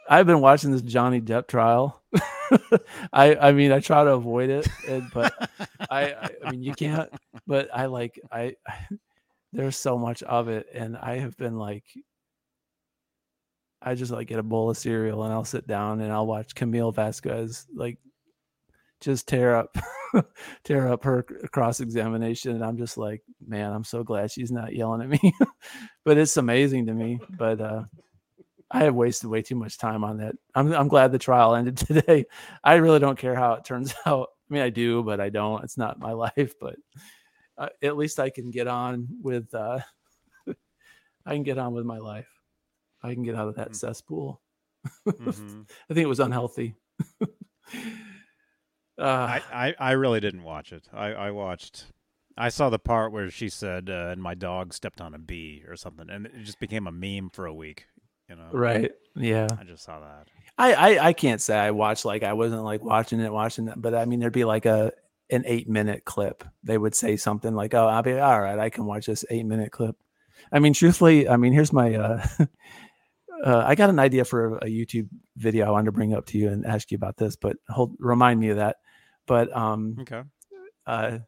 I've 0.09 0.27
been 0.27 0.39
watching 0.39 0.71
this 0.71 0.81
Johnny 0.83 1.19
Depp 1.19 1.47
trial. 1.47 2.01
I 3.11 3.35
I 3.35 3.51
mean 3.53 3.71
I 3.71 3.79
try 3.79 4.03
to 4.03 4.11
avoid 4.11 4.49
it, 4.51 4.67
and, 4.87 5.09
but 5.13 5.33
I, 5.89 6.29
I 6.45 6.51
mean 6.51 6.61
you 6.63 6.73
can't. 6.73 7.09
But 7.47 7.69
I 7.73 7.87
like 7.87 8.19
I 8.31 8.55
there's 9.53 9.77
so 9.77 9.97
much 9.97 10.23
of 10.23 10.47
it, 10.47 10.67
and 10.73 10.97
I 10.97 11.19
have 11.19 11.37
been 11.37 11.57
like. 11.57 11.83
I 13.81 13.93
just 13.93 14.11
like 14.11 14.27
get 14.27 14.39
a 14.39 14.43
bowl 14.43 14.71
of 14.71 14.77
cereal 14.77 15.23
and 15.23 15.31
I'll 15.31 15.45
sit 15.45 15.67
down 15.67 16.01
and 16.01 16.11
I'll 16.11 16.25
watch 16.25 16.55
Camille 16.55 16.91
Vasquez 16.91 17.67
like 17.75 17.99
just 18.99 19.27
tear 19.27 19.55
up 19.55 19.77
tear 20.63 20.87
up 20.87 21.03
her 21.03 21.21
cross 21.51 21.81
examination 21.81 22.55
and 22.55 22.65
I'm 22.65 22.77
just 22.77 22.97
like 22.97 23.21
man 23.45 23.71
I'm 23.71 23.83
so 23.83 24.03
glad 24.03 24.31
she's 24.31 24.51
not 24.51 24.73
yelling 24.73 25.01
at 25.01 25.09
me 25.21 25.33
but 26.05 26.17
it's 26.17 26.37
amazing 26.37 26.87
to 26.87 26.93
me 26.93 27.19
but 27.37 27.61
uh 27.61 27.83
I 28.71 28.83
have 28.83 28.95
wasted 28.95 29.29
way 29.29 29.41
too 29.41 29.55
much 29.55 29.77
time 29.77 30.03
on 30.03 30.17
that. 30.17 30.35
I'm 30.53 30.73
I'm 30.73 30.87
glad 30.87 31.11
the 31.11 31.19
trial 31.19 31.55
ended 31.55 31.77
today. 31.77 32.25
I 32.63 32.75
really 32.75 32.99
don't 32.99 33.17
care 33.17 33.35
how 33.35 33.53
it 33.53 33.65
turns 33.65 33.93
out. 34.05 34.29
I 34.49 34.53
mean, 34.53 34.63
I 34.63 34.69
do, 34.69 35.03
but 35.03 35.19
I 35.19 35.29
don't. 35.29 35.63
It's 35.63 35.77
not 35.77 35.99
my 35.99 36.11
life. 36.13 36.53
But 36.59 36.75
uh, 37.57 37.69
at 37.81 37.97
least 37.97 38.19
I 38.19 38.29
can 38.29 38.51
get 38.51 38.67
on 38.67 39.07
with. 39.21 39.53
uh 39.53 39.79
I 41.25 41.33
can 41.33 41.43
get 41.43 41.57
on 41.57 41.73
with 41.73 41.85
my 41.85 41.97
life. 41.97 42.27
I 43.01 43.13
can 43.13 43.23
get 43.23 43.35
out 43.35 43.47
of 43.47 43.55
that 43.55 43.71
Mm. 43.71 43.75
cesspool. 43.75 44.41
Mhm. 45.07 45.65
I 45.89 45.93
think 45.93 46.03
it 46.05 46.07
was 46.09 46.19
unhealthy. 46.19 46.75
uh, 48.99 49.01
I, 49.01 49.41
I, 49.51 49.75
I 49.79 49.91
really 49.91 50.19
didn't 50.19 50.43
watch 50.43 50.71
it. 50.71 50.87
I, 50.93 51.07
I 51.13 51.31
watched. 51.31 51.85
I 52.37 52.49
saw 52.49 52.69
the 52.69 52.79
part 52.79 53.11
where 53.11 53.29
she 53.31 53.49
said, 53.49 53.89
uh, 53.89 54.09
"And 54.11 54.21
my 54.21 54.33
dog 54.35 54.73
stepped 54.73 55.01
on 55.01 55.13
a 55.13 55.17
bee" 55.19 55.63
or 55.67 55.75
something, 55.75 56.09
and 56.09 56.25
it 56.25 56.43
just 56.43 56.59
became 56.59 56.85
a 56.87 56.91
meme 56.91 57.29
for 57.31 57.45
a 57.45 57.53
week. 57.53 57.85
You 58.29 58.35
know, 58.35 58.47
right. 58.51 58.91
Yeah. 59.15 59.47
I 59.59 59.63
just 59.63 59.83
saw 59.83 59.99
that. 59.99 60.27
I, 60.57 60.73
I 60.73 61.07
I 61.07 61.13
can't 61.13 61.41
say 61.41 61.57
I 61.57 61.71
watched 61.71 62.05
like 62.05 62.23
I 62.23 62.33
wasn't 62.33 62.63
like 62.63 62.83
watching 62.83 63.19
it, 63.19 63.31
watching 63.31 63.67
it, 63.67 63.79
but 63.81 63.93
I 63.93 64.05
mean 64.05 64.19
there'd 64.19 64.33
be 64.33 64.45
like 64.45 64.65
a 64.65 64.91
an 65.29 65.43
eight 65.45 65.67
minute 65.69 66.05
clip. 66.05 66.43
They 66.63 66.77
would 66.77 66.95
say 66.95 67.17
something 67.17 67.53
like, 67.55 67.73
"Oh, 67.73 67.87
I'll 67.87 68.03
be 68.03 68.13
all 68.19 68.41
right. 68.41 68.59
I 68.59 68.69
can 68.69 68.85
watch 68.85 69.05
this 69.07 69.25
eight 69.29 69.45
minute 69.45 69.71
clip." 69.71 69.95
I 70.51 70.59
mean, 70.59 70.73
truthfully, 70.73 71.27
I 71.29 71.37
mean 71.37 71.53
here's 71.53 71.73
my. 71.73 71.95
uh 71.95 72.25
uh, 73.45 73.63
I 73.65 73.75
got 73.75 73.89
an 73.89 73.99
idea 73.99 74.25
for 74.25 74.57
a 74.57 74.65
YouTube 74.65 75.09
video 75.37 75.65
I 75.65 75.69
wanted 75.71 75.85
to 75.85 75.91
bring 75.91 76.13
up 76.13 76.25
to 76.27 76.37
you 76.37 76.49
and 76.49 76.65
ask 76.65 76.91
you 76.91 76.95
about 76.95 77.17
this, 77.17 77.35
but 77.35 77.57
hold 77.69 77.95
remind 77.99 78.39
me 78.39 78.49
of 78.49 78.57
that. 78.57 78.77
But 79.27 79.55
um, 79.55 79.97
Okay. 80.01 80.23
uh, 80.87 81.19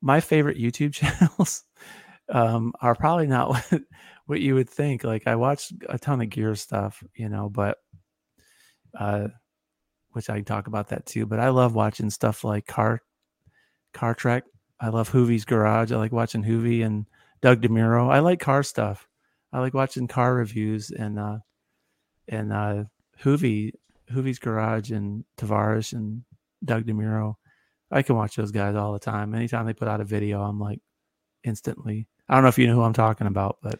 my 0.00 0.20
favorite 0.20 0.58
YouTube 0.58 0.92
channels 0.94 1.64
um, 2.28 2.72
are 2.80 2.94
probably 2.94 3.26
not 3.26 3.48
what, 3.70 3.82
what 4.26 4.40
you 4.40 4.54
would 4.54 4.68
think. 4.68 5.04
Like 5.04 5.26
I 5.26 5.36
watch 5.36 5.72
a 5.88 5.98
ton 5.98 6.20
of 6.20 6.30
gear 6.30 6.54
stuff, 6.54 7.02
you 7.14 7.28
know, 7.28 7.48
but 7.48 7.78
uh, 8.98 9.28
which 10.18 10.28
I 10.28 10.34
can 10.34 10.44
talk 10.44 10.66
about 10.66 10.88
that 10.88 11.06
too. 11.06 11.26
But 11.26 11.38
I 11.38 11.50
love 11.50 11.76
watching 11.76 12.10
stuff 12.10 12.42
like 12.42 12.66
car 12.66 13.00
car 13.94 14.14
trek. 14.16 14.42
I 14.80 14.88
love 14.88 15.08
Hoovie's 15.10 15.44
Garage. 15.44 15.92
I 15.92 15.96
like 15.96 16.10
watching 16.10 16.42
Hoovie 16.42 16.84
and 16.84 17.06
Doug 17.40 17.62
DeMuro. 17.62 18.10
I 18.12 18.18
like 18.18 18.40
car 18.40 18.64
stuff. 18.64 19.08
I 19.52 19.60
like 19.60 19.74
watching 19.74 20.08
car 20.08 20.34
reviews 20.34 20.90
and 20.90 21.20
uh, 21.20 21.38
and 22.26 22.52
uh, 22.52 22.84
Hoovie 23.22 23.74
Hoovie's 24.10 24.40
Garage 24.40 24.90
and 24.90 25.24
Tavares 25.36 25.92
and 25.92 26.24
Doug 26.64 26.84
DeMuro. 26.84 27.36
I 27.92 28.02
can 28.02 28.16
watch 28.16 28.34
those 28.34 28.50
guys 28.50 28.74
all 28.74 28.92
the 28.92 28.98
time. 28.98 29.36
Anytime 29.36 29.66
they 29.66 29.72
put 29.72 29.86
out 29.86 30.00
a 30.00 30.04
video, 30.04 30.42
I'm 30.42 30.58
like 30.58 30.80
instantly. 31.44 32.08
I 32.28 32.34
don't 32.34 32.42
know 32.42 32.48
if 32.48 32.58
you 32.58 32.66
know 32.66 32.74
who 32.74 32.82
I'm 32.82 32.92
talking 32.92 33.28
about, 33.28 33.58
but 33.62 33.78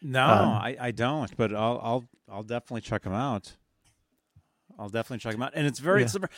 No, 0.00 0.24
Um, 0.24 0.48
I, 0.48 0.76
I 0.80 0.90
don't, 0.92 1.36
but 1.36 1.54
I'll 1.54 1.78
I'll 1.82 2.04
I'll 2.30 2.42
definitely 2.42 2.80
check 2.80 3.02
them 3.02 3.12
out. 3.12 3.52
I'll 4.78 4.88
definitely 4.88 5.18
check 5.18 5.32
them 5.32 5.42
out, 5.42 5.52
and 5.54 5.66
it's 5.66 5.78
very 5.78 6.02
Yeah. 6.02 6.06
similar. 6.08 6.30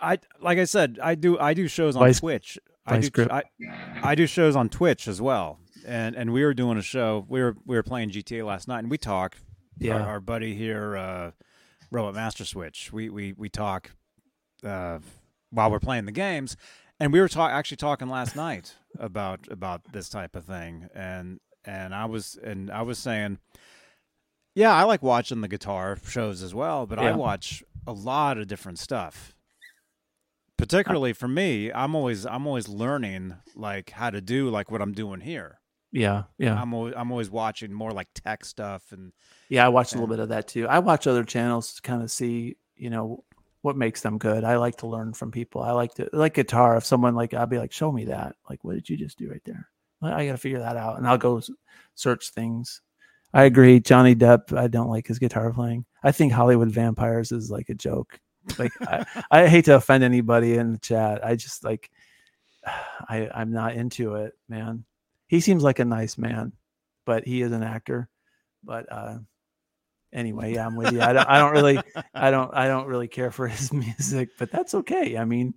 I 0.00 0.18
like 0.40 0.58
I 0.58 0.64
said, 0.64 0.98
I 1.02 1.14
do 1.14 1.38
I 1.38 1.54
do 1.54 1.66
shows 1.68 1.96
on 1.96 2.00
Vice- 2.04 2.20
Twitch. 2.20 2.58
I 2.86 2.98
do. 3.00 3.26
I, 3.30 3.42
I 4.02 4.14
do 4.14 4.26
shows 4.26 4.56
on 4.56 4.68
Twitch 4.68 5.08
as 5.08 5.20
well, 5.20 5.58
and 5.86 6.14
and 6.16 6.32
we 6.32 6.42
were 6.44 6.54
doing 6.54 6.78
a 6.78 6.82
show. 6.82 7.26
We 7.28 7.40
were 7.42 7.56
we 7.66 7.76
were 7.76 7.82
playing 7.82 8.10
GTA 8.10 8.46
last 8.46 8.68
night, 8.68 8.78
and 8.80 8.90
we 8.90 8.96
talk. 8.98 9.36
Yeah. 9.80 9.94
our, 9.94 10.00
our 10.08 10.20
buddy 10.20 10.54
here, 10.56 10.96
uh, 10.96 11.30
Robot 11.90 12.14
Master 12.14 12.44
Switch. 12.44 12.92
We 12.92 13.08
we 13.10 13.32
we 13.34 13.48
talk 13.48 13.90
uh, 14.64 14.98
while 15.50 15.70
we're 15.70 15.78
playing 15.80 16.06
the 16.06 16.12
games, 16.12 16.56
and 16.98 17.12
we 17.12 17.20
were 17.20 17.28
talk 17.28 17.50
actually 17.52 17.76
talking 17.76 18.08
last 18.08 18.34
night 18.36 18.74
about 18.98 19.46
about 19.50 19.92
this 19.92 20.08
type 20.08 20.34
of 20.34 20.44
thing, 20.44 20.88
and 20.94 21.40
and 21.64 21.94
I 21.94 22.06
was 22.06 22.38
and 22.42 22.70
I 22.70 22.82
was 22.82 22.98
saying, 22.98 23.38
yeah, 24.54 24.72
I 24.74 24.82
like 24.84 25.02
watching 25.02 25.40
the 25.42 25.48
guitar 25.48 25.98
shows 26.08 26.42
as 26.42 26.54
well, 26.54 26.86
but 26.86 26.98
I 26.98 27.12
watch 27.14 27.62
a 27.88 27.92
lot 27.92 28.38
of 28.38 28.46
different 28.46 28.78
stuff. 28.78 29.34
Particularly 30.56 31.12
for 31.12 31.28
me, 31.28 31.72
I'm 31.72 31.94
always 31.94 32.26
I'm 32.26 32.46
always 32.46 32.68
learning 32.68 33.34
like 33.56 33.90
how 33.90 34.10
to 34.10 34.20
do 34.20 34.50
like 34.50 34.70
what 34.70 34.82
I'm 34.82 34.92
doing 34.92 35.20
here. 35.20 35.60
yeah, 35.92 36.24
yeah, 36.36 36.60
I'm 36.60 36.74
always, 36.74 36.94
I'm 36.96 37.10
always 37.10 37.30
watching 37.30 37.72
more 37.72 37.92
like 37.92 38.08
tech 38.14 38.44
stuff 38.44 38.92
and 38.92 39.12
yeah. 39.48 39.64
I 39.64 39.68
watch 39.68 39.92
a 39.92 39.94
little 39.96 40.08
bit 40.08 40.18
of 40.18 40.28
that 40.30 40.48
too. 40.48 40.66
I 40.68 40.80
watch 40.80 41.06
other 41.06 41.24
channels 41.24 41.74
to 41.74 41.82
kind 41.82 42.02
of 42.02 42.10
see, 42.10 42.56
you 42.76 42.90
know, 42.90 43.24
what 43.62 43.76
makes 43.76 44.02
them 44.02 44.18
good. 44.18 44.44
I 44.44 44.56
like 44.56 44.76
to 44.78 44.86
learn 44.86 45.14
from 45.14 45.30
people. 45.30 45.62
I 45.62 45.72
like 45.72 45.94
to 45.94 46.08
like 46.12 46.34
guitar. 46.34 46.76
If 46.76 46.84
someone 46.84 47.14
like, 47.14 47.34
I'll 47.34 47.46
be 47.46 47.58
like, 47.58 47.72
show 47.72 47.90
me 47.90 48.04
that. 48.06 48.36
Like, 48.48 48.62
what 48.64 48.74
did 48.74 48.88
you 48.88 48.96
just 48.96 49.18
do 49.18 49.30
right 49.30 49.42
there? 49.44 49.68
I 50.02 50.26
got 50.26 50.32
to 50.32 50.38
figure 50.38 50.60
that 50.60 50.76
out, 50.76 50.98
and 50.98 51.08
I'll 51.08 51.18
go 51.18 51.40
search 51.96 52.30
things. 52.30 52.82
I 53.34 53.44
agree. 53.44 53.80
Johnny 53.80 54.14
Depp. 54.14 54.56
I 54.56 54.68
don't 54.68 54.88
like 54.88 55.06
his 55.06 55.18
guitar 55.18 55.52
playing. 55.52 55.84
I 56.02 56.12
think 56.12 56.32
Hollywood 56.32 56.70
Vampires 56.70 57.32
is 57.32 57.50
like 57.50 57.68
a 57.68 57.74
joke. 57.74 58.18
Like 58.58 58.72
I, 58.80 59.04
I 59.30 59.46
hate 59.48 59.66
to 59.66 59.76
offend 59.76 60.04
anybody 60.04 60.54
in 60.54 60.72
the 60.72 60.78
chat. 60.78 61.24
I 61.24 61.36
just 61.36 61.64
like 61.64 61.90
I 62.66 63.28
I'm 63.34 63.52
not 63.52 63.74
into 63.74 64.14
it, 64.14 64.32
man. 64.48 64.84
He 65.26 65.40
seems 65.40 65.62
like 65.62 65.78
a 65.78 65.84
nice 65.84 66.16
man, 66.16 66.52
but 67.04 67.26
he 67.26 67.42
is 67.42 67.52
an 67.52 67.62
actor. 67.62 68.08
But 68.64 68.90
uh 68.90 69.18
anyway, 70.12 70.54
yeah, 70.54 70.66
I'm 70.66 70.76
with 70.76 70.92
you. 70.92 71.02
I 71.02 71.12
don't 71.12 71.28
I 71.28 71.38
don't 71.38 71.52
really 71.52 71.80
I 72.14 72.30
don't 72.30 72.54
I 72.54 72.66
don't 72.66 72.86
really 72.86 73.08
care 73.08 73.30
for 73.30 73.46
his 73.48 73.72
music, 73.72 74.30
but 74.38 74.50
that's 74.50 74.74
okay. 74.74 75.18
I 75.18 75.24
mean, 75.26 75.54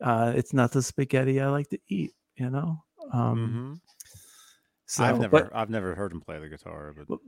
uh 0.00 0.32
it's 0.36 0.52
not 0.52 0.70
the 0.72 0.82
spaghetti 0.82 1.40
I 1.40 1.48
like 1.48 1.68
to 1.70 1.78
eat, 1.88 2.12
you 2.36 2.50
know. 2.50 2.84
Um 3.12 3.80
Mhm. 3.80 3.80
So 4.90 5.04
I've 5.04 5.20
never 5.20 5.30
but- 5.42 5.50
I've 5.54 5.70
never 5.70 5.94
heard 5.94 6.12
him 6.12 6.20
play 6.20 6.38
the 6.38 6.48
guitar, 6.48 6.94
but 6.96 7.18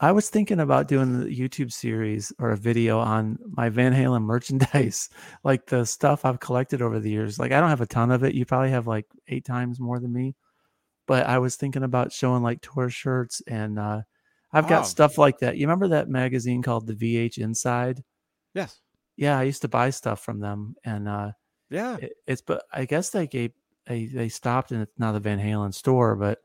I 0.00 0.12
was 0.12 0.28
thinking 0.28 0.60
about 0.60 0.88
doing 0.88 1.20
the 1.20 1.26
YouTube 1.26 1.72
series 1.72 2.30
or 2.38 2.50
a 2.50 2.56
video 2.56 2.98
on 2.98 3.38
my 3.48 3.70
Van 3.70 3.94
Halen 3.94 4.22
merchandise, 4.22 5.08
like 5.44 5.64
the 5.66 5.86
stuff 5.86 6.24
I've 6.26 6.40
collected 6.40 6.82
over 6.82 7.00
the 7.00 7.10
years. 7.10 7.38
Like 7.38 7.52
I 7.52 7.60
don't 7.60 7.70
have 7.70 7.80
a 7.80 7.86
ton 7.86 8.10
of 8.10 8.22
it. 8.22 8.34
You 8.34 8.44
probably 8.44 8.70
have 8.70 8.86
like 8.86 9.06
eight 9.28 9.46
times 9.46 9.80
more 9.80 9.98
than 9.98 10.12
me. 10.12 10.34
But 11.06 11.26
I 11.26 11.38
was 11.38 11.56
thinking 11.56 11.82
about 11.84 12.12
showing 12.12 12.42
like 12.42 12.60
tour 12.60 12.90
shirts 12.90 13.40
and 13.46 13.78
uh 13.78 14.02
I've 14.52 14.68
got 14.68 14.86
stuff 14.86 15.18
like 15.18 15.38
that. 15.38 15.56
You 15.56 15.66
remember 15.66 15.88
that 15.88 16.08
magazine 16.08 16.62
called 16.62 16.86
the 16.86 16.94
VH 16.94 17.38
Inside? 17.38 18.02
Yes. 18.54 18.80
Yeah, 19.16 19.38
I 19.38 19.44
used 19.44 19.62
to 19.62 19.68
buy 19.68 19.90
stuff 19.90 20.20
from 20.20 20.40
them 20.40 20.76
and 20.84 21.08
uh 21.08 21.30
Yeah. 21.70 21.96
it, 21.96 22.12
it's 22.26 22.42
but 22.42 22.64
I 22.72 22.84
guess 22.84 23.10
they 23.10 23.26
gave 23.26 23.52
they 23.86 24.06
they 24.06 24.28
stopped 24.28 24.72
and 24.72 24.82
it's 24.82 24.98
now 24.98 25.12
the 25.12 25.20
Van 25.20 25.38
Halen 25.38 25.72
store, 25.72 26.16
but 26.16 26.40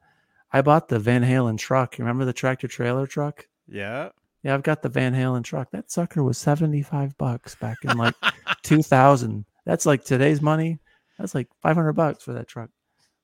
I 0.53 0.61
bought 0.61 0.89
the 0.89 0.99
Van 0.99 1.23
Halen 1.23 1.57
truck. 1.57 1.97
You 1.97 2.03
remember 2.03 2.25
the 2.25 2.33
tractor 2.33 2.67
trailer 2.67 3.07
truck? 3.07 3.47
Yeah. 3.67 4.09
Yeah, 4.43 4.53
I've 4.53 4.63
got 4.63 4.81
the 4.81 4.89
Van 4.89 5.13
Halen 5.13 5.43
truck. 5.43 5.69
That 5.71 5.91
sucker 5.91 6.23
was 6.23 6.37
75 6.37 7.17
bucks 7.17 7.55
back 7.55 7.77
in 7.83 7.95
like 7.97 8.15
2000. 8.63 9.45
That's 9.65 9.85
like 9.85 10.03
today's 10.03 10.41
money. 10.41 10.79
That's 11.19 11.35
like 11.35 11.47
500 11.61 11.93
bucks 11.93 12.23
for 12.23 12.33
that 12.33 12.47
truck. 12.47 12.69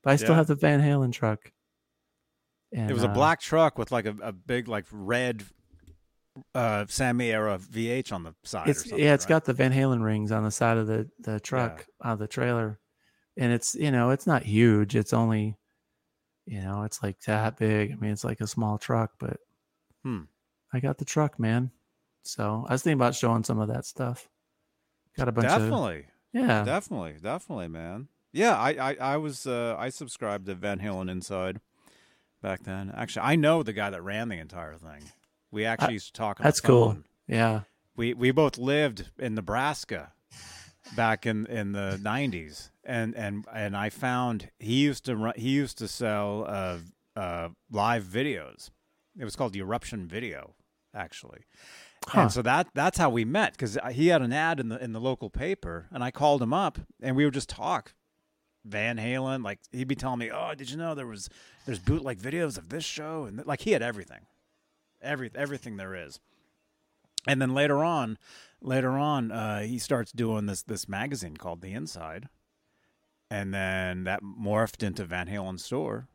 But 0.04 0.12
I 0.12 0.16
still 0.18 0.30
Yeah. 0.30 0.36
have 0.36 0.48
the 0.48 0.56
Van 0.56 0.80
Halen 0.82 1.12
truck. 1.12 1.52
And 2.72 2.90
it 2.90 2.94
was 2.94 3.04
a 3.04 3.10
uh, 3.10 3.14
black 3.14 3.40
truck 3.42 3.78
with 3.78 3.92
like 3.92 4.06
a, 4.06 4.16
a 4.22 4.32
big 4.32 4.68
like 4.68 4.86
red 4.92 5.44
uh 6.54 6.86
Sammy 6.88 7.32
era 7.32 7.58
VH 7.58 8.12
on 8.14 8.24
the 8.24 8.36
side. 8.44 8.68
It's 8.70 8.82
or 8.86 8.90
something, 8.90 9.06
yeah, 9.06 9.14
it's 9.16 9.26
right? 9.26 9.30
got 9.30 9.46
the 9.46 9.54
Van 9.54 9.72
Halen 9.74 10.04
rings 10.04 10.32
on 10.32 10.44
the 10.44 10.52
side 10.52 10.78
of 10.78 10.86
the 10.86 11.10
the 11.20 11.40
truck 11.40 11.86
out 12.04 12.14
of 12.14 12.20
the 12.20 12.28
trailer, 12.28 12.80
and 13.36 13.52
it's 13.52 13.74
you 13.74 13.90
know 13.90 14.12
it's 14.12 14.28
not 14.28 14.44
huge. 14.44 14.96
It's 14.96 15.14
only, 15.14 15.58
you 16.48 16.62
know, 16.62 16.84
it's 16.84 17.04
like 17.04 17.20
that 17.22 17.58
big. 17.58 17.92
I 17.92 17.96
mean, 17.96 18.12
it's 18.12 18.24
like 18.24 18.42
a 18.42 18.48
small 18.48 18.78
truck, 18.78 19.12
but 19.20 19.38
Hmm. 20.04 20.22
I 20.74 20.80
got 20.80 20.98
the 20.98 21.06
truck, 21.06 21.40
man. 21.40 21.72
So 22.24 22.66
I 22.68 22.74
was 22.74 22.84
thinking 22.84 22.98
about 23.00 23.16
showing 23.16 23.44
some 23.44 23.60
of 23.60 23.68
that 23.70 23.86
stuff. 23.86 24.28
Got 25.18 25.28
a 25.30 25.32
bunch 25.32 25.48
of 25.48 25.60
definitely, 25.60 26.06
yeah. 26.34 26.64
definitely, 26.64 27.16
definitely, 27.22 27.68
man. 27.70 28.08
Yeah, 28.34 28.56
I, 28.56 28.70
I, 28.92 28.98
I 29.14 29.18
was, 29.18 29.48
uh, 29.48 29.76
I 29.80 29.90
subscribed 29.90 30.46
to 30.48 30.56
Van 30.56 30.80
Halen 30.80 31.10
Inside 31.10 31.60
back 32.42 32.64
then. 32.64 32.92
Actually, 32.96 33.24
I 33.24 33.36
know 33.36 33.64
the 33.64 33.74
guy 33.74 33.90
that 33.90 34.04
ran 34.04 34.30
the 34.30 34.38
entire 34.38 34.76
thing. 34.76 35.04
We 35.52 35.66
actually 35.66 35.94
used 35.94 36.08
to 36.08 36.14
talk. 36.14 36.40
On 36.40 36.44
that's 36.44 36.60
cool. 36.60 36.98
Yeah, 37.28 37.62
We 37.96 38.14
we 38.14 38.32
both 38.32 38.58
lived 38.58 39.10
in 39.18 39.34
Nebraska 39.36 40.12
back 40.96 41.26
in 41.26 41.46
in 41.48 41.72
the 41.72 42.00
'90s, 42.02 42.70
and 42.84 43.16
and 43.16 43.46
and 43.54 43.76
I 43.76 43.90
found 43.90 44.50
he 44.60 44.76
used 44.76 45.06
to 45.06 45.16
run. 45.16 45.34
He 45.36 45.50
used 45.50 45.78
to 45.80 45.88
sell 45.88 46.46
uh, 46.48 46.78
uh, 47.16 47.50
live 47.72 48.04
videos. 48.04 48.70
It 49.20 49.24
was 49.24 49.36
called 49.36 49.54
the 49.54 49.62
Eruption 49.62 50.08
Video, 50.08 50.54
actually. 50.94 51.42
Huh. 52.08 52.22
And 52.22 52.32
so 52.32 52.42
that 52.44 52.68
that's 52.74 52.98
how 52.98 53.10
we 53.10 53.26
met 53.26 53.54
because 53.54 53.78
he 53.92 54.08
had 54.08 54.22
an 54.22 54.32
ad 54.32 54.60
in 54.60 54.70
the 54.70 54.82
in 54.82 54.94
the 54.94 55.02
local 55.02 55.30
paper, 55.30 55.88
and 55.92 56.04
I 56.04 56.12
called 56.12 56.42
him 56.42 56.54
up, 56.54 56.80
and 57.02 57.16
we 57.16 57.26
would 57.26 57.34
just 57.34 57.50
talk. 57.50 57.94
Van 58.64 58.98
Halen, 58.98 59.46
like 59.46 59.60
he'd 59.72 59.88
be 59.88 59.96
telling 59.96 60.20
me, 60.20 60.30
"Oh, 60.30 60.54
did 60.54 60.70
you 60.70 60.78
know 60.78 60.94
there 60.94 61.08
was 61.08 61.30
there's 61.66 61.80
bootleg 61.80 62.20
videos 62.20 62.58
of 62.58 62.70
this 62.70 62.84
show?" 62.84 63.24
And 63.24 63.46
like 63.46 63.62
he 63.62 63.72
had 63.72 63.82
everything, 63.82 64.26
every 65.02 65.32
everything 65.36 65.78
there 65.78 65.96
is. 65.96 66.20
And 67.28 67.42
then 67.42 67.54
later 67.54 67.84
on, 67.84 68.18
later 68.62 68.92
on, 68.92 69.32
uh, 69.32 69.62
he 69.62 69.78
starts 69.80 70.12
doing 70.12 70.46
this 70.46 70.64
this 70.64 70.88
magazine 70.90 71.38
called 71.38 71.62
The 71.62 71.74
Inside, 71.74 72.30
and 73.30 73.54
then 73.54 74.04
that 74.06 74.22
morphed 74.24 74.84
into 74.84 75.04
Van 75.06 75.28
Halen 75.28 75.60
Store, 75.60 76.08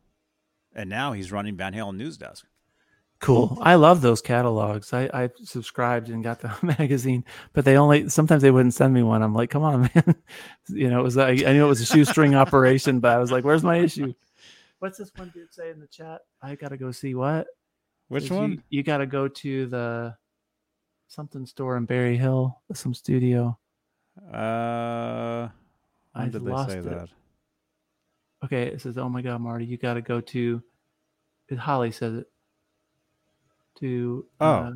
and 0.75 0.89
now 0.89 1.13
he's 1.13 1.31
running 1.31 1.55
Van 1.57 1.73
Halen 1.73 1.97
News 1.97 2.17
Desk. 2.17 2.45
cool. 3.19 3.57
I 3.61 3.75
love 3.75 4.01
those 4.01 4.21
catalogs. 4.21 4.91
I 4.93 5.09
I 5.13 5.29
subscribed 5.43 6.09
and 6.09 6.23
got 6.23 6.39
the 6.41 6.53
magazine, 6.79 7.23
but 7.53 7.63
they 7.65 7.77
only 7.77 8.09
sometimes 8.09 8.41
they 8.41 8.51
wouldn't 8.51 8.73
send 8.73 8.93
me 8.93 9.03
one. 9.03 9.21
I'm 9.23 9.33
like, 9.35 9.49
come 9.49 9.63
on, 9.63 9.81
man. 9.95 10.15
you 10.69 10.89
know, 10.89 10.99
it 10.99 11.03
was 11.03 11.17
I, 11.17 11.29
I 11.29 11.53
knew 11.53 11.65
it 11.65 11.69
was 11.69 11.81
a 11.81 11.85
shoestring 11.85 12.35
operation, 12.35 12.99
but 12.99 13.11
I 13.15 13.19
was 13.19 13.31
like, 13.31 13.43
where's 13.45 13.63
my 13.63 13.77
issue? 13.77 14.13
What's 14.79 14.97
this 14.97 15.11
one 15.15 15.31
dude 15.33 15.53
say 15.53 15.69
in 15.69 15.79
the 15.79 15.87
chat? 15.87 16.21
I 16.41 16.55
gotta 16.55 16.75
go 16.77 16.91
see 16.91 17.15
what. 17.15 17.47
Which 18.09 18.23
Says 18.23 18.31
you- 18.31 18.37
one? 18.37 18.63
You, 18.69 18.83
got 18.83 18.97
to 18.97 19.05
go 19.07 19.27
to 19.29 19.65
the 19.67 20.15
something 21.13 21.45
store 21.45 21.77
in 21.77 21.85
Berry 21.85 22.17
Hill, 22.17 22.59
some 22.73 22.93
studio. 22.93 23.57
Uh, 24.31 25.47
I 26.15 26.25
did 26.29 26.45
they 26.45 26.55
say 26.67 26.77
it. 26.79 26.83
that? 26.85 27.09
Okay, 28.43 28.63
it 28.63 28.81
says, 28.81 28.97
"Oh 28.97 29.09
my 29.09 29.21
God, 29.21 29.41
Marty, 29.41 29.65
you 29.65 29.77
got 29.77 29.93
to 29.95 30.01
go 30.01 30.21
to." 30.21 30.61
Holly 31.57 31.91
says 31.91 32.15
it. 32.15 32.29
To 33.79 34.25
Oh. 34.39 34.45
uh, 34.47 34.71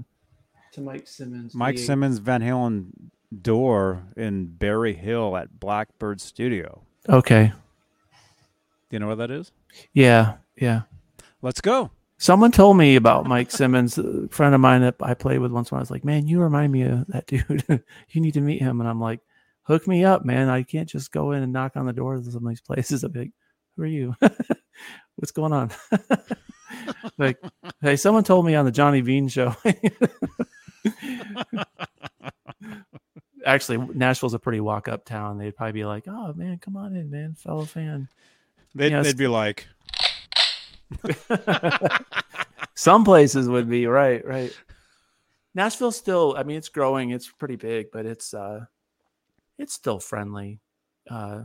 to 0.74 0.82
Mike 0.82 1.08
Simmons. 1.08 1.56
Mike 1.56 1.76
VH. 1.76 1.86
Simmons 1.86 2.18
Van 2.20 2.42
Halen 2.42 2.92
door 3.42 4.04
in 4.16 4.46
Berry 4.46 4.94
Hill 4.94 5.36
at 5.36 5.60
Blackbird 5.60 6.22
Studio. 6.22 6.84
Okay. 7.10 7.52
Do 8.90 8.96
you 8.96 9.00
know 9.00 9.08
where 9.08 9.16
that 9.18 9.32
is? 9.32 9.52
Yeah, 9.94 10.36
yeah. 10.56 10.84
Let's 11.42 11.62
go. 11.62 11.92
Someone 12.20 12.52
told 12.52 12.78
me 12.78 12.96
about 12.96 13.28
Mike 13.28 13.52
Simmons, 13.52 13.98
a 13.98 14.28
friend 14.30 14.56
of 14.56 14.62
mine 14.62 14.82
that 14.82 14.96
I 15.02 15.14
played 15.14 15.40
with 15.40 15.52
once. 15.52 15.72
When 15.72 15.78
I 15.78 15.82
was 15.82 15.92
like, 15.92 16.04
"Man, 16.04 16.28
you 16.28 16.42
remind 16.42 16.72
me 16.72 16.82
of 16.84 17.06
that 17.08 17.28
dude. 17.28 17.64
you 18.10 18.22
need 18.22 18.34
to 18.34 18.42
meet 18.42 18.62
him." 18.62 18.80
And 18.80 18.90
I'm 18.90 19.00
like, 19.00 19.20
"Hook 19.64 19.88
me 19.88 20.04
up, 20.04 20.26
man. 20.26 20.50
I 20.50 20.64
can't 20.64 20.90
just 20.90 21.12
go 21.12 21.32
in 21.32 21.44
and 21.44 21.54
knock 21.54 21.76
on 21.76 21.86
the 21.86 21.94
doors 21.94 22.26
of 22.26 22.34
some 22.34 22.46
of 22.46 22.50
these 22.50 22.62
places. 22.62 23.04
Be 23.12 23.20
like, 23.20 23.32
who 23.76 23.84
are 23.84 23.86
you? 23.86 24.16
What's 25.16 25.32
going 25.32 25.54
on?" 25.54 25.72
like, 27.20 27.38
hey, 27.82 27.96
someone 27.96 28.24
told 28.24 28.46
me 28.46 28.56
on 28.56 28.66
the 28.66 28.72
Johnny 28.72 29.02
Bean 29.02 29.28
show. 29.28 29.56
Actually, 33.46 33.78
Nashville's 33.94 34.34
a 34.34 34.40
pretty 34.40 34.60
walk 34.60 34.88
up 34.88 35.06
town. 35.06 35.38
They'd 35.38 35.56
probably 35.56 35.72
be 35.74 35.86
like, 35.86 36.06
"Oh 36.08 36.34
man, 36.34 36.58
come 36.58 36.76
on 36.76 36.96
in, 36.96 37.10
man, 37.10 37.36
fellow 37.36 37.66
fan." 37.66 38.10
They'd, 38.76 38.92
Yes. 38.92 39.06
they'd 39.06 39.18
be 39.18 39.28
like, 39.28 39.68
Some 42.76 43.04
places 43.04 43.50
would 43.50 43.70
be 43.70 43.88
right, 43.88 44.26
right. 44.26 44.56
Nashville 45.56 45.92
still, 45.92 46.36
I 46.38 46.44
mean, 46.44 46.58
it's 46.58 46.70
growing. 46.70 47.10
It's 47.10 47.28
pretty 47.32 47.56
big, 47.56 47.88
but 47.92 48.06
it's 48.06 48.34
uh, 48.34 48.66
it's 49.58 49.74
still 49.74 50.00
friendly. 50.00 50.60
Uh, 51.10 51.44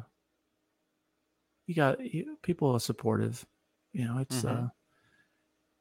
you 1.67 1.75
got 1.75 2.01
you, 2.01 2.37
people 2.43 2.73
are 2.73 2.81
supportive. 2.81 3.45
You 3.93 4.05
know, 4.05 4.19
it's 4.19 4.43
Mhm. 4.43 4.67
uh, 4.67 4.69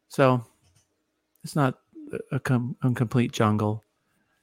so 0.07 0.45
it's 1.43 1.55
not 1.55 1.79
a, 2.31 2.39
com- 2.39 2.77
a 2.81 2.91
complete 2.93 3.31
jungle. 3.31 3.83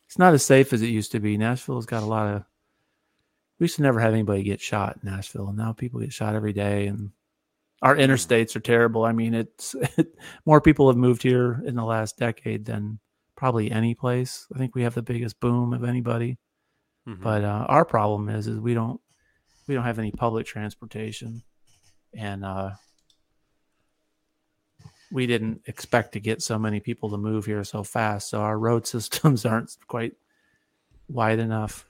It's 0.07 0.19
not 0.19 0.35
as 0.35 0.45
safe 0.45 0.73
as 0.73 0.83
it 0.83 0.89
used 0.89 1.13
to 1.13 1.21
be. 1.21 1.37
Nashville's 1.39 1.87
got 1.87 2.03
a 2.03 2.07
lot 2.07 2.35
of. 2.35 2.45
We 3.59 3.65
used 3.65 3.77
to 3.77 3.83
never 3.83 4.01
have 4.01 4.13
anybody 4.13 4.43
get 4.43 4.61
shot 4.61 4.99
in 5.03 5.11
Nashville, 5.11 5.49
and 5.49 5.57
now 5.59 5.73
people 5.73 6.01
get 6.01 6.13
shot 6.13 6.35
every 6.35 6.53
day, 6.53 6.87
and 6.87 7.11
our 7.83 7.97
interstates 7.97 8.57
are 8.57 8.61
terrible. 8.61 9.05
I 9.05 9.13
mean, 9.13 9.35
it's 9.35 9.75
more 10.47 10.61
people 10.61 10.89
have 10.89 10.97
moved 10.97 11.23
here 11.23 11.63
in 11.65 11.75
the 11.77 11.85
last 11.85 12.19
decade 12.19 12.65
than 12.65 12.99
probably 13.37 13.71
any 13.71 13.95
place. 13.95 14.47
I 14.55 14.59
think 14.59 14.75
we 14.75 14.83
have 14.83 14.95
the 14.95 15.03
biggest 15.03 15.39
boom 15.41 15.73
of 15.73 15.85
anybody. 15.85 16.39
Mhm. 17.07 17.23
But 17.23 17.45
uh, 17.45 17.67
our 17.69 17.85
problem 17.85 18.29
is, 18.29 18.47
is 18.47 18.59
we 18.59 18.75
don't 18.75 19.01
we 19.67 19.75
don't 19.75 19.85
have 19.85 19.99
any 19.99 20.11
public 20.11 20.47
transportation, 20.47 21.43
and 22.15 22.45
uh, 22.45 22.71
we 25.11 25.27
didn't 25.27 25.63
expect 25.67 26.13
to 26.13 26.21
get 26.21 26.43
so 26.43 26.59
many 26.59 26.81
people 26.81 27.11
to 27.11 27.17
move 27.17 27.47
here 27.47 27.65
so 27.65 27.83
fast. 27.83 28.29
So 28.31 28.41
our 28.41 28.59
road 28.59 28.87
systems 28.95 29.47
aren't 29.47 29.77
quite 29.87 30.15
wide 31.09 31.39
enough, 31.39 31.87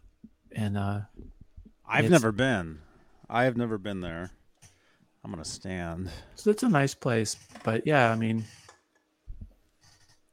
and 0.52 0.76
uh, 0.76 1.00
I've 1.86 2.10
never 2.10 2.32
been. 2.32 2.80
I 3.28 3.44
have 3.44 3.56
never 3.56 3.78
been 3.78 4.00
there. 4.00 4.30
I'm 5.24 5.30
gonna 5.30 5.44
stand. 5.44 6.10
So 6.36 6.50
it's 6.50 6.62
a 6.62 6.68
nice 6.68 6.94
place, 6.94 7.36
but 7.64 7.86
yeah, 7.86 8.10
I 8.10 8.16
mean, 8.16 8.44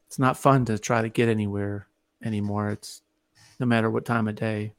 it's 0.07 0.19
not 0.19 0.37
fun 0.37 0.65
to 0.65 0.77
try 0.79 1.01
to 1.01 1.09
get 1.09 1.27
anywhere 1.27 1.87
anymore. 2.23 2.69
It's 2.69 3.01
no 3.59 3.65
matter 3.65 3.89
what 3.89 4.05
time 4.05 4.27
of 4.27 4.35
day. 4.35 4.73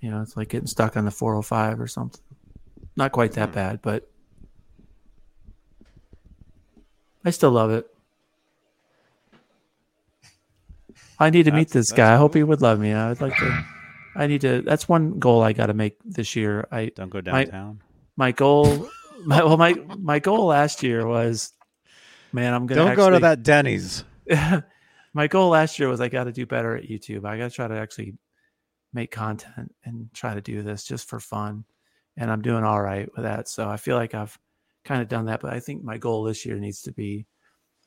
You 0.00 0.10
know, 0.10 0.20
it's 0.22 0.36
like 0.36 0.48
getting 0.50 0.66
stuck 0.68 0.96
on 0.96 1.04
the 1.04 1.10
405 1.10 1.80
or 1.80 1.86
something. 1.86 2.20
Not 2.96 3.12
quite 3.12 3.32
that 3.32 3.48
Hmm. 3.48 3.54
bad, 3.54 3.82
but 3.82 4.08
I 7.24 7.30
still 7.30 7.50
love 7.50 7.70
it. 7.70 7.86
I 11.18 11.30
need 11.30 11.44
to 11.44 11.50
meet 11.50 11.70
this 11.70 11.90
guy. 11.92 12.12
I 12.12 12.16
hope 12.16 12.34
he 12.34 12.42
would 12.42 12.60
love 12.60 12.78
me. 12.78 12.92
I 12.92 13.08
would 13.08 13.20
like 13.22 13.36
to. 13.38 13.64
I 14.14 14.26
need 14.26 14.42
to. 14.42 14.60
That's 14.62 14.88
one 14.88 15.18
goal 15.18 15.42
I 15.42 15.52
got 15.54 15.66
to 15.66 15.74
make 15.74 15.96
this 16.04 16.36
year. 16.36 16.68
I 16.70 16.86
Don't 16.94 17.08
go 17.08 17.20
downtown. 17.22 17.80
My 18.16 18.32
goal 18.32 18.88
my 19.24 19.42
well 19.42 19.56
my 19.56 19.74
my 19.98 20.18
goal 20.18 20.46
last 20.46 20.82
year 20.82 21.06
was 21.06 21.52
man 22.32 22.54
i'm 22.54 22.66
gonna 22.66 22.84
Don't 22.84 22.96
go 22.96 23.10
to 23.10 23.18
that 23.20 23.42
Denny's. 23.42 24.04
my 25.14 25.26
goal 25.26 25.50
last 25.50 25.78
year 25.78 25.88
was 25.88 26.00
i 26.00 26.08
got 26.08 26.24
to 26.24 26.32
do 26.32 26.46
better 26.46 26.76
at 26.76 26.84
youtube 26.84 27.24
i 27.24 27.38
got 27.38 27.50
to 27.50 27.54
try 27.54 27.68
to 27.68 27.76
actually 27.78 28.14
make 28.92 29.10
content 29.10 29.74
and 29.84 30.08
try 30.14 30.34
to 30.34 30.40
do 30.40 30.62
this 30.62 30.84
just 30.84 31.08
for 31.08 31.20
fun 31.20 31.64
and 32.16 32.30
i'm 32.30 32.42
doing 32.42 32.64
all 32.64 32.80
right 32.80 33.08
with 33.14 33.24
that 33.24 33.48
so 33.48 33.68
i 33.68 33.76
feel 33.76 33.96
like 33.96 34.14
i've 34.14 34.38
kind 34.84 35.02
of 35.02 35.08
done 35.08 35.26
that 35.26 35.40
but 35.40 35.52
i 35.52 35.60
think 35.60 35.82
my 35.84 35.98
goal 35.98 36.22
this 36.22 36.44
year 36.46 36.56
needs 36.56 36.82
to 36.82 36.92
be 36.92 37.26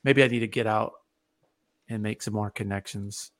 maybe 0.03 0.24
i 0.24 0.27
need 0.27 0.40
to 0.40 0.48
get 0.48 0.67
out 0.67 0.93
and 1.90 2.03
make 2.03 2.22
some 2.22 2.33
more 2.35 2.51
connections, 2.51 3.32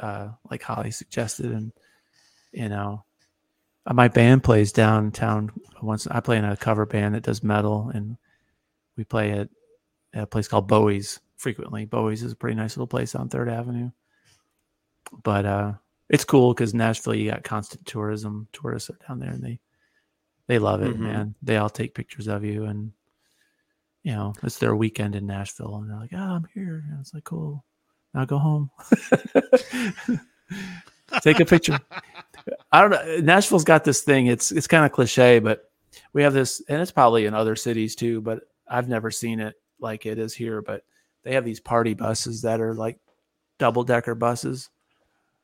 uh, 0.00 0.28
like 0.50 0.62
Holly 0.62 0.90
suggested. 0.90 1.50
And 1.50 1.72
you 2.52 2.68
know, 2.68 3.04
my 3.92 4.08
band 4.08 4.42
plays 4.44 4.72
downtown. 4.72 5.50
Once 5.82 6.06
I 6.06 6.20
play 6.20 6.36
in 6.36 6.44
a 6.44 6.56
cover 6.56 6.86
band 6.86 7.14
that 7.14 7.22
does 7.22 7.42
metal, 7.42 7.90
and 7.94 8.16
we 8.96 9.04
play 9.04 9.32
at, 9.32 9.48
at 10.14 10.22
a 10.24 10.26
place 10.26 10.48
called 10.48 10.68
Bowie's 10.68 11.20
frequently. 11.36 11.86
Bowie's 11.86 12.22
is 12.22 12.32
a 12.32 12.36
pretty 12.36 12.56
nice 12.56 12.76
little 12.76 12.86
place 12.86 13.14
on 13.14 13.28
Third 13.28 13.48
Avenue. 13.48 13.90
But 15.22 15.46
uh, 15.46 15.72
it's 16.08 16.24
cool 16.24 16.52
because 16.52 16.74
Nashville, 16.74 17.14
you 17.14 17.30
got 17.30 17.42
constant 17.44 17.86
tourism. 17.86 18.48
Tourists 18.52 18.90
are 18.90 18.98
down 19.08 19.18
there, 19.18 19.30
and 19.30 19.42
they 19.42 19.58
they 20.46 20.58
love 20.58 20.82
it, 20.82 20.96
Mhm. 20.96 21.00
man. 21.00 21.34
They 21.42 21.56
all 21.56 21.70
take 21.70 21.94
pictures 21.94 22.28
of 22.28 22.44
you, 22.44 22.64
and 22.64 22.92
you 24.02 24.12
know 24.12 24.34
it's 24.42 24.58
their 24.58 24.76
weekend 24.76 25.14
in 25.16 25.26
Nashville, 25.26 25.76
and 25.76 25.88
they're 25.90 25.98
like, 25.98 26.12
"Oh, 26.12 26.18
I'm 26.18 26.46
here." 26.54 26.84
And 26.90 27.00
it's 27.00 27.14
like, 27.14 27.24
"Cool, 27.24 27.64
now 28.14 28.24
go 28.26 28.38
home." 28.38 28.70
take 31.22 31.40
a 31.40 31.44
picture. 31.44 31.78
I 32.72 32.80
don't 32.80 32.90
know. 32.90 33.20
Nashville's 33.20 33.64
got 33.64 33.84
this 33.84 34.02
thing. 34.02 34.26
It's 34.26 34.52
it's 34.52 34.66
kind 34.66 34.84
of 34.84 34.92
cliche, 34.92 35.38
but 35.38 35.70
we 36.12 36.22
have 36.22 36.32
this, 36.32 36.62
and 36.68 36.80
it's 36.80 36.92
probably 36.92 37.26
in 37.26 37.34
other 37.34 37.56
cities 37.56 37.94
too. 37.94 38.20
But 38.20 38.40
I've 38.68 38.88
never 38.88 39.10
seen 39.10 39.40
it 39.40 39.54
like 39.80 40.06
it 40.06 40.18
is 40.18 40.34
here. 40.34 40.62
But 40.62 40.82
they 41.24 41.34
have 41.34 41.44
these 41.44 41.60
party 41.60 41.94
buses 41.94 42.42
that 42.42 42.60
are 42.60 42.74
like 42.74 42.98
double 43.58 43.82
decker 43.84 44.14
buses, 44.14 44.70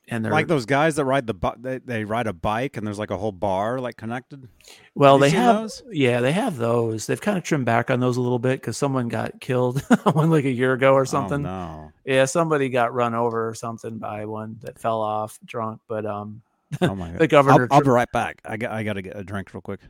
and 0.08 0.24
they're 0.24 0.32
like 0.32 0.46
those 0.46 0.66
guys 0.66 0.96
that 0.96 1.04
ride 1.04 1.26
the 1.26 1.34
bu- 1.34 1.60
they, 1.60 1.78
they 1.78 2.04
ride 2.04 2.26
a 2.28 2.32
bike 2.32 2.76
and 2.76 2.86
there's 2.86 2.98
like 2.98 3.10
a 3.10 3.16
whole 3.18 3.32
bar 3.32 3.78
like 3.80 3.96
connected. 3.96 4.48
well, 4.94 5.18
they 5.18 5.30
have 5.30 5.56
those? 5.56 5.82
yeah, 5.90 6.20
they 6.20 6.32
have 6.32 6.56
those. 6.56 7.06
They've 7.06 7.20
kind 7.20 7.36
of 7.36 7.44
trimmed 7.44 7.66
back 7.66 7.90
on 7.90 8.00
those 8.00 8.16
a 8.16 8.20
little 8.22 8.38
bit 8.38 8.60
because 8.60 8.76
someone 8.78 9.08
got 9.08 9.40
killed 9.40 9.80
one 10.12 10.30
like 10.30 10.44
a 10.44 10.50
year 10.50 10.72
ago 10.72 10.92
or 10.94 11.04
something. 11.04 11.44
Oh, 11.44 11.50
no. 11.50 11.92
Yeah, 12.04 12.24
somebody 12.24 12.68
got 12.68 12.94
run 12.94 13.14
over 13.14 13.48
or 13.48 13.54
something 13.54 13.98
by 13.98 14.24
one 14.26 14.58
that 14.62 14.78
fell 14.78 15.00
off 15.00 15.38
drunk. 15.44 15.80
But 15.88 16.06
um, 16.06 16.40
Oh 16.80 16.94
my 16.94 17.10
god. 17.10 17.18
the 17.18 17.28
governor. 17.28 17.68
I'll, 17.70 17.78
I'll 17.78 17.84
be 17.84 17.90
right 17.90 18.10
back. 18.12 18.40
I 18.44 18.56
got 18.56 18.72
I 18.72 18.82
got 18.82 18.94
to 18.94 19.02
get 19.02 19.16
a 19.16 19.24
drink 19.24 19.52
real 19.54 19.60
quick. 19.60 19.80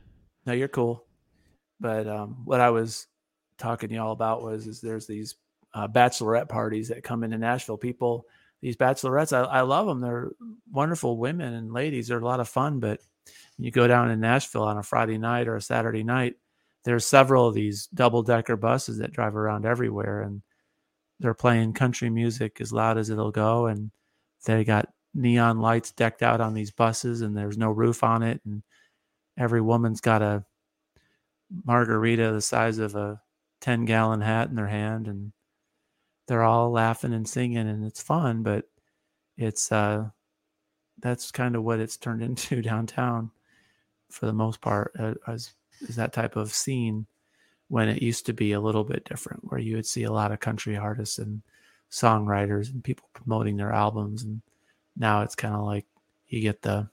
No, 0.45 0.53
you're 0.53 0.69
cool. 0.69 1.05
But 1.81 2.07
um, 2.07 2.43
what 2.45 2.61
I 2.61 2.71
was 2.71 3.07
talking 3.59 3.89
to 3.89 3.95
y'all 3.95 4.13
about 4.13 4.43
was 4.43 4.67
is 4.67 4.81
there's 4.81 5.07
these 5.07 5.37
uh, 5.75 5.89
bachelorette 5.89 6.49
parties 6.49 6.89
that 6.89 7.05
come 7.05 7.25
into 7.25 7.39
Nashville. 7.39 7.77
People, 7.77 8.27
these 8.63 8.77
bachelorettes, 8.77 9.37
I, 9.37 9.43
I 9.43 9.61
love 9.63 9.87
them. 9.87 10.01
They're 10.01 10.31
wonderful 10.71 11.19
women 11.19 11.55
and 11.55 11.73
ladies. 11.73 12.09
They're 12.09 12.19
a 12.19 12.25
lot 12.25 12.41
of 12.41 12.49
fun. 12.49 12.81
But 12.81 13.01
you 13.59 13.71
go 13.71 13.87
down 13.87 14.11
in 14.11 14.21
Nashville 14.21 14.63
on 14.63 14.79
a 14.79 14.83
Friday 14.83 15.19
night 15.19 15.49
or 15.49 15.57
a 15.57 15.63
Saturday 15.63 16.03
night, 16.03 16.37
there's 16.85 17.05
several 17.05 17.49
of 17.49 17.55
these 17.55 17.89
double 17.89 18.23
decker 18.23 18.57
buses 18.57 18.99
that 18.99 19.13
drive 19.13 19.35
around 19.35 19.67
everywhere, 19.67 20.23
and 20.23 20.41
they're 21.19 21.35
playing 21.35 21.73
country 21.73 22.09
music 22.11 22.61
as 22.61 22.73
loud 22.73 22.97
as 22.97 23.11
it'll 23.11 23.33
go, 23.33 23.67
and 23.67 23.91
they 24.45 24.63
got 24.65 24.89
neon 25.15 25.61
lights 25.61 25.93
decked 25.93 26.23
out 26.23 26.41
on 26.41 26.55
these 26.55 26.71
buses, 26.71 27.23
and 27.23 27.37
there's 27.37 27.59
no 27.59 27.71
roof 27.71 28.03
on 28.05 28.23
it, 28.23 28.41
and 28.45 28.63
every 29.39 29.61
woman's 29.61 30.01
got 30.01 30.23
a 30.23 30.45
margarita 31.65 32.33
the 32.33 32.41
size 32.41 32.79
of 32.79 32.95
a 32.95 33.21
10 33.61 33.85
gallon 33.85 34.21
hat 34.21 34.49
in 34.49 34.57
their 34.57 34.67
hand 34.67 35.07
and 35.09 35.33
they're 36.27 36.43
all 36.43 36.71
laughing 36.71 37.13
and 37.13 37.29
singing 37.29 37.69
and 37.69 37.85
it's 37.85 38.03
fun 38.03 38.43
but 38.43 38.65
it's 39.37 39.71
uh 39.71 40.05
that's 41.01 41.31
kind 41.31 41.55
of 41.55 41.63
what 41.63 41.79
it's 41.79 41.97
turned 41.97 42.23
into 42.23 42.63
downtown 42.63 43.31
for 44.11 44.27
the 44.27 44.33
most 44.33 44.61
part 44.61 44.93
uh, 44.99 45.15
as 45.27 45.53
is 45.81 45.97
that 45.97 46.13
type 46.13 46.37
of 46.37 46.53
scene 46.53 47.07
when 47.69 47.89
it 47.89 48.03
used 48.03 48.27
to 48.27 48.33
be 48.33 48.53
a 48.53 48.61
little 48.61 48.85
bit 48.85 49.05
different 49.05 49.43
where 49.45 49.61
you 49.61 49.77
would 49.77 49.87
see 49.87 50.05
a 50.05 50.13
lot 50.13 50.33
of 50.33 50.41
country 50.41 50.77
artists 50.77 51.19
and 51.19 51.43
songwriters 51.91 52.73
and 52.73 52.83
people 52.83 53.09
promoting 53.13 53.57
their 53.57 53.73
albums 53.73 54.23
and 54.23 54.41
now 54.97 55.23
it's 55.23 55.35
kind 55.35 55.55
of 55.55 55.65
like 55.65 55.87
you 56.29 56.41
get 56.41 56.63
the 56.63 56.89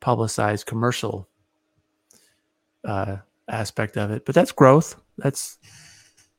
publicized 0.00 0.66
commercial 0.66 1.28
uh, 2.84 3.16
aspect 3.48 3.96
of 3.96 4.10
it. 4.10 4.24
But 4.24 4.34
that's 4.34 4.52
growth. 4.52 4.96
That's 5.18 5.58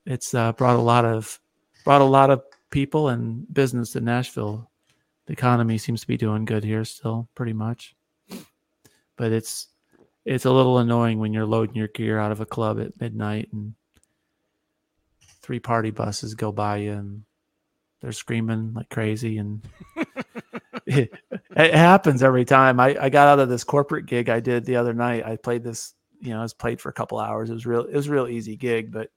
it's 0.06 0.34
uh, 0.34 0.54
brought 0.54 0.78
a 0.78 0.82
lot 0.82 1.06
of 1.06 1.40
brought 1.84 2.02
a 2.02 2.06
lot 2.06 2.30
of 2.30 2.44
people 2.70 3.10
and 3.10 3.52
business 3.54 3.92
to 3.92 4.02
Nashville. 4.02 4.70
The 5.26 5.34
economy 5.34 5.78
seems 5.78 6.02
to 6.02 6.08
be 6.08 6.18
doing 6.18 6.46
good 6.46 6.64
here 6.64 6.86
still, 6.86 7.28
pretty 7.36 7.54
much. 7.54 7.96
But 9.18 9.32
it's 9.32 9.68
it's 10.26 10.46
a 10.46 10.52
little 10.52 10.80
annoying 10.80 11.20
when 11.20 11.34
you're 11.34 11.46
loading 11.46 11.76
your 11.76 11.88
gear 11.88 12.20
out 12.20 12.32
of 12.32 12.42
a 12.42 12.46
club 12.46 12.80
at 12.80 13.00
midnight 13.00 13.50
and 13.52 13.74
three 15.42 15.60
party 15.60 15.92
buses 15.92 16.34
go 16.34 16.52
by 16.52 16.78
you 16.78 16.92
and 16.92 17.24
they're 18.02 18.12
screaming 18.12 18.74
like 18.74 18.90
crazy 18.90 19.38
and 19.38 19.62
it, 21.56 21.74
happens 21.74 22.24
every 22.24 22.46
time. 22.46 22.80
I, 22.80 22.98
I 23.00 23.10
got 23.10 23.28
out 23.28 23.40
of 23.40 23.50
this 23.50 23.64
corporate 23.64 24.06
gig 24.06 24.30
I 24.30 24.40
did 24.40 24.66
the 24.66 24.78
other 24.78 24.94
night. 24.94 25.26
I 25.26 25.36
played 25.36 25.64
this, 25.64 25.94
you 26.22 26.30
know, 26.30 26.40
I 26.40 26.44
was 26.44 26.54
played 26.54 26.80
for 26.80 26.90
a 26.90 26.94
couple 26.94 27.20
hours. 27.20 27.50
It 27.50 27.54
was 27.54 27.66
real, 27.66 27.82
it 27.82 27.96
was 27.96 28.08
a 28.08 28.12
real 28.12 28.28
easy 28.28 28.56
gig, 28.56 28.92
but 28.92 29.10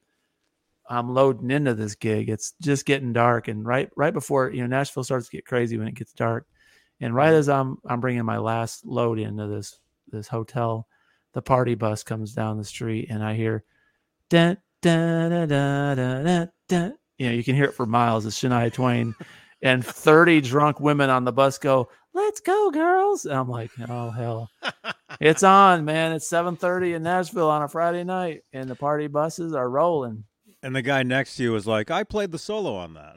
I'm 0.91 1.15
loading 1.15 1.53
into 1.53 1.75
this 1.75 1.95
gig. 1.95 2.29
It's 2.29 2.55
just 2.61 2.85
getting 2.85 3.13
dark, 3.13 3.47
and 3.47 3.65
right 3.65 3.89
right 3.97 4.13
before 4.13 4.51
you 4.51 4.61
know 4.61 4.67
Nashville 4.67 5.05
starts 5.05 5.29
to 5.29 5.37
get 5.37 5.47
crazy 5.47 5.79
when 5.79 5.87
it 5.87 5.95
gets 5.95 6.13
dark, 6.13 6.49
and 7.01 7.15
right 7.15 7.33
as 7.33 7.49
I'm 7.49 7.79
I'm 7.87 8.01
bringing 8.01 8.25
my 8.25 8.39
last 8.39 8.85
load 8.85 9.21
into 9.21 9.47
this 9.47 9.79
this 10.11 10.27
hotel, 10.27 10.89
the 11.33 11.43
party 11.43 11.77
bus 11.77 12.03
comes 12.03 12.35
down 12.35 12.59
the 12.59 12.65
street, 12.65 13.07
and 13.09 13.23
I 13.23 13.35
hear, 13.35 13.63
dun, 14.29 14.59
dun, 14.83 15.31
dun, 15.31 15.49
dun, 15.49 16.25
dun, 16.25 16.51
dun. 16.69 16.95
you 17.19 17.29
know, 17.29 17.35
you 17.35 17.45
can 17.45 17.55
hear 17.55 17.67
it 17.67 17.75
for 17.75 17.87
miles. 17.87 18.27
It's 18.27 18.41
Shania 18.41 18.73
Twain, 18.73 19.15
and 19.63 19.85
30 19.85 20.41
drunk 20.41 20.81
women 20.81 21.11
on 21.11 21.25
the 21.25 21.33
bus 21.33 21.59
go, 21.59 21.89
"Let's 22.15 22.41
go, 22.41 22.71
girls!" 22.71 23.25
And 23.25 23.35
I'm 23.35 23.49
like, 23.49 23.71
"Oh 23.89 24.11
hell." 24.11 24.51
It's 25.21 25.43
on, 25.43 25.85
man. 25.85 26.13
It's 26.13 26.29
7:30 26.29 26.95
in 26.95 27.03
Nashville 27.03 27.51
on 27.51 27.63
a 27.63 27.69
Friday 27.69 28.05
night, 28.05 28.43
and 28.53 28.71
the 28.71 28.77
party 28.77 29.07
buses 29.07 29.55
are 29.55 29.69
rolling. 29.69 30.25
And 30.63 30.75
the 30.75 30.83
guy 30.83 31.03
next 31.03 31.37
to 31.37 31.43
you 31.43 31.53
was 31.53 31.67
like, 31.67 31.91
"I 31.91 32.05
played 32.05 32.33
the 32.33 32.39
solo 32.39 32.75
on 32.75 32.95
that." 32.95 33.17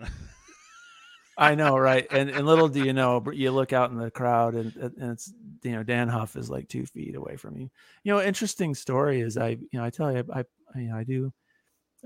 I 1.38 1.56
know, 1.56 1.78
right? 1.78 2.06
And 2.12 2.30
and 2.30 2.46
little 2.46 2.68
do 2.68 2.84
you 2.84 2.94
know, 2.94 3.24
you 3.32 3.52
look 3.52 3.74
out 3.74 3.90
in 3.92 3.98
the 3.98 4.12
crowd, 4.12 4.54
and 4.54 4.76
and 4.76 5.12
it's 5.12 5.32
you 5.64 5.72
know 5.72 5.84
Dann 5.84 6.10
Huff 6.10 6.36
is 6.36 6.50
like 6.50 6.68
two 6.68 6.86
feet 6.86 7.16
away 7.16 7.38
from 7.38 7.58
you. 7.58 7.70
You 8.04 8.14
know, 8.14 8.22
interesting 8.22 8.76
story 8.76 9.22
is 9.22 9.38
I 9.38 9.50
you 9.50 9.68
know 9.74 9.84
I 9.84 9.90
tell 9.90 10.12
you 10.12 10.24
I, 10.34 10.40
I 10.40 10.80
you 10.80 10.90
know 10.90 10.98
I 10.98 11.04
do 11.04 11.34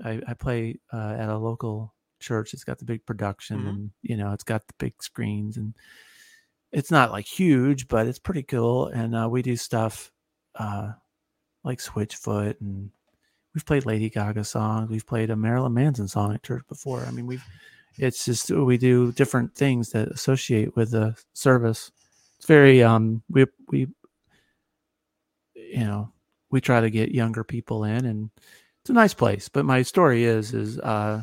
I 0.02 0.22
I 0.26 0.34
play 0.34 0.80
uh, 0.92 1.16
at 1.18 1.28
a 1.28 1.36
local 1.36 1.94
church. 2.18 2.54
It's 2.54 2.64
got 2.64 2.78
the 2.78 2.84
big 2.84 3.04
production, 3.06 3.62
Mhm. 3.62 3.68
and 3.68 3.90
you 4.02 4.16
know 4.16 4.32
it's 4.32 4.44
got 4.44 4.66
the 4.66 4.74
big 4.78 5.02
screens, 5.02 5.56
and 5.56 5.74
it's 6.72 6.90
not 6.90 7.12
like 7.12 7.26
huge, 7.26 7.88
but 7.88 8.06
it's 8.06 8.18
pretty 8.18 8.42
cool. 8.42 8.88
And 8.88 9.14
uh, 9.16 9.28
we 9.30 9.42
do 9.42 9.56
stuff 9.56 10.12
uh, 10.56 10.92
like 11.64 11.78
Switchfoot, 11.78 12.60
and 12.60 12.90
we've 13.54 13.64
played 13.66 13.86
Lady 13.86 14.10
Gaga 14.10 14.44
songs. 14.44 14.90
We've 14.90 15.06
played 15.06 15.30
a 15.30 15.36
Marilyn 15.36 15.74
Manson 15.74 16.08
song 16.08 16.34
at 16.34 16.42
church 16.42 16.62
before. 16.68 17.04
I 17.04 17.10
mean, 17.10 17.26
we've 17.26 17.44
it's 17.96 18.24
just 18.24 18.50
we 18.50 18.78
do 18.78 19.12
different 19.12 19.54
things 19.54 19.90
that 19.90 20.08
associate 20.08 20.76
with 20.76 20.90
the 20.92 21.16
service. 21.32 21.90
It's 22.36 22.46
very 22.46 22.82
um 22.82 23.22
we 23.28 23.46
we 23.70 23.88
you 25.54 25.84
know 25.84 26.12
we 26.50 26.60
try 26.60 26.80
to 26.80 26.90
get 26.90 27.10
younger 27.12 27.44
people 27.44 27.84
in, 27.84 28.04
and 28.06 28.30
it's 28.80 28.90
a 28.90 28.94
nice 28.94 29.14
place. 29.14 29.48
But 29.48 29.64
my 29.64 29.82
story 29.82 30.24
is 30.24 30.54
is 30.54 30.78
uh 30.78 31.22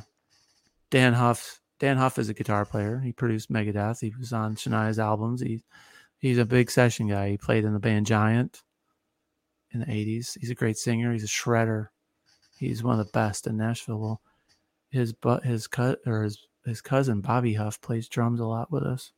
Dann 0.92 1.14
Huff. 1.14 1.62
Dann 1.80 1.98
Huff 1.98 2.18
is 2.18 2.30
a 2.30 2.34
guitar 2.34 2.66
player. 2.66 3.00
He 3.00 3.12
produced 3.12 3.52
Megadeth. 3.52 4.00
He 4.02 4.14
was 4.18 4.32
on 4.32 4.56
Shania's 4.56 5.00
albums. 5.00 5.42
He 5.42 5.64
he's 6.20 6.38
a 6.38 6.46
big 6.46 6.72
session 6.72 7.08
guy. 7.10 7.30
He 7.32 7.38
played 7.38 7.66
in 7.66 7.74
the 7.74 7.80
band 7.80 8.06
Giant 8.06 8.64
in 9.72 9.82
the 9.82 9.86
'80s. 9.88 10.38
He's 10.40 10.50
a 10.50 10.56
great 10.56 10.78
singer. 10.78 11.12
He's 11.12 11.24
a 11.24 11.28
shredder. 11.28 11.88
He's 12.58 12.84
one 12.84 13.00
of 13.00 13.06
the 13.06 13.12
best 13.12 13.48
in 13.48 13.58
Nashville. 13.58 14.00
Well, 14.00 14.22
his 14.90 15.12
but 15.14 15.44
his 15.44 15.68
cut 15.68 16.00
or 16.06 16.24
his 16.24 16.38
his 16.66 16.82
cousin 16.82 17.22
Bobby 17.22 17.54
Huff 17.54 17.82
plays 17.82 18.08
drums 18.08 18.40
a 18.40 18.46
lot 18.46 18.72
with 18.72 18.84
us, 18.84 19.12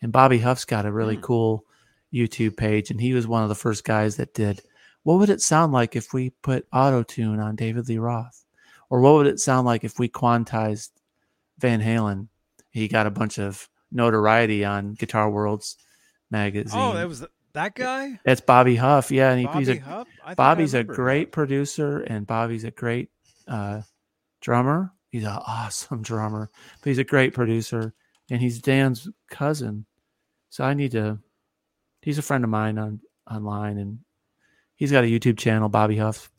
and 0.00 0.10
Bobby 0.12 0.38
Huff's 0.38 0.64
got 0.64 0.86
a 0.86 0.92
really 0.92 1.16
Hmm. 1.16 1.22
cool 1.22 1.64
YouTube 2.12 2.56
page, 2.56 2.90
and 2.90 3.00
he 3.00 3.12
was 3.12 3.26
one 3.26 3.42
of 3.42 3.48
the 3.48 3.54
first 3.54 3.84
guys 3.84 4.16
that 4.16 4.32
did. 4.34 4.62
What 5.02 5.18
would 5.18 5.28
it 5.28 5.42
sound 5.42 5.72
like 5.72 5.94
if 5.96 6.14
we 6.14 6.30
put 6.30 6.66
auto 6.72 7.02
tune 7.02 7.38
on 7.40 7.56
David 7.56 7.88
Lee 7.88 7.98
Roth, 7.98 8.43
or 8.94 9.00
what 9.00 9.14
would 9.14 9.26
it 9.26 9.40
sound 9.40 9.66
like 9.66 9.82
if 9.82 9.98
we 9.98 10.08
quantized 10.08 10.90
Van 11.58 11.82
Halen? 11.82 12.28
He 12.70 12.86
got 12.86 13.08
a 13.08 13.10
bunch 13.10 13.40
of 13.40 13.68
notoriety 13.90 14.64
on 14.64 14.94
Guitar 14.94 15.28
World's 15.28 15.76
magazine. 16.30 16.80
oh, 16.80 16.92
that 16.92 17.08
was 17.08 17.26
that 17.54 17.74
guy. 17.74 18.20
That's 18.24 18.40
Bobby 18.40 18.76
Huff, 18.76 19.10
yeah, 19.10 19.32
and 19.32 19.40
he, 19.40 19.46
Bobby 19.46 19.58
he's 19.58 19.68
a 19.68 19.76
Huff? 19.78 20.06
I 20.22 20.26
think 20.28 20.30
I 20.30 20.34
Bobby's 20.34 20.74
a 20.74 20.84
great 20.84 21.32
producer 21.32 22.02
and 22.02 22.24
Bobby's 22.24 22.62
a 22.62 22.70
great 22.70 23.10
uh, 23.48 23.80
drummer. 24.40 24.92
He's 25.10 25.24
an 25.24 25.40
awesome 25.44 26.02
drummer, 26.04 26.48
but 26.80 26.88
he's 26.88 26.98
a 26.98 27.04
great 27.04 27.34
producer 27.34 27.94
and 28.30 28.40
he's 28.40 28.60
Dann's 28.60 29.08
cousin. 29.28 29.86
So 30.50 30.62
I 30.62 30.74
need 30.74 30.92
to. 30.92 31.18
He's 32.00 32.18
a 32.18 32.22
friend 32.22 32.44
of 32.44 32.50
mine 32.50 32.78
on 32.78 33.00
online 33.28 33.76
and 33.76 33.98
he's 34.76 34.92
got 34.92 35.02
a 35.02 35.08
YouTube 35.08 35.36
channel, 35.36 35.68
Bobby 35.68 35.96
Huff. 35.96 36.30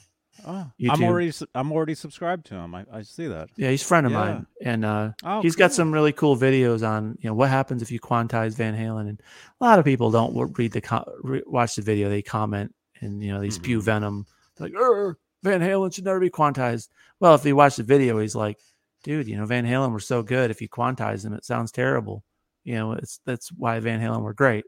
Oh, 0.46 0.70
YouTube. 0.80 0.90
I'm 0.92 1.04
already 1.04 1.32
I'm 1.56 1.72
already 1.72 1.96
subscribed 1.96 2.46
to 2.48 2.56
him. 2.56 2.76
I, 2.76 2.86
I 2.92 3.02
see 3.04 3.28
that. 3.28 3.50
Yeah, 3.56 3.70
he's 3.72 3.82
a 3.82 3.86
friend 3.86 4.06
of 4.06 4.12
Yeah. 4.12 4.18
mine, 4.20 4.48
and 4.62 4.86
uh, 4.86 5.12
Oh, 5.24 5.42
he's 5.42 5.56
got 5.56 5.72
some 5.74 5.92
really 5.92 6.12
cool 6.14 6.36
videos 6.36 6.88
on 6.88 7.18
you 7.22 7.30
know 7.30 7.34
what 7.34 7.50
happens 7.50 7.82
if 7.82 7.92
you 7.92 8.00
quantize 8.00 8.56
Van 8.56 8.76
Halen, 8.76 9.10
and 9.10 9.22
a 9.60 9.64
lot 9.64 9.80
of 9.80 9.86
people 9.86 10.12
don't 10.12 10.36
read 10.58 10.72
the 10.74 11.06
re- 11.24 11.44
watch 11.46 11.76
the 11.76 11.82
video. 11.82 12.10
They 12.10 12.22
comment 12.22 12.74
and 13.02 13.24
you 13.24 13.32
know 13.32 13.40
they 13.40 13.50
spew 13.50 13.80
Mhm. 13.80 13.84
venom 13.84 14.26
like 14.60 14.74
"Err, 14.74 15.18
Van 15.44 15.62
Halen 15.62 15.94
should 15.94 16.06
never 16.06 16.20
be 16.20 16.30
quantized. 16.30 16.90
Well, 17.20 17.36
if 17.36 17.46
you 17.46 17.56
watch 17.56 17.76
the 17.78 17.84
video, 17.84 18.20
he's 18.20 18.36
like, 18.36 18.58
dude, 19.04 19.28
you 19.28 19.38
know 19.38 19.46
Van 19.46 19.66
Halen 19.66 19.92
were 19.92 20.00
so 20.00 20.22
good. 20.22 20.52
If 20.52 20.62
you 20.62 20.70
quantize 20.70 21.24
them, 21.24 21.34
it 21.34 21.46
sounds 21.46 21.72
terrible. 21.72 22.24
You 22.64 22.76
know, 22.76 22.92
it's 22.94 23.20
that's 23.26 23.52
why 23.52 23.80
Van 23.80 24.02
Halen 24.02 24.22
were 24.22 24.34
great. 24.34 24.66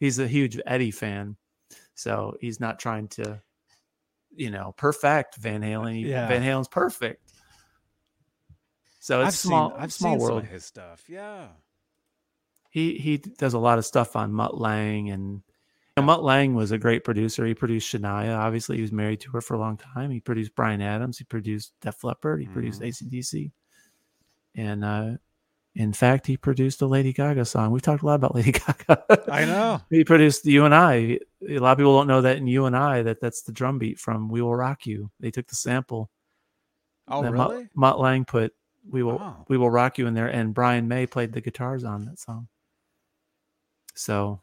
He's 0.00 0.18
a 0.18 0.26
huge 0.28 0.58
Eddie 0.66 0.90
fan, 0.90 1.36
so 1.94 2.36
he's 2.40 2.58
not 2.60 2.78
trying 2.78 3.08
to, 3.08 3.40
you 4.36 4.50
know, 4.50 4.74
perfect 4.76 5.36
Van 5.36 5.62
Halen. 5.62 6.02
Yeah. 6.04 6.26
Van 6.28 6.42
Halen's 6.42 6.68
perfect. 6.68 7.32
So 9.00 9.20
it's 9.20 9.28
I've 9.28 9.34
small. 9.34 9.70
seen 9.70 9.78
I've 9.80 9.92
small 9.92 10.12
seen 10.12 10.20
some 10.20 10.28
world. 10.28 10.42
of 10.44 10.48
his 10.50 10.64
stuff. 10.64 11.04
Yeah. 11.08 11.48
He 12.70 12.94
he 12.98 13.18
does 13.18 13.54
a 13.54 13.58
lot 13.58 13.78
of 13.78 13.84
stuff 13.86 14.16
on 14.16 14.32
Mutt 14.32 14.58
Lange 14.58 15.10
and. 15.10 15.32
you 15.34 15.42
know, 15.98 16.02
Mutt 16.04 16.24
Lange 16.24 16.54
was 16.54 16.72
a 16.72 16.78
great 16.78 17.04
producer. 17.04 17.44
He 17.46 17.54
produced 17.54 17.92
Shania. 17.94 18.36
Obviously, 18.36 18.76
he 18.76 18.82
was 18.82 18.92
married 18.92 19.20
to 19.20 19.30
her 19.32 19.40
for 19.40 19.54
a 19.54 19.58
long 19.60 19.76
time. 19.76 20.10
He 20.10 20.20
produced 20.20 20.54
Bryan 20.54 20.80
Adams. 20.80 21.18
He 21.18 21.24
produced 21.24 21.72
Def 21.80 22.02
Leppard. 22.02 22.40
He 22.40 22.46
produced 22.48 22.80
Mhm. 22.80 22.88
ACDC. 22.88 23.52
And 24.56 24.84
uh, 24.84 25.10
in 25.76 25.92
fact, 25.92 26.26
he 26.26 26.36
produced 26.36 26.80
a 26.82 26.86
Lady 26.86 27.12
Gaga 27.12 27.44
song. 27.44 27.70
We've 27.72 27.82
talked 27.82 28.02
a 28.02 28.06
lot 28.06 28.14
about 28.14 28.34
Lady 28.36 28.52
Gaga. 28.52 29.04
I 29.30 29.44
know. 29.44 29.80
he 29.90 30.02
produced 30.04 30.44
You 30.46 30.64
and 30.64 30.74
I. 30.74 31.20
A 31.48 31.58
lot 31.58 31.72
of 31.72 31.78
people 31.78 31.96
don't 31.96 32.06
know 32.06 32.22
that 32.22 32.36
in 32.38 32.46
You 32.46 32.66
and 32.66 32.76
I 32.76 33.02
that 33.02 33.20
that's 33.20 33.42
the 33.42 33.52
drum 33.52 33.78
beat 33.78 33.98
from 33.98 34.28
We 34.28 34.40
Will 34.42 34.54
Rock 34.54 34.86
You. 34.86 35.10
They 35.20 35.30
took 35.30 35.46
the 35.46 35.54
sample. 35.54 36.10
Oh, 37.08 37.22
that 37.22 37.32
really? 37.32 37.68
Mutt, 37.74 38.00
Lange 38.00 38.24
put 38.24 38.54
We 38.90 39.02
Will 39.02 39.18
Wow. 39.18 39.44
We 39.48 39.58
Will 39.58 39.70
Rock 39.70 39.98
You 39.98 40.06
in 40.06 40.14
there, 40.14 40.28
and 40.28 40.54
Brian 40.54 40.88
May 40.88 41.06
played 41.06 41.32
the 41.32 41.40
guitars 41.40 41.84
on 41.84 42.06
that 42.06 42.18
song. 42.18 42.48
So, 43.94 44.40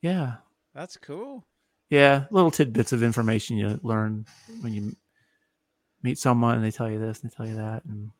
yeah, 0.00 0.34
That's 0.74 0.96
cool. 0.96 1.44
yeah, 1.90 2.24
little 2.30 2.50
tidbits 2.50 2.92
of 2.92 3.02
information 3.02 3.56
you 3.56 3.78
learn 3.82 4.26
when 4.60 4.72
you 4.72 4.94
meet 6.02 6.18
someone 6.18 6.54
and 6.56 6.64
they 6.64 6.70
tell 6.70 6.90
you 6.90 6.98
this 6.98 7.20
and 7.22 7.30
they 7.30 7.34
tell 7.34 7.46
you 7.46 7.56
that, 7.56 7.84
and 7.84 8.10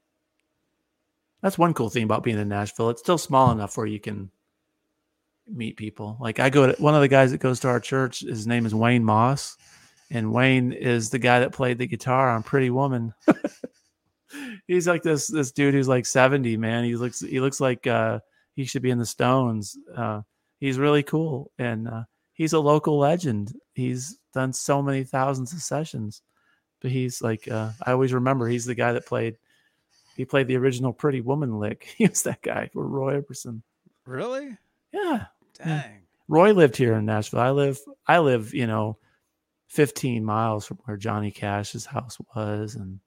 that's 1.40 1.58
one 1.58 1.74
cool 1.74 1.90
thing 1.90 2.04
about 2.04 2.22
being 2.22 2.38
in 2.38 2.48
Nashville. 2.48 2.90
It's 2.90 3.00
still 3.02 3.18
small 3.18 3.50
enough 3.52 3.76
where 3.76 3.86
you 3.86 4.00
can 4.00 4.30
meet 5.48 5.76
people. 5.76 6.16
Like 6.20 6.40
I 6.40 6.50
go 6.50 6.72
to 6.72 6.82
one 6.82 6.94
of 6.94 7.00
the 7.00 7.08
guys 7.08 7.32
that 7.32 7.38
goes 7.38 7.60
to 7.60 7.68
our 7.68 7.80
church. 7.80 8.20
His 8.20 8.46
name 8.46 8.66
is 8.66 8.74
Wayne 8.74 9.04
Moss, 9.04 9.56
and 10.10 10.32
Wayne 10.32 10.72
is 10.72 11.10
the 11.10 11.18
guy 11.18 11.40
that 11.40 11.52
played 11.52 11.78
the 11.78 11.86
guitar 11.86 12.30
on 12.30 12.42
Pretty 12.42 12.70
Woman. 12.70 13.14
He's 14.66 14.88
like 14.88 15.02
this 15.02 15.28
this 15.28 15.52
dude 15.52 15.74
who's 15.74 15.88
like 15.88 16.06
seventy. 16.06 16.56
Man, 16.56 16.84
he 16.84 16.96
looks 16.96 17.20
he 17.20 17.40
looks 17.40 17.60
like 17.60 17.86
uh, 17.86 18.20
he 18.54 18.64
should 18.64 18.82
be 18.82 18.90
in 18.90 18.98
the 18.98 19.06
Stones. 19.06 19.76
Uh, 19.94 20.22
he's 20.58 20.78
really 20.78 21.02
cool, 21.02 21.52
and 21.58 21.88
uh, 21.88 22.04
he's 22.32 22.52
a 22.52 22.58
local 22.58 22.98
legend. 22.98 23.52
He's 23.74 24.18
done 24.32 24.52
so 24.52 24.82
many 24.82 25.04
thousands 25.04 25.52
of 25.52 25.60
sessions, 25.60 26.22
but 26.80 26.90
he's 26.90 27.22
like 27.22 27.48
uh, 27.48 27.70
I 27.82 27.92
always 27.92 28.12
remember 28.12 28.48
he's 28.48 28.64
the 28.64 28.74
guy 28.74 28.92
that 28.92 29.06
played. 29.06 29.36
He 30.16 30.24
played 30.24 30.46
the 30.46 30.56
original 30.56 30.92
Pretty 30.92 31.20
Woman 31.20 31.58
lick. 31.58 31.88
He 31.96 32.06
was 32.06 32.22
that 32.22 32.42
guy 32.42 32.70
for 32.72 32.86
Roy 32.86 33.20
Orbison. 33.20 33.62
Really? 34.06 34.56
Yeah, 34.92 35.26
Dang. 35.62 36.02
Roy 36.28 36.52
lived 36.52 36.76
here 36.76 36.94
in 36.94 37.04
Nashville. 37.04 37.40
I 37.40 37.50
live, 37.50 37.78
I 38.06 38.18
live, 38.18 38.54
you 38.54 38.66
know, 38.66 38.98
15 39.68 40.24
miles 40.24 40.66
from 40.66 40.78
where 40.84 40.96
Johnny 40.96 41.30
Cash's 41.30 41.84
house 41.86 42.16
was, 42.34 42.74
and 42.76 43.00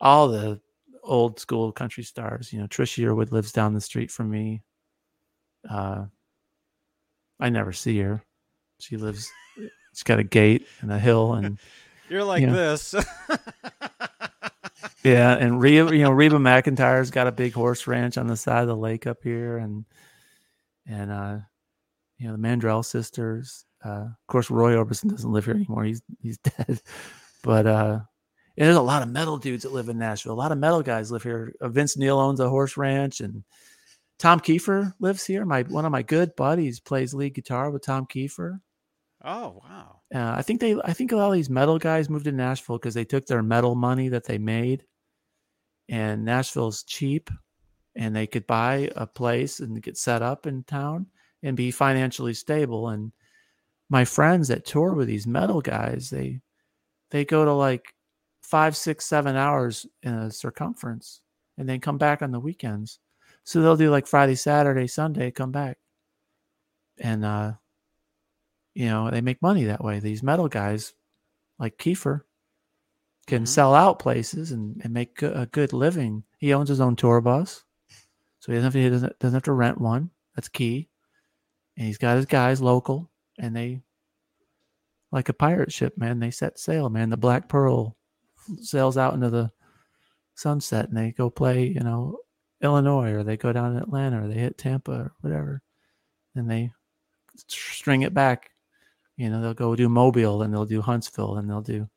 all 0.00 0.28
the 0.28 0.60
old 1.02 1.38
school 1.38 1.72
country 1.72 2.04
stars. 2.04 2.52
You 2.52 2.60
know, 2.60 2.66
Trish 2.66 2.98
Yearwood 3.02 3.32
lives 3.32 3.52
down 3.52 3.74
the 3.74 3.80
street 3.80 4.10
from 4.10 4.30
me. 4.30 4.62
Uh, 5.68 6.06
I 7.40 7.50
never 7.50 7.72
see 7.72 7.98
her. 8.00 8.22
She 8.80 8.96
lives. 8.96 9.30
She's 9.92 10.02
got 10.02 10.18
a 10.18 10.24
gate 10.24 10.66
and 10.80 10.92
a 10.92 10.98
hill, 10.98 11.34
and 11.34 11.58
You're 12.08 12.24
like 12.24 12.42
Yeah. 12.42 12.52
this. 12.52 12.94
yeah, 15.04 15.36
and 15.36 15.60
Reba, 15.60 15.94
you 15.96 16.02
know, 16.02 16.10
Reba 16.10 16.36
McEntire's 16.36 17.10
got 17.10 17.26
a 17.26 17.32
big 17.32 17.52
horse 17.52 17.86
ranch 17.86 18.18
on 18.18 18.26
the 18.26 18.36
side 18.36 18.62
of 18.62 18.68
the 18.68 18.76
lake 18.76 19.06
up 19.06 19.22
here, 19.22 19.58
and 19.58 19.84
and 20.86 21.10
uh, 21.10 21.38
you 22.18 22.26
know 22.26 22.36
the 22.36 22.42
Mandrell 22.42 22.84
sisters. 22.84 23.64
Uh, 23.84 24.06
of 24.06 24.26
course, 24.28 24.50
Roy 24.50 24.72
Orbison 24.74 25.10
doesn't 25.10 25.32
live 25.32 25.44
here 25.44 25.54
anymore; 25.54 25.84
he's 25.84 26.02
he's 26.20 26.38
dead. 26.58 26.80
But 27.42 27.66
uh, 27.66 28.00
and 28.56 28.66
there's 28.66 28.76
a 28.76 28.82
lot 28.82 29.02
of 29.02 29.08
metal 29.08 29.36
dudes 29.36 29.64
that 29.64 29.72
live 29.72 29.88
in 29.88 29.98
Nashville. 29.98 30.32
A 30.32 30.34
lot 30.34 30.52
of 30.52 30.58
metal 30.58 30.82
guys 30.82 31.10
live 31.10 31.22
here. 31.22 31.54
Uh, 31.60 31.68
Vince 31.68 31.96
Neil 31.96 32.18
owns 32.18 32.40
a 32.40 32.48
horse 32.48 32.76
ranch, 32.76 33.20
and 33.20 33.42
Tom 34.18 34.38
Keifer 34.40 34.92
lives 35.00 35.24
here. 35.26 35.44
My 35.44 35.62
one 35.62 35.84
of 35.84 35.92
my 35.92 36.02
good 36.02 36.36
buddies 36.36 36.78
plays 36.80 37.14
lead 37.14 37.34
guitar 37.34 37.70
with 37.70 37.84
Tom 37.84 38.06
Keifer. 38.06 38.60
oh, 39.24 39.60
wow. 39.62 40.00
Uh, 40.14 40.34
I 40.36 40.42
think 40.42 40.60
they, 40.60 40.76
I 40.84 40.92
think 40.92 41.10
a 41.10 41.16
lot 41.16 41.28
of 41.28 41.34
these 41.34 41.50
metal 41.50 41.78
guys 41.78 42.08
moved 42.08 42.26
to 42.26 42.32
Nashville 42.32 42.78
because 42.78 42.94
they 42.94 43.04
took 43.04 43.26
their 43.26 43.42
metal 43.42 43.74
money 43.74 44.08
that 44.10 44.24
they 44.24 44.38
made, 44.38 44.84
and 45.88 46.24
Nashville's 46.24 46.84
cheap, 46.84 47.30
and 47.96 48.14
they 48.14 48.26
could 48.26 48.46
buy 48.46 48.90
a 48.96 49.06
place 49.06 49.60
and 49.60 49.82
get 49.82 49.96
set 49.96 50.22
up 50.22 50.46
in 50.46 50.64
town 50.64 51.06
and 51.42 51.56
be 51.56 51.70
financially 51.70 52.34
stable. 52.34 52.88
And 52.88 53.12
my 53.88 54.04
friends 54.04 54.48
that 54.48 54.64
tour 54.64 54.94
with 54.94 55.08
these 55.08 55.26
metal 55.26 55.60
guys, 55.60 56.10
they, 56.10 56.40
they 57.10 57.24
go 57.24 57.44
to 57.44 57.52
like 57.52 57.94
five, 58.42 58.76
six, 58.76 59.06
seven 59.06 59.36
hours 59.36 59.86
in 60.02 60.14
a 60.14 60.30
circumference, 60.30 61.20
and 61.56 61.68
then 61.68 61.80
come 61.80 61.98
back 61.98 62.22
on 62.22 62.30
the 62.32 62.40
weekends. 62.40 62.98
So 63.44 63.60
they'll 63.60 63.76
do 63.76 63.90
like 63.90 64.06
Friday, 64.06 64.34
Saturday, 64.34 64.86
Sunday, 64.86 65.30
come 65.30 65.52
back, 65.52 65.78
and 66.98 67.24
uh, 67.24 67.52
you 68.74 68.86
know 68.86 69.10
they 69.10 69.20
make 69.20 69.40
money 69.42 69.64
that 69.64 69.84
way 69.84 70.00
these 70.00 70.22
metal 70.22 70.48
guys 70.48 70.94
like 71.58 71.78
keifer 71.78 72.22
can 73.26 73.44
Mhm. 73.44 73.48
sell 73.48 73.74
out 73.74 73.98
places 73.98 74.52
and, 74.52 74.80
and 74.84 74.92
make 74.92 75.22
a 75.22 75.46
good 75.46 75.72
living 75.72 76.24
he 76.38 76.52
owns 76.52 76.68
his 76.68 76.80
own 76.80 76.96
tour 76.96 77.20
bus 77.20 77.64
so 78.44 78.52
he 78.52 78.58
doesn't 78.58 78.72
have 78.72 78.72
to, 78.74 78.90
doesn't, 78.90 79.18
doesn't 79.20 79.36
have 79.36 79.42
to 79.44 79.52
rent 79.52 79.80
one. 79.80 80.10
That's 80.34 80.48
key. 80.48 80.90
And 81.78 81.86
he's 81.86 81.96
got 81.96 82.18
his 82.18 82.26
guys 82.26 82.60
local 82.60 83.10
and 83.38 83.56
they 83.56 83.80
like 85.10 85.30
a 85.30 85.32
pirate 85.32 85.72
ship 85.72 85.96
man 85.96 86.18
they 86.18 86.30
set 86.30 86.58
sail 86.58 86.90
man. 86.90 87.08
The 87.08 87.16
black 87.16 87.48
pearl 87.48 87.96
sails 88.60 88.98
out 88.98 89.14
into 89.14 89.30
the 89.30 89.50
sunset 90.34 90.90
and 90.90 90.98
they 90.98 91.12
go 91.12 91.30
play 91.30 91.64
you 91.68 91.80
know 91.80 92.18
illinois 92.60 93.12
or 93.12 93.22
they 93.22 93.38
go 93.38 93.50
down 93.50 93.72
to 93.72 93.82
atlanta 93.82 94.22
or 94.22 94.28
they 94.28 94.34
hit 94.34 94.58
tampa 94.58 94.92
or 94.92 95.12
whatever. 95.22 95.62
And 96.34 96.50
they 96.50 96.70
string 97.46 98.02
it 98.02 98.12
back. 98.12 98.50
You 99.16 99.30
know, 99.30 99.40
they'll 99.40 99.54
go 99.54 99.74
do 99.74 99.88
Mobile, 99.88 100.42
and 100.42 100.52
they'll 100.52 100.66
do 100.66 100.82
Huntsville, 100.82 101.36
and 101.36 101.48
they'll 101.48 101.62
do, 101.62 101.88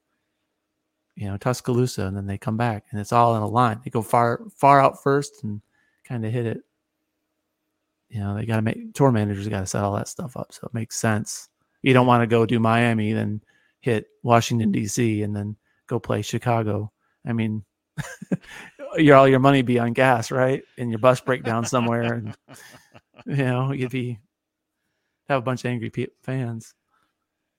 you 1.15 1.27
know, 1.27 1.35
Tuscaloosa, 1.35 2.05
and 2.05 2.15
then 2.15 2.27
they 2.27 2.37
come 2.37 2.57
back, 2.57 2.85
and 2.91 3.01
it's 3.01 3.11
all 3.11 3.35
in 3.35 3.41
a 3.41 3.47
line. 3.47 3.81
They 3.83 3.89
go 3.89 4.03
far, 4.03 4.41
far 4.55 4.79
out 4.79 5.01
first, 5.01 5.43
and 5.43 5.59
kind 6.07 6.25
of 6.25 6.31
hit 6.31 6.45
it. 6.45 6.61
You 8.09 8.21
know, 8.21 8.35
they 8.35 8.45
got 8.45 8.55
to 8.57 8.61
make 8.61 8.93
tour 8.93 9.11
managers 9.11 9.47
got 9.49 9.59
to 9.59 9.65
set 9.65 9.83
all 9.83 9.95
that 9.95 10.07
stuff 10.07 10.37
up, 10.37 10.53
so 10.53 10.65
it 10.65 10.73
makes 10.73 10.95
sense. 10.95 11.49
You 11.81 11.93
don't 11.93 12.07
want 12.07 12.21
to 12.23 12.27
go 12.27 12.45
do 12.45 12.59
Miami, 12.59 13.11
then 13.13 13.41
hit 13.81 14.07
Washington 14.23 14.71
D.C., 14.71 15.23
and 15.23 15.35
then 15.35 15.55
go 15.87 15.99
play 15.99 16.21
Chicago. 16.21 16.91
I 17.25 17.33
mean, 17.33 17.63
your 18.97 19.17
all 19.17 19.27
your 19.27 19.39
money 19.39 19.61
be 19.61 19.77
on 19.79 19.93
gas, 19.93 20.31
right? 20.31 20.63
And 20.77 20.89
your 20.89 20.99
bus 20.99 21.19
break 21.19 21.43
down 21.43 21.65
somewhere, 21.65 22.13
and 22.13 22.35
you 23.25 23.35
know, 23.35 23.71
you'd 23.73 23.91
be 23.91 24.19
have 25.27 25.39
a 25.39 25.43
bunch 25.45 25.65
of 25.65 25.71
angry 25.71 25.89
pe- 25.89 26.07
fans. 26.23 26.73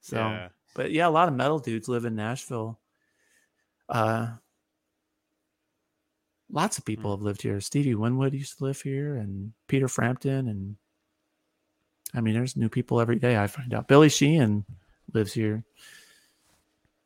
So, 0.00 0.16
Yeah. 0.16 0.48
but 0.74 0.90
yeah, 0.90 1.06
a 1.06 1.10
lot 1.10 1.28
of 1.28 1.34
metal 1.34 1.58
dudes 1.58 1.88
live 1.88 2.06
in 2.06 2.16
Nashville. 2.16 2.78
Uh, 3.88 4.28
lots 6.50 6.78
of 6.78 6.84
people 6.84 7.10
have 7.10 7.22
lived 7.22 7.42
here. 7.42 7.60
Stevie 7.60 7.94
Winwood 7.94 8.34
used 8.34 8.58
to 8.58 8.64
live 8.64 8.80
here, 8.80 9.16
and 9.16 9.52
Peter 9.66 9.88
Frampton, 9.88 10.48
and 10.48 10.76
I 12.14 12.20
mean, 12.20 12.34
there's 12.34 12.56
new 12.56 12.68
people 12.68 13.00
every 13.00 13.18
day. 13.18 13.36
I 13.36 13.46
find 13.46 13.74
out 13.74 13.88
Billy 13.88 14.08
Sheehan 14.08 14.64
lives 15.12 15.32
here. 15.32 15.64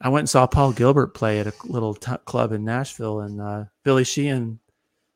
I 0.01 0.09
went 0.09 0.23
and 0.23 0.31
saw 0.31 0.47
Paul 0.47 0.73
Gilbert 0.73 1.15
play 1.15 1.39
at 1.39 1.47
a 1.47 1.53
little 1.65 1.95
t- 1.95 2.13
club 2.25 2.53
in 2.53 2.65
Nashville, 2.65 3.21
and 3.21 3.41
uh, 3.41 3.65
Billy 3.85 4.05
Sheehan 4.05 4.59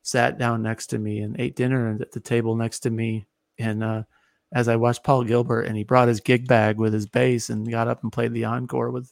sat 0.03 0.37
down 0.37 0.61
next 0.61 0.87
to 0.87 0.97
me 0.97 1.19
and 1.19 1.39
ate 1.39 1.57
dinner 1.57 1.97
at 1.99 2.11
the 2.11 2.21
table 2.21 2.55
next 2.55 2.79
to 2.81 2.89
me. 2.89 3.27
And 3.59 3.83
uh, 3.83 4.03
as 4.53 4.69
I 4.69 4.77
watched 4.77 5.03
Paul 5.03 5.25
Gilbert, 5.25 5.63
and 5.63 5.75
he 5.75 5.83
brought 5.83 6.07
his 6.07 6.21
gig 6.21 6.47
bag 6.47 6.77
with 6.77 6.93
his 6.93 7.05
bass 7.05 7.49
and 7.49 7.69
got 7.69 7.89
up 7.89 8.03
and 8.03 8.11
played 8.11 8.33
the 8.33 8.45
encore 8.45 8.91
with 8.91 9.11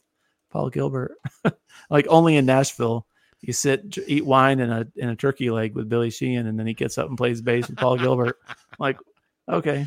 Paul 0.50 0.70
Gilbert. 0.70 1.12
like 1.90 2.06
only 2.08 2.36
in 2.36 2.46
Nashville, 2.46 3.06
you 3.46 3.52
sit, 3.52 3.96
eat 4.06 4.26
wine 4.26 4.60
and 4.60 4.72
a 4.72 4.86
and 5.00 5.10
a 5.10 5.16
turkey 5.16 5.50
leg 5.50 5.74
with 5.74 5.88
Billy 5.88 6.10
Sheehan, 6.10 6.46
and 6.46 6.58
then 6.58 6.66
he 6.66 6.74
gets 6.74 6.98
up 6.98 7.08
and 7.08 7.16
plays 7.16 7.40
bass 7.40 7.68
with 7.68 7.78
Paul 7.78 7.96
Gilbert. 7.96 8.38
Like, 8.78 8.98
okay, 9.48 9.86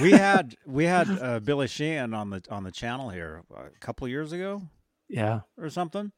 we 0.00 0.12
had 0.12 0.54
we 0.66 0.84
had 0.84 1.08
uh, 1.10 1.40
Billy 1.40 1.66
Sheehan 1.66 2.14
on 2.14 2.30
the 2.30 2.42
on 2.50 2.62
the 2.62 2.70
channel 2.70 3.10
here 3.10 3.42
a 3.56 3.70
couple 3.80 4.04
of 4.04 4.10
years 4.10 4.30
ago. 4.32 4.62
Yeah. 5.08 5.40
or 5.58 5.68
something. 5.68 6.12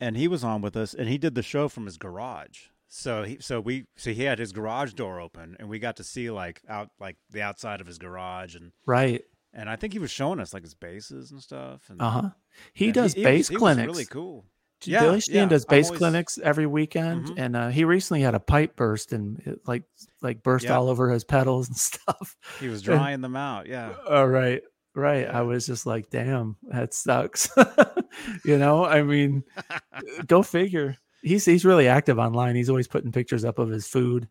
And 0.00 0.16
he 0.16 0.26
was 0.28 0.42
on 0.42 0.60
with 0.62 0.76
us, 0.76 0.92
and 0.94 1.08
he 1.08 1.16
did 1.16 1.34
the 1.36 1.42
show 1.42 1.68
from 1.68 1.86
his 1.86 1.96
garage. 1.96 2.64
So 2.88 3.22
he, 3.22 3.38
so 3.40 3.60
we, 3.60 3.86
so 3.96 4.10
he 4.12 4.24
had 4.24 4.38
his 4.38 4.52
garage 4.52 4.92
door 4.94 5.20
open, 5.20 5.56
and 5.58 5.68
we 5.68 5.78
got 5.78 5.96
to 5.96 6.04
see 6.04 6.28
like 6.30 6.60
out, 6.68 6.90
like 7.00 7.16
the 7.30 7.40
outside 7.40 7.80
of 7.80 7.86
his 7.86 7.98
garage, 7.98 8.54
and 8.56 8.72
Right. 8.84 9.22
and 9.54 9.70
I 9.70 9.76
think 9.76 9.92
he 9.94 9.98
was 9.98 10.10
showing 10.10 10.40
us 10.40 10.52
like 10.52 10.64
his 10.64 10.74
bases 10.74 11.30
and 11.30 11.40
stuff. 11.40 11.88
And 11.88 12.02
Uh 12.02 12.10
huh. 12.10 12.30
He 12.74 12.90
does 12.92 13.14
he 13.14 13.22
bass 13.22 13.38
was- 13.38 13.48
he 13.48 13.54
was 13.54 13.60
clinics. 13.60 13.86
really 13.92 14.04
cool. 14.06 14.44
Yeah, 14.86 15.00
Billy 15.02 15.20
Steen 15.20 15.34
yeah, 15.36 15.46
does 15.46 15.64
bass 15.64 15.86
always- 15.86 15.98
clinics 15.98 16.38
every 16.38 16.66
weekend, 16.66 17.26
Mhm. 17.26 17.34
and 17.38 17.56
uh, 17.56 17.68
he 17.68 17.84
recently 17.84 18.20
had 18.22 18.34
a 18.34 18.40
pipe 18.40 18.76
burst 18.76 19.12
and 19.12 19.38
it, 19.46 19.60
like 19.66 19.84
like 20.20 20.42
burst 20.42 20.64
Yeah. 20.66 20.76
all 20.76 20.88
over 20.88 21.10
his 21.10 21.24
pedals 21.24 21.68
and 21.68 21.76
stuff. 21.90 22.36
He 22.60 22.68
was 22.68 22.82
drying 22.82 23.20
them 23.20 23.36
out. 23.36 23.66
Yeah. 23.66 23.94
Oh, 24.06 24.24
right, 24.24 24.62
right. 24.94 25.22
Yeah. 25.26 25.38
I 25.38 25.42
was 25.42 25.66
just 25.66 25.86
like, 25.86 26.10
damn, 26.10 26.56
that 26.68 26.94
sucks. 26.94 27.48
you 28.44 28.58
know, 28.58 28.84
I 28.84 29.02
mean, 29.02 29.44
go 30.26 30.42
figure. 30.42 30.96
He's 31.22 31.44
he's 31.44 31.64
really 31.64 31.88
active 31.88 32.18
online. 32.18 32.56
He's 32.56 32.68
always 32.68 32.88
putting 32.88 33.12
pictures 33.12 33.44
up 33.44 33.58
of 33.58 33.68
his 33.68 33.86
food, 33.86 34.28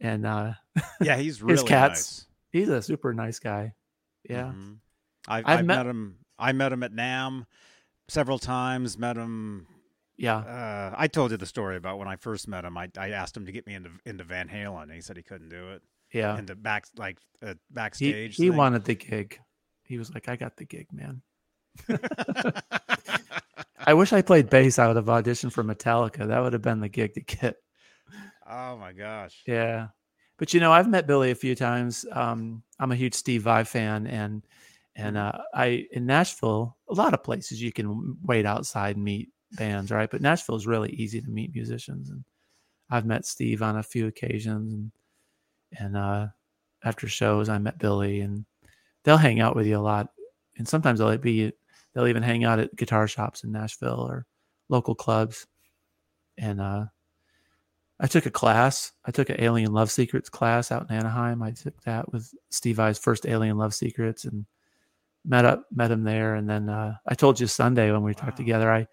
and 0.00 0.24
uh, 0.26 0.52
Yeah, 1.00 1.16
he's 1.16 1.42
really 1.42 1.66
cats. 1.66 2.26
he's 2.52 2.68
a 2.68 2.80
super 2.82 3.12
nice 3.12 3.38
guy. 3.40 3.62
nice. 3.62 3.72
Yeah, 4.28 4.52
Mhm. 4.54 4.76
I've, 5.26 5.44
I've 5.46 5.58
I've 5.60 5.64
met- 5.66 5.76
met 5.78 5.86
him. 5.86 6.16
I 6.38 6.52
met 6.52 6.72
him 6.72 6.82
at 6.82 6.92
NAMM 6.92 7.46
several 8.08 8.38
times. 8.38 8.98
Met 8.98 9.16
him 9.16 9.66
yeah. 10.16 10.38
Uh, 10.38 10.94
I 10.96 11.08
told 11.08 11.32
you 11.32 11.36
the 11.36 11.46
story 11.46 11.76
about 11.76 11.98
when 11.98 12.08
I 12.08 12.16
first 12.16 12.46
met 12.46 12.64
him. 12.64 12.78
I, 12.78 12.88
I 12.98 13.10
asked 13.10 13.36
him 13.36 13.46
to 13.46 13.52
get 13.52 13.66
me 13.66 13.74
into 13.74 13.90
into 14.04 14.24
Van 14.24 14.48
Halen. 14.48 14.84
And 14.84 14.92
he 14.92 15.00
said 15.00 15.16
he 15.16 15.22
couldn't 15.22 15.48
do 15.48 15.70
it. 15.72 15.82
Yeah. 16.12 16.38
Into 16.38 16.54
back 16.54 16.86
like 16.96 17.18
uh, 17.44 17.54
backstage. 17.70 18.36
he 18.36 18.48
thing. 18.48 18.56
wanted 18.56 18.84
the 18.84 18.94
gig. 18.94 19.40
He 19.82 19.98
was 19.98 20.12
like, 20.14 20.28
I 20.28 20.36
got 20.36 20.56
the 20.56 20.64
gig, 20.64 20.86
man. 20.92 21.22
I 23.86 23.94
wish 23.94 24.12
I 24.12 24.22
played 24.22 24.48
bass. 24.48 24.78
I 24.78 24.86
would 24.86 24.96
have 24.96 25.06
auditioned 25.06 25.52
for 25.52 25.64
Metallica. 25.64 26.28
That 26.28 26.40
would 26.40 26.52
have 26.52 26.62
been 26.62 26.80
the 26.80 26.88
gig 26.88 27.14
to 27.14 27.20
get. 27.20 27.56
oh 28.48 28.76
my 28.76 28.92
gosh. 28.92 29.42
Yeah. 29.46 29.88
But 30.38 30.54
you 30.54 30.60
know, 30.60 30.72
I've 30.72 30.88
met 30.88 31.06
Billy 31.06 31.30
a 31.32 31.36
few 31.36 31.54
times. 31.54 32.06
Um, 32.10 32.62
I'm 32.78 32.92
a 32.92 32.96
huge 32.96 33.14
Steve 33.14 33.42
Vai 33.42 33.64
fan 33.64 34.06
and 34.06 34.42
and 34.96 35.16
uh, 35.16 35.32
I 35.52 35.86
in 35.92 36.06
Nashville, 36.06 36.76
a 36.88 36.94
lot 36.94 37.14
of 37.14 37.24
places 37.24 37.60
you 37.60 37.72
can 37.72 38.16
wait 38.22 38.46
outside 38.46 38.96
and 38.96 39.04
meet 39.04 39.30
bands, 39.52 39.90
right? 39.90 40.10
But 40.10 40.22
Nashville 40.22 40.56
is 40.56 40.66
really 40.66 40.90
easy 40.90 41.20
to 41.20 41.28
meet 41.28 41.54
musicians 41.54 42.10
and 42.10 42.24
I've 42.90 43.06
met 43.06 43.26
Steve 43.26 43.62
on 43.62 43.76
a 43.76 43.82
few 43.82 44.06
occasions 44.06 44.72
and 44.72 44.92
and 45.78 45.96
uh 45.96 46.28
after 46.84 47.08
shows 47.08 47.48
I 47.48 47.58
met 47.58 47.78
Billy 47.78 48.20
and 48.20 48.44
they'll 49.04 49.16
hang 49.16 49.40
out 49.40 49.56
with 49.56 49.66
you 49.66 49.78
a 49.78 49.80
lot. 49.80 50.08
And 50.58 50.68
sometimes 50.68 50.98
they'll 50.98 51.16
be 51.18 51.52
they'll 51.92 52.06
even 52.06 52.22
hang 52.22 52.44
out 52.44 52.58
at 52.60 52.76
guitar 52.76 53.08
shops 53.08 53.44
in 53.44 53.52
Nashville 53.52 54.00
or 54.00 54.26
local 54.68 54.94
clubs. 54.94 55.46
And 56.38 56.60
uh 56.60 56.86
I 58.00 58.06
took 58.06 58.26
a 58.26 58.30
class. 58.30 58.92
I 59.04 59.12
took 59.12 59.30
an 59.30 59.40
Alien 59.40 59.72
Love 59.72 59.90
Secrets 59.90 60.28
class 60.28 60.72
out 60.72 60.88
in 60.88 60.96
Anaheim. 60.96 61.42
I 61.42 61.52
took 61.52 61.80
that 61.82 62.12
with 62.12 62.32
Steve 62.50 62.76
Vai's 62.76 62.98
first 62.98 63.26
Alien 63.26 63.56
Love 63.56 63.72
Secrets 63.72 64.24
and 64.24 64.44
met 65.24 65.44
up 65.44 65.64
met 65.72 65.90
him 65.90 66.04
there. 66.04 66.34
And 66.34 66.48
then 66.48 66.68
uh, 66.68 66.96
I 67.06 67.14
told 67.14 67.40
you 67.40 67.46
Sunday 67.46 67.90
when 67.90 68.02
we 68.02 68.12
Wow. 68.12 68.22
talked 68.24 68.36
together, 68.36 68.70
I 68.70 68.86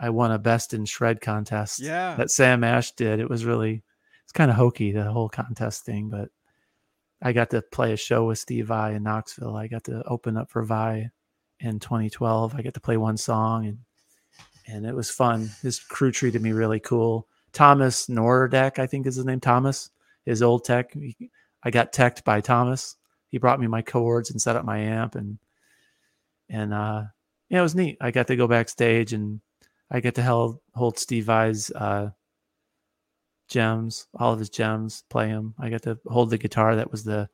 I 0.00 0.10
won 0.10 0.32
a 0.32 0.38
best 0.38 0.74
in 0.74 0.84
shred 0.84 1.20
contest 1.20 1.78
Yeah. 1.80 2.16
that 2.16 2.30
Sam 2.30 2.64
Ash 2.64 2.92
did. 2.92 3.20
It 3.20 3.30
was 3.30 3.44
really 3.44 3.82
it's 4.24 4.32
kind 4.32 4.50
of 4.50 4.56
hokey 4.56 4.92
the 4.92 5.04
whole 5.10 5.28
contest 5.28 5.84
thing, 5.84 6.08
but 6.10 6.28
I 7.22 7.32
got 7.32 7.50
to 7.50 7.62
play 7.62 7.92
a 7.92 7.96
show 7.96 8.26
with 8.26 8.38
Steve 8.38 8.66
Vai 8.66 8.94
in 8.94 9.04
Knoxville. 9.04 9.54
I 9.56 9.68
got 9.68 9.84
to 9.84 10.02
open 10.06 10.36
up 10.36 10.50
for 10.50 10.64
Vai 10.64 11.10
in 11.60 11.78
2012. 11.78 12.54
I 12.56 12.62
got 12.62 12.74
to 12.74 12.80
play 12.80 12.96
one 12.96 13.16
song 13.16 13.66
and 13.66 13.78
and 14.66 14.86
it 14.86 14.94
was 14.94 15.10
fun. 15.10 15.50
His 15.62 15.78
crew 15.80 16.12
treated 16.12 16.40
me 16.42 16.52
really 16.52 16.80
cool. 16.80 17.26
Thomas 17.52 18.06
Nordegg, 18.06 18.78
I 18.78 18.86
think 18.86 19.06
is 19.06 19.16
his 19.16 19.24
name. 19.24 19.40
Thomas, 19.40 19.90
his 20.24 20.40
old 20.42 20.64
tech. 20.64 20.94
I 21.62 21.70
got 21.70 21.92
teched 21.92 22.24
by 22.24 22.40
Thomas. 22.40 22.96
He 23.28 23.38
brought 23.38 23.60
me 23.60 23.66
my 23.66 23.82
chords 23.82 24.30
and 24.30 24.40
set 24.40 24.56
up 24.56 24.64
my 24.64 24.78
amp 24.78 25.14
and 25.16 25.38
and 26.52 26.72
uh 26.72 27.02
yeah, 27.48 27.58
it 27.58 27.62
was 27.62 27.74
neat. 27.74 27.98
I 28.00 28.12
got 28.12 28.28
to 28.28 28.36
go 28.36 28.46
backstage 28.46 29.12
and 29.12 29.40
I 29.90 30.00
get 30.00 30.14
to 30.14 30.22
held, 30.22 30.60
hold 30.74 30.98
Steve 30.98 31.24
Vai's 31.24 31.70
uh 31.72 32.10
JEMs, 33.50 34.06
all 34.14 34.32
of 34.32 34.38
his 34.38 34.50
JEMs, 34.50 35.02
play 35.10 35.28
him. 35.28 35.54
I 35.58 35.68
got 35.68 35.82
to 35.82 35.98
hold 36.06 36.30
the 36.30 36.38
guitar 36.38 36.76
that 36.76 36.90
was 36.90 37.04
the 37.04 37.28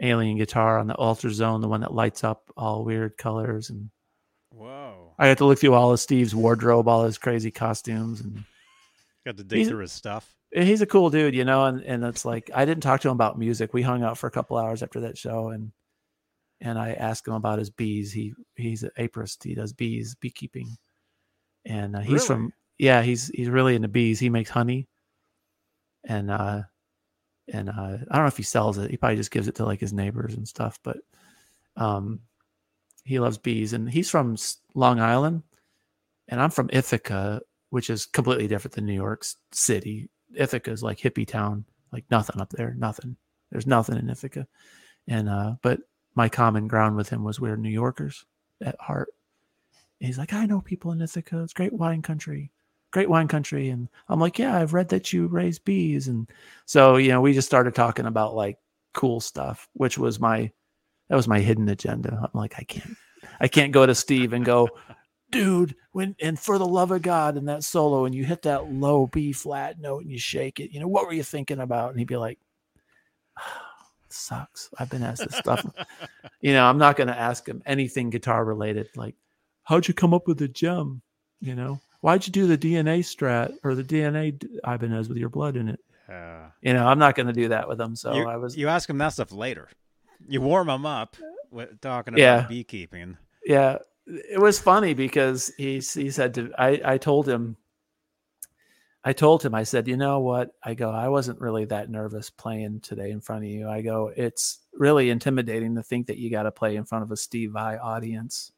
alien 0.00 0.36
guitar 0.36 0.78
on 0.78 0.88
the 0.88 0.98
Ultra 0.98 1.30
Zone, 1.30 1.60
the 1.60 1.68
one 1.68 1.80
that 1.82 1.94
lights 1.94 2.24
up 2.24 2.50
all 2.56 2.84
weird 2.84 3.16
colors 3.16 3.70
and 3.70 3.90
Whoa. 4.50 5.14
I 5.18 5.28
got 5.28 5.38
to 5.38 5.46
look 5.46 5.58
through 5.60 5.74
all 5.74 5.92
of 5.92 6.00
Steve's 6.00 6.34
wardrobe, 6.34 6.88
all 6.88 7.04
his 7.04 7.16
crazy 7.18 7.50
costumes, 7.50 8.20
and 8.20 8.44
Got 9.24 9.36
to 9.36 9.44
dig 9.44 9.68
through 9.68 9.78
his 9.82 9.92
stuff. 9.92 10.34
he's 10.50 10.82
a 10.82 10.86
cool 10.86 11.08
dude, 11.08 11.34
you 11.34 11.44
know. 11.44 11.64
And 11.66 11.82
and 11.82 12.04
it's 12.04 12.24
like 12.24 12.50
I 12.54 12.64
didn't 12.64 12.82
talk 12.82 13.00
to 13.02 13.08
him 13.08 13.14
about 13.14 13.38
music. 13.38 13.72
We 13.72 13.82
hung 13.82 14.02
out 14.02 14.18
for 14.18 14.26
a 14.26 14.32
couple 14.32 14.56
hours 14.56 14.82
after 14.82 15.00
that 15.00 15.16
show, 15.16 15.50
and 15.50 15.72
and 16.62 16.78
I 16.78 16.92
asked 16.92 17.26
him 17.26 17.34
about 17.34 17.58
his 17.58 17.70
bees. 17.70 18.12
He 18.12 18.32
he's 18.56 18.84
an 18.84 18.90
apiarist. 18.98 19.42
He 19.42 19.54
does 19.54 19.72
bees, 19.72 20.14
beekeeping, 20.14 20.76
and 21.66 21.96
uh, 21.96 22.00
he's 22.00 22.12
Really? 22.12 22.26
from 22.26 22.52
yeah. 22.78 23.02
He's 23.02 23.28
he's 23.28 23.48
really 23.50 23.74
into 23.74 23.88
bees. 23.88 24.20
He 24.20 24.30
makes 24.30 24.48
honey, 24.48 24.88
and 26.04 26.30
uh, 26.30 26.62
and 27.52 27.68
uh, 27.68 27.72
I 28.10 28.14
don't 28.14 28.22
know 28.22 28.26
if 28.26 28.36
he 28.36 28.44
sells 28.44 28.78
it. 28.78 28.90
He 28.90 28.96
probably 28.96 29.16
just 29.16 29.32
gives 29.32 29.48
it 29.48 29.56
to 29.56 29.64
like 29.64 29.80
his 29.80 29.92
neighbors 29.92 30.34
and 30.34 30.46
stuff. 30.46 30.78
But 30.84 30.98
um, 31.76 32.20
he 33.04 33.18
loves 33.18 33.38
bees, 33.38 33.72
and 33.72 33.90
he's 33.90 34.08
from 34.08 34.36
Long 34.74 35.00
Island, 35.00 35.42
and 36.28 36.40
I'm 36.40 36.50
from 36.50 36.70
Ithaca, 36.72 37.42
which 37.70 37.90
is 37.90 38.06
completely 38.06 38.46
different 38.46 38.74
than 38.76 38.86
New 38.86 38.94
York 38.94 39.26
City. 39.50 40.08
Ithaca 40.34 40.70
is 40.70 40.82
like 40.82 40.98
hippie 40.98 41.26
town, 41.26 41.64
like 41.92 42.04
nothing 42.10 42.40
up 42.40 42.50
there, 42.50 42.74
nothing. 42.78 43.16
There's 43.50 43.66
nothing 43.66 43.98
in 43.98 44.08
Ithaca, 44.08 44.46
and 45.08 45.28
uh, 45.28 45.56
but 45.60 45.80
my 46.14 46.28
common 46.28 46.68
ground 46.68 46.96
with 46.96 47.08
him 47.08 47.24
was 47.24 47.40
we're 47.40 47.56
New 47.56 47.70
Yorkers 47.70 48.24
at 48.60 48.80
heart. 48.80 49.08
And 50.00 50.06
he's 50.06 50.18
like, 50.18 50.32
I 50.32 50.46
know 50.46 50.60
people 50.60 50.92
in 50.92 51.00
Ithaca. 51.00 51.42
It's 51.42 51.52
great 51.52 51.72
wine 51.72 52.02
country, 52.02 52.50
great 52.90 53.08
wine 53.08 53.28
country, 53.28 53.68
and 53.70 53.88
I'm 54.08 54.20
like, 54.20 54.38
yeah, 54.38 54.56
I've 54.56 54.74
read 54.74 54.88
that 54.88 55.12
you 55.12 55.26
raise 55.28 55.58
bees, 55.58 56.08
and 56.08 56.28
so 56.66 56.96
you 56.96 57.08
know, 57.08 57.20
we 57.20 57.32
just 57.32 57.46
started 57.46 57.74
talking 57.74 58.06
about 58.06 58.34
like 58.34 58.58
cool 58.94 59.20
stuff, 59.20 59.68
which 59.74 59.98
was 59.98 60.20
my 60.20 60.50
that 61.08 61.16
was 61.16 61.28
my 61.28 61.40
hidden 61.40 61.68
agenda. 61.68 62.18
I'm 62.22 62.38
like, 62.38 62.54
I 62.58 62.64
can't, 62.64 62.96
I 63.40 63.48
can't 63.48 63.72
go 63.72 63.86
to 63.86 63.94
Steve 63.94 64.32
and 64.32 64.44
go, 64.44 64.68
dude, 65.30 65.76
when 65.92 66.16
and 66.20 66.38
for 66.38 66.58
the 66.58 66.66
love 66.66 66.90
of 66.90 67.02
God, 67.02 67.36
in 67.36 67.44
that 67.46 67.64
solo, 67.64 68.04
and 68.04 68.14
you 68.14 68.24
hit 68.24 68.42
that 68.42 68.72
low 68.72 69.06
B 69.06 69.32
flat 69.32 69.78
note 69.78 70.02
and 70.02 70.10
you 70.10 70.18
shake 70.18 70.60
it, 70.60 70.72
you 70.72 70.80
know, 70.80 70.88
what 70.88 71.06
were 71.06 71.12
you 71.12 71.22
thinking 71.22 71.60
about? 71.60 71.90
And 71.90 71.98
he'd 71.98 72.08
be 72.08 72.16
like, 72.16 72.38
sucks. 74.12 74.70
I've 74.78 74.90
been 74.90 75.02
asked 75.02 75.24
this 75.28 75.38
stuff. 75.38 75.64
you 76.40 76.52
know, 76.52 76.64
I'm 76.66 76.78
not 76.78 76.96
going 76.96 77.08
to 77.08 77.18
ask 77.18 77.46
him 77.46 77.62
anything 77.66 78.10
guitar 78.10 78.44
related, 78.44 78.88
like, 78.96 79.14
how'd 79.64 79.88
you 79.88 79.94
come 79.94 80.14
up 80.14 80.26
with 80.26 80.38
the 80.38 80.48
JEM? 80.48 81.02
You 81.40 81.54
know, 81.54 81.80
why'd 82.00 82.26
you 82.26 82.32
do 82.32 82.46
the 82.46 82.58
DNA 82.58 83.00
strat 83.00 83.54
or 83.64 83.74
the 83.74 83.84
DNA 83.84 84.42
Ibanez 84.66 85.08
with 85.08 85.18
your 85.18 85.28
blood 85.28 85.56
in 85.56 85.68
it? 85.68 85.80
Yeah. 86.08 86.50
You 86.60 86.72
know, 86.74 86.86
I'm 86.86 86.98
not 86.98 87.14
going 87.14 87.26
to 87.28 87.32
do 87.32 87.48
that 87.48 87.68
with 87.68 87.80
him. 87.80 87.96
So 87.96 88.14
you, 88.14 88.28
I 88.28 88.36
was, 88.36 88.56
you 88.56 88.68
ask 88.68 88.88
him 88.88 88.98
that 88.98 89.08
stuff 89.14 89.32
later. 89.32 89.68
You 90.28 90.40
warm 90.40 90.68
him 90.68 90.86
up 90.86 91.16
with 91.50 91.80
talking 91.80 92.14
about 92.14 92.20
Yeah. 92.20 92.46
beekeeping. 92.48 93.16
yeah 93.44 93.78
it 94.06 94.40
was 94.40 94.58
funny 94.58 94.94
because 94.94 95.52
he 95.56 95.74
he 95.74 96.10
said 96.10 96.34
to 96.34 96.50
I 96.58 96.80
I 96.84 96.98
told 96.98 97.28
him 97.28 97.56
I 99.04 99.12
told 99.12 99.42
him 99.42 99.54
I 99.54 99.64
said 99.64 99.88
you 99.88 99.96
know 99.96 100.20
what? 100.20 100.50
I 100.62 100.74
go 100.74 100.90
I 100.90 101.08
wasn't 101.08 101.40
really 101.40 101.64
that 101.66 101.90
nervous 101.90 102.30
playing 102.30 102.80
today 102.80 103.10
in 103.10 103.20
front 103.20 103.44
of 103.44 103.50
you. 103.50 103.68
I 103.68 103.82
go 103.82 104.12
it's 104.14 104.60
really 104.72 105.10
intimidating 105.10 105.74
to 105.76 105.82
think 105.82 106.06
that 106.06 106.18
you 106.18 106.30
got 106.30 106.44
to 106.44 106.52
play 106.52 106.76
in 106.76 106.84
front 106.84 107.04
of 107.04 107.10
a 107.10 107.16
Steve 107.16 107.52
Vai 107.52 107.76
audience. 107.78 108.52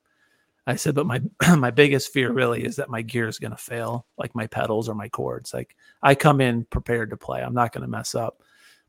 I 0.67 0.77
said 0.77 0.95
but 0.95 1.07
my 1.07 1.21
my 1.57 1.71
biggest 1.71 2.13
fear 2.13 2.33
really 2.33 2.65
is 2.65 2.77
that 2.77 2.91
my 2.91 3.03
gear 3.03 3.29
is 3.29 3.39
going 3.39 3.53
to 3.53 3.57
fail 3.57 4.07
like 4.19 4.35
my 4.35 4.47
pedals 4.47 4.89
or 4.89 4.95
my 4.95 5.09
chords 5.09 5.55
like 5.55 5.77
I 6.03 6.15
come 6.15 6.41
in 6.41 6.65
prepared 6.65 7.11
to 7.11 7.17
play 7.17 7.43
I'm 7.43 7.55
not 7.55 7.73
going 7.73 7.83
to 7.83 7.89
mess 7.89 8.15
up. 8.15 8.43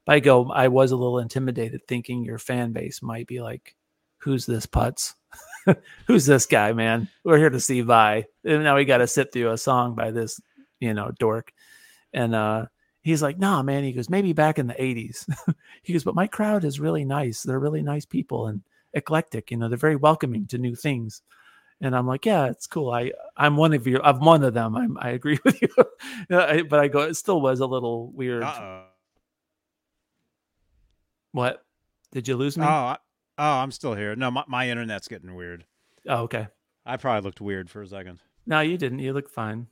But 0.06 0.16
I 0.16 0.20
go 0.20 0.52
I 0.52 0.68
was 0.68 0.92
a 0.92 0.98
little 0.98 1.20
intimidated 1.20 1.88
thinking 1.88 2.24
your 2.24 2.40
fan 2.40 2.74
base 2.74 3.02
might 3.02 3.28
be 3.28 3.42
like 3.42 3.76
who's 4.18 4.46
this 4.46 4.66
putz? 4.66 5.14
Who's 6.08 6.26
this 6.26 6.46
guy, 6.46 6.74
man? 6.74 7.10
We're 7.24 7.38
here 7.38 7.50
to 7.50 7.60
see 7.60 7.82
Vai. 7.82 8.26
And 8.44 8.64
now 8.64 8.76
we 8.76 8.86
got 8.86 9.00
to 9.00 9.08
sit 9.08 9.32
through 9.32 9.52
a 9.52 9.58
song 9.58 9.96
by 9.96 10.12
this, 10.12 10.40
you 10.86 10.94
know, 10.94 11.12
dork. 11.20 11.52
And 12.14 12.34
uh, 12.34 12.68
he's 13.02 13.22
like, 13.22 13.38
nah, 13.38 13.62
man. 13.62 13.84
He 13.84 13.92
goes, 13.92 14.10
maybe 14.10 14.32
back 14.34 14.58
in 14.60 14.68
the 14.68 14.74
80s. 14.76 15.28
he 15.84 15.92
goes, 15.94 16.04
but 16.06 16.16
my 16.16 16.28
crowd 16.28 16.64
is 16.64 16.80
really 16.80 17.04
nice. 17.04 17.44
They're 17.44 17.60
really 17.60 17.82
nice 17.84 18.06
people 18.06 18.48
and 18.48 18.62
eclectic. 18.94 19.52
You 19.52 19.58
know, 19.58 19.68
they're 19.68 19.78
very 19.78 19.98
welcoming 19.98 20.48
to 20.48 20.58
new 20.58 20.76
things. 20.76 21.22
And 21.82 21.94
I'm 21.94 22.08
like, 22.08 22.26
yeah, 22.26 22.46
it's 22.46 22.68
cool. 22.68 22.90
I 22.92 23.12
I'm 23.36 23.58
one 23.58 23.74
of 23.74 23.86
you. 23.86 24.00
I'm 24.02 24.20
one 24.22 24.46
of 24.46 24.54
them. 24.54 24.78
I'm, 24.78 24.98
I 25.02 25.10
agree 25.10 25.40
with 25.44 25.62
you. 25.62 25.68
I- 26.30 26.62
but 26.62 26.80
I 26.80 26.88
go, 26.88 27.02
it 27.02 27.16
still 27.16 27.42
was 27.42 27.60
a 27.60 27.66
little 27.66 28.12
weird. 28.14 28.44
Uh 28.44 28.54
oh. 28.62 28.82
What? 31.32 31.66
Did 32.12 32.28
you 32.28 32.38
lose 32.38 32.58
me? 32.58 32.64
Oh, 32.64 32.68
I- 32.68 32.98
oh, 33.38 33.44
I'm 33.58 33.72
still 33.72 33.94
here. 33.94 34.16
No, 34.16 34.32
my, 34.32 34.44
my 34.48 34.70
internet's 34.70 35.08
getting 35.08 35.36
weird. 35.36 35.66
oh, 36.08 36.24
okay. 36.24 36.48
I 36.86 36.98
probably 36.98 37.28
looked 37.28 37.42
weird 37.42 37.70
for 37.70 37.82
a 37.82 37.88
second. 37.88 38.20
No, 38.46 38.60
you 38.62 38.78
didn't. 38.78 39.00
You 39.00 39.12
looked 39.12 39.32
fine. 39.32 39.68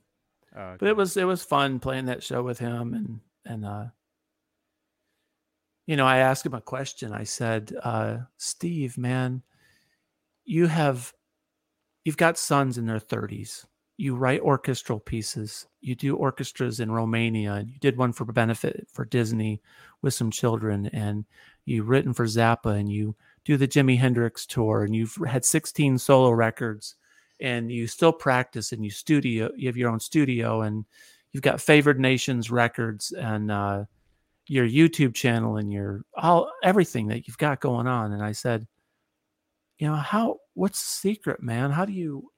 Oh, 0.56 0.76
But 0.78 0.88
it 0.88 0.96
was 0.96 1.16
it 1.16 1.24
was 1.24 1.44
fun 1.44 1.80
playing 1.80 2.06
that 2.06 2.22
show 2.22 2.42
with 2.42 2.58
him 2.58 2.94
and 2.94 3.20
and 3.44 3.64
uh 3.64 3.86
you 5.86 5.96
know, 5.96 6.06
I 6.06 6.18
asked 6.18 6.46
him 6.46 6.54
a 6.54 6.60
question. 6.60 7.12
I 7.12 7.24
said, 7.24 7.74
uh, 7.82 8.18
Steve, 8.38 8.96
man, 8.96 9.42
you 10.44 10.66
have 10.66 11.12
you've 12.04 12.16
got 12.16 12.38
sons 12.38 12.78
in 12.78 12.86
their 12.86 13.00
30s. 13.00 13.66
You 13.96 14.16
write 14.16 14.40
orchestral 14.40 14.98
pieces. 14.98 15.66
You 15.80 15.94
do 15.94 16.16
orchestras 16.16 16.80
in 16.80 16.90
Romania 16.90 17.54
and 17.54 17.70
you 17.70 17.78
did 17.78 17.96
one 17.96 18.12
for 18.12 18.24
benefit 18.24 18.88
for 18.92 19.04
Disney 19.04 19.62
with 20.02 20.14
some 20.14 20.30
children 20.30 20.86
and 20.86 21.24
you've 21.64 21.88
written 21.88 22.12
for 22.12 22.26
Zappa 22.26 22.78
and 22.78 22.90
you 22.90 23.14
do 23.44 23.56
the 23.56 23.68
Jimi 23.68 23.98
Hendrix 23.98 24.46
tour 24.46 24.82
and 24.82 24.96
you've 24.96 25.16
had 25.26 25.44
16 25.44 25.98
solo 25.98 26.30
records 26.30 26.96
and 27.40 27.70
you 27.70 27.86
still 27.86 28.12
practice 28.12 28.72
and 28.72 28.84
you 28.84 28.90
studio 28.90 29.50
you 29.56 29.68
have 29.68 29.76
your 29.76 29.90
own 29.90 30.00
studio 30.00 30.62
and 30.62 30.84
you've 31.32 31.42
got 31.42 31.60
favored 31.60 31.98
nations 31.98 32.50
records 32.50 33.12
and 33.12 33.50
uh, 33.50 33.84
your 34.46 34.68
youtube 34.68 35.14
channel 35.14 35.56
and 35.56 35.72
your 35.72 36.02
all 36.16 36.50
everything 36.62 37.08
that 37.08 37.26
you've 37.26 37.38
got 37.38 37.60
going 37.60 37.86
on. 37.86 38.12
And 38.12 38.22
i 38.22 38.32
said 38.32 38.66
you 39.78 39.88
know 39.88 39.96
how 39.96 40.38
what's 40.54 40.80
the 40.80 41.08
secret 41.08 41.42
man? 41.42 41.70
How 41.70 41.84
do 41.84 41.92
you 41.92 42.30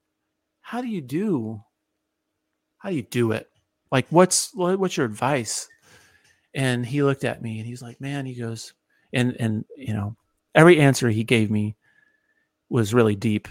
how 0.60 0.81
do 0.81 0.89
you 0.89 1.00
do 1.00 1.60
how 2.78 2.91
do 2.91 2.97
you 2.97 3.02
do 3.02 3.33
it? 3.33 3.49
Like 3.92 4.07
what's 4.10 4.55
what- 4.55 4.78
what's 4.78 4.97
your 4.97 5.07
advice? 5.07 5.68
And 6.55 6.86
he 6.86 7.02
looked 7.02 7.25
at 7.25 7.42
me 7.42 7.58
and 7.58 7.66
he's 7.66 7.83
like 7.83 8.00
man 8.00 8.25
he 8.26 8.34
goes 8.34 8.73
and 9.12 9.36
and 9.39 9.65
you 9.76 9.92
know 9.92 10.16
every 10.55 10.81
answer 10.81 11.08
he 11.10 11.25
gave 11.25 11.50
me 11.50 11.76
was 12.68 12.94
really 12.94 13.15
deep 13.15 13.49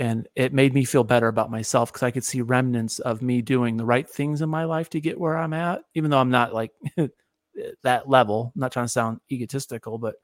and 0.00 0.26
it 0.34 0.54
made 0.54 0.72
me 0.72 0.84
feel 0.84 1.04
better 1.04 1.28
about 1.28 1.50
myself 1.50 1.92
because 1.92 2.02
I 2.02 2.10
could 2.10 2.24
see 2.24 2.40
remnants 2.40 3.00
of 3.00 3.20
me 3.20 3.42
doing 3.42 3.76
the 3.76 3.84
right 3.84 4.08
things 4.08 4.40
in 4.40 4.48
my 4.48 4.64
life 4.64 4.88
to 4.90 5.00
get 5.00 5.20
where 5.20 5.36
I'm 5.36 5.52
at, 5.52 5.82
even 5.94 6.10
though 6.10 6.18
I'm 6.18 6.30
not 6.30 6.54
like 6.54 6.72
that 7.82 8.08
level. 8.08 8.50
I'm 8.54 8.60
not 8.60 8.72
trying 8.72 8.86
to 8.86 8.92
sound 8.92 9.20
egotistical, 9.30 9.98
but 9.98 10.14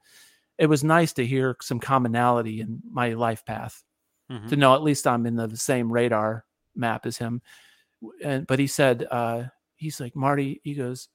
it 0.56 0.66
was 0.66 0.82
nice 0.82 1.12
to 1.12 1.26
hear 1.26 1.56
some 1.60 1.78
commonality 1.78 2.62
in 2.62 2.80
my 2.90 3.12
life 3.12 3.44
path 3.44 3.84
Mhm. 4.32 4.48
to 4.48 4.56
know 4.56 4.74
at 4.74 4.82
least 4.82 5.06
I'm 5.06 5.26
in 5.26 5.36
the 5.36 5.54
same 5.56 5.92
radar 5.92 6.46
map 6.74 7.04
as 7.06 7.18
him. 7.18 7.42
And 8.24 8.46
but 8.46 8.58
he 8.58 8.66
said, 8.66 9.06
uh, 9.10 9.44
he's 9.76 10.00
like 10.00 10.16
Marty. 10.16 10.60
He 10.64 10.74
goes, 10.74 11.08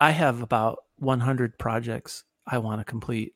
I 0.00 0.10
have 0.10 0.42
about 0.42 0.80
100 0.96 1.58
projects 1.58 2.24
I 2.46 2.58
want 2.58 2.80
to 2.80 2.84
complete 2.84 3.34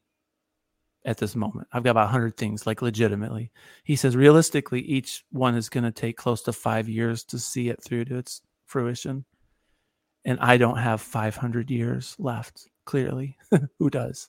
at 1.04 1.18
this 1.18 1.34
moment. 1.34 1.68
I've 1.72 1.82
got 1.82 1.90
about 1.90 2.06
100 2.06 2.36
things, 2.36 2.66
like 2.66 2.82
legitimately. 2.82 3.50
He 3.84 3.96
says, 3.96 4.16
realistically, 4.16 4.80
each 4.80 5.24
one 5.30 5.56
is 5.56 5.68
going 5.68 5.84
to 5.84 5.92
take 5.92 6.16
close 6.16 6.42
to 6.42 6.52
five 6.52 6.88
years 6.88 7.24
to 7.24 7.38
see 7.38 7.68
it 7.68 7.82
through 7.82 8.06
to 8.06 8.18
its 8.18 8.42
fruition. 8.66 9.24
And 10.24 10.38
I 10.40 10.56
don't 10.56 10.78
have 10.78 11.00
500 11.00 11.70
years 11.70 12.14
left, 12.18 12.68
clearly. 12.84 13.36
Who 13.78 13.90
does? 13.90 14.28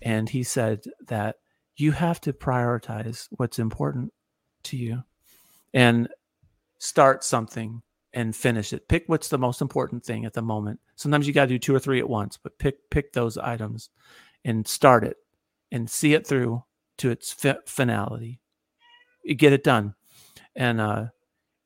And 0.00 0.28
he 0.28 0.42
said 0.42 0.84
that 1.06 1.36
you 1.76 1.92
have 1.92 2.20
to 2.22 2.32
prioritize 2.32 3.28
what's 3.32 3.58
important 3.58 4.12
to 4.64 4.76
you 4.76 5.02
and 5.74 6.08
start 6.78 7.24
something 7.24 7.82
and 8.12 8.34
finish 8.34 8.72
it. 8.72 8.88
Pick 8.88 9.04
what's 9.06 9.28
the 9.28 9.38
most 9.38 9.60
important 9.60 10.04
thing 10.04 10.24
at 10.24 10.32
the 10.32 10.42
moment. 10.42 10.80
Sometimes 10.94 11.26
you 11.26 11.32
got 11.32 11.44
to 11.46 11.48
do 11.48 11.58
two 11.58 11.74
or 11.74 11.80
three 11.80 11.98
at 11.98 12.08
once, 12.08 12.38
but 12.40 12.58
pick 12.58 12.88
pick 12.90 13.12
those 13.12 13.36
items 13.36 13.90
and 14.44 14.66
start 14.66 15.04
it 15.04 15.16
and 15.74 15.90
see 15.90 16.14
it 16.14 16.24
through 16.24 16.62
to 16.98 17.10
its 17.10 17.32
fi- 17.32 17.58
finality. 17.66 18.40
You 19.24 19.34
get 19.34 19.52
it 19.52 19.64
done. 19.64 19.94
And 20.54 20.80
uh 20.80 21.06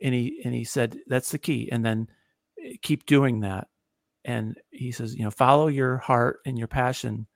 and 0.00 0.14
he 0.14 0.40
and 0.44 0.54
he 0.54 0.64
said 0.64 0.98
that's 1.06 1.30
the 1.30 1.38
key 1.38 1.68
and 1.70 1.84
then 1.84 2.08
eh, 2.64 2.76
keep 2.80 3.04
doing 3.04 3.40
that. 3.40 3.68
And 4.24 4.56
he 4.70 4.92
says, 4.92 5.14
you 5.14 5.24
know, 5.24 5.30
follow 5.30 5.66
your 5.68 5.98
heart 5.98 6.40
and 6.46 6.58
your 6.58 6.68
passion 6.68 7.26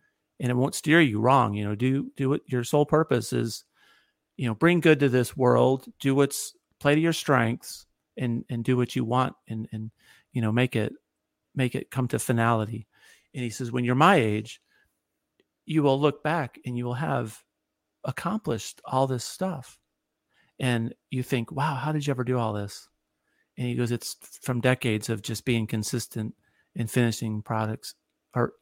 and 0.40 0.50
it 0.50 0.54
won't 0.54 0.74
steer 0.74 1.00
you 1.00 1.20
wrong, 1.20 1.52
you 1.52 1.64
know, 1.64 1.74
do 1.74 2.10
do 2.16 2.30
what 2.30 2.40
your 2.46 2.64
sole 2.64 2.86
purpose 2.86 3.32
is 3.34 3.64
you 4.38 4.48
know, 4.48 4.54
bring 4.54 4.80
good 4.80 4.98
to 5.00 5.10
this 5.10 5.36
world, 5.36 5.84
do 6.00 6.14
what's 6.14 6.54
play 6.80 6.94
to 6.94 7.00
your 7.00 7.12
strengths 7.12 7.86
and 8.16 8.46
and 8.48 8.64
do 8.64 8.78
what 8.78 8.96
you 8.96 9.04
want 9.04 9.34
and 9.46 9.68
and 9.72 9.90
you 10.32 10.40
know, 10.40 10.50
make 10.52 10.74
it 10.74 10.94
make 11.54 11.74
it 11.74 11.90
come 11.90 12.08
to 12.08 12.18
finality. 12.18 12.86
And 13.34 13.44
he 13.44 13.50
says 13.50 13.70
when 13.70 13.84
you're 13.84 13.94
my 13.94 14.16
age, 14.16 14.62
you 15.66 15.82
will 15.82 16.00
look 16.00 16.22
back 16.22 16.58
and 16.64 16.76
you 16.76 16.84
will 16.84 16.94
have 16.94 17.38
accomplished 18.04 18.80
all 18.84 19.06
this 19.06 19.24
stuff. 19.24 19.78
And 20.58 20.94
you 21.10 21.22
think, 21.22 21.50
wow, 21.50 21.74
how 21.74 21.92
did 21.92 22.06
you 22.06 22.10
ever 22.10 22.24
do 22.24 22.38
all 22.38 22.52
this? 22.52 22.88
And 23.56 23.66
he 23.66 23.74
goes, 23.74 23.90
it's 23.90 24.16
from 24.42 24.60
decades 24.60 25.08
of 25.08 25.22
just 25.22 25.44
being 25.44 25.66
consistent 25.66 26.34
in 26.74 26.86
finishing 26.86 27.42
products 27.42 27.94
or 28.34 28.52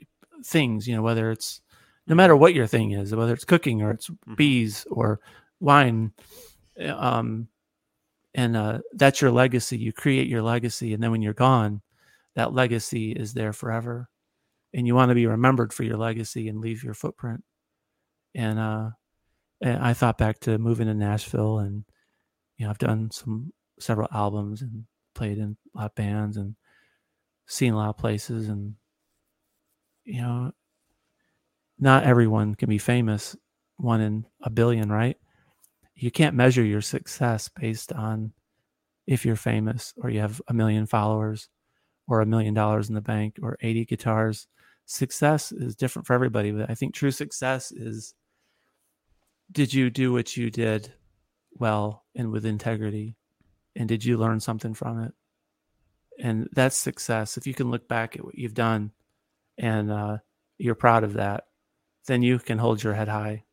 things, 0.45 0.89
you 0.89 0.97
know, 0.97 1.03
whether 1.03 1.31
it's 1.31 1.61
no 2.07 2.15
matter 2.15 2.37
what 2.37 2.55
your 2.55 2.67
thing 2.67 2.93
is, 2.93 3.15
whether 3.15 3.33
it's 3.33 3.45
cooking 3.45 3.83
or 3.83 3.91
it's 3.93 4.11
bees 4.37 4.87
or 4.91 5.21
wine. 5.61 6.13
Um, 6.83 7.49
and 8.35 8.57
uh, 8.57 8.79
that's 8.95 9.21
your 9.21 9.31
legacy. 9.31 9.77
You 9.77 9.93
create 9.93 10.29
your 10.29 10.43
legacy. 10.43 10.95
And 10.95 11.03
then 11.03 11.11
when 11.11 11.23
you're 11.23 11.35
gone, 11.35 11.83
that 12.35 12.53
legacy 12.53 13.13
is 13.13 13.35
there 13.35 13.53
forever 13.53 14.09
and 14.73 14.87
you 14.87 14.95
want 14.95 15.11
to 15.11 15.15
be 15.15 15.27
remembered 15.27 15.73
for 15.73 15.83
your 15.83 15.97
legacy 15.97 16.49
and 16.49 16.61
leave 16.61 16.85
your 16.85 16.95
footprint. 16.95 17.43
And 18.35 18.59
uh, 18.59 18.91
I 19.65 19.95
thought 19.95 20.19
back 20.19 20.41
to 20.41 20.59
moving 20.59 20.87
to 20.87 20.95
Nashville, 20.95 21.59
and 21.59 21.85
you 22.57 22.65
know 22.65 22.71
I've 22.71 22.79
done 22.79 23.11
some 23.11 23.53
several 23.79 24.09
albums 24.13 24.63
and 24.63 24.85
played 25.15 25.39
in 25.39 25.57
a 25.75 25.79
lot 25.79 25.87
of 25.87 25.95
bands 25.95 26.37
and 26.37 26.55
seen 27.47 27.73
a 27.73 27.77
lot 27.77 27.91
of 27.91 27.99
places, 27.99 28.49
and 28.49 28.75
you 30.05 30.21
know, 30.23 30.53
not 31.79 32.05
everyone 32.05 32.55
can 32.55 32.69
be 32.69 32.79
famous, 32.79 33.37
one 33.77 34.01
in 34.01 34.27
a 34.43 34.51
billion, 34.51 34.91
right? 34.91 35.17
You 35.95 36.11
can't 36.11 36.37
measure 36.37 36.65
your 36.65 36.81
success 36.81 37.49
based 37.49 37.93
on 37.93 38.33
if 39.07 39.27
you're 39.27 39.37
famous 39.37 39.93
or 39.97 40.11
you 40.11 40.21
have 40.21 40.41
a 40.49 40.55
million 40.55 40.87
followers 40.87 41.49
or 42.11 42.21
a 42.21 42.27
million 42.27 42.53
dollars 42.53 42.89
in 42.89 42.95
the 42.95 43.01
bank 43.01 43.39
or 43.43 43.57
80 43.61 43.87
guitars. 43.87 44.47
Success 44.87 45.53
is 45.53 45.77
different 45.77 46.07
for 46.07 46.15
everybody 46.15 46.51
but 46.51 46.69
i 46.69 46.75
think 46.75 46.95
true 46.95 47.13
success 47.13 47.71
is 47.71 48.13
did 49.53 49.73
you 49.73 49.89
do 49.91 50.13
what 50.13 50.37
you 50.37 50.51
did 50.51 50.93
well 51.55 52.05
and 52.15 52.31
with 52.31 52.47
integrity? 52.47 53.17
And 53.77 53.89
did 53.89 54.05
you 54.05 54.17
learn 54.17 54.41
something 54.41 54.75
from 54.75 55.03
it? 55.03 55.15
And 56.19 56.49
that's 56.53 56.77
success. 56.77 57.37
If 57.37 57.47
you 57.47 57.55
can 57.55 57.71
look 57.71 57.89
back 57.89 58.17
at 58.17 58.25
what 58.25 58.37
you've 58.37 58.55
done 58.55 58.93
and 59.59 59.91
uh, 59.91 60.19
you're 60.59 60.75
proud 60.75 61.05
of 61.05 61.15
that 61.15 61.45
then 62.07 62.23
you 62.23 62.39
can 62.39 62.59
hold 62.59 62.83
your 62.83 62.95
head 62.95 63.09
high. 63.09 63.45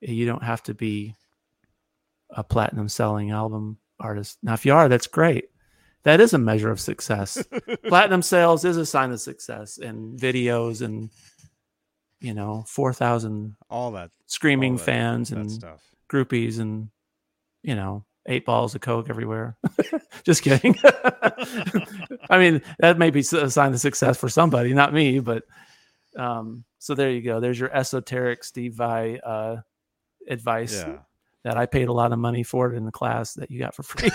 You 0.00 0.26
don't 0.26 0.42
have 0.42 0.62
to 0.64 0.74
be 0.74 1.14
a 2.30 2.42
platinum 2.42 2.88
selling 2.88 3.30
album 3.30 3.78
artist. 4.00 4.38
Now 4.42 4.54
if 4.54 4.66
you 4.66 4.74
are 4.74 4.88
that's 4.88 5.06
great 5.06 5.46
that 6.06 6.20
is 6.20 6.32
a 6.32 6.38
measure 6.38 6.70
of 6.70 6.80
success. 6.80 7.44
Platinum 7.88 8.22
sales 8.22 8.64
is 8.64 8.76
a 8.78 8.86
sign 8.86 9.10
of 9.10 9.20
success, 9.20 9.76
and 9.78 10.18
videos 10.18 10.80
and 10.80 11.10
you 12.20 12.32
know 12.32 12.64
four 12.66 12.92
thousand 12.94 13.56
All 13.68 13.90
that 13.92 14.10
screaming 14.26 14.72
all 14.72 14.78
that- 14.78 14.84
fans 14.84 15.28
that 15.28 15.38
and 15.38 15.52
stuff. 15.52 15.82
groupies 16.10 16.58
and 16.60 16.88
you 17.62 17.74
know 17.74 18.04
eight 18.26 18.46
balls 18.46 18.74
of 18.74 18.80
coke 18.80 19.10
everywhere. 19.10 19.56
Just 20.24 20.42
kidding. 20.42 20.76
I 22.30 22.38
mean 22.38 22.62
that 22.78 22.98
may 22.98 23.10
be 23.10 23.20
a 23.20 23.50
sign 23.50 23.72
of 23.74 23.80
success 23.80 24.16
for 24.16 24.28
somebody, 24.28 24.72
not 24.74 24.92
me, 24.94 25.20
but 25.20 25.42
um, 26.16 26.64
so 26.78 26.94
there 26.94 27.10
you 27.10 27.20
go. 27.22 27.40
There's 27.40 27.58
your 27.60 27.72
esoteric 27.76 28.42
Steve 28.42 28.74
Vai 28.74 29.20
uh, 29.20 29.56
advice 30.28 30.74
Yeah. 30.84 30.98
that 31.44 31.56
I 31.56 31.66
paid 31.66 31.88
a 31.88 31.92
lot 31.92 32.12
of 32.12 32.18
money 32.18 32.42
for 32.42 32.72
it 32.72 32.76
in 32.76 32.84
the 32.86 32.90
class 32.92 33.34
that 33.34 33.50
you 33.50 33.58
got 33.60 33.74
for 33.74 33.82
free. 33.82 34.10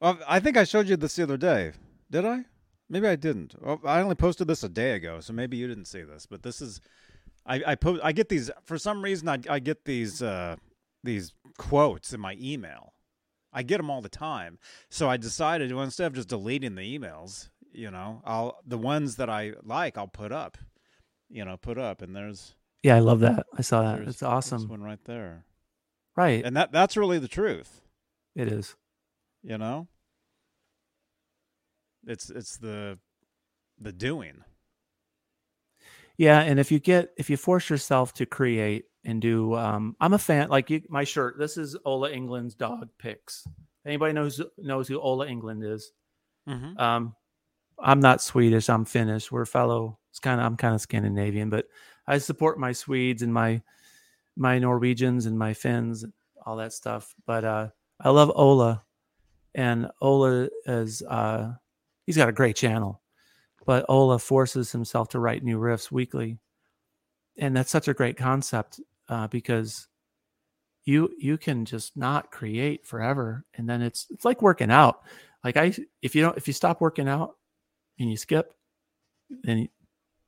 Well, 0.00 0.18
I 0.28 0.40
think 0.40 0.56
I 0.56 0.64
showed 0.64 0.88
you 0.88 0.96
this 0.96 1.16
the 1.16 1.22
other 1.22 1.36
day. 1.36 1.72
Did 2.10 2.24
I? 2.24 2.44
Maybe 2.88 3.08
I 3.08 3.16
didn't. 3.16 3.54
Well, 3.60 3.80
I 3.84 4.00
only 4.00 4.14
posted 4.14 4.46
this 4.46 4.62
a 4.62 4.68
day 4.68 4.92
ago, 4.92 5.20
so 5.20 5.32
maybe 5.32 5.56
you 5.56 5.66
didn't 5.66 5.86
see 5.86 6.02
this. 6.02 6.26
But 6.26 6.42
this 6.42 6.60
is, 6.60 6.80
I 7.44 7.62
I 7.66 7.74
post. 7.74 8.00
I 8.04 8.12
get 8.12 8.28
these 8.28 8.50
for 8.64 8.78
some 8.78 9.02
reason. 9.02 9.28
I 9.28 9.38
I 9.48 9.58
get 9.58 9.84
these 9.84 10.22
uh 10.22 10.56
these 11.02 11.32
quotes 11.58 12.12
in 12.12 12.20
my 12.20 12.36
email. 12.40 12.92
I 13.52 13.62
get 13.62 13.78
them 13.78 13.90
all 13.90 14.02
the 14.02 14.08
time. 14.08 14.58
So 14.90 15.08
I 15.08 15.16
decided 15.16 15.72
well, 15.72 15.82
instead 15.84 16.06
of 16.08 16.12
just 16.14 16.28
deleting 16.28 16.74
the 16.74 16.98
emails, 16.98 17.48
you 17.72 17.90
know, 17.90 18.22
I'll 18.24 18.58
the 18.66 18.78
ones 18.78 19.16
that 19.16 19.30
I 19.30 19.54
like, 19.64 19.96
I'll 19.98 20.06
put 20.08 20.30
up. 20.32 20.58
You 21.28 21.44
know, 21.44 21.56
put 21.56 21.76
up, 21.78 22.02
and 22.02 22.14
there's 22.14 22.54
yeah, 22.84 22.94
I 22.94 23.00
love 23.00 23.18
that. 23.20 23.46
I 23.58 23.62
saw 23.62 23.82
that. 23.82 23.98
It's 24.02 24.20
this 24.20 24.22
awesome. 24.22 24.68
one 24.68 24.82
right 24.82 25.02
there, 25.06 25.44
Right. 26.16 26.44
and 26.44 26.56
that 26.56 26.70
that's 26.70 26.96
really 26.96 27.18
the 27.18 27.26
truth. 27.26 27.80
It 28.36 28.46
is. 28.46 28.76
You 29.46 29.58
know 29.58 29.86
it's 32.06 32.30
it's 32.30 32.56
the 32.56 32.98
the 33.78 33.92
doing 33.92 34.42
Yeah, 36.16 36.40
and 36.40 36.58
if 36.58 36.72
you 36.72 36.78
get 36.78 37.10
if 37.16 37.28
you 37.30 37.36
force 37.36 37.70
yourself 37.70 38.14
to 38.14 38.26
create 38.26 38.86
and 39.04 39.22
do, 39.22 39.54
um, 39.54 39.94
I'm 40.00 40.14
a 40.14 40.18
fan. 40.18 40.48
Like 40.48 40.68
you, 40.70 40.82
my 40.88 41.04
shirt. 41.04 41.38
This 41.38 41.56
is 41.56 41.76
Ola 41.84 42.10
Englund's 42.10 42.56
dog 42.56 42.88
picks. 42.98 43.46
Anybody 43.84 44.14
knows 44.14 44.40
knows 44.58 44.88
who 44.88 44.98
Ola 44.98 45.26
Englund 45.26 45.64
is? 45.64 45.92
Mm-hmm. 46.48 46.78
Um, 46.78 47.14
I'm 47.78 48.00
not 48.00 48.22
Swedish. 48.22 48.68
I'm 48.68 48.84
Finnish. 48.84 49.30
We're 49.30 49.46
fellow. 49.46 49.98
It's 50.10 50.18
kind 50.18 50.40
of 50.40 50.46
I'm 50.46 50.56
kind 50.56 50.74
of 50.74 50.80
Scandinavian, 50.80 51.50
but 51.50 51.66
I 52.06 52.18
support 52.18 52.58
my 52.58 52.72
Swedes 52.72 53.22
and 53.22 53.32
my 53.32 53.62
my 54.36 54.58
Norwegians 54.58 55.26
and 55.26 55.38
my 55.38 55.54
Finns, 55.54 56.04
all 56.44 56.56
that 56.56 56.72
stuff. 56.72 57.14
But 57.26 57.44
uh, 57.44 57.68
I 58.00 58.10
love 58.10 58.32
Ola, 58.34 58.82
and 59.56 59.90
Ola 60.02 60.48
is 60.66 61.02
uh, 61.02 61.54
he's 62.04 62.16
got 62.16 62.28
a 62.28 62.32
great 62.32 62.54
channel, 62.54 63.00
but 63.64 63.86
Ola 63.88 64.18
forces 64.18 64.70
himself 64.70 65.08
to 65.08 65.18
write 65.18 65.42
new 65.42 65.58
riffs 65.58 65.90
weekly, 65.90 66.38
and 67.38 67.56
that's 67.56 67.70
such 67.70 67.88
a 67.88 67.94
great 67.94 68.18
concept 68.18 68.78
uh, 69.08 69.26
because 69.28 69.88
you 70.84 71.10
you 71.18 71.38
can 71.38 71.64
just 71.64 71.96
not 71.96 72.30
create 72.30 72.86
forever, 72.86 73.44
and 73.54 73.68
then 73.68 73.80
it's 73.80 74.06
it's 74.10 74.26
like 74.26 74.42
working 74.42 74.70
out. 74.70 75.02
Like 75.42 75.56
I, 75.56 75.74
if 76.02 76.14
you 76.14 76.22
don't, 76.22 76.36
if 76.36 76.46
you 76.46 76.52
stop 76.52 76.82
working 76.82 77.08
out 77.08 77.36
and 77.98 78.10
you 78.10 78.16
skip, 78.18 78.52
then 79.42 79.68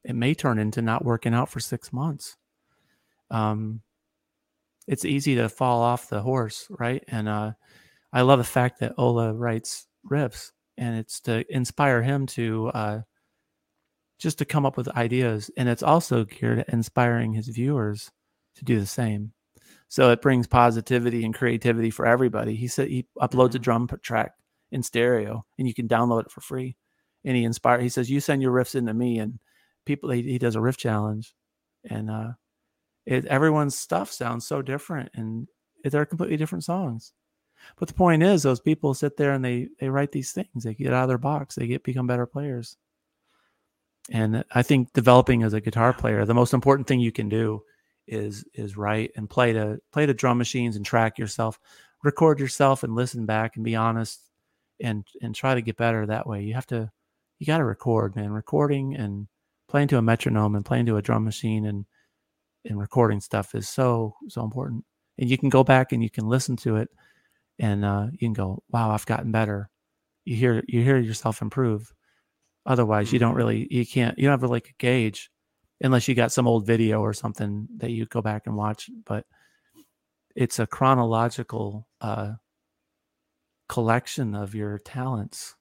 it 0.04 0.14
may 0.14 0.34
turn 0.34 0.58
into 0.58 0.80
not 0.80 1.04
working 1.04 1.34
out 1.34 1.50
for 1.50 1.60
six 1.60 1.92
months. 1.92 2.36
Um, 3.30 3.82
it's 4.86 5.04
easy 5.04 5.34
to 5.34 5.50
fall 5.50 5.82
off 5.82 6.08
the 6.08 6.22
horse, 6.22 6.66
right? 6.70 7.04
And 7.08 7.28
uh, 7.28 7.52
I 8.12 8.22
love 8.22 8.38
the 8.38 8.44
fact 8.44 8.80
that 8.80 8.94
Ola 8.96 9.34
writes 9.34 9.86
riffs, 10.10 10.52
and 10.76 10.96
it's 10.96 11.20
to 11.22 11.44
inspire 11.54 12.02
him 12.02 12.26
to 12.26 12.68
uh, 12.68 13.00
just 14.18 14.38
to 14.38 14.44
come 14.44 14.66
up 14.66 14.76
with 14.76 14.88
ideas, 14.88 15.50
and 15.56 15.68
it's 15.68 15.82
also 15.82 16.24
geared 16.24 16.60
at 16.60 16.68
inspiring 16.70 17.32
his 17.32 17.48
viewers 17.48 18.10
to 18.56 18.64
do 18.64 18.80
the 18.80 18.86
same. 18.86 19.32
So 19.88 20.10
it 20.10 20.20
brings 20.20 20.46
positivity 20.46 21.24
and 21.24 21.34
creativity 21.34 21.90
for 21.90 22.06
everybody. 22.06 22.54
He 22.54 22.68
said 22.68 22.88
he 22.88 23.06
uploads 23.18 23.54
a 23.54 23.58
drum 23.58 23.88
track 24.02 24.32
in 24.70 24.82
stereo, 24.82 25.44
and 25.58 25.66
you 25.66 25.74
can 25.74 25.88
download 25.88 26.26
it 26.26 26.30
for 26.30 26.40
free. 26.40 26.76
And 27.24 27.36
he 27.36 27.44
inspire. 27.44 27.80
He 27.80 27.88
says, 27.88 28.10
"You 28.10 28.20
send 28.20 28.42
your 28.42 28.52
riffs 28.52 28.74
into 28.74 28.94
me, 28.94 29.18
and 29.18 29.38
people." 29.86 30.10
He, 30.10 30.22
he 30.22 30.38
does 30.38 30.56
a 30.56 30.60
riff 30.60 30.76
challenge, 30.76 31.34
and 31.88 32.10
uh, 32.10 32.32
it, 33.06 33.24
everyone's 33.26 33.76
stuff 33.76 34.10
sounds 34.12 34.46
so 34.46 34.62
different, 34.62 35.10
and 35.14 35.48
they're 35.84 36.06
completely 36.06 36.36
different 36.36 36.64
songs. 36.64 37.12
But 37.76 37.88
the 37.88 37.94
point 37.94 38.22
is, 38.22 38.42
those 38.42 38.60
people 38.60 38.94
sit 38.94 39.16
there 39.16 39.32
and 39.32 39.44
they 39.44 39.68
they 39.78 39.88
write 39.88 40.12
these 40.12 40.32
things. 40.32 40.64
They 40.64 40.74
get 40.74 40.92
out 40.92 41.04
of 41.04 41.08
their 41.08 41.18
box. 41.18 41.54
They 41.54 41.66
get 41.66 41.84
become 41.84 42.06
better 42.06 42.26
players. 42.26 42.76
And 44.10 44.44
I 44.52 44.62
think 44.62 44.92
developing 44.92 45.42
as 45.42 45.52
a 45.52 45.60
guitar 45.60 45.92
player, 45.92 46.24
the 46.24 46.34
most 46.34 46.54
important 46.54 46.86
thing 46.88 47.00
you 47.00 47.12
can 47.12 47.28
do 47.28 47.62
is 48.06 48.44
is 48.54 48.76
write 48.76 49.12
and 49.16 49.28
play 49.28 49.52
to 49.52 49.80
play 49.92 50.06
to 50.06 50.14
drum 50.14 50.38
machines 50.38 50.76
and 50.76 50.84
track 50.84 51.18
yourself, 51.18 51.58
record 52.02 52.40
yourself 52.40 52.82
and 52.82 52.94
listen 52.94 53.26
back 53.26 53.56
and 53.56 53.64
be 53.64 53.76
honest 53.76 54.20
and 54.80 55.04
and 55.20 55.34
try 55.34 55.54
to 55.54 55.60
get 55.60 55.76
better 55.76 56.06
that 56.06 56.26
way. 56.26 56.42
You 56.42 56.54
have 56.54 56.66
to 56.68 56.90
you 57.38 57.46
got 57.46 57.58
to 57.58 57.64
record, 57.64 58.16
man. 58.16 58.32
Recording 58.32 58.94
and 58.96 59.28
playing 59.68 59.88
to 59.88 59.98
a 59.98 60.02
metronome 60.02 60.54
and 60.54 60.64
playing 60.64 60.86
to 60.86 60.96
a 60.96 61.02
drum 61.02 61.24
machine 61.24 61.66
and 61.66 61.84
and 62.64 62.78
recording 62.78 63.20
stuff 63.20 63.54
is 63.54 63.68
so 63.68 64.14
so 64.28 64.42
important. 64.42 64.84
And 65.18 65.28
you 65.28 65.36
can 65.36 65.48
go 65.48 65.64
back 65.64 65.92
and 65.92 66.02
you 66.02 66.10
can 66.10 66.28
listen 66.28 66.56
to 66.58 66.76
it 66.76 66.88
and 67.58 67.84
uh, 67.84 68.08
you 68.12 68.18
can 68.18 68.32
go, 68.32 68.62
"Wow, 68.70 68.90
I've 68.90 69.06
gotten 69.06 69.32
better." 69.32 69.70
You 70.24 70.36
hear 70.36 70.62
you 70.68 70.82
hear 70.82 70.98
yourself 70.98 71.42
improve. 71.42 71.92
Otherwise, 72.66 73.12
you 73.12 73.18
don't 73.18 73.34
really 73.34 73.66
you 73.70 73.86
can't 73.86 74.18
you 74.18 74.28
don't 74.28 74.40
have 74.40 74.50
like 74.50 74.70
a 74.70 74.74
gauge 74.78 75.30
unless 75.80 76.08
you 76.08 76.14
got 76.14 76.32
some 76.32 76.46
old 76.46 76.66
video 76.66 77.00
or 77.00 77.12
something 77.12 77.68
that 77.78 77.90
you 77.90 78.06
go 78.06 78.22
back 78.22 78.46
and 78.46 78.56
watch. 78.56 78.90
But 79.06 79.26
it's 80.34 80.58
a 80.58 80.66
chronological 80.66 81.86
uh, 82.00 82.34
collection 83.68 84.34
of 84.34 84.54
your 84.54 84.78
talents. 84.78 85.54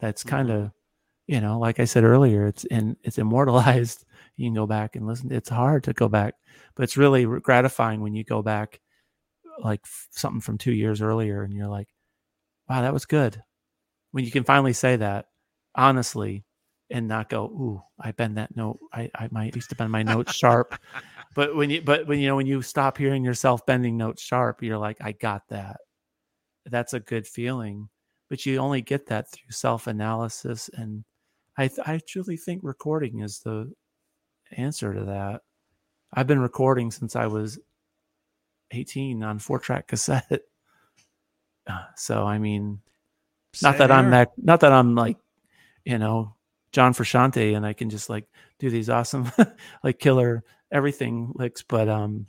That's 0.00 0.22
kind 0.22 0.50
of, 0.50 0.72
you 1.26 1.40
know, 1.40 1.58
like 1.58 1.80
I 1.80 1.84
said 1.84 2.04
earlier, 2.04 2.46
it's 2.46 2.64
in 2.64 2.96
it's 3.02 3.18
immortalized. 3.18 4.04
You 4.36 4.46
can 4.46 4.54
go 4.54 4.68
back 4.68 4.94
and 4.94 5.04
listen. 5.04 5.32
It's 5.32 5.48
hard 5.48 5.82
to 5.84 5.92
go 5.92 6.08
back, 6.08 6.34
but 6.76 6.84
it's 6.84 6.96
really 6.96 7.24
gratifying 7.24 8.00
when 8.00 8.14
you 8.14 8.22
go 8.22 8.40
back, 8.40 8.78
like 9.62 9.80
f- 9.84 10.08
something 10.10 10.40
from 10.40 10.58
two 10.58 10.72
years 10.72 11.02
earlier, 11.02 11.42
and 11.42 11.52
you're 11.54 11.68
like, 11.68 11.88
"Wow, 12.68 12.82
that 12.82 12.92
was 12.92 13.06
good." 13.06 13.42
When 14.12 14.24
you 14.24 14.30
can 14.30 14.44
finally 14.44 14.72
say 14.74 14.96
that 14.96 15.28
honestly, 15.74 16.44
and 16.90 17.08
not 17.08 17.28
go, 17.30 17.46
"Ooh, 17.46 17.82
I 18.00 18.12
bend 18.12 18.38
that 18.38 18.56
note. 18.56 18.80
I 18.92 19.10
I 19.14 19.28
might 19.32 19.54
used 19.56 19.70
to 19.70 19.76
bend 19.76 19.92
my 19.92 20.02
notes 20.02 20.34
sharp." 20.34 20.74
But 21.34 21.54
when 21.56 21.70
you 21.70 21.82
but 21.82 22.06
when 22.08 22.18
you 22.20 22.28
know 22.28 22.36
when 22.36 22.46
you 22.46 22.62
stop 22.62 22.98
hearing 22.98 23.24
yourself 23.24 23.64
bending 23.66 23.96
notes 23.96 24.22
sharp, 24.22 24.62
you're 24.62 24.78
like, 24.78 24.98
"I 25.00 25.12
got 25.12 25.48
that." 25.50 25.78
That's 26.66 26.94
a 26.94 27.00
good 27.00 27.26
feeling, 27.26 27.88
but 28.28 28.44
you 28.46 28.58
only 28.58 28.82
get 28.82 29.06
that 29.06 29.30
through 29.30 29.50
self 29.50 29.86
analysis, 29.86 30.68
and 30.74 31.04
I 31.56 31.68
th- 31.68 31.86
I 31.88 31.98
truly 32.06 32.36
think 32.36 32.62
recording 32.64 33.20
is 33.20 33.40
the 33.40 33.72
answer 34.52 34.94
to 34.94 35.04
that. 35.06 35.42
I've 36.14 36.26
been 36.26 36.40
recording 36.40 36.90
since 36.90 37.16
I 37.16 37.26
was 37.26 37.58
18 38.70 39.22
on 39.22 39.38
four 39.38 39.58
track 39.58 39.88
cassette. 39.88 40.42
Uh, 41.66 41.84
So 41.96 42.24
I 42.26 42.38
mean, 42.38 42.80
not 43.62 43.76
that 43.76 43.90
I'm 43.90 44.10
that 44.10 44.32
not 44.38 44.60
that 44.60 44.72
I'm 44.72 44.94
like, 44.94 45.18
you 45.84 45.98
know, 45.98 46.34
John 46.72 46.94
Frusciante 46.94 47.54
and 47.54 47.66
I 47.66 47.74
can 47.74 47.90
just 47.90 48.08
like 48.08 48.24
do 48.58 48.70
these 48.70 48.88
awesome 48.88 49.30
like 49.84 49.98
killer 49.98 50.44
everything 50.72 51.32
licks, 51.34 51.62
but 51.62 51.88
um 51.90 52.26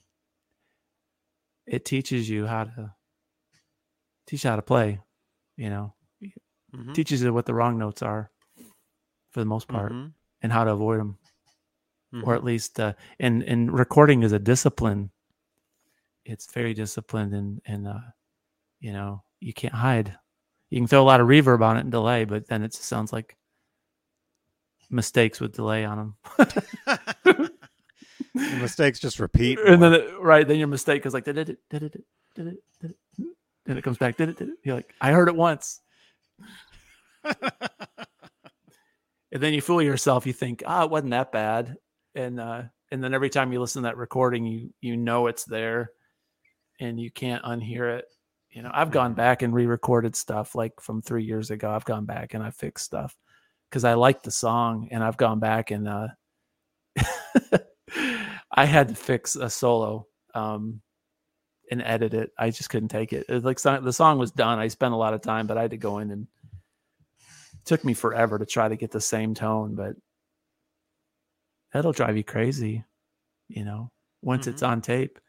it 1.65 1.85
teaches 1.85 2.29
you 2.29 2.47
how 2.47 2.65
to 2.65 2.93
teach 4.27 4.43
how 4.43 4.57
to 4.57 4.61
play, 4.61 4.99
you 5.55 5.69
know, 5.69 5.93
Mhm. 6.75 6.93
teaches 6.93 7.21
you 7.21 7.33
what 7.33 7.45
the 7.45 7.53
wrong 7.53 7.77
notes 7.77 8.01
are 8.01 8.29
for 9.31 9.39
the 9.39 9.45
most 9.45 9.67
part 9.69 9.91
Mhm. 9.93 10.11
and 10.41 10.51
how 10.51 10.63
to 10.65 10.71
avoid 10.71 10.99
them 10.99 11.17
or 12.23 12.33
Mhm. 12.33 12.35
at 12.35 12.43
least 12.43 12.77
uh 12.79 12.93
and 13.19 13.41
and 13.43 13.71
recording 13.71 14.23
is 14.23 14.33
a 14.33 14.39
discipline 14.39 15.11
it's 16.29 16.51
very 16.51 16.73
disciplined 16.73 17.33
and 17.33 17.61
and 17.65 17.87
uh 17.87 17.99
you 18.79 18.93
know 18.93 19.23
you 19.39 19.53
can't 19.53 19.73
hide. 19.73 20.17
You 20.69 20.79
can 20.79 20.87
throw 20.87 21.01
a 21.01 21.03
lot 21.03 21.21
of 21.21 21.27
reverb 21.27 21.61
on 21.61 21.77
it 21.77 21.81
and 21.81 21.91
delay 21.91 22.25
but 22.25 22.47
then 22.47 22.63
it 22.63 22.73
sounds 22.73 23.11
like 23.11 23.35
mistakes 24.89 25.39
with 25.39 25.53
delay 25.53 25.85
on 25.85 25.97
them 25.97 26.15
The 27.27 27.51
mistakes 28.61 28.99
just 28.99 29.19
repeat. 29.19 29.59
and 29.65 29.81
then 29.81 29.93
it, 29.93 30.19
right 30.19 30.47
then 30.47 30.57
your 30.57 30.67
mistake 30.67 31.05
is 31.05 31.13
like 31.13 31.25
did 31.25 31.37
it 31.37 31.57
did 31.69 31.83
it 31.83 32.03
did 32.35 32.47
it 32.47 32.63
did 32.79 32.91
it? 32.91 32.97
Then 33.65 33.77
it 33.77 33.83
comes 33.83 33.97
back 33.97 34.17
did 34.17 34.29
it 34.29 34.37
did 34.37 34.49
it? 34.49 34.57
You're 34.63 34.75
like 34.75 34.93
i 35.01 35.11
heard 35.11 35.27
it 35.27 35.35
once. 35.35 35.81
And 39.31 39.43
then 39.43 39.53
you 39.53 39.61
fool 39.61 39.79
yourself. 39.79 40.25
You 40.25 40.33
think 40.33 40.63
ah 40.65 40.85
it 40.85 40.89
wasn't 40.89 41.11
that 41.11 41.31
bad. 41.31 41.77
And 42.15 42.39
uh 42.39 42.63
and 42.91 43.03
then 43.03 43.13
every 43.13 43.29
time 43.29 43.53
you 43.53 43.59
listen 43.59 43.83
to 43.83 43.87
that 43.87 43.97
recording 43.97 44.45
you 44.45 44.73
you 44.81 44.97
know 44.97 45.27
it's 45.27 45.45
there 45.45 45.91
and 46.79 46.99
you 46.99 47.11
can't 47.11 47.43
unhear 47.43 47.97
it 47.97 48.05
you 48.51 48.61
know 48.61 48.71
i've 48.73 48.91
gone 48.91 49.13
Mhm. 49.13 49.17
back 49.17 49.41
and 49.41 49.53
re-recorded 49.53 50.15
stuff 50.15 50.55
like 50.55 50.73
from 50.81 51.01
three 51.01 51.23
years 51.23 51.51
ago 51.51 51.71
i've 51.71 51.85
gone 51.85 52.05
back 52.05 52.33
and 52.33 52.43
i 52.43 52.49
fixed 52.49 52.85
stuff 52.85 53.17
because 53.69 53.83
i 53.83 53.93
like 53.93 54.23
the 54.23 54.31
song 54.31 54.87
and 54.91 55.03
i've 55.03 55.17
gone 55.17 55.39
back 55.39 55.71
and 55.71 55.87
uh 55.87 56.07
i 58.51 58.65
had 58.65 58.89
to 58.89 58.95
fix 58.95 59.35
a 59.35 59.49
solo 59.49 60.07
um 60.35 60.81
and 61.71 61.81
edit 61.83 62.13
it 62.13 62.31
i 62.37 62.49
just 62.49 62.69
couldn't 62.69 62.89
take 62.89 63.13
it, 63.13 63.25
it 63.29 63.43
like 63.43 63.59
the 63.61 63.93
song 63.93 64.17
was 64.17 64.31
done 64.31 64.59
i 64.59 64.67
spent 64.67 64.93
a 64.93 64.97
lot 64.97 65.13
of 65.13 65.21
time 65.21 65.45
but 65.47 65.57
i 65.57 65.61
had 65.61 65.71
to 65.71 65.77
go 65.77 65.99
in 65.99 66.11
and 66.11 66.27
took 67.65 67.85
me 67.85 67.93
forever 67.93 68.39
to 68.39 68.45
try 68.45 68.67
to 68.67 68.75
get 68.75 68.89
the 68.89 69.01
same 69.01 69.35
tone, 69.35 69.75
but 69.75 69.95
that'll 71.71 71.91
drive 71.91 72.17
you 72.17 72.23
crazy, 72.23 72.83
you 73.47 73.63
know, 73.63 73.91
once 74.23 74.47
it's 74.47 74.63
on 74.63 74.81
tape. 74.81 75.19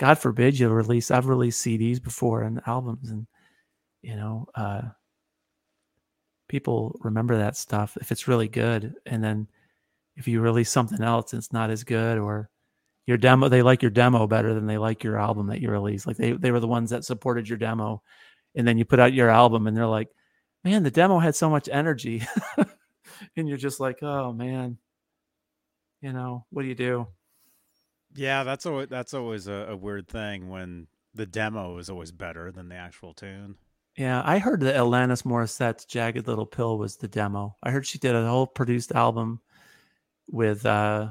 God 0.00 0.18
forbid 0.18 0.58
you 0.58 0.70
release, 0.70 1.10
I've 1.10 1.26
released 1.26 1.62
CDs 1.62 2.02
before 2.02 2.42
and 2.42 2.62
albums, 2.66 3.10
and, 3.10 3.26
you 4.00 4.16
know, 4.16 4.46
uh, 4.54 4.80
people 6.48 6.98
remember 7.02 7.36
that 7.36 7.54
stuff 7.54 7.98
if 8.00 8.10
it's 8.10 8.26
really 8.26 8.48
good. 8.48 8.94
And 9.04 9.22
then 9.22 9.46
if 10.16 10.26
you 10.26 10.40
release 10.40 10.70
something 10.70 11.02
else, 11.02 11.34
it's 11.34 11.52
not 11.52 11.68
as 11.68 11.84
good, 11.84 12.16
or 12.16 12.48
your 13.04 13.18
demo, 13.18 13.50
they 13.50 13.60
like 13.60 13.82
your 13.82 13.90
demo 13.90 14.26
better 14.26 14.54
than 14.54 14.66
they 14.66 14.78
like 14.78 15.04
your 15.04 15.18
album 15.18 15.48
that 15.48 15.60
you 15.60 15.70
released. 15.70 16.06
Like 16.06 16.16
they, 16.16 16.32
they 16.32 16.50
were 16.50 16.60
the 16.60 16.66
ones 16.66 16.88
that 16.88 17.04
supported 17.04 17.46
your 17.46 17.58
demo. 17.58 18.02
And 18.54 18.66
then 18.66 18.78
you 18.78 18.86
put 18.86 19.00
out 19.00 19.12
your 19.12 19.28
album 19.28 19.66
and 19.66 19.76
they're 19.76 19.86
like, 19.86 20.08
man, 20.64 20.82
the 20.82 20.90
demo 20.90 21.18
had 21.18 21.36
so 21.36 21.50
much 21.50 21.68
energy. 21.70 22.22
and 23.36 23.46
you're 23.46 23.58
just 23.58 23.80
like, 23.80 24.02
oh 24.02 24.32
man, 24.32 24.78
you 26.00 26.14
know, 26.14 26.46
what 26.48 26.62
do 26.62 26.68
you 26.68 26.74
do? 26.74 27.06
Yeah, 28.14 28.44
that's 28.44 28.66
always 28.66 28.88
that's 28.88 29.14
always 29.14 29.46
a, 29.46 29.68
a 29.70 29.76
weird 29.76 30.08
thing 30.08 30.48
when 30.48 30.86
the 31.14 31.26
demo 31.26 31.78
is 31.78 31.90
always 31.90 32.12
better 32.12 32.50
than 32.50 32.68
the 32.68 32.76
actual 32.76 33.14
tune. 33.14 33.56
Yeah, 33.96 34.22
I 34.24 34.38
heard 34.38 34.60
that 34.60 34.76
Alanis 34.76 35.24
Morissette's 35.24 35.84
Jagged 35.84 36.26
Little 36.26 36.46
Pill 36.46 36.78
was 36.78 36.96
the 36.96 37.08
demo. 37.08 37.56
I 37.62 37.70
heard 37.70 37.86
she 37.86 37.98
did 37.98 38.14
a 38.14 38.26
whole 38.26 38.46
produced 38.46 38.92
album 38.92 39.40
with 40.28 40.64
uh 40.64 41.10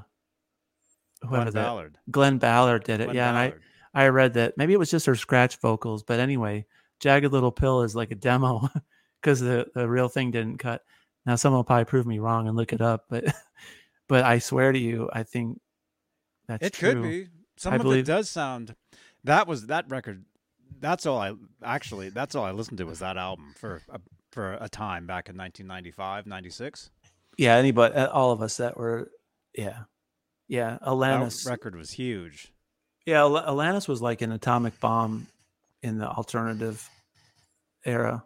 whoever 1.22 1.36
Glenn 1.36 1.46
that 1.46 1.54
Ballard. 1.54 1.98
Glenn 2.10 2.38
Ballard 2.38 2.84
did 2.84 3.02
it. 3.02 3.06
Glenn 3.06 3.16
yeah, 3.16 3.30
and 3.30 3.38
I 3.38 3.54
I 3.94 4.08
read 4.08 4.34
that 4.36 4.58
maybe 4.58 4.74
it 4.74 4.80
was 4.80 4.92
just 4.92 5.06
her 5.06 5.16
scratch 5.16 5.58
vocals, 5.58 6.04
but 6.04 6.20
anyway, 6.20 6.66
Jagged 7.00 7.32
Little 7.32 7.52
Pill 7.52 7.84
is 7.84 7.96
like 7.96 8.12
a 8.12 8.16
demo 8.16 8.70
because 9.22 9.40
the 9.40 9.68
the 9.74 9.88
real 9.88 10.10
thing 10.10 10.32
didn't 10.32 10.58
cut. 10.58 10.84
Now 11.26 11.36
someone 11.36 11.60
will 11.60 11.64
probably 11.64 11.86
prove 11.86 12.06
me 12.06 12.20
wrong 12.20 12.48
and 12.48 12.56
look 12.56 12.74
it 12.74 12.82
up, 12.82 13.06
but 13.10 13.26
but 14.08 14.24
I 14.24 14.40
swear 14.40 14.72
to 14.72 14.80
you, 14.80 15.10
I 15.14 15.24
think 15.24 15.60
that's 16.50 16.66
it 16.68 16.74
true. 16.74 16.94
could 16.94 17.04
be. 17.04 17.28
Some 17.58 17.74
I 17.74 17.76
of 17.78 17.82
believe- 17.84 18.00
it 18.04 18.08
does 18.08 18.30
sound. 18.30 18.76
That 19.24 19.48
was 19.48 19.68
that 19.68 19.90
record. 19.90 20.26
That's 20.80 21.06
all 21.06 21.20
I 21.20 21.34
actually. 21.64 22.10
That's 22.10 22.36
all 22.36 22.46
I 22.46 22.52
listened 22.52 22.78
to 22.80 22.86
was 22.86 23.00
that 23.00 23.18
album 23.18 23.54
for 23.58 23.82
a, 23.90 24.00
for 24.32 24.54
a 24.62 24.70
time 24.70 25.06
back 25.08 25.28
in 25.30 25.36
1995, 25.38 26.26
96. 26.26 26.90
Yeah, 27.38 27.56
anybody, 27.56 27.96
uh, 27.96 28.08
all 28.10 28.32
of 28.32 28.42
us 28.42 28.58
that 28.58 28.78
were, 28.78 29.10
yeah, 29.56 29.80
yeah. 30.48 30.72
That 30.80 30.82
Alanis, 30.84 31.46
record 31.50 31.76
was 31.76 31.92
huge. 31.92 32.52
yeah, 33.06 33.20
Al- 33.20 33.32
Alanis 33.32 33.88
was 33.88 34.02
like 34.02 34.22
an 34.22 34.32
atomic 34.32 34.80
bomb 34.80 35.28
in 35.84 35.98
the 35.98 36.08
alternative 36.08 36.90
era. 37.86 38.24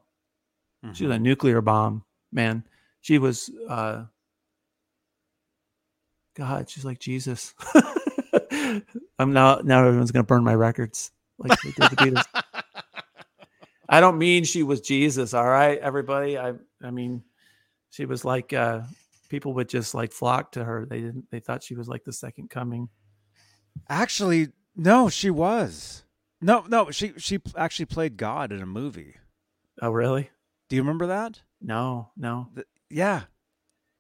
She 0.94 1.06
was 1.06 1.16
a 1.16 1.20
nuclear 1.20 1.62
bomb, 1.62 2.04
man. 2.32 2.66
She 3.02 3.18
was 3.18 3.50
uh 3.70 4.04
God, 6.36 6.70
she's 6.70 6.86
like 6.86 7.00
Jesus. 7.00 7.54
I'm 9.20 9.34
now 9.34 9.62
now 9.64 9.86
everyone's 9.86 10.12
gonna 10.12 10.24
burn 10.24 10.44
my 10.44 10.56
records 10.56 11.12
like 11.38 11.60
they 11.62 11.72
did 11.72 11.92
the 11.92 11.96
Beatles. 11.96 12.44
I 13.90 14.00
don't 14.00 14.18
mean 14.18 14.44
she 14.44 14.64
was 14.64 14.82
Jesus, 14.82 15.34
all 15.34 15.48
right, 15.48 15.78
everybody. 15.80 16.38
I 16.38 16.54
I 16.82 16.92
mean 16.92 17.24
she 17.90 18.06
was 18.06 18.26
like 18.26 18.54
uh 18.54 18.82
people 19.30 19.54
would 19.54 19.70
just 19.70 19.94
like 19.94 20.12
flock 20.12 20.52
to 20.54 20.64
her. 20.64 20.86
They 20.86 21.02
didn't 21.02 21.30
they 21.32 21.40
thought 21.40 21.64
she 21.64 21.76
was 21.76 21.88
like 21.88 22.04
the 22.04 22.14
second 22.14 22.50
coming. 22.50 22.90
Actually, 23.90 24.50
no, 24.76 25.10
she 25.10 25.30
was. 25.30 26.04
No, 26.42 26.66
no, 26.68 26.92
she 26.92 27.14
she 27.18 27.40
actually 27.56 27.86
played 27.86 28.18
God 28.18 28.52
in 28.52 28.62
a 28.62 28.66
movie. 28.66 29.16
Oh 29.82 29.92
really? 29.92 30.30
Do 30.70 30.76
you 30.76 30.82
remember 30.82 31.08
that? 31.08 31.42
No, 31.62 32.10
no. 32.18 32.50
Th- 32.56 32.68
yeah, 32.90 33.24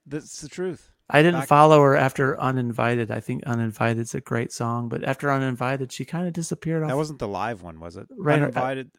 that's 0.05 0.41
the 0.41 0.49
truth. 0.49 0.92
I 1.13 1.21
didn't 1.21 1.43
follow 1.43 1.79
her 1.81 1.95
after 1.95 2.39
Uninvited. 2.39 3.11
I 3.11 3.19
think 3.19 3.43
Uninvited's 3.45 4.15
a 4.15 4.21
great 4.21 4.51
song, 4.51 4.89
but 4.89 5.03
after 5.03 5.31
Uninvited, 5.31 5.91
she 5.91 6.05
kind 6.05 6.27
of 6.27 6.33
disappeared 6.33 6.81
off. 6.83 6.89
That 6.89 6.97
wasn't 6.97 7.19
the 7.19 7.27
live 7.27 7.61
one, 7.61 7.79
was 7.79 7.95
it? 7.95 8.07
Right, 8.17 8.41
Uninvited. 8.41 8.91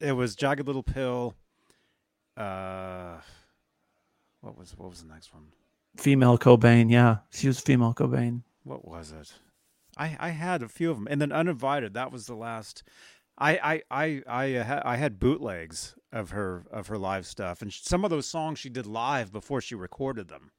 It 0.00 0.12
was 0.12 0.36
Jagged 0.36 0.66
Little 0.66 0.84
Pill. 0.84 1.34
Uh, 2.36 3.16
what 4.40 4.56
was 4.56 4.76
what 4.76 4.88
was 4.88 5.02
the 5.02 5.12
next 5.12 5.34
one? 5.34 5.44
female 5.96 6.38
Cobain. 6.38 6.90
Yeah, 6.90 7.18
she 7.30 7.46
was 7.48 7.60
female 7.60 7.94
Cobain. 7.94 8.42
What 8.64 8.86
was 8.86 9.12
it? 9.12 9.32
I 9.96 10.16
I 10.18 10.28
had 10.30 10.62
a 10.62 10.68
few 10.68 10.90
of 10.90 10.96
them, 10.96 11.08
and 11.10 11.20
then 11.20 11.32
Uninvited. 11.32 11.94
That 11.94 12.12
was 12.12 12.26
the 12.26 12.34
last. 12.34 12.82
I 13.36 13.58
I 13.58 13.82
I 13.90 14.22
I 14.26 14.54
uh, 14.56 14.82
I 14.84 14.96
had 14.96 15.18
bootlegs 15.18 15.94
of 16.12 16.30
her 16.30 16.64
of 16.70 16.86
her 16.86 16.98
live 16.98 17.26
stuff, 17.26 17.62
and 17.62 17.72
some 17.72 18.04
of 18.04 18.10
those 18.10 18.26
songs 18.26 18.58
she 18.58 18.70
did 18.70 18.86
live 18.86 19.32
before 19.32 19.60
she 19.60 19.74
recorded 19.74 20.28
them, 20.28 20.50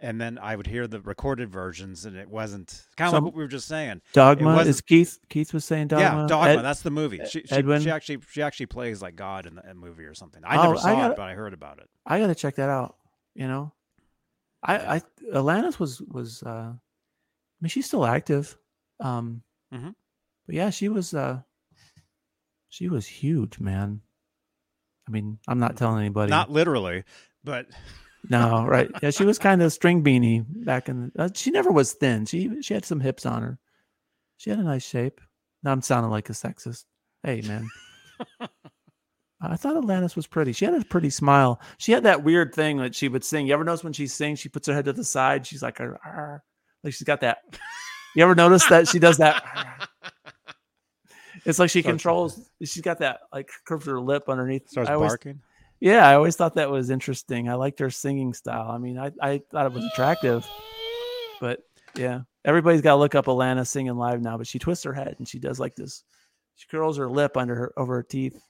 and 0.00 0.20
then 0.20 0.38
I 0.40 0.54
would 0.56 0.66
hear 0.66 0.86
the 0.86 1.00
recorded 1.00 1.50
versions, 1.50 2.04
and 2.04 2.16
it 2.16 2.28
wasn't 2.28 2.84
kind 2.96 3.08
of 3.08 3.10
Some- 3.12 3.24
like 3.24 3.32
what 3.32 3.36
we 3.36 3.42
were 3.42 3.48
just 3.48 3.66
saying. 3.68 4.00
Dogma 4.12 4.58
is 4.58 4.80
Keith. 4.80 5.18
Keith 5.28 5.52
was 5.52 5.64
saying 5.64 5.88
Dogma. 5.88 6.22
Yeah, 6.22 6.26
Dogma. 6.28 6.48
Ed- 6.60 6.62
that's 6.62 6.82
the 6.82 6.90
movie. 6.90 7.20
She, 7.28 7.40
she, 7.42 7.50
Edwin? 7.52 7.82
she 7.82 7.90
actually 7.90 8.18
she 8.30 8.42
actually 8.42 8.66
plays 8.66 9.02
like 9.02 9.16
God 9.16 9.46
in 9.46 9.56
the 9.56 9.74
movie 9.74 10.04
or 10.04 10.14
something. 10.14 10.42
I 10.44 10.56
Oh, 10.58 10.62
never 10.62 10.74
I 10.76 10.78
saw 10.78 10.94
gotta- 10.94 11.12
it, 11.12 11.16
but 11.16 11.22
I 11.24 11.34
heard 11.34 11.52
about 11.54 11.78
it. 11.78 11.88
I 12.06 12.20
gotta 12.20 12.34
check 12.34 12.56
that 12.56 12.68
out. 12.68 12.96
You 13.34 13.48
know, 13.48 13.72
I 14.62 14.96
I 14.96 15.02
Alanis 15.34 15.78
was 15.78 16.00
was. 16.00 16.42
uh 16.42 16.72
I 16.74 17.60
mean, 17.60 17.68
she's 17.70 17.86
still 17.86 18.06
active. 18.06 18.56
Um, 19.00 19.42
Mhm. 19.74 19.94
but 20.46 20.54
yeah, 20.54 20.70
she 20.70 20.88
was. 20.88 21.12
uh 21.14 21.42
She 22.68 22.88
was 22.88 23.06
huge, 23.06 23.58
man. 23.58 24.02
I 25.06 25.10
mean, 25.10 25.38
I'm 25.48 25.58
not 25.58 25.76
telling 25.76 26.00
anybody. 26.00 26.30
Not 26.30 26.50
literally, 26.50 27.04
but 27.42 27.66
No, 28.28 28.64
right? 28.66 28.90
Yeah, 29.02 29.10
she 29.10 29.24
was 29.24 29.38
kind 29.38 29.62
of 29.62 29.72
string 29.72 30.02
beanie 30.02 30.44
back 30.64 30.88
in. 30.88 31.12
The, 31.14 31.22
uh, 31.24 31.28
she 31.34 31.50
never 31.50 31.70
was 31.70 31.92
thin. 31.94 32.26
She 32.26 32.60
she 32.62 32.74
had 32.74 32.84
some 32.84 33.00
hips 33.00 33.24
on 33.26 33.42
her. 33.42 33.58
She 34.36 34.50
had 34.50 34.58
a 34.58 34.62
nice 34.64 34.86
shape. 34.86 35.20
Now 35.62 35.72
I'm 35.72 35.82
sounding 35.82 36.10
like 36.10 36.28
a 36.30 36.32
sexist. 36.32 36.84
Hey, 37.22 37.42
man. 37.42 37.68
I 39.40 39.56
thought 39.56 39.76
Alanis 39.76 40.16
was 40.16 40.26
pretty. 40.26 40.52
She 40.52 40.64
had 40.64 40.74
a 40.74 40.84
pretty 40.84 41.10
smile. 41.10 41.60
She 41.78 41.92
had 41.92 42.02
that 42.02 42.24
weird 42.24 42.54
thing 42.54 42.78
that 42.78 42.94
she 42.94 43.08
would 43.08 43.24
sing. 43.24 43.46
You 43.46 43.54
ever 43.54 43.64
notice 43.64 43.84
when 43.84 43.92
she 43.92 44.06
sings, 44.08 44.40
she 44.40 44.48
puts 44.48 44.66
her 44.66 44.74
head 44.74 44.84
to 44.86 44.92
the 44.92 45.04
side. 45.04 45.46
She's 45.46 45.62
like, 45.62 45.80
"Arr, 45.80 45.98
arr." 46.04 46.42
like 46.82 46.92
she's 46.94 47.04
got 47.06 47.20
that. 47.20 47.38
You 48.16 48.24
ever 48.24 48.34
notice 48.34 48.64
that 48.66 48.88
she 48.88 48.98
does 48.98 49.18
that? 49.18 49.44
It's 51.44 51.58
like 51.58 51.70
she 51.70 51.82
Starts- 51.82 51.92
controls. 52.02 52.50
She's 52.62 52.82
got 52.82 52.98
that 52.98 53.20
like 53.32 53.50
curves 53.64 53.86
her 53.86 54.00
lip 54.00 54.24
underneath. 54.28 54.68
starts 54.68 54.90
I 54.90 54.94
always, 54.94 55.10
barking. 55.10 55.40
Yeah, 55.80 56.06
I 56.08 56.14
always 56.14 56.36
thought 56.36 56.54
that 56.56 56.70
was 56.70 56.90
interesting. 56.90 57.48
I 57.48 57.54
liked 57.54 57.78
her 57.80 57.90
singing 57.90 58.32
style. 58.34 58.70
I 58.70 58.78
mean, 58.78 58.98
I, 58.98 59.12
I 59.20 59.42
thought 59.50 59.66
it 59.66 59.72
was 59.72 59.84
attractive, 59.84 60.46
but 61.40 61.60
yeah, 61.94 62.20
everybody's 62.44 62.80
got 62.82 62.92
to 62.92 62.96
look 62.98 63.14
up 63.14 63.26
Alana 63.26 63.66
singing 63.66 63.96
live 63.96 64.20
now. 64.22 64.36
But 64.38 64.46
she 64.46 64.58
twists 64.58 64.84
her 64.84 64.92
head 64.92 65.14
and 65.18 65.28
she 65.28 65.38
does 65.38 65.58
like 65.60 65.74
this. 65.76 66.04
She 66.56 66.66
curls 66.68 66.96
her 66.96 67.08
lip 67.08 67.36
under 67.36 67.54
her 67.54 67.72
over 67.76 67.94
her 67.96 68.02
teeth. 68.02 68.40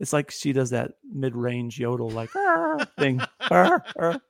It's 0.00 0.12
like 0.12 0.30
she 0.30 0.52
does 0.52 0.70
that 0.70 0.92
mid-range 1.12 1.78
yodel 1.78 2.10
like 2.10 2.30
thing. 2.98 3.20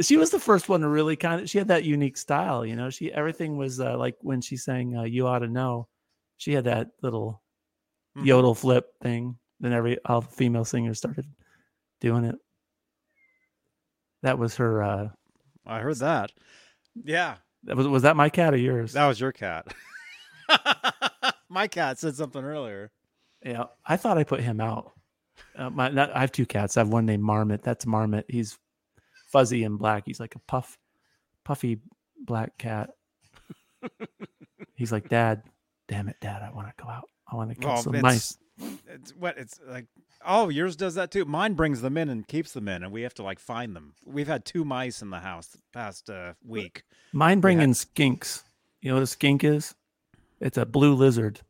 She 0.00 0.16
was 0.16 0.30
the 0.30 0.40
first 0.40 0.68
one 0.68 0.80
to 0.80 0.88
really 0.88 1.16
kind 1.16 1.42
of. 1.42 1.50
She 1.50 1.58
had 1.58 1.68
that 1.68 1.84
unique 1.84 2.16
style, 2.16 2.64
you 2.64 2.74
know. 2.76 2.88
She 2.88 3.12
everything 3.12 3.58
was 3.58 3.80
uh, 3.80 3.98
like 3.98 4.16
when 4.22 4.40
she 4.40 4.56
sang 4.56 4.96
uh, 4.96 5.02
"You 5.02 5.26
Ought 5.26 5.40
to 5.40 5.48
Know." 5.48 5.88
She 6.38 6.52
had 6.52 6.64
that 6.64 6.90
little 7.02 7.42
Mhm. 8.16 8.24
yodel 8.24 8.54
flip 8.54 8.94
thing. 9.02 9.36
Then 9.60 9.72
every 9.72 9.98
all 10.04 10.22
the 10.22 10.28
female 10.28 10.64
singers 10.64 10.98
started 10.98 11.26
doing 12.00 12.24
it. 12.24 12.36
That 14.22 14.38
was 14.38 14.56
her. 14.56 14.82
uh 14.82 15.08
I 15.66 15.80
heard 15.80 15.98
that. 15.98 16.32
Yeah, 17.04 17.36
that 17.64 17.76
was 17.76 17.86
was 17.86 18.02
that 18.02 18.16
my 18.16 18.28
cat 18.30 18.54
or 18.54 18.56
yours? 18.58 18.94
that 18.94 19.06
was 19.06 19.20
your 19.20 19.32
cat. 19.32 19.66
My 21.52 21.66
cat 21.66 21.98
said 21.98 22.14
something 22.14 22.42
earlier. 22.44 22.92
Yeah, 23.44 23.64
I 23.84 23.96
thought 23.96 24.18
I 24.18 24.22
put 24.24 24.40
him 24.40 24.60
out. 24.60 24.92
Uh, 25.56 25.68
my, 25.70 25.88
not, 25.88 26.14
I 26.14 26.20
have 26.20 26.30
two 26.30 26.46
cats. 26.46 26.76
I 26.76 26.80
have 26.80 26.88
one 26.90 27.06
named 27.06 27.24
Marmot. 27.24 27.62
That's 27.64 27.86
Marmot. 27.86 28.24
He's 28.28 28.56
fuzzy 29.32 29.64
and 29.64 29.76
black. 29.76 30.04
He's 30.06 30.20
like 30.20 30.36
a 30.36 30.38
puff, 30.40 30.78
puffy 31.44 31.80
black 32.24 32.56
cat. 32.56 32.90
He's 34.76 34.92
like, 34.92 35.08
Dad, 35.08 35.42
damn 35.88 36.08
it, 36.08 36.16
Dad, 36.20 36.42
I 36.42 36.50
want 36.54 36.68
to 36.68 36.74
go 36.82 36.88
out. 36.88 37.08
I 37.30 37.34
want 37.34 37.50
to 37.50 37.56
kill 37.56 37.70
Well, 37.70 37.82
some 37.82 38.00
mice. 38.00 38.38
It's 38.86 39.14
what 39.14 39.38
it's 39.38 39.58
like. 39.66 39.86
Oh, 40.24 40.48
yours 40.48 40.76
does 40.76 40.94
that 40.96 41.10
too. 41.10 41.24
Mine 41.24 41.54
brings 41.54 41.80
them 41.80 41.96
in 41.96 42.08
and 42.08 42.26
keeps 42.26 42.52
them 42.52 42.68
in, 42.68 42.82
and 42.82 42.92
we 42.92 43.02
have 43.02 43.14
to 43.14 43.22
like 43.22 43.38
find 43.38 43.74
them. 43.74 43.94
We've 44.06 44.26
had 44.26 44.44
two 44.44 44.64
mice 44.64 45.02
in 45.02 45.10
the 45.10 45.20
house 45.20 45.46
the 45.48 45.58
past 45.72 46.10
uh, 46.10 46.34
week. 46.44 46.84
Mine 47.12 47.40
bring 47.40 47.58
had- 47.58 47.64
in 47.64 47.72
skinks. 47.72 48.42
You 48.80 48.90
know 48.90 48.96
what 48.96 49.02
a 49.02 49.06
skink 49.06 49.44
is? 49.44 49.74
It's 50.40 50.56
a 50.56 50.64
blue 50.64 50.94
lizard. 50.94 51.40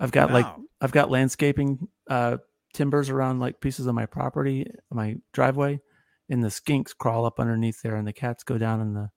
I've 0.00 0.10
got 0.10 0.32
like 0.32 0.46
I've 0.80 0.92
got 0.92 1.10
landscaping 1.10 1.86
uh 2.08 2.38
timbers 2.74 3.10
around 3.10 3.38
like 3.38 3.60
pieces 3.60 3.86
of 3.86 3.94
my 3.94 4.06
property, 4.06 4.66
my 4.90 5.16
driveway, 5.32 5.80
and 6.28 6.42
the 6.42 6.48
skinks 6.48 6.96
crawl 6.96 7.24
up 7.24 7.38
underneath 7.38 7.82
there 7.82 7.94
and 7.94 8.06
the 8.06 8.12
cats 8.12 8.42
go 8.42 8.58
down 8.58 8.80
in 8.80 8.94
the 8.94 9.10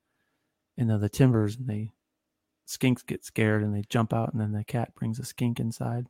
into 0.77 0.98
the 0.98 1.10
timbers 1.10 1.56
and 1.56 1.68
they 1.68 1.92
skinks 2.68 3.06
get 3.06 3.24
scared 3.24 3.64
and 3.64 3.74
they 3.74 3.84
jump 3.90 4.14
out 4.14 4.34
and 4.34 4.42
then 4.42 4.52
the 4.52 4.64
cat 4.64 4.94
brings 4.95 5.18
a 5.18 5.26
skink 5.26 5.60
inside 5.60 6.08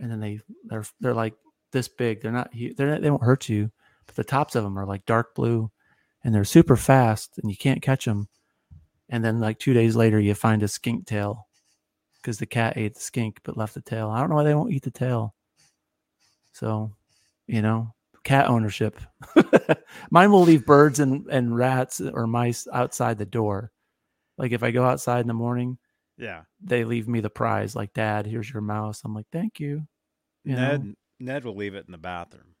and 0.00 0.10
then 0.10 0.20
they 0.20 0.40
they're 0.64 0.84
they're 1.00 1.14
like 1.14 1.34
this 1.72 1.88
big. 1.88 2.20
They're 2.20 2.32
not 2.32 2.50
they're 2.76 2.90
not, 2.90 3.02
they 3.02 3.10
won't 3.10 3.22
hurt 3.22 3.48
you, 3.48 3.70
but 4.06 4.16
the 4.16 4.24
tops 4.24 4.54
of 4.54 4.64
them 4.64 4.78
are 4.78 4.86
like 4.86 5.06
dark 5.06 5.34
blue 5.34 5.70
and 6.24 6.34
they're 6.34 6.44
super 6.44 6.76
fast 6.76 7.38
and 7.38 7.50
you 7.50 7.56
can't 7.56 7.82
catch 7.82 8.04
them. 8.04 8.28
And 9.08 9.24
then 9.24 9.40
like 9.40 9.58
2 9.58 9.74
days 9.74 9.96
later 9.96 10.20
you 10.20 10.34
find 10.34 10.62
a 10.62 10.68
skink 10.68 11.06
tail 11.06 11.48
because 12.16 12.38
the 12.38 12.46
cat 12.46 12.76
ate 12.76 12.94
the 12.94 13.00
skink 13.00 13.40
but 13.42 13.56
left 13.56 13.74
the 13.74 13.80
tail. 13.80 14.08
I 14.08 14.20
don't 14.20 14.30
know 14.30 14.36
why 14.36 14.44
they 14.44 14.54
won't 14.54 14.72
eat 14.72 14.82
the 14.82 14.90
tail. 14.90 15.34
So, 16.52 16.92
you 17.46 17.62
know, 17.62 17.94
cat 18.24 18.48
ownership. 18.48 19.00
Mine 20.10 20.30
will 20.30 20.42
leave 20.42 20.66
birds 20.66 21.00
and, 21.00 21.26
and 21.30 21.56
rats 21.56 22.00
or 22.00 22.26
mice 22.26 22.66
outside 22.72 23.18
the 23.18 23.24
door. 23.24 23.72
Like 24.36 24.52
if 24.52 24.62
I 24.62 24.70
go 24.70 24.84
outside 24.84 25.20
in 25.20 25.28
the 25.28 25.34
morning, 25.34 25.78
Yeah, 26.20 26.42
they 26.60 26.84
leave 26.84 27.08
me 27.08 27.20
the 27.20 27.30
prize. 27.30 27.74
Like, 27.74 27.92
Dad, 27.94 28.26
here's 28.26 28.52
your 28.52 28.62
mouse. 28.62 29.02
I'm 29.04 29.14
like, 29.14 29.26
thank 29.32 29.58
you. 29.58 29.86
You 30.44 30.56
know? 30.56 30.60
Ned 30.76 30.94
Ned 31.18 31.44
will 31.44 31.56
leave 31.56 31.74
it 31.74 31.86
in 31.86 31.92
the 31.92 31.98
bathroom 31.98 32.54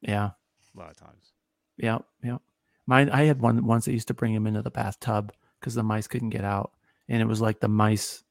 Yeah, 0.00 0.30
a 0.74 0.78
lot 0.78 0.90
of 0.90 0.96
times. 0.96 1.32
yeah, 1.76 1.98
yeah. 2.22 2.38
Mine, 2.86 3.08
I 3.10 3.24
had 3.24 3.40
one 3.40 3.64
once 3.66 3.86
that 3.86 3.92
used 3.92 4.08
to 4.08 4.14
bring 4.14 4.34
him 4.34 4.46
into 4.46 4.62
the 4.62 4.70
bathtub 4.70 5.32
because 5.58 5.74
the 5.74 5.82
mice 5.82 6.06
couldn't 6.06 6.30
get 6.30 6.44
out, 6.44 6.72
and 7.08 7.20
it 7.22 7.26
was 7.26 7.40
like 7.40 7.60
the 7.60 7.68
mice 7.68 8.22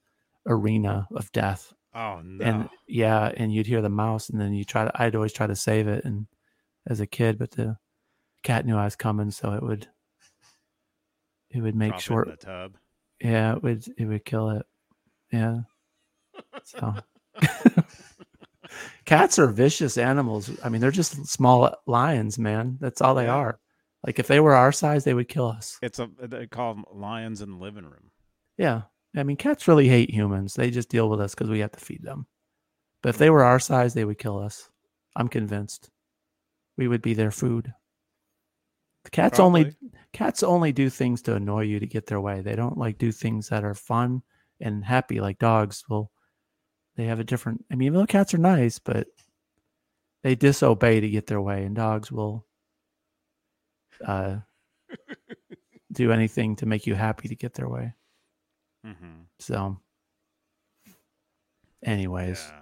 arena 0.48 1.08
of 1.16 1.32
death. 1.32 1.74
Oh 1.96 2.22
no! 2.24 2.44
and 2.44 2.70
yeah 2.88 3.32
and 3.38 3.54
you'd 3.54 3.68
hear 3.68 3.82
the 3.84 3.88
mouse 3.88 4.28
and 4.30 4.42
then 4.42 4.52
you 4.52 4.66
try 4.66 4.84
to 4.84 4.92
i'd 5.00 5.16
always 5.16 5.32
try 5.32 5.46
to 5.46 5.56
save 5.56 5.88
it 5.88 6.04
and 6.06 6.26
as 6.88 7.00
a 7.00 7.06
kid 7.06 7.38
but 7.38 7.52
the 7.52 7.78
cat 8.42 8.66
knew 8.66 8.76
i 8.76 8.86
was 8.86 8.96
coming 8.96 9.30
so 9.30 9.54
it 9.54 9.62
would 9.62 9.88
it 11.52 11.62
would 11.62 11.76
make 11.76 11.92
Drop 11.92 12.02
short. 12.02 12.40
tub. 12.40 12.78
Yeah, 13.24 13.56
it 13.56 13.64
would 13.64 13.86
it 13.98 14.06
would 14.06 14.26
kill 14.26 14.50
it. 14.50 14.66
Yeah. 15.32 15.62
So 16.66 16.94
cats 19.06 19.40
are 19.40 19.48
vicious 19.48 19.98
animals. 19.98 20.52
I 20.64 20.70
mean, 20.70 20.82
they're 20.82 20.92
just 20.92 21.26
small 21.26 21.74
lions, 21.88 22.38
man. 22.38 22.78
That's 22.82 23.02
all 23.02 23.16
they 23.16 23.28
are. 23.28 23.60
Like 24.06 24.20
if 24.20 24.28
they 24.28 24.42
were 24.42 24.56
our 24.56 24.74
size, 24.74 25.06
they 25.06 25.14
would 25.14 25.30
kill 25.30 25.48
us. 25.48 25.80
It's 25.82 26.00
a 26.00 26.10
they 26.22 26.48
call 26.48 26.74
them 26.74 26.86
lions 26.94 27.42
in 27.42 27.52
the 27.52 27.58
living 27.58 27.86
room. 27.86 28.12
Yeah. 28.58 28.84
I 29.16 29.24
mean, 29.24 29.38
cats 29.38 29.68
really 29.68 29.88
hate 29.88 30.10
humans. 30.10 30.56
They 30.56 30.70
just 30.70 30.90
deal 30.90 31.10
with 31.10 31.22
us 31.22 31.34
because 31.34 31.50
we 31.50 31.60
have 31.60 31.72
to 31.72 31.80
feed 31.80 32.04
them. 32.04 32.26
But 33.02 33.10
if 33.10 33.18
they 33.18 33.30
were 33.30 33.44
our 33.44 33.60
size, 33.60 33.94
they 33.94 34.06
would 34.06 34.18
kill 34.18 34.40
us. 34.40 34.70
I'm 35.16 35.28
convinced. 35.28 35.90
We 36.78 36.88
would 36.88 37.02
be 37.02 37.14
their 37.14 37.32
food. 37.32 37.74
Cats 39.12 39.40
only 39.40 39.76
cats 40.14 40.44
only 40.44 40.72
do 40.72 40.90
things 40.90 41.22
to 41.24 41.36
annoy 41.36 41.62
you 41.62 41.80
to 41.80 41.88
get 41.88 42.08
their 42.08 42.22
way. 42.22 42.42
They 42.42 42.56
don't 42.56 42.78
like 42.78 42.98
do 42.98 43.12
things 43.12 43.50
that 43.50 43.64
are 43.64 43.74
fun 43.74 44.24
and 44.60 44.84
happy 44.84 45.20
like 45.20 45.40
dogs 45.40 45.84
will. 45.90 46.12
They 46.96 47.06
have 47.06 47.20
a 47.20 47.24
different. 47.24 47.66
I 47.72 47.76
mean, 47.76 47.88
even 47.88 48.00
though 48.00 48.06
cats 48.06 48.34
are 48.34 48.40
nice, 48.40 48.80
but 48.80 49.08
they 50.22 50.36
disobey 50.36 51.00
to 51.00 51.10
get 51.10 51.28
their 51.28 51.42
way, 51.42 51.64
and 51.66 51.76
dogs 51.76 52.12
will 52.12 52.46
uh, 54.06 54.38
do 55.92 56.12
anything 56.12 56.56
to 56.58 56.66
make 56.66 56.88
you 56.88 56.96
happy 56.96 57.28
to 57.28 57.36
get 57.36 57.54
their 57.56 57.68
way. 57.68 57.94
Mm-hmm. 58.86 59.24
So, 59.40 59.80
anyways, 61.84 62.52
Yeah. 62.52 62.60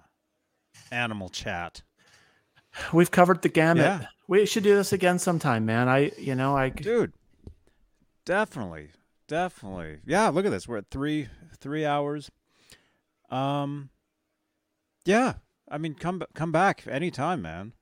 Animal 0.91 1.29
chat. 1.29 1.83
We've 2.93 3.11
covered 3.11 3.41
the 3.41 3.49
gamut. 3.49 3.83
Yeah. 3.83 4.05
We 4.27 4.45
should 4.45 4.63
do 4.63 4.75
this 4.75 4.93
again 4.93 5.19
sometime, 5.19 5.65
man. 5.65 5.89
I, 5.89 6.11
you 6.17 6.35
know, 6.35 6.55
I 6.55 6.69
Dude. 6.69 7.13
Definitely. 8.25 8.89
Definitely. 9.27 9.99
Yeah, 10.05 10.29
look 10.29 10.45
at 10.45 10.51
this. 10.51 10.67
We're 10.67 10.77
at 10.77 10.89
three 10.89 11.27
three 11.59 11.85
hours. 11.85 12.31
Um 13.29 13.89
Yeah. 15.05 15.33
I 15.69 15.77
mean 15.77 15.95
come 15.95 16.21
come 16.33 16.51
back 16.51 16.83
anytime, 16.87 17.41
man. 17.41 17.73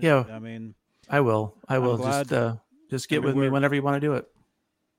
Yeah. 0.00 0.24
I 0.30 0.38
mean, 0.38 0.74
I 1.08 1.20
will. 1.20 1.54
I 1.68 1.78
will 1.78 1.96
just 1.98 2.32
uh, 2.32 2.56
just 2.90 3.08
get 3.08 3.22
with 3.22 3.36
me 3.36 3.48
whenever 3.48 3.74
you 3.74 3.82
want 3.82 3.96
to 3.96 4.06
do 4.06 4.14
it. 4.14 4.26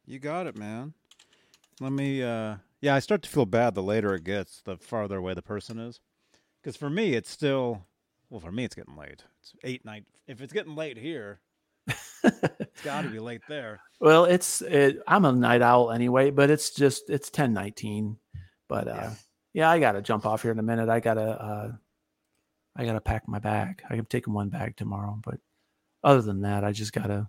you 0.05 0.19
got 0.19 0.47
it, 0.47 0.57
man. 0.57 0.93
Let 1.79 1.91
me 1.91 2.21
uh 2.23 2.57
yeah, 2.81 2.95
I 2.95 2.99
start 2.99 3.21
to 3.23 3.29
feel 3.29 3.45
bad 3.45 3.75
the 3.75 3.83
later 3.83 4.13
it 4.15 4.23
gets, 4.23 4.61
the 4.61 4.77
farther 4.77 5.17
away 5.17 5.33
the 5.33 5.41
person 5.41 5.79
is. 5.79 5.99
Cuz 6.63 6.75
for 6.75 6.89
me 6.89 7.13
it's 7.13 7.29
still 7.29 7.85
well, 8.29 8.39
for 8.39 8.51
me 8.51 8.63
it's 8.65 8.75
getting 8.75 8.95
late. 8.95 9.23
It's 9.41 9.53
8 9.63 9.85
night. 9.85 10.05
If 10.27 10.41
it's 10.41 10.53
getting 10.53 10.75
late 10.75 10.97
here, 10.97 11.39
it's 11.87 12.81
got 12.83 13.01
to 13.03 13.09
be 13.09 13.19
late 13.19 13.41
there. 13.47 13.79
Well, 14.01 14.23
it's 14.23 14.61
it, 14.61 14.99
I'm 15.07 15.25
a 15.25 15.31
night 15.33 15.61
owl 15.61 15.91
anyway, 15.91 16.31
but 16.31 16.49
it's 16.49 16.69
just 16.69 17.09
it's 17.09 17.29
ten 17.29 17.51
nineteen. 17.51 18.15
But 18.69 18.87
uh, 18.87 18.93
Yeah. 18.95 19.13
yeah. 19.53 19.69
I 19.71 19.79
gotta 19.79 20.01
jump 20.01 20.25
off 20.25 20.41
here 20.43 20.51
in 20.51 20.59
a 20.59 20.63
minute. 20.63 20.87
I 20.87 21.01
gotta 21.01 21.21
uh, 21.21 21.71
I 22.77 22.85
gotta 22.85 23.01
pack 23.01 23.27
my 23.27 23.39
bag. 23.39 23.81
I'm 23.89 24.05
taking 24.05 24.31
one 24.33 24.47
bag 24.47 24.77
tomorrow, 24.77 25.19
but 25.21 25.41
other 26.01 26.21
than 26.21 26.43
that, 26.43 26.63
I 26.63 26.71
just 26.71 26.93
gotta 26.93 27.27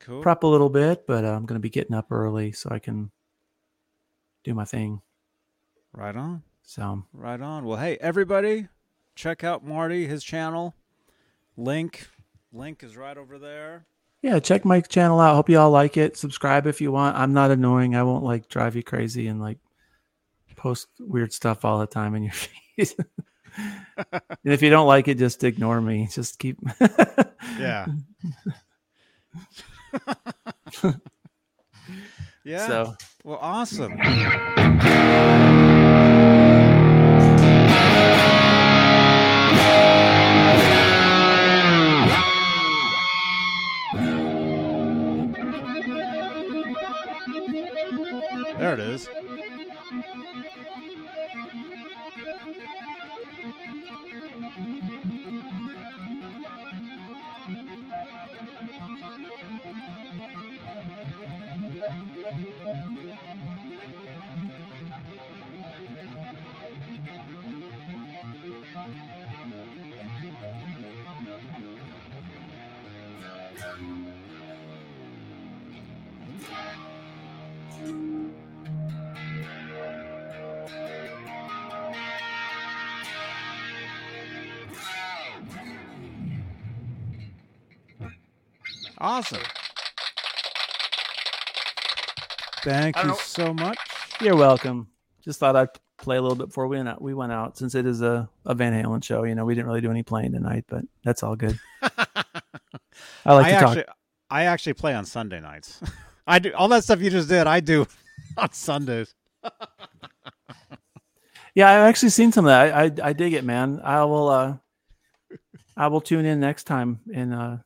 Cool. 0.00 0.22
prep 0.22 0.42
a 0.42 0.46
little 0.48 0.70
bit. 0.70 1.06
But 1.06 1.24
uh, 1.24 1.28
I'm 1.36 1.46
gonna 1.46 1.60
be 1.60 1.70
getting 1.70 1.94
up 1.94 2.10
early 2.10 2.50
so 2.50 2.68
I 2.72 2.80
can 2.80 3.12
do 4.42 4.54
my 4.54 4.64
thing. 4.64 5.02
right 5.92 6.16
on. 6.16 6.42
So 6.64 7.04
Right 7.12 7.40
on. 7.40 7.64
Well, 7.64 7.78
hey 7.78 7.96
everybody, 8.00 8.66
check 9.14 9.44
out 9.44 9.64
Marty 9.64 10.06
his 10.06 10.22
channel. 10.24 10.74
Link 11.56 12.08
link 12.52 12.82
is 12.82 12.96
right 12.96 13.16
over 13.16 13.38
there. 13.38 13.86
yeah, 14.22 14.38
check 14.38 14.64
my 14.64 14.80
channel 14.80 15.20
out. 15.20 15.34
Hope 15.34 15.48
you 15.48 15.58
all 15.58 15.70
like 15.70 15.96
it. 15.96 16.16
Subscribe 16.16 16.66
if 16.66 16.80
you 16.80 16.90
want. 16.92 17.16
I'm 17.16 17.32
not 17.32 17.50
annoying. 17.50 17.94
I 17.96 18.02
won't 18.04 18.24
like 18.24 18.48
drive 18.48 18.76
you 18.76 18.82
crazy 18.82 19.26
and 19.26 19.40
like 19.40 19.58
post 20.56 20.86
weird 21.00 21.32
stuff 21.32 21.64
all 21.64 21.78
the 21.80 21.86
time 21.86 22.14
in 22.14 22.22
your 22.22 22.32
feed. 22.76 22.94
and 23.56 24.22
if 24.44 24.62
you 24.62 24.70
don't 24.70 24.86
like 24.86 25.08
it, 25.08 25.18
just 25.18 25.42
ignore 25.44 25.80
me. 25.80 26.08
Just 26.10 26.38
keep. 26.38 26.58
Yeah. 27.58 27.86
yeah. 32.44 32.66
So 32.66 32.94
well, 33.22 33.38
awesome. 33.40 33.92
There 48.58 48.72
it 48.72 48.78
is. 48.78 49.08
Awesome. 89.14 89.38
Thank 92.64 92.96
you 92.96 93.04
know- 93.04 93.14
so 93.14 93.54
much. 93.54 93.78
you're 94.20 94.34
welcome. 94.34 94.88
Just 95.22 95.38
thought 95.38 95.54
I'd 95.54 95.68
play 95.98 96.16
a 96.16 96.20
little 96.20 96.34
bit 96.34 96.48
before 96.48 96.66
we 96.66 96.78
went 96.78 96.88
out. 96.88 97.00
We 97.00 97.14
went 97.14 97.30
out 97.30 97.56
since 97.56 97.76
it 97.76 97.86
is 97.86 98.02
a, 98.02 98.28
a 98.44 98.56
Van 98.56 98.72
Halen 98.72 99.04
show. 99.04 99.22
You 99.22 99.36
know, 99.36 99.44
we 99.44 99.54
didn't 99.54 99.68
really 99.68 99.82
do 99.82 99.90
any 99.92 100.02
playing 100.02 100.32
tonight, 100.32 100.64
but 100.68 100.82
that's 101.04 101.22
all 101.22 101.36
good. 101.36 101.56
I 101.80 101.92
like 103.26 103.46
I 103.46 103.50
to 103.50 103.54
actually, 103.54 103.84
talk. 103.84 103.96
I 104.30 104.44
actually 104.46 104.72
play 104.72 104.94
on 104.94 105.04
Sunday 105.04 105.38
nights. 105.38 105.80
I 106.26 106.40
do 106.40 106.52
all 106.52 106.66
that 106.68 106.82
stuff 106.82 107.00
you 107.00 107.10
just 107.10 107.28
did. 107.28 107.46
I 107.46 107.60
do 107.60 107.86
on 108.36 108.52
Sundays. 108.52 109.14
Yeah, 111.54 111.70
I've 111.70 111.88
actually 111.88 112.08
seen 112.08 112.32
some 112.32 112.46
of 112.46 112.48
that. 112.48 112.74
I, 112.74 113.06
I 113.06 113.10
I 113.10 113.12
dig 113.12 113.32
it, 113.34 113.44
man. 113.44 113.80
I 113.84 114.02
will 114.06 114.28
uh 114.28 114.56
I 115.76 115.86
will 115.86 116.00
tune 116.00 116.24
in 116.24 116.40
next 116.40 116.64
time 116.64 116.98
and 117.14 117.32
uh 117.32 117.56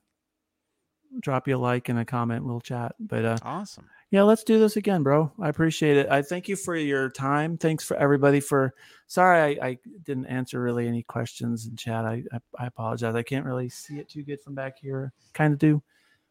drop 1.21 1.49
you 1.49 1.57
a 1.57 1.59
like 1.59 1.89
and 1.89 1.99
a 1.99 2.05
comment. 2.05 2.45
We'll 2.45 2.61
chat. 2.61 2.95
But 3.01 3.25
uh 3.25 3.37
Awesome. 3.43 3.87
yeah, 4.11 4.23
let's 4.23 4.45
do 4.45 4.59
this 4.59 4.77
again, 4.77 5.03
bro. 5.03 5.33
I 5.41 5.49
appreciate 5.49 5.97
it. 5.97 6.09
I 6.11 6.23
thank 6.23 6.49
you 6.49 6.57
for 6.57 6.75
your 6.77 7.11
time. 7.11 7.57
Thanks 7.59 7.85
for 7.85 7.97
everybody 7.97 8.41
for 8.41 8.75
sorry 9.07 9.61
I, 9.61 9.67
I 9.69 9.79
didn't 10.05 10.27
answer 10.27 10.61
really 10.61 10.87
any 10.89 11.03
questions 11.03 11.67
in 11.67 11.77
chat. 11.77 12.05
I, 12.05 12.23
I 12.33 12.39
I 12.59 12.67
apologize. 12.67 13.15
I 13.15 13.23
can't 13.23 13.45
really 13.47 13.69
see 13.69 13.99
it 13.99 14.09
too 14.09 14.23
good 14.23 14.41
from 14.41 14.55
back 14.55 14.79
here. 14.79 15.13
Kind 15.35 15.53
of 15.53 15.59
do. 15.59 15.83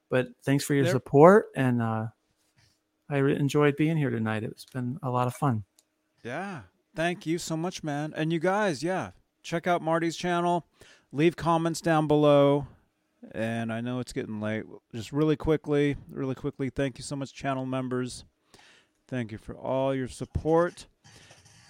But 0.10 0.28
thanks 0.44 0.64
for 0.64 0.74
your 0.74 0.84
There- 0.86 0.94
support 0.94 1.48
and 1.56 1.82
uh 1.82 2.08
I 3.10 3.18
re- 3.20 3.36
enjoyed 3.38 3.78
being 3.78 3.96
here 3.98 4.10
tonight. 4.10 4.44
It's 4.44 4.66
been 4.66 5.00
a 5.02 5.10
lot 5.10 5.28
of 5.28 5.34
fun. 5.34 5.64
Yeah. 6.24 6.62
Thank 6.94 7.26
you 7.26 7.38
so 7.38 7.56
much, 7.56 7.84
man. 7.84 8.12
And 8.18 8.34
you 8.34 8.40
guys, 8.40 8.84
yeah, 8.84 9.12
check 9.44 9.66
out 9.68 9.82
Marty's 9.82 10.18
channel. 10.18 10.66
Leave 11.14 11.36
comments 11.38 11.80
down 11.80 12.08
below. 12.08 12.68
And 13.32 13.74
I 13.74 13.82
know 13.82 14.00
it's 14.00 14.14
getting 14.14 14.40
late. 14.40 14.64
Just 14.94 15.12
really 15.12 15.36
quickly, 15.36 15.98
really 16.10 16.36
quickly, 16.36 16.70
thank 16.70 16.98
you 16.98 17.04
so 17.04 17.16
much, 17.16 17.34
channel 17.34 17.66
members. 17.66 18.26
Thank 19.08 19.32
you 19.32 19.38
for 19.38 19.56
all 19.56 19.96
your 19.96 20.08
support. 20.08 20.88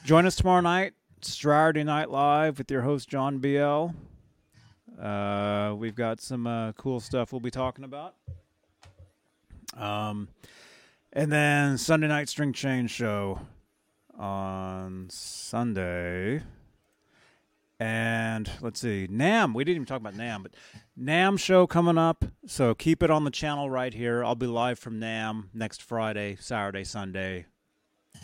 Join 0.04 0.26
us 0.26 0.36
tomorrow 0.36 0.62
night, 0.62 0.94
Saturday 1.22 1.84
Night 1.84 2.10
Live 2.10 2.58
with 2.58 2.72
your 2.72 2.82
host, 2.82 3.10
John 3.10 3.40
BL. 3.40 3.90
Uh, 5.02 5.76
we've 5.78 5.96
got 5.96 6.20
some 6.20 6.48
uh, 6.48 6.72
cool 6.74 7.00
stuff 7.00 7.32
we'll 7.32 7.40
be 7.40 7.52
talking 7.52 7.86
about. 7.86 8.16
Um, 9.76 10.30
and 11.14 11.32
then 11.32 11.78
Sunday 11.78 12.08
night 12.08 12.30
string 12.30 12.54
chain 12.54 12.88
show 12.88 13.40
on 14.18 15.08
Sunday. 15.10 16.42
And 17.80 18.50
let's 18.60 18.80
see, 18.80 19.08
NAMM. 19.10 19.54
We 19.54 19.64
didn't 19.64 19.76
even 19.76 19.86
talk 19.86 20.00
about 20.02 20.16
NAMM, 20.16 20.44
but 20.44 20.56
NAMM 21.00 21.38
show 21.40 21.68
coming 21.68 21.98
up. 21.98 22.26
So 22.48 22.74
keep 22.74 23.04
it 23.04 23.12
on 23.12 23.24
the 23.24 23.30
channel 23.32 23.70
right 23.70 23.94
here. 23.94 24.24
I'll 24.24 24.34
be 24.36 24.48
live 24.48 24.80
from 24.80 25.00
NAMM 25.00 25.50
next 25.54 25.84
Friday, 25.84 26.38
Saturday, 26.40 26.84
Sunday. 26.84 27.46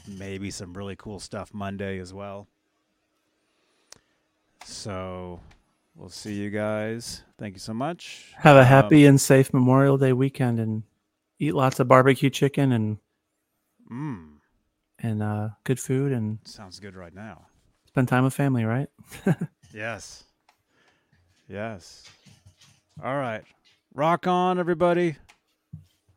Maybe 0.08 0.50
some 0.50 0.74
really 0.74 0.96
cool 0.96 1.20
stuff 1.20 1.54
Monday 1.54 2.00
as 2.00 2.12
well. 2.12 2.48
So 4.66 5.40
we'll 5.96 6.10
see 6.10 6.34
you 6.34 6.50
guys. 6.50 7.22
Thank 7.38 7.54
you 7.54 7.60
so 7.60 7.74
much. 7.74 8.34
Have 8.38 8.56
a 8.56 8.62
Um, 8.62 8.66
happy 8.66 9.06
and 9.06 9.22
safe 9.22 9.54
Memorial 9.54 9.98
Day 10.00 10.14
weekend 10.14 10.60
and 10.60 10.84
eat 11.38 11.54
lots 11.54 11.80
of 11.80 11.88
barbecue 11.88 12.30
chicken 12.32 12.72
and 12.72 12.98
Mmm. 13.92 14.38
and 15.00 15.22
uh, 15.22 15.50
good 15.64 15.80
food 15.80 16.12
and 16.12 16.40
Sounds 16.46 16.80
good 16.80 16.96
right 16.96 17.14
now. 17.14 17.46
Spend 17.94 18.08
time 18.08 18.24
with 18.24 18.34
family. 18.34 18.66
Right? 18.66 18.88
Yes. 19.76 20.24
Yes. 21.50 22.08
All 23.04 23.16
right. 23.18 23.42
Rock 23.96 24.28
on, 24.28 24.60
everybody. 24.60 25.16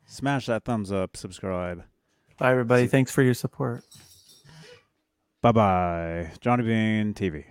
Smash 0.05 0.45
that 0.45 0.67
thumbs 0.67 0.93
up, 0.93 1.17
subscribe. 1.17 1.83
Bye, 2.37 2.51
everybody. 2.53 2.87
Thanks 2.87 3.13
for 3.13 3.23
your 3.23 3.33
support. 3.33 3.83
Bye 5.41 5.53
bye. 5.53 6.33
Johnny 6.43 6.65
Bean 6.65 7.15
TV. 7.15 7.47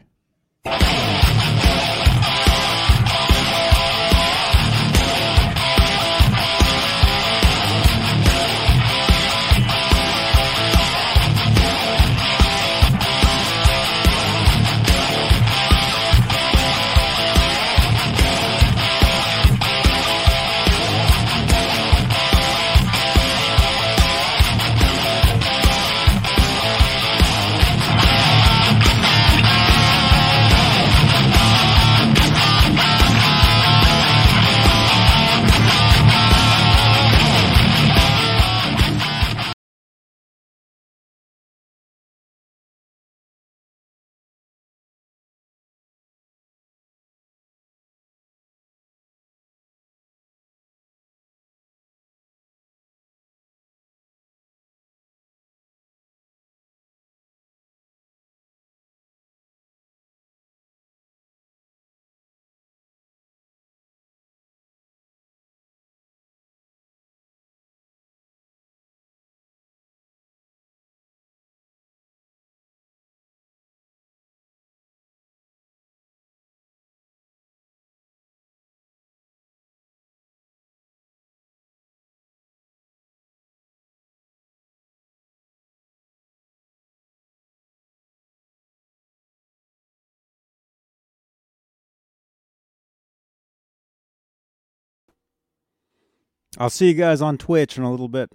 I'll 96.58 96.70
see 96.70 96.88
you 96.88 96.94
guys 96.94 97.22
on 97.22 97.38
Twitch 97.38 97.78
in 97.78 97.84
a 97.84 97.92
little 97.92 98.08
bit. 98.08 98.30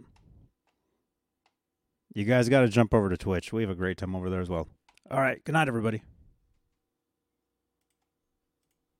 You 2.15 2.25
guys 2.25 2.49
got 2.49 2.61
to 2.61 2.69
jump 2.69 2.93
over 2.93 3.09
to 3.09 3.17
Twitch. 3.17 3.53
We 3.53 3.63
have 3.63 3.71
a 3.71 3.75
great 3.75 3.97
time 3.97 4.15
over 4.15 4.29
there 4.29 4.41
as 4.41 4.49
well. 4.49 4.69
All 5.11 5.21
right. 5.21 5.43
Good 5.45 5.53
night, 5.53 5.69
everybody. 5.69 6.03